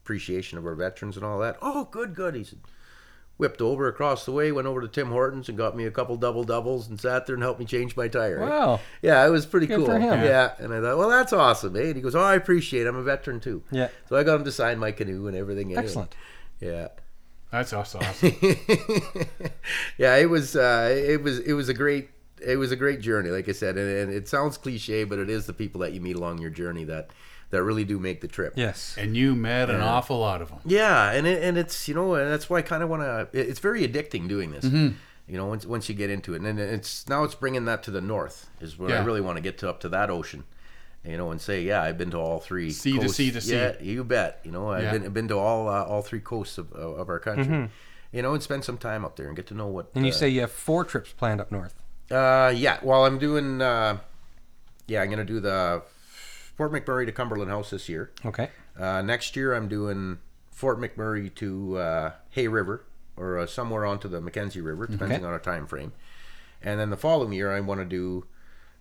appreciation 0.04 0.58
of 0.58 0.66
our 0.66 0.76
veterans 0.76 1.16
and 1.16 1.26
all 1.26 1.40
that." 1.40 1.58
Oh, 1.62 1.86
good, 1.86 2.14
good. 2.14 2.36
He 2.36 2.44
said. 2.44 2.60
Whipped 3.38 3.62
over 3.62 3.88
across 3.88 4.26
the 4.26 4.34
way, 4.34 4.52
went 4.52 4.68
over 4.68 4.82
to 4.82 4.90
Tim 4.90 5.12
Hortons 5.12 5.48
and 5.48 5.58
got 5.58 5.74
me 5.74 5.86
a 5.86 5.92
couple 5.92 6.18
double 6.18 6.44
doubles 6.44 6.90
and 6.90 7.00
sat 7.00 7.26
there 7.26 7.36
and 7.36 7.42
helped 7.42 7.58
me 7.62 7.66
change 7.66 7.96
my 7.96 8.10
tire. 8.10 8.42
Wow. 8.42 8.82
Yeah, 9.02 9.26
it 9.26 9.30
was 9.30 9.46
pretty 9.46 9.66
Good 9.66 9.78
cool. 9.78 9.86
for 9.86 9.98
him. 9.98 10.22
Yeah, 10.26 10.52
and 10.60 10.74
I 10.74 10.82
thought, 10.82 10.98
well, 10.98 11.08
that's 11.08 11.32
awesome, 11.32 11.74
eh? 11.78 11.84
And 11.84 11.96
he 11.96 12.02
goes, 12.02 12.16
oh, 12.16 12.20
I 12.20 12.36
appreciate 12.36 12.82
it. 12.86 12.90
I'm 12.90 12.98
a 12.98 13.02
veteran 13.02 13.40
too. 13.40 13.64
Yeah. 13.72 13.88
So 14.10 14.18
I 14.18 14.24
got 14.26 14.36
him 14.36 14.44
to 14.44 14.52
sign 14.52 14.78
my 14.78 14.92
canoe 14.92 15.28
and 15.28 15.38
everything. 15.38 15.68
anyway. 15.68 15.84
Excellent. 15.86 16.14
Yeah. 16.60 16.90
That's 17.50 17.72
awesome. 17.72 18.02
yeah, 19.98 20.16
it 20.18 20.30
was 20.30 20.58
uh, 20.58 20.90
it 20.94 21.24
was 21.24 21.40
it 21.40 21.54
was 21.54 21.70
a 21.70 21.74
great 21.74 22.10
it 22.46 22.58
was 22.58 22.72
a 22.72 22.76
great 22.76 23.02
journey, 23.02 23.30
like 23.30 23.48
I 23.50 23.54
said, 23.54 23.78
and, 23.78 23.90
and 23.90 24.14
it 24.14 24.28
sounds 24.28 24.58
cliche, 24.58 25.04
but 25.04 25.20
it 25.20 25.30
is 25.30 25.46
the 25.46 25.54
people 25.54 25.82
that 25.82 25.94
you 25.94 26.02
meet 26.02 26.16
along 26.16 26.40
your 26.40 26.50
journey 26.50 26.84
that 26.86 27.12
that 27.52 27.64
really 27.64 27.84
do 27.84 27.98
make 28.00 28.22
the 28.22 28.28
trip. 28.28 28.54
Yes. 28.56 28.96
and 28.98 29.18
you 29.18 29.36
met 29.36 29.70
an 29.72 29.82
awful 29.82 30.20
lot 30.20 30.42
of 30.42 30.50
them. 30.50 30.60
Yeah, 30.66 31.12
and 31.12 31.26
it, 31.26 31.44
and 31.44 31.58
it's 31.58 31.88
you 31.88 31.96
know 31.96 32.16
and 32.16 32.32
that's 32.32 32.50
why 32.50 32.58
I 32.58 32.62
kind 32.62 32.84
of 32.84 32.90
want 32.90 33.02
to. 33.02 33.28
It's 33.34 33.60
very 33.60 33.88
addicting 33.88 34.28
doing 34.28 34.52
this. 34.52 34.66
Mm-hmm. 34.66 34.96
You 35.28 35.38
know, 35.38 35.46
once 35.46 35.66
once 35.66 35.90
you 35.90 35.96
get 35.96 36.10
into 36.10 36.34
it, 36.34 36.42
and 36.42 36.46
then 36.46 36.58
it's 36.60 37.08
now 37.08 37.24
it's 37.24 37.36
bringing 37.36 37.66
that 37.66 37.84
to 37.84 37.92
the 37.92 38.02
north 38.02 38.50
is 38.62 38.78
where 38.80 38.98
I 38.98 39.04
really 39.04 39.22
want 39.22 39.38
to 39.38 39.42
get 39.42 39.58
to 39.60 39.70
up 39.70 39.80
to 39.82 39.90
that 39.90 40.10
ocean. 40.10 40.44
You 41.04 41.16
know, 41.16 41.32
and 41.32 41.40
say, 41.40 41.62
yeah, 41.62 41.82
I've 41.82 41.98
been 41.98 42.12
to 42.12 42.18
all 42.18 42.40
three. 42.40 42.72
Sea 42.72 43.00
to 43.00 43.08
sea 43.08 43.32
to 43.32 43.40
sea. 43.40 43.54
Yeah, 43.56 43.74
you 43.80 44.04
bet. 44.04 44.42
You 44.44 44.52
know, 44.52 44.70
I've 44.72 44.84
Yeah. 44.84 44.92
been 44.92 45.06
I've 45.06 45.14
been 45.14 45.28
to 45.30 45.38
all 45.38 45.70
uh, 45.70 45.84
all 45.84 46.02
three 46.02 46.20
coasts 46.20 46.58
of, 46.58 46.74
of 46.74 47.00
of 47.00 47.10
our 47.10 47.20
country. 47.20 47.46
Mm-hmm. 47.46 47.66
You 48.12 48.22
know, 48.24 48.34
and 48.34 48.42
spend 48.44 48.66
some 48.66 48.78
time 48.78 49.06
up 49.06 49.16
there 49.16 49.28
and 49.28 49.36
get 49.36 49.46
to 49.48 49.54
know 49.54 49.68
what. 49.68 49.92
And 49.96 50.04
you 50.06 50.12
uh, 50.12 50.16
say 50.16 50.30
you 50.30 50.42
have 50.42 50.52
four 50.52 50.84
trips 50.84 51.14
planned 51.14 51.40
up 51.40 51.52
north. 51.52 51.76
Uh, 52.12 52.54
yeah. 52.56 52.80
Well, 52.82 53.06
I'm 53.06 53.20
doing. 53.20 53.62
Uh, 53.62 53.98
yeah, 54.88 55.02
I'm 55.02 55.10
gonna 55.10 55.26
do 55.26 55.40
the 55.40 55.82
Fort 56.56 56.72
McMurray 56.72 57.06
to 57.06 57.12
Cumberland 57.12 57.52
House 57.52 57.70
this 57.70 57.88
year. 57.90 58.12
Okay. 58.26 58.50
Uh, 58.80 59.02
next 59.02 59.36
year, 59.36 59.54
I'm 59.54 59.68
doing 59.68 60.20
Fort 60.52 60.80
McMurray 60.80 61.34
to 61.36 61.78
uh, 61.78 62.12
Hay 62.32 62.48
River 62.48 62.86
or 63.18 63.38
uh, 63.38 63.46
somewhere 63.46 63.86
onto 63.86 64.08
the 64.08 64.22
Mackenzie 64.22 64.62
River, 64.62 64.88
depending 64.88 65.18
Okay. 65.18 65.26
on 65.26 65.32
our 65.32 65.40
time 65.40 65.68
frame. 65.68 65.92
And 66.62 66.80
then 66.80 66.90
the 66.90 66.98
following 66.98 67.34
year, 67.34 67.52
I 67.52 67.60
want 67.60 67.80
to 67.82 67.86
do 67.86 68.26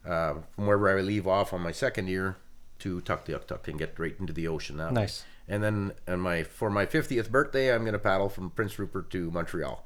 uh, 0.08 0.34
from 0.54 0.66
wherever 0.66 0.96
I 0.98 1.02
leave 1.02 1.26
off 1.26 1.52
on 1.52 1.60
my 1.60 1.72
second 1.72 2.08
year 2.08 2.36
to 2.80 3.00
Tuktoyaktuk 3.00 3.66
and 3.66 3.78
get 3.78 3.98
right 3.98 4.14
into 4.20 4.32
the 4.32 4.46
ocean. 4.48 4.76
Nice. 4.76 5.24
And 5.48 5.62
then, 5.62 5.92
and 6.06 6.22
my 6.22 6.42
for 6.44 6.70
my 6.70 6.86
50th 6.86 7.30
birthday, 7.30 7.74
I'm 7.74 7.80
going 7.82 7.92
to 7.94 7.98
paddle 7.98 8.28
from 8.28 8.50
Prince 8.50 8.78
Rupert 8.78 9.10
to 9.10 9.30
Montreal. 9.30 9.84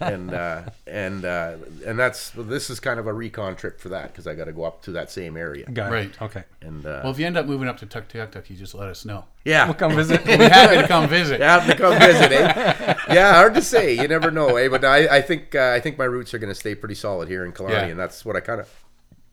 And 0.00 0.32
uh, 0.32 0.62
and 0.86 1.24
uh, 1.24 1.54
and 1.86 1.98
that's 1.98 2.30
this 2.30 2.70
is 2.70 2.80
kind 2.80 2.98
of 2.98 3.06
a 3.06 3.12
recon 3.12 3.54
trip 3.56 3.78
for 3.80 3.90
that 3.90 4.08
because 4.08 4.26
I 4.26 4.34
got 4.34 4.46
to 4.46 4.52
go 4.52 4.64
up 4.64 4.82
to 4.82 4.92
that 4.92 5.10
same 5.10 5.36
area. 5.36 5.66
Got 5.70 5.90
Right. 5.92 6.06
it. 6.10 6.22
Okay. 6.22 6.44
And 6.62 6.84
uh, 6.86 7.00
Well, 7.02 7.12
if 7.12 7.18
you 7.18 7.26
end 7.26 7.36
up 7.36 7.46
moving 7.46 7.68
up 7.68 7.76
to 7.78 7.86
Tuktoyaktuk, 7.86 8.48
you 8.48 8.56
just 8.56 8.74
let 8.74 8.88
us 8.88 9.04
know. 9.04 9.24
yeah, 9.44 9.64
We'll 9.66 9.74
come 9.74 9.94
visit. 9.94 10.24
We'll 10.26 10.48
happy 10.50 10.76
to 10.80 10.88
come 10.88 11.08
visit. 11.08 11.40
Yeah, 11.40 11.60
to 11.66 11.76
come 11.76 11.98
visit, 11.98 12.32
eh? 12.32 12.94
Yeah, 13.12 13.34
hard 13.34 13.54
to 13.54 13.62
say. 13.62 13.94
You 13.94 14.08
never 14.08 14.30
know, 14.30 14.56
eh? 14.56 14.68
But 14.68 14.84
I, 14.84 15.18
I 15.18 15.20
think 15.22 15.54
uh, 15.54 15.72
I 15.76 15.80
think 15.80 15.98
my 15.98 16.04
roots 16.06 16.32
are 16.34 16.38
going 16.38 16.52
to 16.52 16.58
stay 16.58 16.74
pretty 16.74 16.94
solid 16.94 17.28
here 17.28 17.44
in 17.44 17.52
Killarney, 17.52 17.74
Yeah. 17.76 17.84
and 17.86 18.00
that's 18.00 18.24
what 18.24 18.36
I 18.36 18.40
kind 18.40 18.60
of 18.60 18.68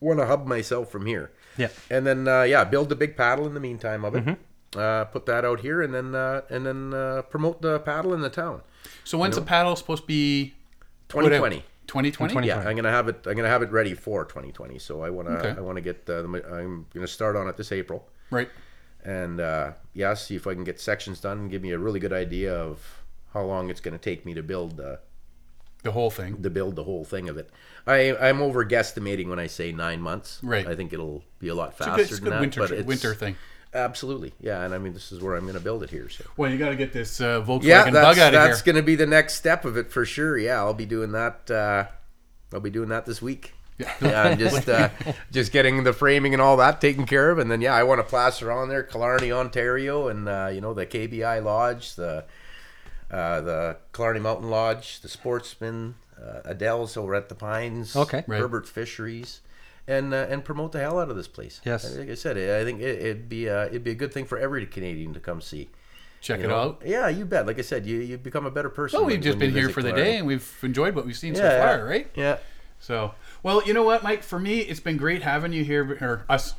want 0.00 0.18
to 0.20 0.26
hub 0.26 0.46
myself 0.46 0.90
from 0.90 1.06
here. 1.06 1.30
Yeah. 1.56 1.68
And 1.90 2.06
then 2.06 2.28
uh, 2.28 2.42
yeah, 2.42 2.64
build 2.64 2.88
the 2.88 2.94
big 2.96 3.16
paddle 3.16 3.46
in 3.46 3.54
the 3.54 3.60
meantime 3.60 4.04
of 4.04 4.14
it. 4.14 4.24
Mm-hmm. 4.24 4.40
Uh, 4.76 5.04
put 5.06 5.24
that 5.26 5.44
out 5.44 5.60
here, 5.60 5.80
and 5.82 5.94
then 5.94 6.14
uh, 6.14 6.42
and 6.50 6.66
then 6.66 6.92
uh, 6.92 7.22
promote 7.22 7.62
the 7.62 7.78
paddle 7.80 8.12
in 8.12 8.20
the 8.20 8.28
town. 8.30 8.60
So 9.04 9.16
when's 9.18 9.36
the 9.36 9.42
paddle 9.42 9.74
supposed 9.76 10.02
to 10.02 10.06
be? 10.06 10.54
2020. 11.08 11.64
2020? 11.86 12.10
2020. 12.10 12.46
Yeah, 12.46 12.58
I'm 12.68 12.76
gonna 12.76 12.90
have 12.90 13.08
it. 13.08 13.26
I'm 13.26 13.34
gonna 13.34 13.48
have 13.48 13.62
it 13.62 13.70
ready 13.72 13.94
for 13.94 14.26
2020. 14.26 14.78
So 14.78 15.02
I 15.02 15.08
wanna 15.08 15.30
Okay. 15.38 15.54
I 15.56 15.60
wanna 15.60 15.80
get. 15.80 16.08
Uh, 16.08 16.20
the, 16.22 16.44
I'm 16.52 16.84
gonna 16.92 17.06
start 17.06 17.34
on 17.34 17.48
it 17.48 17.56
this 17.56 17.72
April. 17.72 18.06
Right. 18.30 18.50
and 19.04 19.40
uh, 19.40 19.72
yeah, 19.94 20.12
see 20.12 20.36
if 20.36 20.46
I 20.46 20.52
can 20.52 20.64
get 20.64 20.78
sections 20.78 21.18
done 21.20 21.38
and 21.38 21.50
give 21.50 21.62
me 21.62 21.70
a 21.70 21.78
really 21.78 21.98
good 21.98 22.12
idea 22.12 22.54
of 22.54 23.00
how 23.32 23.42
long 23.42 23.70
it's 23.70 23.80
going 23.80 23.92
to 23.92 23.98
take 23.98 24.26
me 24.26 24.34
to 24.34 24.42
build 24.42 24.78
uh, 24.80 24.96
The 25.82 25.92
whole 25.92 26.10
thing. 26.10 26.42
to 26.42 26.50
build 26.50 26.76
the 26.76 26.84
whole 26.84 27.04
thing 27.06 27.28
of 27.30 27.38
it. 27.38 27.48
I 27.86 28.14
I'm 28.16 28.42
over 28.42 28.66
guesstimating 28.66 29.28
when 29.28 29.38
I 29.38 29.46
say 29.46 29.72
nine 29.72 30.02
months. 30.02 30.40
Right. 30.42 30.66
I 30.66 30.74
think 30.74 30.92
it'll 30.92 31.24
be 31.38 31.48
a 31.48 31.54
lot 31.54 31.70
It's 31.70 31.80
a 31.80 31.84
faster 31.84 31.96
good, 31.96 32.02
it's 32.02 32.10
a 32.10 32.14
than 32.16 32.24
good 32.24 32.32
that. 32.34 32.40
winter, 32.40 32.60
but 32.60 32.66
tri- 32.66 32.76
it's- 32.76 32.86
winter 32.86 33.14
thing. 33.14 33.36
Absolutely, 33.74 34.32
yeah. 34.40 34.62
And 34.64 34.74
I 34.74 34.78
mean, 34.78 34.94
this 34.94 35.12
is 35.12 35.20
where 35.20 35.34
I'm 35.34 35.42
going 35.42 35.54
to 35.54 35.60
build 35.60 35.82
it 35.82 35.90
here. 35.90 36.08
So 36.08 36.24
Well, 36.36 36.50
you 36.50 36.58
got 36.58 36.70
to 36.70 36.76
get 36.76 36.92
this 36.92 37.20
uh, 37.20 37.42
Volkswagen 37.42 37.64
yeah, 37.64 37.84
bug 37.84 37.92
that's 37.92 38.18
out 38.18 38.34
of 38.34 38.40
here. 38.40 38.48
that's 38.48 38.62
going 38.62 38.76
to 38.76 38.82
be 38.82 38.94
the 38.96 39.06
next 39.06 39.34
step 39.34 39.64
of 39.64 39.76
it 39.76 39.90
for 39.92 40.04
sure. 40.04 40.38
Yeah, 40.38 40.56
I'll 40.56 40.74
be 40.74 40.86
doing 40.86 41.12
that. 41.12 41.50
Uh, 41.50 41.84
I'll 42.52 42.60
be 42.60 42.70
doing 42.70 42.88
that 42.88 43.04
this 43.04 43.20
week. 43.20 43.52
Yeah. 43.76 43.92
yeah, 44.00 44.22
I'm 44.22 44.38
just 44.38 44.68
uh, 44.68 44.88
just 45.30 45.52
getting 45.52 45.84
the 45.84 45.92
framing 45.92 46.32
and 46.32 46.42
all 46.42 46.56
that 46.56 46.80
taken 46.80 47.06
care 47.06 47.30
of, 47.30 47.38
and 47.38 47.50
then 47.50 47.60
yeah, 47.60 47.74
I 47.74 47.84
want 47.84 48.00
to 48.00 48.04
plaster 48.04 48.50
on 48.50 48.68
there 48.68 48.82
Killarney, 48.82 49.30
Ontario, 49.30 50.08
and 50.08 50.28
uh, 50.28 50.50
you 50.52 50.60
know 50.60 50.74
the 50.74 50.84
KBI 50.86 51.44
Lodge, 51.44 51.94
the 51.94 52.24
uh, 53.10 53.40
the 53.40 53.76
Killarney 53.92 54.20
Mountain 54.20 54.50
Lodge, 54.50 55.00
the 55.00 55.08
Sportsman, 55.08 55.94
uh, 56.20 56.40
Adele's 56.44 56.96
over 56.96 57.14
at 57.14 57.28
the 57.28 57.34
Pines, 57.34 57.94
Okay. 57.94 58.24
Right. 58.26 58.40
Herbert's 58.40 58.70
Fisheries, 58.70 59.40
and 59.88 60.14
uh, 60.14 60.26
and 60.28 60.44
promote 60.44 60.70
the 60.72 60.78
hell 60.78 61.00
out 61.00 61.10
of 61.10 61.16
this 61.16 61.26
place. 61.26 61.60
Yes. 61.64 61.96
like 61.96 62.10
I 62.10 62.14
said, 62.14 62.36
I 62.36 62.64
think 62.64 62.80
it, 62.80 63.00
it'd 63.00 63.28
be 63.28 63.48
uh, 63.48 63.66
it'd 63.66 63.82
be 63.82 63.90
a 63.90 63.96
good 63.96 64.12
thing 64.12 64.26
for 64.26 64.38
every 64.38 64.64
Canadian 64.66 65.14
to 65.14 65.20
come 65.20 65.40
see. 65.40 65.68
Check 66.20 66.40
you 66.40 66.46
it 66.46 66.48
know? 66.48 66.56
out. 66.56 66.82
Yeah, 66.84 67.08
you 67.08 67.24
bet. 67.24 67.46
Like 67.46 67.58
I 67.58 67.62
said, 67.62 67.86
you 67.86 67.98
you 67.98 68.18
become 68.18 68.46
a 68.46 68.50
better 68.50 68.68
person. 68.68 69.00
Well, 69.00 69.06
we've 69.06 69.20
just 69.20 69.38
when 69.38 69.48
been 69.48 69.52
here 69.52 69.68
visit 69.68 69.74
for 69.74 69.82
the 69.82 69.92
day, 69.92 70.18
and 70.18 70.26
we've 70.26 70.58
enjoyed 70.62 70.94
what 70.94 71.06
we've 71.06 71.16
seen 71.16 71.34
so 71.34 71.42
far, 71.42 71.48
yeah. 71.50 71.74
right? 71.76 72.10
Yeah. 72.14 72.38
So, 72.80 73.14
well, 73.42 73.62
you 73.66 73.72
know 73.72 73.82
what, 73.82 74.02
Mike? 74.04 74.22
For 74.22 74.38
me, 74.38 74.60
it's 74.60 74.80
been 74.80 74.96
great 74.96 75.22
having 75.22 75.52
you 75.52 75.64
here, 75.64 75.98
or 76.00 76.24
us 76.28 76.54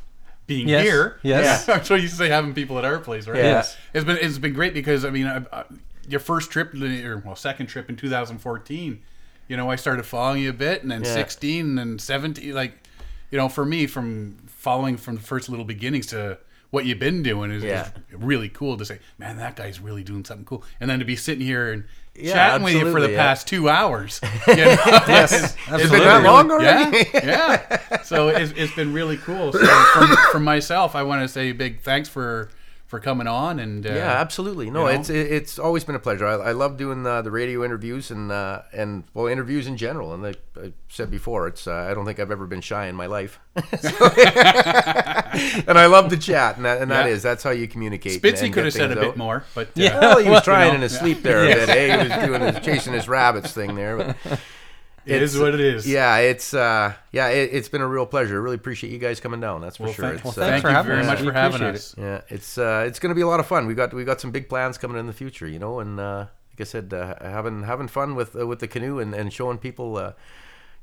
being 0.47 0.67
Yes. 0.67 0.83
here. 0.83 1.19
Yes. 1.21 1.67
Yeah. 1.67 1.73
I'm 1.75 1.83
sure 1.83 1.97
you 1.97 2.07
say 2.07 2.29
having 2.29 2.53
people 2.53 2.77
at 2.77 2.85
our 2.85 2.99
place, 2.99 3.27
right? 3.27 3.37
Yes. 3.37 3.77
It's 3.93 4.03
been 4.05 4.17
it's 4.17 4.37
been 4.37 4.53
great 4.53 4.73
because 4.73 5.05
I 5.05 5.11
mean, 5.11 5.27
I, 5.27 5.45
I, 5.53 5.63
your 6.07 6.19
first 6.19 6.51
trip, 6.51 6.73
or 6.73 7.21
well, 7.23 7.35
second 7.35 7.67
trip 7.67 7.89
in 7.89 7.95
2014, 7.95 9.01
you 9.47 9.57
know, 9.57 9.69
I 9.69 9.75
started 9.75 10.03
following 10.05 10.41
you 10.43 10.49
a 10.49 10.53
bit, 10.53 10.81
and 10.81 10.91
then 10.91 11.03
Yeah. 11.03 11.13
16, 11.13 11.77
and 11.77 12.01
17. 12.01 12.53
Like, 12.53 12.83
you 13.31 13.37
know, 13.37 13.49
for 13.49 13.65
me, 13.65 13.87
from 13.87 14.37
following 14.47 14.97
from 14.97 15.15
the 15.15 15.21
first 15.21 15.49
little 15.49 15.65
beginnings 15.65 16.07
to 16.07 16.37
what 16.71 16.85
you've 16.85 16.99
been 16.99 17.23
doing 17.23 17.49
is, 17.51 17.63
Yeah. 17.63 17.87
is 18.11 18.15
really 18.15 18.49
cool 18.49 18.77
to 18.77 18.85
say, 18.85 18.99
man, 19.17 19.37
that 19.37 19.55
guy's 19.55 19.79
really 19.79 20.03
doing 20.03 20.23
something 20.23 20.45
cool. 20.45 20.63
And 20.79 20.89
then 20.89 20.99
to 20.99 21.05
be 21.05 21.15
sitting 21.15 21.43
here 21.45 21.71
and 21.71 21.83
Yeah, 22.15 22.33
chatting 22.33 22.63
with 22.63 22.73
you 22.73 22.91
for 22.91 23.01
the 23.01 23.11
yeah. 23.11 23.17
past 23.17 23.47
two 23.47 23.69
hours. 23.69 24.21
You 24.47 24.55
know, 24.55 24.75
yes, 25.07 25.55
Has 25.65 25.81
it 25.85 25.89
been 25.91 25.99
that 26.01 26.23
long 26.23 26.51
already? 26.51 27.07
yeah, 27.13 27.65
yeah. 27.91 28.01
So 28.03 28.27
it's, 28.29 28.51
it's 28.55 28.73
been 28.75 28.93
really 28.93 29.17
cool. 29.17 29.51
So 29.53 29.65
from, 29.65 30.15
from 30.31 30.43
myself, 30.43 30.95
I 30.95 31.03
want 31.03 31.21
to 31.23 31.27
say 31.27 31.49
a 31.49 31.53
big 31.53 31.81
thanks 31.81 32.07
for 32.09 32.49
for 32.89 32.99
coming 32.99 33.27
on 33.27 33.59
and 33.59 33.85
uh, 33.85 33.93
Yeah, 33.93 34.11
absolutely. 34.19 34.71
No, 34.71 34.87
you 34.87 34.93
know? 34.95 34.99
it's 34.99 35.09
it's 35.11 35.59
always 35.59 35.83
been 35.83 35.93
a 35.93 35.99
pleasure. 35.99 36.25
I, 36.25 36.33
I 36.33 36.51
love 36.53 36.75
doing 36.75 37.05
uh, 37.05 37.21
the 37.21 37.29
radio 37.29 37.63
interviews 37.63 38.09
and 38.09 38.31
uh, 38.31 38.63
and 38.73 39.03
well 39.13 39.27
interviews 39.27 39.67
in 39.67 39.77
general. 39.77 40.11
And 40.11 40.23
like 40.23 40.41
I 40.57 40.73
said 40.89 41.11
before, 41.11 41.47
it's 41.47 41.67
uh, 41.67 41.87
I 41.89 41.93
don't 41.93 42.05
think 42.05 42.19
I've 42.19 42.31
ever 42.31 42.47
been 42.47 42.61
shy 42.61 42.87
in 42.87 42.95
my 42.95 43.05
life. 43.05 43.39
So- 43.79 44.09
and 45.67 45.77
I 45.77 45.85
love 45.85 46.09
to 46.09 46.17
chat, 46.17 46.55
and 46.57 46.65
that, 46.65 46.81
and 46.81 46.89
that 46.91 47.05
Yeah. 47.05 47.13
is 47.13 47.21
that's 47.23 47.43
how 47.43 47.51
you 47.51 47.67
communicate. 47.67 48.21
Spitzy 48.21 48.45
and 48.45 48.53
could 48.53 48.63
have 48.65 48.73
said 48.73 48.91
a 48.91 48.95
things 48.95 49.07
bit 49.09 49.17
more, 49.17 49.43
but 49.53 49.67
uh, 49.67 49.71
Yeah. 49.75 49.99
Well, 49.99 50.17
he 50.19 50.29
was 50.29 50.43
trying 50.43 50.69
know, 50.69 50.75
in 50.75 50.81
his 50.81 50.97
sleep 50.97 51.21
there 51.21 51.43
a 51.43 51.47
bit. 51.53 51.69
Eh? 51.69 52.03
He 52.03 52.09
was 52.09 52.25
doing 52.27 52.41
his 52.41 52.65
chasing 52.65 52.93
his 52.93 53.07
rabbits 53.07 53.51
thing 53.51 53.75
there. 53.75 53.97
But 53.97 54.39
it 55.05 55.21
is 55.21 55.37
what 55.37 55.53
it 55.53 55.59
is. 55.59 55.87
yeah, 55.87 56.17
it's 56.17 56.53
uh, 56.53 56.93
yeah, 57.11 57.27
it, 57.29 57.49
it's 57.53 57.69
been 57.69 57.81
a 57.81 57.87
real 57.87 58.05
pleasure. 58.05 58.35
I 58.37 58.39
really 58.43 58.55
appreciate 58.55 58.91
you 58.91 58.99
guys 58.99 59.19
coming 59.19 59.39
down. 59.39 59.61
That's 59.61 59.77
for 59.77 59.83
Well, 59.83 59.93
sure. 59.93 60.05
thank, 60.05 60.15
It's, 60.15 60.23
well, 60.23 60.31
uh, 60.31 60.33
thank 60.35 60.49
Thanks 60.51 60.61
for 60.63 60.69
you 60.69 60.75
having 60.75 60.89
very 60.89 61.01
us. 61.01 61.07
much 61.07 61.19
We 61.21 61.27
for 61.27 61.33
having 61.33 61.61
appreciate 61.61 61.75
us. 61.75 61.95
Yeah, 61.97 62.21
it's 62.35 62.57
uh, 62.57 62.83
it's 62.87 62.99
going 62.99 63.09
to 63.11 63.15
be 63.15 63.21
a 63.21 63.27
lot 63.27 63.39
of 63.39 63.45
fun. 63.47 63.65
We 63.67 63.73
got 63.75 63.93
we 63.93 64.03
got 64.05 64.19
some 64.21 64.31
big 64.31 64.49
plans 64.49 64.77
coming 64.77 64.97
in 64.97 65.07
the 65.07 65.13
future, 65.13 65.47
you 65.47 65.59
know, 65.59 65.79
and 65.79 65.99
uh, 65.99 66.17
like 66.51 66.61
I 66.61 66.63
said, 66.63 66.93
uh, 66.93 67.15
having 67.21 67.63
having 67.63 67.87
fun 67.87 68.15
with 68.15 68.35
uh, 68.35 68.45
with 68.47 68.59
the 68.59 68.67
canoe 68.67 68.99
and, 68.99 69.13
and 69.13 69.31
showing 69.31 69.57
people, 69.57 69.97
uh, 69.97 70.13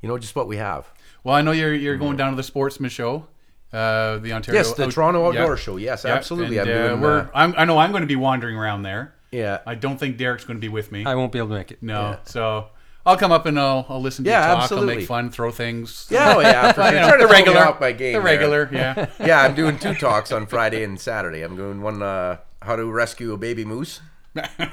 you 0.03 0.09
know, 0.09 0.19
just 0.19 0.35
what 0.37 0.49
we 0.49 0.57
have. 0.57 0.91
Well, 1.25 1.35
I 1.35 1.43
know 1.43 1.53
you're 1.53 1.75
you're 1.75 1.97
going 1.97 2.17
down 2.17 2.31
to 2.31 2.37
the 2.37 2.43
Sportsman 2.43 2.91
show, 2.91 3.27
uh, 3.73 4.19
the 4.19 4.33
Ontario. 4.33 4.61
Yes, 4.61 4.73
the 4.75 4.85
out- 4.85 4.93
Toronto 4.93 5.33
yeah. 5.33 5.41
Outdoor 5.43 5.57
Show. 5.57 5.77
Yes, 5.77 6.05
Yeah, 6.05 6.15
absolutely. 6.15 6.59
and, 6.59 6.71
I'm 6.71 6.77
uh, 6.77 6.89
doing. 6.89 7.01
we're, 7.01 7.19
Uh, 7.21 7.29
I'm, 7.35 7.55
I 7.59 7.65
know 7.65 7.79
I'm 7.79 7.91
going 7.91 8.03
to 8.03 8.07
be 8.07 8.17
wandering 8.17 8.57
around 8.57 8.83
there. 8.83 9.15
yeah, 9.33 9.59
I 9.67 9.75
don't 9.75 9.99
think 9.99 10.17
Derek's 10.17 10.45
going 10.45 10.57
to 10.57 10.61
be 10.61 10.69
with 10.69 10.93
me. 10.93 11.05
I 11.05 11.15
won't 11.17 11.33
be 11.33 11.39
able 11.39 11.49
to 11.49 11.55
make 11.55 11.73
it. 11.73 11.83
no, 11.83 12.01
Yeah. 12.11 12.17
so 12.25 12.69
I'll 13.07 13.17
come 13.17 13.31
up 13.33 13.47
and 13.47 13.59
I'll, 13.59 13.87
I'll 13.89 14.01
listen 14.01 14.25
to 14.25 14.31
Yeah, 14.31 14.55
you 14.55 14.61
talk. 14.69 14.73
I'll 14.73 14.85
make 14.85 15.07
fun, 15.07 15.31
throw 15.31 15.51
things. 15.53 16.09
yeah, 16.11 16.35
oh, 16.37 16.41
yeah, 16.41 16.73
for 16.73 16.83
sure. 16.91 16.93
You 16.93 17.01
know, 17.01 17.17
to 17.17 17.27
the 17.27 17.33
regular, 17.33 17.61
off 17.61 17.81
my 17.81 17.93
game 17.93 18.13
the 18.15 18.19
there. 18.19 18.23
regular, 18.23 18.69
yeah. 18.73 19.07
Yeah, 19.25 19.41
I'm 19.43 19.55
doing 19.55 19.79
two 19.79 19.95
talks 19.95 20.33
on 20.33 20.47
Friday 20.47 20.83
and 20.83 21.01
Saturday. 21.01 21.43
I'm 21.43 21.57
doing 21.57 21.81
one 21.83 22.03
uh, 22.03 22.39
how 22.63 22.77
to 22.77 22.85
rescue 22.91 23.33
a 23.33 23.37
baby 23.39 23.65
moose. 23.65 24.01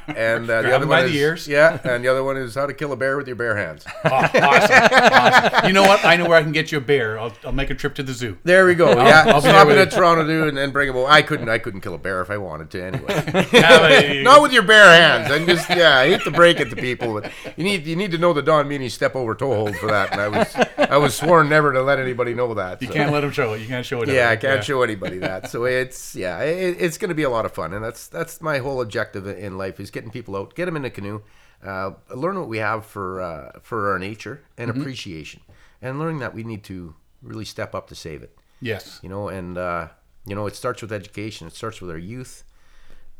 And 0.07 0.49
uh, 0.49 0.61
the 0.61 0.76
other 0.76 0.88
one 0.88 0.99
by 0.99 1.03
is 1.06 1.11
the 1.11 1.18
ears. 1.18 1.48
yeah, 1.48 1.80
and 1.84 2.03
the 2.03 2.07
other 2.07 2.23
one 2.23 2.38
is 2.38 2.56
how 2.56 2.65
to 2.65 2.73
kill 2.73 2.91
a 2.91 2.95
bear 2.95 3.18
with 3.18 3.27
your 3.27 3.35
bare 3.35 3.56
hands. 3.56 3.85
Oh, 4.06 4.10
awesome, 4.10 4.41
awesome. 4.44 5.68
You 5.68 5.73
know 5.73 5.84
what? 5.84 6.03
I 6.03 6.18
know 6.18 6.27
where 6.27 6.38
I 6.38 6.44
can 6.44 6.52
get 6.52 6.72
you 6.72 6.77
a 6.77 6.81
bear. 6.81 7.18
I'll, 7.18 7.31
I'll 7.45 7.53
make 7.53 7.69
a 7.69 7.76
trip 7.76 7.95
to 7.95 8.03
the 8.03 8.11
zoo. 8.14 8.38
There 8.44 8.65
we 8.65 8.76
go. 8.76 8.90
yeah, 8.90 9.23
I'll 9.27 9.41
be 9.41 9.48
stop 9.48 9.68
there 9.68 9.77
in 9.77 9.88
at 9.88 9.91
Toronto, 9.91 10.27
dude, 10.27 10.49
and 10.49 10.57
then 10.57 10.72
bring 10.72 10.90
him. 10.90 10.98
over. 10.98 11.10
I 11.10 11.22
couldn't. 11.22 11.48
I 11.48 11.57
couldn't 11.57 11.81
kill 11.81 11.94
a 11.95 11.98
bear 11.98 12.22
if 12.22 12.30
I 12.30 12.38
wanted 12.38 12.69
to. 12.72 12.84
Anyway, 12.84 13.48
Yeah, 13.53 14.22
not 14.23 14.41
with 14.41 14.52
your 14.52 14.64
bare 14.64 14.90
hands. 14.94 15.31
I'm 15.31 15.48
just 15.48 15.69
yeah. 15.69 15.98
I 15.98 16.10
hate 16.10 16.22
to 16.23 16.31
break 16.31 16.60
it 16.60 16.69
to 16.69 16.76
people, 16.76 17.19
but 17.19 17.31
you 17.56 17.64
need 17.64 17.85
you 17.85 17.95
need 17.95 18.11
to 18.11 18.18
know 18.18 18.34
the 18.34 18.41
Don 18.41 18.68
Meany 18.68 18.90
step 18.90 19.15
over 19.15 19.34
toe 19.34 19.56
hold 19.56 19.76
for 19.77 19.88
that. 19.88 20.11
And 20.11 20.22
I 20.22 20.27
was 20.27 20.56
I 20.77 20.98
was 20.98 21.15
sworn 21.15 21.49
never 21.49 21.72
to 21.73 21.81
let 21.81 21.99
anybody 21.99 22.34
know 22.34 22.53
that. 22.56 22.81
You 22.81 22.88
so. 22.90 22.94
can't 22.94 23.11
let 23.11 23.22
them 23.22 23.31
show 23.31 23.53
it. 23.53 23.61
You 23.61 23.68
can't 23.68 23.85
show 23.85 24.02
it. 24.02 24.10
Yeah, 24.10 24.30
I 24.30 24.35
can't 24.35 24.64
show 24.64 24.81
anybody 24.81 25.19
that. 25.19 25.49
So 25.49 25.65
it's 25.65 26.15
yeah, 26.15 26.40
it, 26.41 26.77
it's 26.80 26.98
going 26.98 27.10
to 27.10 27.15
be 27.15 27.23
a 27.23 27.30
lot 27.30 27.45
of 27.45 27.53
fun, 27.53 27.73
and 27.73 27.84
that's 27.84 28.07
that's 28.07 28.41
my 28.41 28.60
whole 28.60 28.81
objective 28.81 29.27
in 29.27 29.52
life 29.57 29.80
is 29.80 29.91
getting 29.91 30.09
people 30.11 30.35
out, 30.35 30.55
get 30.55 30.65
them 30.65 30.75
in 30.75 30.85
a 30.85 30.89
canoe, 30.89 31.21
uh, 31.65 31.91
learn 32.15 32.38
what 32.39 32.47
we 32.49 32.57
have 32.57 32.85
for 32.85 33.21
uh, 33.21 33.59
for 33.61 33.91
our 33.91 33.99
nature 33.99 34.41
and 34.57 34.69
appreciation, 34.69 35.41
and 35.81 35.99
learning 35.99 36.19
that 36.19 36.34
we 36.34 36.43
need 36.43 36.63
to 36.65 36.95
really 37.21 37.45
step 37.45 37.73
up 37.75 37.88
to 37.88 37.95
save 37.95 38.21
it. 38.23 38.38
Yes. 38.61 38.99
You 39.03 39.09
know, 39.09 39.27
and 39.30 39.57
uh, 39.57 39.88
you 40.25 40.35
know 40.35 40.45
it 40.47 40.55
starts 40.55 40.81
with 40.81 40.91
education. 40.91 41.47
It 41.47 41.53
starts 41.53 41.81
with 41.81 41.89
our 41.91 41.97
youth, 41.97 42.43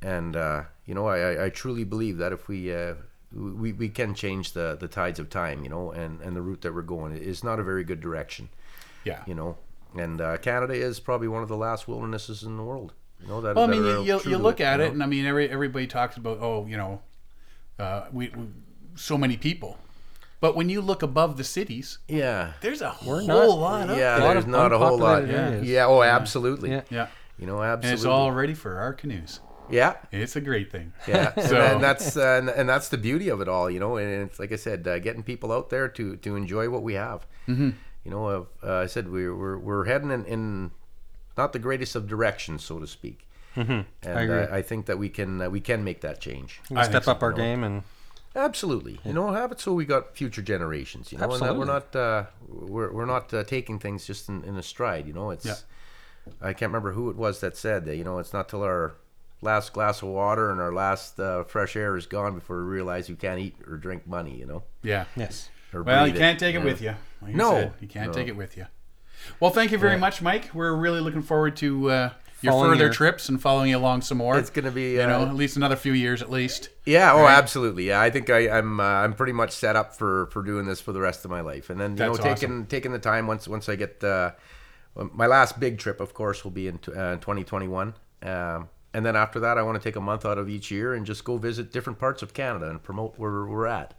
and 0.02 0.36
uh, 0.36 0.64
you 0.86 0.94
know 0.94 1.08
I, 1.08 1.18
I, 1.20 1.46
I 1.46 1.50
truly 1.50 1.84
believe 1.84 2.18
that 2.18 2.32
if 2.34 2.48
we 2.48 2.74
uh, 2.74 2.96
we, 3.34 3.74
we 3.74 3.90
can 3.90 4.14
change 4.14 4.52
the, 4.54 4.78
the 4.80 4.88
tides 4.88 5.18
of 5.20 5.30
time, 5.30 5.64
you 5.64 5.70
know, 5.70 5.92
and, 5.92 6.22
and 6.22 6.36
the 6.36 6.42
route 6.42 6.62
that 6.62 6.74
we're 6.74 6.84
going 6.84 7.16
is 7.18 7.44
not 7.44 7.60
a 7.60 7.64
very 7.64 7.84
good 7.84 8.00
direction 8.00 8.50
Yeah. 9.06 9.24
you 9.26 9.34
know. 9.34 9.58
And 9.98 10.22
uh, 10.22 10.38
Canada 10.38 10.74
is 10.76 11.00
probably 11.00 11.28
one 11.28 11.42
of 11.42 11.50
the 11.50 11.58
last 11.58 11.88
wildernesses 11.88 12.44
in 12.44 12.58
the 12.58 12.64
world. 12.64 12.94
You 13.24 13.30
know 13.30 13.42
that. 13.42 13.56
Well, 13.56 13.66
I 13.66 13.68
mean, 13.68 13.84
you, 13.84 14.04
you, 14.04 14.22
you 14.26 14.38
look 14.38 14.60
at 14.62 14.80
you 14.80 14.86
it, 14.86 14.88
know. 14.90 14.94
and 14.94 15.04
I 15.04 15.06
mean, 15.08 15.26
every, 15.26 15.50
everybody 15.50 15.88
talks 15.88 16.18
about, 16.18 16.40
oh, 16.42 16.66
you 16.68 16.78
know, 16.78 17.02
uh, 17.80 18.06
we, 18.12 18.30
we 18.30 18.46
so 18.96 19.18
many 19.18 19.38
people, 19.38 19.78
but 20.42 20.56
when 20.56 20.70
you 20.70 20.82
look 20.82 21.02
above 21.02 21.38
the 21.38 21.44
cities, 21.44 22.00
Yeah. 22.08 22.54
there's 22.62 22.82
a 22.82 22.90
whole 22.90 23.26
not- 23.26 23.48
lot 23.50 23.90
of 23.90 23.98
Yeah, 23.98 24.18
A 24.18 24.20
lot 24.20 24.34
there's 24.34 24.46
not 24.46 24.72
a 24.74 24.78
whole 24.78 24.98
lot. 24.98 25.22
unpopulated 25.24 25.54
areas. 25.54 25.68
Yeah. 25.70 25.86
Oh, 25.88 26.04
absolutely. 26.04 26.72
Yeah. 26.72 26.82
yeah, 26.90 27.08
You 27.40 27.48
know, 27.48 27.62
and 27.62 27.72
absolutely. 27.72 27.94
it's 27.96 28.06
all 28.06 28.32
ready 28.32 28.54
for 28.54 28.78
our 28.78 28.94
canoes. 28.94 29.40
Yeah. 29.70 29.96
It's 30.12 30.36
a 30.36 30.42
great 30.42 30.70
thing. 30.72 30.92
Yeah, 31.08 31.32
and, 31.36 31.46
So- 31.50 31.56
and 31.62 31.82
that's 31.84 32.18
uh, 32.18 32.38
and, 32.40 32.50
and 32.50 32.68
that's 32.70 32.90
the 32.90 32.98
beauty 32.98 33.30
of 33.30 33.40
it 33.42 33.48
all, 33.48 33.70
you 33.72 33.80
know. 33.80 33.96
And 33.98 34.24
it's 34.30 34.38
like 34.38 34.52
I 34.52 34.58
said, 34.58 34.86
uh, 34.88 35.00
getting 35.00 35.24
people 35.24 35.52
out 35.54 35.70
there 35.70 35.88
to 35.88 36.18
to 36.18 36.36
enjoy 36.36 36.70
what 36.70 36.84
we 36.84 36.94
have. 36.96 37.26
Mm-hmm. 37.48 37.70
You 38.04 38.12
know, 38.12 38.28
uh, 38.28 38.44
uh, 38.68 38.82
I 38.84 38.86
said 38.88 39.08
we're 39.10 39.34
we're, 39.34 39.58
we're 39.58 39.86
heading 39.86 40.12
in, 40.12 40.26
in 40.26 40.72
not 41.38 41.54
the 41.54 41.60
greatest 41.60 41.96
of 41.96 42.08
directions, 42.08 42.64
so 42.64 42.80
to 42.80 42.88
speak. 42.88 43.28
Mm-hmm. 43.56 43.82
And 44.08 44.20
I 44.20 44.22
agree. 44.24 44.40
Uh, 44.40 44.56
I 44.56 44.62
think 44.62 44.86
that 44.88 44.98
we 44.98 45.10
can 45.10 45.42
uh, 45.42 45.50
we 45.50 45.60
can 45.62 45.84
make 45.84 46.02
that 46.02 46.20
change. 46.20 46.60
We 46.70 46.78
I 46.78 46.84
step 46.84 47.08
up 47.08 47.22
our 47.22 47.32
you 47.32 47.38
know. 47.38 47.44
game 47.44 47.64
and 47.64 47.84
Absolutely, 48.36 49.00
you 49.06 49.14
know, 49.14 49.32
have 49.32 49.52
it 49.52 49.60
so 49.60 49.74
we 49.74 49.86
got 49.86 50.18
future 50.18 50.42
generations. 50.42 51.12
You 51.12 51.20
know, 51.20 51.32
and 51.34 51.42
that 51.44 51.56
we're 51.56 51.66
not 51.66 51.96
uh, 51.96 52.24
we're 52.50 52.92
we're 52.92 53.06
not 53.06 53.32
uh, 53.32 53.44
taking 53.44 53.78
things 53.78 54.08
just 54.08 54.28
in, 54.28 54.44
in 54.44 54.56
a 54.58 54.64
stride. 54.64 55.06
You 55.06 55.14
know, 55.14 55.30
it's 55.30 55.46
Yeah. 55.46 55.56
I 56.42 56.54
can't 56.54 56.70
remember 56.72 56.94
who 56.94 57.12
it 57.12 57.16
was 57.16 57.42
that 57.42 57.56
said 57.56 57.86
that. 57.86 57.96
You 57.96 58.04
know, 58.04 58.18
it's 58.18 58.34
not 58.34 58.50
till 58.50 58.64
our 58.64 58.96
last 59.44 59.72
glass 59.74 60.02
of 60.02 60.08
water 60.08 60.50
and 60.50 60.60
our 60.60 60.74
last 60.74 61.20
uh, 61.20 61.44
fresh 61.44 61.76
air 61.76 61.96
is 61.96 62.08
gone 62.08 62.34
before 62.34 62.58
we 62.64 62.72
realize 62.72 63.08
you 63.08 63.16
can't 63.16 63.40
eat 63.40 63.56
or 63.68 63.78
drink 63.78 64.08
money. 64.08 64.36
You 64.36 64.48
know, 64.48 64.64
Yeah. 64.82 65.06
yes. 65.16 65.50
or 65.72 65.84
Well, 65.84 66.08
you 66.08 66.14
can't 66.14 66.40
take 66.40 66.56
it 66.56 66.60
Yeah. 66.60 66.64
with 66.66 66.82
you. 66.82 66.96
Like 67.22 67.32
you 67.34 67.38
No. 67.38 67.52
said, 67.52 67.74
you 67.82 67.88
can't 67.88 68.08
No. 68.08 68.14
take 68.14 68.28
it 68.30 68.36
with 68.36 68.58
you. 68.58 68.66
Well, 69.40 69.52
thank 69.52 69.72
you 69.72 69.78
very 69.78 69.98
much, 69.98 70.22
Mike. 70.22 70.50
We're 70.54 70.76
really 70.76 71.00
looking 71.02 71.22
forward 71.22 71.56
to 71.58 71.90
uh, 71.90 72.10
your 72.42 72.54
further 72.54 72.86
your- 72.86 72.94
trips 72.94 73.30
and 73.30 73.42
following 73.42 73.70
you 73.72 73.78
along 73.78 74.02
some 74.02 74.18
more. 74.18 74.38
It's 74.38 74.50
gonna 74.50 74.72
be, 74.72 74.92
you 74.94 74.98
know, 75.08 75.22
uh, 75.22 75.26
at 75.28 75.36
least 75.36 75.56
another 75.58 75.76
few 75.76 75.94
years 75.94 76.22
at 76.22 76.30
least. 76.30 76.70
Yeah. 76.86 77.14
Oh, 77.14 77.22
Right. 77.24 77.38
absolutely. 77.38 77.88
Yeah. 77.88 78.02
I 78.02 78.10
think 78.10 78.30
I, 78.30 78.50
I'm 78.50 78.80
uh, 78.80 78.84
I'm 78.84 79.14
pretty 79.14 79.34
much 79.34 79.52
set 79.52 79.76
up 79.76 79.96
for 79.96 80.28
for 80.28 80.44
doing 80.44 80.66
this 80.66 80.82
for 80.82 80.92
the 80.92 81.02
rest 81.02 81.24
of 81.26 81.32
my 81.32 81.42
life, 81.42 81.70
and 81.70 81.80
then 81.80 81.92
you 81.92 81.98
That's 81.98 82.18
know 82.20 82.24
taking 82.24 82.66
taking 82.66 82.92
the 82.92 83.00
time 83.00 83.28
once 83.28 83.48
once 83.48 83.70
I 83.70 83.76
get 83.76 84.04
uh, 84.04 84.32
my 84.96 85.26
last 85.28 85.60
big 85.60 85.78
trip, 85.80 86.00
of 86.00 86.14
course, 86.14 86.44
will 86.44 86.52
be 86.52 86.68
in 86.68 86.78
t- 86.78 86.92
uh, 86.92 87.16
2021. 87.16 87.94
Um, 88.22 88.70
and 88.94 89.04
then 89.06 89.16
after 89.16 89.40
that, 89.40 89.58
I 89.58 89.64
want 89.64 89.82
to 89.82 89.84
take 89.84 89.96
a 89.96 90.02
month 90.02 90.24
out 90.24 90.38
of 90.38 90.48
each 90.48 90.70
year 90.70 90.94
and 90.94 91.04
just 91.06 91.24
go 91.24 91.38
visit 91.38 91.72
different 91.72 91.98
parts 91.98 92.22
of 92.22 92.34
Canada 92.36 92.70
and 92.70 92.82
promote 92.84 93.18
where 93.18 93.44
we're 93.46 93.66
at, 93.66 93.96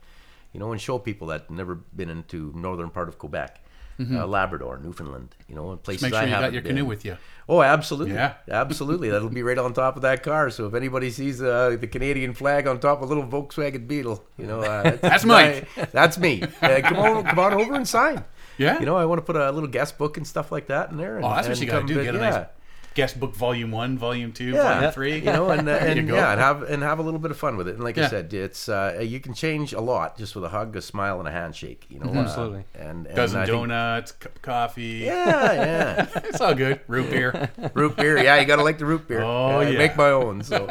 you 0.53 0.61
know, 0.61 0.71
and 0.71 0.81
show 0.81 1.01
people 1.01 1.27
that 1.29 1.51
never 1.51 1.75
been 1.75 2.09
into 2.09 2.53
northern 2.55 2.91
part 2.91 3.09
of 3.09 3.19
Quebec, 3.19 3.61
uh, 4.01 4.27
Labrador, 4.27 4.79
Newfoundland, 4.83 5.35
you 5.49 5.55
know, 5.55 5.77
places 5.77 6.03
Mm-hmm. 6.03 6.11
Make 6.11 6.15
sure 6.15 6.23
I 6.23 6.25
you 6.39 6.45
got 6.47 6.53
your 6.53 6.63
been. 6.63 6.77
canoe 6.77 6.85
with 6.85 7.05
you. 7.05 7.17
Oh, 7.49 7.63
absolutely. 7.63 8.15
Yeah. 8.15 8.35
absolutely. 8.51 9.11
That'll 9.11 9.29
be 9.29 9.43
right 9.43 9.59
on 9.59 9.73
top 9.75 9.97
of 9.97 10.03
that 10.03 10.23
car. 10.23 10.51
So 10.51 10.67
if 10.67 10.75
anybody 10.75 11.11
sees 11.11 11.43
uh, 11.43 11.77
the 11.79 11.87
Canadian 11.87 12.33
flag 12.35 12.67
on 12.67 12.81
top 12.81 13.03
of 13.03 13.11
a 13.11 13.15
little 13.15 13.27
Volkswagen 13.29 13.87
Beetle, 13.87 14.25
you 14.39 14.47
know, 14.47 14.61
uh, 14.61 14.83
that's, 14.83 15.01
That's 15.01 15.25
Mike. 15.25 15.69
my- 15.77 15.85
that's 15.93 16.19
me. 16.19 16.43
Uh, 16.63 16.81
come 16.83 16.99
on, 16.99 17.25
come 17.25 17.39
on 17.39 17.55
over 17.55 17.75
and 17.75 17.87
sign. 17.87 18.25
Yeah. 18.59 18.79
You 18.81 18.87
know, 18.87 18.97
I 18.97 19.05
want 19.05 19.19
to 19.19 19.23
put 19.23 19.37
a 19.37 19.51
little 19.53 19.69
guest 19.69 19.99
book 19.99 20.17
and 20.17 20.27
stuff 20.27 20.51
like 20.53 20.69
that 20.69 20.91
in 20.91 20.97
there. 20.97 21.17
And, 21.17 21.25
Oh, 21.25 21.31
that's 21.35 21.49
what 21.49 21.61
you 21.61 21.67
got 21.67 21.81
to 21.81 21.87
do. 21.87 22.03
Get 22.03 22.15
a 22.15 22.19
yeah. 22.19 22.31
nice 22.31 22.47
guest 22.95 23.19
book, 23.19 23.35
volume 23.35 23.71
one, 23.71 23.99
volume 23.99 24.33
two, 24.33 24.51
Yeah. 24.51 24.75
volume 24.75 24.93
three. 24.93 25.17
You 25.19 25.25
know, 25.33 25.51
and, 25.51 25.61
uh, 25.69 25.79
There 25.79 25.93
you 25.93 25.99
and 26.01 26.09
go. 26.09 26.15
yeah, 26.15 26.33
and 26.33 26.41
have 26.41 26.63
and 26.63 26.83
have 26.83 26.99
a 26.99 27.03
little 27.03 27.21
bit 27.21 27.31
of 27.31 27.37
fun 27.37 27.57
with 27.57 27.69
it. 27.69 27.75
And 27.75 27.85
like 27.85 27.97
Yeah. 27.97 28.07
I 28.07 28.09
said, 28.09 28.33
it's 28.33 28.69
uh, 28.69 28.99
you 29.03 29.21
can 29.21 29.35
change 29.35 29.73
a 29.73 29.81
lot 29.81 30.17
just 30.19 30.35
with 30.35 30.45
a 30.45 30.49
hug, 30.49 30.75
a 30.77 30.81
smile, 30.83 31.19
and 31.19 31.29
a 31.29 31.31
handshake. 31.33 31.87
You 31.89 32.01
know, 32.01 32.11
uh, 32.13 32.23
Absolutely. 32.25 32.65
And, 32.75 33.07
and 33.07 33.17
dozen 33.17 33.41
I 33.41 33.45
think- 33.47 33.57
donuts, 33.57 34.13
cup 34.13 34.37
of 34.37 34.43
coffee. 34.43 35.03
Yeah, 35.05 35.53
yeah. 35.53 36.07
It's 36.25 36.41
all 36.41 36.55
good. 36.55 36.81
Root 36.89 37.11
beer. 37.11 37.51
root 37.75 37.97
beer. 37.97 38.19
Yeah, 38.23 38.41
you 38.41 38.47
gotta 38.47 38.63
like 38.63 38.79
the 38.79 38.87
root 38.87 39.07
beer. 39.09 39.23
Oh, 39.23 39.59
I 39.61 39.69
yeah. 39.71 39.79
make 39.79 39.97
my 39.97 40.11
own. 40.11 40.43
So 40.43 40.67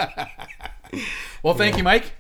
Well, 1.42 1.54
thank 1.56 1.78
you, 1.78 1.84
Mike. 1.84 2.14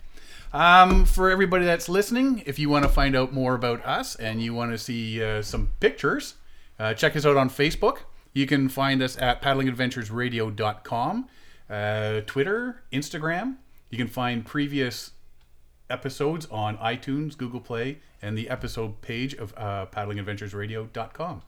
Um, 0.51 1.05
for 1.05 1.29
everybody 1.31 1.65
that's 1.65 1.89
listening, 1.89 2.43
if 2.45 2.59
you 2.59 2.69
want 2.69 2.83
to 2.83 2.89
find 2.89 3.15
out 3.15 3.33
more 3.33 3.55
about 3.55 3.83
us 3.85 4.15
and 4.15 4.41
you 4.41 4.53
want 4.53 4.71
to 4.71 4.77
see 4.77 5.23
uh, 5.23 5.41
some 5.41 5.69
pictures, 5.79 6.35
uh, 6.79 6.93
check 6.93 7.15
us 7.15 7.25
out 7.25 7.37
on 7.37 7.49
Facebook. 7.49 7.99
You 8.33 8.47
can 8.47 8.67
find 8.69 9.01
us 9.01 9.17
at 9.17 9.41
paddlingadventuresradio.com, 9.41 11.27
uh, 11.69 12.21
Twitter, 12.25 12.83
Instagram. 12.91 13.57
You 13.89 13.97
can 13.97 14.07
find 14.07 14.45
previous 14.45 15.11
episodes 15.89 16.47
on 16.47 16.77
iTunes, 16.77 17.37
Google 17.37 17.59
Play, 17.59 17.99
and 18.21 18.37
the 18.37 18.49
episode 18.49 19.01
page 19.01 19.33
of 19.35 19.53
uh, 19.55 19.85
paddlingadventuresradio.com. 19.91 21.43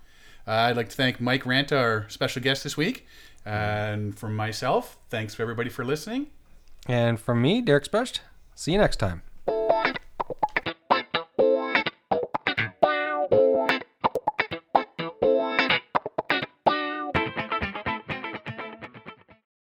Uh, 0.47 0.51
I'd 0.51 0.77
like 0.77 0.89
to 0.89 0.95
thank 0.95 1.19
Mike 1.19 1.43
Ranta, 1.43 1.77
our 1.77 2.05
special 2.09 2.41
guest 2.41 2.63
this 2.63 2.77
week. 2.77 3.07
And 3.45 4.17
from 4.17 4.35
myself, 4.35 4.97
thanks 5.09 5.33
for 5.33 5.41
everybody 5.41 5.69
for 5.69 5.83
listening. 5.83 6.27
And 6.87 7.19
from 7.19 7.41
me, 7.41 7.61
Derek 7.61 7.85
Specht. 7.85 8.21
See 8.53 8.71
you 8.73 8.77
next 8.77 8.97
time. 8.97 9.23